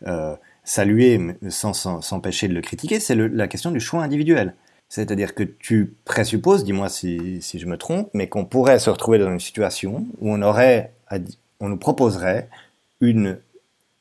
euh, 0.06 0.36
saluer 0.62 1.20
sans 1.48 1.72
s'empêcher 1.72 2.46
de 2.46 2.54
le 2.54 2.60
critiquer, 2.60 3.00
c'est 3.00 3.16
la 3.16 3.48
question 3.48 3.70
du 3.70 3.80
choix 3.80 4.02
individuel. 4.02 4.54
C'est-à-dire 4.88 5.34
que 5.34 5.42
tu 5.42 5.94
présupposes, 6.04 6.62
dis-moi 6.62 6.88
si, 6.88 7.42
si 7.42 7.58
je 7.58 7.66
me 7.66 7.76
trompe, 7.76 8.08
mais 8.14 8.28
qu'on 8.28 8.44
pourrait 8.44 8.78
se 8.78 8.88
retrouver 8.88 9.18
dans 9.18 9.30
une 9.30 9.40
situation 9.40 10.06
où 10.20 10.32
on 10.32 10.40
aurait, 10.42 10.92
on 11.60 11.68
nous 11.68 11.76
proposerait 11.76 12.48
une 13.00 13.38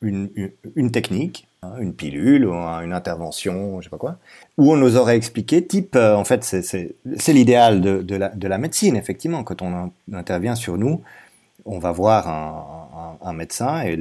une, 0.01 0.91
technique, 0.91 1.47
hein, 1.63 1.73
une 1.79 1.93
pilule 1.93 2.45
ou 2.45 2.53
une 2.53 2.93
intervention, 2.93 3.81
je 3.81 3.85
sais 3.85 3.89
pas 3.89 3.97
quoi, 3.97 4.17
où 4.57 4.71
on 4.71 4.77
nous 4.77 4.95
aurait 4.97 5.17
expliqué, 5.17 5.65
type, 5.65 5.95
euh, 5.95 6.15
en 6.15 6.23
fait, 6.23 6.43
c'est 6.43 7.33
l'idéal 7.33 7.81
de, 7.81 8.15
la, 8.15 8.29
de 8.29 8.47
la 8.47 8.57
médecine, 8.57 8.95
effectivement, 8.95 9.43
quand 9.43 9.61
on 9.61 9.91
intervient 10.13 10.55
sur 10.55 10.77
nous, 10.77 11.01
on 11.67 11.79
va 11.79 11.91
voir 11.91 12.27
un, 12.29 13.33
médecin 13.33 13.81
et 13.81 13.99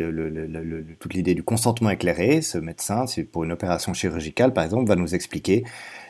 toute 1.00 1.14
l'idée 1.14 1.34
du 1.34 1.42
consentement 1.42 1.90
éclairé, 1.90 2.40
ce 2.40 2.58
médecin, 2.58 3.04
pour 3.32 3.44
une 3.44 3.52
opération 3.52 3.92
chirurgicale, 3.92 4.52
par 4.52 4.64
exemple, 4.64 4.86
va 4.86 4.94
nous 4.94 5.14
expliquer 5.14 5.64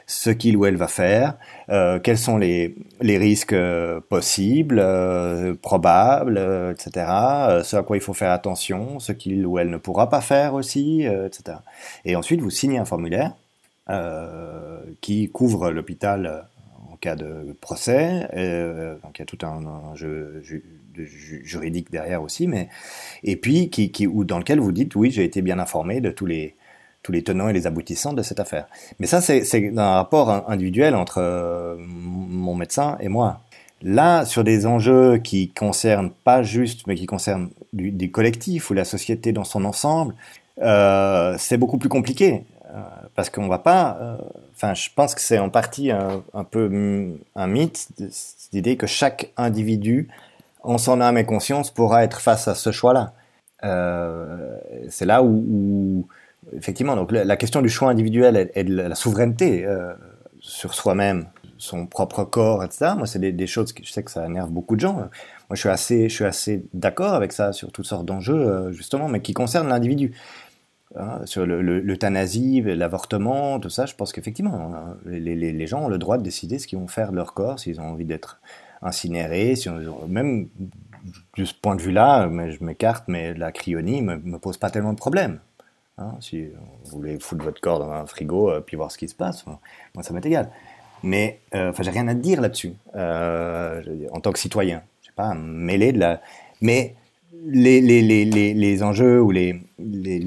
ce 0.06 0.30
qu'il 0.30 0.56
ou 0.56 0.66
elle 0.66 0.76
va 0.76 0.86
faire, 0.86 1.36
euh, 1.68 1.98
quels 1.98 2.18
sont 2.18 2.36
les, 2.36 2.76
les 3.00 3.18
risques 3.18 3.52
euh, 3.52 4.00
possibles, 4.00 4.78
euh, 4.78 5.54
probables, 5.54 6.38
etc., 6.70 7.06
ce 7.64 7.76
à 7.76 7.82
quoi 7.82 7.96
il 7.96 8.00
faut 8.00 8.14
faire 8.14 8.30
attention, 8.30 9.00
ce 9.00 9.12
qu'il 9.12 9.44
ou 9.46 9.58
elle 9.58 9.70
ne 9.70 9.78
pourra 9.78 10.08
pas 10.08 10.20
faire 10.20 10.54
aussi, 10.54 11.02
etc. 11.02 11.58
Et 12.04 12.14
ensuite, 12.14 12.40
vous 12.40 12.50
signez 12.50 12.78
un 12.78 12.84
formulaire 12.84 13.34
qui 15.00 15.28
couvre 15.28 15.70
l'hôpital 15.70 16.46
en 16.92 16.96
cas 16.96 17.14
de 17.14 17.56
procès, 17.60 18.28
donc 19.02 19.18
il 19.18 19.20
y 19.20 19.22
a 19.22 19.26
tout 19.26 19.38
un, 19.42 19.64
un 19.66 19.94
jeu, 19.94 20.42
juridique 21.04 21.90
derrière 21.90 22.22
aussi, 22.22 22.46
mais 22.48 22.68
et 23.22 23.36
puis 23.36 23.70
qui, 23.70 23.92
qui, 23.92 24.06
ou 24.06 24.24
dans 24.24 24.38
lequel 24.38 24.60
vous 24.60 24.72
dites 24.72 24.96
oui, 24.96 25.10
j'ai 25.10 25.24
été 25.24 25.42
bien 25.42 25.58
informé 25.58 26.00
de 26.00 26.10
tous 26.10 26.26
les 26.26 26.56
tous 27.06 27.12
les 27.12 27.22
tenants 27.22 27.48
et 27.48 27.52
les 27.52 27.68
aboutissants 27.68 28.12
de 28.12 28.22
cette 28.22 28.40
affaire. 28.40 28.66
Mais 28.98 29.06
ça, 29.06 29.20
c'est 29.20 29.78
un 29.78 29.94
rapport 29.94 30.28
individuel 30.50 30.96
entre 30.96 31.18
euh, 31.18 31.76
mon 31.78 32.56
médecin 32.56 32.96
et 32.98 33.08
moi. 33.08 33.42
Là, 33.80 34.24
sur 34.24 34.42
des 34.42 34.66
enjeux 34.66 35.18
qui 35.18 35.50
concernent 35.50 36.10
pas 36.10 36.42
juste, 36.42 36.88
mais 36.88 36.96
qui 36.96 37.06
concernent 37.06 37.50
du, 37.72 37.92
des 37.92 38.10
collectifs 38.10 38.70
ou 38.70 38.74
la 38.74 38.84
société 38.84 39.32
dans 39.32 39.44
son 39.44 39.64
ensemble, 39.64 40.14
euh, 40.62 41.36
c'est 41.38 41.58
beaucoup 41.58 41.78
plus 41.78 41.88
compliqué. 41.88 42.44
Euh, 42.74 42.80
parce 43.14 43.30
qu'on 43.30 43.46
va 43.46 43.58
pas. 43.58 44.18
Enfin, 44.56 44.74
je 44.74 44.88
pense 44.94 45.14
que 45.14 45.20
c'est 45.20 45.38
en 45.38 45.48
partie 45.48 45.92
un, 45.92 46.44
peu 46.50 47.16
un 47.36 47.46
mythe, 47.46 47.88
cette 48.10 48.52
idée 48.52 48.76
que 48.76 48.88
chaque 48.88 49.30
individu, 49.36 50.08
en 50.64 50.76
son 50.76 51.00
âme 51.00 51.18
et 51.18 51.24
conscience, 51.24 51.70
pourra 51.70 52.02
être 52.02 52.20
face 52.20 52.48
à 52.48 52.56
ce 52.56 52.72
choix-là. 52.72 53.12
C'est 54.88 55.06
là 55.06 55.22
où 55.22 56.08
effectivement, 56.52 56.96
donc 56.96 57.12
la, 57.12 57.36
question 57.36 57.62
du 57.62 57.68
choix 57.68 57.90
individuel 57.90 58.50
et, 58.54 58.64
de 58.64 58.74
la 58.74 58.94
souveraineté 58.94 59.64
euh, 59.64 59.94
sur 60.40 60.74
soi-même, 60.74 61.26
son 61.58 61.86
propre 61.86 62.24
corps, 62.24 62.62
etc. 62.62 62.92
Moi, 62.96 63.06
c'est 63.06 63.18
des, 63.18 63.46
choses 63.46 63.72
que 63.72 63.84
je 63.84 63.90
sais 63.90 64.02
que 64.02 64.10
ça 64.10 64.26
énerve 64.26 64.50
beaucoup 64.50 64.76
de 64.76 64.80
gens. 64.80 64.94
Moi, 64.94 65.08
je 65.52 65.60
suis 65.60 65.68
assez, 65.68 66.08
je 66.08 66.14
suis 66.14 66.24
assez 66.24 66.64
d'accord 66.74 67.14
avec 67.14 67.32
ça 67.32 67.52
sur 67.52 67.72
toutes 67.72 67.86
sortes 67.86 68.06
d'enjeux, 68.06 68.34
euh, 68.34 68.72
justement, 68.72 69.08
mais 69.08 69.20
qui 69.20 69.34
concernent 69.34 69.68
l'individu. 69.68 70.12
Hein, 70.94 71.20
sur 71.24 71.44
l'euthanasie, 71.44 72.62
l'avortement, 72.62 73.58
tout 73.60 73.68
ça, 73.68 73.84
je 73.86 73.94
pense 73.94 74.12
qu'effectivement, 74.12 74.72
hein, 74.74 74.96
les, 75.04 75.66
gens 75.66 75.84
ont 75.84 75.88
le 75.88 75.98
droit 75.98 76.16
de 76.16 76.22
décider 76.22 76.58
ce 76.58 76.66
qu'ils 76.66 76.78
vont 76.78 76.88
faire 76.88 77.10
de 77.10 77.16
leur 77.16 77.34
corps, 77.34 77.58
s'ils 77.58 77.80
ont 77.80 77.90
envie 77.90 78.04
d'être 78.04 78.40
incinérés, 78.80 79.54
même 80.08 80.48
de 81.36 81.44
ce 81.44 81.52
point 81.54 81.76
de 81.76 81.82
vue-là, 81.82 82.30
je 82.50 82.64
m'écarte, 82.64 83.04
mais 83.08 83.34
la 83.34 83.52
cryonie 83.52 84.00
ne 84.00 84.16
me, 84.16 84.38
pose 84.38 84.56
pas 84.56 84.70
tellement 84.70 84.92
de 84.92 84.98
problèmes. 84.98 85.38
Hein, 85.98 86.12
si 86.20 86.44
vous 86.84 86.98
voulez 86.98 87.18
foutre 87.18 87.42
votre 87.42 87.60
corps 87.60 87.78
dans 87.78 87.90
un 87.90 88.04
frigo 88.04 88.50
euh, 88.50 88.60
puis 88.60 88.76
voir 88.76 88.92
ce 88.92 88.98
qui 88.98 89.08
se 89.08 89.14
passe, 89.14 89.46
moi 89.46 90.02
ça 90.02 90.12
m'est 90.12 90.24
égal. 90.26 90.50
Mais 91.02 91.40
euh, 91.54 91.70
enfin, 91.70 91.82
j'ai 91.82 91.90
rien 91.90 92.06
à 92.08 92.14
dire 92.14 92.40
là-dessus 92.40 92.74
euh, 92.94 93.82
en 94.12 94.20
tant 94.20 94.32
que 94.32 94.38
citoyen. 94.38 94.82
Je 95.00 95.06
sais 95.06 95.14
pas 95.14 95.34
mêler 95.34 95.92
de 95.92 95.98
la. 95.98 96.20
Mais 96.60 96.96
les, 97.46 97.80
les, 97.80 98.02
les, 98.02 98.24
les, 98.54 98.82
enjeux 98.82 99.22
ou 99.22 99.30
les, 99.30 99.62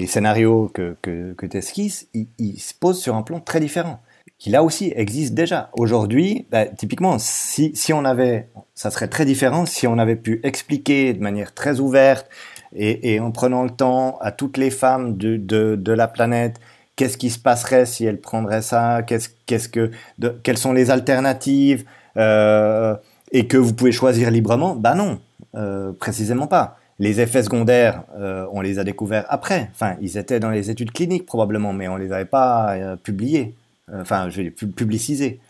scénarios 0.06 0.70
que, 0.74 0.96
que, 1.02 1.34
que 1.34 1.46
tu 1.46 1.56
esquisses, 1.56 2.08
ils, 2.14 2.58
se 2.58 2.74
posent 2.74 3.00
sur 3.00 3.14
un 3.14 3.22
plan 3.22 3.40
très 3.40 3.60
différent, 3.60 4.00
qui 4.38 4.50
là 4.50 4.62
aussi 4.62 4.92
existe 4.96 5.34
déjà. 5.34 5.70
Aujourd'hui, 5.74 6.46
bah, 6.50 6.66
typiquement, 6.66 7.18
si, 7.18 7.72
si 7.74 7.92
on 7.92 8.04
avait, 8.04 8.48
ça 8.74 8.90
serait 8.90 9.08
très 9.08 9.24
différent 9.24 9.66
si 9.66 9.86
on 9.86 9.98
avait 9.98 10.16
pu 10.16 10.40
expliquer 10.44 11.12
de 11.12 11.20
manière 11.20 11.52
très 11.52 11.80
ouverte 11.80 12.26
et, 12.74 13.18
en 13.20 13.30
prenant 13.30 13.64
le 13.64 13.70
temps 13.70 14.18
à 14.20 14.32
toutes 14.32 14.56
les 14.56 14.70
femmes 14.70 15.16
de, 15.16 15.36
de, 15.36 15.92
la 15.92 16.08
planète, 16.08 16.60
qu'est-ce 16.96 17.16
qui 17.18 17.30
se 17.30 17.38
passerait 17.38 17.86
si 17.86 18.04
elles 18.04 18.20
prendraient 18.20 18.62
ça, 18.62 19.02
qu'est-ce, 19.02 19.28
qu'est-ce 19.46 19.68
que, 19.68 19.90
de, 20.18 20.28
quelles 20.42 20.58
sont 20.58 20.72
les 20.72 20.90
alternatives, 20.90 21.84
euh, 22.16 22.96
et 23.32 23.46
que 23.46 23.56
vous 23.56 23.74
pouvez 23.74 23.92
choisir 23.92 24.30
librement, 24.30 24.74
bah 24.74 24.94
non, 24.94 25.20
euh, 25.56 25.92
précisément 25.92 26.46
pas. 26.46 26.76
Les 26.98 27.20
effets 27.20 27.42
secondaires, 27.42 28.02
euh, 28.18 28.46
on 28.52 28.60
les 28.60 28.78
a 28.78 28.84
découverts 28.84 29.24
après. 29.28 29.70
Enfin, 29.72 29.96
ils 30.00 30.18
étaient 30.18 30.38
dans 30.38 30.50
les 30.50 30.70
études 30.70 30.92
cliniques 30.92 31.26
probablement, 31.26 31.72
mais 31.72 31.88
on 31.88 31.96
les 31.96 32.12
avait 32.12 32.24
pas 32.26 32.96
publiés. 33.02 33.54
Enfin, 33.92 34.28
je 34.28 34.42
vais 34.42 34.50
publicisés. 34.50 35.40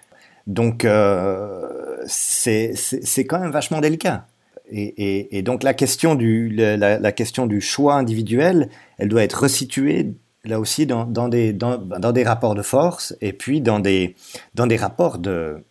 Donc, 0.47 0.86
c'est 2.07 3.24
quand 3.26 3.40
même 3.40 3.50
vachement 3.50 3.81
délicat. 3.81 4.26
Et, 4.73 5.42
donc 5.42 5.62
la 5.62 5.74
question 5.74 6.15
du 6.15 6.49
la, 6.50 7.12
question 7.12 7.47
du 7.47 7.60
choix 7.60 7.94
individuel, 7.94 8.68
elle 8.99 9.08
doit 9.08 9.23
être 9.23 9.42
resituée 9.42 10.15
là 10.44 10.58
aussi 10.58 10.86
dans, 10.86 11.05
dans 11.05 11.28
des 11.28 11.52
dans, 11.52 11.76
dans, 11.76 12.12
des 12.12 12.24
rapports 12.24 12.55
de 12.55 12.62
force 12.62 13.15
et 13.20 13.32
puis 13.32 13.60
dans 13.60 13.78
des 13.78 14.15
dans 14.55 14.66
des 14.66 14.76
rapports 14.76 15.18
de 15.18 15.65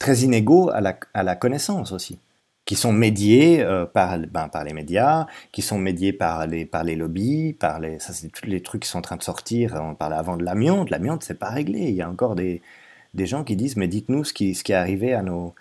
très 0.00 0.18
inégaux 0.20 0.70
à 0.70 0.80
la 0.80 0.98
à 1.12 1.22
la 1.22 1.36
connaissance 1.36 1.92
aussi 1.92 2.18
qui 2.64 2.76
sont 2.76 2.92
médiés 2.92 3.62
euh, 3.62 3.84
par, 3.84 4.18
ben, 4.18 4.48
par 4.48 4.64
les 4.64 4.72
médias, 4.72 5.26
qui 5.52 5.62
sont 5.62 5.78
médiés 5.78 6.12
par 6.12 6.46
les, 6.46 6.64
par 6.64 6.82
les 6.82 6.96
lobbies, 6.96 7.52
par 7.52 7.78
les, 7.78 7.98
ça 7.98 8.12
c'est 8.12 8.28
tous 8.28 8.46
les 8.46 8.62
trucs 8.62 8.82
qui 8.84 8.88
sont 8.88 8.98
en 8.98 9.02
train 9.02 9.16
de 9.16 9.22
sortir. 9.22 9.78
On 9.80 9.94
parlait 9.94 10.16
avant 10.16 10.36
de 10.36 10.44
l'amiante, 10.44 10.90
l'amiante 10.90 11.24
c'est 11.24 11.38
pas 11.38 11.50
réglé. 11.50 11.80
Il 11.80 11.94
y 11.94 12.02
a 12.02 12.08
encore 12.08 12.34
des, 12.34 12.62
des 13.12 13.26
gens 13.26 13.44
qui 13.44 13.56
disent 13.56 13.76
mais 13.76 13.88
dites-nous 13.88 14.24
ce 14.24 14.32
qui, 14.32 14.54
ce 14.54 14.64
qui 14.64 14.72
est 14.72 14.76
arrivé 14.76 15.12
à 15.12 15.22
nos, 15.22 15.54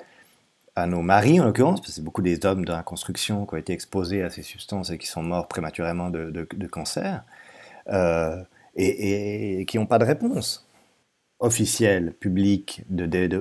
à 0.75 0.87
nos 0.87 1.01
maris 1.01 1.39
en 1.39 1.45
l'occurrence, 1.45 1.79
parce 1.79 1.91
que 1.91 1.95
c'est 1.95 2.03
beaucoup 2.03 2.21
des 2.21 2.45
hommes 2.45 2.65
dans 2.65 2.75
la 2.75 2.83
construction 2.83 3.45
qui 3.45 3.53
ont 3.53 3.57
été 3.57 3.73
exposés 3.73 4.23
à 4.23 4.29
ces 4.29 4.41
substances 4.41 4.89
et 4.89 4.97
qui 4.97 5.07
sont 5.07 5.23
morts 5.23 5.47
prématurément 5.47 6.09
de, 6.09 6.67
cancer, 6.67 7.23
euh, 7.89 8.37
et, 8.75 9.65
qui 9.67 9.77
n'ont 9.77 9.85
pas 9.85 9.99
de 9.99 10.05
réponse 10.05 10.67
officielle, 11.39 12.13
publique, 12.13 12.83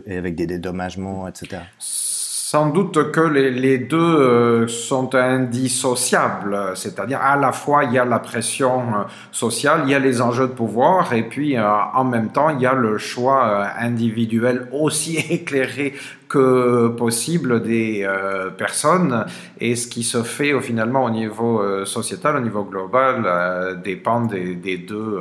avec 0.06 0.34
des 0.34 0.46
dédommagements, 0.46 1.28
etc. 1.28 1.62
Sans 1.78 2.68
doute 2.68 3.12
que 3.12 3.20
les, 3.20 3.78
deux 3.78 3.96
euh, 3.96 4.68
sont 4.68 5.14
indissociables, 5.14 6.72
c'est-à-dire 6.74 7.22
à 7.22 7.36
la 7.36 7.52
fois 7.52 7.84
il 7.84 7.92
y 7.92 7.98
a 7.98 8.04
la 8.04 8.18
pression 8.18 8.80
euh, 8.80 9.04
sociale, 9.30 9.82
il 9.84 9.90
y 9.90 9.94
a 9.94 9.98
les 9.98 10.20
enjeux 10.20 10.48
de 10.48 10.52
pouvoir, 10.52 11.14
et 11.14 11.22
puis 11.22 11.58
en 11.58 12.04
même 12.04 12.30
temps 12.30 12.50
il 12.50 12.60
y 12.60 12.66
a 12.66 12.74
le 12.74 12.98
choix 12.98 13.68
individuel 13.78 14.68
aussi 14.72 15.16
éclairé 15.30 15.94
que 16.32 16.88
possible 16.88 17.60
des 17.62 18.04
euh, 18.04 18.48
personnes 18.48 19.26
et 19.60 19.76
ce 19.76 19.86
qui 19.86 20.02
se 20.02 20.22
fait 20.22 20.54
au, 20.54 20.62
finalement 20.62 21.04
au 21.04 21.10
niveau 21.10 21.60
euh, 21.60 21.84
sociétal, 21.84 22.36
au 22.36 22.40
niveau 22.40 22.64
global, 22.64 23.24
euh, 23.26 23.74
dépend 23.74 24.22
des, 24.22 24.54
des 24.54 24.78
deux 24.78 25.18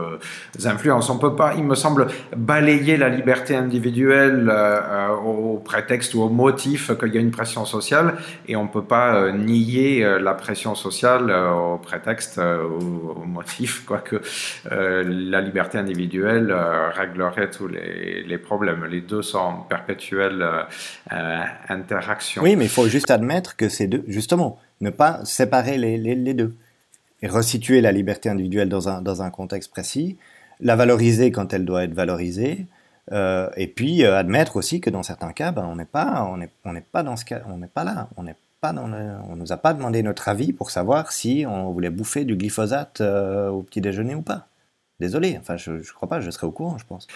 influences. 0.63 1.09
On 1.09 1.17
peut 1.17 1.35
pas, 1.35 1.53
il 1.57 1.65
me 1.65 1.75
semble, 1.75 2.07
balayer 2.35 2.95
la 2.95 3.09
liberté 3.09 3.55
individuelle 3.55 4.49
au 5.25 5.57
prétexte 5.57 6.13
ou 6.13 6.21
au 6.21 6.29
motif 6.29 6.97
qu'il 6.97 7.13
y 7.13 7.17
a 7.17 7.21
une 7.21 7.31
pression 7.31 7.65
sociale 7.65 8.15
et 8.47 8.55
on 8.55 8.67
peut 8.67 8.83
pas 8.83 9.31
nier 9.31 10.05
la 10.19 10.33
pression 10.33 10.75
sociale 10.75 11.29
au 11.31 11.77
prétexte 11.77 12.39
ou 12.39 13.11
au 13.21 13.25
motif 13.25 13.83
quoi 13.85 13.97
que 13.97 14.21
la 14.69 15.41
liberté 15.41 15.77
individuelle 15.77 16.55
réglerait 16.95 17.49
tous 17.49 17.67
les, 17.67 18.23
les, 18.23 18.37
problèmes. 18.37 18.85
Les 18.85 19.01
deux 19.01 19.21
sont 19.21 19.63
perpétuels 19.67 20.45
euh. 21.11 21.43
Oui, 22.41 22.55
mais 22.55 22.65
il 22.65 22.69
faut 22.69 22.87
juste 22.87 23.11
admettre 23.11 23.55
que 23.55 23.69
c'est 23.69 23.87
deux, 23.87 24.03
justement, 24.07 24.59
ne 24.81 24.89
pas 24.89 25.23
séparer 25.25 25.77
les, 25.77 26.33
deux 26.33 26.55
et 27.21 27.27
resituer 27.27 27.81
la 27.81 27.91
liberté 27.91 28.29
individuelle 28.29 28.69
dans 28.69 28.89
un, 28.89 29.01
dans 29.01 29.21
un 29.21 29.29
contexte 29.29 29.71
précis, 29.71 30.17
la 30.59 30.75
valoriser 30.75 31.31
quand 31.31 31.53
elle 31.53 31.65
doit 31.65 31.83
être 31.83 31.93
valorisée, 31.93 32.65
euh, 33.11 33.49
et 33.57 33.67
puis 33.67 34.03
euh, 34.03 34.17
admettre 34.17 34.57
aussi 34.57 34.79
que 34.79 34.89
dans 34.89 35.03
certains 35.03 35.33
cas, 35.33 35.51
ben, 35.51 35.65
on 35.65 35.75
n'est 35.75 35.85
pas, 35.85 36.23
on 36.31 36.39
on 36.65 36.81
pas 36.91 37.03
dans 37.03 37.17
ce 37.17 37.25
cas, 37.25 37.41
on 37.47 37.57
n'est 37.57 37.67
pas 37.67 37.83
là, 37.83 38.09
on 38.15 38.23
n'est 38.23 38.35
pas 38.61 38.73
dans 38.73 38.91
on 38.93 39.35
nous 39.35 39.51
a 39.51 39.57
pas 39.57 39.73
demandé 39.73 40.03
notre 40.03 40.29
avis 40.29 40.53
pour 40.53 40.69
savoir 40.69 41.11
si 41.11 41.45
on 41.47 41.71
voulait 41.71 41.89
bouffer 41.89 42.25
du 42.25 42.35
glyphosate 42.35 43.01
au 43.01 43.63
petit 43.63 43.81
déjeuner 43.81 44.13
ou 44.13 44.21
pas. 44.21 44.47
Désolé, 45.01 45.35
enfin, 45.41 45.57
je 45.57 45.71
ne 45.71 45.93
crois 45.95 46.07
pas, 46.07 46.21
je 46.21 46.29
serai 46.29 46.45
au 46.45 46.51
courant, 46.51 46.77
je 46.77 46.85
pense. 46.85 47.07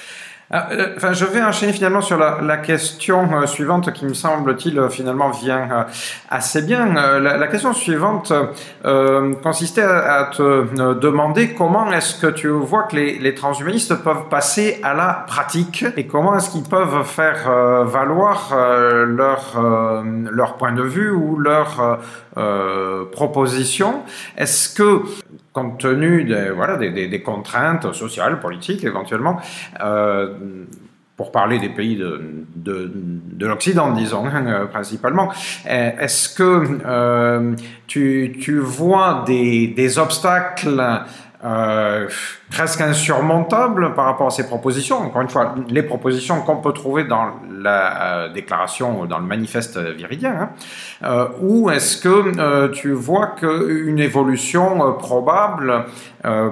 Ah, 0.49 0.69
euh, 0.71 0.95
enfin, 0.97 1.13
je 1.13 1.23
vais 1.23 1.43
enchaîner 1.43 1.71
finalement 1.71 2.01
sur 2.01 2.17
la, 2.17 2.57
question 2.57 3.31
euh, 3.31 3.45
suivante 3.45 3.93
qui 3.93 4.05
me 4.05 4.15
semble-t-il 4.15 4.79
euh, 4.79 4.89
finalement 4.89 5.29
vient 5.29 5.85
assez 6.31 6.63
bien. 6.63 7.19
La, 7.19 7.47
question 7.47 7.73
suivante 7.73 8.33
consistait 9.43 9.83
à, 9.83 10.31
te 10.35 10.95
demander 10.95 11.53
comment 11.53 11.91
est-ce 11.91 12.19
que 12.19 12.25
tu 12.25 12.47
vois 12.47 12.83
que 12.83 12.95
les, 12.95 13.35
transhumanistes 13.35 13.93
peuvent 14.03 14.29
passer 14.31 14.79
à 14.81 14.95
la 14.95 15.23
pratique 15.27 15.85
et 15.95 16.07
comment 16.07 16.35
est-ce 16.35 16.49
qu'ils 16.49 16.67
peuvent 16.67 17.03
faire 17.03 17.51
valoir 17.85 18.51
leur, 18.55 19.61
leur 20.31 20.57
point 20.57 20.73
de 20.73 20.81
vue 20.81 21.11
ou 21.11 21.37
leur 21.37 21.99
proposition. 23.11 24.01
Est-ce 24.37 24.73
que 24.73 25.03
compte 25.55 25.79
tenu 25.79 26.25
des, 26.25 26.51
voilà, 26.51 26.75
des, 26.75 27.07
des, 27.07 27.21
contraintes 27.21 27.93
sociales, 27.93 28.41
politiques 28.41 28.83
éventuellement, 28.83 29.39
euh, 29.81 30.35
pour 31.15 31.31
parler 31.31 31.59
des 31.59 31.69
pays 31.69 31.95
de, 31.95 32.45
de, 32.57 32.91
de 32.93 33.47
l'Occident, 33.47 33.93
disons, 33.93 34.25
hein, 34.25 34.67
principalement, 34.71 35.31
est-ce 35.65 36.27
que 36.35 36.79
euh, 36.85 37.55
tu, 37.87 38.35
tu 38.41 38.59
vois 38.59 39.23
des, 39.25 39.67
des 39.69 39.97
obstacles 39.97 40.83
euh, 41.45 42.07
presque 42.49 42.81
insurmontable 42.81 43.93
par 43.93 44.05
rapport 44.05 44.27
à 44.27 44.29
ces 44.31 44.47
propositions. 44.47 44.97
Encore 44.97 45.21
une 45.21 45.29
fois, 45.29 45.53
les 45.69 45.83
propositions 45.83 46.41
qu'on 46.41 46.57
peut 46.57 46.73
trouver 46.73 47.03
dans 47.03 47.33
la 47.51 48.23
euh, 48.25 48.33
déclaration, 48.33 49.05
dans 49.05 49.19
le 49.19 49.25
manifeste 49.25 49.77
viridien, 49.77 50.31
hein, 50.31 50.49
euh, 51.03 51.27
ou 51.41 51.69
est-ce 51.69 51.97
que 51.97 52.69
tu 52.71 52.93
vois 52.93 53.35
qu'une 53.39 53.99
évolution 53.99 54.93
probable, 54.93 55.85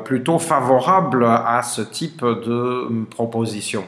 plutôt 0.05 0.37
favorable 0.37 1.25
à 1.25 1.61
ce 1.63 1.81
type 1.81 2.21
de 2.23 3.05
proposition? 3.05 3.85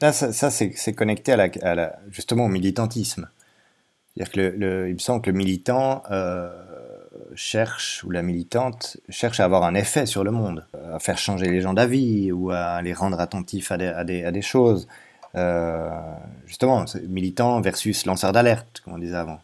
Là, 0.00 0.12
ça, 0.12 0.50
c'est 0.50 0.92
connecté 0.92 1.32
à 1.32 1.74
la, 1.74 1.92
justement 2.10 2.44
au 2.44 2.48
militantisme. 2.48 3.28
C'est-à-dire 4.14 4.32
que 4.32 4.86
il 4.88 4.94
me 4.94 4.98
semble 4.98 5.22
que 5.22 5.30
le 5.30 5.36
militant 5.36 6.02
cherche, 7.34 8.04
ou 8.04 8.10
la 8.10 8.22
militante 8.22 8.98
cherche 9.08 9.40
à 9.40 9.44
avoir 9.44 9.64
un 9.64 9.74
effet 9.74 10.06
sur 10.06 10.24
le 10.24 10.30
monde, 10.30 10.66
à 10.92 10.98
faire 10.98 11.18
changer 11.18 11.50
les 11.50 11.60
gens 11.60 11.74
d'avis 11.74 12.32
ou 12.32 12.50
à 12.50 12.82
les 12.82 12.92
rendre 12.92 13.20
attentifs 13.20 13.72
à 13.72 14.04
des, 14.04 14.42
choses. 14.42 14.88
Euh, 15.34 15.90
justement, 16.46 16.84
militant 17.08 17.60
versus 17.60 18.06
lanceur 18.06 18.32
d'alerte, 18.32 18.82
comme 18.84 18.94
on 18.94 18.98
disait 18.98 19.16
avant. 19.16 19.40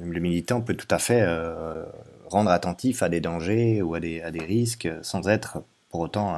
Le 0.00 0.20
militant 0.20 0.60
peut 0.60 0.74
tout 0.74 0.88
à 0.90 0.98
fait 0.98 1.20
euh, 1.22 1.84
rendre 2.30 2.50
attentif 2.50 3.02
à 3.02 3.08
des 3.08 3.20
dangers 3.20 3.82
ou 3.82 3.94
à 3.94 4.00
des, 4.00 4.22
risques 4.46 4.88
sans 5.02 5.28
être 5.28 5.58
pour 5.90 6.00
autant 6.00 6.36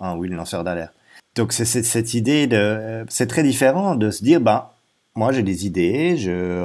un, 0.00 0.16
ou 0.16 0.24
une 0.24 0.34
lanceur 0.34 0.64
d'alerte. 0.64 0.92
Donc 1.34 1.52
c'est 1.52 1.64
cette 1.64 2.14
idée 2.14 2.46
de, 2.46 3.04
c'est 3.08 3.26
très 3.26 3.42
différent 3.42 3.94
de 3.94 4.10
se 4.10 4.22
dire, 4.22 4.40
ben 4.40 4.66
moi 5.14 5.32
j'ai 5.32 5.42
des 5.42 5.66
idées, 5.66 6.16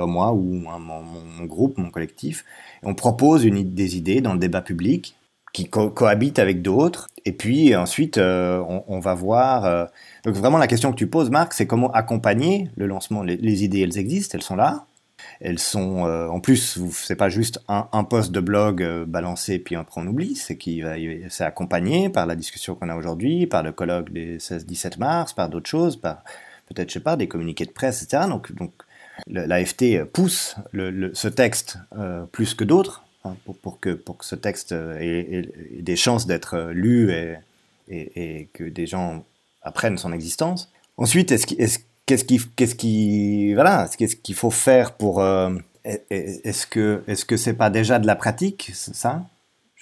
moi 0.08 0.34
ou 0.34 0.44
mon, 0.54 1.46
groupe, 1.46 1.78
mon 1.78 1.90
collectif, 1.90 2.46
on 2.84 2.94
propose 2.94 3.44
une, 3.46 3.74
des 3.74 3.98
idées 3.98 4.22
dans 4.22 4.34
le 4.34 4.40
débat 4.40 4.62
public 4.62 5.16
qui 5.54 5.70
cohabitent 5.70 6.40
avec 6.40 6.62
d'autres, 6.62 7.08
et 7.26 7.32
puis 7.32 7.76
ensuite 7.76 8.18
euh, 8.18 8.62
on, 8.88 9.00
va 9.00 9.16
voir. 9.16 9.66
Euh, 9.66 9.86
donc 10.24 10.36
vraiment 10.36 10.60
la 10.60 10.68
question 10.68 10.92
que 10.92 10.98
tu 10.98 11.08
poses, 11.08 11.32
Marc, 11.32 11.54
c'est 11.54 11.66
comment 11.66 11.92
accompagner 11.92 12.70
le 12.76 12.86
lancement. 12.86 13.24
Les, 13.24 13.64
idées, 13.64 13.82
elles 13.82 13.98
existent, 13.98 14.38
elles 14.38 14.44
sont 14.44 14.56
là, 14.56 14.86
elles 15.42 15.58
sont, 15.58 16.06
euh, 16.06 16.28
en 16.28 16.40
plus, 16.40 16.80
c'est 16.92 17.16
pas 17.16 17.30
juste 17.30 17.60
un, 17.68 18.04
post 18.04 18.32
de 18.32 18.40
blog 18.40 18.84
euh, 18.84 19.06
balancé 19.06 19.58
puis 19.58 19.76
après 19.76 20.00
on 20.00 20.06
oublie, 20.06 20.36
c'est 20.36 20.58
qui 20.58 20.82
va, 20.82 20.94
c'est 21.30 21.44
accompagné 21.44 22.10
par 22.10 22.28
la 22.28 22.36
discussion 22.36 22.76
qu'on 22.76 22.90
a 22.90 22.96
aujourd'hui, 22.96 23.48
par 23.48 23.64
le 23.64 23.72
colloque 23.72 24.12
des 24.12 24.38
16-17 24.38 25.00
mars, 25.00 25.34
par 25.34 25.50
d'autres 25.50 25.70
choses, 25.70 25.96
par 25.96 26.24
peut-être, 26.68 26.90
je 26.90 26.96
sais 26.96 27.00
pas, 27.00 27.16
des 27.16 27.28
communiqués 27.28 27.66
de 27.66 27.72
presse, 27.72 28.04
etc. 28.04 28.26
Donc 28.30 28.52
l'AFT 29.28 30.04
pousse 30.06 30.56
le, 30.72 31.14
ce 31.14 31.28
texte 31.28 31.78
euh, 31.98 32.26
plus 32.32 32.54
que 32.54 32.64
d'autres 32.64 33.04
hein, 33.24 33.36
pour, 33.62 33.80
que, 33.80 34.00
ce 34.22 34.36
texte 34.36 34.72
ait, 34.72 34.98
ait 35.00 35.82
des 35.82 35.96
chances 35.96 36.28
d'être 36.28 36.70
lu 36.72 37.12
et, 37.90 38.50
que 38.54 38.66
des 38.66 38.86
gens 38.86 39.24
apprennent 39.62 39.98
son 39.98 40.14
existence. 40.14 40.72
Ensuite, 40.98 41.32
est-ce 41.32 41.48
est 41.48 41.88
qu'est-ce 42.08 42.24
qu'il 44.16 44.36
faut 44.36 44.50
faire 44.50 44.94
pour, 44.94 45.22
euh, 45.22 45.54
est-ce 46.10 46.66
que, 46.68 47.04
est-ce 47.08 47.26
que 47.26 47.38
c'est 47.38 47.54
pas 47.54 47.70
déjà 47.70 48.00
de 48.00 48.08
la 48.08 48.16
pratique, 48.16 48.72
ça? 48.74 49.24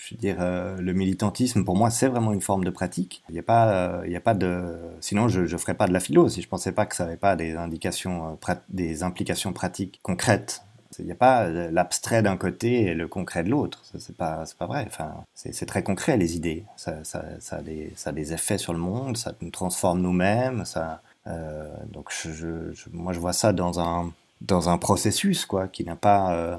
Je 0.06 0.14
veux 0.14 0.19
dire, 0.19 0.38
euh, 0.40 0.77
le 0.77 0.93
militantisme, 0.93 1.66
pour 1.66 1.75
moi, 1.75 1.90
c'est 1.90 2.08
vraiment 2.08 2.32
une 2.32 2.42
forme 2.42 2.64
de 2.64 2.69
pratique. 2.69 3.24
Il 3.30 3.34
n'y 3.34 3.40
a 3.40 3.43
euh, 3.50 4.16
a 4.16 4.19
pas 4.19 4.34
de, 4.35 4.77
sinon 5.00 5.27
je, 5.27 5.45
je 5.45 5.58
ferais 5.58 5.74
pas 5.74 5.88
de 5.88 5.93
la 5.93 6.00
philo 6.00 6.30
si 6.30 6.43
je 6.43 6.48
pensais 6.48 6.72
pas 6.72 6.85
que 6.85 6.95
ça 6.95 7.06
n'avait 7.06 7.17
pas 7.17 7.35
des 7.35 7.56
indications, 7.56 8.38
des 8.69 9.01
implications 9.01 9.51
pratiques 9.51 10.00
concrètes. 10.03 10.61
Il 11.00 11.06
n'y 11.06 11.11
a 11.11 11.16
pas 11.16 11.50
l'abstrait 11.50 12.22
d'un 12.22 12.38
côté 12.38 12.84
et 12.84 12.93
le 12.93 13.08
concret 13.08 13.43
de 13.43 13.50
l'autre. 13.50 13.84
C'est 13.98 14.16
pas, 14.16 14.45
pas 14.58 14.66
vrai. 14.67 14.85
Enfin, 14.88 15.11
c'est 15.34 15.66
très 15.66 15.84
concret 15.84 16.16
les 16.16 16.38
idées. 16.38 16.64
Ça, 16.77 17.03
ça, 17.03 17.25
ça, 17.40 17.58
a 17.58 17.61
des, 17.61 17.92
ça 17.95 18.11
des 18.11 18.32
effets 18.32 18.58
sur 18.58 18.72
le 18.72 18.80
monde. 18.80 19.17
Ça 19.17 19.34
nous 19.42 19.50
transforme 19.50 20.01
nous-mêmes. 20.01 20.64
Ça, 20.64 21.01
euh, 21.27 21.67
donc 21.92 22.11
je, 22.11 22.74
moi 22.93 23.11
je 23.11 23.19
vois 23.19 23.34
ça 23.34 23.51
dans 23.51 23.80
un 23.80 24.11
dans 24.42 24.69
un 24.69 24.77
processus 24.77 25.45
quoi 25.45 25.67
qui 25.67 25.84
n'a 25.84 25.95
pas 25.95 26.34
euh, 26.34 26.58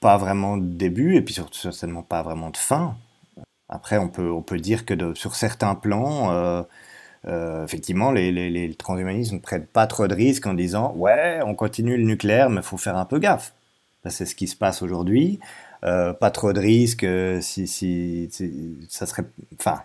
pas 0.00 0.16
vraiment 0.16 0.56
de 0.56 0.64
début 0.64 1.16
et 1.16 1.22
puis 1.22 1.34
surtout 1.34 1.58
certainement 1.58 2.02
pas 2.02 2.22
vraiment 2.22 2.50
de 2.50 2.56
fin. 2.56 2.96
Après 3.68 3.98
on 3.98 4.08
peut 4.08 4.30
on 4.30 4.42
peut 4.42 4.58
dire 4.58 4.86
que 4.86 5.14
sur 5.14 5.34
certains 5.34 5.74
plans 5.74 6.30
euh, 6.32 6.62
euh, 7.26 7.64
effectivement, 7.64 8.12
les, 8.12 8.30
les, 8.32 8.50
les 8.50 8.74
transhumanistes 8.74 9.32
ne 9.32 9.38
prennent 9.38 9.66
pas 9.66 9.86
trop 9.86 10.06
de 10.06 10.14
risques 10.14 10.46
en 10.46 10.54
disant 10.54 10.94
ouais, 10.96 11.40
on 11.44 11.54
continue 11.54 11.96
le 11.96 12.04
nucléaire, 12.04 12.48
mais 12.50 12.60
il 12.60 12.62
faut 12.62 12.76
faire 12.76 12.96
un 12.96 13.04
peu 13.04 13.18
gaffe. 13.18 13.54
C'est 14.08 14.24
ce 14.24 14.34
qui 14.34 14.46
se 14.48 14.56
passe 14.56 14.80
aujourd'hui. 14.82 15.38
Euh, 15.84 16.12
pas 16.14 16.30
trop 16.30 16.52
de 16.52 16.60
risques 16.60 17.06
si, 17.42 17.66
si, 17.66 18.30
ça 18.88 19.06
serait, 19.06 19.24
enfin, 19.58 19.82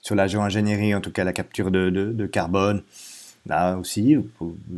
sur 0.00 0.14
la 0.14 0.26
géo-ingénierie, 0.26 0.94
en 0.94 1.00
tout 1.00 1.12
cas 1.12 1.24
la 1.24 1.32
capture 1.32 1.70
de, 1.70 1.90
de, 1.90 2.26
carbone, 2.26 2.82
Là 3.46 3.76
aussi, 3.76 4.16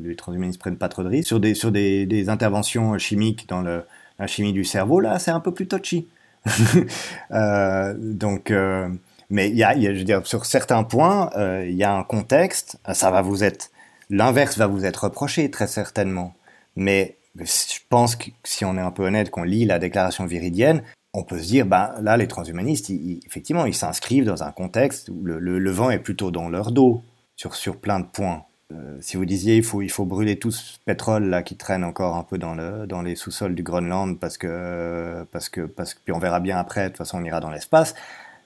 les 0.03 0.17
transhumanistes 0.17 0.61
prennent 0.61 0.77
pas 0.77 0.89
trop 0.89 1.03
de 1.03 1.09
risques. 1.09 1.29
Sur 1.29 1.41
des, 1.41 1.55
sur 1.55 1.73
des, 1.73 2.07
des 2.07 2.29
interventions 2.29 2.99
chimiques 2.99 3.49
dans 3.49 3.63
le, 3.63 3.85
la 4.21 4.27
chimie 4.27 4.53
du 4.53 4.65
cerveau, 4.65 5.01
là, 5.01 5.19
c'est 5.19 5.31
un 5.31 5.41
peu 5.41 5.53
plus 5.53 5.67
touchy. 5.67 6.07
euh, 7.33 7.95
donc, 7.97 8.51
euh, 8.51 8.89
mais 9.31 9.49
il 9.49 9.57
y 9.57 9.65
a, 9.65 9.75
je 9.75 9.99
veux 9.99 10.05
dire, 10.05 10.27
sur 10.27 10.45
certains 10.45 10.85
points, 10.85 11.31
euh, 11.37 11.67
il 11.67 11.75
y 11.75 11.85
a 11.85 11.95
un 11.95 12.05
contexte. 12.05 12.79
Ça 12.93 13.11
va 13.11 13.23
vous 13.23 13.43
être, 13.43 13.71
l'inverse 14.11 14.59
va 14.59 14.67
vous 14.67 14.85
être 14.85 15.05
reproché 15.05 15.51
très 15.51 15.67
certainement. 15.67 16.35
Mais 16.77 17.17
je 17.35 17.79
pense 17.89 18.15
que 18.15 18.31
si 18.45 18.65
on 18.67 18.77
est 18.77 18.81
un 18.81 18.91
peu 18.91 19.07
honnête, 19.07 19.31
qu'on 19.31 19.43
lit 19.43 19.65
la 19.65 19.79
déclaration 19.79 20.27
viridienne, 20.27 20.83
on 21.15 21.25
peut 21.25 21.39
se 21.39 21.47
dire, 21.47 21.65
ben 21.65 21.95
là, 22.03 22.19
les 22.19 22.29
transhumanistes, 22.29 22.91
effectivement, 23.27 23.65
ils 23.65 23.75
s'inscrivent 23.75 24.27
dans 24.27 24.43
un 24.43 24.53
contexte 24.53 25.09
où 25.09 25.25
le, 25.25 25.39
le, 25.39 25.59
le, 25.59 25.71
vent 25.71 25.91
est 25.91 25.99
plutôt 25.99 26.31
dans 26.31 26.49
leur 26.49 26.71
dos 26.73 27.03
sur, 27.37 27.55
sur 27.55 27.79
plein 27.79 28.01
de 28.01 28.07
points. 28.07 28.45
Euh, 28.73 28.97
si 29.01 29.17
vous 29.17 29.25
disiez 29.25 29.57
il 29.57 29.65
faut, 29.65 29.83
il 29.83 29.91
faut 29.91 30.05
brûler 30.05 30.37
tout 30.37 30.51
ce 30.51 30.79
pétrole 30.85 31.25
là 31.25 31.43
qui 31.43 31.57
traîne 31.57 31.83
encore 31.83 32.17
un 32.17 32.23
peu 32.23 32.39
dans, 32.39 32.55
le, 32.55 32.87
dans 32.87 33.03
les 33.03 33.17
sous-sols 33.17 33.55
du 33.55 33.63
Groenland 33.63 34.19
parce 34.19 34.39
que, 34.39 35.27
parce 35.33 35.49
que, 35.49 35.63
parce 35.63 35.95
que, 35.95 36.01
puis 36.05 36.13
on 36.13 36.19
verra 36.19 36.41
bien 36.41 36.59
après, 36.59 36.85
de 36.85 36.89
toute 36.89 36.99
façon 36.99 37.19
on 37.19 37.25
ira 37.25 37.41
dans 37.41 37.51
l'espace. 37.51 37.95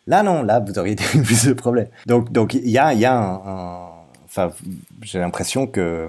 Là 0.07 0.23
non, 0.23 0.43
là 0.43 0.61
vous 0.61 0.79
auriez 0.79 0.97
plus 1.25 1.47
de 1.47 1.53
problèmes. 1.53 1.89
Donc 2.07 2.33
donc 2.33 2.55
il 2.55 2.71
y 2.71 2.79
a, 2.79 2.95
y 2.95 3.05
a 3.05 3.17
un, 3.17 3.91
enfin 4.25 4.51
j'ai 5.03 5.19
l'impression 5.19 5.67
que 5.67 6.09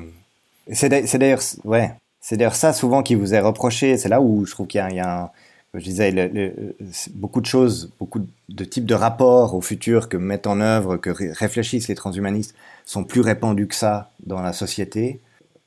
c'est 0.71 0.89
d'ailleurs 0.89 1.41
ouais 1.63 1.93
c'est 2.21 2.37
d'ailleurs 2.37 2.55
ça 2.55 2.73
souvent 2.73 3.03
qui 3.03 3.15
vous 3.15 3.33
est 3.35 3.39
reproché. 3.39 3.97
C'est 3.97 4.09
là 4.09 4.21
où 4.21 4.45
je 4.45 4.51
trouve 4.51 4.67
qu'il 4.67 4.81
y 4.89 4.95
y 4.95 4.99
a 4.99 5.23
un, 5.23 5.29
je 5.79 5.83
disais, 5.83 6.53
beaucoup 7.13 7.41
de 7.41 7.45
choses, 7.45 7.91
beaucoup 7.99 8.25
de 8.49 8.65
types 8.65 8.85
de 8.85 8.95
rapports 8.95 9.55
au 9.55 9.61
futur 9.61 10.09
que 10.09 10.17
mettent 10.17 10.47
en 10.47 10.59
œuvre, 10.59 10.97
que 10.97 11.09
réfléchissent 11.09 11.87
les 11.87 11.95
transhumanistes, 11.95 12.55
sont 12.85 13.03
plus 13.03 13.21
répandus 13.21 13.67
que 13.67 13.75
ça 13.75 14.11
dans 14.25 14.41
la 14.41 14.53
société. 14.53 15.19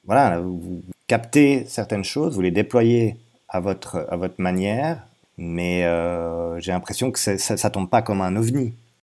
Voilà, 0.04 0.40
vous 0.40 0.82
captez 1.06 1.64
certaines 1.66 2.04
choses, 2.04 2.34
vous 2.34 2.40
les 2.40 2.50
déployez 2.50 3.16
à 3.48 3.60
votre, 3.60 4.06
à 4.08 4.16
votre 4.16 4.40
manière, 4.40 5.06
mais 5.36 5.84
euh, 5.84 6.58
j'ai 6.60 6.72
l'impression 6.72 7.10
que 7.10 7.18
ça, 7.18 7.36
ça 7.38 7.70
tombe 7.70 7.90
pas 7.90 8.02
comme 8.02 8.20
un 8.20 8.36
ovni. 8.36 8.72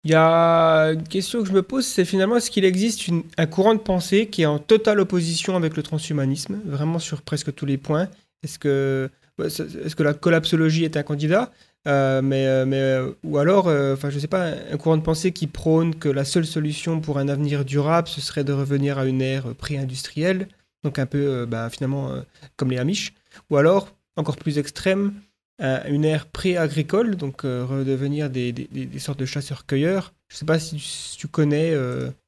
Il 0.05 0.13
y 0.13 0.15
a 0.15 0.93
une 0.93 1.03
question 1.03 1.43
que 1.43 1.49
je 1.49 1.53
me 1.53 1.63
pose, 1.63 1.87
c'est 1.87 2.05
finalement 2.05 2.37
est-ce 2.37 2.51
qu'il 2.51 2.65
existe 2.65 3.11
un 3.37 3.47
courant 3.47 3.75
de 3.75 3.81
pensée 3.81 4.27
qui 4.27 4.43
est 4.43 4.47
en 4.47 4.59
totale 4.59 5.01
opposition 5.01 5.57
avec 5.57 5.77
le 5.77 5.83
transhumanisme, 5.83 6.61
vraiment 6.65 6.99
sur 6.99 7.23
presque 7.23 7.55
tous 7.55 7.67
les 7.67 7.79
points? 7.79 8.09
Est-ce 8.43 8.59
que 8.59 9.11
est-ce 9.45 9.95
que 9.95 10.03
la 10.03 10.15
collapsologie 10.15 10.85
est 10.85 10.97
un 10.97 11.03
candidat? 11.03 11.53
Euh, 11.89 12.21
mais, 12.23 12.47
euh, 12.47 12.67
mais, 12.67 12.81
euh, 12.81 13.13
ou 13.25 13.39
alors, 13.39 13.69
euh, 13.69 13.95
enfin, 13.95 14.11
je 14.11 14.19
sais 14.19 14.29
pas, 14.29 14.53
un 14.71 14.77
courant 14.77 14.99
de 14.99 15.03
pensée 15.03 15.33
qui 15.33 15.47
prône 15.47 15.95
que 15.95 16.09
la 16.09 16.25
seule 16.25 16.45
solution 16.45 17.01
pour 17.01 17.19
un 17.19 17.29
avenir 17.29 17.65
durable, 17.65 18.09
ce 18.09 18.21
serait 18.21 18.45
de 18.45 18.53
revenir 18.53 18.99
à 18.99 19.07
une 19.07 19.23
ère 19.23 19.55
pré-industrielle, 19.55 20.49
donc 20.85 20.99
un 20.99 21.07
peu, 21.07 21.47
bah, 21.47 21.71
finalement, 21.71 22.13
comme 22.57 22.71
les 22.71 22.79
Amish, 22.79 23.15
ou 23.51 23.57
alors, 23.57 23.89
encore 24.17 24.37
plus 24.37 24.59
extrême, 24.59 25.15
une 25.61 26.05
ère 26.05 26.27
pré-agricole, 26.27 27.17
donc 27.17 27.43
redevenir 27.43 28.31
des, 28.31 28.53
des, 28.53 28.99
sortes 29.01 29.19
de 29.19 29.27
chasseurs-cueilleurs. 29.27 30.13
Je 30.29 30.37
sais 30.37 30.47
pas 30.47 30.61
si 30.61 30.77
tu, 31.19 31.27
connais 31.27 31.75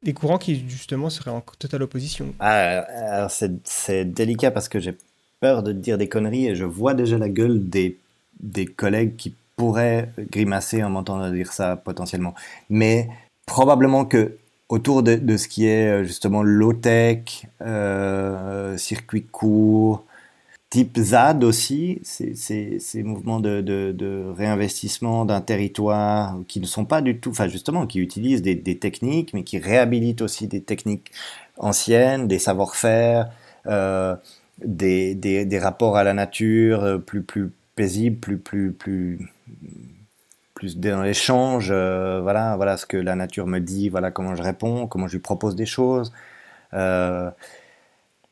des 0.02 0.12
courants 0.12 0.38
qui, 0.38 0.68
justement, 0.68 1.10
seraient 1.10 1.30
en 1.30 1.40
totale 1.40 1.84
opposition. 1.84 2.34
Ah, 2.40 3.28
c'est 3.28 4.04
délicat 4.04 4.50
parce 4.50 4.68
que 4.68 4.80
j'ai 4.80 4.96
peur 5.38 5.62
de 5.62 5.72
dire 5.72 5.96
des 5.96 6.08
conneries 6.08 6.48
et 6.48 6.56
je 6.56 6.64
vois 6.64 6.94
déjà 6.94 7.18
la 7.18 7.28
gueule 7.28 7.68
des, 7.68 7.98
des 8.40 8.66
collègues 8.66 9.14
qui 9.14 9.34
pourraient 9.60 10.08
grimacer 10.30 10.82
en 10.82 10.88
m'entendant 10.88 11.30
dire 11.30 11.52
ça 11.52 11.76
potentiellement. 11.76 12.34
Mais 12.70 13.10
probablement 13.44 14.06
que 14.06 14.38
autour 14.70 15.02
de, 15.02 15.36
ce 15.36 15.48
qui 15.48 15.66
est 15.66 15.88
euh, 15.88 16.04
justement 16.04 16.42
low-tech, 16.42 17.46
euh, 17.60 18.78
circuit 18.78 19.24
court, 19.24 20.04
type 20.70 20.98
ZAD 20.98 21.44
aussi, 21.44 22.00
ces, 22.04 23.02
mouvements 23.02 23.40
de, 23.40 24.32
réinvestissement 24.34 25.26
d'un 25.26 25.40
territoire 25.42 26.38
qui 26.48 26.60
ne 26.60 26.66
sont 26.66 26.86
pas 26.86 27.02
du 27.02 27.18
tout, 27.18 27.30
enfin 27.30 27.48
justement, 27.48 27.86
qui 27.86 27.98
utilisent 27.98 28.42
des, 28.42 28.78
techniques, 28.78 29.34
mais 29.34 29.42
qui 29.42 29.58
réhabilitent 29.58 30.22
aussi 30.22 30.46
des 30.46 30.62
techniques 30.62 31.10
anciennes, 31.58 32.28
des 32.28 32.38
savoir-faire. 32.38 33.30
Euh, 33.66 34.16
des, 34.64 35.58
rapports 35.60 35.96
à 35.96 36.04
la 36.04 36.14
nature 36.14 36.84
euh, 36.84 36.98
plus, 36.98 37.22
plus 37.22 37.50
paisibles, 37.74 38.38
plus, 38.38 39.18
plus 40.60 40.76
dans 40.76 41.02
l'échange. 41.02 41.70
Euh, 41.72 42.20
voilà, 42.22 42.56
voilà 42.56 42.76
ce 42.76 42.84
que 42.86 42.98
la 42.98 43.16
nature 43.16 43.46
me 43.46 43.60
dit, 43.60 43.88
voilà 43.88 44.10
comment 44.10 44.34
je 44.34 44.42
réponds, 44.42 44.86
comment 44.86 45.06
je 45.06 45.14
lui 45.14 45.20
propose 45.20 45.56
des 45.56 45.64
choses. 45.66 46.12
Euh, 46.74 47.30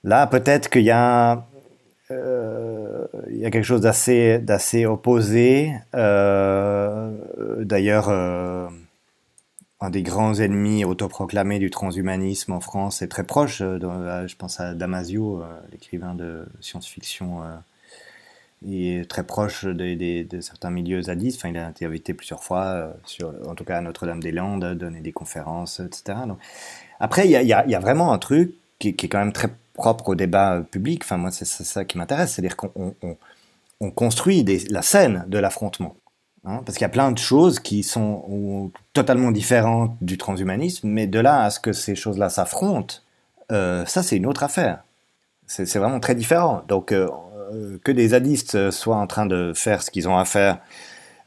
là, 0.05 0.27
peut-être 0.27 0.69
qu'il 0.69 0.83
y 0.83 0.91
a, 0.91 1.47
euh, 2.11 3.07
y 3.31 3.47
a 3.47 3.51
quelque 3.51 3.65
chose 3.65 3.81
d'assez, 3.81 4.39
d'assez 4.39 4.85
opposé. 4.85 5.73
D'ailleurs, 7.61 8.11
un 9.81 9.91
des 9.91 10.03
grands 10.03 10.35
ennemis 10.35 10.85
autoproclamés 10.85 11.59
du 11.59 11.71
transhumanisme 11.71 12.53
en 12.53 12.61
France 12.61 13.01
est 13.01 13.09
très 13.09 13.25
proche. 13.25 13.59
Je 13.61 14.37
pense 14.37 14.61
à 14.61 14.75
Damasio, 14.75 15.43
l'écrivain 15.73 16.15
de 16.15 16.45
science-fiction, 16.61 17.41
il 18.63 18.99
est 18.99 19.09
très 19.09 19.25
proche 19.25 19.65
de 19.65 20.41
certains 20.41 20.71
milieux 20.71 21.03
zadistes. 21.03 21.39
Enfin, 21.39 21.51
il 21.51 21.59
a 21.59 21.71
été 21.71 21.85
invité 21.85 22.15
plusieurs 22.15 22.43
fois, 22.43 22.93
sur, 23.05 23.33
en 23.49 23.55
tout 23.55 23.65
cas 23.65 23.79
à 23.79 23.81
Notre-Dame-des-Landes, 23.81 24.75
donner 24.75 25.01
des 25.01 25.13
conférences, 25.13 25.81
etc. 25.81 26.19
Donc, 26.27 26.39
après, 27.01 27.29
il 27.29 27.31
y 27.31 27.53
a, 27.53 27.81
vraiment 27.81 28.13
un 28.13 28.19
truc 28.19 28.55
qui, 28.79 28.89
est 28.89 29.09
quand 29.09 29.19
même 29.19 29.33
très 29.33 29.49
propre 29.75 30.09
au 30.11 30.15
débat 30.15 30.63
public. 30.71 31.03
Enfin, 31.05 31.17
moi, 31.17 31.31
c'est 31.31 31.45
ça 31.47 31.85
qui 31.85 31.99
m'intéresse, 31.99 32.33
c'est-à-dire 32.33 32.57
qu'on 32.57 32.95
on, 33.03 33.17
on 33.81 33.91
construit 33.91 34.45
la 34.71 34.83
scène 34.83 35.25
de 35.29 35.39
l'affrontement. 35.39 35.95
Hein, 36.45 36.63
parce 36.65 36.79
qu'il 36.79 36.85
y 36.85 36.87
a 36.87 36.91
plein 36.91 37.13
de 37.13 37.19
choses 37.19 37.61
qui 37.61 37.83
sont 37.83 38.71
totalement 38.93 39.31
différentes 39.33 39.97
du 40.01 40.19
transhumanisme, 40.19 40.89
mais 40.89 41.07
de 41.07 41.19
là 41.19 41.43
à 41.43 41.51
ce 41.51 41.61
que 41.61 41.73
ces 41.73 41.95
choses-là 41.95 42.31
s'affrontent, 42.31 42.97
euh, 43.51 43.85
ça 43.87 44.03
c'est 44.03 44.17
une 44.17 44.27
autre 44.27 44.43
affaire. 44.43 44.83
C'est 45.47 45.79
vraiment 45.79 46.01
très 46.01 46.15
différent. 46.15 46.63
Donc 46.69 46.93
euh, 46.93 47.09
que 47.83 47.93
des 47.93 48.09
zadistes 48.09 48.71
soient 48.71 48.97
en 48.97 49.07
train 49.07 49.27
de 49.27 49.53
faire 49.55 49.83
ce 49.83 49.91
qu'ils 49.91 50.09
ont 50.09 50.19
à 50.19 50.25
faire 50.25 50.59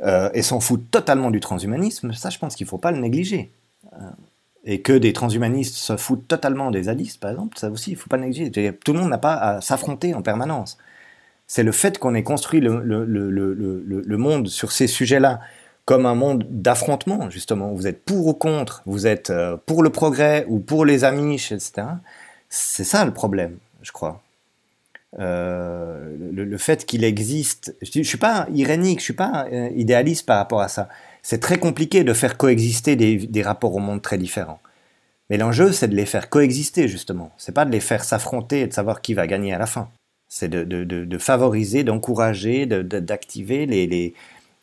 euh, 0.03 0.29
et 0.33 0.41
s'en 0.41 0.59
foutent 0.59 0.89
totalement 0.89 1.29
du 1.29 1.39
transhumanisme, 1.39 2.13
ça 2.13 2.29
je 2.29 2.39
pense 2.39 2.55
qu'il 2.55 2.65
ne 2.65 2.69
faut 2.69 2.79
pas 2.79 2.91
le 2.91 2.99
négliger. 2.99 3.51
Euh, 3.93 4.09
et 4.63 4.81
que 4.81 4.93
des 4.93 5.13
transhumanistes 5.13 5.75
se 5.75 5.97
foutent 5.97 6.27
totalement 6.27 6.71
des 6.71 6.83
zadistes, 6.83 7.19
par 7.19 7.31
exemple, 7.31 7.57
ça 7.57 7.69
aussi 7.69 7.91
il 7.91 7.93
ne 7.95 7.99
faut 7.99 8.09
pas 8.09 8.17
le 8.17 8.23
négliger. 8.23 8.51
Tout 8.83 8.93
le 8.93 8.99
monde 8.99 9.09
n'a 9.09 9.17
pas 9.17 9.35
à 9.35 9.61
s'affronter 9.61 10.13
en 10.13 10.21
permanence 10.21 10.77
C'est 11.47 11.63
le 11.63 11.71
fait 11.71 11.97
qu'on 11.97 12.13
ait 12.13 12.23
construit 12.23 12.61
le, 12.61 12.81
le, 12.83 14.17
monde 14.17 14.47
sur 14.47 14.71
ces 14.71 14.87
sujets-là 14.87 15.39
comme 15.85 16.05
un 16.05 16.15
monde 16.15 16.45
d'affrontement, 16.49 17.29
justement. 17.31 17.73
Vous 17.73 17.87
êtes 17.87 18.03
pour 18.05 18.27
ou 18.27 18.33
contre, 18.33 18.83
vous 18.85 19.07
êtes 19.07 19.31
euh, 19.31 19.57
pour 19.65 19.81
le 19.81 19.89
progrès 19.89 20.45
ou 20.47 20.59
pour 20.59 20.85
les 20.85 21.03
amis, 21.03 21.35
etc. 21.35 21.71
C'est 22.49 22.83
ça 22.83 23.03
le 23.03 23.13
problème, 23.13 23.57
je 23.81 23.91
crois. 23.91 24.21
Euh, 25.19 26.15
le, 26.31 26.57
fait 26.57 26.85
qu'il 26.85 27.03
existe, 27.03 27.75
je, 27.81 27.99
ne 27.99 28.03
suis 28.03 28.17
pas 28.17 28.47
irénique, 28.53 28.99
je 28.99 29.05
suis 29.05 29.13
pas 29.13 29.45
euh, 29.51 29.69
idéaliste 29.75 30.25
par 30.25 30.37
rapport 30.37 30.61
à 30.61 30.69
ça. 30.69 30.87
C'est 31.21 31.39
très 31.39 31.59
compliqué 31.59 32.03
de 32.03 32.13
faire 32.13 32.37
coexister 32.37 32.95
des, 32.95 33.41
rapports 33.41 33.75
au 33.75 33.79
monde 33.79 34.01
très 34.01 34.17
différents. 34.17 34.59
Mais 35.29 35.37
l'enjeu, 35.37 35.71
c'est 35.71 35.87
de 35.87 35.95
les 35.95 36.05
faire 36.05 36.29
coexister, 36.29 36.87
justement. 36.87 37.31
C'est 37.37 37.51
pas 37.53 37.65
de 37.65 37.71
les 37.71 37.79
faire 37.79 38.03
s'affronter 38.03 38.61
et 38.61 38.67
de 38.67 38.73
savoir 38.73 39.01
qui 39.01 39.13
va 39.13 39.27
gagner 39.27 39.53
à 39.53 39.57
la 39.57 39.65
fin. 39.65 39.89
C'est 40.27 40.49
de, 40.49 41.17
favoriser, 41.17 41.83
d'encourager, 41.83 42.65
d'activer 42.65 43.65
les, 43.65 44.13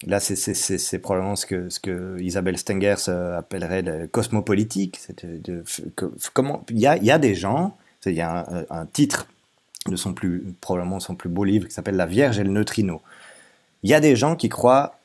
Là, 0.06 0.20
c'est 0.20 0.98
probablement 1.00 1.34
ce 1.36 1.46
que, 1.46 2.20
Isabelle 2.20 2.56
Stengers 2.56 3.08
appellerait 3.36 3.82
le 3.82 4.06
cosmopolitique. 4.06 5.00
Il 5.22 6.78
y 6.78 6.86
a 6.86 7.18
des 7.18 7.34
gens, 7.34 7.76
il 8.06 8.12
y 8.12 8.20
a 8.20 8.46
un, 8.70 8.86
titre 8.86 9.26
de 9.86 9.96
son 9.96 10.12
plus, 10.12 10.54
probablement 10.60 11.00
son 11.00 11.14
plus 11.14 11.28
beau 11.28 11.44
livre 11.44 11.66
qui 11.66 11.74
s'appelle 11.74 11.96
La 11.96 12.06
Vierge 12.06 12.38
et 12.38 12.44
le 12.44 12.50
neutrino. 12.50 13.00
Il 13.82 13.90
y 13.90 13.94
a 13.94 14.00
des 14.00 14.16
gens 14.16 14.36
qui 14.36 14.48
croient, 14.48 14.96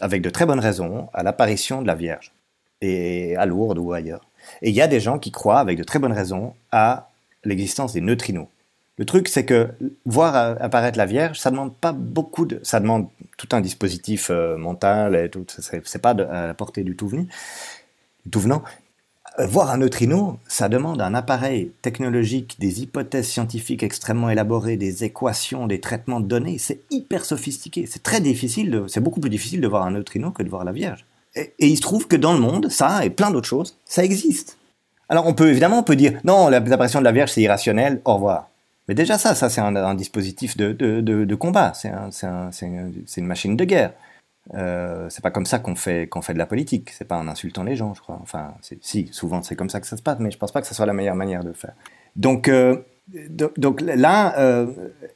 avec 0.00 0.22
de 0.22 0.30
très 0.30 0.46
bonnes 0.46 0.60
raisons, 0.60 1.08
à 1.12 1.22
l'apparition 1.22 1.82
de 1.82 1.86
la 1.86 1.94
Vierge, 1.94 2.32
et 2.80 3.36
à 3.36 3.46
Lourdes 3.46 3.78
ou 3.78 3.92
ailleurs. 3.92 4.24
Et 4.60 4.70
il 4.70 4.74
y 4.74 4.82
a 4.82 4.88
des 4.88 5.00
gens 5.00 5.18
qui 5.18 5.30
croient, 5.30 5.60
avec 5.60 5.78
de 5.78 5.84
très 5.84 5.98
bonnes 5.98 6.12
raisons, 6.12 6.54
à 6.70 7.08
l'existence 7.44 7.92
des 7.92 8.00
neutrinos. 8.00 8.48
Le 8.98 9.06
truc, 9.06 9.28
c'est 9.28 9.46
que 9.46 9.70
voir 10.04 10.34
apparaître 10.60 10.98
la 10.98 11.06
Vierge, 11.06 11.38
ça 11.38 11.50
demande 11.50 11.74
pas 11.74 11.92
beaucoup 11.92 12.44
de, 12.44 12.60
ça 12.62 12.78
demande 12.78 13.08
tout 13.38 13.48
un 13.52 13.60
dispositif 13.60 14.28
euh, 14.30 14.56
mental 14.56 15.16
et 15.16 15.30
tout. 15.30 15.46
C'est 15.48 16.02
pas 16.02 16.10
à 16.10 16.46
la 16.48 16.54
portée 16.54 16.84
du 16.84 16.94
tout 16.94 17.08
venu, 17.08 17.26
du 18.24 18.30
tout 18.30 18.40
venant. 18.40 18.62
Euh, 19.38 19.46
voir 19.46 19.70
un 19.70 19.78
neutrino, 19.78 20.38
ça 20.46 20.68
demande 20.68 21.00
un 21.00 21.14
appareil 21.14 21.72
technologique, 21.80 22.56
des 22.58 22.82
hypothèses 22.82 23.28
scientifiques 23.28 23.82
extrêmement 23.82 24.28
élaborées, 24.28 24.76
des 24.76 25.04
équations, 25.04 25.66
des 25.66 25.80
traitements 25.80 26.20
de 26.20 26.26
données. 26.26 26.58
C'est 26.58 26.80
hyper 26.90 27.24
sophistiqué. 27.24 27.86
C'est 27.86 28.02
très 28.02 28.20
difficile. 28.20 28.84
C'est 28.88 29.00
beaucoup 29.00 29.20
plus 29.20 29.30
difficile 29.30 29.60
de 29.60 29.68
voir 29.68 29.86
un 29.86 29.92
neutrino 29.92 30.32
que 30.32 30.42
de 30.42 30.50
voir 30.50 30.64
la 30.64 30.72
Vierge. 30.72 31.06
Et, 31.34 31.54
il 31.58 31.76
se 31.76 31.80
trouve 31.80 32.08
que 32.08 32.16
dans 32.16 32.34
le 32.34 32.40
monde, 32.40 32.68
ça 32.68 33.06
et 33.06 33.10
plein 33.10 33.30
d'autres 33.30 33.48
choses, 33.48 33.78
ça 33.86 34.04
existe. 34.04 34.58
Alors 35.08 35.26
on 35.26 35.34
peut 35.34 35.48
évidemment 35.48 35.78
on 35.78 35.82
peut 35.82 35.96
dire 35.96 36.18
non, 36.24 36.48
l'apparition 36.48 36.98
de 36.98 37.04
la 37.04 37.12
Vierge 37.12 37.30
c'est 37.30 37.42
irrationnel. 37.42 38.02
Au 38.04 38.14
revoir. 38.14 38.48
Mais 38.88 38.94
déjà 38.94 39.16
ça, 39.16 39.34
ça 39.34 39.48
c'est 39.48 39.60
un, 39.60 39.94
dispositif 39.94 40.56
de, 40.56 40.72
de, 40.72 41.00
de, 41.00 41.34
combat, 41.34 41.72
c'est 41.74 41.88
un, 41.88 42.50
une 42.60 43.26
machine 43.26 43.56
de 43.56 43.64
guerre. 43.64 43.92
Euh, 44.54 45.06
c'est 45.08 45.22
pas 45.22 45.30
comme 45.30 45.46
ça 45.46 45.60
qu'on 45.60 45.76
fait, 45.76 46.08
qu'on 46.08 46.20
fait 46.20 46.34
de 46.34 46.38
la 46.38 46.46
politique, 46.46 46.90
c'est 46.90 47.06
pas 47.06 47.16
en 47.16 47.28
insultant 47.28 47.62
les 47.62 47.76
gens, 47.76 47.94
je 47.94 48.00
crois. 48.00 48.18
Enfin, 48.22 48.54
si, 48.80 49.08
souvent 49.12 49.42
c'est 49.42 49.54
comme 49.54 49.70
ça 49.70 49.80
que 49.80 49.86
ça 49.86 49.96
se 49.96 50.02
passe, 50.02 50.18
mais 50.18 50.30
je 50.30 50.38
pense 50.38 50.52
pas 50.52 50.60
que 50.60 50.66
ce 50.66 50.74
soit 50.74 50.86
la 50.86 50.92
meilleure 50.92 51.14
manière 51.14 51.44
de 51.44 51.52
faire. 51.52 51.74
Donc, 52.16 52.48
euh, 52.48 52.76
donc, 53.28 53.80
là, 53.80 54.38
euh, 54.38 54.66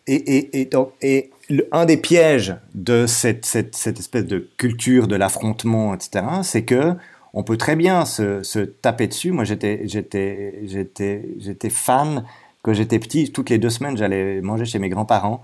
et, 0.06 0.14
et, 0.14 0.60
et, 0.60 0.64
donc, 0.66 0.92
et 1.02 1.30
un 1.72 1.86
des 1.86 1.96
pièges 1.96 2.56
de 2.74 3.06
cette, 3.06 3.46
cette, 3.46 3.98
espèce 3.98 4.26
de 4.26 4.50
culture 4.56 5.06
de 5.06 5.16
l'affrontement, 5.16 5.94
etc., 5.94 6.24
c'est 6.42 6.64
que 6.64 6.94
on 7.32 7.42
peut 7.42 7.56
très 7.56 7.76
bien 7.76 8.04
se, 8.04 8.42
se 8.42 8.60
taper 8.60 9.06
dessus. 9.06 9.30
Moi, 9.30 9.44
j'étais, 9.44 9.82
j'étais, 9.86 11.70
fan 11.70 12.24
quand 12.62 12.72
j'étais 12.72 12.98
petit, 12.98 13.30
toutes 13.30 13.50
les 13.50 13.58
deux 13.58 13.70
semaines, 13.70 13.96
j'allais 13.96 14.40
manger 14.40 14.64
chez 14.64 14.78
mes 14.78 14.88
grands-parents 14.88 15.42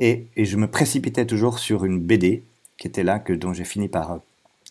et, 0.00 0.26
je 0.36 0.56
me 0.56 0.66
précipitais 0.66 1.26
toujours 1.26 1.58
sur 1.58 1.84
une 1.84 2.00
BD 2.00 2.42
qui 2.78 2.88
était 2.88 3.02
là, 3.02 3.18
que, 3.18 3.32
dont 3.32 3.52
j'ai 3.52 3.64
fini 3.64 3.88
par, 3.88 4.12
euh, 4.12 4.18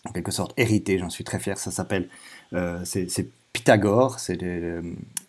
en 0.04 0.12
quelque 0.12 0.32
sorte, 0.32 0.52
hériter. 0.56 0.98
J'en 0.98 1.10
suis 1.10 1.24
très 1.24 1.38
fier. 1.38 1.58
Ça 1.58 1.70
s'appelle, 1.70 2.08
euh, 2.52 2.80
c'est 2.84 3.28
Pythagore, 3.52 4.18
euh, 4.30 4.82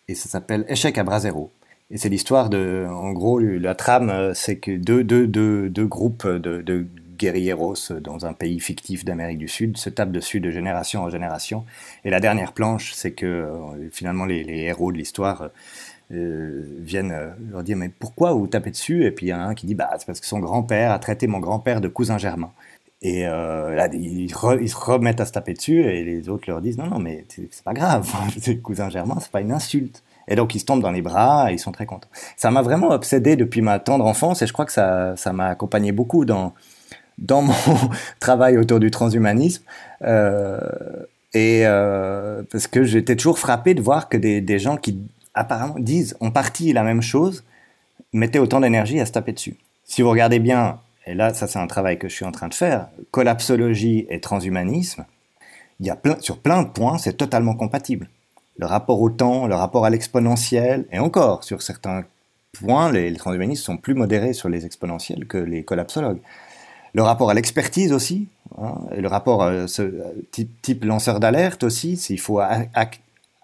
et 0.08 0.16
ça 0.16 0.30
s'appelle 0.30 0.66
Échec 0.68 0.98
à 0.98 1.04
bras 1.04 1.20
zéro. 1.20 1.52
Et 1.92 1.98
c'est 1.98 2.10
l'histoire 2.10 2.50
de, 2.50 2.88
en 2.90 3.12
gros, 3.12 3.40
la 3.40 3.76
trame, 3.76 4.34
c'est 4.34 4.58
que 4.58 4.76
deux, 4.76 5.04
deux, 5.04 5.28
deux, 5.28 5.70
deux 5.70 5.86
groupes 5.86 6.28
de, 6.28 6.62
de 6.62 6.88
guerrieros 7.18 7.92
dans 8.02 8.26
un 8.26 8.34
pays 8.34 8.60
fictif 8.60 9.06
d'Amérique 9.06 9.38
du 9.38 9.48
Sud 9.48 9.78
se 9.78 9.90
tapent 9.92 10.12
dessus 10.12 10.40
de 10.40 10.50
génération 10.50 11.04
en 11.04 11.10
génération. 11.10 11.64
Et 12.04 12.10
la 12.10 12.20
dernière 12.20 12.54
planche, 12.54 12.94
c'est 12.94 13.12
que 13.12 13.48
finalement 13.92 14.26
les, 14.26 14.44
héros 14.48 14.92
de 14.92 14.98
l'histoire 14.98 15.52
viennent 16.10 17.16
leur 17.52 17.62
dire 17.62 17.78
mais 17.78 17.90
pourquoi 17.90 18.34
vous 18.34 18.48
tapez 18.48 18.72
dessus? 18.72 19.06
Et 19.06 19.12
puis 19.12 19.28
il 19.28 19.30
y 19.30 19.34
en 19.34 19.40
a 19.40 19.44
un 19.44 19.54
qui 19.54 19.68
dit 19.68 19.76
bah 19.76 19.90
c'est 20.00 20.08
parce 20.08 20.20
que 20.20 20.26
son 20.26 20.40
grand-père 20.40 20.92
a 20.92 20.98
traité 20.98 21.28
mon 21.28 21.40
grand-père 21.40 21.82
de 21.82 21.88
cousin 21.88 22.18
germain. 22.18 22.52
Et 23.06 23.28
euh, 23.28 23.76
là, 23.76 23.88
ils, 23.94 24.32
se 24.32 24.76
remettent 24.76 25.22
à 25.22 25.28
se 25.28 25.32
taper 25.32 25.54
dessus 25.54 25.84
et 25.84 26.04
les 26.04 26.28
autres 26.28 26.46
leur 26.48 26.60
disent 26.60 26.80
non 26.80 26.88
non 26.88 26.98
mais 26.98 27.24
c'est 27.30 27.64
pas 27.64 27.76
grave, 27.76 28.12
cousin 28.64 28.90
germain 28.90 29.18
c'est 29.22 29.30
pas 29.30 29.42
une 29.42 29.52
insulte. 29.52 30.02
Et 30.28 30.36
donc 30.36 30.56
ils 30.56 30.60
se 30.60 30.66
tombent 30.66 30.82
dans 30.82 30.90
les 30.90 31.04
bras 31.04 31.52
et 31.52 31.54
ils 31.54 31.60
sont 31.60 31.72
très 31.72 31.86
contents. 31.86 32.08
Ça 32.36 32.50
m'a 32.50 32.64
vraiment 32.64 32.90
obsédé 32.90 33.36
depuis 33.36 33.62
ma 33.62 33.78
tendre 33.78 34.08
enfance 34.08 34.42
et 34.42 34.48
je 34.48 34.54
crois 34.54 34.66
que 34.66 34.72
ça 34.72 35.16
ça 35.18 35.34
m'a 35.34 35.50
accompagné 35.50 35.92
beaucoup 35.92 36.26
dans 36.26 36.56
dans 37.20 37.44
mon 37.44 37.54
travail 38.20 38.58
autour 38.58 38.80
du 38.80 38.90
transhumanisme. 38.90 39.64
Euh, 40.02 40.60
et 41.36 41.62
euh, 41.68 42.42
parce 42.52 42.66
que 42.66 42.86
j'étais 42.86 43.16
toujours 43.16 43.38
frappé 43.38 43.76
de 43.76 43.84
voir 43.84 44.10
que 44.10 44.18
des, 44.18 44.42
des 44.42 44.58
gens 44.58 44.78
qui 44.78 45.00
apparemment 45.36 45.76
disent 45.78 46.18
en 46.22 46.32
partie 46.32 46.74
la 46.74 46.82
même 46.82 47.04
chose, 47.04 47.44
mettez 48.14 48.40
autant 48.40 48.62
d'énergie 48.62 49.00
à 49.00 49.06
se 49.06 49.12
taper 49.12 49.34
dessus. 49.34 49.58
Si 49.84 50.02
vous 50.02 50.10
regardez 50.10 50.40
bien, 50.40 50.80
et 51.06 51.14
là, 51.14 51.34
ça 51.34 51.48
c'est 51.48 51.60
un 51.60 51.68
travail 51.68 52.00
que 52.00 52.10
je 52.10 52.16
suis 52.16 52.26
en 52.26 52.32
train 52.32 52.48
de 52.48 52.54
faire, 52.54 52.88
collapsologie 53.12 54.06
et 54.10 54.20
transhumanisme, 54.20 55.06
il 55.80 55.88
y 55.88 55.90
a 55.90 55.98
sur 56.20 56.40
plein 56.40 56.64
de 56.64 56.70
points, 56.70 56.98
c'est 56.98 57.18
totalement 57.18 57.56
compatible. 57.56 58.10
Le 58.58 58.66
rapport 58.66 59.02
au 59.02 59.10
temps, 59.10 59.48
le 59.48 59.56
rapport 59.56 59.86
à 59.86 59.90
l'exponentiel, 59.90 60.86
et 60.92 61.00
encore, 61.00 61.44
sur 61.44 61.62
certains 61.62 62.06
points, 62.54 62.92
les, 62.92 63.14
transhumanistes 63.14 63.64
sont 63.64 63.78
plus 63.78 63.94
modérés 63.94 64.34
sur 64.34 64.48
les 64.48 64.66
exponentiels 64.66 65.28
que 65.28 65.38
les 65.38 65.64
collapsologues. 65.64 66.20
Le 66.94 67.04
rapport 67.04 67.30
à 67.30 67.34
l'expertise 67.34 67.92
aussi, 67.92 68.30
hein, 68.58 68.80
le 68.98 69.08
rapport 69.10 69.44
euh, 69.44 69.68
ce, 69.68 69.92
type, 70.62 70.86
lanceur 70.86 71.20
d'alerte 71.20 71.64
aussi, 71.64 71.98
s'il 71.98 72.20
faut 72.22 72.42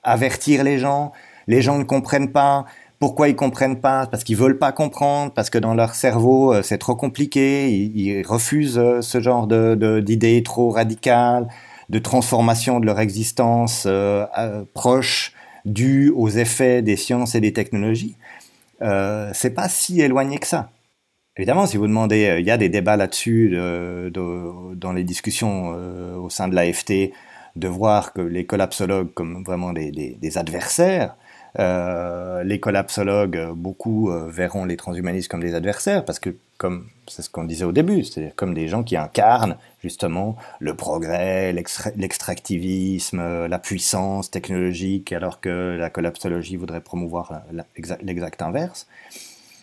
avertir 0.03 0.63
les 0.63 0.79
gens, 0.79 1.11
les 1.47 1.61
gens 1.61 1.77
ne 1.77 1.83
comprennent 1.83 2.31
pas. 2.31 2.65
Pourquoi 3.01 3.29
ils 3.29 3.35
comprennent 3.35 3.81
pas? 3.81 4.05
Parce 4.05 4.23
qu'ils 4.23 4.37
veulent 4.37 4.59
pas 4.59 4.71
comprendre, 4.71 5.33
parce 5.33 5.49
que 5.49 5.57
dans 5.57 5.73
leur 5.73 5.95
cerveau 5.95 6.53
euh, 6.53 6.61
c'est 6.61 6.77
trop 6.77 6.95
compliqué. 6.95 7.71
Ils, 7.71 8.21
refusent 8.21 8.77
euh, 8.77 9.01
ce 9.01 9.19
genre 9.19 9.47
de 9.47 9.99
d'idées 10.01 10.43
trop 10.43 10.69
radicales, 10.69 11.47
de 11.89 11.97
transformation 11.97 12.79
de 12.79 12.85
leur 12.85 12.99
existence 12.99 13.85
euh, 13.87 14.27
proche 14.75 15.33
due 15.65 16.11
aux 16.15 16.29
effets 16.29 16.83
des 16.83 16.95
sciences 16.95 17.33
et 17.33 17.41
des 17.41 17.53
technologies. 17.53 18.17
Euh, 18.83 19.31
c'est 19.33 19.55
pas 19.55 19.67
si 19.67 19.99
éloigné 19.99 20.37
que 20.37 20.45
ça. 20.45 20.69
Évidemment, 21.37 21.65
si 21.65 21.77
vous 21.77 21.87
demandez, 21.87 22.35
il 22.39 22.45
y 22.45 22.51
a 22.51 22.57
des 22.57 22.69
débats 22.69 22.97
là-dessus 22.97 23.57
dans 24.13 24.93
les 24.93 25.03
discussions 25.03 25.69
au 26.17 26.29
sein 26.29 26.47
de 26.47 26.53
l'AFT, 26.55 27.13
de 27.55 27.67
voir 27.67 28.13
que 28.13 28.21
les 28.21 28.45
collapsologues 28.45 29.11
comme 29.13 29.43
vraiment 29.43 29.73
des 29.73 30.37
adversaires, 30.37 31.15
euh, 31.59 32.43
les 32.43 32.59
collapsologues, 32.59 33.51
beaucoup 33.53 34.09
euh, 34.09 34.29
verront 34.29 34.65
les 34.65 34.77
transhumanistes 34.77 35.29
comme 35.29 35.41
des 35.41 35.53
adversaires, 35.53 36.05
parce 36.05 36.19
que, 36.19 36.29
comme 36.57 36.87
c'est 37.07 37.21
ce 37.21 37.29
qu'on 37.29 37.43
disait 37.43 37.65
au 37.65 37.71
début, 37.71 38.03
c'est-à-dire 38.03 38.33
comme 38.35 38.53
des 38.53 38.67
gens 38.67 38.83
qui 38.83 38.95
incarnent 38.95 39.57
justement 39.81 40.37
le 40.59 40.75
progrès, 40.75 41.53
l'extractivisme, 41.53 43.47
la 43.47 43.59
puissance 43.59 44.31
technologique, 44.31 45.11
alors 45.11 45.41
que 45.41 45.75
la 45.77 45.89
collapsologie 45.89 46.55
voudrait 46.55 46.81
promouvoir 46.81 47.41
l'exact 48.01 48.41
inverse. 48.41 48.87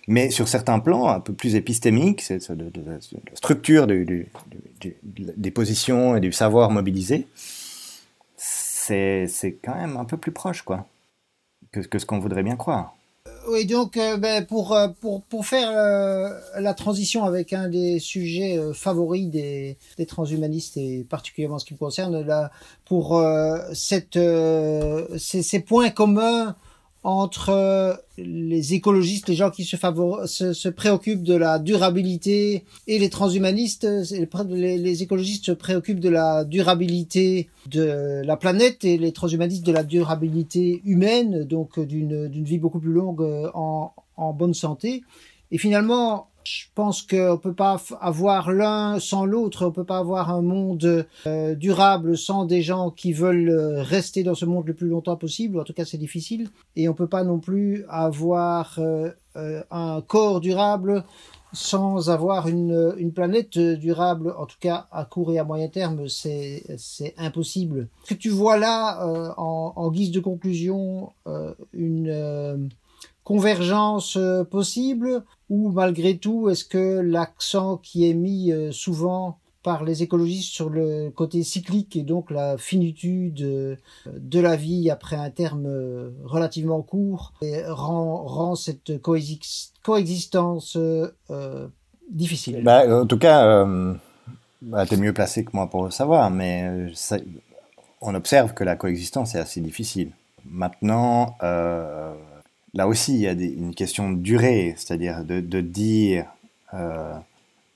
Mais 0.08 0.30
sur 0.30 0.48
certains 0.48 0.78
plans 0.80 1.08
un 1.08 1.20
peu 1.20 1.34
plus 1.34 1.54
épistémiques, 1.54 2.22
c'est 2.22 2.50
de, 2.50 2.70
la 2.84 2.98
structure 3.34 3.86
des 3.86 5.50
positions 5.50 6.16
et 6.16 6.20
du 6.20 6.32
savoir 6.32 6.70
mobilisé, 6.70 7.26
c'est 8.36 9.58
quand 9.62 9.74
même 9.74 9.96
un 9.96 10.04
peu 10.04 10.16
plus 10.16 10.32
proche, 10.32 10.62
quoi 10.62 10.86
que, 11.72 11.98
ce 11.98 12.06
qu'on 12.06 12.18
voudrait 12.18 12.42
bien 12.42 12.56
croire. 12.56 12.94
Euh, 13.26 13.30
oui, 13.48 13.66
donc 13.66 13.96
euh, 13.96 14.16
ben, 14.16 14.44
pour, 14.44 14.72
euh, 14.72 14.88
pour, 15.00 15.22
pour 15.22 15.46
faire 15.46 15.70
la 16.58 16.74
transition 16.74 17.24
avec 17.24 17.52
un 17.52 17.68
des 17.68 17.98
sujets 17.98 18.58
favoris 18.74 19.28
des, 19.28 19.76
transhumanistes 20.06 20.76
et 20.76 21.04
particulièrement 21.08 21.58
ce 21.58 21.64
qui 21.64 21.74
me 21.74 21.78
concerne, 21.78 22.22
là, 22.22 22.50
pour 22.84 23.22
cette, 23.72 24.18
ces, 25.18 25.60
points 25.60 25.90
communs 25.90 26.56
entre 27.04 27.50
euh, 27.50 27.94
les 28.16 28.74
écologistes, 28.74 29.28
les 29.28 29.34
gens 29.34 29.50
qui 29.50 29.64
se, 29.64 29.76
se, 29.76 30.68
préoccupent 30.68 31.22
de 31.22 31.34
la 31.34 31.58
durabilité 31.58 32.64
et 32.86 32.98
les 32.98 33.08
transhumanistes, 33.08 33.86
les, 34.48 34.78
les, 34.78 35.02
écologistes 35.02 35.46
se 35.46 35.52
préoccupent 35.52 36.00
de 36.00 36.08
la 36.08 36.44
durabilité 36.44 37.48
de 37.66 38.22
la 38.24 38.36
planète 38.36 38.84
et 38.84 38.98
les 38.98 39.12
transhumanistes 39.12 39.64
de 39.64 39.72
la 39.72 39.84
durabilité 39.84 40.82
humaine, 40.84 41.44
donc 41.44 41.78
d'une 41.78 42.44
vie 42.44 42.58
beaucoup 42.58 42.80
plus 42.80 42.92
longue 42.92 43.22
euh, 43.22 43.50
en 43.54 44.32
bonne 44.32 44.54
santé. 44.54 45.02
Et 45.50 45.58
finalement, 45.58 46.28
Je 46.48 46.64
pense 46.74 47.02
qu'on 47.02 47.36
peut 47.36 47.52
pas 47.52 47.78
avoir 48.00 48.52
l'un 48.52 48.98
sans 49.00 49.26
l'autre. 49.26 49.66
On 49.66 49.70
peut 49.70 49.84
pas 49.84 49.98
avoir 49.98 50.30
un 50.30 50.40
monde 50.40 51.06
euh, 51.26 51.54
durable 51.54 52.16
sans 52.16 52.46
des 52.46 52.62
gens 52.62 52.90
qui 52.90 53.12
veulent 53.12 53.50
euh, 53.50 53.82
rester 53.82 54.22
dans 54.22 54.34
ce 54.34 54.46
monde 54.46 54.66
le 54.66 54.72
plus 54.72 54.88
longtemps 54.88 55.16
possible. 55.16 55.60
En 55.60 55.64
tout 55.64 55.74
cas, 55.74 55.84
c'est 55.84 55.98
difficile. 55.98 56.48
Et 56.74 56.88
on 56.88 56.94
peut 56.94 57.06
pas 57.06 57.22
non 57.22 57.38
plus 57.38 57.84
avoir 57.90 58.78
euh, 58.78 59.10
un 59.70 60.00
corps 60.00 60.40
durable 60.40 61.04
sans 61.52 62.08
avoir 62.08 62.48
une, 62.48 63.12
planète 63.14 63.58
durable, 63.58 64.34
en 64.38 64.46
tout 64.46 64.58
cas 64.60 64.86
à 64.92 65.04
court 65.04 65.32
et 65.32 65.38
à 65.38 65.44
moyen 65.44 65.68
terme, 65.68 66.06
c'est 66.08 67.14
impossible. 67.16 67.88
Ce 68.04 68.14
que 68.14 68.18
tu 68.18 68.28
vois 68.28 68.58
là, 68.58 69.02
en, 69.38 69.90
guise 69.90 70.10
de 70.10 70.20
conclusion, 70.20 71.12
une 71.72 72.68
convergence 73.28 74.16
euh, 74.16 74.42
possible 74.42 75.22
ou 75.50 75.70
malgré 75.70 76.16
tout 76.16 76.48
est-ce 76.48 76.64
que 76.64 77.00
l'accent 77.00 77.76
qui 77.76 78.08
est 78.08 78.14
mis 78.14 78.52
euh, 78.52 78.72
souvent 78.72 79.36
par 79.62 79.84
les 79.84 80.02
écologistes 80.02 80.50
sur 80.50 80.70
le 80.70 81.10
côté 81.10 81.42
cyclique 81.42 81.94
et 81.94 82.04
donc 82.04 82.30
la 82.30 82.56
finitude 82.56 83.42
euh, 83.42 83.76
de 84.06 84.40
la 84.40 84.56
vie 84.56 84.88
après 84.88 85.16
un 85.16 85.28
terme 85.28 85.68
relativement 86.24 86.80
court 86.80 87.34
rend, 87.68 88.54
cette 88.54 89.02
coexistence 89.02 90.78
difficile? 92.10 92.62
Bah, 92.64 93.02
en 93.02 93.06
tout 93.06 93.18
cas, 93.18 93.66
bah, 94.62 94.86
tu 94.86 94.94
es 94.94 94.96
mieux 94.96 95.12
placé 95.12 95.44
que 95.44 95.50
moi 95.52 95.68
pour 95.68 95.84
le 95.84 95.90
savoir, 95.90 96.30
mais 96.30 96.90
on 98.00 98.14
observe 98.14 98.54
que 98.54 98.64
la 98.64 98.74
coexistence 98.74 99.34
est 99.34 99.38
assez 99.38 99.60
difficile. 99.60 100.12
Maintenant, 100.46 101.36
là 102.74 102.88
aussi, 102.88 103.14
il 103.14 103.20
y 103.20 103.28
a 103.28 103.32
une 103.32 103.74
question 103.74 104.10
de 104.10 104.18
durée, 104.18 104.74
c'est-à-dire 104.76 105.24
de, 105.24 105.60
dire 105.60 106.26
euh, 106.74 107.14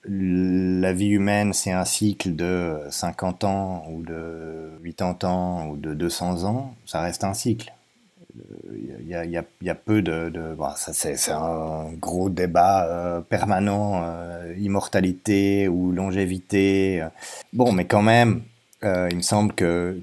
la 0.04 0.92
vie 0.92 1.08
humaine, 1.08 1.52
c'est 1.52 1.72
un 1.72 1.84
cycle 1.84 2.34
de 2.34 2.78
50 2.90 3.44
ans 3.44 3.84
ou 3.90 4.02
de 4.02 4.70
80 4.84 5.28
ans 5.28 5.68
ou 5.68 5.76
de 5.76 5.94
200 5.94 6.44
ans, 6.44 6.74
ça 6.86 7.00
reste 7.00 7.24
un 7.24 7.34
cycle. 7.34 7.72
Il 8.34 9.08
y 9.08 9.68
a, 9.68 9.74
peu 9.74 10.00
de... 10.00 10.32
c'est 10.76 11.32
un 11.32 11.92
gros 12.00 12.30
débat 12.30 12.86
euh, 12.86 13.20
permanent, 13.20 14.02
euh, 14.04 14.54
immortalité 14.58 15.68
ou 15.68 15.92
longévité. 15.92 17.04
Bon, 17.52 17.72
mais 17.72 17.84
quand 17.84 18.00
même, 18.00 18.42
euh, 18.84 19.08
il 19.10 19.18
me 19.18 19.22
semble 19.22 19.52
que 19.54 20.00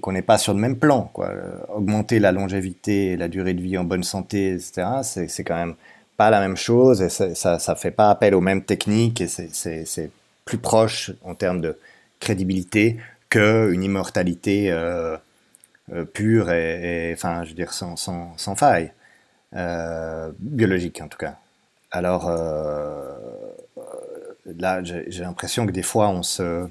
qu'on 0.00 0.12
n'est 0.12 0.22
pas 0.22 0.38
sur 0.38 0.52
le 0.52 0.60
même 0.60 0.76
plan. 0.76 1.10
Quoi. 1.12 1.32
Augmenter 1.68 2.18
la 2.18 2.32
longévité 2.32 3.12
et 3.12 3.16
la 3.16 3.28
durée 3.28 3.54
de 3.54 3.62
vie 3.62 3.78
en 3.78 3.84
bonne 3.84 4.02
santé, 4.02 4.52
etc., 4.52 4.86
c'est 5.02 5.44
quand 5.44 5.56
même 5.56 5.74
pas 6.16 6.30
la 6.30 6.40
même 6.40 6.56
chose 6.56 7.00
et 7.00 7.08
ça 7.08 7.58
ça 7.58 7.76
fait 7.76 7.92
pas 7.92 8.10
appel 8.10 8.34
aux 8.34 8.40
mêmes 8.40 8.64
techniques 8.64 9.20
et 9.20 9.28
c'est 9.28 10.10
plus 10.44 10.58
proche 10.58 11.12
en 11.22 11.34
termes 11.34 11.60
de 11.60 11.78
crédibilité 12.20 12.98
qu'une 13.30 13.82
immortalité 13.84 14.72
euh, 14.72 15.16
euh, 15.92 16.04
pure 16.04 16.50
et, 16.50 17.12
enfin 17.14 17.44
je 17.44 17.50
veux 17.50 17.54
dire 17.54 17.72
sans, 17.72 17.96
sans, 17.96 18.36
sans 18.36 18.56
faille 18.56 18.92
biologique 20.40 21.00
en 21.00 21.08
tout 21.08 21.18
cas. 21.18 21.36
Alors 21.92 22.30
là 24.44 24.82
j'ai 24.82 25.22
l'impression 25.22 25.66
que 25.66 25.72
des 25.72 25.82
fois 25.82 26.08
on 26.08 26.22
se 26.22 26.68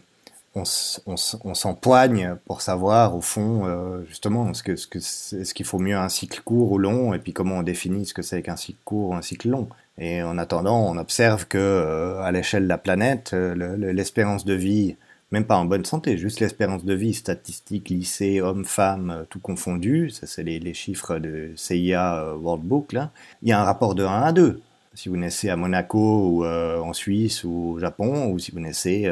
on, 0.66 1.54
s'empoigne 1.54 2.36
pour 2.46 2.62
savoir 2.62 3.16
au 3.16 3.22
fond 3.22 3.66
euh, 3.66 4.04
justement 4.08 4.54
ce 4.54 4.76
ce 4.76 4.88
que 4.88 5.00
ce 5.00 5.54
qu'il 5.54 5.66
faut 5.66 5.80
mieux 5.80 5.96
un 5.96 6.10
cycle 6.10 6.42
court 6.44 6.72
ou 6.72 6.78
long 6.78 7.14
et 7.14 7.20
puis 7.20 7.34
comment 7.34 7.58
on 7.58 7.64
définit 7.64 8.06
ce 8.06 8.14
que 8.14 8.22
c'est 8.22 8.42
qu'un 8.42 8.56
cycle 8.56 8.80
court 8.84 9.10
ou 9.10 9.14
un 9.14 9.22
cycle 9.22 9.50
long. 9.50 9.70
Et 10.00 10.22
en 10.22 10.38
attendant, 10.38 10.80
on 10.80 10.98
observe 10.98 11.48
que 11.48 11.58
euh, 11.58 12.22
à 12.22 12.32
l'échelle 12.32 12.64
de 12.64 12.70
la 12.70 12.78
planète, 12.78 13.32
euh, 13.34 13.76
l'espérance 13.94 14.46
de 14.46 14.54
vie, 14.54 14.96
même 15.32 15.46
pas 15.46 15.58
en 15.58 15.66
bonne 15.66 15.86
santé, 15.86 16.18
juste 16.18 16.40
l'espérance 16.40 16.86
de 16.86 16.94
vie 16.94 17.14
statistique, 17.14 17.90
lycée, 17.90 18.42
homme-femme, 18.42 19.26
tout 19.30 19.40
confondu, 19.40 20.10
ça 20.12 20.28
c'est 20.28 20.44
les, 20.44 20.74
chiffres 20.74 21.18
de 21.18 21.52
CIA 21.56 22.36
World 22.36 22.64
Book 22.64 22.94
là, 22.94 23.12
il 23.42 23.50
y 23.50 23.52
a 23.52 23.60
un 23.60 23.64
rapport 23.64 23.96
de 23.96 24.04
1 24.04 24.22
à 24.22 24.32
2. 24.32 24.62
Si 24.94 25.10
vous 25.10 25.18
naissez 25.18 25.50
à 25.50 25.56
Monaco 25.56 26.00
ou 26.00 26.46
en 26.46 26.94
Suisse 26.94 27.44
ou 27.44 27.74
au 27.76 27.80
Japon, 27.80 28.32
ou 28.32 28.40
si 28.40 28.52
vous 28.52 28.60
naissez 28.60 29.08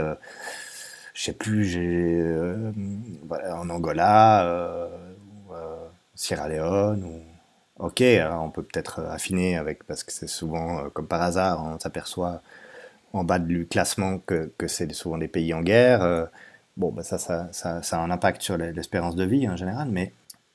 je 1.15 1.23
sais 1.23 1.33
plus, 1.33 1.65
j'ai 1.65 2.19
euh, 2.19 2.71
en 3.53 3.69
Angola, 3.69 4.45
euh, 4.45 4.87
euh, 5.51 5.75
Sierra 6.13 6.49
Leone, 6.49 7.21
ok, 7.79 8.01
hein, 8.01 8.39
on 8.43 8.49
peut 8.51 8.63
peut-être 8.63 8.99
affiner 8.99 9.57
avec 9.57 9.85
parce 9.85 10.03
que 10.03 10.11
c'est 10.11 10.27
souvent 10.27 10.89
comme 10.91 11.07
par 11.07 11.21
hasard, 11.21 11.63
on 11.65 11.79
s'aperçoit 11.79 12.41
en 13.13 13.23
bas 13.23 13.39
du 13.39 13.65
classement 13.65 14.19
que, 14.19 14.51
que 14.57 14.67
c'est 14.67 14.91
souvent 14.93 15.17
des 15.17 15.29
pays 15.29 15.53
en 15.53 15.61
guerre. 15.61 16.29
bon, 16.77 16.91
bah 16.91 17.03
ça, 17.03 17.17
ça, 17.17 17.49
ça, 17.53 17.79
a 17.79 17.97
un 17.99 18.11
impact 18.11 18.41
sur 18.41 18.57
l'espérance 18.57 19.15
de 19.15 19.23
vie 19.25 19.47
en 19.49 19.55
général, 19.55 19.87
mais 19.89 20.11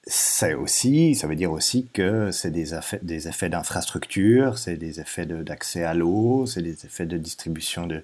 ça 0.06 0.56
aussi, 0.58 1.14
ça 1.14 1.26
veut 1.26 1.36
dire 1.36 1.52
aussi 1.52 1.88
que 1.92 2.30
c'est 2.32 2.50
des, 2.50 2.70
des 3.02 3.28
effets 3.28 3.48
d'infrastructure, 3.48 4.58
c'est 4.58 4.76
des 4.76 5.00
effets 5.00 5.26
d'accès 5.26 5.84
à 5.84 5.94
l'eau, 5.94 6.46
c'est 6.46 6.62
des 6.62 6.84
effets 6.84 7.06
de 7.06 7.16
distribution 7.18 7.86
de, 7.86 8.02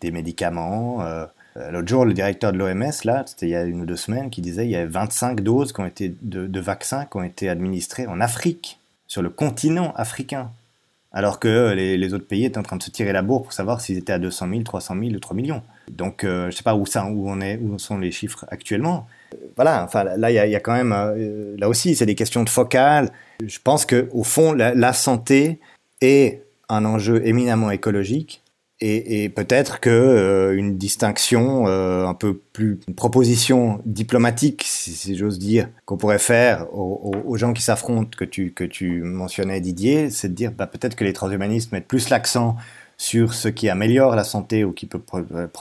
des 0.00 0.10
médicaments. 0.12 1.02
Euh, 1.02 1.26
l'autre 1.56 1.88
jour, 1.88 2.04
le 2.04 2.14
directeur 2.14 2.52
de 2.52 2.58
l'OMS, 2.58 2.92
là, 3.04 3.24
c'était 3.26 3.46
il 3.46 3.50
y 3.50 3.56
a 3.56 3.64
une 3.64 3.80
ou 3.80 3.86
deux 3.86 3.96
semaines, 3.96 4.30
qui 4.30 4.40
disait 4.40 4.62
qu'il 4.62 4.70
y 4.70 4.76
avait 4.76 4.86
25 4.86 5.40
doses 5.40 5.72
qui 5.72 5.80
ont 5.80 5.86
été, 5.86 6.14
de, 6.22 6.60
vaccins 6.60 7.04
qui 7.04 7.16
ont 7.16 7.22
été 7.22 7.48
administrées 7.48 8.06
en 8.06 8.20
Afrique, 8.20 8.78
sur 9.06 9.22
le 9.22 9.30
continent 9.30 9.92
africain. 9.96 10.50
Alors 11.12 11.40
que 11.40 11.72
les, 11.72 12.14
autres 12.14 12.26
pays 12.26 12.44
étaient 12.44 12.58
en 12.58 12.62
train 12.62 12.76
de 12.76 12.82
se 12.84 12.90
tirer 12.90 13.12
la 13.12 13.22
bourre 13.22 13.42
pour 13.42 13.52
savoir 13.52 13.80
s'ils 13.80 13.98
étaient 13.98 14.12
à 14.12 14.20
200 14.20 14.48
000, 14.48 14.62
300 14.62 14.94
000 14.94 15.10
ou 15.14 15.18
3 15.18 15.36
millions. 15.36 15.62
Donc, 15.90 16.22
euh, 16.22 16.42
je 16.42 16.46
ne 16.46 16.50
sais 16.52 16.62
pas 16.62 16.76
où, 16.76 16.86
ça, 16.86 17.04
où, 17.06 17.28
on 17.28 17.40
est, 17.40 17.56
où 17.56 17.76
sont 17.80 17.98
les 17.98 18.12
chiffres 18.12 18.46
actuellement. 18.48 19.08
Voilà, 19.56 19.82
enfin, 19.82 20.04
là, 20.04 20.30
il 20.30 20.34
y, 20.34 20.54
a 20.54 20.60
quand 20.60 20.72
même, 20.72 20.92
euh, 20.92 21.56
là 21.58 21.68
aussi, 21.68 21.96
c'est 21.96 22.06
des 22.06 22.14
questions 22.14 22.44
de 22.44 22.48
focale. 22.48 23.10
Je 23.44 23.58
pense 23.58 23.86
qu'au 23.86 24.22
fond, 24.22 24.52
la 24.52 24.92
santé 24.92 25.58
est 26.00 26.42
un 26.68 26.84
enjeu 26.84 27.26
éminemment 27.26 27.70
écologique 27.72 28.39
et, 28.80 29.24
et 29.24 29.28
peut-être 29.28 29.80
que 29.80 29.90
euh, 29.90 30.56
une 30.56 30.78
distinction 30.78 31.66
euh, 31.66 32.06
un 32.06 32.14
peu 32.14 32.34
plus 32.34 32.80
une 32.88 32.94
proposition 32.94 33.80
diplomatique 33.84 34.64
si, 34.64 35.16
j'ose 35.16 35.38
dire 35.38 35.68
qu'on 35.84 35.98
pourrait 35.98 36.18
faire 36.18 36.66
aux, 36.72 37.12
aux, 37.26 37.36
gens 37.36 37.52
qui 37.52 37.62
s'affrontent 37.62 38.16
que 38.16 38.24
tu 38.24 38.52
que 38.52 38.64
tu 38.64 39.02
mentionnais 39.02 39.60
Didier 39.60 40.10
c'est 40.10 40.28
de 40.28 40.34
dire 40.34 40.52
bah, 40.52 40.66
peut-être 40.66 40.96
que 40.96 41.04
les 41.04 41.12
transhumanistes 41.12 41.72
mettent 41.72 41.88
plus 41.88 42.08
l'accent 42.08 42.56
sur 42.96 43.34
ce 43.34 43.48
qui 43.48 43.68
améliore 43.68 44.14
la 44.14 44.24
santé 44.24 44.64
ou 44.64 44.72
qui 44.72 44.86
peut 44.86 45.00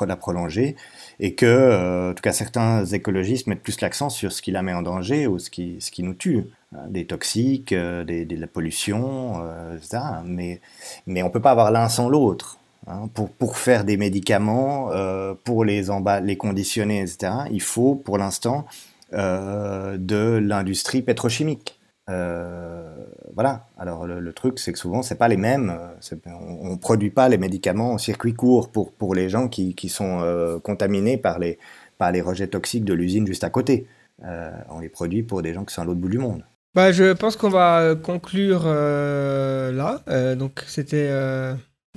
la 0.05 0.15
prolonger 0.15 0.75
et 1.19 1.35
que 1.35 1.45
euh, 1.45 2.11
en 2.11 2.13
tout 2.13 2.21
cas 2.21 2.33
certains 2.33 2.85
écologistes 2.85 3.47
mettent 3.47 3.63
plus 3.63 3.81
l'accent 3.81 4.09
sur 4.09 4.31
ce 4.31 4.41
qui 4.41 4.51
la 4.51 4.61
met 4.61 4.73
en 4.73 4.81
danger 4.81 5.27
ou 5.27 5.39
ce 5.39 5.49
qui 5.49 5.75
ce 5.79 5.91
qui 5.91 6.03
nous 6.03 6.13
tue 6.13 6.45
hein, 6.73 6.85
des 6.89 7.05
toxiques 7.05 7.73
des, 7.73 8.23
de 8.25 8.35
la 8.37 8.47
pollution 8.47 9.43
etc 9.75 9.99
mais 10.23 10.61
mais 11.05 11.21
on 11.21 11.29
peut 11.29 11.41
pas 11.41 11.51
avoir 11.51 11.71
l'un 11.71 11.89
sans 11.89 12.07
l'autre 12.07 12.58
Hein, 12.89 13.07
pour, 13.13 13.29
pour, 13.29 13.57
faire 13.57 13.85
des 13.85 13.97
médicaments, 13.97 14.91
euh, 14.91 15.35
pour 15.43 15.63
les, 15.63 15.83
les 16.23 16.37
conditionner, 16.37 17.01
etc., 17.01 17.33
il 17.51 17.61
faut 17.61 17.93
pour 17.93 18.17
l'instant 18.17 18.65
euh, 19.13 19.95
de 19.99 20.39
l'industrie 20.41 21.03
pétrochimique. 21.03 21.79
Euh, 22.09 22.91
voilà. 23.35 23.67
Alors 23.77 24.07
le, 24.07 24.33
truc, 24.33 24.57
c'est 24.57 24.73
que 24.73 24.79
souvent, 24.79 25.03
c'est 25.03 25.19
pas 25.19 25.27
les 25.27 25.37
mêmes. 25.37 25.77
On, 26.25 26.71
ne 26.71 26.75
produit 26.77 27.11
pas 27.11 27.29
les 27.29 27.37
médicaments 27.37 27.91
en 27.91 27.99
circuit 27.99 28.33
court 28.33 28.71
pour, 28.71 28.91
pour 28.91 29.13
les 29.13 29.29
gens 29.29 29.49
qui, 29.49 29.75
qui 29.75 29.87
sont 29.87 30.59
contaminés 30.63 31.17
par 31.17 31.37
les, 31.37 31.59
par 31.99 32.11
les 32.11 32.21
rejets 32.21 32.47
toxiques 32.47 32.85
de 32.85 32.95
l'usine 32.95 33.27
juste 33.27 33.43
à 33.43 33.51
côté. 33.51 33.85
on 34.69 34.79
les 34.79 34.89
produit 34.89 35.21
pour 35.21 35.43
des 35.43 35.53
gens 35.53 35.63
qui 35.63 35.75
sont 35.75 35.83
à 35.83 35.85
l'autre 35.85 35.99
bout 35.99 36.09
du 36.09 36.17
monde. 36.17 36.43
Bah, 36.73 36.91
je 36.91 37.13
pense 37.13 37.35
qu'on 37.35 37.49
va 37.49 37.93
conclure 37.95 38.65
là. 38.65 40.01
donc 40.35 40.63
c'était 40.65 41.11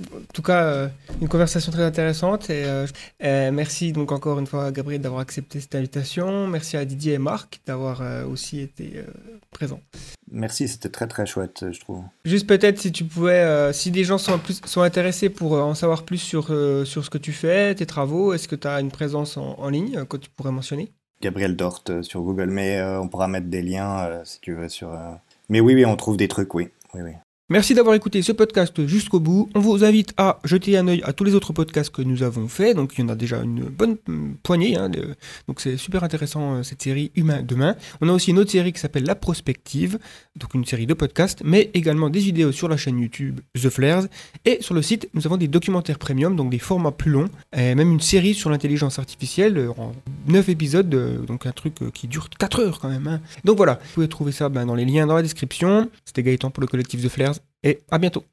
en 0.01 0.33
tout 0.33 0.41
cas, 0.41 0.63
euh, 0.63 0.87
une 1.21 1.27
conversation 1.27 1.71
très 1.71 1.83
intéressante 1.83 2.49
et 2.49 2.65
euh, 2.65 2.87
euh, 3.23 3.51
merci 3.51 3.91
donc 3.91 4.11
encore 4.11 4.39
une 4.39 4.47
fois 4.47 4.65
à 4.65 4.71
Gabriel 4.71 5.01
d'avoir 5.01 5.21
accepté 5.21 5.59
cette 5.59 5.75
invitation. 5.75 6.47
Merci 6.47 6.77
à 6.77 6.85
Didier 6.85 7.13
et 7.13 7.17
Marc 7.19 7.61
d'avoir 7.67 8.01
aussi 8.27 8.59
été 8.59 9.03
présents. 9.51 9.81
Merci, 10.31 10.67
c'était 10.67 10.89
très 10.89 11.07
très 11.07 11.27
chouette, 11.27 11.65
je 11.71 11.79
trouve. 11.79 12.03
Juste 12.25 12.47
peut-être 12.47 12.79
si 12.79 12.91
tu 12.91 13.03
pouvais, 13.03 13.71
si 13.73 13.91
des 13.91 14.03
gens 14.03 14.17
sont, 14.17 14.39
plus, 14.39 14.61
sont 14.65 14.81
intéressés 14.81 15.29
pour 15.29 15.53
en 15.53 15.75
savoir 15.75 16.03
plus 16.03 16.17
sur, 16.17 16.47
sur 16.85 17.05
ce 17.05 17.09
que 17.09 17.19
tu 17.19 17.31
fais, 17.31 17.75
tes 17.75 17.85
travaux, 17.85 18.33
est-ce 18.33 18.47
que 18.47 18.55
tu 18.55 18.67
as 18.67 18.79
une 18.79 18.91
présence 18.91 19.37
en, 19.37 19.59
en, 19.59 19.69
ligne 19.69 20.05
que 20.05 20.17
tu 20.17 20.29
pourrais 20.29 20.51
mentionner? 20.51 20.91
Gabriel 21.21 21.55
Dort 21.55 21.83
sur 22.01 22.21
Google, 22.21 22.49
mais 22.49 22.81
on 22.81 23.07
pourra 23.07 23.27
mettre 23.27 23.47
des 23.47 23.61
liens 23.61 24.21
si 24.23 24.39
tu 24.41 24.53
veux 24.53 24.69
sur. 24.69 24.97
Mais 25.49 25.59
oui, 25.59 25.75
oui, 25.75 25.85
on 25.85 25.95
trouve 25.95 26.17
des 26.17 26.27
trucs, 26.27 26.53
oui. 26.55 26.69
oui, 26.95 27.01
oui. 27.03 27.11
Merci 27.49 27.73
d'avoir 27.73 27.93
écouté 27.93 28.21
ce 28.21 28.31
podcast 28.31 28.87
jusqu'au 28.87 29.19
bout. 29.19 29.49
On 29.53 29.59
vous 29.59 29.83
invite 29.83 30.13
à 30.15 30.39
jeter 30.45 30.77
un 30.77 30.87
œil 30.87 31.01
à 31.03 31.11
tous 31.11 31.25
les 31.25 31.35
autres 31.35 31.51
podcasts 31.51 31.89
que 31.93 32.01
nous 32.01 32.23
avons 32.23 32.47
faits. 32.47 32.73
Donc 32.77 32.93
il 32.97 33.01
y 33.01 33.03
en 33.03 33.09
a 33.09 33.15
déjà 33.15 33.41
une 33.43 33.65
bonne 33.65 33.97
poignée. 34.41 34.77
hein, 34.77 34.89
donc 35.49 35.59
c'est 35.59 35.75
super 35.75 36.05
intéressant 36.05 36.55
euh, 36.55 36.63
cette 36.63 36.81
série 36.81 37.11
Humain 37.15 37.41
demain. 37.43 37.75
On 37.99 38.07
a 38.07 38.13
aussi 38.13 38.31
une 38.31 38.39
autre 38.39 38.49
série 38.49 38.71
qui 38.71 38.79
s'appelle 38.79 39.03
La 39.03 39.13
Prospective, 39.15 39.99
donc 40.37 40.53
une 40.53 40.63
série 40.63 40.87
de 40.87 40.93
podcasts, 40.93 41.41
mais 41.43 41.69
également 41.73 42.09
des 42.09 42.21
vidéos 42.21 42.53
sur 42.53 42.69
la 42.69 42.77
chaîne 42.77 42.97
YouTube 42.97 43.41
The 43.55 43.69
Flares. 43.69 44.05
Et 44.45 44.59
sur 44.61 44.73
le 44.73 44.81
site, 44.81 45.09
nous 45.13 45.27
avons 45.27 45.35
des 45.37 45.49
documentaires 45.49 45.99
premium, 45.99 46.37
donc 46.37 46.49
des 46.49 46.59
formats 46.59 46.91
plus 46.91 47.11
longs, 47.11 47.29
et 47.55 47.75
même 47.75 47.91
une 47.91 47.99
série 48.01 48.35
sur 48.35 48.49
l'intelligence 48.51 48.99
artificielle 48.99 49.57
euh, 49.57 49.69
en 49.77 49.91
9 50.27 50.47
épisodes, 50.47 50.95
euh, 50.95 51.17
donc 51.25 51.45
un 51.45 51.51
truc 51.51 51.75
qui 51.93 52.07
dure 52.07 52.29
4 52.29 52.61
heures 52.61 52.79
quand 52.79 52.89
même. 52.89 53.05
hein. 53.07 53.19
Donc 53.43 53.57
voilà, 53.57 53.73
vous 53.83 53.93
pouvez 53.95 54.07
trouver 54.07 54.31
ça 54.31 54.47
ben, 54.47 54.65
dans 54.65 54.75
les 54.75 54.85
liens 54.85 55.05
dans 55.05 55.15
la 55.15 55.21
description. 55.21 55.89
C'était 56.05 56.23
Gaëtan 56.23 56.49
pour 56.49 56.61
le 56.61 56.67
collectif 56.67 57.03
The 57.03 57.09
Flares, 57.09 57.33
et 57.63 57.81
à 57.89 57.97
bientôt. 57.97 58.23